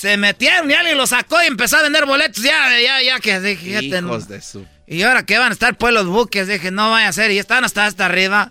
Se 0.00 0.16
metieron 0.16 0.70
y 0.70 0.72
alguien 0.72 0.96
lo 0.96 1.06
sacó 1.06 1.42
y 1.42 1.46
empezó 1.46 1.76
a 1.76 1.82
vender 1.82 2.06
boletos. 2.06 2.42
Ya, 2.42 2.70
ya, 2.80 3.02
ya, 3.02 3.20
que 3.20 3.38
dije, 3.38 3.84
Hijos 3.84 4.28
de 4.28 4.40
su. 4.40 4.66
y 4.86 5.02
ahora 5.02 5.26
que 5.26 5.36
van 5.36 5.50
a 5.50 5.52
estar 5.52 5.76
pues 5.76 5.92
los 5.92 6.06
buques, 6.06 6.48
dije, 6.48 6.70
no 6.70 6.90
vaya 6.90 7.08
a 7.08 7.12
ser, 7.12 7.30
y 7.30 7.38
están 7.38 7.64
hasta 7.64 7.84
hasta 7.84 8.06
arriba. 8.06 8.50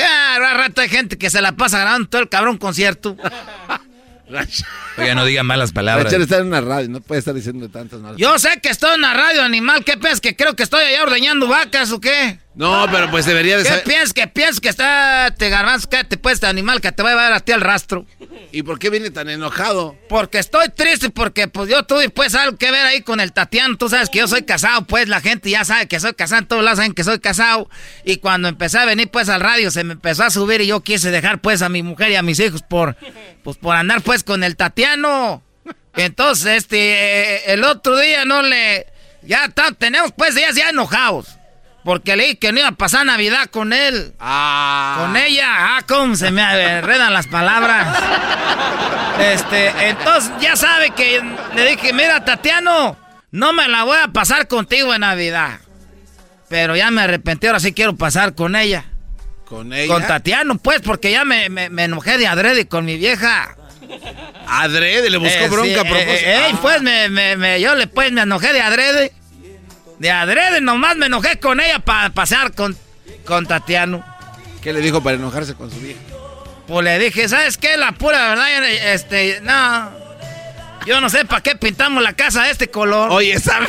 Ah, 0.00 0.34
al 0.34 0.58
rato 0.58 0.80
hay 0.80 0.88
gente 0.88 1.16
que 1.16 1.30
se 1.30 1.40
la 1.40 1.52
pasa 1.52 1.78
grabando 1.78 2.08
todo 2.08 2.22
el 2.22 2.28
cabrón 2.28 2.58
concierto. 2.58 3.16
Oiga, 4.98 5.14
no 5.14 5.24
digan 5.24 5.46
malas 5.46 5.72
palabras. 5.72 6.04
Ranchero 6.04 6.24
está 6.24 6.38
en 6.38 6.46
una 6.46 6.60
radio, 6.60 6.88
no 6.88 7.00
puede 7.00 7.18
estar 7.20 7.34
diciendo 7.34 7.68
tantas 7.68 8.00
malas 8.00 8.16
Yo 8.18 8.38
sé 8.38 8.60
que 8.62 8.68
estoy 8.68 8.94
en 8.94 9.00
la 9.00 9.14
radio, 9.14 9.42
animal. 9.42 9.84
¿Qué 9.84 9.96
piensas? 9.96 10.20
¿Que 10.20 10.36
creo 10.36 10.54
que 10.54 10.62
estoy 10.62 10.82
allá 10.84 11.02
ordeñando 11.02 11.48
vacas 11.48 11.90
o 11.92 12.00
qué? 12.00 12.38
No, 12.54 12.86
pero 12.92 13.10
pues 13.10 13.24
debería 13.24 13.56
de 13.56 13.62
¿Qué 13.62 13.68
saber. 13.70 13.84
piensas? 13.84 14.12
¿Que 14.12 14.26
piensas 14.26 14.60
que 14.60 14.68
está 14.68 15.34
te 15.36 15.48
garbanzo? 15.48 15.88
¿Qué 15.88 16.04
pues 16.18 16.34
este 16.34 16.46
animal 16.46 16.82
que 16.82 16.92
te 16.92 17.02
va 17.02 17.10
a 17.10 17.12
llevar 17.12 17.32
a 17.32 17.40
ti 17.40 17.52
al 17.52 17.62
rastro? 17.62 18.04
¿Y 18.52 18.62
por 18.62 18.78
qué 18.78 18.90
viene 18.90 19.10
tan 19.10 19.30
enojado? 19.30 19.96
Porque 20.10 20.38
estoy 20.38 20.68
triste, 20.68 21.08
porque 21.08 21.48
pues 21.48 21.70
yo 21.70 21.84
tuve 21.84 22.10
pues 22.10 22.34
algo 22.34 22.58
que 22.58 22.70
ver 22.70 22.84
ahí 22.84 23.00
con 23.00 23.20
el 23.20 23.32
Tatiano. 23.32 23.78
Tú 23.78 23.88
sabes 23.88 24.10
que 24.10 24.18
yo 24.18 24.28
soy 24.28 24.42
casado, 24.42 24.84
pues 24.84 25.08
la 25.08 25.22
gente 25.22 25.48
ya 25.48 25.64
sabe 25.64 25.88
que 25.88 25.98
soy 25.98 26.12
casado, 26.12 26.42
en 26.42 26.46
todos 26.46 26.62
lados 26.62 26.76
saben 26.76 26.92
que 26.92 27.04
soy 27.04 27.20
casado. 27.20 27.70
Y 28.04 28.18
cuando 28.18 28.48
empecé 28.48 28.78
a 28.78 28.84
venir 28.84 29.08
pues 29.08 29.30
al 29.30 29.40
radio 29.40 29.70
se 29.70 29.82
me 29.84 29.94
empezó 29.94 30.24
a 30.24 30.30
subir 30.30 30.60
y 30.60 30.66
yo 30.66 30.82
quise 30.82 31.10
dejar 31.10 31.40
pues 31.40 31.62
a 31.62 31.70
mi 31.70 31.82
mujer 31.82 32.10
y 32.10 32.16
a 32.16 32.22
mis 32.22 32.38
hijos 32.38 32.60
por, 32.62 32.96
pues, 33.42 33.56
por 33.56 33.74
andar 33.76 34.02
pues 34.02 34.21
con 34.22 34.44
el 34.44 34.56
Tatiano. 34.56 35.42
Entonces, 35.94 36.56
este, 36.58 36.78
eh, 37.36 37.42
el 37.52 37.64
otro 37.64 37.96
día 37.98 38.24
no 38.24 38.42
le... 38.42 38.86
Ya 39.22 39.48
ta- 39.50 39.72
tenemos 39.72 40.12
pues 40.16 40.34
días 40.34 40.54
ya 40.56 40.70
enojados. 40.70 41.38
Porque 41.84 42.16
le 42.16 42.22
dije 42.24 42.38
que 42.38 42.52
no 42.52 42.60
iba 42.60 42.68
a 42.68 42.72
pasar 42.72 43.04
Navidad 43.06 43.46
con 43.50 43.72
él. 43.72 44.14
Con 44.18 45.16
ella. 45.16 45.46
Ah, 45.76 45.82
cómo 45.86 46.14
se 46.16 46.30
me 46.30 46.42
enredan 46.78 47.12
las 47.12 47.26
palabras. 47.26 47.98
Este, 49.20 49.88
entonces 49.88 50.30
ya 50.40 50.56
sabe 50.56 50.90
que 50.90 51.20
le 51.54 51.64
dije, 51.70 51.92
mira, 51.92 52.24
Tatiano, 52.24 52.96
no 53.30 53.52
me 53.52 53.68
la 53.68 53.84
voy 53.84 53.98
a 54.02 54.08
pasar 54.08 54.48
contigo 54.48 54.94
en 54.94 55.00
Navidad. 55.00 55.58
Pero 56.48 56.76
ya 56.76 56.90
me 56.90 57.02
arrepentí, 57.02 57.46
ahora 57.46 57.60
sí 57.60 57.72
quiero 57.72 57.96
pasar 57.96 58.34
con 58.34 58.56
ella. 58.56 58.84
¿Con 59.44 59.72
ella? 59.72 59.92
Con 59.92 60.06
Tatiano, 60.06 60.56
pues, 60.58 60.80
porque 60.80 61.10
ya 61.10 61.24
me, 61.24 61.48
me- 61.48 61.68
me 61.70 61.84
enojé 61.84 62.16
de 62.18 62.26
adrede 62.26 62.66
con 62.68 62.84
mi 62.84 62.96
vieja. 62.96 63.56
Adrede, 64.46 65.10
le 65.10 65.18
buscó 65.18 65.44
Eh, 65.44 65.48
bronca 65.48 65.72
sí, 65.72 65.78
a 65.78 65.82
propósito. 65.82 66.12
eh, 66.12 66.22
eh, 66.36 66.46
ey, 66.48 66.54
pues, 66.60 66.82
me, 66.82 67.08
me- 67.08 67.36
me- 67.36 67.60
yo 67.60 67.74
le 67.74 67.86
pues 67.86 68.12
me 68.12 68.22
enojé 68.22 68.52
de 68.52 68.60
adrede. 68.60 69.12
De 69.98 70.10
adrede, 70.10 70.60
nomás 70.60 70.96
me 70.96 71.06
enojé 71.06 71.38
con 71.38 71.60
ella 71.60 71.78
para 71.78 72.10
pasar 72.10 72.52
con, 72.54 72.76
con 73.24 73.46
Tatiano. 73.46 74.04
¿Qué 74.62 74.72
le 74.72 74.80
dijo 74.80 75.02
para 75.02 75.16
enojarse 75.16 75.54
con 75.54 75.70
su 75.70 75.78
vieja? 75.80 76.00
Pues 76.66 76.84
le 76.84 76.98
dije, 76.98 77.28
¿sabes 77.28 77.56
qué? 77.56 77.76
La 77.76 77.92
pura 77.92 78.28
verdad, 78.30 78.64
este, 78.92 79.40
no. 79.42 79.90
Yo 80.86 81.00
no 81.00 81.08
sé 81.10 81.24
para 81.24 81.40
qué 81.42 81.54
pintamos 81.54 82.02
la 82.02 82.12
casa 82.14 82.44
de 82.44 82.50
este 82.50 82.68
color. 82.68 83.10
Oye, 83.12 83.32
esa... 83.34 83.60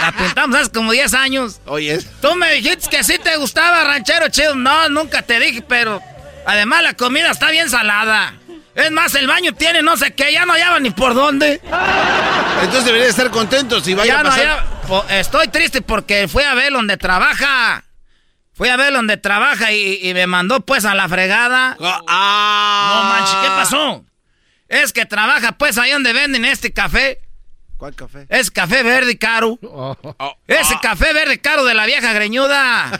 La 0.00 0.12
pintamos 0.16 0.58
hace 0.60 0.70
como 0.70 0.92
10 0.92 1.12
años. 1.14 1.60
Oye, 1.66 1.98
Tú 2.22 2.34
me 2.36 2.52
dijiste 2.54 2.88
que 2.88 3.02
sí 3.04 3.18
te 3.18 3.36
gustaba 3.36 3.84
ranchero 3.84 4.28
chido. 4.28 4.54
No, 4.54 4.88
nunca 4.88 5.22
te 5.22 5.38
dije, 5.40 5.62
pero 5.62 6.00
además 6.46 6.82
la 6.82 6.94
comida 6.94 7.30
está 7.32 7.50
bien 7.50 7.68
salada. 7.68 8.34
Es 8.74 8.90
más, 8.92 9.14
el 9.14 9.26
baño 9.26 9.52
tiene 9.54 9.82
no 9.82 9.96
sé 9.96 10.14
qué, 10.14 10.32
ya 10.32 10.46
no 10.46 10.52
hallaba 10.52 10.78
ni 10.80 10.90
por 10.90 11.14
dónde. 11.14 11.60
Entonces 12.62 12.84
debería 12.84 13.08
estar 13.08 13.30
contento 13.30 13.80
si 13.80 13.94
vaya 13.94 14.14
Ya 14.14 14.20
a 14.20 14.22
no 14.22 14.28
pasar. 14.30 14.46
hallaba- 14.46 14.80
po- 14.86 15.04
estoy 15.08 15.48
triste 15.48 15.82
porque 15.82 16.28
fui 16.28 16.44
a 16.44 16.54
ver 16.54 16.72
donde 16.72 16.96
trabaja. 16.96 17.84
Fui 18.54 18.68
a 18.68 18.76
ver 18.76 18.92
donde 18.92 19.16
trabaja 19.16 19.72
y, 19.72 20.00
y 20.08 20.12
me 20.14 20.26
mandó 20.26 20.60
pues 20.60 20.84
a 20.84 20.94
la 20.94 21.08
fregada. 21.08 21.76
Ah. 21.80 22.92
No 22.94 23.04
manches, 23.10 23.36
¿qué 23.42 23.48
pasó? 23.48 24.04
Es 24.68 24.92
que 24.92 25.06
trabaja 25.06 25.52
pues 25.52 25.78
ahí 25.78 25.90
donde 25.92 26.12
venden 26.12 26.44
este 26.44 26.72
café. 26.72 27.20
¿Cuál 27.80 27.94
café? 27.94 28.26
Es 28.28 28.50
café 28.50 28.82
verde 28.82 29.16
caro. 29.16 29.58
Ese 30.46 30.74
café 30.82 31.14
verde 31.14 31.40
caro 31.40 31.64
de 31.64 31.72
la 31.72 31.86
vieja 31.86 32.12
greñuda. 32.12 32.90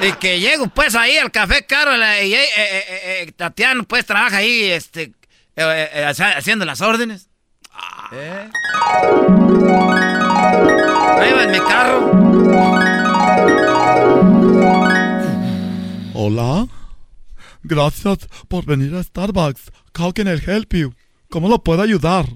y 0.02 0.12
que 0.12 0.38
llego 0.38 0.68
pues 0.68 0.94
ahí 0.94 1.16
al 1.16 1.32
café 1.32 1.66
caro 1.66 1.96
la- 1.96 2.22
y 2.22 2.32
eh, 2.32 2.44
eh, 2.44 2.48
eh, 2.56 3.24
eh, 3.26 3.32
Tatiano 3.32 3.82
pues 3.82 4.06
trabaja 4.06 4.36
ahí 4.36 4.62
este 4.70 5.12
eh, 5.56 5.90
eh, 5.92 6.04
haciendo 6.36 6.64
las 6.64 6.80
órdenes. 6.80 7.28
¿Eh? 8.12 8.48
Ahí 11.18 11.32
va 11.32 11.42
en 11.42 11.50
mi 11.50 11.58
carro. 11.58 13.18
Hola. 16.14 16.68
Gracias 17.64 18.18
por 18.46 18.64
venir 18.64 18.94
a 18.94 19.02
Starbucks. 19.02 19.72
How 19.98 20.12
can 20.12 20.28
I 20.28 20.38
help 20.40 20.72
you? 20.72 20.94
¿Cómo 21.30 21.48
lo 21.48 21.58
puedo 21.64 21.82
ayudar? 21.82 22.26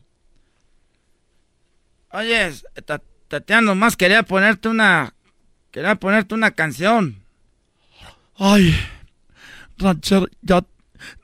Oye, 2.12 2.52
Ta- 2.86 3.01
Tatiano, 3.28 3.68
nomás 3.74 3.97
quería 3.97 4.22
ponerte 4.22 4.68
una 4.68 5.14
quería 5.70 5.94
ponerte 5.97 6.34
una 6.34 6.51
canción. 6.51 7.24
Ay, 8.39 8.76
rancher, 9.78 10.28
ya 10.43 10.62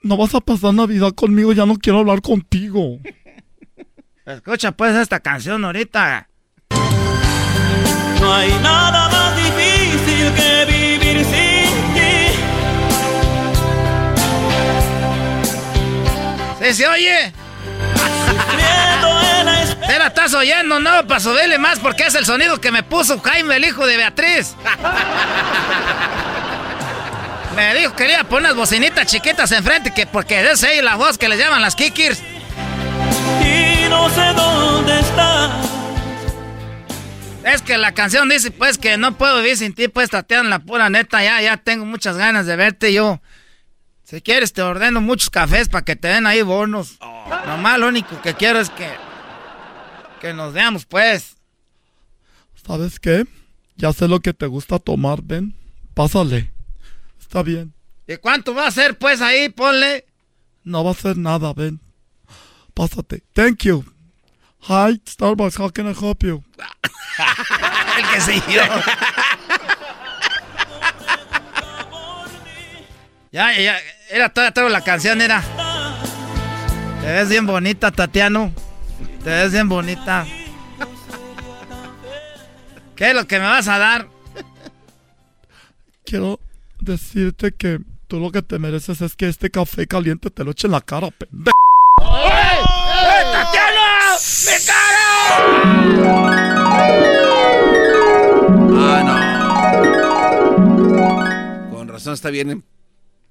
no 0.01 0.17
vas 0.17 0.33
a 0.35 0.41
pasar 0.41 0.73
Navidad 0.73 1.11
conmigo, 1.13 1.53
ya 1.53 1.65
no 1.65 1.75
quiero 1.75 1.99
hablar 1.99 2.21
contigo. 2.21 2.99
Escucha 4.25 4.71
pues 4.71 4.95
esta 4.95 5.19
canción 5.19 5.63
ahorita. 5.65 6.27
No 8.19 8.33
hay 8.33 8.49
nada 8.61 9.09
más 9.09 9.35
difícil 9.37 10.33
que 10.35 10.65
vivir 10.65 11.25
sin 11.25 11.93
ti. 11.93 12.09
¿Sí 16.65 16.73
se 16.73 16.87
oye? 16.87 17.33
¿Te 18.57 19.48
la 19.87 20.07
estás 20.07 20.33
oyendo? 20.33 20.79
No, 20.79 21.07
para 21.07 21.19
subirle 21.19 21.57
más 21.57 21.79
porque 21.79 22.03
es 22.03 22.15
el 22.15 22.25
sonido 22.25 22.59
que 22.59 22.71
me 22.71 22.83
puso 22.83 23.19
Jaime, 23.19 23.55
el 23.55 23.65
hijo 23.65 23.85
de 23.85 23.97
Beatriz. 23.97 24.55
Me 27.55 27.75
dijo 27.75 27.91
que 27.91 28.03
quería 28.03 28.23
poner 28.23 28.51
unas 28.51 28.55
bocinitas 28.55 29.05
chiquitas 29.07 29.51
enfrente 29.51 29.91
que 29.91 30.05
porque 30.05 30.49
es 30.49 30.63
ahí 30.63 30.81
la 30.81 30.95
voz 30.95 31.17
que 31.17 31.27
les 31.27 31.37
llaman 31.39 31.61
las 31.61 31.75
kikirs. 31.75 32.21
Y 33.41 33.89
no 33.89 34.09
sé 34.09 34.33
dónde 34.33 34.99
estás. 34.99 35.51
Es 37.43 37.61
que 37.61 37.77
la 37.77 37.93
canción 37.93 38.29
dice 38.29 38.51
pues 38.51 38.77
que 38.77 38.97
no 38.97 39.17
puedo 39.17 39.37
vivir 39.37 39.57
sin 39.57 39.73
ti, 39.73 39.87
pues 39.87 40.09
Tatiana, 40.09 40.47
la 40.47 40.59
pura 40.59 40.89
neta, 40.89 41.23
ya, 41.23 41.41
ya 41.41 41.57
tengo 41.57 41.85
muchas 41.85 42.15
ganas 42.17 42.45
de 42.45 42.55
verte 42.55 42.93
yo. 42.93 43.19
Si 44.03 44.21
quieres 44.21 44.53
te 44.53 44.61
ordeno 44.61 45.01
muchos 45.01 45.29
cafés 45.29 45.69
para 45.69 45.85
que 45.85 45.95
te 45.95 46.07
den 46.07 46.27
ahí 46.27 46.41
bonos. 46.41 46.97
Nomás 47.45 47.77
lo 47.79 47.87
único 47.87 48.21
que 48.21 48.33
quiero 48.35 48.59
es 48.59 48.69
que, 48.69 48.89
que 50.19 50.33
nos 50.33 50.53
veamos 50.53 50.85
pues. 50.85 51.37
¿Sabes 52.65 52.99
qué? 52.99 53.25
Ya 53.75 53.93
sé 53.93 54.07
lo 54.07 54.19
que 54.19 54.33
te 54.33 54.45
gusta 54.45 54.77
tomar, 54.77 55.21
ven. 55.23 55.55
Pásale. 55.93 56.51
Está 57.19 57.41
bien. 57.43 57.73
¿Y 58.07 58.17
cuánto 58.17 58.53
va 58.53 58.67
a 58.67 58.71
ser 58.71 58.97
pues 58.97 59.21
ahí? 59.21 59.49
Ponle. 59.49 60.05
No 60.63 60.83
va 60.83 60.91
a 60.91 60.95
ser 60.95 61.17
nada, 61.17 61.53
ven. 61.53 61.79
Pásate. 62.73 63.23
Thank 63.33 63.63
you. 63.63 63.85
Hi, 64.67 65.01
Starbucks, 65.07 65.57
how 65.57 65.69
can 65.69 65.87
I 65.87 65.93
help 65.93 66.23
you? 66.23 66.43
El 67.97 68.09
que 68.13 68.21
siguió. 68.21 68.61
ya, 73.31 73.57
ya, 73.57 73.77
era 74.09 74.29
toda, 74.29 74.51
toda 74.51 74.69
la 74.69 74.81
canción, 74.83 75.21
era. 75.21 75.41
Te 77.01 77.07
ves 77.07 77.29
bien 77.29 77.45
bonita, 77.45 77.91
Tatiano. 77.91 78.53
Te 79.29 79.35
ves 79.35 79.51
bien 79.51 79.69
bonita. 79.69 80.25
¿Qué 82.95 83.09
es 83.09 83.13
lo 83.15 83.27
que 83.27 83.37
me 83.37 83.45
vas 83.45 83.67
a 83.67 83.77
dar? 83.77 84.07
Quiero 86.03 86.39
decirte 86.79 87.51
que 87.51 87.79
tú 88.07 88.19
lo 88.19 88.31
que 88.31 88.41
te 88.41 88.57
mereces 88.57 89.01
es 89.01 89.15
que 89.15 89.27
este 89.29 89.51
café 89.51 89.85
caliente 89.85 90.31
te 90.31 90.43
lo 90.43 90.49
eche 90.49 90.65
en 90.65 90.71
la 90.71 90.81
cara, 90.81 91.11
pendejo. 91.11 91.51
¡Eh, 92.01 92.57
Tatiano! 93.31 94.17
¡Mi 94.45 94.53
Ah, 98.81 99.03
no. 101.69 101.77
Con 101.77 101.87
razón 101.87 102.15
está 102.15 102.31
bien. 102.31 102.63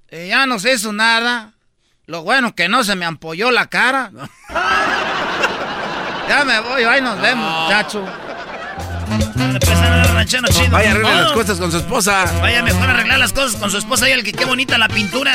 Y 0.09 0.27
ya 0.29 0.45
no 0.45 0.59
se 0.59 0.75
hizo 0.75 0.93
nada. 0.93 1.55
Lo 2.05 2.23
bueno 2.23 2.55
que 2.55 2.69
no 2.69 2.85
se 2.85 2.95
me 2.95 3.03
ampolló 3.03 3.51
la 3.51 3.67
cara. 3.67 4.13
ya 6.29 6.45
me 6.45 6.59
voy, 6.59 6.83
ahí 6.83 7.01
nos 7.01 7.19
vemos, 7.19 7.63
muchacho. 7.63 8.05
Vaya, 10.69 10.91
arregle 10.91 11.15
las 11.15 11.31
Oh. 11.31 11.33
cosas 11.33 11.57
con 11.59 11.71
su 11.71 11.77
esposa. 11.77 12.25
Vaya 12.41 12.61
mejor 12.61 12.87
a 12.89 12.93
arreglar 12.93 13.17
las 13.19 13.33
cosas 13.33 13.55
con 13.59 13.71
su 13.71 13.77
esposa 13.79 14.07
y 14.07 14.11
el 14.11 14.23
que 14.23 14.31
qué 14.31 14.45
bonita 14.45 14.77
la 14.77 14.87
pintura. 14.87 15.33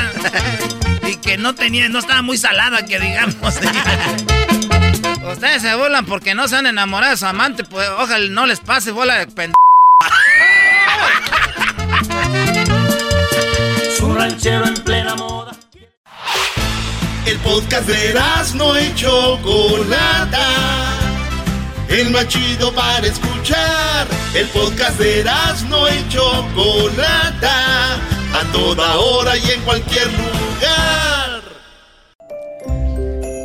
y 1.09 1.17
que 1.17 1.37
no 1.37 1.55
tenía, 1.55 1.89
no 1.89 1.99
estaba 1.99 2.23
muy 2.23 2.39
salada, 2.39 2.85
que 2.87 3.01
digamos. 3.01 3.35
Ustedes 5.33 5.63
se 5.63 5.75
burlan 5.75 6.05
porque 6.07 6.35
no 6.35 6.47
se 6.49 6.57
han 6.57 6.67
enamorado 6.67 7.11
de 7.13 7.17
su 7.17 7.27
amante, 7.27 7.65
pues 7.65 7.89
ojalá 7.99 8.27
no 8.31 8.47
les 8.47 8.61
pase 8.61 8.93
bola 8.93 9.17
de 9.17 9.27
pendejo. 9.27 9.55
Su 13.99 14.15
ranchero 14.15 14.67
en 14.67 14.75
plena 14.75 15.15
moda. 15.17 15.54
Podcast 17.45 17.87
de 17.87 18.15
no 18.55 18.81
y 18.81 18.95
Chocolata. 18.95 20.49
El 21.91 22.11
más 22.11 22.27
chido 22.27 22.73
para 22.73 23.07
escuchar. 23.07 24.07
El 24.35 24.49
podcast 24.49 24.99
de 24.99 25.23
no 25.69 25.87
y 25.87 26.09
Chocolata. 26.09 27.97
A 27.97 28.51
toda 28.51 28.97
hora 28.99 29.37
y 29.37 29.51
en 29.51 29.61
cualquier 29.61 30.07
lugar. 30.07 31.43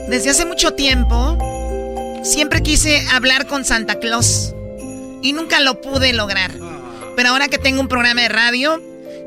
Desde 0.07 0.29
hace 0.29 0.45
mucho 0.45 0.71
tiempo, 0.75 1.37
siempre 2.23 2.63
quise 2.63 3.05
hablar 3.11 3.47
con 3.47 3.65
Santa 3.65 3.99
Claus 3.99 4.55
y 5.21 5.33
nunca 5.33 5.59
lo 5.59 5.81
pude 5.81 6.13
lograr. 6.13 6.51
Pero 7.17 7.29
ahora 7.29 7.49
que 7.49 7.57
tengo 7.57 7.81
un 7.81 7.89
programa 7.89 8.21
de 8.21 8.29
radio, 8.29 8.81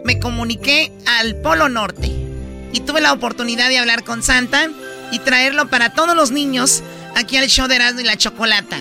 me 0.07 0.19
comuniqué 0.19 0.91
al 1.21 1.37
Polo 1.37 1.69
Norte 1.69 2.22
y 2.73 2.81
tuve 2.81 3.01
la 3.01 3.13
oportunidad 3.13 3.69
de 3.69 3.79
hablar 3.79 4.05
con 4.05 4.23
Santa 4.23 4.69
y 5.11 5.19
traerlo 5.19 5.69
para 5.69 5.91
todos 5.91 6.17
los 6.17 6.31
niños 6.31 6.83
aquí 7.15 7.37
al 7.37 7.49
show 7.49 7.69
de 7.69 7.77
Erasmo 7.77 8.01
y 8.01 8.05
la 8.05 8.17
Chocolata. 8.17 8.81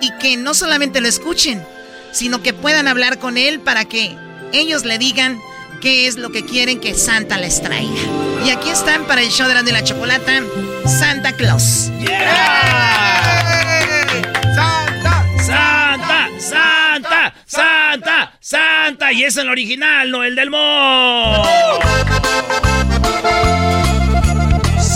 Y 0.00 0.12
que 0.18 0.36
no 0.36 0.54
solamente 0.54 1.00
lo 1.00 1.08
escuchen, 1.08 1.64
sino 2.12 2.42
que 2.42 2.54
puedan 2.54 2.88
hablar 2.88 3.18
con 3.18 3.36
él 3.36 3.60
para 3.60 3.84
que 3.84 4.16
ellos 4.52 4.84
le 4.84 4.98
digan 4.98 5.40
qué 5.80 6.06
es 6.06 6.16
lo 6.16 6.30
que 6.30 6.44
quieren 6.44 6.80
que 6.80 6.94
Santa 6.94 7.36
les 7.38 7.60
traiga. 7.60 8.00
Y 8.44 8.50
aquí 8.50 8.70
están 8.70 9.04
para 9.06 9.22
el 9.22 9.30
show 9.30 9.46
de 9.46 9.52
Erasmo 9.52 9.70
y 9.70 9.72
la 9.72 9.84
Chocolata, 9.84 10.42
Santa 10.86 11.32
Claus. 11.32 11.90
¡Santa! 14.54 15.26
¡Santa! 15.44 16.28
¡Santa! 16.38 17.34
¡Santa! 17.46 18.32
¡Santa! 18.40 19.12
Y 19.12 19.24
es 19.24 19.36
el 19.36 19.48
original, 19.48 20.10
no 20.10 20.22
el 20.22 20.36
del 20.36 20.50
mo. 20.50 21.42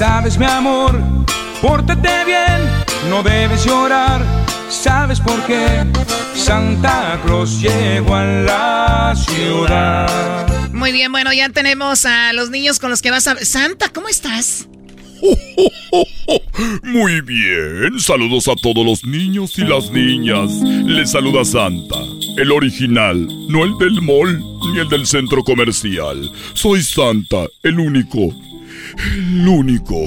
Sabes, 0.05 0.37
mi 0.37 0.47
amor, 0.47 1.01
pórtate 1.61 2.25
bien, 2.25 2.61
no 3.09 3.23
debes 3.23 3.65
llorar. 3.65 4.21
¿Sabes 4.69 5.21
por 5.21 5.41
qué? 5.47 5.85
Santa 6.35 7.21
Claus 7.25 7.61
llegó 7.61 8.17
a 8.17 8.25
la 8.25 9.15
ciudad. 9.15 10.73
Muy 10.73 10.91
bien, 10.91 11.13
bueno, 11.13 11.33
ya 11.33 11.49
tenemos 11.51 12.05
a 12.05 12.33
los 12.33 12.51
niños 12.51 12.81
con 12.81 12.91
los 12.91 13.01
que 13.01 13.13
vas 13.13 13.29
a... 13.29 13.37
Santa, 13.45 13.91
¿cómo 13.91 14.09
estás? 14.09 14.67
Muy 16.83 17.21
bien, 17.21 18.01
saludos 18.01 18.49
a 18.49 18.57
todos 18.57 18.85
los 18.85 19.05
niños 19.05 19.57
y 19.57 19.63
las 19.63 19.93
niñas. 19.93 20.51
Les 20.85 21.13
saluda 21.13 21.45
Santa, 21.45 22.01
el 22.39 22.51
original, 22.51 23.29
no 23.49 23.63
el 23.63 23.79
del 23.79 24.03
mall 24.03 24.37
ni 24.73 24.81
el 24.81 24.89
del 24.89 25.07
centro 25.07 25.45
comercial. 25.45 26.29
Soy 26.55 26.83
Santa, 26.83 27.47
el 27.63 27.79
único. 27.79 28.35
El 28.99 29.49
único. 29.49 29.97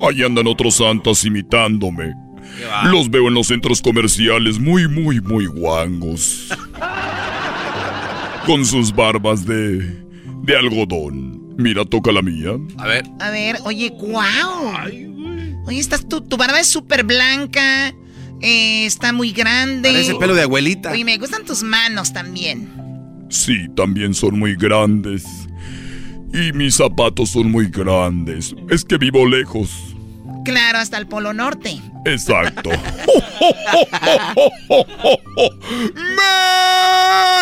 Ahí 0.00 0.22
andan 0.22 0.46
otros 0.46 0.76
santas 0.76 1.24
imitándome. 1.24 2.14
Los 2.90 3.10
veo 3.10 3.28
en 3.28 3.34
los 3.34 3.46
centros 3.48 3.80
comerciales 3.80 4.58
muy, 4.58 4.88
muy, 4.88 5.20
muy 5.20 5.46
guangos. 5.46 6.48
Con 8.46 8.64
sus 8.64 8.94
barbas 8.94 9.44
de. 9.44 9.78
de 10.42 10.56
algodón. 10.56 11.54
Mira, 11.56 11.84
toca 11.84 12.12
la 12.12 12.22
mía. 12.22 12.52
A 12.78 12.86
ver. 12.86 13.04
A 13.20 13.30
ver, 13.30 13.58
oye, 13.64 13.90
wow. 13.90 14.72
Oye, 15.66 15.78
estás, 15.78 16.08
tu, 16.08 16.20
tu 16.20 16.36
barba 16.36 16.60
es 16.60 16.68
súper 16.68 17.04
blanca, 17.04 17.92
eh, 18.40 18.86
está 18.86 19.12
muy 19.12 19.32
grande. 19.32 19.90
Parece 19.90 20.14
pelo 20.14 20.34
de 20.34 20.42
abuelita. 20.42 20.92
Oye, 20.92 21.04
me 21.04 21.18
gustan 21.18 21.44
tus 21.44 21.62
manos 21.62 22.12
también. 22.12 22.72
Sí, 23.28 23.66
también 23.76 24.14
son 24.14 24.38
muy 24.38 24.54
grandes. 24.56 25.24
Y 26.32 26.52
mis 26.52 26.76
zapatos 26.76 27.30
son 27.30 27.50
muy 27.50 27.68
grandes. 27.68 28.54
Es 28.68 28.84
que 28.84 28.98
vivo 28.98 29.26
lejos. 29.26 29.70
Claro, 30.44 30.78
hasta 30.78 30.98
el 30.98 31.06
Polo 31.06 31.32
Norte. 31.32 31.80
Exacto. 32.04 32.70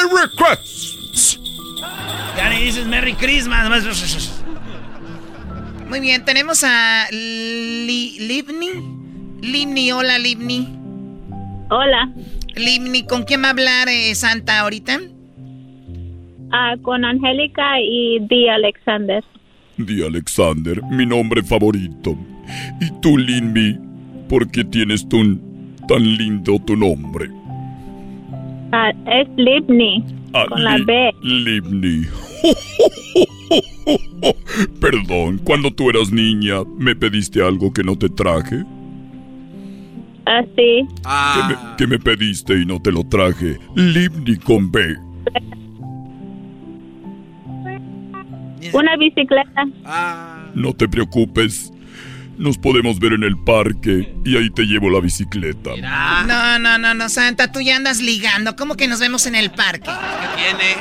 ¡Merry 0.03 0.29
Christmas! 0.37 1.39
Ya 2.37 2.51
ni 2.51 2.65
dices 2.65 2.87
Merry 2.87 3.15
Christmas. 3.15 3.83
Muy 5.89 6.01
bien, 6.01 6.25
tenemos 6.25 6.65
a 6.65 7.07
Li 7.11 8.19
Livni. 8.19 8.71
Livni, 9.41 9.93
hola 9.93 10.19
Livni. 10.19 10.69
Hola. 11.71 12.13
Livni, 12.55 13.05
¿con 13.07 13.25
quién 13.25 13.43
va 13.43 13.49
a 13.49 13.51
hablar 13.51 13.89
eh, 13.89 14.15
Santa 14.15 14.61
ahorita? 14.61 15.01
Ah, 16.53 16.77
con 16.83 17.05
Angélica 17.05 17.81
y 17.81 18.19
Di 18.21 18.49
Alexander. 18.49 19.23
Di 19.77 20.03
Alexander, 20.03 20.81
mi 20.91 21.05
nombre 21.05 21.43
favorito. 21.43 22.17
Y 22.81 22.91
tú, 23.01 23.19
Linmi, 23.19 23.79
¿por 24.29 24.49
qué 24.51 24.65
tienes 24.65 25.07
tan, 25.09 25.41
tan 25.89 26.03
lindo 26.17 26.59
tu 26.65 26.77
nombre? 26.77 27.29
Ah, 28.73 28.93
es 29.07 29.29
Livni. 29.37 30.05
Ah, 30.33 30.47
con 30.49 30.63
la 30.63 30.79
B. 30.79 31.13
Livni. 31.23 32.07
Perdón, 34.81 35.41
cuando 35.45 35.71
tú 35.71 35.91
eras 35.91 36.13
niña, 36.13 36.63
¿me 36.79 36.95
pediste 36.95 37.43
algo 37.43 37.73
que 37.73 37.85
no 37.85 37.97
te 37.97 38.09
traje? 38.09 38.65
Así. 40.25 40.87
¿Qué, 41.05 41.43
me, 41.49 41.57
qué 41.79 41.87
me 41.87 41.99
pediste 41.99 42.61
y 42.61 42.67
no 42.67 42.81
te 42.81 42.91
lo 42.91 43.05
traje? 43.05 43.59
Livni 43.75 44.37
con 44.37 44.71
B. 44.71 44.97
Una 48.73 48.97
bicicleta. 48.97 49.67
No 50.55 50.73
te 50.75 50.89
preocupes. 50.89 51.73
Nos 52.39 52.59
podemos 52.59 52.99
ver 52.99 53.15
en 53.15 53.23
el 53.23 53.37
parque 53.45 54.13
y 54.25 54.37
ahí 54.37 54.51
te 54.51 54.63
llevo 54.65 54.91
la 54.91 55.01
bicicleta. 55.01 55.71
No, 56.27 56.59
no, 56.59 56.79
no, 56.79 56.95
no, 56.95 57.09
Santa, 57.09 57.51
tú 57.51 57.61
ya 57.61 57.77
andas 57.77 58.01
ligando. 58.03 58.57
¿Cómo 58.57 58.77
que 58.77 58.89
nos 58.89 59.01
vemos 59.01 59.27
en 59.27 59.35
el 59.37 59.51
parque? 59.51 59.91
¿Qué 59.91 60.43
tiene? 60.43 60.75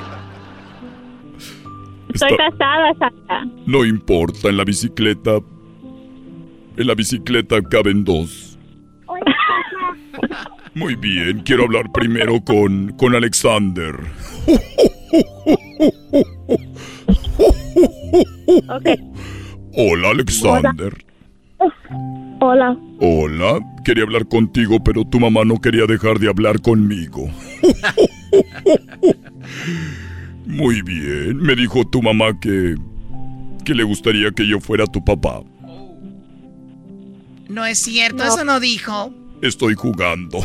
Estoy 2.14 2.32
Está- 2.32 2.50
casada, 2.50 2.94
Santa. 3.00 3.46
No 3.66 3.86
importa, 3.86 4.50
en 4.50 4.58
la 4.58 4.66
bicicleta. 4.66 5.38
En 6.78 6.88
la 6.88 6.94
bicicleta 6.94 7.62
caben 7.62 8.04
dos. 8.04 8.58
Muy 10.74 10.96
bien, 10.96 11.42
quiero 11.44 11.64
hablar 11.64 11.90
primero 11.94 12.42
con, 12.44 12.92
con 12.98 13.16
Alexander. 13.16 13.96
Ok. 18.70 18.90
Hola, 19.74 20.10
Alexander. 20.10 21.06
Hola. 22.40 22.78
Hola, 23.00 23.60
quería 23.84 24.04
hablar 24.04 24.28
contigo, 24.28 24.84
pero 24.84 25.04
tu 25.06 25.20
mamá 25.20 25.44
no 25.46 25.60
quería 25.60 25.86
dejar 25.86 26.20
de 26.20 26.30
hablar 26.30 26.62
conmigo. 26.62 27.30
Muy 30.46 30.82
bien, 30.82 31.38
me 31.38 31.56
dijo 31.56 31.84
tu 31.90 32.02
mamá 32.02 32.40
que 32.40 32.76
que 33.66 33.74
le 33.74 33.84
gustaría 33.84 34.32
que 34.32 34.48
yo 34.48 34.60
fuera 34.62 34.86
tu 34.86 35.04
papá. 35.04 35.42
No 37.50 37.66
es 37.66 37.80
cierto, 37.80 38.24
eso 38.24 38.46
no 38.46 38.60
dijo. 38.60 39.12
Estoy 39.42 39.74
jugando. 39.76 40.40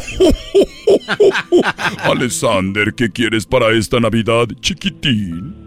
Alexander, 2.02 2.92
¿qué 2.94 3.10
quieres 3.10 3.46
para 3.46 3.70
esta 3.72 4.00
Navidad, 4.00 4.48
chiquitín? 4.60 5.59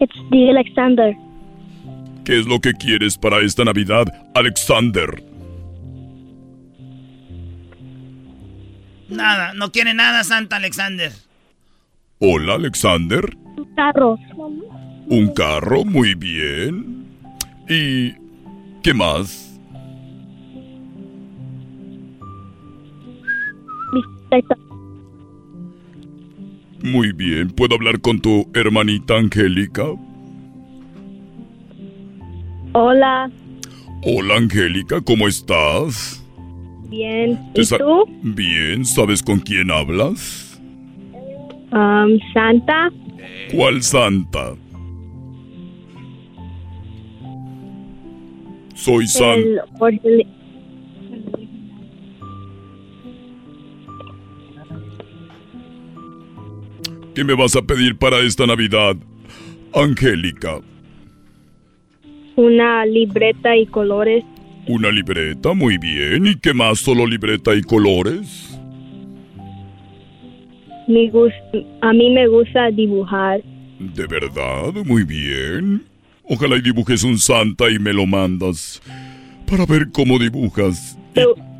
It's 0.00 0.16
Di 0.30 0.48
Alexander. 0.48 1.14
¿Qué 2.24 2.40
es 2.40 2.46
lo 2.46 2.58
que 2.58 2.72
quieres 2.72 3.18
para 3.18 3.40
esta 3.40 3.64
Navidad, 3.64 4.06
Alexander? 4.34 5.22
Nada, 9.10 9.52
no 9.54 9.70
quiere 9.70 9.92
nada 9.92 10.24
Santa 10.24 10.56
Alexander. 10.56 11.12
Hola, 12.18 12.54
Alexander. 12.54 13.36
Carros. 13.76 14.20
Un 15.06 15.34
carro, 15.34 15.84
muy 15.84 16.14
bien. 16.14 17.04
¿Y 17.68 18.14
qué 18.82 18.94
más? 18.94 19.58
Bicicleta. 23.92 24.56
Muy 26.82 27.12
bien, 27.12 27.50
¿puedo 27.50 27.74
hablar 27.74 28.00
con 28.00 28.20
tu 28.20 28.48
hermanita 28.54 29.16
Angélica? 29.16 29.84
Hola. 32.72 33.30
Hola, 34.02 34.36
Angélica, 34.36 35.00
¿cómo 35.02 35.28
estás? 35.28 36.24
Bien. 36.88 37.38
¿Te 37.54 37.62
¿Y 37.62 37.66
tú? 37.66 38.04
Bien, 38.22 38.84
¿sabes 38.84 39.22
con 39.22 39.40
quién 39.40 39.70
hablas? 39.70 40.60
Um, 41.72 42.18
Santa. 42.32 42.90
¿Cuál 43.52 43.82
santa? 43.82 44.54
Soy 48.74 49.06
Santa. 49.06 49.64
¿Qué 57.20 57.24
me 57.24 57.34
vas 57.34 57.54
a 57.54 57.60
pedir 57.60 57.98
para 57.98 58.18
esta 58.20 58.46
Navidad, 58.46 58.96
Angélica? 59.74 60.60
una 62.34 62.86
libreta 62.86 63.54
y 63.58 63.66
colores. 63.66 64.24
Una 64.66 64.90
libreta, 64.90 65.52
muy 65.52 65.76
bien. 65.76 66.28
¿Y 66.28 66.36
qué 66.36 66.54
más? 66.54 66.78
¿Solo 66.78 67.06
libreta 67.06 67.54
y 67.54 67.60
colores? 67.60 68.58
A 71.82 71.92
mí 71.92 72.10
me 72.10 72.26
gusta 72.26 72.70
dibujar. 72.70 73.42
De 73.78 74.06
verdad, 74.06 74.72
muy 74.86 75.04
bien. 75.04 75.84
Ojalá 76.24 76.56
y 76.56 76.62
dibujes 76.62 77.04
un 77.04 77.18
Santa 77.18 77.68
y 77.70 77.78
me 77.78 77.92
lo 77.92 78.06
mandas 78.06 78.80
para 79.46 79.66
ver 79.66 79.90
cómo 79.92 80.18
dibujas. 80.18 80.98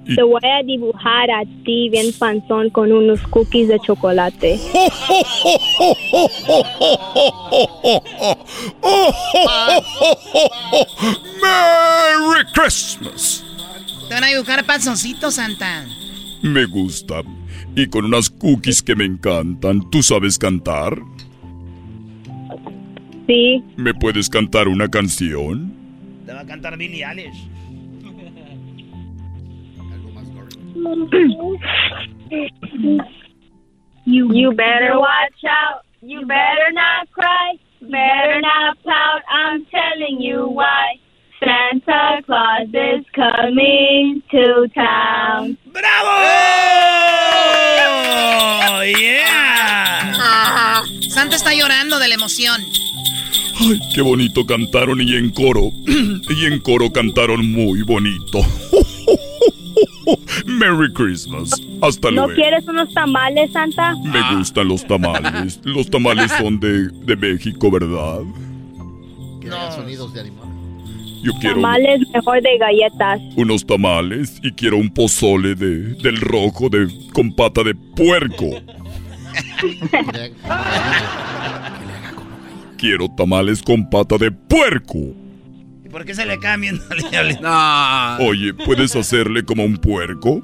Te, 0.07 0.15
te 0.15 0.23
voy 0.23 0.41
a 0.43 0.63
dibujar 0.65 1.31
a 1.31 1.45
ti 1.65 1.89
bien 1.91 2.07
panzón 2.19 2.71
con 2.71 2.91
unos 2.91 3.21
cookies 3.29 3.69
de 3.69 3.79
chocolate. 3.81 4.59
¡Merry 11.43 12.45
Christmas! 12.55 13.45
Te 14.09 14.15
van 14.15 14.25
a 14.25 14.29
dibujar 14.29 14.65
panzoncito, 14.65 15.31
Santa. 15.31 15.87
Me 16.43 16.65
gusta. 16.65 17.23
Y 17.77 17.87
con 17.87 18.07
unas 18.07 18.31
cookies 18.31 18.83
que 18.83 18.97
me 18.97 19.05
encantan. 19.05 19.89
¿Tú 19.91 20.03
sabes 20.03 20.39
cantar? 20.39 20.99
Sí. 23.27 23.63
¿Me 23.77 23.95
puedes 23.95 24.29
cantar 24.29 24.67
una 24.67 24.89
canción? 24.89 25.73
Te 26.27 26.33
va 26.33 26.41
a 26.41 26.47
cantar 26.47 26.77
Billy 26.77 27.03
Eilish. 27.05 27.49
You, 34.07 34.33
you 34.33 34.53
better 34.53 34.99
watch 34.99 35.45
out. 35.47 35.85
You 36.01 36.25
better 36.27 36.73
not 36.73 37.11
cry. 37.13 37.59
Better 37.83 38.41
not 38.41 38.83
pout. 38.83 39.23
I'm 39.31 39.67
telling 39.67 40.21
you 40.21 40.49
why. 40.49 40.99
Santa 41.39 42.23
Claus 42.27 42.69
is 42.69 43.05
coming 43.15 44.23
to 44.31 44.69
town. 44.75 45.59
¡Oh, 48.63 48.83
yeah! 48.85 50.13
Santa 51.09 51.37
está 51.37 51.55
llorando 51.55 51.99
de 51.99 52.09
la 52.09 52.15
emoción. 52.15 52.61
Ay, 53.61 53.79
qué 53.95 54.03
bonito 54.03 54.47
cantaron 54.47 55.01
y 55.01 55.17
en 55.17 55.31
coro. 55.31 55.71
y 55.87 56.47
en 56.47 56.61
coro 56.61 56.91
cantaron 56.91 57.51
muy 57.51 57.83
bonito. 57.83 58.41
Merry 60.47 60.93
Christmas. 60.93 61.51
Hasta 61.83 62.11
¿No 62.11 62.27
luego. 62.27 62.35
quieres 62.35 62.67
unos 62.67 62.93
tamales, 62.95 63.53
Santa? 63.53 63.95
Me 64.05 64.37
gustan 64.37 64.69
los 64.69 64.85
tamales. 64.87 65.61
Los 65.65 65.89
tamales 65.91 66.31
son 66.33 66.59
de, 66.61 66.89
de 66.89 67.17
México, 67.17 67.71
¿verdad? 67.71 68.21
sonidos 69.75 70.13
de 70.15 70.21
animales. 70.21 70.51
Yo 71.23 71.33
quiero 71.41 71.57
Tamales 71.57 72.01
mejor 72.15 72.41
de 72.41 72.57
galletas. 72.59 73.21
unos 73.37 73.67
tamales 73.67 74.39
y 74.43 74.53
quiero 74.53 74.79
un 74.79 74.89
pozole 74.89 75.55
de, 75.55 75.95
del 75.97 76.19
rojo 76.21 76.69
de, 76.71 76.89
con 77.13 77.35
pata 77.35 77.63
de 77.63 77.75
puerco. 77.75 78.47
Quiero 82.79 83.09
tamales 83.15 83.63
con 83.63 83.89
pata 83.91 84.17
de 84.17 84.31
puerco. 84.33 84.99
¿Y 85.91 85.93
por 85.93 86.05
qué 86.05 86.15
se 86.15 86.25
le 86.25 86.39
cambian? 86.39 86.79
Oye, 88.21 88.55
¿puedes 88.55 88.95
hacerle 88.95 89.45
como 89.45 89.65
un 89.65 89.77
puerco? 89.77 90.41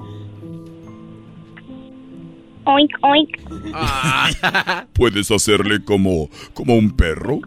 Oink, 2.65 2.91
oink. 3.01 3.37
¿Puedes 4.93 5.31
hacerle 5.31 5.81
como, 5.85 6.29
como 6.53 6.75
un 6.75 6.91
perro? 6.91 7.39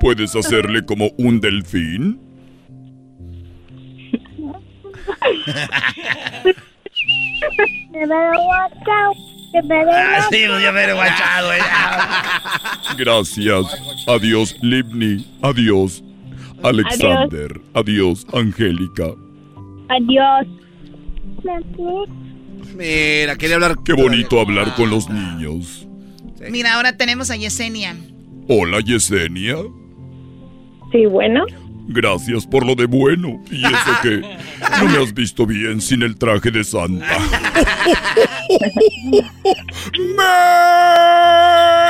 ¿Puedes 0.00 0.36
hacerle 0.36 0.84
como 0.84 1.10
un 1.18 1.40
delfín? 1.40 2.20
Ah, 9.54 9.60
watch 9.60 10.24
sí, 10.30 10.44
pues 10.46 10.62
ya 10.62 10.72
me 10.72 10.84
he 10.84 10.92
guachado, 10.92 11.52
eh. 11.52 11.58
Gracias. 12.96 13.66
Adiós, 14.06 14.56
Livni. 14.62 15.24
Adiós, 15.42 16.04
Alexander. 16.62 17.60
Adiós, 17.74 18.26
Angélica. 18.32 19.14
Adiós. 19.88 20.46
Mira, 22.76 23.36
quería 23.36 23.56
hablar. 23.56 23.76
Qué 23.84 23.92
bonito 23.92 24.40
hablar 24.40 24.74
con 24.74 24.90
los 24.90 25.08
niños. 25.08 25.86
Mira, 26.50 26.74
ahora 26.74 26.96
tenemos 26.96 27.30
a 27.30 27.36
Yesenia. 27.36 27.96
Hola, 28.48 28.80
Yesenia. 28.80 29.56
Sí, 30.92 31.06
bueno. 31.06 31.44
Gracias 31.90 32.46
por 32.46 32.66
lo 32.66 32.74
de 32.74 32.84
bueno. 32.86 33.42
Y 33.50 33.64
eso 33.64 33.92
que 34.02 34.20
no 34.20 34.84
me 34.90 34.98
has 35.02 35.12
visto 35.14 35.46
bien 35.46 35.80
sin 35.80 36.02
el 36.02 36.16
traje 36.16 36.50
de 36.50 36.62
Santa. 36.62 37.06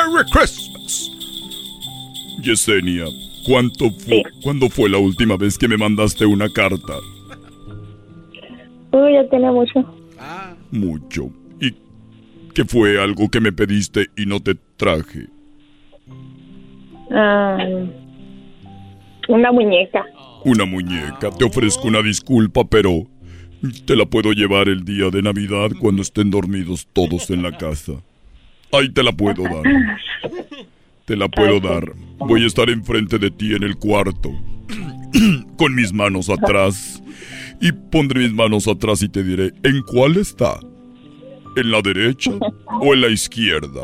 Merry 0.08 0.24
Christmas. 0.32 1.10
Yesenia, 2.42 3.04
¿cuánto 3.46 3.90
fu- 3.90 4.22
¿cuándo 4.42 4.68
fue 4.68 4.88
la 4.88 4.98
última 4.98 5.36
vez 5.36 5.58
que 5.58 5.68
me 5.68 5.76
mandaste 5.76 6.24
una 6.26 6.48
carta? 6.48 6.94
Uy, 8.92 9.12
ya 9.14 9.28
tiene 9.28 9.50
mucho. 9.50 9.84
Mucho. 10.70 11.30
¿Y 11.60 11.74
qué 12.54 12.64
fue 12.64 13.02
algo 13.02 13.28
que 13.28 13.40
me 13.40 13.52
pediste 13.52 14.06
y 14.16 14.26
no 14.26 14.40
te 14.40 14.54
traje? 14.76 15.26
Ah, 17.10 17.58
una 19.28 19.52
muñeca. 19.52 20.04
Una 20.44 20.64
muñeca. 20.64 21.30
Te 21.30 21.44
ofrezco 21.44 21.86
una 21.86 22.02
disculpa, 22.02 22.64
pero 22.64 23.06
te 23.84 23.96
la 23.96 24.06
puedo 24.06 24.32
llevar 24.32 24.68
el 24.68 24.84
día 24.84 25.10
de 25.10 25.22
Navidad 25.22 25.70
cuando 25.78 26.02
estén 26.02 26.30
dormidos 26.30 26.88
todos 26.92 27.30
en 27.30 27.42
la 27.42 27.56
casa. 27.56 27.92
Ahí 28.72 28.90
te 28.90 29.02
la 29.02 29.12
puedo 29.12 29.44
dar. 29.44 29.62
Te 31.04 31.16
la 31.16 31.28
puedo 31.28 31.60
dar. 31.60 31.92
Voy 32.18 32.44
a 32.44 32.46
estar 32.46 32.68
enfrente 32.68 33.18
de 33.18 33.30
ti 33.30 33.54
en 33.54 33.62
el 33.62 33.76
cuarto. 33.76 34.30
Con 35.56 35.74
mis 35.74 35.92
manos 35.92 36.28
atrás. 36.28 37.02
Y 37.60 37.72
pondré 37.72 38.20
mis 38.20 38.32
manos 38.32 38.68
atrás 38.68 39.02
y 39.02 39.08
te 39.08 39.24
diré, 39.24 39.52
¿en 39.64 39.82
cuál 39.82 40.16
está? 40.16 40.60
¿En 41.56 41.70
la 41.70 41.82
derecha 41.82 42.30
o 42.80 42.94
en 42.94 43.00
la 43.00 43.08
izquierda? 43.08 43.80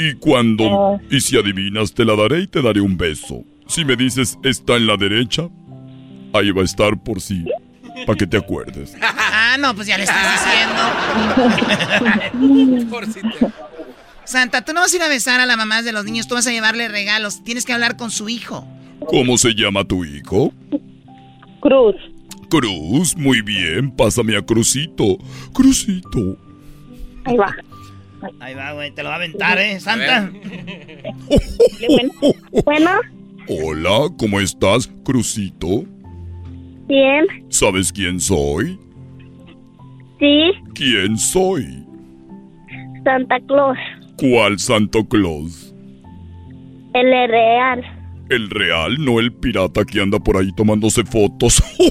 Y 0.00 0.14
cuando... 0.14 1.00
Y 1.10 1.20
si 1.20 1.36
adivinas, 1.36 1.92
te 1.92 2.04
la 2.04 2.14
daré 2.14 2.42
y 2.42 2.46
te 2.46 2.62
daré 2.62 2.80
un 2.80 2.96
beso. 2.96 3.42
Si 3.66 3.84
me 3.84 3.96
dices, 3.96 4.38
está 4.44 4.76
en 4.76 4.86
la 4.86 4.96
derecha, 4.96 5.48
ahí 6.32 6.52
va 6.52 6.62
a 6.62 6.64
estar 6.64 7.02
por 7.02 7.20
sí. 7.20 7.44
Para 8.06 8.16
que 8.16 8.28
te 8.28 8.36
acuerdes. 8.36 8.96
Ah, 9.40 9.56
no, 9.58 9.74
pues 9.74 9.86
ya 9.86 9.96
le 9.96 10.04
estás 10.04 10.44
diciendo. 12.30 13.52
Santa, 14.24 14.62
tú 14.62 14.74
no 14.74 14.80
vas 14.80 14.92
a 14.92 14.96
ir 14.96 15.02
a 15.02 15.08
besar 15.08 15.40
a 15.40 15.46
la 15.46 15.56
mamá 15.56 15.80
de 15.80 15.92
los 15.92 16.04
niños, 16.04 16.28
tú 16.28 16.34
vas 16.34 16.46
a 16.46 16.50
llevarle 16.50 16.86
regalos. 16.88 17.42
Tienes 17.44 17.64
que 17.64 17.72
hablar 17.72 17.96
con 17.96 18.10
su 18.10 18.28
hijo. 18.28 18.68
¿Cómo 19.06 19.38
se 19.38 19.54
llama 19.54 19.84
tu 19.84 20.04
hijo? 20.04 20.52
Cruz. 21.60 21.96
Cruz, 22.50 23.16
muy 23.16 23.40
bien. 23.40 23.90
Pásame 23.90 24.36
a 24.36 24.42
Crucito. 24.42 25.16
Crucito. 25.54 26.36
Ahí 27.24 27.36
va. 27.38 27.54
Ahí 28.40 28.54
va, 28.54 28.72
güey, 28.72 28.90
te 28.92 29.02
lo 29.02 29.08
va 29.08 29.14
a 29.14 29.18
aventar, 29.18 29.58
¿eh, 29.58 29.78
Santa? 29.80 30.30
Bueno, 32.64 32.90
Hola, 33.48 34.08
¿cómo 34.18 34.40
estás, 34.40 34.90
Crucito? 35.04 35.84
bien. 36.86 37.26
¿Sabes 37.50 37.92
quién 37.92 38.18
soy? 38.20 38.78
Sí, 40.18 40.50
¿Quién 40.74 41.16
soy? 41.18 41.84
Santa 43.04 43.38
Claus. 43.46 43.78
¿Cuál 44.16 44.58
Santo 44.58 45.06
Claus? 45.06 45.72
El 46.94 47.10
real. 47.28 47.84
El 48.30 48.50
real, 48.50 48.96
no 49.04 49.20
el 49.20 49.32
pirata 49.32 49.84
que 49.84 50.00
anda 50.00 50.18
por 50.18 50.36
ahí 50.36 50.50
tomándose 50.52 51.04
fotos. 51.04 51.62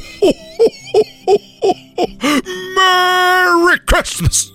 ¡Merry 2.76 3.80
Christmas! 3.86 4.52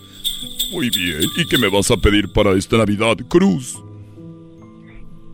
Muy 0.72 0.90
bien, 0.90 1.28
¿y 1.36 1.46
qué 1.46 1.58
me 1.58 1.68
vas 1.68 1.90
a 1.90 1.96
pedir 1.96 2.32
para 2.32 2.52
esta 2.52 2.78
Navidad, 2.78 3.16
Cruz? 3.28 3.78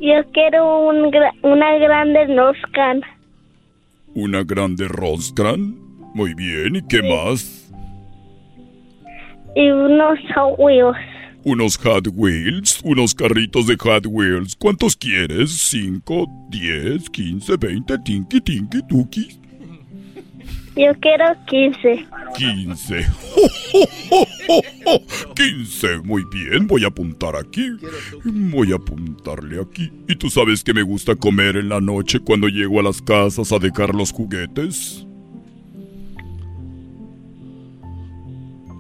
Yo 0.01 0.15
quiero 0.33 0.89
un 0.89 1.11
una 1.43 1.79
grande 1.79 2.27
Noscan. 2.29 3.03
¿Una 4.15 4.43
grande 4.43 4.89
Roscran? 4.89 5.77
Muy 6.15 6.35
bien, 6.35 6.77
¿y 6.77 6.83
qué 6.83 7.03
más? 7.03 7.69
y 9.59 9.71
unos 9.71 10.19
Hot 10.35 10.55
Wheels. 10.59 10.97
Unos 11.45 11.77
Hot 11.79 12.09
Wheels, 12.15 12.81
unos 12.85 13.15
carritos 13.15 13.67
de 13.67 13.77
Hot 13.77 14.07
Wheels. 14.07 14.55
¿Cuántos 14.57 14.97
quieres? 14.97 15.51
¿Cinco, 15.51 16.27
diez, 16.49 17.09
quince, 17.11 17.57
veinte, 17.57 17.99
tinky, 18.05 18.41
tinky, 18.41 18.83
tuki? 18.89 19.41
Yo 20.77 20.95
quiero 21.01 21.35
15. 21.47 22.07
15. 22.37 23.07
15. 25.35 25.99
Muy 26.05 26.25
bien, 26.33 26.67
voy 26.67 26.85
a 26.85 26.89
apuntar 26.89 27.37
aquí. 27.37 27.69
Voy 28.25 28.73
a 28.73 28.77
apuntarle 28.77 29.61
aquí. 29.61 29.93
¿Y 30.09 30.17
tú 30.17 30.31
sabes 30.31 30.65
que 30.65 30.73
me 30.73 30.83
gusta 30.83 31.15
comer 31.15 31.57
en 31.57 31.69
la 31.69 31.81
noche 31.81 32.21
cuando 32.21 32.49
llego 32.49 32.81
a 32.81 32.83
las 32.83 33.03
casas 33.03 33.53
a 33.53 33.59
dejar 33.59 33.95
los 33.95 34.13
juguetes? 34.13 35.07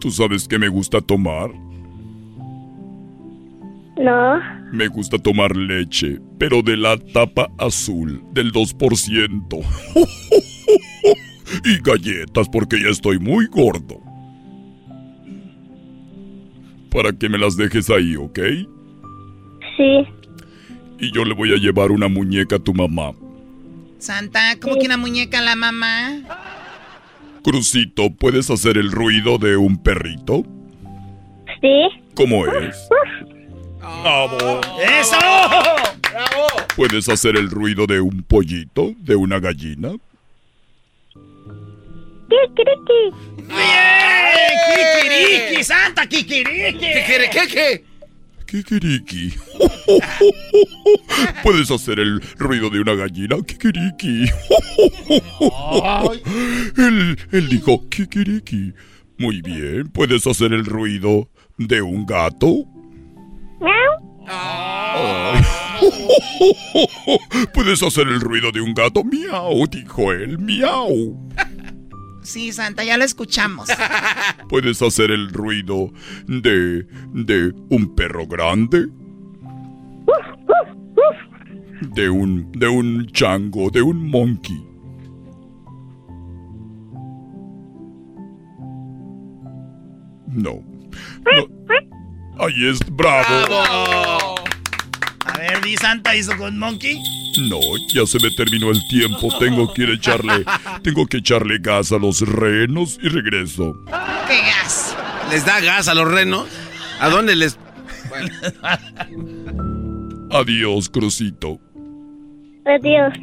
¿Tú 0.00 0.10
sabes 0.10 0.46
que 0.46 0.58
me 0.58 0.68
gusta 0.68 1.00
tomar? 1.00 1.50
No. 3.96 4.40
Me 4.72 4.86
gusta 4.86 5.18
tomar 5.18 5.56
leche, 5.56 6.20
pero 6.38 6.62
de 6.62 6.76
la 6.76 6.96
tapa 6.96 7.50
azul, 7.58 8.22
del 8.32 8.52
2%. 8.52 9.64
y 11.64 11.78
galletas 11.82 12.48
porque 12.48 12.80
ya 12.80 12.90
estoy 12.90 13.18
muy 13.18 13.46
gordo. 13.46 14.07
Para 16.90 17.12
que 17.12 17.28
me 17.28 17.38
las 17.38 17.56
dejes 17.56 17.90
ahí, 17.90 18.16
¿ok? 18.16 18.38
Sí. 19.76 20.06
Y 20.98 21.12
yo 21.12 21.24
le 21.24 21.34
voy 21.34 21.52
a 21.52 21.56
llevar 21.56 21.90
una 21.90 22.08
muñeca 22.08 22.56
a 22.56 22.58
tu 22.58 22.74
mamá. 22.74 23.12
Santa, 23.98 24.58
¿cómo 24.60 24.76
que 24.76 24.86
una 24.86 24.96
muñeca 24.96 25.38
a 25.38 25.42
la 25.42 25.56
mamá? 25.56 26.20
Crucito, 27.42 28.10
¿puedes 28.10 28.50
hacer 28.50 28.76
el 28.76 28.90
ruido 28.90 29.38
de 29.38 29.56
un 29.56 29.82
perrito? 29.82 30.44
Sí. 31.60 31.88
¿Cómo 32.14 32.46
es? 32.46 32.88
¡Bravo! 33.80 34.60
¡Eso! 35.00 35.16
¡Bravo! 36.10 36.46
¿Puedes 36.76 37.08
hacer 37.08 37.36
el 37.36 37.50
ruido 37.50 37.86
de 37.86 38.00
un 38.00 38.22
pollito? 38.22 38.92
¿De 38.98 39.16
una 39.16 39.40
gallina? 39.40 39.92
Kikiriki. 42.28 43.02
¡Bien! 43.48 44.58
¡Kikiriki! 44.74 45.64
¡Santa 45.64 46.06
Kikiriki! 46.06 46.78
¿Qué 46.78 47.28
qué 47.32 47.48
qué? 47.48 47.84
Kikiriki. 48.46 49.32
¿Puedes 51.42 51.70
hacer 51.70 52.00
el 52.00 52.20
ruido 52.38 52.70
de 52.70 52.80
una 52.80 52.94
gallina? 52.94 53.36
Kikiriki. 53.46 54.24
Él, 56.78 57.18
él 57.30 57.48
dijo 57.48 57.86
Kikiriki. 57.90 58.72
Muy 59.18 59.42
bien. 59.42 59.88
¿Puedes 59.88 60.26
hacer 60.26 60.54
el 60.54 60.64
ruido 60.64 61.28
de 61.58 61.82
un 61.82 62.06
gato? 62.06 62.64
¿Puedes 67.54 67.82
hacer 67.82 68.06
el 68.08 68.20
ruido 68.20 68.52
de 68.52 68.60
un 68.60 68.74
gato? 68.74 69.02
Miau, 69.04 69.66
dijo 69.66 70.12
él. 70.12 70.38
Miau. 70.38 71.16
Sí, 72.28 72.52
Santa, 72.52 72.84
ya 72.84 72.98
lo 72.98 73.04
escuchamos. 73.04 73.70
¿Puedes 74.50 74.82
hacer 74.82 75.10
el 75.10 75.30
ruido 75.30 75.90
de. 76.26 76.86
de 77.14 77.54
un 77.70 77.94
perro 77.94 78.26
grande? 78.26 78.86
De 81.94 82.10
un. 82.10 82.52
de 82.52 82.68
un 82.68 83.06
chango, 83.06 83.70
de 83.70 83.80
un 83.80 84.10
monkey. 84.10 84.62
No. 90.26 90.62
no. 91.24 92.44
Ahí 92.44 92.68
es 92.68 92.78
bravo. 92.90 93.24
A 93.24 94.47
ver, 95.38 95.60
di 95.62 95.76
Santa 95.76 96.14
hizo 96.14 96.36
con 96.36 96.58
Monkey. 96.58 96.98
No, 97.48 97.60
ya 97.88 98.04
se 98.06 98.18
me 98.20 98.30
terminó 98.30 98.70
el 98.70 98.86
tiempo. 98.88 99.28
Tengo 99.38 99.72
que 99.72 99.82
ir 99.82 99.90
a 99.90 99.94
echarle. 99.94 100.44
Tengo 100.82 101.06
que 101.06 101.18
echarle 101.18 101.58
gas 101.58 101.92
a 101.92 101.98
los 101.98 102.20
renos 102.20 102.98
y 103.02 103.08
regreso. 103.08 103.74
¿Qué 104.26 104.38
gas? 104.40 104.96
¿Les 105.30 105.44
da 105.44 105.60
gas 105.60 105.88
a 105.88 105.94
los 105.94 106.10
renos? 106.10 106.46
¿A 107.00 107.08
dónde 107.08 107.36
les.? 107.36 107.58
Adiós, 110.30 110.88
Crucito. 110.88 111.60
Adiós. 112.64 113.14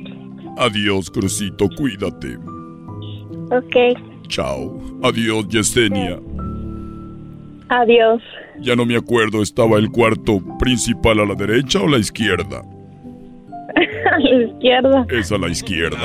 Adiós, 0.57 1.11
Crucito. 1.11 1.67
Cuídate. 1.75 2.37
Ok. 3.51 3.75
Chao. 4.27 4.81
Adiós, 5.03 5.45
Yesenia. 5.49 6.19
Adiós. 7.69 8.21
Ya 8.59 8.75
no 8.75 8.85
me 8.85 8.95
acuerdo, 8.95 9.41
¿estaba 9.41 9.77
el 9.77 9.89
cuarto 9.89 10.41
principal 10.57 11.19
a 11.19 11.25
la 11.25 11.35
derecha 11.35 11.79
o 11.79 11.87
a 11.87 11.91
la 11.91 11.97
izquierda? 11.97 12.61
A 14.05 14.19
la 14.19 14.43
izquierda. 14.45 15.05
Es 15.09 15.31
a 15.31 15.37
la 15.37 15.49
izquierda. 15.49 15.97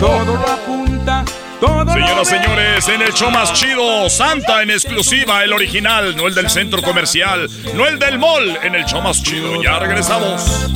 Todo 0.00 0.36
lo 0.36 0.46
apunta, 0.46 1.24
todo 1.60 1.92
Señoras, 1.92 2.28
señores, 2.28 2.88
en 2.88 3.02
el 3.02 3.12
show 3.12 3.30
más 3.30 3.52
chido, 3.54 4.10
Santa 4.10 4.62
en 4.62 4.70
exclusiva, 4.70 5.42
el 5.44 5.52
original, 5.52 6.16
no 6.16 6.26
el 6.26 6.34
del 6.34 6.50
centro 6.50 6.82
comercial, 6.82 7.48
no 7.74 7.86
el 7.86 7.98
del 7.98 8.18
mall, 8.18 8.58
en 8.62 8.74
el 8.74 8.84
show 8.84 9.00
más 9.00 9.22
chido. 9.22 9.62
Ya 9.62 9.78
regresamos. 9.78 10.70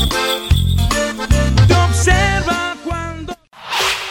te 1.68 1.74
observa 1.74 2.71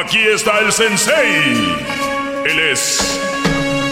Aquí 0.00 0.18
está 0.18 0.58
el 0.60 0.72
sensei. 0.72 1.76
Él 2.44 2.58
es 2.72 3.18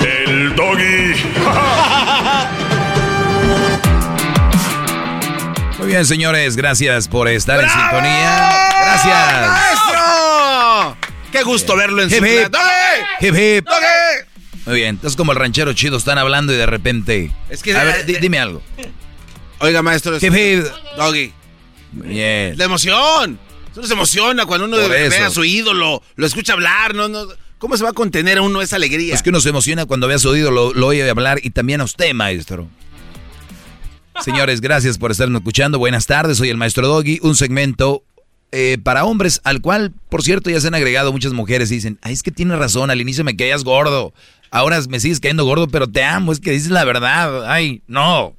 el 0.03 0.55
doggy. 0.55 1.15
Muy 5.79 5.89
bien, 5.89 6.07
señores, 6.07 6.57
gracias 6.57 7.09
por 7.09 7.29
estar 7.29 7.61
en 7.61 7.69
sintonía. 7.69 8.69
Gracias. 8.81 9.49
¡Maestro! 9.49 10.97
¡Qué 11.33 11.43
gusto 11.43 11.77
verlo 11.77 12.03
en 12.03 12.11
su 12.11 12.17
Hip, 12.17 12.25
hip. 12.25 12.49
¡Doggy! 12.51 12.65
Hip, 13.21 13.35
hip. 13.35 13.65
¡Doggy! 13.67 13.85
Muy 14.67 14.77
bien, 14.77 14.89
entonces 14.91 15.17
como 15.17 15.33
el 15.33 15.39
ranchero 15.39 15.73
chido 15.75 15.97
están 15.99 16.17
hablando 16.19 16.53
y 16.53 16.57
de 16.57 16.67
repente... 16.67 17.31
Es 17.51 17.63
que- 17.63 17.77
A 17.77 17.85
ver, 17.85 18.07
di- 18.07 18.17
dime 18.17 18.39
algo. 18.39 18.63
Oiga, 19.59 19.83
maestro. 19.83 20.17
Hip, 20.17 20.35
hip. 20.35 20.65
Doggy. 20.97 21.33
Bien. 21.93 22.57
La 22.57 22.65
emoción. 22.65 23.39
Uno 23.77 23.87
se 23.87 23.93
emociona 23.93 24.47
cuando 24.47 24.67
uno 24.67 24.77
ve 24.77 25.07
a 25.07 25.31
su 25.31 25.45
ídolo, 25.45 26.03
lo 26.17 26.27
escucha 26.27 26.53
hablar, 26.53 26.95
no, 26.95 27.09
no. 27.09 27.27
¿Cómo 27.59 27.77
se 27.77 27.83
va 27.83 27.91
a 27.91 27.95
contener 27.95 28.39
a 28.39 28.43
uno 28.43 28.61
esa 28.63 28.77
alegría? 28.77 29.15
Es 29.15 29.23
que 29.23 29.31
uno 29.31 29.41
se 29.41 29.49
emociona 29.49 29.87
cuando 29.87 30.07
ve 30.07 30.15
a 30.15 30.19
su 30.19 30.29
oído, 30.29 30.51
lo, 30.51 30.75
lo 30.75 30.87
oye 30.89 31.09
hablar 31.09 31.41
y 31.43 31.51
también 31.51 31.81
a 31.81 31.85
usted, 31.85 32.13
maestro. 32.13 32.69
Señores, 34.23 34.61
gracias 34.61 34.99
por 34.99 35.11
estarnos 35.11 35.41
escuchando. 35.41 35.79
Buenas 35.79 36.07
tardes, 36.07 36.39
soy 36.39 36.51
el 36.51 36.57
maestro 36.57 36.87
Doggy, 36.87 37.19
un 37.23 37.35
segmento 37.35 38.05
eh, 38.53 38.79
para 38.83 39.05
hombres, 39.05 39.41
al 39.43 39.61
cual, 39.61 39.93
por 40.09 40.23
cierto, 40.23 40.51
ya 40.51 40.61
se 40.61 40.69
han 40.69 40.75
agregado 40.75 41.11
muchas 41.11 41.33
mujeres 41.33 41.73
y 41.73 41.77
dicen, 41.77 41.99
ay, 42.03 42.13
es 42.13 42.23
que 42.23 42.31
tienes 42.31 42.59
razón, 42.59 42.91
al 42.91 43.01
inicio 43.01 43.25
me 43.25 43.37
caías 43.37 43.65
gordo, 43.65 44.15
ahora 44.51 44.81
me 44.89 45.01
sigues 45.01 45.19
cayendo 45.19 45.45
gordo, 45.45 45.67
pero 45.67 45.89
te 45.89 46.05
amo, 46.05 46.31
es 46.31 46.39
que 46.39 46.53
dices 46.53 46.71
la 46.71 46.85
verdad, 46.85 47.51
ay, 47.51 47.83
no. 47.89 48.37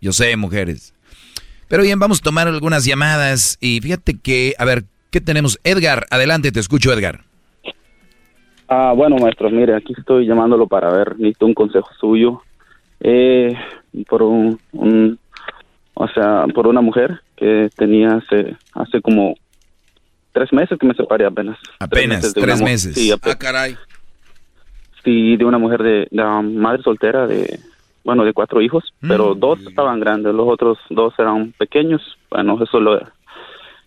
Yo 0.00 0.12
sé, 0.12 0.36
mujeres. 0.36 0.91
Pero 1.72 1.84
bien, 1.84 1.98
vamos 1.98 2.18
a 2.20 2.22
tomar 2.24 2.48
algunas 2.48 2.84
llamadas 2.84 3.56
y 3.58 3.80
fíjate 3.80 4.18
que, 4.20 4.52
a 4.58 4.66
ver, 4.66 4.84
¿qué 5.10 5.22
tenemos? 5.22 5.58
Edgar, 5.64 6.04
adelante, 6.10 6.52
te 6.52 6.60
escucho, 6.60 6.92
Edgar. 6.92 7.22
Ah, 8.68 8.92
bueno, 8.94 9.16
maestro, 9.16 9.48
mire, 9.48 9.74
aquí 9.74 9.94
estoy 9.96 10.26
llamándolo 10.26 10.66
para 10.66 10.92
ver, 10.92 11.18
necesito 11.18 11.46
un 11.46 11.54
consejo 11.54 11.88
suyo. 11.98 12.42
Eh, 13.00 13.54
por 14.06 14.22
un, 14.22 14.60
un- 14.72 15.18
o 15.94 16.06
sea, 16.08 16.44
por 16.54 16.66
una 16.66 16.82
mujer 16.82 17.22
que 17.36 17.70
tenía 17.74 18.16
hace, 18.16 18.54
hace 18.74 19.00
como 19.00 19.34
tres 20.34 20.52
meses 20.52 20.78
que 20.78 20.86
me 20.86 20.92
separé 20.92 21.24
apenas. 21.24 21.56
Apenas, 21.78 22.34
tres 22.34 22.60
meses. 22.60 22.96
Sí, 22.96 23.10
ape- 23.10 23.30
Ah, 23.32 23.38
caray. 23.38 23.76
sí, 25.02 25.38
de 25.38 25.44
una 25.46 25.56
mujer 25.56 25.82
de, 25.82 26.08
de, 26.10 26.22
madre 26.42 26.82
soltera 26.82 27.26
de, 27.26 27.58
bueno, 28.04 28.24
de 28.24 28.32
cuatro 28.32 28.60
hijos, 28.60 28.92
Mm. 29.00 29.08
pero 29.08 29.34
dos 29.34 29.60
estaban 29.66 30.00
grandes, 30.00 30.34
los 30.34 30.48
otros 30.48 30.78
dos 30.90 31.14
eran 31.18 31.52
pequeños. 31.58 32.00
Bueno, 32.30 32.58
eso 32.62 32.80
lo... 32.80 32.98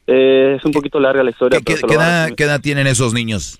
Eh, 0.08 0.56
es 0.58 0.66
un 0.66 0.72
poquito 0.72 1.00
larga 1.00 1.24
la 1.24 1.32
historia. 1.32 1.60
pero 1.66 1.88
¿Qué 1.88 1.94
edad, 1.96 2.18
resumir. 2.24 2.36
qué 2.36 2.44
edad 2.44 2.62
tienen 2.62 2.88
esos 2.88 3.14
niños? 3.14 3.60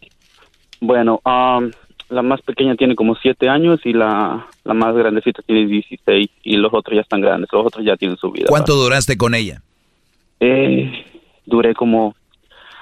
Bueno, 0.80 1.19
am, 1.23 1.72
la 2.10 2.22
más 2.22 2.41
pequeña 2.44 2.76
tiene 2.76 2.95
como 2.95 3.15
siete 3.15 3.49
años 3.49 3.80
y 3.84 3.94
la, 3.94 4.45
la 4.64 4.73
más 4.76 4.95
grandecita 4.95 5.41
tiene 5.41 5.65
16 5.65 6.30
y 6.44 6.57
los 6.57 6.72
otros 6.73 6.95
ya 6.95 7.02
están 7.02 7.22
grandes, 7.22 7.49
los 7.52 7.65
otros 7.65 7.84
ya 7.84 7.95
tienen 7.98 8.18
su 8.18 8.32
vida. 8.32 8.45
¿Cuánto 8.48 8.76
duraste 8.76 9.18
con 9.18 9.34
ella? 9.34 9.61
Eh, 10.40 11.03
duré 11.45 11.73
como 11.73 12.15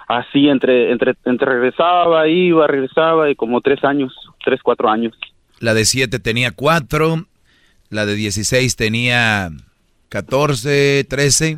así 0.08 0.50
entre, 0.50 0.92
entre, 0.92 1.14
entre 1.26 1.50
regresaba, 1.52 2.28
iba, 2.28 2.68
regresaba 2.68 3.30
y 3.30 3.36
como 3.36 3.62
tres 3.62 3.84
años, 3.86 4.14
tres, 4.44 4.60
cuatro 4.62 4.90
años. 4.90 5.14
La 5.60 5.74
de 5.74 5.86
7 5.86 6.20
tenía 6.20 6.52
4, 6.52 7.26
la 7.94 8.06
de 8.06 8.16
16 8.16 8.76
tenía 8.76 9.52
14, 10.10 11.06
13, 11.10 11.58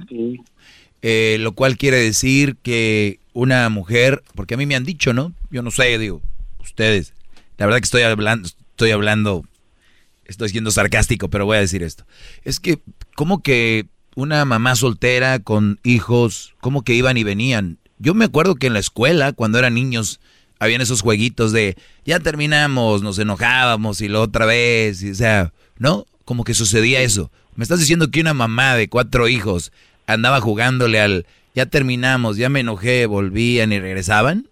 eh, 1.01 1.37
lo 1.39 1.53
cual 1.53 1.77
quiere 1.77 1.97
decir 1.97 2.57
que 2.61 3.19
una 3.33 3.67
mujer, 3.69 4.23
porque 4.33 4.53
a 4.53 4.57
mí 4.57 4.65
me 4.65 4.75
han 4.75 4.85
dicho, 4.85 5.13
¿no? 5.13 5.33
Yo 5.51 5.61
no 5.61 5.71
sé, 5.71 5.97
digo, 5.97 6.21
ustedes, 6.59 7.13
La 7.57 7.65
verdad 7.65 7.79
que 7.79 7.85
estoy 7.85 8.01
hablando, 8.03 8.47
estoy 8.47 8.91
hablando, 8.91 9.45
estoy 10.25 10.49
siendo 10.49 10.71
sarcástico, 10.71 11.29
pero 11.29 11.45
voy 11.45 11.57
a 11.57 11.61
decir 11.61 11.83
esto. 11.83 12.05
Es 12.43 12.59
que, 12.59 12.79
¿cómo 13.15 13.41
que 13.41 13.87
una 14.15 14.43
mamá 14.45 14.75
soltera 14.75 15.39
con 15.39 15.79
hijos, 15.83 16.55
cómo 16.59 16.83
que 16.83 16.93
iban 16.93 17.17
y 17.17 17.23
venían? 17.23 17.77
Yo 17.97 18.13
me 18.13 18.25
acuerdo 18.25 18.55
que 18.55 18.67
en 18.67 18.73
la 18.73 18.79
escuela, 18.79 19.33
cuando 19.33 19.59
eran 19.59 19.73
niños, 19.73 20.19
habían 20.59 20.81
esos 20.81 21.01
jueguitos 21.01 21.51
de 21.51 21.77
ya 22.05 22.19
terminamos, 22.19 23.01
nos 23.01 23.19
enojábamos 23.19 24.01
y 24.01 24.07
lo 24.07 24.21
otra 24.21 24.45
vez, 24.45 25.03
y, 25.03 25.11
o 25.11 25.15
sea, 25.15 25.53
¿no? 25.77 26.05
Como 26.25 26.43
que 26.43 26.53
sucedía 26.53 27.01
eso. 27.01 27.31
¿Me 27.55 27.63
estás 27.63 27.79
diciendo 27.79 28.09
que 28.11 28.19
una 28.21 28.33
mamá 28.33 28.75
de 28.75 28.89
cuatro 28.89 29.27
hijos 29.27 29.71
andaba 30.07 30.41
jugándole 30.41 30.99
al 30.99 31.25
ya 31.53 31.65
terminamos, 31.67 32.35
ya 32.37 32.49
me 32.49 32.59
enojé, 32.59 33.05
volvían 33.05 33.71
y 33.71 33.79
regresaban? 33.79 34.47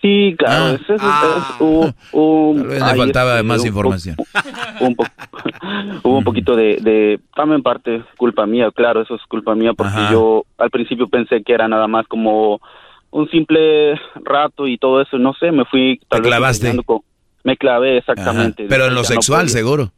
Sí, 0.00 0.34
claro, 0.38 0.64
Ah. 0.66 0.78
ese 0.80 0.94
es- 0.94 1.00
Ah. 1.02 1.54
es 1.54 1.60
un- 1.60 1.94
un- 2.12 2.56
Tal 2.58 2.66
vez 2.68 2.82
le 2.82 2.96
faltaba 2.96 3.42
más 3.42 3.62
un- 3.62 3.66
información. 3.68 4.16
un 4.80 4.94
po- 4.94 5.06
hubo 6.04 6.18
un 6.18 6.24
poquito 6.24 6.54
de, 6.54 6.76
de, 6.82 7.20
también 7.34 7.62
parte 7.62 8.04
culpa 8.18 8.44
mía, 8.46 8.70
claro, 8.74 9.00
eso 9.02 9.14
es 9.14 9.22
culpa 9.28 9.54
mía 9.54 9.72
porque 9.72 9.94
Ajá. 9.94 10.12
yo 10.12 10.44
al 10.58 10.70
principio 10.70 11.08
pensé 11.08 11.42
que 11.42 11.54
era 11.54 11.66
nada 11.68 11.88
más 11.88 12.06
como 12.06 12.60
un 13.10 13.30
simple 13.30 13.94
rato 14.24 14.66
y 14.68 14.76
todo 14.76 15.00
eso, 15.00 15.16
no 15.18 15.32
sé, 15.40 15.50
me 15.52 15.64
fui 15.64 15.98
tal 16.08 16.20
vez 16.20 16.28
clavaste. 16.28 16.66
engañando 16.66 16.82
con- 16.82 17.00
me 17.42 17.56
clavé 17.56 17.96
exactamente. 17.98 18.64
Ajá. 18.64 18.68
Pero 18.68 18.84
en 18.86 18.90
lo 18.94 19.00
no 19.00 19.04
sexual, 19.04 19.42
podía. 19.46 19.52
seguro. 19.54 19.92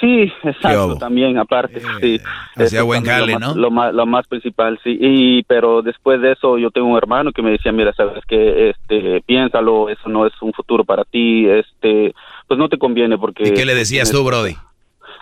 Sí, 0.00 0.32
¿Qué 0.42 0.48
exacto, 0.50 0.96
también 0.96 1.38
aparte, 1.38 1.80
sí. 2.00 2.20
hacía 2.56 2.80
Eso 2.80 2.86
buen 2.86 3.04
¿no? 3.40 3.54
Lo 3.54 3.70
más, 3.70 3.94
lo 3.94 4.06
más 4.06 4.26
principal, 4.26 4.78
sí. 4.82 4.96
Y 5.00 5.42
pero 5.44 5.82
después 5.82 6.20
de 6.20 6.32
eso 6.32 6.58
yo 6.58 6.70
tengo 6.70 6.88
un 6.88 6.96
hermano 6.98 7.32
que 7.32 7.42
me 7.42 7.52
decía, 7.52 7.72
mira, 7.72 7.92
sabes 7.92 8.24
que 8.26 8.70
este 8.70 9.22
piénsalo, 9.22 9.88
eso 9.88 10.08
no 10.08 10.26
es 10.26 10.32
un 10.40 10.52
futuro 10.52 10.84
para 10.84 11.04
ti, 11.04 11.46
este, 11.48 12.14
pues 12.48 12.58
no 12.58 12.68
te 12.68 12.78
conviene 12.78 13.18
porque 13.18 13.48
¿Y 13.48 13.54
qué 13.54 13.64
le 13.64 13.74
decías 13.74 14.10
tú, 14.10 14.24
Brody? 14.24 14.56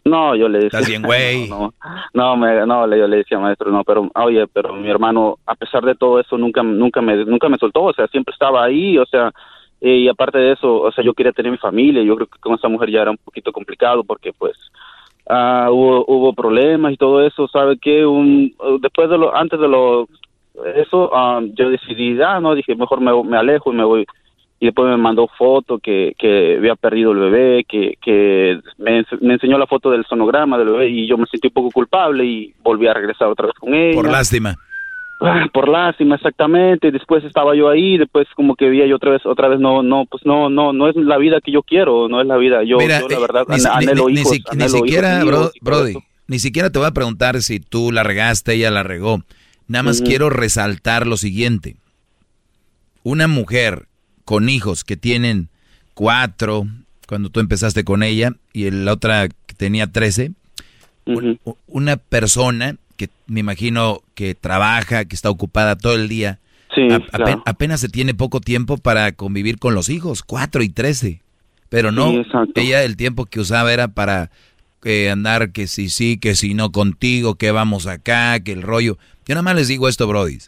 No, 0.04 0.34
yo 0.34 0.48
le 0.48 0.58
decía. 0.58 0.80
Estás 0.80 0.88
bien, 0.88 1.02
güey. 1.02 1.48
No, 1.52 1.72
no, 2.14 2.36
no, 2.36 2.36
me- 2.36 2.66
no, 2.66 2.96
yo 2.96 3.06
le 3.06 3.18
decía, 3.18 3.38
maestro, 3.38 3.70
no, 3.70 3.84
pero, 3.84 4.10
oye, 4.14 4.46
pero 4.48 4.74
mi 4.74 4.88
hermano, 4.88 5.38
a 5.46 5.54
pesar 5.54 5.84
de 5.84 5.94
todo 5.94 6.18
eso, 6.18 6.36
nunca, 6.38 6.62
nunca 6.62 7.00
me, 7.00 7.24
nunca 7.24 7.48
me 7.48 7.58
soltó, 7.58 7.82
o 7.84 7.92
sea, 7.92 8.06
siempre 8.08 8.32
estaba 8.32 8.64
ahí, 8.64 8.98
o 8.98 9.06
sea, 9.06 9.30
eh, 9.84 9.96
y 9.96 10.08
aparte 10.08 10.38
de 10.38 10.52
eso, 10.52 10.80
o 10.80 10.92
sea, 10.92 11.02
yo 11.02 11.12
quería 11.12 11.32
tener 11.32 11.50
mi 11.50 11.58
familia, 11.58 12.04
yo 12.04 12.14
creo 12.14 12.28
que 12.28 12.38
con 12.38 12.54
esa 12.54 12.68
mujer 12.68 12.88
ya 12.88 13.02
era 13.02 13.10
un 13.10 13.18
poquito 13.18 13.50
complicado 13.50 14.04
porque, 14.04 14.32
pues, 14.32 14.56
ah, 15.28 15.68
hubo, 15.72 16.04
hubo 16.06 16.32
problemas 16.32 16.92
y 16.92 16.96
todo 16.96 17.20
eso, 17.26 17.48
¿sabe 17.48 17.76
qué? 17.78 18.06
Un, 18.06 18.54
después 18.80 19.10
de 19.10 19.18
lo, 19.18 19.34
antes 19.34 19.58
de 19.58 19.66
lo, 19.66 20.06
eso, 20.76 21.10
ah, 21.12 21.40
yo 21.54 21.68
decidí, 21.68 22.16
ah, 22.22 22.38
no, 22.38 22.54
dije, 22.54 22.76
mejor 22.76 23.00
me, 23.00 23.10
me 23.24 23.36
alejo 23.36 23.72
y 23.72 23.76
me 23.76 23.84
voy 23.84 24.06
y 24.60 24.66
después 24.66 24.88
me 24.88 24.96
mandó 24.96 25.26
foto 25.26 25.80
que, 25.80 26.14
que 26.16 26.58
había 26.58 26.76
perdido 26.76 27.10
el 27.10 27.18
bebé, 27.18 27.64
que, 27.64 27.98
que 28.00 28.60
me, 28.78 29.04
me 29.20 29.34
enseñó 29.34 29.58
la 29.58 29.66
foto 29.66 29.90
del 29.90 30.04
sonograma 30.04 30.56
del 30.56 30.68
bebé 30.68 30.88
y 30.88 31.08
yo 31.08 31.18
me 31.18 31.26
sentí 31.26 31.48
un 31.48 31.54
poco 31.54 31.72
culpable 31.72 32.24
y 32.24 32.54
volví 32.62 32.86
a 32.86 32.94
regresar 32.94 33.26
otra 33.26 33.46
vez 33.46 33.56
con 33.56 33.74
ella. 33.74 34.00
Por 34.00 34.08
lástima. 34.08 34.54
Ah, 35.24 35.46
por 35.52 35.68
lástima, 35.68 36.16
exactamente. 36.16 36.90
Después 36.90 37.22
estaba 37.24 37.54
yo 37.54 37.68
ahí, 37.68 37.96
después 37.96 38.26
como 38.34 38.56
que 38.56 38.68
veía 38.68 38.86
yo 38.86 38.96
otra 38.96 39.10
vez, 39.12 39.24
otra 39.24 39.46
vez 39.48 39.60
no, 39.60 39.82
no, 39.82 40.04
pues 40.10 40.24
no, 40.26 40.50
no, 40.50 40.72
no 40.72 40.88
es 40.88 40.96
la 40.96 41.16
vida 41.18 41.40
que 41.40 41.52
yo 41.52 41.62
quiero, 41.62 42.08
no 42.08 42.20
es 42.20 42.26
la 42.26 42.36
vida. 42.36 42.64
Yo, 42.64 42.78
Mira, 42.78 43.00
yo 43.00 43.08
la 43.08 43.16
eh, 43.16 43.20
verdad 43.20 43.44
ni, 43.48 43.56
ni- 43.56 43.62
anhelo 43.66 44.06
ni- 44.08 44.14
ni 44.14 44.20
hijos, 44.20 44.32
si- 44.32 44.38
ni 44.38 44.50
anhelo 44.50 44.64
hijos 44.78 44.80
siquiera, 44.88 45.24
bro- 45.24 45.52
Brody, 45.60 45.94
ni 46.26 46.38
siquiera 46.40 46.70
te 46.70 46.78
voy 46.78 46.88
a 46.88 46.92
preguntar 46.92 47.40
si 47.42 47.60
tú 47.60 47.92
la 47.92 48.02
regaste, 48.02 48.54
ella 48.54 48.70
la 48.72 48.82
regó. 48.82 49.22
Nada 49.68 49.84
más 49.84 50.02
quiero 50.02 50.28
resaltar 50.28 51.06
lo 51.06 51.16
siguiente. 51.16 51.76
Una 53.04 53.26
mujer 53.28 53.86
con 54.24 54.48
hijos 54.48 54.84
que 54.84 54.96
tienen 54.96 55.48
cuatro, 55.94 56.66
cuando 57.06 57.28
tú 57.30 57.40
empezaste 57.40 57.84
con 57.84 58.02
ella, 58.02 58.32
y 58.52 58.70
la 58.70 58.92
otra 58.92 59.28
que 59.28 59.54
tenía 59.56 59.86
trece, 59.86 60.32
un- 61.04 61.38
una 61.66 61.96
persona 61.96 62.76
que 62.92 63.08
me 63.26 63.40
imagino 63.40 64.02
que 64.14 64.34
trabaja, 64.34 65.04
que 65.04 65.14
está 65.16 65.30
ocupada 65.30 65.76
todo 65.76 65.94
el 65.94 66.08
día, 66.08 66.38
Sí, 66.74 66.88
a- 66.90 67.00
claro. 67.00 67.42
apenas 67.44 67.80
se 67.80 67.88
tiene 67.88 68.14
poco 68.14 68.40
tiempo 68.40 68.78
para 68.78 69.12
convivir 69.12 69.58
con 69.58 69.74
los 69.74 69.88
hijos, 69.90 70.22
cuatro 70.22 70.62
y 70.62 70.68
trece. 70.70 71.20
Pero 71.68 71.90
no, 71.92 72.10
Sí, 72.10 72.22
ella 72.54 72.82
el 72.84 72.96
tiempo 72.96 73.26
que 73.26 73.40
usaba 73.40 73.72
era 73.72 73.88
para 73.88 74.30
eh, 74.84 75.10
andar 75.10 75.52
que 75.52 75.66
si 75.68 75.88
sí, 75.90 76.16
que 76.18 76.34
si 76.34 76.54
no 76.54 76.72
contigo, 76.72 77.36
que 77.36 77.50
vamos 77.52 77.86
acá, 77.86 78.40
que 78.40 78.52
el 78.52 78.62
rollo. 78.62 78.98
Yo 79.26 79.34
nada 79.34 79.42
más 79.42 79.54
les 79.54 79.68
digo 79.68 79.88
esto, 79.88 80.06
Brody. 80.08 80.38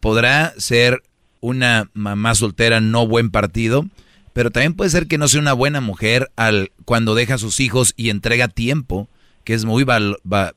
Podrá 0.00 0.52
ser 0.56 1.02
una 1.40 1.88
mamá 1.94 2.34
soltera 2.34 2.80
no 2.80 3.06
buen 3.06 3.30
partido, 3.30 3.86
pero 4.32 4.50
también 4.50 4.74
puede 4.74 4.90
ser 4.90 5.06
que 5.06 5.18
no 5.18 5.28
sea 5.28 5.40
una 5.40 5.52
buena 5.52 5.80
mujer 5.80 6.30
al 6.36 6.72
cuando 6.84 7.14
deja 7.14 7.34
a 7.34 7.38
sus 7.38 7.60
hijos 7.60 7.92
y 7.96 8.10
entrega 8.10 8.48
tiempo, 8.48 9.08
que 9.44 9.54
es 9.54 9.64
muy 9.64 9.84
val- 9.84 10.16
va- 10.30 10.54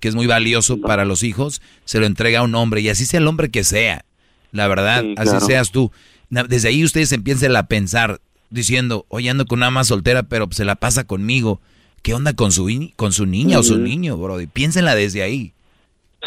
que 0.00 0.08
es 0.08 0.14
muy 0.14 0.26
valioso 0.26 0.80
para 0.80 1.04
los 1.04 1.22
hijos, 1.22 1.62
se 1.84 2.00
lo 2.00 2.06
entrega 2.06 2.40
a 2.40 2.42
un 2.42 2.54
hombre 2.54 2.80
y 2.80 2.88
así 2.88 3.04
sea 3.06 3.20
el 3.20 3.26
hombre 3.26 3.50
que 3.50 3.64
sea. 3.64 4.04
La 4.52 4.66
verdad, 4.68 5.02
Sí, 5.02 5.14
así 5.16 5.30
claro. 5.30 5.46
seas 5.46 5.70
tú. 5.70 5.92
Desde 6.28 6.68
ahí 6.68 6.84
ustedes 6.84 7.12
empiecen 7.12 7.54
a 7.56 7.66
pensar 7.66 8.20
diciendo, 8.50 9.04
oye, 9.08 9.30
ando 9.30 9.46
con 9.46 9.58
una 9.60 9.66
mamá 9.66 9.84
soltera, 9.84 10.22
pero 10.24 10.48
se 10.50 10.64
la 10.64 10.74
pasa 10.76 11.04
conmigo. 11.04 11.60
¿Qué 12.02 12.14
onda 12.14 12.32
con 12.34 12.50
su, 12.50 12.68
con 12.96 13.12
su 13.12 13.26
niña 13.26 13.58
o 13.58 13.62
su 13.62 13.78
niño, 13.78 14.16
Brody? 14.16 14.46
Piénsenla 14.46 14.94
desde 14.94 15.22
ahí. 15.22 15.52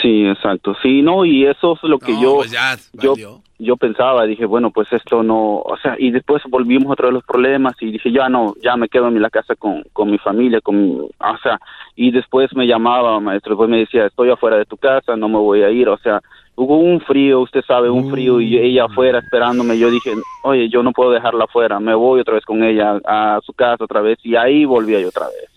Sí, 0.02 0.26
exacto. 0.26 0.76
Sí, 0.82 1.02
no, 1.02 1.26
y 1.26 1.46
eso 1.46 1.74
es 1.76 1.90
lo 1.90 2.00
que 2.00 2.12
No, 2.14 2.22
yo, 2.22 2.36
pues 2.38 2.52
ya, 2.52 2.78
yo, 2.94 3.42
yo 3.64 3.78
pensaba, 3.78 4.26
dije, 4.26 4.46
bueno, 4.46 4.72
pues 4.72 4.92
esto 4.92 5.24
no, 5.24 5.60
o 5.60 5.78
sea, 5.82 5.96
y 5.98 6.12
después 6.12 6.44
volvimos 6.50 6.92
otra 6.92 7.08
vez 7.08 7.14
los 7.14 7.24
problemas 7.24 7.74
y 7.82 7.92
dije, 7.92 8.12
ya 8.12 8.30
no, 8.30 8.54
ya 8.62 8.76
me 8.76 8.90
quedo 8.90 9.08
en 9.08 9.22
la 9.22 9.30
casa 9.30 9.56
con, 9.56 9.84
con 9.94 10.12
mi 10.12 10.18
familia, 10.18 10.62
con, 10.62 11.02
o 11.02 11.38
sea, 11.42 11.60
y 11.96 12.12
después 12.12 12.54
me 12.56 12.68
llamaba, 12.68 13.20
maestro, 13.20 13.52
después 13.52 13.70
me 13.70 13.80
decía, 13.80 14.06
estoy 14.06 14.30
afuera 14.30 14.58
de 14.58 14.66
tu 14.66 14.78
casa, 14.78 15.16
no 15.16 15.28
me 15.28 15.38
voy 15.38 15.64
a 15.64 15.70
ir, 15.70 15.88
o 15.90 15.98
sea, 15.98 16.22
hubo 16.56 16.78
un 16.78 17.00
frío, 17.02 17.42
usted 17.42 17.64
sabe, 17.66 17.90
un 17.90 18.12
frío, 18.12 18.40
y 18.40 18.58
ella 18.58 18.86
afuera 18.86 19.20
esperándome, 19.20 19.78
yo 19.78 19.90
dije, 19.90 20.12
oye, 20.44 20.70
yo 20.70 20.84
no 20.84 20.92
puedo 20.92 21.12
dejarla 21.12 21.46
afuera, 21.46 21.80
me 21.80 21.96
voy 21.96 22.22
otra 22.22 22.36
vez 22.36 22.46
con 22.46 22.64
ella 22.64 23.00
a 23.06 23.40
su 23.44 23.54
casa 23.54 23.84
otra 23.84 24.02
vez, 24.02 24.20
y 24.24 24.36
ahí 24.36 24.66
volví 24.66 25.00
yo 25.00 25.08
otra 25.08 25.28
vez. 25.28 25.50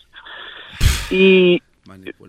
Y, 1.10 1.60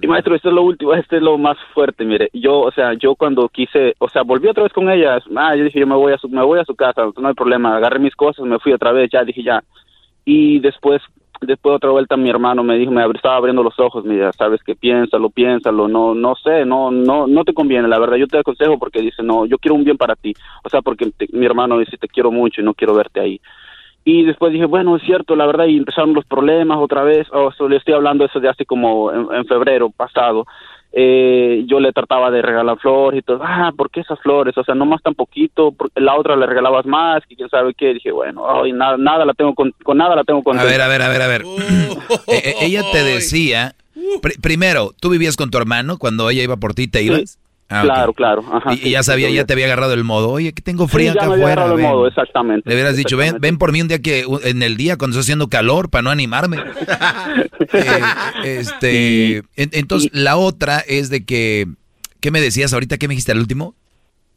y 0.02 0.08
maestro, 0.08 0.36
esto 0.36 0.50
es 0.50 0.56
lo 0.56 0.64
último, 0.64 0.94
este 0.94 1.18
es 1.18 1.22
lo 1.22 1.38
más 1.38 1.58
fuerte, 1.74 2.06
mire, 2.06 2.30
yo, 2.34 2.60
o 2.60 2.72
sea, 2.72 2.94
yo 2.94 3.16
cuando 3.16 3.48
quise, 3.50 3.95
o 4.00 4.10
sea, 4.10 4.24
volví 4.24 4.48
otra 4.48 4.64
vez 4.64 4.74
con 4.74 4.90
ella, 4.90 5.19
ah, 5.36 5.56
yo 5.56 5.64
dije, 5.64 5.80
yo 5.80 5.88
me 5.88 5.95
voy 5.95 6.14
a 6.14 6.18
su, 6.18 6.30
me 6.30 6.44
voy 6.44 6.60
a 6.60 6.66
su 6.66 6.76
casa, 6.76 7.03
no 7.18 7.27
hay 7.27 7.34
problema, 7.34 7.76
agarré 7.76 8.00
mis 8.00 8.16
cosas, 8.16 8.45
me 8.45 8.60
fui 8.60 8.74
otra 8.74 8.92
vez, 8.92 9.10
ya 9.11 9.24
dije 9.24 9.44
ya, 9.44 9.64
y 10.26 10.60
después, 10.60 11.02
después 11.42 11.76
otra 11.76 11.90
vuelta 11.90 12.18
mi 12.18 12.30
hermano 12.30 12.64
me 12.64 12.77
dijo, 12.77 12.92
me 12.92 13.03
estaba 13.06 13.38
abriendo 13.38 13.64
los 13.64 13.80
ojos, 13.80 14.06
mira, 14.06 14.32
sabes 14.34 14.61
que 14.64 14.76
piénsalo, 14.76 15.30
piénsalo, 15.30 15.88
no, 15.88 16.14
no 16.14 16.36
sé, 16.36 16.66
no, 16.66 16.92
no, 16.92 17.27
no 17.27 17.44
te 17.44 17.53
conviene, 17.53 17.88
la 17.88 18.00
verdad, 18.00 18.18
yo 18.18 18.27
te 18.27 18.40
aconsejo 18.40 18.77
porque 18.77 19.02
dice, 19.02 19.24
no, 19.24 19.45
yo 19.45 19.58
quiero 19.58 19.76
un 19.76 19.84
bien 19.84 19.98
para 19.98 20.16
ti, 20.16 20.34
o 20.64 20.69
sea, 20.69 20.82
porque 20.82 21.11
mi 21.32 21.45
hermano 21.45 21.80
dice, 21.80 21.98
te 21.98 22.08
quiero 22.08 22.32
mucho 22.32 22.61
y 22.61 22.64
no 22.64 22.74
quiero 22.74 22.94
verte 22.94 23.19
ahí. 23.19 23.42
Y 24.10 24.24
después 24.24 24.53
dije, 24.53 24.64
bueno, 24.64 24.95
es 24.95 25.03
cierto, 25.03 25.36
la 25.36 25.45
verdad, 25.45 25.66
y 25.66 25.76
empezaron 25.76 26.14
los 26.14 26.24
problemas 26.26 26.77
otra 26.80 27.03
vez. 27.03 27.27
O 27.34 27.52
sea, 27.52 27.68
le 27.68 27.76
estoy 27.76 27.94
hablando 27.94 28.24
eso 28.24 28.40
de 28.40 28.48
hace 28.48 28.66
como 28.66 29.11
en, 29.11 29.27
en 29.36 29.45
febrero 29.45 29.90
pasado. 29.90 30.45
Eh, 30.94 31.66
yo 31.68 31.82
le 31.82 31.92
trataba 31.92 32.32
de 32.32 32.42
regalar 32.42 32.77
flores 32.80 33.19
y 33.19 33.22
todo. 33.22 33.42
Ah, 33.44 33.74
¿por 33.76 33.90
qué 33.92 34.00
esas 34.00 34.18
flores? 34.22 34.58
O 34.58 34.64
sea, 34.64 34.76
no 34.76 34.86
más 34.86 35.03
tan 35.03 35.14
poquito. 35.14 35.76
la 35.95 36.16
otra 36.16 36.38
le 36.38 36.45
regalabas 36.45 36.86
más, 36.86 37.22
que 37.27 37.36
quién 37.36 37.50
sabe 37.50 37.74
qué. 37.74 37.94
Dije, 37.95 38.11
bueno, 38.14 38.45
nada, 38.74 38.95
nada 38.98 39.26
la 39.26 39.34
tengo 39.34 39.53
con, 39.53 39.74
con 39.84 39.98
nada 39.98 40.16
la 40.16 40.24
tengo 40.24 40.42
con. 40.42 40.58
A 40.58 40.64
ver, 40.64 40.80
a 40.82 40.88
ver, 40.88 41.02
a 41.02 41.10
ver, 41.10 41.22
a 41.22 41.27
ver. 41.27 41.44
Eh, 42.27 42.42
eh, 42.44 42.53
ella 42.61 42.84
te 42.94 43.03
decía, 43.03 43.74
pri- 44.22 44.38
primero, 44.42 44.92
¿tú 45.02 45.10
vivías 45.10 45.36
con 45.36 45.50
tu 45.52 45.58
hermano 45.58 45.98
cuando 45.98 46.30
ella 46.30 46.44
iba 46.44 46.56
por 46.56 46.74
ti, 46.74 46.88
te 46.88 47.03
ibas? 47.03 47.38
Ah. 47.70 47.82
Claro, 47.84 48.14
claro. 48.14 48.46
Ajá, 48.50 48.74
y, 48.74 48.78
sí, 48.78 48.90
ya 48.92 49.04
sí, 49.04 49.08
sabía, 49.12 49.28
sí, 49.28 49.34
ya 49.36 49.46
te 49.46 49.52
había 49.54 49.66
agarrado 49.66 49.94
el 49.94 50.06
modo. 50.06 50.30
Oye, 50.30 50.54
que 50.54 50.62
tengo 50.62 50.86
Sí, 50.88 50.94
frío 50.94 51.08
ya 51.14 51.20
acá 51.22 51.28
me 51.28 51.34
había 51.34 51.46
afuera. 51.48 51.62
agarrado 51.64 51.78
el 51.78 51.84
ven". 51.84 51.92
modo, 51.92 52.08
exactamente. 52.08 52.70
Le 52.70 52.76
hubieras 52.76 52.96
dicho, 52.96 53.18
ven, 53.18 53.36
ven 53.42 53.58
por 53.58 53.74
mí 53.74 53.82
un 53.82 53.90
día 53.90 54.02
que 54.02 54.24
en 54.46 54.64
el 54.64 54.78
día 54.78 54.98
cuando 54.98 55.16
está 55.16 55.26
haciendo 55.26 55.50
calor 55.50 55.90
para 55.90 56.02
no 56.04 56.10
animarme. 56.10 56.58
Eh, 57.74 58.02
este, 58.62 59.38
en- 59.56 59.70
entonces 59.74 60.10
la 60.14 60.38
otra 60.38 60.80
es 60.80 61.10
de 61.10 61.26
que, 61.26 61.66
¿qué 62.22 62.32
me 62.32 62.40
decías 62.42 62.74
ahorita? 62.74 62.98
¿Qué 62.98 63.08
me 63.08 63.14
dijiste 63.14 63.32
al 63.34 63.40
último? 63.40 63.76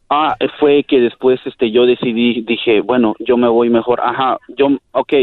Ah, 0.09 0.35
fue 0.59 0.83
que 0.83 0.99
después 0.99 1.39
este 1.45 1.71
yo 1.71 1.85
decidí, 1.85 2.41
dije, 2.41 2.81
bueno, 2.81 3.15
yo 3.19 3.37
me 3.37 3.47
voy 3.47 3.69
mejor. 3.69 4.01
Ajá, 4.01 4.37
yo, 4.57 4.67
ok, 4.91 5.13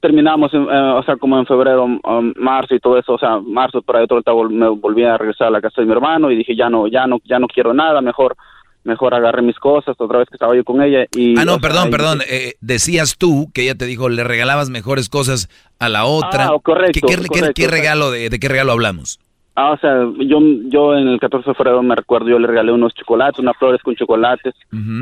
terminamos, 0.00 0.52
eh, 0.54 0.58
o 0.58 1.02
sea, 1.02 1.16
como 1.16 1.38
en 1.38 1.46
febrero, 1.46 1.84
um, 1.84 2.32
marzo 2.36 2.74
y 2.74 2.80
todo 2.80 2.98
eso, 2.98 3.14
o 3.14 3.18
sea, 3.18 3.38
marzo 3.40 3.82
por 3.82 3.96
ahí 3.96 4.04
otra 4.04 4.16
vuelta 4.16 4.32
vol- 4.32 4.50
me 4.50 4.68
volví 4.68 5.04
a 5.04 5.16
regresar 5.18 5.48
a 5.48 5.50
la 5.50 5.60
casa 5.60 5.80
de 5.80 5.86
mi 5.86 5.92
hermano 5.92 6.30
y 6.30 6.36
dije, 6.36 6.54
ya 6.56 6.68
no, 6.70 6.86
ya 6.86 7.06
no, 7.06 7.18
ya 7.24 7.38
no 7.38 7.46
quiero 7.48 7.74
nada, 7.74 8.00
mejor, 8.00 8.36
mejor 8.84 9.12
agarré 9.14 9.42
mis 9.42 9.58
cosas, 9.58 9.96
otra 9.98 10.18
vez 10.18 10.28
que 10.28 10.36
estaba 10.36 10.54
yo 10.54 10.64
con 10.64 10.80
ella 10.82 11.04
y... 11.12 11.38
Ah, 11.38 11.44
no, 11.44 11.52
sea, 11.54 11.60
perdón, 11.60 11.90
perdón. 11.90 12.20
eh, 12.28 12.54
decías 12.60 13.16
tú 13.18 13.50
que 13.52 13.62
ella 13.62 13.74
te 13.74 13.86
dijo, 13.86 14.08
le 14.08 14.24
regalabas 14.24 14.70
mejores 14.70 15.08
cosas 15.08 15.48
a 15.78 15.88
la 15.88 16.04
otra. 16.04 16.46
Ah, 16.46 16.56
correcto, 16.62 17.06
¿Qué, 17.06 17.16
correcto, 17.16 17.62
regalo, 17.68 18.10
de, 18.10 18.30
de 18.30 18.38
qué 18.38 18.48
regalo 18.48 18.72
hablamos? 18.72 19.18
Ah, 19.60 19.72
o 19.72 19.78
sea, 19.78 20.06
yo, 20.24 20.38
yo 20.66 20.94
en 20.96 21.08
el 21.08 21.18
14 21.18 21.50
de 21.50 21.54
febrero 21.56 21.82
me 21.82 21.96
recuerdo, 21.96 22.28
yo 22.28 22.38
le 22.38 22.46
regalé 22.46 22.70
unos 22.70 22.94
chocolates, 22.94 23.40
unas 23.40 23.56
flores 23.56 23.82
con 23.82 23.96
chocolates, 23.96 24.54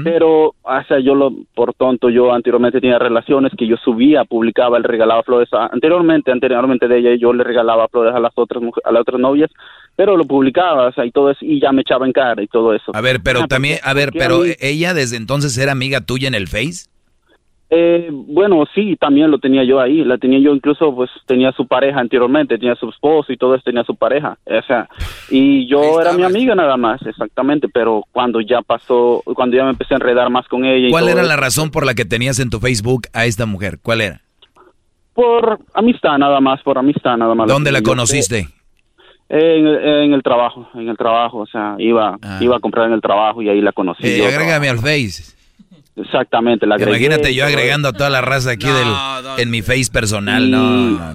pero, 0.02 0.54
o 0.62 0.82
sea, 0.88 0.98
yo 0.98 1.14
lo, 1.14 1.30
por 1.54 1.74
tonto, 1.74 2.08
yo 2.08 2.32
anteriormente 2.32 2.80
tenía 2.80 2.98
relaciones 2.98 3.52
que 3.58 3.66
yo 3.66 3.76
subía, 3.76 4.24
publicaba, 4.24 4.78
le 4.78 4.88
regalaba 4.88 5.22
flores, 5.24 5.52
a- 5.52 5.66
anteriormente, 5.70 6.32
anteriormente 6.32 6.88
de 6.88 6.98
ella, 7.00 7.10
yo 7.20 7.34
le 7.34 7.44
regalaba 7.44 7.86
flores 7.88 8.14
a 8.14 8.20
las 8.20 8.32
otras, 8.34 8.62
a 8.84 8.92
las 8.92 9.02
otras 9.02 9.20
novias, 9.20 9.50
pero 9.94 10.16
lo 10.16 10.24
publicaba, 10.24 10.86
o 10.88 10.92
sea, 10.92 11.04
y 11.04 11.10
todo 11.10 11.30
eso, 11.30 11.40
y 11.44 11.60
ya 11.60 11.72
me 11.72 11.82
echaba 11.82 12.06
en 12.06 12.12
cara 12.12 12.42
y 12.42 12.46
todo 12.46 12.72
eso. 12.72 12.92
A 12.94 13.00
ver, 13.02 13.20
pero 13.22 13.40
Ah, 13.42 13.46
también, 13.48 13.78
a 13.82 13.92
ver, 13.92 14.10
pero 14.12 14.36
ella 14.60 14.94
desde 14.94 15.18
entonces 15.18 15.58
era 15.58 15.72
amiga 15.72 16.00
tuya 16.00 16.28
en 16.28 16.34
el 16.34 16.48
Face. 16.48 16.88
Eh, 17.68 18.10
bueno, 18.12 18.64
sí, 18.74 18.96
también 18.96 19.30
lo 19.30 19.38
tenía 19.38 19.64
yo 19.64 19.80
ahí. 19.80 20.04
La 20.04 20.18
tenía 20.18 20.38
yo 20.38 20.54
incluso, 20.54 20.94
pues 20.94 21.10
tenía 21.26 21.50
su 21.52 21.66
pareja 21.66 21.98
anteriormente, 21.98 22.58
tenía 22.58 22.76
su 22.76 22.88
esposo 22.88 23.32
y 23.32 23.36
todo 23.36 23.54
eso, 23.54 23.64
tenía 23.64 23.82
su 23.82 23.96
pareja. 23.96 24.38
O 24.44 24.62
sea, 24.66 24.88
y 25.30 25.66
yo 25.66 26.00
era 26.00 26.12
mi 26.12 26.22
amiga 26.22 26.54
nada 26.54 26.76
más, 26.76 27.04
exactamente. 27.04 27.68
Pero 27.68 28.04
cuando 28.12 28.40
ya 28.40 28.62
pasó, 28.62 29.22
cuando 29.34 29.56
ya 29.56 29.64
me 29.64 29.70
empecé 29.70 29.94
a 29.94 29.96
enredar 29.96 30.30
más 30.30 30.46
con 30.46 30.64
ella. 30.64 30.88
y 30.88 30.90
¿Cuál 30.90 31.04
todo 31.04 31.12
era 31.12 31.20
eso, 31.22 31.28
la 31.28 31.36
razón 31.36 31.70
por 31.70 31.84
la 31.84 31.94
que 31.94 32.04
tenías 32.04 32.38
en 32.38 32.50
tu 32.50 32.60
Facebook 32.60 33.08
a 33.12 33.26
esta 33.26 33.46
mujer? 33.46 33.78
¿Cuál 33.82 34.00
era? 34.00 34.20
Por 35.12 35.58
amistad 35.74 36.18
nada 36.18 36.40
más, 36.40 36.62
por 36.62 36.78
amistad 36.78 37.16
nada 37.16 37.34
más. 37.34 37.48
¿Dónde 37.48 37.72
la 37.72 37.82
conociste? 37.82 38.48
En, 39.28 39.66
en 39.66 40.12
el 40.12 40.22
trabajo, 40.22 40.68
en 40.74 40.88
el 40.88 40.96
trabajo, 40.96 41.38
o 41.38 41.46
sea, 41.46 41.74
iba, 41.78 42.16
iba 42.40 42.56
a 42.56 42.60
comprar 42.60 42.86
en 42.86 42.92
el 42.92 43.00
trabajo 43.00 43.42
y 43.42 43.48
ahí 43.48 43.60
la 43.60 43.72
conocí. 43.72 44.04
Ah. 44.04 44.08
Eh, 44.08 44.18
yo. 44.18 44.26
agrégame 44.28 44.68
al 44.68 44.78
Face. 44.78 45.35
Exactamente, 45.96 46.66
la 46.66 46.74
agregué. 46.74 46.90
Imagínate 47.06 47.34
yo 47.34 47.46
agregando 47.46 47.88
a 47.88 47.92
toda 47.94 48.10
la 48.10 48.20
raza 48.20 48.50
aquí 48.50 48.66
del, 48.66 48.86
en 49.38 49.50
mi 49.50 49.62
Face 49.62 49.90
personal. 49.90 50.44
Y- 50.44 50.50
no, 50.50 50.60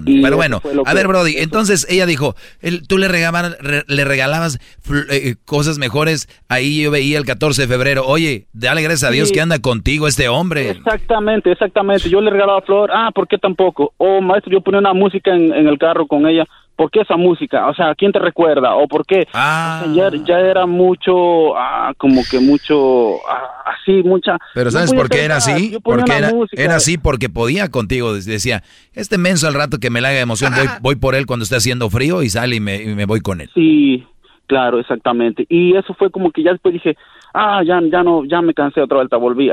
Pero 0.22 0.36
bueno, 0.36 0.60
a 0.84 0.90
que- 0.90 0.94
ver, 0.96 1.06
Brody. 1.06 1.36
Entonces 1.38 1.86
ella 1.88 2.04
dijo, 2.04 2.34
él- 2.60 2.86
tú 2.88 2.98
le 2.98 3.06
regalabas, 3.06 3.56
re- 3.60 3.84
le 3.86 4.04
regalabas 4.04 4.58
fl- 4.84 5.06
eh, 5.10 5.36
cosas 5.44 5.78
mejores. 5.78 6.28
Ahí 6.48 6.82
yo 6.82 6.90
veía 6.90 7.18
el 7.18 7.24
14 7.24 7.62
de 7.62 7.68
febrero. 7.68 8.04
Oye, 8.06 8.46
dale 8.52 8.82
gracias 8.82 9.08
a 9.08 9.12
Dios 9.12 9.28
Sí. 9.28 9.34
que 9.34 9.40
anda 9.40 9.60
contigo 9.60 10.08
este 10.08 10.28
hombre. 10.28 10.70
Exactamente, 10.70 11.52
exactamente. 11.52 12.10
Yo 12.10 12.20
le 12.20 12.30
regalaba 12.30 12.60
flor. 12.62 12.90
Ah, 12.92 13.10
¿por 13.14 13.28
qué 13.28 13.38
tampoco? 13.38 13.94
O 13.98 14.20
maestro, 14.20 14.50
yo 14.52 14.60
ponía 14.62 14.80
una 14.80 14.94
música 14.94 15.32
en, 15.34 15.52
en 15.54 15.68
el 15.68 15.78
carro 15.78 16.06
con 16.08 16.26
ella. 16.26 16.44
¿Por 16.76 16.90
qué 16.90 17.00
esa 17.00 17.16
música? 17.16 17.68
O 17.68 17.74
sea, 17.74 17.94
¿quién 17.94 18.12
te 18.12 18.18
recuerda? 18.18 18.74
¿O 18.74 18.88
por 18.88 19.04
qué? 19.06 19.26
Ah. 19.32 19.82
O 19.84 19.94
sea, 19.94 20.10
ya, 20.10 20.24
ya 20.24 20.38
era 20.40 20.66
mucho, 20.66 21.56
ah, 21.56 21.92
como 21.96 22.22
que 22.28 22.40
mucho, 22.40 23.16
ah, 23.28 23.64
así, 23.66 24.02
mucha... 24.02 24.38
Pero 24.54 24.70
¿sabes 24.70 24.92
por 24.92 25.08
qué 25.08 25.24
era 25.24 25.36
así? 25.36 25.78
Porque 25.82 26.12
era, 26.12 26.32
era 26.52 26.76
así 26.76 26.98
porque 26.98 27.28
podía 27.28 27.70
contigo. 27.70 28.14
Decía, 28.14 28.62
este 28.94 29.18
menso 29.18 29.46
al 29.46 29.54
rato 29.54 29.78
que 29.78 29.90
me 29.90 30.00
la 30.00 30.08
haga 30.08 30.20
emoción, 30.20 30.52
voy, 30.54 30.66
voy 30.80 30.96
por 30.96 31.14
él 31.14 31.26
cuando 31.26 31.44
esté 31.44 31.56
haciendo 31.56 31.90
frío 31.90 32.22
y 32.22 32.30
sale 32.30 32.56
y 32.56 32.60
me, 32.60 32.82
y 32.82 32.94
me 32.94 33.04
voy 33.04 33.20
con 33.20 33.40
él. 33.40 33.50
Sí, 33.54 34.04
claro, 34.46 34.78
exactamente. 34.78 35.46
Y 35.48 35.76
eso 35.76 35.94
fue 35.94 36.10
como 36.10 36.30
que 36.30 36.42
ya 36.42 36.52
después 36.52 36.74
dije, 36.74 36.96
ah, 37.34 37.62
ya, 37.64 37.80
ya 37.90 38.02
no, 38.02 38.24
ya 38.24 38.40
me 38.40 38.54
cansé 38.54 38.80
otra 38.80 38.98
vuelta, 38.98 39.16
volví. 39.16 39.50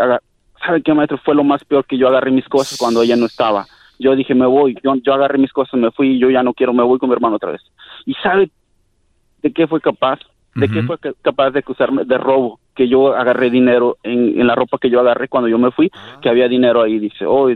¿Sabe 0.66 0.82
qué, 0.84 0.94
maestro? 0.94 1.18
Fue 1.24 1.36
lo 1.36 1.44
más 1.44 1.64
peor 1.64 1.86
que 1.86 1.98
yo 1.98 2.08
agarré 2.08 2.32
mis 2.32 2.48
cosas 2.48 2.78
cuando 2.78 3.02
ella 3.02 3.16
no 3.16 3.26
estaba. 3.26 3.66
Yo 4.00 4.16
dije, 4.16 4.34
me 4.34 4.46
voy. 4.46 4.76
Yo, 4.84 4.96
yo 4.96 5.14
agarré 5.14 5.38
mis 5.38 5.52
cosas, 5.54 5.80
me 5.80 5.92
fui, 5.92 6.18
yo 6.18 6.30
ya 6.30 6.42
no 6.42 6.54
quiero, 6.54 6.74
me 6.74 6.84
voy 6.84 6.98
con 7.00 7.10
mi 7.10 7.14
hermano 7.16 7.36
otra 7.36 7.52
vez. 7.52 7.62
¿Y 8.06 8.14
sabe 8.16 8.50
de 9.44 9.52
qué 9.54 9.68
fue 9.68 9.82
capaz? 9.82 10.20
¿De 10.56 10.68
qué 10.68 10.82
fue 10.84 10.98
ca- 10.98 11.14
capaz 11.22 11.52
de 11.52 11.60
acusarme? 11.60 12.06
De 12.06 12.18
robo. 12.18 12.60
Que 12.76 12.88
yo 12.88 13.14
agarré 13.16 13.50
dinero 13.50 13.98
en, 14.04 14.40
en 14.40 14.48
la 14.48 14.56
ropa 14.56 14.78
que 14.80 14.90
yo 14.90 15.00
agarré 15.00 15.28
cuando 15.28 15.48
yo 15.48 15.58
me 15.60 15.72
fui, 15.72 15.92
que 16.22 16.30
había 16.30 16.48
dinero 16.48 16.82
ahí. 16.82 16.98
Dice, 16.98 17.26
oh, 17.26 17.50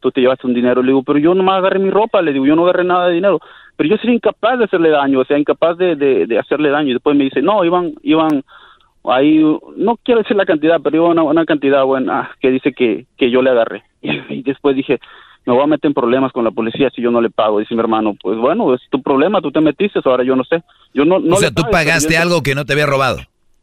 tú 0.00 0.10
te 0.10 0.20
llevaste 0.20 0.46
un 0.46 0.54
dinero. 0.54 0.82
Le 0.82 0.88
digo, 0.88 1.02
pero 1.02 1.18
yo 1.18 1.34
nomás 1.34 1.58
agarré 1.58 1.78
mi 1.78 1.90
ropa. 1.90 2.20
Le 2.22 2.32
digo, 2.32 2.46
yo 2.46 2.56
no 2.56 2.64
agarré 2.64 2.84
nada 2.84 3.06
de 3.08 3.14
dinero. 3.14 3.38
Pero 3.76 3.88
yo 3.90 3.96
sería 3.98 4.14
incapaz 4.16 4.58
de 4.58 4.64
hacerle 4.64 4.90
daño, 4.90 5.20
o 5.20 5.24
sea, 5.24 5.38
incapaz 5.38 5.76
de, 5.78 5.96
de, 5.96 6.26
de 6.26 6.38
hacerle 6.38 6.70
daño. 6.70 6.90
Y 6.90 6.94
después 6.94 7.16
me 7.16 7.24
dice, 7.24 7.40
no, 7.40 7.64
iban, 7.64 7.92
iban 8.02 8.42
ahí, 9.04 9.38
no 9.76 9.96
quiero 10.02 10.20
decir 10.22 10.36
la 10.36 10.44
cantidad, 10.44 10.80
pero 10.82 10.96
iba 10.96 11.08
una, 11.08 11.22
una 11.22 11.44
cantidad 11.46 11.84
buena 11.84 12.30
que 12.40 12.50
dice 12.50 12.72
que, 12.72 13.06
que 13.16 13.30
yo 13.30 13.42
le 13.42 13.50
agarré. 13.50 13.84
Y 14.02 14.42
después 14.42 14.76
dije, 14.76 14.98
me 15.46 15.52
voy 15.54 15.62
a 15.62 15.66
meter 15.66 15.88
en 15.88 15.94
problemas 15.94 16.32
con 16.32 16.44
la 16.44 16.50
policía 16.50 16.90
si 16.94 17.02
yo 17.02 17.10
no 17.10 17.20
le 17.20 17.30
pago. 17.30 17.58
Dice 17.58 17.74
mi 17.74 17.80
hermano, 17.80 18.14
pues 18.22 18.38
bueno, 18.38 18.74
es 18.74 18.80
tu 18.90 19.02
problema, 19.02 19.40
tú 19.40 19.50
te 19.50 19.60
metiste, 19.60 20.00
ahora 20.04 20.22
yo 20.24 20.36
no 20.36 20.44
sé. 20.44 20.62
Yo 20.94 21.04
no, 21.04 21.18
no 21.18 21.36
o 21.36 21.38
sea, 21.38 21.48
le 21.48 21.54
tú 21.54 21.62
pagaste 21.70 22.14
yo- 22.14 22.20
algo 22.20 22.42
que 22.42 22.54
no 22.54 22.64
te 22.64 22.72
había 22.74 22.86
robado. 22.86 23.18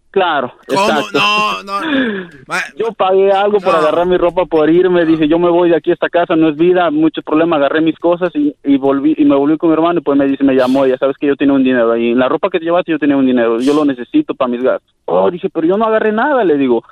Claro, 0.09 0.53
exacto. 0.67 1.19
No, 1.19 1.63
no. 1.63 1.79
Yo 2.77 2.91
pagué 2.93 3.31
algo 3.31 3.59
por 3.59 3.75
agarrar 3.75 4.07
mi 4.07 4.17
ropa, 4.17 4.45
por 4.45 4.67
irme. 4.69 5.05
Dije, 5.05 5.27
yo 5.27 5.37
me 5.37 5.49
voy 5.49 5.69
de 5.69 5.75
aquí 5.75 5.91
a 5.91 5.93
esta 5.93 6.09
casa, 6.09 6.35
no 6.35 6.49
es 6.49 6.55
vida, 6.55 6.89
mucho 6.89 7.21
problema. 7.21 7.57
Agarré 7.57 7.81
mis 7.81 7.99
cosas 7.99 8.31
y, 8.33 8.55
y 8.63 8.77
volví 8.77 9.13
y 9.17 9.25
me 9.25 9.35
volví 9.35 9.57
con 9.57 9.69
mi 9.69 9.73
hermano. 9.73 9.99
Y 9.99 10.03
pues 10.03 10.17
me 10.17 10.25
dice, 10.25 10.43
me 10.43 10.55
llamó, 10.55 10.87
ya 10.87 10.97
sabes 10.97 11.17
que 11.17 11.27
yo 11.27 11.35
tenía 11.35 11.53
un 11.53 11.63
dinero 11.63 11.91
ahí. 11.91 12.11
En 12.11 12.19
la 12.19 12.29
ropa 12.29 12.49
que 12.49 12.57
te 12.57 12.65
llevaste, 12.65 12.91
yo 12.93 12.97
tenía 12.99 13.17
un 13.17 13.27
dinero. 13.27 13.59
Yo 13.59 13.73
lo 13.75 13.85
necesito 13.85 14.33
para 14.33 14.49
mis 14.49 14.63
gastos. 14.63 14.91
Oh, 15.05 15.29
dije, 15.29 15.49
pero 15.49 15.67
yo 15.67 15.77
no 15.77 15.85
agarré 15.85 16.11
nada, 16.11 16.43
le 16.43 16.57
digo. 16.57 16.83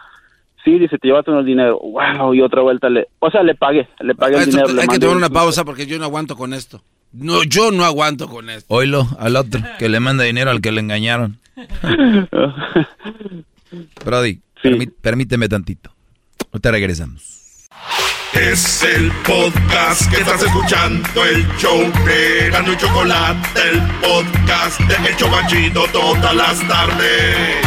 Sí, 0.65 0.77
dice, 0.79 0.97
te 0.97 1.07
llevaste 1.07 1.31
el 1.31 1.45
dinero. 1.45 1.79
Wow, 1.79 2.33
y 2.33 2.41
otra 2.41 2.61
vuelta 2.63 2.89
le. 2.89 3.07
O 3.19 3.29
sea, 3.31 3.43
le 3.43 3.55
pagué, 3.55 3.87
le 4.01 4.13
pagué 4.15 4.37
el 4.39 4.45
dinero. 4.49 4.67
le 4.67 4.81
hay 4.81 4.87
que 4.87 4.93
mandé 4.93 5.05
tomar 5.05 5.15
un- 5.17 5.23
una 5.23 5.29
pausa 5.29 5.63
porque 5.63 5.85
yo 5.85 5.97
no 5.99 6.03
aguanto 6.05 6.35
con 6.35 6.53
esto. 6.53 6.81
No, 7.13 7.43
yo 7.43 7.71
no 7.71 7.85
aguanto 7.85 8.27
con 8.27 8.49
esto. 8.49 8.73
Oilo 8.73 9.07
al 9.19 9.37
otro 9.37 9.61
que 9.79 9.87
le 9.87 10.01
manda 10.01 10.23
dinero 10.25 10.49
al 10.51 10.59
que 10.59 10.71
le 10.73 10.81
engañaron. 10.81 11.37
Brody, 14.03 14.39
permí- 14.61 14.91
permíteme 15.01 15.47
tantito. 15.47 15.91
Ahorita 16.51 16.71
regresamos. 16.71 17.67
Es 18.33 18.83
el 18.83 19.11
podcast 19.25 20.09
que 20.11 20.17
estás 20.21 20.43
escuchando, 20.43 21.23
el 21.23 21.45
show 21.57 21.79
de 22.05 22.49
Gano 22.51 22.73
y 22.73 22.77
Chocolate, 22.77 23.47
el 23.71 23.81
podcast 24.01 24.79
de 24.81 25.09
El 25.09 25.15
Chobachito 25.15 25.85
todas 25.93 26.35
las 26.35 26.67
tardes. 26.67 27.65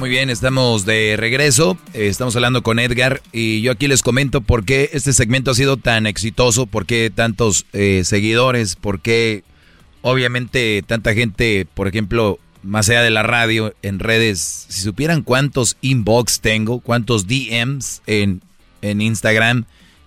Muy 0.00 0.08
bien, 0.08 0.30
estamos 0.30 0.86
de 0.86 1.16
regreso. 1.18 1.76
Eh, 1.92 2.06
Estamos 2.08 2.34
hablando 2.34 2.62
con 2.62 2.78
Edgar 2.78 3.20
y 3.32 3.60
yo 3.60 3.70
aquí 3.70 3.86
les 3.86 4.02
comento 4.02 4.40
por 4.40 4.64
qué 4.64 4.88
este 4.94 5.12
segmento 5.12 5.50
ha 5.50 5.54
sido 5.54 5.76
tan 5.76 6.06
exitoso, 6.06 6.64
por 6.64 6.86
qué 6.86 7.12
tantos 7.14 7.66
eh, 7.74 8.00
seguidores, 8.04 8.76
por 8.76 9.02
qué 9.02 9.44
obviamente 10.00 10.82
tanta 10.86 11.12
gente, 11.12 11.66
por 11.74 11.86
ejemplo, 11.86 12.38
más 12.62 12.88
allá 12.88 13.02
de 13.02 13.10
la 13.10 13.24
radio, 13.24 13.74
en 13.82 13.98
redes, 13.98 14.64
si 14.70 14.80
supieran 14.80 15.20
cuántos 15.20 15.76
inbox 15.82 16.40
tengo, 16.40 16.80
cuántos 16.80 17.26
DMs 17.26 18.00
en, 18.06 18.40
en 18.80 19.02
Instagram 19.02 19.66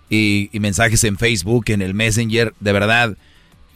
y, 0.09 0.49
mensajes 0.53 1.03
en 1.03 1.19
Facebook, 1.19 1.65
en 1.67 1.83
el 1.83 1.93
Messenger, 1.93 2.55
de 2.59 2.71
verdad, 2.71 3.15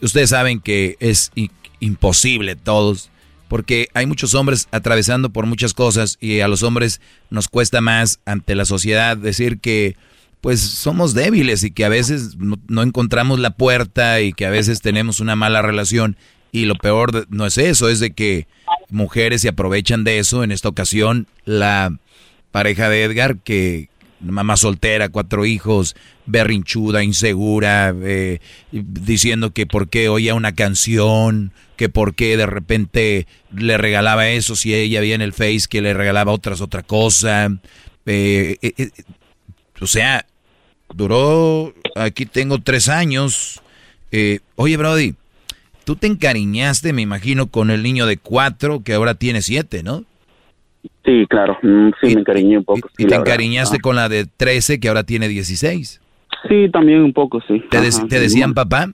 ustedes 0.02 0.30
saben 0.30 0.58
que 0.58 0.96
es 0.98 1.30
imposible 1.78 2.56
todos 2.56 3.08
porque 3.48 3.88
hay 3.94 4.06
muchos 4.06 4.34
hombres 4.34 4.68
atravesando 4.70 5.30
por 5.30 5.46
muchas 5.46 5.74
cosas 5.74 6.18
y 6.20 6.40
a 6.40 6.48
los 6.48 6.62
hombres 6.62 7.00
nos 7.30 7.48
cuesta 7.48 7.80
más 7.80 8.20
ante 8.24 8.54
la 8.54 8.64
sociedad 8.64 9.16
decir 9.16 9.58
que 9.58 9.96
pues 10.40 10.60
somos 10.60 11.14
débiles 11.14 11.64
y 11.64 11.70
que 11.70 11.84
a 11.84 11.88
veces 11.88 12.36
no, 12.38 12.82
encontramos 12.82 13.40
la 13.40 13.50
puerta 13.50 14.20
y 14.20 14.32
que 14.32 14.46
a 14.46 14.50
veces 14.50 14.80
tenemos 14.80 15.20
una 15.20 15.34
mala 15.34 15.62
relación 15.62 16.16
y 16.52 16.66
lo 16.66 16.76
peor 16.76 17.26
no 17.30 17.46
es 17.46 17.58
eso, 17.58 17.88
es 17.88 18.00
de 18.00 18.12
que 18.12 18.46
mujeres 18.88 19.42
se 19.42 19.48
aprovechan 19.48 20.04
de 20.04 20.18
eso. 20.18 20.44
En 20.44 20.52
esta 20.52 20.68
ocasión 20.68 21.26
la 21.44 21.98
pareja 22.52 22.88
de 22.88 23.02
Edgar 23.04 23.38
que 23.38 23.88
mamá 24.20 24.56
soltera, 24.56 25.08
cuatro 25.08 25.44
hijos, 25.44 25.96
berrinchuda, 26.26 27.02
insegura, 27.04 27.94
eh, 28.02 28.40
diciendo 28.72 29.52
que 29.52 29.66
por 29.66 29.88
qué 29.88 30.08
oía 30.08 30.34
una 30.34 30.54
canción, 30.54 31.52
que 31.78 31.88
por 31.88 32.14
qué 32.14 32.36
de 32.36 32.44
repente 32.44 33.26
le 33.56 33.78
regalaba 33.78 34.28
eso 34.28 34.54
si 34.54 34.74
ella 34.74 35.00
veía 35.00 35.14
en 35.14 35.22
el 35.22 35.32
Face 35.32 35.62
que 35.70 35.80
le 35.80 35.94
regalaba 35.94 36.32
otras 36.32 36.60
otra 36.60 36.82
cosa. 36.82 37.46
Eh, 38.04 38.56
eh, 38.60 38.72
eh, 38.76 38.90
o 39.80 39.86
sea, 39.86 40.26
duró, 40.94 41.72
aquí 41.96 42.26
tengo 42.26 42.58
tres 42.58 42.88
años. 42.90 43.62
Oye, 44.56 44.76
Brody, 44.76 45.14
tú 45.84 45.96
te 45.96 46.06
encariñaste, 46.06 46.92
me 46.92 47.02
imagino, 47.02 47.46
con 47.46 47.70
el 47.70 47.82
niño 47.82 48.04
de 48.06 48.16
cuatro 48.18 48.82
que 48.82 48.94
ahora 48.94 49.14
tiene 49.14 49.40
siete, 49.40 49.82
¿no? 49.82 50.04
Sí, 51.04 51.26
claro, 51.28 51.58
mm, 51.62 51.90
sí, 52.00 52.14
me 52.14 52.20
encariñé 52.20 52.58
un 52.58 52.64
poco. 52.64 52.88
Y 52.98 53.02
sí, 53.02 53.04
te 53.04 53.04
verdad. 53.04 53.20
encariñaste 53.20 53.76
Ah. 53.76 53.82
con 53.82 53.96
la 53.96 54.08
de 54.08 54.26
13 54.26 54.78
que 54.80 54.88
ahora 54.88 55.04
tiene 55.04 55.28
16. 55.28 56.00
Sí, 56.48 56.70
también 56.72 57.00
un 57.02 57.12
poco, 57.12 57.40
sí. 57.48 57.62
¿Te, 57.70 57.80
de- 57.80 57.88
Ajá, 57.88 58.06
te 58.08 58.16
sí, 58.16 58.22
decían 58.22 58.54
papá? 58.54 58.92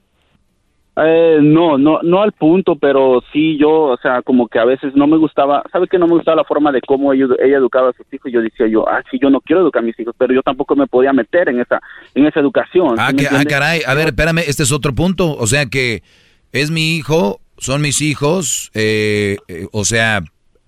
Eh, 0.96 1.38
no, 1.42 1.76
no, 1.76 1.98
no 2.02 2.22
al 2.22 2.30
punto, 2.32 2.76
pero 2.76 3.20
sí 3.32 3.58
yo, 3.58 3.68
o 3.68 3.96
sea, 3.96 4.22
como 4.22 4.46
que 4.46 4.60
a 4.60 4.64
veces 4.64 4.94
no 4.94 5.08
me 5.08 5.16
gustaba, 5.16 5.64
¿sabes 5.72 5.90
que 5.90 5.98
no 5.98 6.06
me 6.06 6.14
gustaba 6.14 6.36
la 6.36 6.44
forma 6.44 6.70
de 6.70 6.80
cómo 6.82 7.12
ella, 7.12 7.26
ella 7.44 7.56
educaba 7.56 7.90
a 7.90 7.92
sus 7.94 8.06
hijos? 8.12 8.30
Yo 8.30 8.40
decía 8.40 8.68
yo, 8.68 8.88
ah, 8.88 9.02
sí, 9.10 9.18
yo 9.20 9.28
no 9.28 9.40
quiero 9.40 9.62
educar 9.62 9.82
a 9.82 9.86
mis 9.86 9.98
hijos, 9.98 10.14
pero 10.16 10.32
yo 10.32 10.42
tampoco 10.42 10.76
me 10.76 10.86
podía 10.86 11.12
meter 11.12 11.48
en 11.48 11.58
esa, 11.60 11.80
en 12.14 12.26
esa 12.26 12.38
educación. 12.38 12.94
Ah, 12.98 13.08
¿sí 13.10 13.16
me 13.16 13.22
que- 13.22 13.28
ah, 13.28 13.44
caray, 13.44 13.80
a 13.84 13.94
ver, 13.94 14.06
espérame, 14.08 14.38
este 14.46 14.62
es 14.62 14.70
otro 14.70 14.94
punto. 14.94 15.36
O 15.36 15.46
sea 15.48 15.66
que 15.66 16.04
es 16.52 16.70
mi 16.70 16.96
hijo, 16.96 17.40
son 17.58 17.82
mis 17.82 18.00
hijos, 18.00 18.70
eh, 18.74 19.38
eh, 19.48 19.66
o 19.72 19.84
sea, 19.84 20.20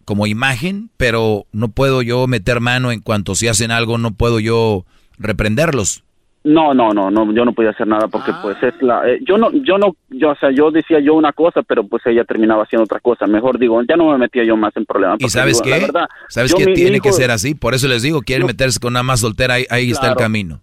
como 0.04 0.26
imagen, 0.26 0.90
pero 0.96 1.44
no 1.52 1.68
puedo 1.68 2.02
yo 2.02 2.26
meter 2.26 2.60
mano 2.60 2.90
en 2.90 3.00
cuanto 3.00 3.36
si 3.36 3.46
hacen 3.46 3.70
algo, 3.70 3.96
no 3.96 4.10
puedo 4.12 4.40
yo 4.40 4.84
reprenderlos. 5.18 6.02
No, 6.46 6.72
no, 6.72 6.92
no, 6.92 7.10
no, 7.10 7.32
yo 7.32 7.44
no 7.44 7.52
podía 7.52 7.70
hacer 7.70 7.88
nada 7.88 8.06
porque 8.06 8.30
pues 8.40 8.56
es 8.62 8.80
la, 8.80 9.02
eh, 9.08 9.18
yo 9.26 9.36
no, 9.36 9.50
yo 9.50 9.78
no, 9.78 9.96
yo, 10.10 10.30
o 10.30 10.36
sea, 10.36 10.52
yo 10.52 10.70
decía 10.70 11.00
yo 11.00 11.14
una 11.14 11.32
cosa, 11.32 11.62
pero 11.62 11.84
pues 11.88 12.06
ella 12.06 12.22
terminaba 12.22 12.62
haciendo 12.62 12.84
otra 12.84 13.00
cosa. 13.00 13.26
Mejor 13.26 13.58
digo, 13.58 13.82
ya 13.82 13.96
no 13.96 14.12
me 14.12 14.18
metía 14.18 14.44
yo 14.44 14.56
más 14.56 14.76
en 14.76 14.84
problemas. 14.86 15.16
¿Y 15.18 15.28
sabes 15.28 15.60
digo, 15.60 15.74
la 15.74 15.80
qué? 15.80 15.86
verdad, 15.86 16.08
¿Sabes 16.28 16.54
que 16.54 16.66
tiene 16.66 17.00
que 17.00 17.12
ser 17.12 17.32
así? 17.32 17.56
Por 17.56 17.74
eso 17.74 17.88
les 17.88 18.02
digo, 18.02 18.22
quieren 18.22 18.46
meterse 18.46 18.78
con 18.78 18.92
una 18.92 19.02
más 19.02 19.20
soltera, 19.20 19.54
ahí, 19.54 19.66
ahí 19.70 19.90
está 19.90 20.08
el 20.08 20.14
camino. 20.14 20.60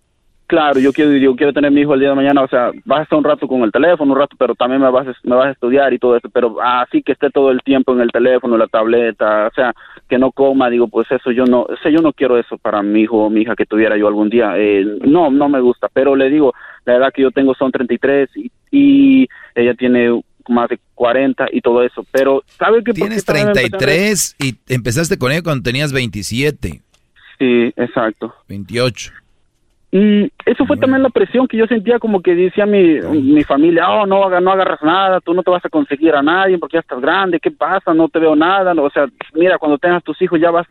Claro, 0.54 0.80
yo 0.80 0.94
quiero, 0.94 1.14
yo 1.14 1.36
quiero 1.36 1.52
tener 1.52 1.72
mi 1.72 1.82
hijo 1.82 1.96
el 1.96 2.00
día 2.02 2.10
de 2.10 2.16
mañana, 2.16 2.44
o 2.44 2.48
sea, 2.48 2.70
vas 2.86 3.00
a 3.00 3.04
estar 3.04 3.18
un 3.18 3.24
rato 3.24 3.48
con 3.48 3.64
el 3.64 3.72
teléfono, 3.72 4.14
un 4.14 4.20
rato, 4.20 4.36
pero 4.38 4.54
también 4.54 4.80
me 4.84 4.92
vas, 4.92 5.08
a- 5.08 5.16
me 5.24 5.36
vas 5.36 5.48
a 5.48 5.52
estudiar 5.52 5.92
y 5.94 5.98
todo 5.98 6.16
eso, 6.16 6.30
pero 6.30 6.58
así 6.62 7.02
que 7.02 7.14
esté 7.14 7.32
todo 7.32 7.50
el 7.50 7.60
tiempo 7.64 7.92
en 7.94 8.02
el 8.02 8.12
teléfono, 8.12 8.56
la 8.56 8.68
tableta, 8.68 9.48
o 9.48 9.54
sea, 9.56 9.74
que 10.08 10.20
no 10.20 10.32
coma, 10.32 10.70
digo, 10.70 10.88
pues 10.90 11.08
eso 11.10 11.32
yo 11.32 11.46
no, 11.46 11.62
o 11.64 11.76
sea, 11.82 11.92
yo 11.92 12.02
no 12.04 12.14
quiero 12.14 12.38
eso 12.38 12.60
para 12.60 12.84
mi 12.84 13.02
hijo 13.02 13.18
o 13.18 13.30
mi 13.32 13.42
hija 13.42 13.56
que 13.56 13.66
tuviera 13.66 13.98
yo 13.98 14.08
algún 14.08 14.30
día, 14.30 14.54
eh, 14.56 14.86
no, 15.08 15.32
no 15.32 15.50
me 15.50 15.60
gusta, 15.60 15.88
pero 15.92 16.16
le 16.16 16.30
digo, 16.30 16.54
la 16.86 16.98
edad 16.98 17.12
que 17.12 17.24
yo 17.24 17.32
tengo 17.32 17.56
son 17.56 17.72
33 17.72 18.30
y, 18.36 18.52
y 18.70 19.28
ella 19.56 19.74
tiene 19.74 20.22
más 20.50 20.70
de 20.70 20.78
40 20.94 21.48
y 21.52 21.62
todo 21.62 21.82
eso, 21.82 22.06
pero 22.12 22.44
¿sabe 22.46 22.84
que 22.84 22.94
Tienes 22.94 23.26
33 23.26 24.36
y 24.38 24.54
empezaste 24.72 25.18
con 25.18 25.32
ella 25.32 25.42
cuando 25.42 25.64
tenías 25.64 25.92
27. 25.92 26.80
Sí, 27.40 27.74
exacto. 27.76 28.36
28. 28.48 29.14
Y 29.96 30.32
eso 30.48 30.66
fue 30.66 30.76
también 30.78 31.04
la 31.04 31.10
presión 31.12 31.48
que 31.48 31.56
yo 31.56 31.68
sentía, 31.68 32.00
como 32.00 32.20
que 32.24 32.34
decía 32.34 32.66
mi, 32.66 33.00
mi 33.00 33.44
familia, 33.44 33.88
oh, 33.92 34.08
no, 34.08 34.24
haga- 34.24 34.42
no 34.42 34.52
agarras 34.52 34.82
nada, 34.82 35.20
tú 35.22 35.36
no 35.36 35.44
te 35.44 35.52
vas 35.52 35.64
a 35.64 35.70
conseguir 35.70 36.16
a 36.16 36.24
nadie 36.24 36.58
porque 36.58 36.78
ya 36.78 36.80
estás 36.80 37.00
grande, 37.00 37.40
¿qué 37.40 37.52
pasa? 37.52 37.94
No 37.94 38.10
te 38.10 38.18
veo 38.18 38.36
nada, 38.36 38.74
no, 38.74 38.86
o 38.86 38.90
sea, 38.90 39.06
mira, 39.36 39.60
cuando 39.60 39.78
tengas 39.78 40.04
tus 40.04 40.20
hijos 40.24 40.40
ya 40.42 40.50
vas 40.50 40.66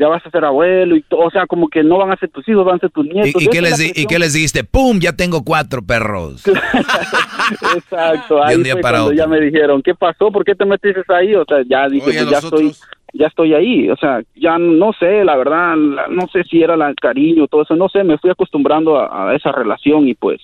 ya 0.00 0.06
vas 0.06 0.24
a 0.24 0.30
ser 0.30 0.44
abuelo, 0.44 0.94
y 0.94 1.04
o 1.10 1.28
sea, 1.28 1.44
como 1.48 1.66
que 1.68 1.82
no 1.82 1.98
van 1.98 2.12
a 2.12 2.16
ser 2.16 2.28
tus 2.28 2.48
hijos, 2.48 2.64
van 2.64 2.76
a 2.76 2.78
ser 2.78 2.90
tus 2.90 3.04
nietos. 3.04 3.42
¿Y, 3.42 3.46
y 3.46 3.48
qué 3.48 3.58
es 3.58 3.62
les 3.80 3.98
¿Y 3.98 4.06
qué 4.06 4.18
les 4.20 4.32
dijiste? 4.32 4.62
¡Pum! 4.62 5.00
Ya 5.00 5.12
tengo 5.12 5.42
cuatro 5.42 5.82
perros. 5.82 6.44
Exacto, 7.74 8.42
ahí 8.44 8.56
un 8.56 8.62
día 8.62 8.74
fue 8.74 8.82
para 8.82 8.98
cuando 8.98 9.12
ya 9.14 9.26
me 9.26 9.40
dijeron, 9.40 9.82
¿qué 9.82 9.94
pasó? 9.94 10.30
¿Por 10.30 10.44
qué 10.44 10.54
te 10.54 10.64
metiste 10.64 11.02
ahí? 11.12 11.34
O 11.34 11.44
sea, 11.44 11.58
ya 11.68 11.88
dije, 11.88 12.06
Oye, 12.10 12.18
pues 12.20 12.30
ya 12.30 12.38
estoy, 12.38 12.64
nosotros- 12.66 12.88
ya 13.12 13.26
estoy 13.26 13.54
ahí, 13.54 13.88
o 13.90 13.96
sea, 13.96 14.20
ya 14.36 14.58
no 14.58 14.92
sé, 14.92 15.24
la 15.24 15.36
verdad, 15.36 15.76
no 15.76 16.26
sé 16.32 16.44
si 16.44 16.62
era 16.62 16.74
el 16.74 16.94
cariño, 16.96 17.46
todo 17.48 17.62
eso, 17.62 17.74
no 17.76 17.88
sé, 17.88 18.04
me 18.04 18.18
fui 18.18 18.30
acostumbrando 18.30 18.98
a, 18.98 19.30
a 19.30 19.34
esa 19.34 19.50
relación 19.52 20.06
y 20.08 20.14
pues, 20.14 20.40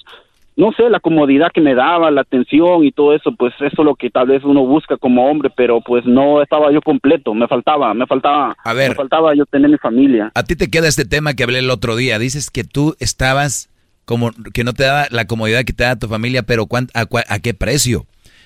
no 0.56 0.70
sé, 0.72 0.88
la 0.88 1.00
comodidad 1.00 1.50
que 1.52 1.60
me 1.60 1.74
daba, 1.74 2.10
la 2.12 2.20
atención 2.20 2.84
y 2.84 2.92
todo 2.92 3.12
eso, 3.14 3.32
pues 3.36 3.52
eso 3.56 3.66
es 3.82 3.84
lo 3.84 3.96
que 3.96 4.08
tal 4.08 4.28
vez 4.28 4.44
uno 4.44 4.64
busca 4.64 4.96
como 4.96 5.28
hombre, 5.28 5.50
pero 5.54 5.80
pues 5.80 6.06
no 6.06 6.40
estaba 6.42 6.70
yo 6.72 6.80
completo, 6.80 7.34
me 7.34 7.48
faltaba, 7.48 7.92
me 7.92 8.06
faltaba, 8.06 8.56
A 8.64 8.72
ver. 8.72 8.90
me 8.90 8.94
faltaba 8.94 9.34
yo 9.34 9.46
tener 9.46 9.68
mi 9.70 9.78
familia. 9.78 10.30
A 10.34 10.44
ti 10.44 10.54
te 10.54 10.70
queda 10.70 10.86
este 10.86 11.04
tema 11.04 11.34
que 11.34 11.42
hablé 11.42 11.58
el 11.58 11.70
otro 11.70 11.96
día. 11.96 12.18
Dices 12.20 12.50
que 12.50 12.62
tú 12.62 12.94
estabas 13.00 13.68
como 14.04 14.30
que 14.52 14.62
no 14.64 14.74
te 14.74 14.84
daba 14.84 15.06
la 15.10 15.26
comodidad 15.26 15.64
que 15.64 15.72
te 15.72 15.82
da 15.84 15.98
tu 15.98 16.06
familia, 16.06 16.42
pero 16.44 16.66
¿cuán- 16.66 16.88
a, 16.94 17.06
a 17.28 17.38
qué 17.40 17.52
precio? 17.54 18.04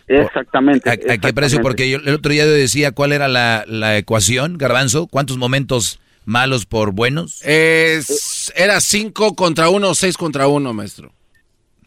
Exactamente. 0.08 0.88
¿A, 0.88 0.92
a 0.92 0.96
qué 0.96 1.02
precio? 1.06 1.14
exactamente. 1.14 1.60
Porque 1.62 1.90
yo 1.90 1.98
el 1.98 2.14
otro 2.14 2.32
día 2.32 2.44
yo 2.44 2.50
decía 2.52 2.92
cuál 2.92 3.12
era 3.12 3.28
la, 3.28 3.64
la 3.66 3.96
ecuación, 3.98 4.56
Garbanzo. 4.58 5.06
¿Cuántos 5.06 5.36
momentos 5.38 6.00
malos 6.24 6.66
por 6.66 6.92
buenos? 6.92 7.42
Es, 7.44 8.52
era 8.56 8.80
cinco 8.80 9.34
contra 9.34 9.68
uno 9.68 9.90
o 9.90 9.94
seis 9.94 10.16
contra 10.16 10.48
uno, 10.48 10.72
maestro. 10.72 11.12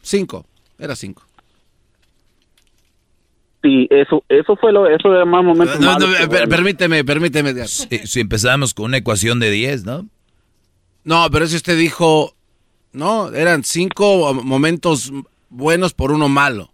Cinco. 0.02 0.46
Era 0.80 0.96
cinco. 0.96 1.24
Sí, 3.64 3.88
eso, 3.92 4.24
eso 4.28 4.56
fue 4.56 4.72
lo, 4.72 4.88
eso 4.88 5.14
era 5.14 5.24
más 5.24 5.44
momentos 5.44 5.80
No, 5.80 5.94
malos 5.94 6.10
no, 6.20 6.30
per- 6.30 6.50
permíteme, 6.50 7.06
permíteme. 7.06 7.68
Si, 7.68 7.88
si 8.08 8.20
empezamos 8.20 8.74
con 8.74 8.86
una 8.86 8.98
ecuación 8.98 9.40
de 9.40 9.52
10, 9.52 9.86
¿no? 9.86 10.08
No, 11.04 11.28
pero 11.32 11.46
si 11.48 11.56
usted 11.58 11.78
dijo, 11.78 12.36
no, 12.92 13.32
eran 13.34 13.64
cinco 13.64 14.34
momentos 14.34 15.12
buenos 15.50 15.94
por 15.94 16.12
uno 16.12 16.28
malo. 16.28 16.72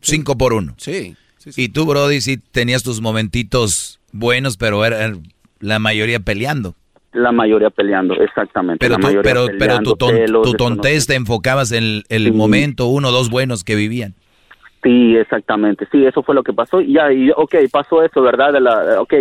Cinco 0.00 0.36
por 0.36 0.52
uno. 0.52 0.74
Sí. 0.76 1.16
Y 1.56 1.68
tú, 1.70 1.86
Brody, 1.86 2.20
sí 2.20 2.36
tenías 2.36 2.82
tus 2.82 3.00
momentitos 3.00 3.98
buenos, 4.12 4.56
pero 4.56 4.84
era 4.84 5.12
la 5.60 5.78
mayoría 5.78 6.20
peleando. 6.20 6.74
La 7.12 7.32
mayoría 7.32 7.70
peleando, 7.70 8.14
exactamente. 8.14 8.78
Pero 8.78 8.92
la 8.94 9.00
tú, 9.00 9.06
mayoría 9.06 9.22
pero, 9.22 9.46
pero 9.58 9.78
tu, 9.80 9.96
ton- 9.96 10.14
celos, 10.14 10.42
tu 10.42 10.52
tontez 10.54 11.06
te 11.06 11.14
enfocabas 11.16 11.72
en 11.72 11.82
el, 11.82 12.04
el 12.08 12.32
momento, 12.32 12.86
uno 12.86 13.08
o 13.08 13.12
dos 13.12 13.30
buenos 13.30 13.64
que 13.64 13.74
vivían. 13.74 14.14
Sí, 14.82 15.16
exactamente. 15.16 15.86
Sí, 15.90 16.04
eso 16.04 16.22
fue 16.22 16.34
lo 16.34 16.42
que 16.42 16.52
pasó. 16.52 16.80
Y 16.80 16.92
Ya, 16.94 17.12
y 17.12 17.30
ok, 17.30 17.54
pasó 17.70 18.02
eso, 18.04 18.22
¿verdad? 18.22 18.52
De 18.52 18.60
la, 18.60 19.00
ok, 19.00 19.14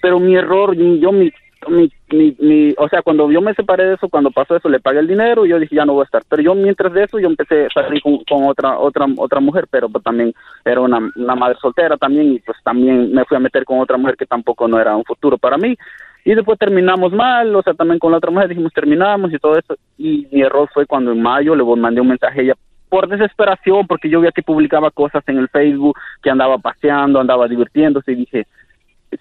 pero 0.00 0.20
mi 0.20 0.36
error, 0.36 0.76
yo 0.76 1.10
mi, 1.12 1.30
mi, 1.66 1.90
mi, 2.10 2.36
mi- 2.38 2.74
o 2.78 2.88
sea, 2.88 3.02
cuando 3.02 3.30
yo 3.30 3.40
me 3.40 3.54
separé 3.54 3.86
de 3.86 3.94
eso, 3.94 4.08
cuando 4.08 4.30
pasó 4.30 4.56
eso, 4.56 4.68
le 4.68 4.80
pagué 4.80 5.00
el 5.00 5.08
dinero 5.08 5.44
y 5.44 5.50
yo 5.50 5.58
dije, 5.58 5.74
ya 5.76 5.84
no 5.84 5.94
voy 5.94 6.02
a 6.02 6.04
estar. 6.04 6.22
Pero 6.28 6.42
yo 6.42 6.54
mientras 6.54 6.92
de 6.92 7.04
eso, 7.04 7.18
yo 7.18 7.26
empecé 7.28 7.66
a 7.66 7.70
salir 7.70 8.00
con, 8.02 8.44
otra, 8.44 8.78
otra, 8.78 9.06
otra 9.16 9.40
mujer, 9.40 9.66
pero 9.70 9.88
pues, 9.88 10.04
también 10.04 10.32
era 10.64 10.80
una, 10.80 10.98
una 11.16 11.34
madre 11.34 11.56
soltera 11.60 11.96
también 11.96 12.34
y 12.34 12.38
pues 12.38 12.56
también 12.62 13.12
me 13.12 13.24
fui 13.24 13.36
a 13.36 13.40
meter 13.40 13.64
con 13.64 13.80
otra 13.80 13.96
mujer 13.96 14.16
que 14.16 14.26
tampoco 14.26 14.68
no 14.68 14.80
era 14.80 14.96
un 14.96 15.04
futuro 15.04 15.36
para 15.36 15.58
mí. 15.58 15.76
Y 16.24 16.34
después 16.34 16.58
terminamos 16.58 17.12
mal, 17.12 17.54
o 17.54 17.62
sea, 17.62 17.74
también 17.74 17.98
con 17.98 18.12
la 18.12 18.18
otra 18.18 18.30
mujer 18.30 18.48
dijimos 18.48 18.72
terminamos 18.72 19.32
y 19.32 19.38
todo 19.38 19.56
eso. 19.58 19.76
Y 19.96 20.26
mi 20.30 20.42
error 20.42 20.68
fue 20.72 20.86
cuando 20.86 21.12
en 21.12 21.22
mayo 21.22 21.54
le 21.54 21.64
mandé 21.64 22.00
un 22.00 22.08
mensaje 22.08 22.40
a 22.40 22.42
ella 22.42 22.54
por 22.88 23.08
desesperación, 23.08 23.86
porque 23.86 24.08
yo 24.08 24.20
veía 24.20 24.32
que 24.32 24.42
publicaba 24.42 24.90
cosas 24.90 25.22
en 25.26 25.38
el 25.38 25.48
Facebook, 25.48 25.96
que 26.22 26.30
andaba 26.30 26.58
paseando, 26.58 27.20
andaba 27.20 27.46
divirtiéndose 27.46 28.12
y 28.12 28.16
dije, 28.16 28.46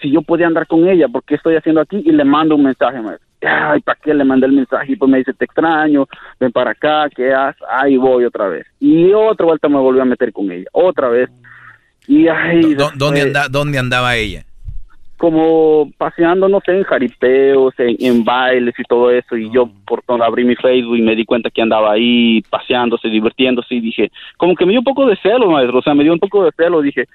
si 0.01 0.11
yo 0.11 0.21
podía 0.21 0.47
andar 0.47 0.67
con 0.67 0.87
ella, 0.87 1.07
¿por 1.07 1.23
qué 1.23 1.35
estoy 1.35 1.55
haciendo 1.55 1.81
aquí? 1.81 2.01
Y 2.05 2.11
le 2.11 2.23
mando 2.23 2.55
un 2.55 2.63
mensaje, 2.63 3.01
maestro. 3.01 3.25
Ay, 3.41 3.81
¿para 3.81 3.99
qué 4.03 4.13
le 4.13 4.23
mandé 4.23 4.47
el 4.47 4.53
mensaje? 4.53 4.93
Y 4.93 4.95
pues 4.95 5.09
me 5.11 5.19
dice, 5.19 5.33
te 5.33 5.45
extraño, 5.45 6.07
ven 6.39 6.51
para 6.51 6.71
acá, 6.71 7.07
¿qué 7.15 7.33
haces? 7.33 7.61
Ahí 7.69 7.95
voy 7.97 8.25
otra 8.25 8.47
vez. 8.47 8.65
Y 8.79 9.11
otra 9.13 9.45
vuelta 9.45 9.69
me 9.69 9.77
volví 9.77 9.99
a 9.99 10.05
meter 10.05 10.33
con 10.33 10.51
ella, 10.51 10.65
otra 10.71 11.07
vez. 11.09 11.29
Y 12.07 12.27
ay, 12.27 12.73
¿Dó- 12.75 12.91
¿Dónde, 12.95 13.21
anda- 13.21 13.47
¿Dónde 13.49 13.77
andaba 13.79 14.15
ella? 14.15 14.43
como 15.17 15.89
paseando, 15.97 16.47
no 16.47 16.59
sé, 16.63 16.73
en 16.77 16.83
jaripeos, 16.83 17.73
en, 17.79 17.95
en 17.99 18.23
bailes 18.23 18.75
y 18.77 18.83
todo 18.83 19.09
eso, 19.09 19.35
y 19.35 19.49
yo 19.51 19.67
por 19.85 20.03
todo 20.03 20.23
abrí 20.23 20.45
mi 20.45 20.55
Facebook 20.55 20.95
y 20.95 21.01
me 21.01 21.15
di 21.15 21.25
cuenta 21.25 21.49
que 21.49 21.61
andaba 21.63 21.91
ahí 21.93 22.43
paseándose, 22.51 23.07
divirtiéndose, 23.09 23.73
y 23.75 23.81
dije, 23.81 24.11
como 24.37 24.55
que 24.55 24.63
me 24.65 24.71
dio 24.73 24.81
un 24.81 24.85
poco 24.85 25.07
de 25.07 25.15
celo, 25.17 25.49
maestro, 25.49 25.79
o 25.79 25.81
sea, 25.81 25.95
me 25.95 26.03
dio 26.03 26.13
un 26.13 26.19
poco 26.19 26.43
de 26.45 26.51
celo, 26.55 26.81
dije, 26.83 27.05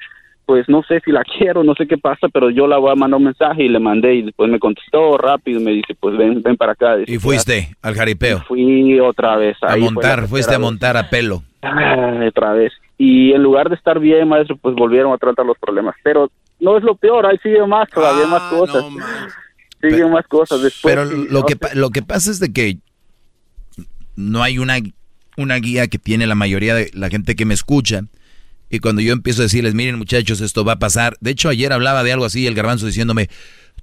pues 0.46 0.68
no 0.68 0.82
sé 0.82 1.00
si 1.04 1.10
la 1.12 1.24
quiero, 1.38 1.64
no 1.64 1.74
sé 1.74 1.86
qué 1.86 1.98
pasa, 1.98 2.28
pero 2.28 2.50
yo 2.50 2.66
la 2.66 2.78
voy 2.78 2.92
a 2.92 2.96
mandar 2.96 3.18
un 3.18 3.24
mensaje 3.24 3.64
y 3.64 3.68
le 3.68 3.78
mandé, 3.78 4.14
y 4.14 4.22
después 4.22 4.50
me 4.50 4.58
contestó 4.58 5.16
rápido, 5.18 5.60
y 5.60 5.64
me 5.64 5.72
dice, 5.72 5.94
pues 5.98 6.16
ven, 6.16 6.42
ven 6.42 6.56
para 6.56 6.72
acá. 6.72 6.96
Y 7.06 7.18
fuiste 7.18 7.76
al 7.82 7.94
jaripeo. 7.94 8.40
Fui 8.40 8.98
otra 9.00 9.36
vez. 9.36 9.56
A 9.62 9.72
ahí 9.72 9.80
montar, 9.82 10.26
fuiste 10.28 10.54
a 10.54 10.58
montar 10.58 10.96
a 10.96 11.08
pelo. 11.10 11.42
Ay, 11.62 12.26
otra 12.28 12.52
vez. 12.52 12.72
Y 12.98 13.32
en 13.32 13.42
lugar 13.42 13.68
de 13.68 13.76
estar 13.76 13.98
bien, 13.98 14.28
maestro, 14.28 14.56
pues 14.56 14.74
volvieron 14.74 15.12
a 15.12 15.18
tratar 15.18 15.46
los 15.46 15.58
problemas. 15.58 15.94
Pero 16.02 16.30
no 16.60 16.78
es 16.78 16.84
lo 16.84 16.94
peor, 16.94 17.26
ahí 17.26 17.38
sigue 17.42 17.66
más, 17.66 17.88
todavía 17.90 18.26
más 18.26 18.42
cosas. 18.42 18.84
Siguen 19.80 20.12
más 20.12 20.24
cosas 20.28 20.62
después. 20.62 20.94
Pero 20.94 21.04
lo 21.04 21.40
no 21.40 21.44
que, 21.44 21.54
sé. 21.54 21.74
lo 21.74 21.90
que 21.90 22.02
pasa 22.02 22.30
es 22.30 22.38
de 22.38 22.52
que 22.52 22.78
no 24.14 24.42
hay 24.42 24.58
una, 24.58 24.76
una 25.36 25.56
guía 25.56 25.88
que 25.88 25.98
tiene 25.98 26.28
la 26.28 26.36
mayoría 26.36 26.76
de 26.76 26.90
la 26.94 27.08
gente 27.08 27.34
que 27.34 27.44
me 27.44 27.54
escucha. 27.54 28.02
Y 28.72 28.78
cuando 28.78 29.02
yo 29.02 29.12
empiezo 29.12 29.42
a 29.42 29.44
decirles, 29.44 29.74
miren 29.74 29.98
muchachos, 29.98 30.40
esto 30.40 30.64
va 30.64 30.72
a 30.72 30.78
pasar. 30.78 31.16
De 31.20 31.30
hecho, 31.30 31.50
ayer 31.50 31.72
hablaba 31.74 32.02
de 32.02 32.12
algo 32.12 32.24
así, 32.24 32.46
el 32.46 32.54
garbanzo 32.54 32.86
diciéndome, 32.86 33.28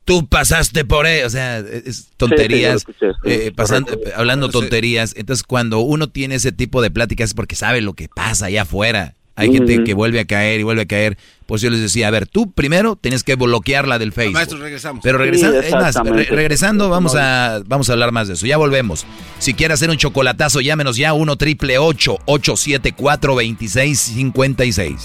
tú 0.03 0.27
pasaste 0.27 0.83
por 0.83 1.05
él. 1.05 1.25
O 1.25 1.29
sea, 1.29 1.59
es 1.59 2.09
tonterías, 2.17 2.81
Sí, 2.81 2.87
sí, 2.87 3.03
lo 3.03 3.11
escuché, 3.11 3.19
sí, 3.23 3.47
eh, 3.47 3.51
pasando- 3.55 3.97
hablando 4.15 4.49
tonterías. 4.49 5.13
Entonces, 5.15 5.43
cuando 5.43 5.79
uno 5.79 6.09
tiene 6.09 6.33
ese 6.35 6.51
tipo 6.51 6.81
de 6.81 6.89
pláticas 6.89 7.29
es 7.29 7.33
porque 7.35 7.55
sabe 7.55 7.81
lo 7.81 7.93
que 7.93 8.09
pasa 8.09 8.47
allá 8.47 8.63
afuera. 8.63 9.13
Hay 9.39 9.51
gente 9.53 9.83
que 9.83 9.93
vuelve 9.93 10.19
a 10.19 10.25
caer 10.25 10.59
y 10.59 10.63
vuelve 10.63 10.81
a 10.83 10.85
caer. 10.85 11.17
Pues 11.45 11.61
yo 11.63 11.69
les 11.71 11.79
decía, 11.81 12.07
a 12.07 12.11
ver, 12.11 12.27
tú 12.27 12.51
primero 12.51 12.95
tienes 12.95 13.23
que 13.23 13.35
bloquearla 13.35 13.97
del 13.97 14.11
Facebook. 14.13 14.35
Maestro, 14.35 14.59
regresamos. 14.59 15.01
Pero 15.03 15.17
regresando, 15.17 15.61
Sí, 15.61 15.67
es 15.67 15.73
más, 15.73 15.95
re- 15.95 16.25
regresando 16.25 16.89
vamos 16.89 17.15
a, 17.15 17.61
vamos 17.65 17.89
a 17.89 17.93
hablar 17.93 18.11
más 18.11 18.27
de 18.27 18.35
eso. 18.35 18.45
Ya 18.45 18.57
volvemos. 18.57 19.05
Si 19.39 19.55
quiere 19.55 19.73
hacer 19.73 19.89
un 19.89 19.97
chocolatazo, 19.97 20.61
llámenos 20.61 20.97
ya 20.97 21.13
1 21.13 21.35
triple 21.37 21.79
874 21.79 23.33
2656 23.33 24.95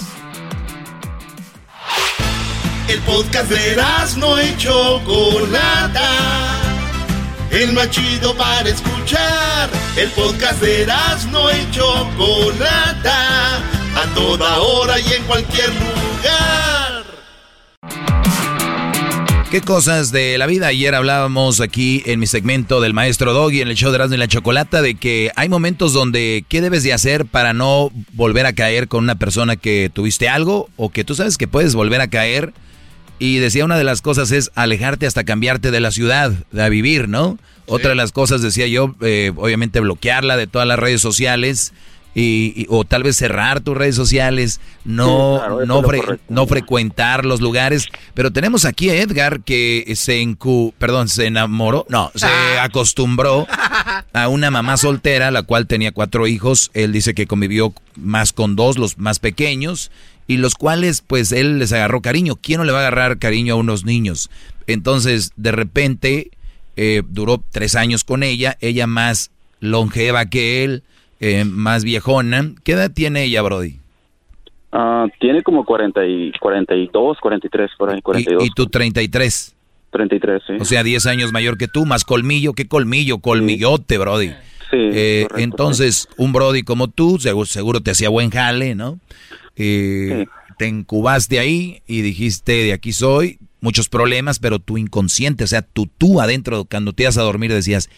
El 2.88 2.98
podcast 3.00 3.50
de 3.50 3.76
no 4.18 4.42
y 4.42 4.56
Chocolata. 4.58 6.10
El 7.50 7.72
más 7.72 7.88
chido 7.90 8.34
para 8.36 8.68
escuchar. 8.68 9.70
El 9.96 10.10
podcast 10.10 10.60
de 10.60 10.86
no 11.30 11.50
y 11.50 11.70
Chocolata. 11.70 13.62
A 13.96 14.14
toda 14.14 14.60
hora 14.60 14.98
y 14.98 15.12
en 15.12 15.24
cualquier 15.24 15.68
lugar. 15.68 17.04
¿Qué 19.50 19.60
cosas 19.60 20.10
de 20.10 20.36
la 20.36 20.48
vida? 20.48 20.66
Ayer 20.66 20.96
hablábamos 20.96 21.60
aquí 21.60 22.02
en 22.06 22.18
mi 22.18 22.26
segmento 22.26 22.80
del 22.80 22.92
maestro 22.92 23.32
Doggy 23.32 23.60
en 23.60 23.68
el 23.68 23.76
show 23.76 23.90
de 23.92 23.96
Erasmo 23.96 24.16
y 24.16 24.18
la 24.18 24.26
Chocolata 24.26 24.82
de 24.82 24.96
que 24.96 25.30
hay 25.36 25.48
momentos 25.48 25.92
donde 25.92 26.44
¿qué 26.48 26.60
debes 26.60 26.82
de 26.82 26.92
hacer 26.92 27.24
para 27.24 27.52
no 27.52 27.92
volver 28.14 28.46
a 28.46 28.52
caer 28.52 28.88
con 28.88 29.04
una 29.04 29.14
persona 29.14 29.54
que 29.54 29.92
tuviste 29.94 30.28
algo 30.28 30.68
o 30.76 30.90
que 30.90 31.04
tú 31.04 31.14
sabes 31.14 31.38
que 31.38 31.46
puedes 31.46 31.76
volver 31.76 32.00
a 32.00 32.08
caer 32.08 32.52
Y 33.20 33.36
decía 33.36 33.64
una 33.64 33.78
de 33.78 33.84
las 33.84 34.02
cosas 34.02 34.32
es 34.32 34.50
alejarte 34.56 35.06
hasta 35.06 35.22
cambiarte 35.22 35.70
de 35.70 35.78
la 35.78 35.92
ciudad, 35.92 36.32
de 36.50 36.68
vivir, 36.68 37.08
¿no? 37.08 37.38
Otra 37.66 37.90
de 37.90 37.94
las 37.94 38.10
cosas 38.10 38.42
decía 38.42 38.66
yo, 38.66 38.96
eh, 39.02 39.30
obviamente 39.36 39.78
bloquearla 39.78 40.36
de 40.36 40.48
todas 40.48 40.66
las 40.66 40.80
redes 40.80 41.00
sociales 41.00 41.72
y, 42.14 42.66
o 42.68 42.84
tal 42.84 43.02
vez 43.02 43.16
cerrar 43.16 43.60
tus 43.60 43.76
redes 43.76 43.96
sociales, 43.96 44.60
no, 44.84 45.64
no, 45.66 45.82
no 46.28 46.46
frecuentar 46.46 47.24
los 47.24 47.40
lugares. 47.40 47.88
Pero 48.14 48.32
tenemos 48.32 48.64
aquí 48.64 48.90
a 48.90 48.94
Edgar 48.94 49.40
que 49.40 49.92
se 49.96 50.20
encu 50.20 50.72
perdón, 50.78 51.08
se 51.08 51.26
enamoró, 51.26 51.86
no, 51.88 52.12
se 52.14 52.26
acostumbró 52.60 53.46
a 54.12 54.28
una 54.28 54.50
mamá 54.50 54.76
soltera, 54.76 55.30
la 55.30 55.42
cual 55.42 55.66
tenía 55.66 55.92
cuatro 55.92 56.26
hijos. 56.26 56.70
Él 56.74 56.92
dice 56.92 57.14
que 57.14 57.26
convivió 57.26 57.74
más 57.96 58.32
con 58.32 58.54
dos, 58.56 58.78
los 58.78 58.98
más 58.98 59.18
pequeños, 59.18 59.90
y 60.26 60.36
los 60.36 60.54
cuales 60.54 61.02
pues 61.06 61.32
él 61.32 61.58
les 61.58 61.72
agarró 61.72 62.00
cariño. 62.00 62.36
¿Quién 62.36 62.58
no 62.58 62.64
le 62.64 62.72
va 62.72 62.78
a 62.78 62.82
agarrar 62.82 63.18
cariño 63.18 63.54
a 63.54 63.58
unos 63.58 63.84
niños? 63.84 64.30
Entonces, 64.66 65.32
de 65.36 65.52
repente, 65.52 66.30
eh, 66.76 67.02
duró 67.08 67.42
tres 67.50 67.74
años 67.74 68.04
con 68.04 68.22
ella, 68.22 68.56
ella 68.60 68.86
más 68.86 69.30
longeva 69.60 70.26
que 70.26 70.64
él 70.64 70.82
eh, 71.24 71.44
más 71.46 71.84
viejona. 71.84 72.52
¿Qué 72.64 72.72
edad 72.72 72.90
tiene 72.92 73.24
ella, 73.24 73.40
Brody? 73.40 73.78
Ah, 74.72 75.06
tiene 75.20 75.42
como 75.42 75.64
40 75.64 76.04
y 76.06 76.32
42, 76.38 77.18
43, 77.18 77.70
por 77.78 77.90
ahí, 77.90 78.02
42. 78.02 78.44
¿Y, 78.44 78.46
y 78.46 78.50
tú 78.50 78.66
33? 78.66 79.56
33, 79.90 80.42
sí. 80.46 80.52
O 80.60 80.64
sea, 80.64 80.82
10 80.82 81.06
años 81.06 81.32
mayor 81.32 81.56
que 81.56 81.66
tú, 81.66 81.86
más 81.86 82.04
colmillo. 82.04 82.52
¿Qué 82.52 82.68
colmillo? 82.68 83.18
Colmillote, 83.18 83.96
Brody. 83.96 84.28
Sí. 84.70 84.76
Eh, 84.92 85.26
entonces, 85.36 86.08
un 86.18 86.32
Brody 86.32 86.62
como 86.62 86.88
tú, 86.88 87.18
seguro, 87.18 87.80
te 87.80 87.92
hacía 87.92 88.10
buen 88.10 88.30
jale, 88.30 88.74
¿no? 88.74 88.98
Eh, 89.56 90.26
te 90.58 90.68
incubaste 90.68 91.38
ahí 91.38 91.80
y 91.86 92.02
dijiste, 92.02 92.52
de 92.52 92.72
aquí 92.72 92.92
soy, 92.92 93.38
muchos 93.60 93.88
problemas, 93.88 94.40
pero 94.40 94.58
tu 94.58 94.76
inconsciente, 94.76 95.44
o 95.44 95.46
sea, 95.46 95.62
tú, 95.62 95.86
tú 95.86 96.20
adentro, 96.20 96.66
cuando 96.68 96.92
te 96.92 97.04
ibas 97.04 97.16
a 97.16 97.22
dormir 97.22 97.52
decías, 97.52 97.88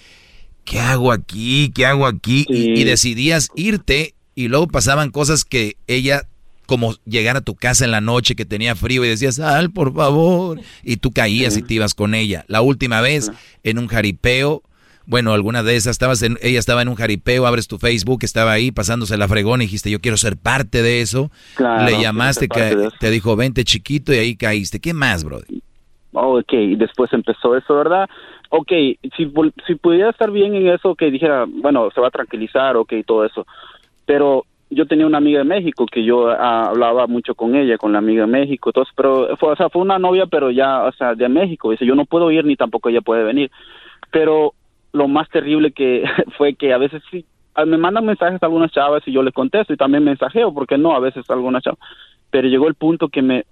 ¿qué 0.66 0.80
hago 0.80 1.12
aquí? 1.12 1.72
¿Qué 1.74 1.86
hago 1.86 2.06
aquí? 2.06 2.44
Y, 2.50 2.84
decidías 2.84 3.48
irte 3.54 4.14
y 4.34 4.48
luego 4.48 4.66
pasaban 4.66 5.10
cosas 5.10 5.44
que 5.44 5.76
ella, 5.86 6.22
como 6.66 6.94
llegar 7.06 7.36
a 7.36 7.40
tu 7.40 7.54
casa 7.54 7.86
en 7.86 7.92
la 7.92 8.02
noche 8.02 8.34
que 8.34 8.44
tenía 8.44 8.74
frío 8.74 9.02
y 9.04 9.08
decías, 9.08 9.36
sal, 9.36 9.70
por 9.70 9.94
favor. 9.94 10.60
Y 10.82 10.98
tú 10.98 11.12
caías 11.12 11.56
y 11.56 11.62
te 11.62 11.74
ibas 11.74 11.94
con 11.94 12.14
ella. 12.14 12.44
La 12.48 12.60
última 12.60 13.00
vez 13.00 13.32
en 13.62 13.78
un 13.78 13.86
jaripeo, 13.86 14.62
bueno, 15.06 15.32
alguna 15.32 15.62
de 15.62 15.76
esas, 15.76 15.92
estabas 15.92 16.20
en, 16.22 16.36
ella 16.42 16.58
estaba 16.58 16.82
en 16.82 16.88
un 16.88 16.96
jaripeo, 16.96 17.46
abres 17.46 17.68
tu 17.68 17.78
Facebook, 17.78 18.18
estaba 18.22 18.50
ahí 18.50 18.72
pasándose 18.72 19.16
la 19.16 19.28
fregón 19.28 19.62
y 19.62 19.66
dijiste, 19.66 19.88
yo 19.88 20.00
quiero 20.00 20.16
ser 20.16 20.36
parte 20.36 20.82
de 20.82 21.00
eso. 21.00 21.30
Le 21.58 22.00
llamaste, 22.00 22.48
que 22.48 22.88
te 22.98 23.10
dijo, 23.10 23.36
vente 23.36 23.64
chiquito 23.64 24.12
y 24.12 24.18
ahí 24.18 24.36
caíste. 24.36 24.80
¿Qué 24.80 24.92
más, 24.92 25.22
brother? 25.22 25.46
Oh, 26.18 26.38
ok, 26.38 26.52
y 26.54 26.76
después 26.76 27.12
empezó 27.12 27.54
eso, 27.56 27.76
¿verdad? 27.76 28.08
Ok, 28.56 28.72
si, 29.16 29.32
si 29.66 29.74
pudiera 29.76 30.10
estar 30.10 30.30
bien 30.30 30.54
en 30.54 30.68
eso, 30.68 30.94
que 30.94 31.10
dijera, 31.10 31.46
bueno, 31.48 31.90
se 31.94 32.00
va 32.00 32.08
a 32.08 32.10
tranquilizar, 32.12 32.76
ok, 32.76 32.92
todo 33.06 33.24
eso. 33.24 33.46
Pero 34.04 34.44
yo 34.70 34.86
tenía 34.86 35.06
una 35.06 35.18
amiga 35.18 35.38
de 35.38 35.44
México 35.44 35.86
que 35.86 36.04
yo 36.04 36.28
ah, 36.28 36.68
hablaba 36.68 37.06
mucho 37.06 37.34
con 37.34 37.54
ella, 37.54 37.78
con 37.78 37.92
la 37.92 37.98
amiga 37.98 38.22
de 38.22 38.32
México, 38.32 38.70
entonces, 38.70 38.92
pero 38.96 39.36
fue, 39.36 39.52
o 39.52 39.56
sea, 39.56 39.68
fue 39.68 39.82
una 39.82 39.98
novia, 39.98 40.26
pero 40.26 40.50
ya, 40.50 40.84
o 40.84 40.92
sea, 40.92 41.14
de 41.14 41.28
México. 41.28 41.70
Dice, 41.70 41.86
yo 41.86 41.94
no 41.94 42.04
puedo 42.04 42.30
ir 42.30 42.44
ni 42.44 42.56
tampoco 42.56 42.88
ella 42.88 43.00
puede 43.00 43.24
venir. 43.24 43.50
Pero 44.10 44.54
lo 44.92 45.08
más 45.08 45.28
terrible 45.28 45.72
que 45.72 46.04
fue 46.36 46.54
que 46.54 46.72
a 46.72 46.78
veces 46.78 47.02
sí, 47.10 47.24
ah, 47.54 47.64
me 47.64 47.78
mandan 47.78 48.06
mensajes 48.06 48.42
a 48.42 48.46
algunas 48.46 48.72
chavas 48.72 49.02
y 49.06 49.12
yo 49.12 49.22
les 49.22 49.34
contesto 49.34 49.72
y 49.72 49.76
también 49.76 50.04
mensajeo, 50.04 50.52
porque 50.52 50.78
no, 50.78 50.94
a 50.94 51.00
veces 51.00 51.28
algunas 51.30 51.62
chavas. 51.62 51.80
Pero 52.30 52.48
llegó 52.48 52.66
el 52.66 52.74
punto 52.74 53.08
que 53.08 53.22
me, 53.22 53.44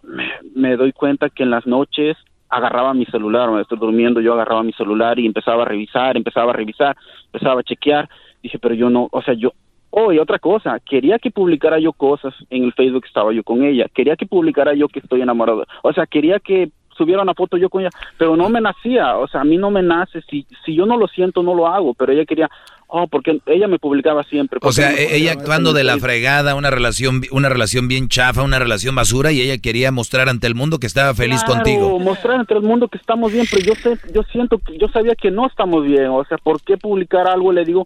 me 0.55 0.77
doy 0.77 0.93
cuenta 0.93 1.31
que 1.31 1.45
en 1.45 1.51
las 1.51 1.67
noches 1.67 2.17
agarraba 2.55 2.95
mi 2.95 3.05
celular, 3.07 3.51
me 3.51 3.61
estoy 3.61 3.79
durmiendo, 3.79 4.21
yo 4.21 4.35
agarraba 4.35 4.63
mi 4.63 4.73
celular 4.73 5.19
y 5.19 5.27
empezaba 5.27 5.63
a 5.63 5.67
revisar, 5.67 6.17
empezaba 6.17 6.53
a 6.53 6.57
revisar, 6.57 6.97
empezaba 7.27 7.61
a 7.61 7.65
chequear. 7.65 8.09
Dije, 8.43 8.59
pero 8.59 8.75
yo 8.75 8.91
no, 8.91 9.09
o 9.11 9.23
sea, 9.23 9.35
yo, 9.35 9.53
oh, 9.91 10.13
y 10.13 10.19
otra 10.19 10.39
cosa, 10.39 10.79
quería 10.81 11.19
que 11.19 11.31
publicara 11.31 11.79
yo 11.79 11.93
cosas 11.93 12.35
en 12.51 12.65
el 12.65 12.73
Facebook 12.73 13.05
estaba 13.07 13.33
yo 13.33 13.43
con 13.43 13.65
ella, 13.65 13.87
quería 13.93 14.17
que 14.17 14.27
publicara 14.27 14.75
yo 14.75 14.89
que 14.89 15.01
estoy 15.01 15.23
enamorado, 15.23 15.65
o 15.83 15.93
sea, 15.93 16.07
quería 16.07 16.39
que 16.39 16.71
subiera 16.97 17.23
una 17.23 17.35
foto 17.35 17.57
yo 17.57 17.69
con 17.69 17.83
ella, 17.83 17.91
pero 18.19 18.37
no 18.37 18.49
me 18.49 18.61
nacía, 18.61 19.17
o 19.17 19.27
sea, 19.27 19.41
a 19.41 19.45
mí 19.45 19.57
no 19.57 19.71
me 19.71 19.83
nace, 19.83 20.21
si, 20.23 20.47
si 20.65 20.75
yo 20.75 20.87
no 20.87 20.97
lo 20.97 21.09
siento, 21.09 21.43
no 21.43 21.55
lo 21.55 21.67
hago, 21.67 21.95
pero 21.95 22.13
ella 22.13 22.25
quería, 22.25 22.51
oh, 22.95 23.09
porque 23.09 23.41
ella 23.47 23.67
me 23.67 23.79
publicaba 23.81 24.23
siempre. 24.23 24.61
O 24.63 24.73
sea, 24.73 24.95
ella 24.97 25.33
actuando 25.33 25.73
de 25.73 25.83
la 25.83 25.99
fregada, 25.99 26.55
una 26.55 26.71
relación, 26.71 27.23
una 27.33 27.49
relación 27.49 27.89
bien 27.89 28.09
chafa, 28.09 28.43
una 28.43 28.61
relación 28.61 28.95
basura, 28.95 29.33
y 29.33 29.41
ella 29.41 29.59
quería 29.59 29.91
mostrar 29.91 30.29
ante 30.29 30.47
el 30.47 30.55
mundo 30.55 30.79
que 30.79 30.87
estaba 30.87 31.13
feliz 31.13 31.43
claro, 31.43 31.55
contigo. 31.55 31.99
mostrar 31.99 32.39
ante 32.39 32.55
el 32.55 32.63
mundo 32.63 32.87
que 32.89 32.99
estamos 32.99 33.33
bien, 33.33 33.47
pero 33.51 33.65
yo 33.65 33.75
sé, 33.75 33.99
yo 34.13 34.23
siento 34.31 34.61
yo 34.79 34.89
sabía 34.89 35.15
que 35.15 35.31
no 35.31 35.47
estamos 35.47 35.85
bien, 35.85 36.07
o 36.07 36.25
sea, 36.25 36.39
¿por 36.39 36.63
qué 36.63 36.77
publicar 36.77 37.27
algo? 37.27 37.53
Le 37.53 37.65
digo, 37.65 37.85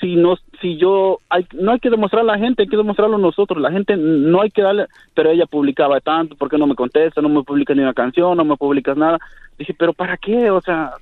si 0.00 0.16
no 0.16 0.36
si 0.60 0.76
yo 0.76 1.18
hay, 1.28 1.46
no 1.52 1.72
hay 1.72 1.78
que 1.78 1.90
demostrar 1.90 2.22
a 2.22 2.26
la 2.26 2.38
gente 2.38 2.62
hay 2.62 2.68
que 2.68 2.76
demostrarlo 2.76 3.18
nosotros. 3.18 3.60
La 3.60 3.70
gente 3.70 3.96
no 3.96 4.40
hay 4.40 4.50
que 4.50 4.62
darle 4.62 4.86
pero 5.14 5.30
ella 5.30 5.46
publicaba 5.46 6.00
tanto 6.00 6.36
¿por 6.36 6.48
qué 6.48 6.58
no 6.58 6.66
me 6.66 6.74
contesta 6.74 7.20
no 7.20 7.28
me 7.28 7.42
publica 7.42 7.74
ni 7.74 7.82
una 7.82 7.94
canción 7.94 8.36
no 8.36 8.44
me 8.44 8.56
publicas 8.56 8.96
nada. 8.96 9.18
Dije 9.58 9.74
pero 9.78 9.92
para 9.92 10.16
qué 10.16 10.50
o 10.50 10.60
sea 10.60 10.92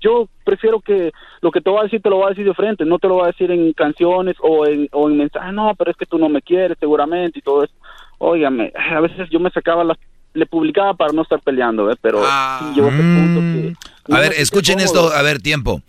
yo 0.00 0.28
prefiero 0.44 0.80
que 0.80 1.12
lo 1.40 1.50
que 1.50 1.60
te 1.60 1.70
voy 1.70 1.80
a 1.80 1.84
decir 1.84 2.02
te 2.02 2.10
lo 2.10 2.16
voy 2.16 2.26
a 2.26 2.30
decir 2.30 2.44
de 2.44 2.54
frente 2.54 2.84
no 2.84 2.98
te 2.98 3.08
lo 3.08 3.14
voy 3.14 3.24
a 3.24 3.28
decir 3.28 3.50
en 3.50 3.72
canciones 3.72 4.36
o 4.40 4.66
en 4.66 4.88
o 4.92 5.08
en 5.08 5.16
mensajes. 5.16 5.54
No 5.54 5.74
pero 5.76 5.90
es 5.90 5.96
que 5.96 6.06
tú 6.06 6.18
no 6.18 6.28
me 6.28 6.42
quieres 6.42 6.76
seguramente 6.80 7.38
y 7.38 7.42
todo 7.42 7.64
eso. 7.64 7.74
Óigame 8.18 8.72
a 8.74 9.00
veces 9.00 9.28
yo 9.30 9.40
me 9.40 9.50
sacaba 9.50 9.84
las 9.84 9.98
le 10.34 10.46
publicaba 10.46 10.94
para 10.94 11.12
no 11.12 11.22
estar 11.22 11.40
peleando 11.40 11.90
¿eh? 11.90 11.96
pero 12.00 12.22
ah. 12.24 12.72
yo 12.74 12.84
punto 12.84 13.40
que 13.40 13.74
a 14.10 14.18
ver 14.18 14.32
escuchen 14.38 14.80
esto 14.80 15.12
a 15.12 15.20
ver 15.20 15.42
tiempo 15.42 15.82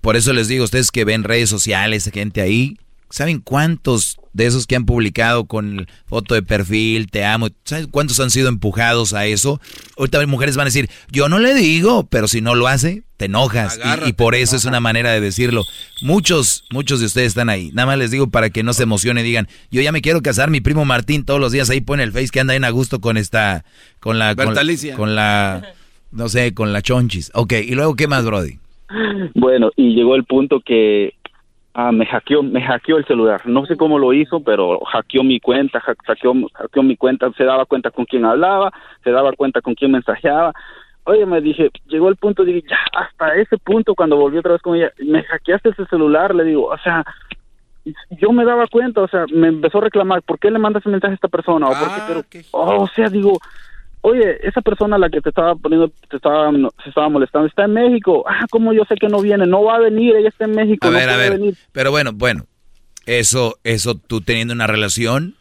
por 0.00 0.16
eso 0.16 0.32
les 0.32 0.48
digo 0.48 0.64
ustedes 0.64 0.90
que 0.90 1.04
ven 1.04 1.24
redes 1.24 1.50
sociales, 1.50 2.10
gente 2.12 2.40
ahí, 2.40 2.76
¿saben 3.10 3.40
cuántos 3.40 4.18
de 4.32 4.46
esos 4.46 4.66
que 4.66 4.76
han 4.76 4.86
publicado 4.86 5.46
con 5.46 5.88
foto 6.06 6.34
de 6.34 6.42
perfil, 6.42 7.10
te 7.10 7.24
amo, 7.24 7.48
¿saben 7.64 7.88
cuántos 7.88 8.20
han 8.20 8.30
sido 8.30 8.48
empujados 8.48 9.12
a 9.12 9.26
eso? 9.26 9.60
Ahorita 9.96 10.24
mujeres 10.26 10.56
van 10.56 10.66
a 10.66 10.70
decir, 10.70 10.88
yo 11.10 11.28
no 11.28 11.38
le 11.38 11.54
digo, 11.54 12.06
pero 12.06 12.28
si 12.28 12.40
no 12.40 12.54
lo 12.54 12.68
hace, 12.68 13.02
te 13.16 13.24
enojas. 13.24 13.80
y, 14.06 14.12
por 14.12 14.36
eso 14.36 14.54
es 14.54 14.64
una 14.64 14.78
manera 14.78 15.10
de 15.10 15.20
decirlo. 15.20 15.64
Muchos, 16.02 16.64
muchos 16.70 17.00
de 17.00 17.06
ustedes 17.06 17.28
están 17.28 17.48
ahí. 17.48 17.70
Nada 17.72 17.86
más 17.86 17.98
les 17.98 18.12
digo 18.12 18.30
para 18.30 18.50
que 18.50 18.62
no 18.62 18.72
se 18.72 18.84
emocionen 18.84 19.24
y 19.24 19.28
digan, 19.28 19.48
yo 19.72 19.82
ya 19.82 19.90
me 19.90 20.02
quiero 20.02 20.22
casar, 20.22 20.50
mi 20.50 20.60
primo 20.60 20.84
Martín 20.84 21.24
todos 21.24 21.40
los 21.40 21.50
días 21.50 21.68
ahí 21.68 21.80
pone 21.80 22.04
el 22.04 22.12
face 22.12 22.28
que 22.28 22.40
anda 22.40 22.54
bien 22.54 22.64
a 22.64 22.70
gusto 22.70 23.00
con 23.00 23.16
esta, 23.16 23.64
con 23.98 24.20
la, 24.20 24.36
con, 24.36 24.54
con 24.96 25.14
la, 25.16 25.74
no 26.12 26.28
sé, 26.28 26.54
con 26.54 26.72
la 26.72 26.80
chonchis. 26.80 27.32
Ok, 27.34 27.54
y 27.54 27.74
luego, 27.74 27.96
¿qué 27.96 28.06
más, 28.06 28.24
Brody? 28.24 28.58
Bueno, 29.34 29.70
y 29.76 29.94
llegó 29.94 30.14
el 30.14 30.24
punto 30.24 30.60
que 30.60 31.14
ah, 31.74 31.92
me 31.92 32.06
hackeó, 32.06 32.42
me 32.42 32.60
hackeó 32.60 32.96
el 32.96 33.06
celular. 33.06 33.42
No 33.46 33.64
sé 33.66 33.76
cómo 33.76 33.98
lo 33.98 34.12
hizo, 34.12 34.40
pero 34.40 34.80
hackeó 34.80 35.22
mi 35.22 35.40
cuenta, 35.40 35.80
hackeó, 35.80 36.34
hackeó 36.54 36.82
mi 36.82 36.96
cuenta, 36.96 37.30
se 37.36 37.44
daba 37.44 37.66
cuenta 37.66 37.90
con 37.90 38.04
quién 38.04 38.24
hablaba, 38.24 38.72
se 39.04 39.10
daba 39.10 39.32
cuenta 39.32 39.60
con 39.60 39.74
quién 39.74 39.92
mensajeaba. 39.92 40.52
Oye, 41.04 41.24
me 41.24 41.40
dije, 41.40 41.70
llegó 41.86 42.08
el 42.08 42.16
punto, 42.16 42.44
dije, 42.44 42.64
ya, 42.68 42.78
hasta 42.92 43.34
ese 43.36 43.56
punto, 43.58 43.94
cuando 43.94 44.16
volví 44.16 44.38
otra 44.38 44.52
vez 44.52 44.62
con 44.62 44.76
ella, 44.76 44.92
me 44.98 45.22
hackeaste 45.22 45.70
ese 45.70 45.86
celular, 45.86 46.34
le 46.34 46.44
digo, 46.44 46.66
o 46.66 46.78
sea, 46.78 47.04
yo 48.10 48.32
me 48.32 48.44
daba 48.44 48.66
cuenta, 48.66 49.00
o 49.02 49.08
sea, 49.08 49.24
me 49.32 49.48
empezó 49.48 49.78
a 49.78 49.82
reclamar, 49.82 50.20
¿por 50.22 50.38
qué 50.38 50.50
le 50.50 50.58
mandas 50.58 50.82
ese 50.82 50.90
mensaje 50.90 51.12
a 51.12 51.14
esta 51.14 51.28
persona? 51.28 51.66
O, 51.66 51.70
por 51.70 51.78
qué, 51.78 51.94
ah, 51.96 52.04
pero, 52.06 52.46
oh, 52.50 52.82
o 52.82 52.88
sea, 52.88 53.08
digo, 53.08 53.38
oye, 54.08 54.38
esa 54.46 54.60
persona 54.60 54.96
a 54.96 54.98
la 54.98 55.10
que 55.10 55.20
te 55.20 55.28
estaba 55.28 55.54
poniendo, 55.54 55.90
te 56.08 56.16
estaba, 56.16 56.50
se 56.82 56.88
estaba 56.88 57.08
molestando, 57.08 57.46
está 57.46 57.64
en 57.64 57.74
México. 57.74 58.24
Ah, 58.26 58.46
¿cómo 58.50 58.72
yo 58.72 58.84
sé 58.84 58.96
que 58.96 59.08
no 59.08 59.20
viene? 59.20 59.46
No 59.46 59.64
va 59.64 59.76
a 59.76 59.80
venir, 59.80 60.16
ella 60.16 60.28
está 60.28 60.44
en 60.44 60.52
México. 60.52 60.86
A 60.86 60.90
ver, 60.90 61.08
a 61.08 61.16
ver. 61.16 61.40
Pero 61.72 61.90
bueno, 61.90 62.10
bueno, 62.14 62.44
eso, 63.06 63.58
eso 63.64 63.94
tú 63.94 64.20
teniendo 64.20 64.54
una 64.54 64.66
relación, 64.66 65.34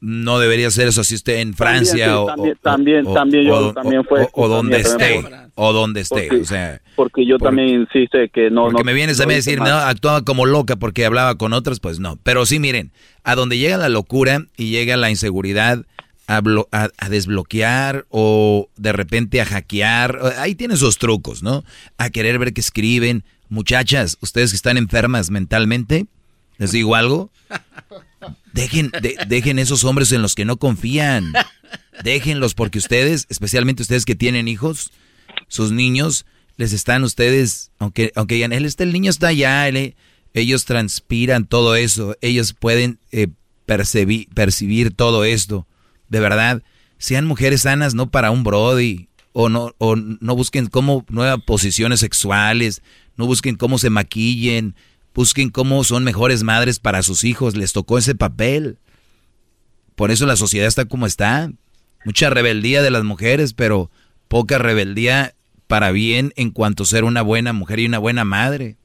no 0.00 0.38
debería 0.38 0.70
ser 0.70 0.88
eso 0.88 1.02
si 1.02 1.16
esté 1.16 1.40
en 1.40 1.54
Francia 1.54 2.20
o, 2.20 2.26
también, 2.26 3.04
también, 3.12 3.46
yo 3.46 3.72
también 3.72 4.04
fue 4.04 4.28
o, 4.32 4.48
donde 4.48 4.78
esté 4.78 5.24
o 5.56 5.72
donde 5.72 6.00
esté 6.02 6.28
o 6.40 6.44
sea 6.44 6.80
porque 6.94 7.26
yo 7.26 7.38
también 7.38 7.88
sé 7.92 8.08
que 8.32 8.48
no 8.50 8.66
porque 8.66 8.84
me 8.84 8.92
vienes 8.92 9.20
a 9.20 9.26
mí 9.26 9.34
decir 9.34 9.58
no 9.58 9.66
actuaba 9.66 10.22
como 10.22 10.46
loca 10.46 10.76
porque 10.76 11.04
hablaba 11.04 11.36
con 11.36 11.52
otras 11.52 11.80
pues 11.80 11.98
no 11.98 12.16
pero 12.22 12.46
sí 12.46 12.60
miren 12.60 12.92
a 13.24 13.34
donde 13.34 13.58
llega 13.58 13.76
la 13.76 13.88
locura 13.88 14.44
y 14.56 14.70
llega 14.70 14.96
la 14.96 15.10
inseguridad 15.10 15.84
a, 16.28 17.08
desbloquear 17.08 18.06
o 18.10 18.68
de 18.76 18.92
repente 18.92 19.40
a 19.40 19.46
hackear. 19.46 20.20
Ahí 20.38 20.54
tiene 20.54 20.76
sus 20.76 20.98
trucos, 20.98 21.42
¿no? 21.42 21.64
A 21.96 22.10
querer 22.10 22.38
ver 22.38 22.52
qué 22.52 22.60
escriben. 22.60 23.24
Muchachas, 23.48 24.18
ustedes 24.20 24.50
que 24.50 24.56
están 24.56 24.76
enfermas 24.76 25.30
mentalmente, 25.30 26.06
¿les 26.58 26.70
digo 26.72 26.94
algo? 26.94 27.30
Dejen, 28.52 28.92
dejen 29.26 29.58
esos 29.58 29.84
hombres 29.84 30.12
en 30.12 30.20
los 30.20 30.34
que 30.34 30.44
no 30.44 30.58
confían. 30.58 31.32
Déjenlos 32.04 32.54
porque 32.54 32.78
ustedes, 32.78 33.26
especialmente 33.30 33.82
ustedes 33.82 34.04
que 34.04 34.14
tienen 34.14 34.48
hijos, 34.48 34.90
sus 35.48 35.72
niños, 35.72 36.26
les 36.58 36.74
están 36.74 37.04
ustedes, 37.04 37.70
aunque, 37.78 38.12
aunque 38.16 38.34
digan, 38.34 38.52
él 38.52 38.66
está, 38.66 38.84
el 38.84 38.92
niño 38.92 39.10
está 39.10 39.28
allá, 39.28 39.66
ellos 40.34 40.64
transpiran 40.66 41.46
todo 41.46 41.74
eso, 41.74 42.16
ellos 42.20 42.52
pueden 42.52 42.98
eh, 43.12 43.28
percibir 43.64 44.94
todo 44.94 45.24
esto 45.24 45.66
de 46.08 46.20
verdad, 46.20 46.62
sean 46.98 47.26
mujeres 47.26 47.62
sanas, 47.62 47.94
no 47.94 48.10
para 48.10 48.30
un 48.30 48.44
Brody, 48.44 49.08
o 49.32 49.48
no, 49.48 49.74
o 49.78 49.96
no 49.96 50.34
busquen 50.34 50.66
cómo 50.66 51.04
nuevas 51.08 51.40
posiciones 51.44 52.00
sexuales, 52.00 52.82
no 53.16 53.26
busquen 53.26 53.56
cómo 53.56 53.78
se 53.78 53.90
maquillen, 53.90 54.74
busquen 55.14 55.50
cómo 55.50 55.84
son 55.84 56.04
mejores 56.04 56.42
madres 56.42 56.78
para 56.78 57.02
sus 57.02 57.24
hijos, 57.24 57.56
les 57.56 57.72
tocó 57.72 57.98
ese 57.98 58.14
papel. 58.14 58.78
Por 59.94 60.10
eso 60.10 60.26
la 60.26 60.36
sociedad 60.36 60.68
está 60.68 60.84
como 60.84 61.06
está. 61.06 61.50
Mucha 62.04 62.30
rebeldía 62.30 62.82
de 62.82 62.90
las 62.90 63.04
mujeres, 63.04 63.52
pero 63.52 63.90
poca 64.28 64.58
rebeldía 64.58 65.34
para 65.66 65.90
bien 65.90 66.32
en 66.36 66.50
cuanto 66.50 66.84
a 66.84 66.86
ser 66.86 67.04
una 67.04 67.22
buena 67.22 67.52
mujer 67.52 67.80
y 67.80 67.86
una 67.86 67.98
buena 67.98 68.24
madre. 68.24 68.76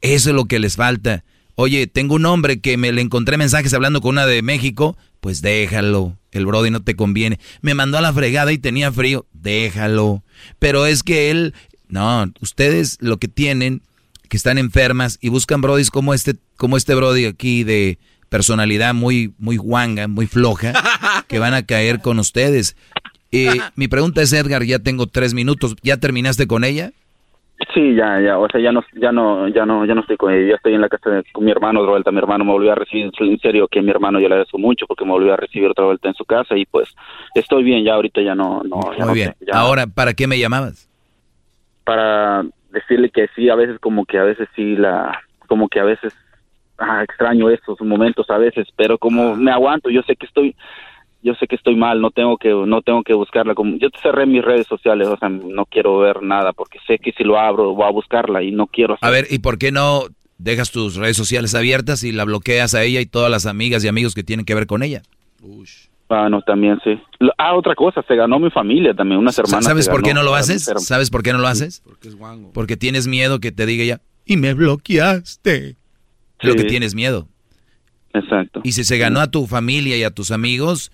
Eso 0.00 0.30
es 0.30 0.36
lo 0.36 0.46
que 0.46 0.58
les 0.58 0.76
falta. 0.76 1.24
Oye, 1.54 1.86
tengo 1.86 2.14
un 2.14 2.24
hombre 2.24 2.60
que 2.60 2.78
me 2.78 2.92
le 2.92 3.02
encontré 3.02 3.36
mensajes 3.36 3.74
hablando 3.74 4.00
con 4.00 4.12
una 4.12 4.24
de 4.24 4.40
México, 4.40 4.96
pues 5.20 5.42
déjalo. 5.42 6.16
El 6.32 6.46
Brody 6.46 6.70
no 6.70 6.82
te 6.82 6.96
conviene. 6.96 7.38
Me 7.60 7.74
mandó 7.74 7.98
a 7.98 8.00
la 8.00 8.12
fregada 8.12 8.52
y 8.52 8.58
tenía 8.58 8.92
frío, 8.92 9.26
déjalo. 9.32 10.22
Pero 10.58 10.86
es 10.86 11.02
que 11.02 11.30
él, 11.30 11.54
no, 11.88 12.32
ustedes 12.40 12.98
lo 13.00 13.18
que 13.18 13.28
tienen, 13.28 13.82
que 14.28 14.36
están 14.36 14.58
enfermas 14.58 15.18
y 15.20 15.28
buscan 15.28 15.60
Brodis 15.60 15.90
como 15.90 16.14
este, 16.14 16.36
como 16.56 16.76
este 16.76 16.94
Brody 16.94 17.26
aquí 17.26 17.64
de 17.64 17.98
personalidad 18.28 18.94
muy, 18.94 19.34
muy 19.38 19.56
guanga, 19.56 20.08
muy 20.08 20.26
floja, 20.26 20.72
que 21.28 21.38
van 21.38 21.54
a 21.54 21.66
caer 21.66 22.00
con 22.00 22.18
ustedes. 22.18 22.76
Y 23.30 23.46
mi 23.76 23.88
pregunta 23.88 24.22
es, 24.22 24.32
Edgar, 24.32 24.64
ya 24.64 24.78
tengo 24.78 25.06
tres 25.06 25.34
minutos. 25.34 25.76
¿Ya 25.82 25.98
terminaste 25.98 26.46
con 26.46 26.64
ella? 26.64 26.92
Sí, 27.74 27.94
ya, 27.94 28.20
ya, 28.20 28.38
o 28.38 28.48
sea, 28.48 28.60
ya 28.60 28.72
no, 28.72 28.82
ya 28.94 29.12
no, 29.12 29.46
ya 29.48 29.66
no, 29.66 29.84
ya 29.84 29.94
no 29.94 30.00
estoy 30.00 30.16
con 30.16 30.32
ella, 30.32 30.48
ya 30.48 30.54
estoy 30.56 30.74
en 30.74 30.80
la 30.80 30.88
casa 30.88 31.10
de, 31.10 31.24
con 31.32 31.44
mi 31.44 31.50
hermano 31.50 31.80
otra 31.80 31.90
vuelta, 31.92 32.10
mi 32.10 32.18
hermano 32.18 32.44
me 32.44 32.52
volvió 32.52 32.72
a 32.72 32.74
recibir, 32.74 33.10
en 33.18 33.38
serio 33.38 33.68
que 33.68 33.82
mi 33.82 33.90
hermano 33.90 34.18
yo 34.18 34.28
le 34.28 34.34
agradezco 34.34 34.58
mucho 34.58 34.86
porque 34.86 35.04
me 35.04 35.12
volvió 35.12 35.34
a 35.34 35.36
recibir 35.36 35.68
otra 35.68 35.84
vuelta 35.84 36.08
en 36.08 36.14
su 36.14 36.24
casa 36.24 36.56
y 36.56 36.64
pues 36.66 36.88
estoy 37.34 37.62
bien, 37.62 37.84
ya 37.84 37.94
ahorita 37.94 38.22
ya 38.22 38.34
no, 38.34 38.62
no, 38.64 38.92
ya 38.92 38.98
Muy 39.00 39.08
no 39.08 39.12
bien. 39.12 39.34
ya- 39.40 39.54
Ahora, 39.60 39.86
¿para 39.86 40.14
qué 40.14 40.26
me 40.26 40.38
llamabas? 40.38 40.88
para 41.84 42.44
decirle 42.70 43.10
que 43.10 43.26
sí, 43.34 43.48
a 43.50 43.54
veces 43.56 43.78
como 43.80 44.04
que 44.04 44.18
a 44.18 44.22
veces 44.24 44.48
sí 44.54 44.76
la, 44.76 45.20
como 45.48 45.68
que 45.68 45.80
a 45.80 45.84
veces 45.84 46.14
ah, 46.78 47.02
extraño 47.02 47.50
estos 47.50 47.80
momentos 47.80 48.28
a 48.30 48.38
veces, 48.38 48.68
pero 48.76 48.96
como 48.96 49.34
me 49.36 49.50
aguanto, 49.50 49.90
yo 49.90 50.02
sé 50.02 50.14
que 50.16 50.26
estoy, 50.26 50.54
yo 51.22 51.34
sé 51.34 51.46
que 51.46 51.56
estoy 51.56 51.76
mal, 51.76 52.00
no 52.00 52.10
tengo 52.10 52.36
que, 52.38 52.48
no 52.48 52.82
tengo 52.82 53.02
que 53.02 53.14
buscarla, 53.14 53.54
como 53.54 53.76
yo 53.76 53.88
cerré 54.02 54.26
mis 54.26 54.44
redes 54.44 54.66
sociales, 54.66 55.08
o 55.08 55.16
sea, 55.16 55.28
no 55.28 55.66
quiero 55.66 55.98
ver 55.98 56.22
nada 56.22 56.52
porque 56.52 56.78
sé 56.86 56.98
que 56.98 57.12
si 57.12 57.24
lo 57.24 57.38
abro 57.38 57.74
voy 57.74 57.86
a 57.86 57.90
buscarla 57.90 58.42
y 58.42 58.50
no 58.52 58.66
quiero. 58.66 58.96
A 59.00 59.10
ver, 59.10 59.26
¿y 59.30 59.40
por 59.40 59.58
qué 59.58 59.72
no 59.72 60.04
dejas 60.38 60.70
tus 60.70 60.96
redes 60.96 61.16
sociales 61.16 61.54
abiertas 61.54 62.02
y 62.04 62.12
la 62.12 62.24
bloqueas 62.24 62.74
a 62.74 62.82
ella 62.82 63.00
y 63.00 63.06
todas 63.06 63.30
las 63.30 63.46
amigas 63.46 63.84
y 63.84 63.88
amigos 63.88 64.14
que 64.14 64.22
tienen 64.22 64.46
que 64.46 64.54
ver 64.54 64.66
con 64.66 64.82
ella? 64.82 65.02
Ah, 66.08 66.28
no, 66.28 66.42
también 66.42 66.78
sí. 66.82 66.98
Ah, 67.38 67.54
otra 67.54 67.74
cosa, 67.74 68.02
se 68.02 68.16
ganó 68.16 68.38
mi 68.38 68.50
familia 68.50 68.94
también, 68.94 69.20
unas 69.20 69.38
hermanas. 69.38 69.64
¿Sabes 69.64 69.88
por 69.88 70.02
qué 70.02 70.12
no 70.12 70.22
lo 70.22 70.34
haces? 70.34 70.70
¿Sabes 70.78 71.10
por 71.10 71.22
qué 71.22 71.32
no 71.32 71.38
lo 71.38 71.46
haces? 71.46 71.82
Porque 72.52 72.76
tienes 72.76 73.06
miedo 73.06 73.38
que 73.38 73.52
te 73.52 73.64
diga 73.66 73.84
ella, 73.84 74.00
y 74.24 74.36
me 74.36 74.54
bloqueaste. 74.54 75.76
Lo 76.40 76.54
que 76.54 76.64
tienes 76.64 76.94
miedo. 76.94 77.28
Exacto. 78.12 78.60
Y 78.64 78.72
si 78.72 78.82
se 78.82 78.98
ganó 78.98 79.20
a 79.20 79.30
tu 79.30 79.46
familia 79.46 79.96
y 79.96 80.02
a 80.02 80.10
tus 80.10 80.30
amigos, 80.30 80.90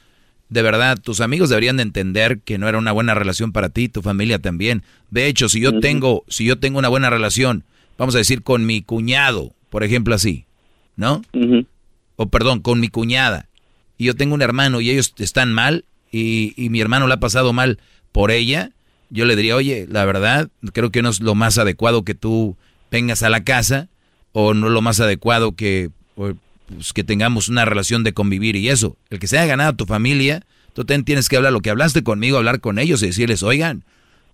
de 0.49 0.63
verdad, 0.63 0.99
tus 1.01 1.21
amigos 1.21 1.49
deberían 1.49 1.77
de 1.77 1.83
entender 1.83 2.41
que 2.41 2.59
no 2.59 2.69
era 2.69 2.79
una 2.79 2.93
buena 2.93 3.15
relación 3.15 3.53
para 3.53 3.69
ti, 3.69 3.89
tu 3.89 4.03
familia 4.03 4.39
también. 4.39 4.83
De 5.11 5.27
hecho, 5.27 5.49
si 5.49 5.61
yo 5.61 5.81
tengo, 5.81 6.25
si 6.29 6.45
yo 6.45 6.59
tengo 6.59 6.79
una 6.79 6.89
buena 6.89 7.11
relación, 7.11 7.65
vamos 7.99 8.15
a 8.15 8.19
decir 8.19 8.43
con 8.43 8.65
mi 8.67 8.83
cuñado, 8.83 9.53
por 9.71 9.83
ejemplo 9.83 10.15
así, 10.15 10.47
¿no? 10.95 11.23
O 12.17 12.29
perdón, 12.29 12.61
con 12.61 12.81
mi 12.81 12.89
cuñada. 12.89 13.49
Y 13.99 14.05
yo 14.05 14.15
tengo 14.15 14.35
un 14.35 14.43
hermano 14.43 14.81
y 14.81 14.91
ellos 14.91 15.15
están 15.19 15.53
mal 15.53 15.85
y, 16.13 16.53
y 16.57 16.71
mi 16.71 16.81
hermano 16.81 17.07
la 17.07 17.15
ha 17.15 17.21
pasado 17.21 17.53
mal 17.53 17.79
por 18.13 18.31
ella, 18.31 18.71
yo 19.11 19.25
le 19.25 19.37
diría, 19.37 19.57
oye, 19.57 19.87
la 19.89 20.05
verdad, 20.05 20.49
creo 20.73 20.91
que 20.91 21.03
no 21.03 21.11
es 21.11 21.21
lo 21.21 21.35
más 21.35 21.59
adecuado 21.59 22.05
que 22.05 22.15
tú 22.15 22.57
vengas 22.91 23.23
a 23.23 23.31
la 23.31 23.45
casa 23.45 23.89
o 24.33 24.55
no 24.55 24.67
es 24.67 24.73
lo 24.73 24.83
más 24.83 25.01
adecuado 25.01 25.53
que, 25.53 25.91
pues, 26.67 26.93
que 26.93 27.05
tengamos 27.05 27.49
una 27.49 27.65
relación 27.65 28.05
de 28.05 28.13
convivir 28.13 28.57
y 28.57 28.69
eso. 28.69 28.97
El 29.11 29.19
que 29.19 29.27
se 29.27 29.39
haya 29.39 29.47
ganado 29.47 29.75
tu 29.75 29.87
familia, 29.87 30.45
tú 30.73 30.85
también 30.85 31.05
tienes 31.05 31.29
que 31.29 31.37
hablar 31.37 31.53
lo 31.53 31.61
que 31.61 31.71
hablaste 31.71 32.03
conmigo, 32.03 32.39
hablar 32.39 32.61
con 32.61 32.79
ellos 32.79 33.03
y 33.03 33.07
decirles, 33.07 33.43
oigan, 33.43 33.85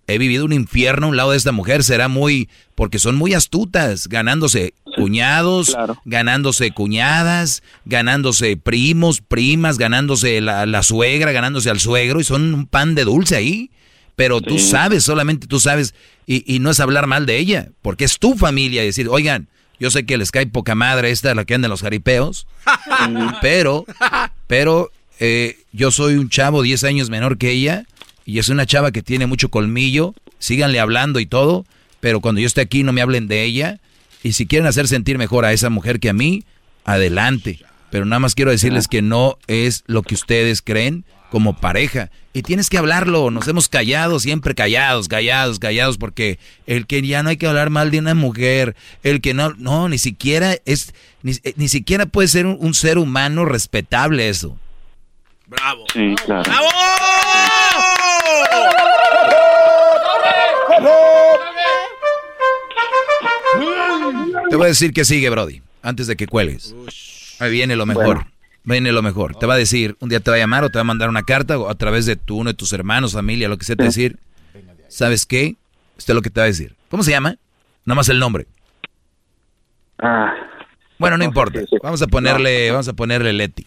he 0.07 0.17
vivido 0.17 0.45
un 0.45 0.53
infierno 0.53 1.07
a 1.07 1.09
un 1.09 1.17
lado 1.17 1.31
de 1.31 1.37
esta 1.37 1.51
mujer, 1.51 1.83
será 1.83 2.07
muy, 2.07 2.49
porque 2.75 2.99
son 2.99 3.15
muy 3.15 3.33
astutas, 3.33 4.07
ganándose 4.07 4.73
cuñados, 4.97 5.75
ganándose 6.05 6.71
cuñadas, 6.71 7.63
ganándose 7.85 8.57
primos, 8.57 9.21
primas, 9.21 9.77
ganándose 9.77 10.41
la, 10.41 10.65
la 10.65 10.83
suegra, 10.83 11.31
ganándose 11.31 11.69
al 11.69 11.79
suegro, 11.79 12.19
y 12.19 12.23
son 12.23 12.53
un 12.53 12.67
pan 12.67 12.95
de 12.95 13.05
dulce 13.05 13.35
ahí. 13.35 13.71
Pero 14.15 14.41
tú 14.41 14.59
sabes, 14.59 15.03
solamente 15.03 15.47
tú 15.47 15.59
sabes, 15.59 15.95
y, 16.27 16.43
y 16.53 16.59
no 16.59 16.69
es 16.69 16.79
hablar 16.79 17.07
mal 17.07 17.25
de 17.25 17.37
ella, 17.37 17.69
porque 17.81 18.03
es 18.03 18.19
tu 18.19 18.35
familia 18.35 18.83
y 18.83 18.87
decir, 18.87 19.07
oigan, 19.09 19.47
yo 19.79 19.91
sé 19.91 20.05
que 20.05 20.17
les 20.17 20.31
cae 20.31 20.47
poca 20.47 20.75
madre 20.75 21.11
esta, 21.11 21.35
la 21.35 21.45
que 21.45 21.55
anda 21.55 21.67
en 21.67 21.71
los 21.71 21.81
jaripeos, 21.81 22.47
pero, 23.41 23.85
pero 24.47 24.91
eh, 25.19 25.57
yo 25.71 25.91
soy 25.91 26.15
un 26.15 26.29
chavo 26.29 26.61
10 26.61 26.83
años 26.83 27.09
menor 27.09 27.37
que 27.37 27.51
ella, 27.51 27.85
y 28.25 28.39
es 28.39 28.49
una 28.49 28.65
chava 28.65 28.91
que 28.91 29.01
tiene 29.01 29.27
mucho 29.27 29.49
colmillo, 29.49 30.13
síganle 30.39 30.79
hablando 30.79 31.19
y 31.19 31.25
todo, 31.25 31.65
pero 31.99 32.21
cuando 32.21 32.41
yo 32.41 32.47
esté 32.47 32.61
aquí 32.61 32.83
no 32.83 32.93
me 32.93 33.01
hablen 33.01 33.27
de 33.27 33.43
ella, 33.43 33.79
y 34.23 34.33
si 34.33 34.45
quieren 34.45 34.67
hacer 34.67 34.87
sentir 34.87 35.17
mejor 35.17 35.45
a 35.45 35.53
esa 35.53 35.69
mujer 35.69 35.99
que 35.99 36.09
a 36.09 36.13
mí, 36.13 36.43
adelante. 36.85 37.59
Pero 37.89 38.05
nada 38.05 38.19
más 38.19 38.35
quiero 38.35 38.51
decirles 38.51 38.87
que 38.87 39.01
no 39.01 39.37
es 39.47 39.83
lo 39.85 40.01
que 40.01 40.15
ustedes 40.15 40.61
creen 40.61 41.05
como 41.33 41.57
pareja. 41.57 42.11
Y 42.31 42.43
tienes 42.43 42.69
que 42.69 42.77
hablarlo, 42.77 43.31
nos 43.31 43.47
hemos 43.47 43.67
callado, 43.67 44.19
siempre 44.19 44.53
callados, 44.53 45.07
callados, 45.07 45.57
callados, 45.57 45.97
porque 45.97 46.37
el 46.67 46.85
que 46.85 47.01
ya 47.01 47.23
no 47.23 47.29
hay 47.29 47.37
que 47.37 47.47
hablar 47.47 47.71
mal 47.71 47.89
de 47.89 47.97
una 47.97 48.13
mujer, 48.13 48.75
el 49.01 49.19
que 49.19 49.33
no, 49.33 49.51
no, 49.57 49.89
ni 49.89 49.97
siquiera 49.97 50.57
es, 50.65 50.93
ni, 51.23 51.31
eh, 51.43 51.53
ni 51.55 51.69
siquiera 51.69 52.05
puede 52.05 52.27
ser 52.27 52.45
un, 52.45 52.57
un 52.59 52.75
ser 52.75 52.99
humano 52.99 53.45
respetable 53.45 54.29
eso. 54.29 54.59
Bravo. 55.47 55.85
Sí, 55.91 56.13
claro. 56.23 56.43
Te 64.51 64.55
voy 64.55 64.65
a 64.65 64.67
decir 64.67 64.93
que 64.93 65.03
sigue, 65.03 65.31
Brody, 65.31 65.63
antes 65.81 66.05
de 66.05 66.15
que 66.15 66.27
cuelgues. 66.27 66.75
Ahí 67.39 67.49
viene 67.49 67.75
lo 67.75 67.87
mejor. 67.87 68.17
Bueno. 68.17 68.32
Viene 68.65 68.91
lo 68.91 69.01
mejor. 69.01 69.35
Te 69.35 69.45
va 69.45 69.55
a 69.55 69.57
decir, 69.57 69.97
un 69.99 70.09
día 70.09 70.19
te 70.21 70.31
va 70.31 70.37
a 70.37 70.39
llamar 70.39 70.63
o 70.63 70.69
te 70.69 70.77
va 70.77 70.81
a 70.81 70.85
mandar 70.85 71.09
una 71.09 71.23
carta 71.23 71.57
o 71.59 71.69
a 71.69 71.75
través 71.75 72.05
de 72.05 72.15
tu, 72.15 72.37
uno 72.37 72.49
de 72.51 72.53
tus 72.53 72.71
hermanos, 72.73 73.13
familia, 73.13 73.49
lo 73.49 73.57
que 73.57 73.65
sea, 73.65 73.75
te 73.75 73.83
va 73.83 73.87
a 73.87 73.89
decir, 73.89 74.19
¿sabes 74.87 75.25
qué? 75.25 75.55
Esto 75.97 76.11
es 76.13 76.15
lo 76.15 76.21
que 76.21 76.29
te 76.29 76.39
va 76.39 76.45
a 76.45 76.47
decir. 76.47 76.75
¿Cómo 76.89 77.03
se 77.03 77.11
llama? 77.11 77.35
Nada 77.85 77.95
más 77.95 78.07
el 78.09 78.19
nombre. 78.19 78.47
Ah, 79.99 80.33
Bueno, 80.97 81.17
no 81.17 81.23
importa. 81.25 81.59
Vamos 81.81 82.01
a 82.01 82.07
ponerle, 82.07 82.71
vamos 82.71 82.87
a 82.87 82.93
ponerle 82.93 83.33
Leti. 83.33 83.65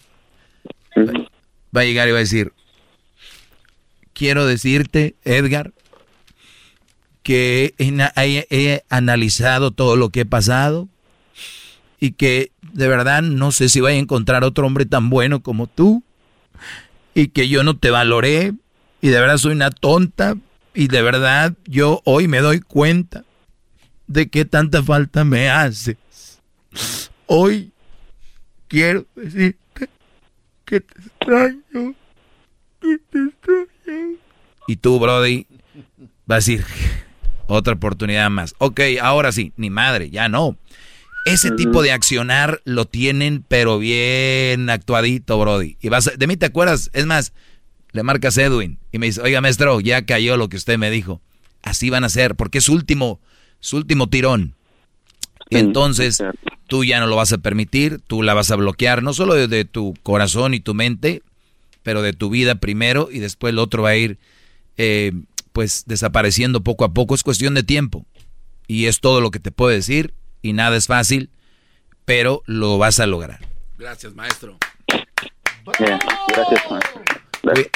Va 1.75 1.81
a 1.81 1.83
llegar 1.83 2.07
y 2.07 2.11
va 2.11 2.17
a 2.17 2.21
decir, 2.21 2.51
quiero 4.13 4.47
decirte, 4.47 5.15
Edgar, 5.23 5.73
que 7.21 7.75
he- 7.77 8.47
he 8.49 8.83
analizado 8.89 9.71
todo 9.71 9.95
lo 9.95 10.09
que 10.09 10.21
he 10.21 10.25
pasado 10.25 10.87
y 11.99 12.11
que 12.13 12.51
de 12.73 12.87
verdad 12.87 13.21
no 13.21 13.51
sé 13.51 13.69
si 13.69 13.81
voy 13.81 13.93
a 13.93 13.95
encontrar 13.95 14.43
otro 14.43 14.65
hombre 14.65 14.85
tan 14.85 15.09
bueno 15.09 15.41
como 15.41 15.67
tú 15.67 16.03
y 17.13 17.29
que 17.29 17.49
yo 17.49 17.63
no 17.63 17.77
te 17.77 17.89
valoré 17.89 18.53
y 19.01 19.09
de 19.09 19.19
verdad 19.19 19.37
soy 19.37 19.53
una 19.53 19.71
tonta 19.71 20.35
y 20.73 20.87
de 20.87 21.01
verdad 21.01 21.53
yo 21.65 22.01
hoy 22.05 22.27
me 22.27 22.39
doy 22.39 22.59
cuenta 22.59 23.23
de 24.07 24.29
qué 24.29 24.45
tanta 24.45 24.81
falta 24.83 25.23
me 25.23 25.49
haces. 25.49 25.97
Hoy 27.25 27.71
quiero 28.67 29.05
decirte 29.15 29.89
que 30.65 30.81
te 30.81 30.99
extraño, 30.99 31.95
que 32.81 32.97
te 33.09 33.23
extraño. 33.25 34.17
Y 34.67 34.75
tú, 34.77 34.99
Brody, 34.99 35.47
vas 36.25 36.35
a 36.35 36.51
decir, 36.51 36.65
otra 37.47 37.73
oportunidad 37.73 38.29
más. 38.29 38.55
Ok, 38.57 38.81
ahora 39.01 39.31
sí, 39.31 39.53
ni 39.57 39.69
madre, 39.69 40.09
ya 40.09 40.29
no. 40.29 40.57
Ese 41.27 41.51
tipo 41.51 41.81
de 41.81 41.91
accionar 41.91 42.61
lo 42.65 42.85
tienen, 42.85 43.43
pero 43.47 43.79
bien 43.79 44.69
actuadito, 44.69 45.37
Brody. 45.39 45.77
Y 45.81 45.89
vas 45.89 46.07
a- 46.07 46.11
de 46.11 46.27
mí 46.27 46.37
te 46.37 46.45
acuerdas, 46.45 46.89
es 46.93 47.05
más, 47.05 47.33
le 47.91 48.03
marcas 48.03 48.37
Edwin 48.37 48.79
y 48.91 48.97
me 48.99 49.07
dice, 49.07 49.21
oiga, 49.21 49.41
maestro, 49.41 49.79
ya 49.79 50.05
cayó 50.05 50.37
lo 50.37 50.49
que 50.49 50.57
usted 50.57 50.77
me 50.77 50.89
dijo. 50.91 51.21
Así 51.63 51.89
van 51.89 52.03
a 52.03 52.09
ser, 52.09 52.35
porque 52.35 52.59
es 52.59 52.65
su 52.65 52.73
último, 52.73 53.19
su 53.59 53.77
último 53.77 54.07
tirón. 54.09 54.55
Y 55.49 55.55
entonces 55.57 56.21
tú 56.67 56.83
ya 56.83 56.99
no 56.99 57.07
lo 57.07 57.15
vas 57.15 57.31
a 57.33 57.37
permitir, 57.37 57.99
tú 58.05 58.21
la 58.21 58.33
vas 58.33 58.51
a 58.51 58.55
bloquear, 58.57 59.01
no 59.01 59.13
solo 59.13 59.33
de, 59.33 59.47
de 59.47 59.65
tu 59.65 59.93
corazón 60.03 60.53
y 60.53 60.59
tu 60.59 60.73
mente, 60.73 61.21
pero 61.83 62.01
de 62.01 62.11
tu 62.13 62.29
vida 62.29 62.55
primero 62.55 63.07
y 63.11 63.19
después 63.19 63.51
el 63.51 63.59
otro 63.59 63.83
va 63.83 63.89
a 63.89 63.95
ir 63.95 64.17
eh, 64.77 65.13
pues 65.53 65.83
desapareciendo 65.87 66.61
poco 66.61 66.83
a 66.85 66.93
poco. 66.93 67.15
Es 67.15 67.23
cuestión 67.23 67.53
de 67.53 67.63
tiempo. 67.63 68.05
Y 68.67 68.85
es 68.87 68.99
todo 68.99 69.21
lo 69.21 69.31
que 69.31 69.39
te 69.39 69.51
puedo 69.51 69.71
decir 69.71 70.13
y 70.41 70.53
nada 70.53 70.77
es 70.77 70.87
fácil, 70.87 71.29
pero 72.05 72.43
lo 72.45 72.77
vas 72.77 72.99
a 72.99 73.07
lograr. 73.07 73.39
Gracias, 73.77 74.13
maestro. 74.15 74.57
Bien, 75.79 75.99
gracias. 76.29 76.71
maestro. 76.71 77.01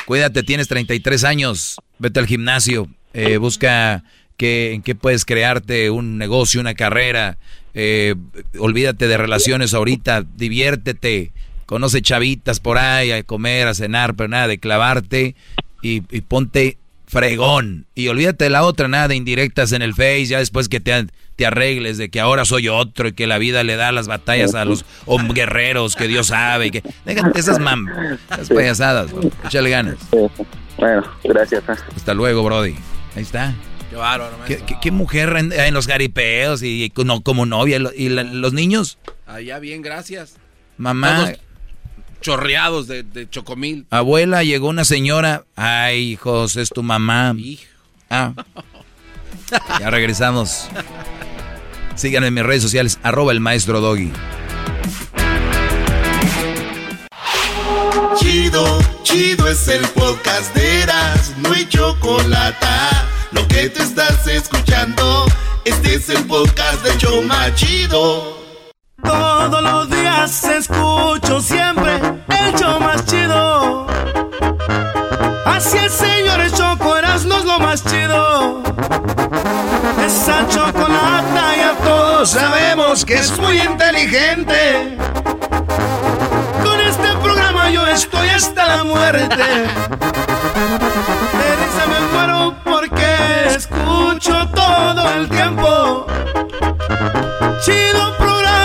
Cuídate, 0.05 0.43
tienes 0.43 0.67
33 0.67 1.23
años. 1.23 1.77
Vete 1.99 2.19
al 2.19 2.27
gimnasio. 2.27 2.87
Eh, 3.13 3.37
busca 3.37 4.03
que, 4.37 4.73
en 4.73 4.81
qué 4.81 4.95
puedes 4.95 5.25
crearte 5.25 5.89
un 5.89 6.17
negocio, 6.17 6.61
una 6.61 6.73
carrera. 6.73 7.37
Eh, 7.73 8.15
olvídate 8.57 9.07
de 9.07 9.17
relaciones 9.17 9.73
ahorita. 9.73 10.23
Diviértete. 10.35 11.31
Conoce 11.65 12.01
chavitas 12.01 12.59
por 12.59 12.77
ahí 12.77 13.11
a 13.11 13.23
comer, 13.23 13.67
a 13.67 13.73
cenar, 13.73 14.15
pero 14.15 14.29
nada 14.29 14.47
de 14.47 14.59
clavarte. 14.59 15.35
Y, 15.81 16.03
y 16.09 16.21
ponte 16.21 16.77
fregón. 17.11 17.87
Y 17.93 18.07
olvídate 18.07 18.45
de 18.45 18.49
la 18.49 18.63
otra, 18.63 18.87
nada 18.87 19.09
de 19.09 19.15
indirectas 19.15 19.73
en 19.73 19.81
el 19.81 19.93
Face, 19.93 20.27
ya 20.27 20.39
después 20.39 20.69
que 20.69 20.79
te, 20.79 21.07
te 21.35 21.45
arregles 21.45 21.97
de 21.97 22.09
que 22.09 22.21
ahora 22.21 22.45
soy 22.45 22.69
otro 22.69 23.09
y 23.09 23.11
que 23.11 23.27
la 23.27 23.37
vida 23.37 23.63
le 23.63 23.75
da 23.75 23.91
las 23.91 24.07
batallas 24.07 24.55
a 24.55 24.63
los 24.63 24.85
guerreros 25.33 25.97
que 25.97 26.07
Dios 26.07 26.27
sabe. 26.27 26.67
Y 26.67 26.71
que, 26.71 26.83
déjate 27.05 27.37
esas, 27.37 27.59
mam, 27.59 27.89
esas 28.31 28.49
payasadas, 28.49 29.11
échale 29.45 29.69
ganas. 29.69 29.97
Bueno, 30.77 31.03
gracias. 31.25 31.61
¿eh? 31.67 31.73
Hasta 31.95 32.13
luego, 32.13 32.43
Brody. 32.43 32.75
Ahí 33.15 33.23
está. 33.23 33.53
Qué 33.89 33.97
bárbaro, 33.97 34.37
¿Qué, 34.47 34.63
qué, 34.65 34.77
qué 34.81 34.91
mujer 34.91 35.35
en, 35.37 35.51
en, 35.51 35.73
los 35.73 35.85
garipeos 35.85 36.63
y, 36.63 36.85
y 36.85 37.03
no, 37.03 37.21
como 37.23 37.45
novia? 37.45 37.77
¿Y 37.93 38.07
la, 38.07 38.23
los 38.23 38.53
niños? 38.53 38.97
Allá 39.27 39.59
bien, 39.59 39.81
gracias. 39.81 40.37
Mamá. 40.77 41.25
Todos 41.25 41.39
chorreados 42.21 42.87
de, 42.87 43.03
de, 43.03 43.29
chocomil. 43.29 43.85
Abuela, 43.89 44.43
llegó 44.43 44.69
una 44.69 44.85
señora. 44.85 45.43
Ay, 45.55 46.11
hijos, 46.11 46.55
es 46.55 46.69
tu 46.69 46.83
mamá. 46.83 47.33
Hijo. 47.37 47.63
Ah. 48.09 48.33
ya 49.79 49.89
regresamos. 49.89 50.69
Síganme 51.95 52.27
en 52.27 52.33
mis 52.33 52.43
redes 52.43 52.63
sociales, 52.63 52.99
arroba 53.03 53.31
el 53.31 53.39
maestro 53.39 53.81
Doggy. 53.81 54.11
Chido, 58.17 58.79
chido 59.03 59.47
es 59.47 59.67
el 59.67 59.81
podcast 59.89 60.53
de 60.55 60.81
Eras, 60.81 61.33
no 61.37 61.51
hay 61.51 61.67
chocolate. 61.67 62.65
Lo 63.31 63.47
que 63.47 63.69
te 63.69 63.83
estás 63.83 64.27
escuchando, 64.27 65.25
este 65.65 65.95
es 65.95 66.09
el 66.09 66.23
podcast 66.25 66.83
de 66.83 66.97
Choma 66.97 67.53
Chido. 67.55 68.40
Todos 69.11 69.61
los 69.61 69.89
días 69.89 70.43
escucho 70.45 71.41
siempre 71.41 71.99
el 72.29 72.55
show 72.55 72.79
más 72.79 73.05
chido. 73.05 73.85
Así 75.45 75.77
el 75.77 75.89
señor 75.89 76.49
Choco 76.51 76.95
Erasmo 76.95 77.35
es 77.35 77.43
lo 77.43 77.59
más 77.59 77.83
chido. 77.83 78.63
Esa 80.05 80.47
chocolata 80.47 81.55
ya 81.57 81.73
todos 81.83 82.29
sabemos 82.29 83.03
que 83.03 83.15
es 83.15 83.37
muy 83.37 83.59
inteligente. 83.59 84.97
Con 86.63 86.79
este 86.79 87.09
programa 87.21 87.69
yo 87.69 87.85
estoy 87.87 88.29
hasta 88.29 88.65
la 88.65 88.83
muerte. 88.85 89.43
De 91.37 91.49
risa 91.59 91.85
me 91.91 91.99
muero 92.13 92.55
porque 92.63 93.47
escucho 93.47 94.47
todo 94.55 95.11
el 95.15 95.27
tiempo. 95.27 96.07
Chido 97.65 98.21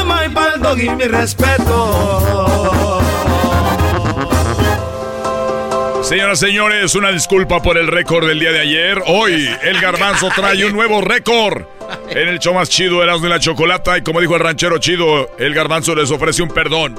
programa 0.07 0.25
y 0.25 0.29
pa'l 0.29 0.61
doggy 0.61 0.91
mi 0.91 1.05
respeto. 1.05 3.03
Señoras 6.03 6.41
y 6.43 6.47
señores, 6.47 6.95
una 6.95 7.11
disculpa 7.11 7.61
por 7.61 7.77
el 7.77 7.89
récord 7.89 8.29
del 8.29 8.39
día 8.39 8.53
de 8.53 8.61
ayer. 8.61 9.03
Hoy 9.07 9.51
el 9.63 9.81
garbanzo 9.81 10.29
trae 10.35 10.65
un 10.65 10.73
nuevo 10.73 11.01
récord. 11.01 11.65
En 12.11 12.29
el 12.29 12.39
show 12.39 12.55
más 12.55 12.69
chido 12.69 13.03
Erasmo 13.03 13.25
de 13.25 13.31
la 13.31 13.41
Chocolata. 13.41 13.99
Y 13.99 14.03
como 14.03 14.21
dijo 14.21 14.35
el 14.35 14.41
ranchero 14.41 14.79
chido, 14.79 15.35
el 15.39 15.53
garbanzo 15.53 15.97
les 15.97 16.11
ofrece 16.11 16.43
un 16.43 16.51
perdón. 16.51 16.95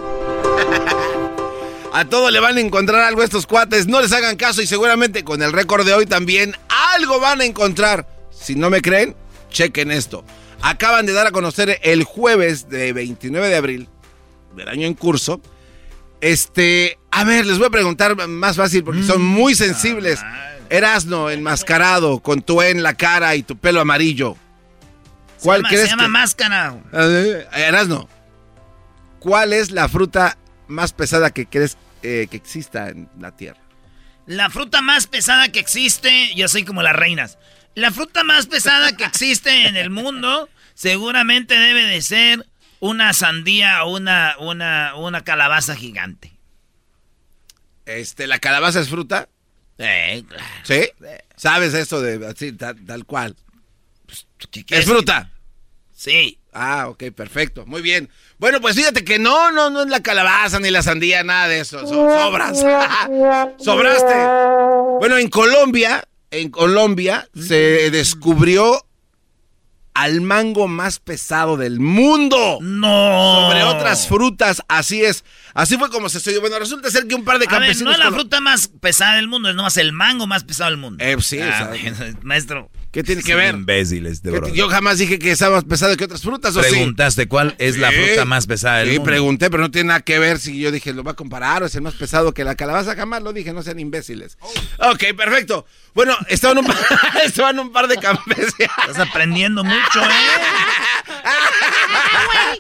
A 1.94 2.06
todos 2.06 2.32
le 2.32 2.40
van 2.42 2.58
a 2.58 2.60
encontrar 2.60 3.02
algo 3.02 3.22
a 3.22 3.26
estos 3.26 3.48
cuates. 3.48 3.88
No 3.88 4.02
les 4.02 4.12
hagan 4.12 4.36
caso 4.36 4.62
y 4.62 4.68
seguramente 4.68 5.24
con 5.24 5.42
el 5.42 5.54
récord 5.54 5.86
de 5.86 5.94
hoy 5.94 6.06
también 6.06 6.54
algo 6.94 7.20
van 7.22 7.40
a 7.40 7.46
encontrar. 7.46 8.06
Si 8.30 8.56
no 8.56 8.70
me 8.70 8.82
creen, 8.82 9.16
chequen 9.50 9.92
esto. 9.92 10.26
Acaban 10.62 11.06
de 11.06 11.14
dar 11.14 11.28
a 11.28 11.32
conocer 11.32 11.80
el 11.84 12.04
jueves 12.04 12.70
de 12.70 12.94
29 12.94 13.48
de 13.48 13.56
abril 13.56 13.90
del 14.56 14.68
año 14.68 14.88
en 14.88 14.94
curso. 14.94 15.42
Este, 16.22 16.98
a 17.12 17.24
ver, 17.24 17.46
les 17.46 17.58
voy 17.58 17.68
a 17.68 17.70
preguntar 17.72 18.16
más 18.28 18.58
fácil 18.58 18.84
porque 18.84 19.04
son 19.04 19.22
muy 19.24 19.56
sensibles. 19.56 20.20
Erasno 20.70 21.30
enmascarado 21.30 22.20
con 22.20 22.42
tu 22.42 22.62
E 22.62 22.70
en 22.70 22.84
la 22.84 22.96
cara 22.96 23.36
y 23.36 23.44
tu 23.44 23.58
pelo 23.58 23.80
amarillo. 23.80 24.36
¿Cuál 25.42 25.58
se 25.58 25.62
llama, 25.62 25.70
crees 25.70 25.84
se 25.84 25.90
llama 25.90 26.04
que... 26.04 26.10
máscara. 26.10 26.76
Erasno, 27.56 28.10
¿cuál 29.20 29.54
es 29.54 29.72
la 29.72 29.88
fruta 29.88 30.38
más 30.68 30.92
pesada 30.92 31.30
que 31.30 31.46
crees 31.46 31.78
eh, 32.02 32.28
que 32.30 32.38
exista 32.38 32.90
en 32.90 33.10
la 33.20 33.36
tierra? 33.36 33.62
La 34.26 34.50
fruta 34.50 34.82
más 34.82 35.08
pesada 35.08 35.50
que 35.54 35.60
existe, 35.60 36.34
yo 36.36 36.50
soy 36.50 36.66
como 36.66 36.82
las 36.82 36.96
reinas. 36.96 37.38
La 37.78 37.92
fruta 37.92 38.24
más 38.24 38.48
pesada 38.48 38.98
que 38.98 39.04
existe 39.04 39.68
en 39.68 39.76
el 39.76 39.92
mundo 39.92 40.50
seguramente 40.74 41.60
debe 41.60 41.84
de 41.84 42.02
ser 42.02 42.44
una 42.80 43.14
sandía 43.14 43.84
o 43.84 43.96
una, 43.96 44.36
una, 44.40 44.96
una 44.96 45.24
calabaza 45.24 45.76
gigante. 45.76 46.32
Este, 47.86 48.26
¿la 48.26 48.40
calabaza 48.40 48.80
es 48.80 48.90
fruta? 48.90 49.30
Eh, 49.78 50.24
claro. 50.28 50.44
¿Sí? 50.64 50.90
¿Sabes 51.36 51.76
eso 51.76 52.02
de 52.02 52.26
así, 52.26 52.52
tal, 52.54 52.84
tal 52.84 53.06
cual? 53.06 53.36
Pues, 54.08 54.26
¿Es 54.70 54.86
fruta? 54.86 55.30
Sí. 55.94 56.40
Ah, 56.54 56.88
ok, 56.88 57.12
perfecto. 57.16 57.68
Muy 57.68 57.84
bien. 57.84 58.10
Bueno, 58.40 58.60
pues 58.60 58.76
fíjate 58.76 59.04
que 59.04 59.20
no, 59.20 59.52
no, 59.52 59.70
no 59.70 59.84
es 59.84 59.90
la 59.90 60.02
calabaza 60.02 60.60
ni 60.60 60.72
la 60.72 60.82
sandía, 60.82 61.24
nada 61.24 61.48
de 61.48 61.60
eso. 61.60 61.86
Sobras. 61.86 62.58
Sobraste. 63.60 64.16
Bueno, 64.98 65.20
en 65.20 65.30
Colombia, 65.30 66.04
en 66.42 66.50
Colombia 66.50 67.28
se 67.36 67.90
descubrió 67.92 68.84
al 69.98 70.22
mango 70.22 70.68
más 70.68 71.00
pesado 71.00 71.58
del 71.58 71.80
mundo. 71.80 72.60
No. 72.62 73.48
Sobre 73.48 73.64
otras 73.64 74.08
frutas, 74.08 74.62
así 74.68 75.04
es. 75.04 75.24
Así 75.56 75.76
fue 75.76 75.90
como 75.90 76.08
se 76.08 76.20
estudió. 76.20 76.40
Bueno, 76.40 76.60
resulta 76.60 76.92
ser 76.92 77.08
que 77.08 77.16
un 77.16 77.24
par 77.24 77.40
de 77.40 77.48
campesinos... 77.48 77.96
A 77.96 77.98
ver, 77.98 78.00
no 78.00 78.06
es 78.06 78.12
la 78.12 78.16
fruta 78.16 78.40
más 78.40 78.68
pesada 78.68 79.16
del 79.16 79.28
mundo, 79.28 79.50
es 79.50 79.56
nomás 79.56 79.76
el 79.78 79.94
mango 79.94 80.28
más 80.28 80.44
pesado 80.44 80.70
del 80.70 80.80
mundo. 80.80 81.04
Eh, 81.04 81.18
sí, 81.20 81.40
ah, 81.42 81.72
maestro. 82.22 82.70
¿Qué 82.98 83.04
tiene 83.04 83.22
que 83.22 83.36
ver? 83.36 83.54
Imbéciles, 83.54 84.24
de 84.24 84.32
verdad. 84.32 84.50
Yo 84.54 84.70
jamás 84.70 84.98
dije 84.98 85.20
que 85.20 85.30
estaba 85.30 85.58
más 85.58 85.66
pesado 85.66 85.96
que 85.96 86.06
otras 86.06 86.24
frutas, 86.24 86.56
¿o 86.58 86.62
Preguntaste 86.62 87.22
sí? 87.22 87.28
cuál 87.28 87.54
es 87.60 87.76
sí. 87.76 87.80
la 87.80 87.92
fruta 87.92 88.26
más 88.26 88.48
pesada 88.48 88.80
del 88.80 88.88
sí, 88.88 88.94
mundo. 88.96 89.04
Sí, 89.04 89.12
pregunté, 89.12 89.52
pero 89.52 89.62
no 89.62 89.70
tiene 89.70 89.90
nada 89.90 90.00
que 90.00 90.18
ver 90.18 90.40
si 90.40 90.58
yo 90.60 90.72
dije, 90.72 90.94
lo 90.94 91.04
va 91.04 91.12
a 91.12 91.14
comparar 91.14 91.62
o 91.62 91.68
es 91.68 91.76
el 91.76 91.84
más 91.84 91.94
pesado 91.94 92.34
que 92.34 92.44
la 92.44 92.56
calabaza. 92.56 92.96
Jamás 92.96 93.22
lo 93.22 93.34
dije, 93.34 93.54
no 93.54 93.62
sean 93.62 93.78
imbéciles. 93.80 94.40
Oh. 94.40 94.52
Ok, 94.94 95.16
perfecto. 95.16 95.68
Bueno, 95.94 96.18
estaban 96.28 96.58
un, 96.58 96.66
estaban 97.24 97.60
un 97.60 97.72
par 97.72 97.88
de 97.88 97.98
campesinos. 97.98 98.52
Estás 98.90 99.08
aprendiendo 99.08 99.64
mucho, 99.64 100.02
¿eh? 100.02 100.08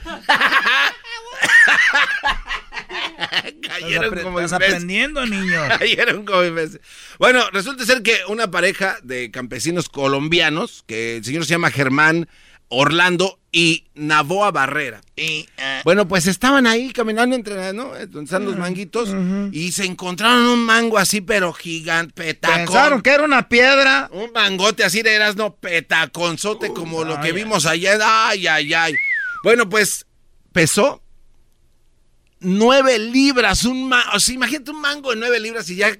Cayeron 3.61 4.19
como 4.21 4.39
estás 4.39 4.61
aprendiendo, 4.61 5.25
niño. 5.25 5.61
Cayeron 5.79 6.25
como 6.25 6.43
imbéciles. 6.43 6.81
Bueno, 7.19 7.43
resulta 7.51 7.85
ser 7.85 8.01
que 8.01 8.19
una 8.27 8.51
pareja 8.51 8.97
de 9.03 9.31
campesinos 9.31 9.89
colombianos, 9.89 10.83
que 10.87 11.17
el 11.17 11.25
señor 11.25 11.45
se 11.45 11.51
llama 11.51 11.71
Germán 11.71 12.27
Orlando 12.69 13.39
y 13.51 13.85
Navoa 13.95 14.51
Barrera. 14.51 15.01
Y, 15.15 15.47
uh, 15.57 15.83
bueno, 15.85 16.07
pues 16.07 16.27
estaban 16.27 16.67
ahí 16.67 16.91
caminando 16.91 17.35
entre, 17.35 17.73
¿no? 17.73 17.93
Donde 17.95 18.23
están 18.23 18.45
los 18.45 18.57
manguitos 18.57 19.09
uh 19.09 19.15
-huh. 19.15 19.49
y 19.53 19.71
se 19.71 19.85
encontraron 19.85 20.45
un 20.45 20.59
mango 20.65 20.97
así, 20.97 21.21
pero 21.21 21.53
gigante, 21.53 22.13
petacón. 22.13 22.57
Pensaron 22.57 23.01
que 23.01 23.11
era 23.11 23.23
una 23.23 23.47
piedra. 23.47 24.09
Un 24.11 24.31
mangote 24.33 24.83
así 24.83 25.01
de 25.01 25.15
eras, 25.15 25.37
no, 25.37 25.55
petaconzote, 25.55 26.69
uh, 26.69 26.73
como 26.73 27.03
lo 27.05 27.19
que 27.21 27.31
vimos 27.31 27.65
allá. 27.65 27.97
Ay, 28.27 28.47
ay, 28.47 28.73
ay. 28.73 28.93
Bueno, 29.43 29.69
pues 29.69 30.05
pesó 30.51 31.01
nueve 32.39 32.99
libras. 32.99 33.65
Un 33.65 33.89
ma 33.89 34.03
o 34.13 34.19
sea, 34.19 34.35
imagínate 34.35 34.71
un 34.71 34.81
mango 34.81 35.11
de 35.11 35.17
nueve 35.17 35.39
libras 35.39 35.69
y 35.69 35.77
ya 35.77 35.95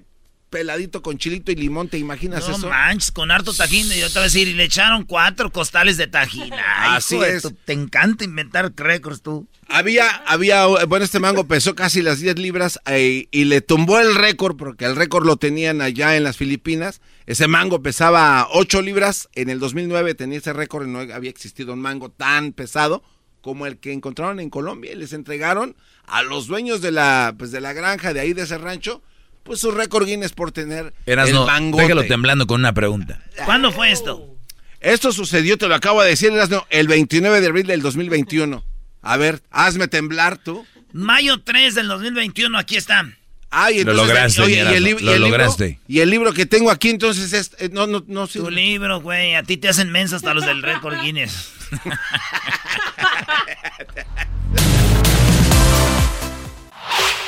peladito 0.50 1.02
con 1.02 1.18
chilito 1.18 1.52
y 1.52 1.56
limón, 1.56 1.90
¿te 1.90 1.98
imaginas 1.98 2.48
no 2.48 2.56
eso? 2.56 2.62
No 2.62 2.70
manches, 2.70 3.12
con 3.12 3.32
harto 3.32 3.54
tajín, 3.54 3.88
yo 3.90 4.08
te 4.08 4.14
voy 4.14 4.22
a 4.22 4.24
decir, 4.24 4.48
y 4.48 4.54
le 4.54 4.64
echaron 4.64 5.04
cuatro 5.04 5.52
costales 5.52 5.98
de 5.98 6.08
tajín. 6.08 6.54
Ay, 6.76 6.98
Así 6.98 7.18
es. 7.18 7.48
Te 7.66 7.74
encanta 7.74 8.24
inventar 8.24 8.72
récords 8.76 9.22
tú. 9.22 9.48
Había, 9.68 10.10
había, 10.26 10.66
bueno, 10.86 11.04
este 11.04 11.20
mango 11.20 11.48
pesó 11.48 11.76
casi 11.76 12.02
las 12.02 12.22
10 12.22 12.40
libras 12.40 12.80
eh, 12.86 13.28
y 13.32 13.46
le 13.46 13.62
tumbó 13.62 14.00
el 14.00 14.16
récord, 14.16 14.56
porque 14.56 14.86
el 14.86 14.96
récord 14.96 15.26
lo 15.26 15.36
tenían 15.36 15.82
allá 15.82 16.16
en 16.16 16.24
las 16.24 16.38
Filipinas. 16.38 17.02
Ese 17.26 17.48
mango 17.48 17.82
pesaba 17.84 18.48
8 18.52 18.82
libras, 18.82 19.28
en 19.36 19.50
el 19.50 19.60
2009 19.60 20.16
tenía 20.16 20.38
ese 20.38 20.54
récord 20.54 20.88
y 20.88 20.90
no 20.90 21.00
había 21.00 21.30
existido 21.30 21.74
un 21.74 21.82
mango 21.82 22.10
tan 22.10 22.54
pesado 22.54 23.04
como 23.48 23.66
el 23.66 23.78
que 23.78 23.94
encontraron 23.94 24.42
en 24.42 24.50
Colombia 24.50 24.92
y 24.92 24.96
les 24.98 25.14
entregaron 25.14 25.78
a 26.06 26.22
los 26.22 26.48
dueños 26.48 26.82
de 26.82 26.92
la, 26.92 27.34
pues, 27.38 27.50
de 27.54 27.62
la 27.62 27.72
granja 27.72 28.12
de 28.12 28.20
ahí 28.20 28.34
de 28.34 28.42
ese 28.42 28.58
rancho 28.58 29.02
pues 29.44 29.62
su 29.62 29.72
récord 29.72 30.06
Guinness 30.06 30.34
por 30.34 30.52
tener 30.52 30.94
Eras 31.06 31.30
el 31.30 31.36
no, 31.36 31.46
mangote. 31.46 31.84
Déjalo 31.84 32.04
temblando 32.08 32.46
con 32.46 32.60
una 32.60 32.74
pregunta. 32.74 33.22
¿Cuándo 33.46 33.72
fue 33.72 33.90
esto? 33.94 34.36
Esto 34.82 35.14
sucedió, 35.14 35.58
te 35.58 35.70
lo 35.70 35.76
acabo 35.76 36.04
de 36.04 36.10
decir, 36.10 36.34
Erasno, 36.34 36.68
el 36.70 36.90
29 36.90 37.40
de 37.40 37.48
abril 37.48 37.66
del 37.66 37.82
2021. 37.82 38.66
A 39.02 39.16
ver, 39.16 39.42
hazme 39.50 39.88
temblar 39.88 40.38
tú. 40.38 40.66
Mayo 40.92 41.40
3 41.42 41.74
del 41.74 41.88
2021, 41.88 42.58
aquí 42.58 42.76
está. 42.76 43.10
Ay, 43.50 43.76
lo 43.76 43.92
entonces, 43.92 44.08
lograste, 44.08 44.42
oye, 44.42 44.56
y 44.56 44.60
el, 44.60 44.68
lo 44.68 44.74
y 44.74 44.76
el 44.76 44.84
libro- 44.84 45.18
lograste. 45.20 45.80
y 45.88 46.00
el 46.02 46.10
libro 46.10 46.34
que 46.34 46.46
tengo 46.46 46.70
aquí, 46.70 46.90
entonces, 46.90 47.32
es, 47.32 47.52
eh, 47.60 47.70
no, 47.72 47.88
no, 47.88 48.04
no, 48.08 48.28
sí. 48.28 48.40
Tu 48.40 48.50
libro, 48.50 49.00
güey, 49.00 49.36
a 49.36 49.44
ti 49.44 49.56
te 49.56 49.70
hacen 49.70 49.90
mensa 49.90 50.18
hasta 50.18 50.34
los 50.34 50.46
del 50.46 50.62
récord 50.62 51.00
Guinness. 51.02 51.54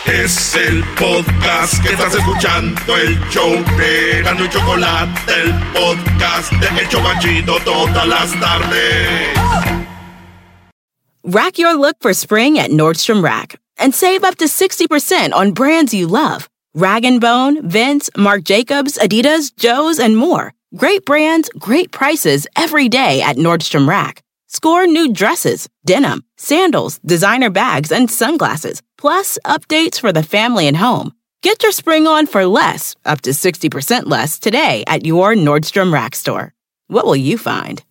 Es 0.05 0.55
el 0.55 0.83
podcast 0.97 1.83
que 1.83 1.89
estás 1.89 2.15
escuchando, 2.15 2.97
el 2.97 3.19
show 3.29 3.51
de 3.77 4.21
Gano 4.23 4.45
y 4.45 4.49
Chocolate, 4.49 5.33
el 5.41 5.53
podcast 5.71 6.51
de 6.53 6.81
El 6.81 6.89
Chobachito 6.89 7.59
todas 7.63 8.07
las 8.07 8.31
tardes. 8.39 9.37
Rack 11.23 11.59
your 11.59 11.75
look 11.75 11.97
for 12.01 12.13
spring 12.13 12.57
at 12.57 12.71
Nordstrom 12.71 13.21
Rack 13.23 13.59
and 13.77 13.93
save 13.93 14.23
up 14.23 14.37
to 14.37 14.45
60% 14.45 15.33
on 15.33 15.51
brands 15.53 15.93
you 15.93 16.07
love. 16.07 16.49
Rag 16.73 17.03
& 17.19 17.21
Bone, 17.21 17.67
Vince, 17.67 18.09
Marc 18.17 18.43
Jacobs, 18.43 18.97
Adidas, 18.97 19.51
Joe's, 19.55 19.99
and 19.99 20.15
more. 20.17 20.53
Great 20.75 21.05
brands, 21.05 21.49
great 21.57 21.91
prices 21.91 22.47
every 22.55 22.89
day 22.89 23.21
at 23.21 23.37
Nordstrom 23.37 23.87
Rack. 23.87 24.23
Score 24.51 24.87
new 24.87 25.13
dresses, 25.13 25.69
denim, 25.85 26.23
sandals, 26.35 26.97
designer 27.05 27.51
bags, 27.51 27.91
and 27.91 28.09
sunglasses, 28.09 28.81
plus 28.97 29.37
updates 29.45 29.99
for 29.99 30.11
the 30.11 30.23
family 30.23 30.67
and 30.67 30.75
home. 30.75 31.13
Get 31.43 31.61
your 31.61 31.71
spring 31.71 32.07
on 32.07 32.25
for 32.25 32.47
less, 32.47 32.95
up 33.05 33.21
to 33.21 33.29
60% 33.29 34.07
less, 34.07 34.39
today 34.39 34.83
at 34.87 35.05
your 35.05 35.35
Nordstrom 35.35 35.93
Rack 35.93 36.15
store. 36.15 36.55
What 36.87 37.05
will 37.05 37.15
you 37.15 37.37
find? 37.37 37.83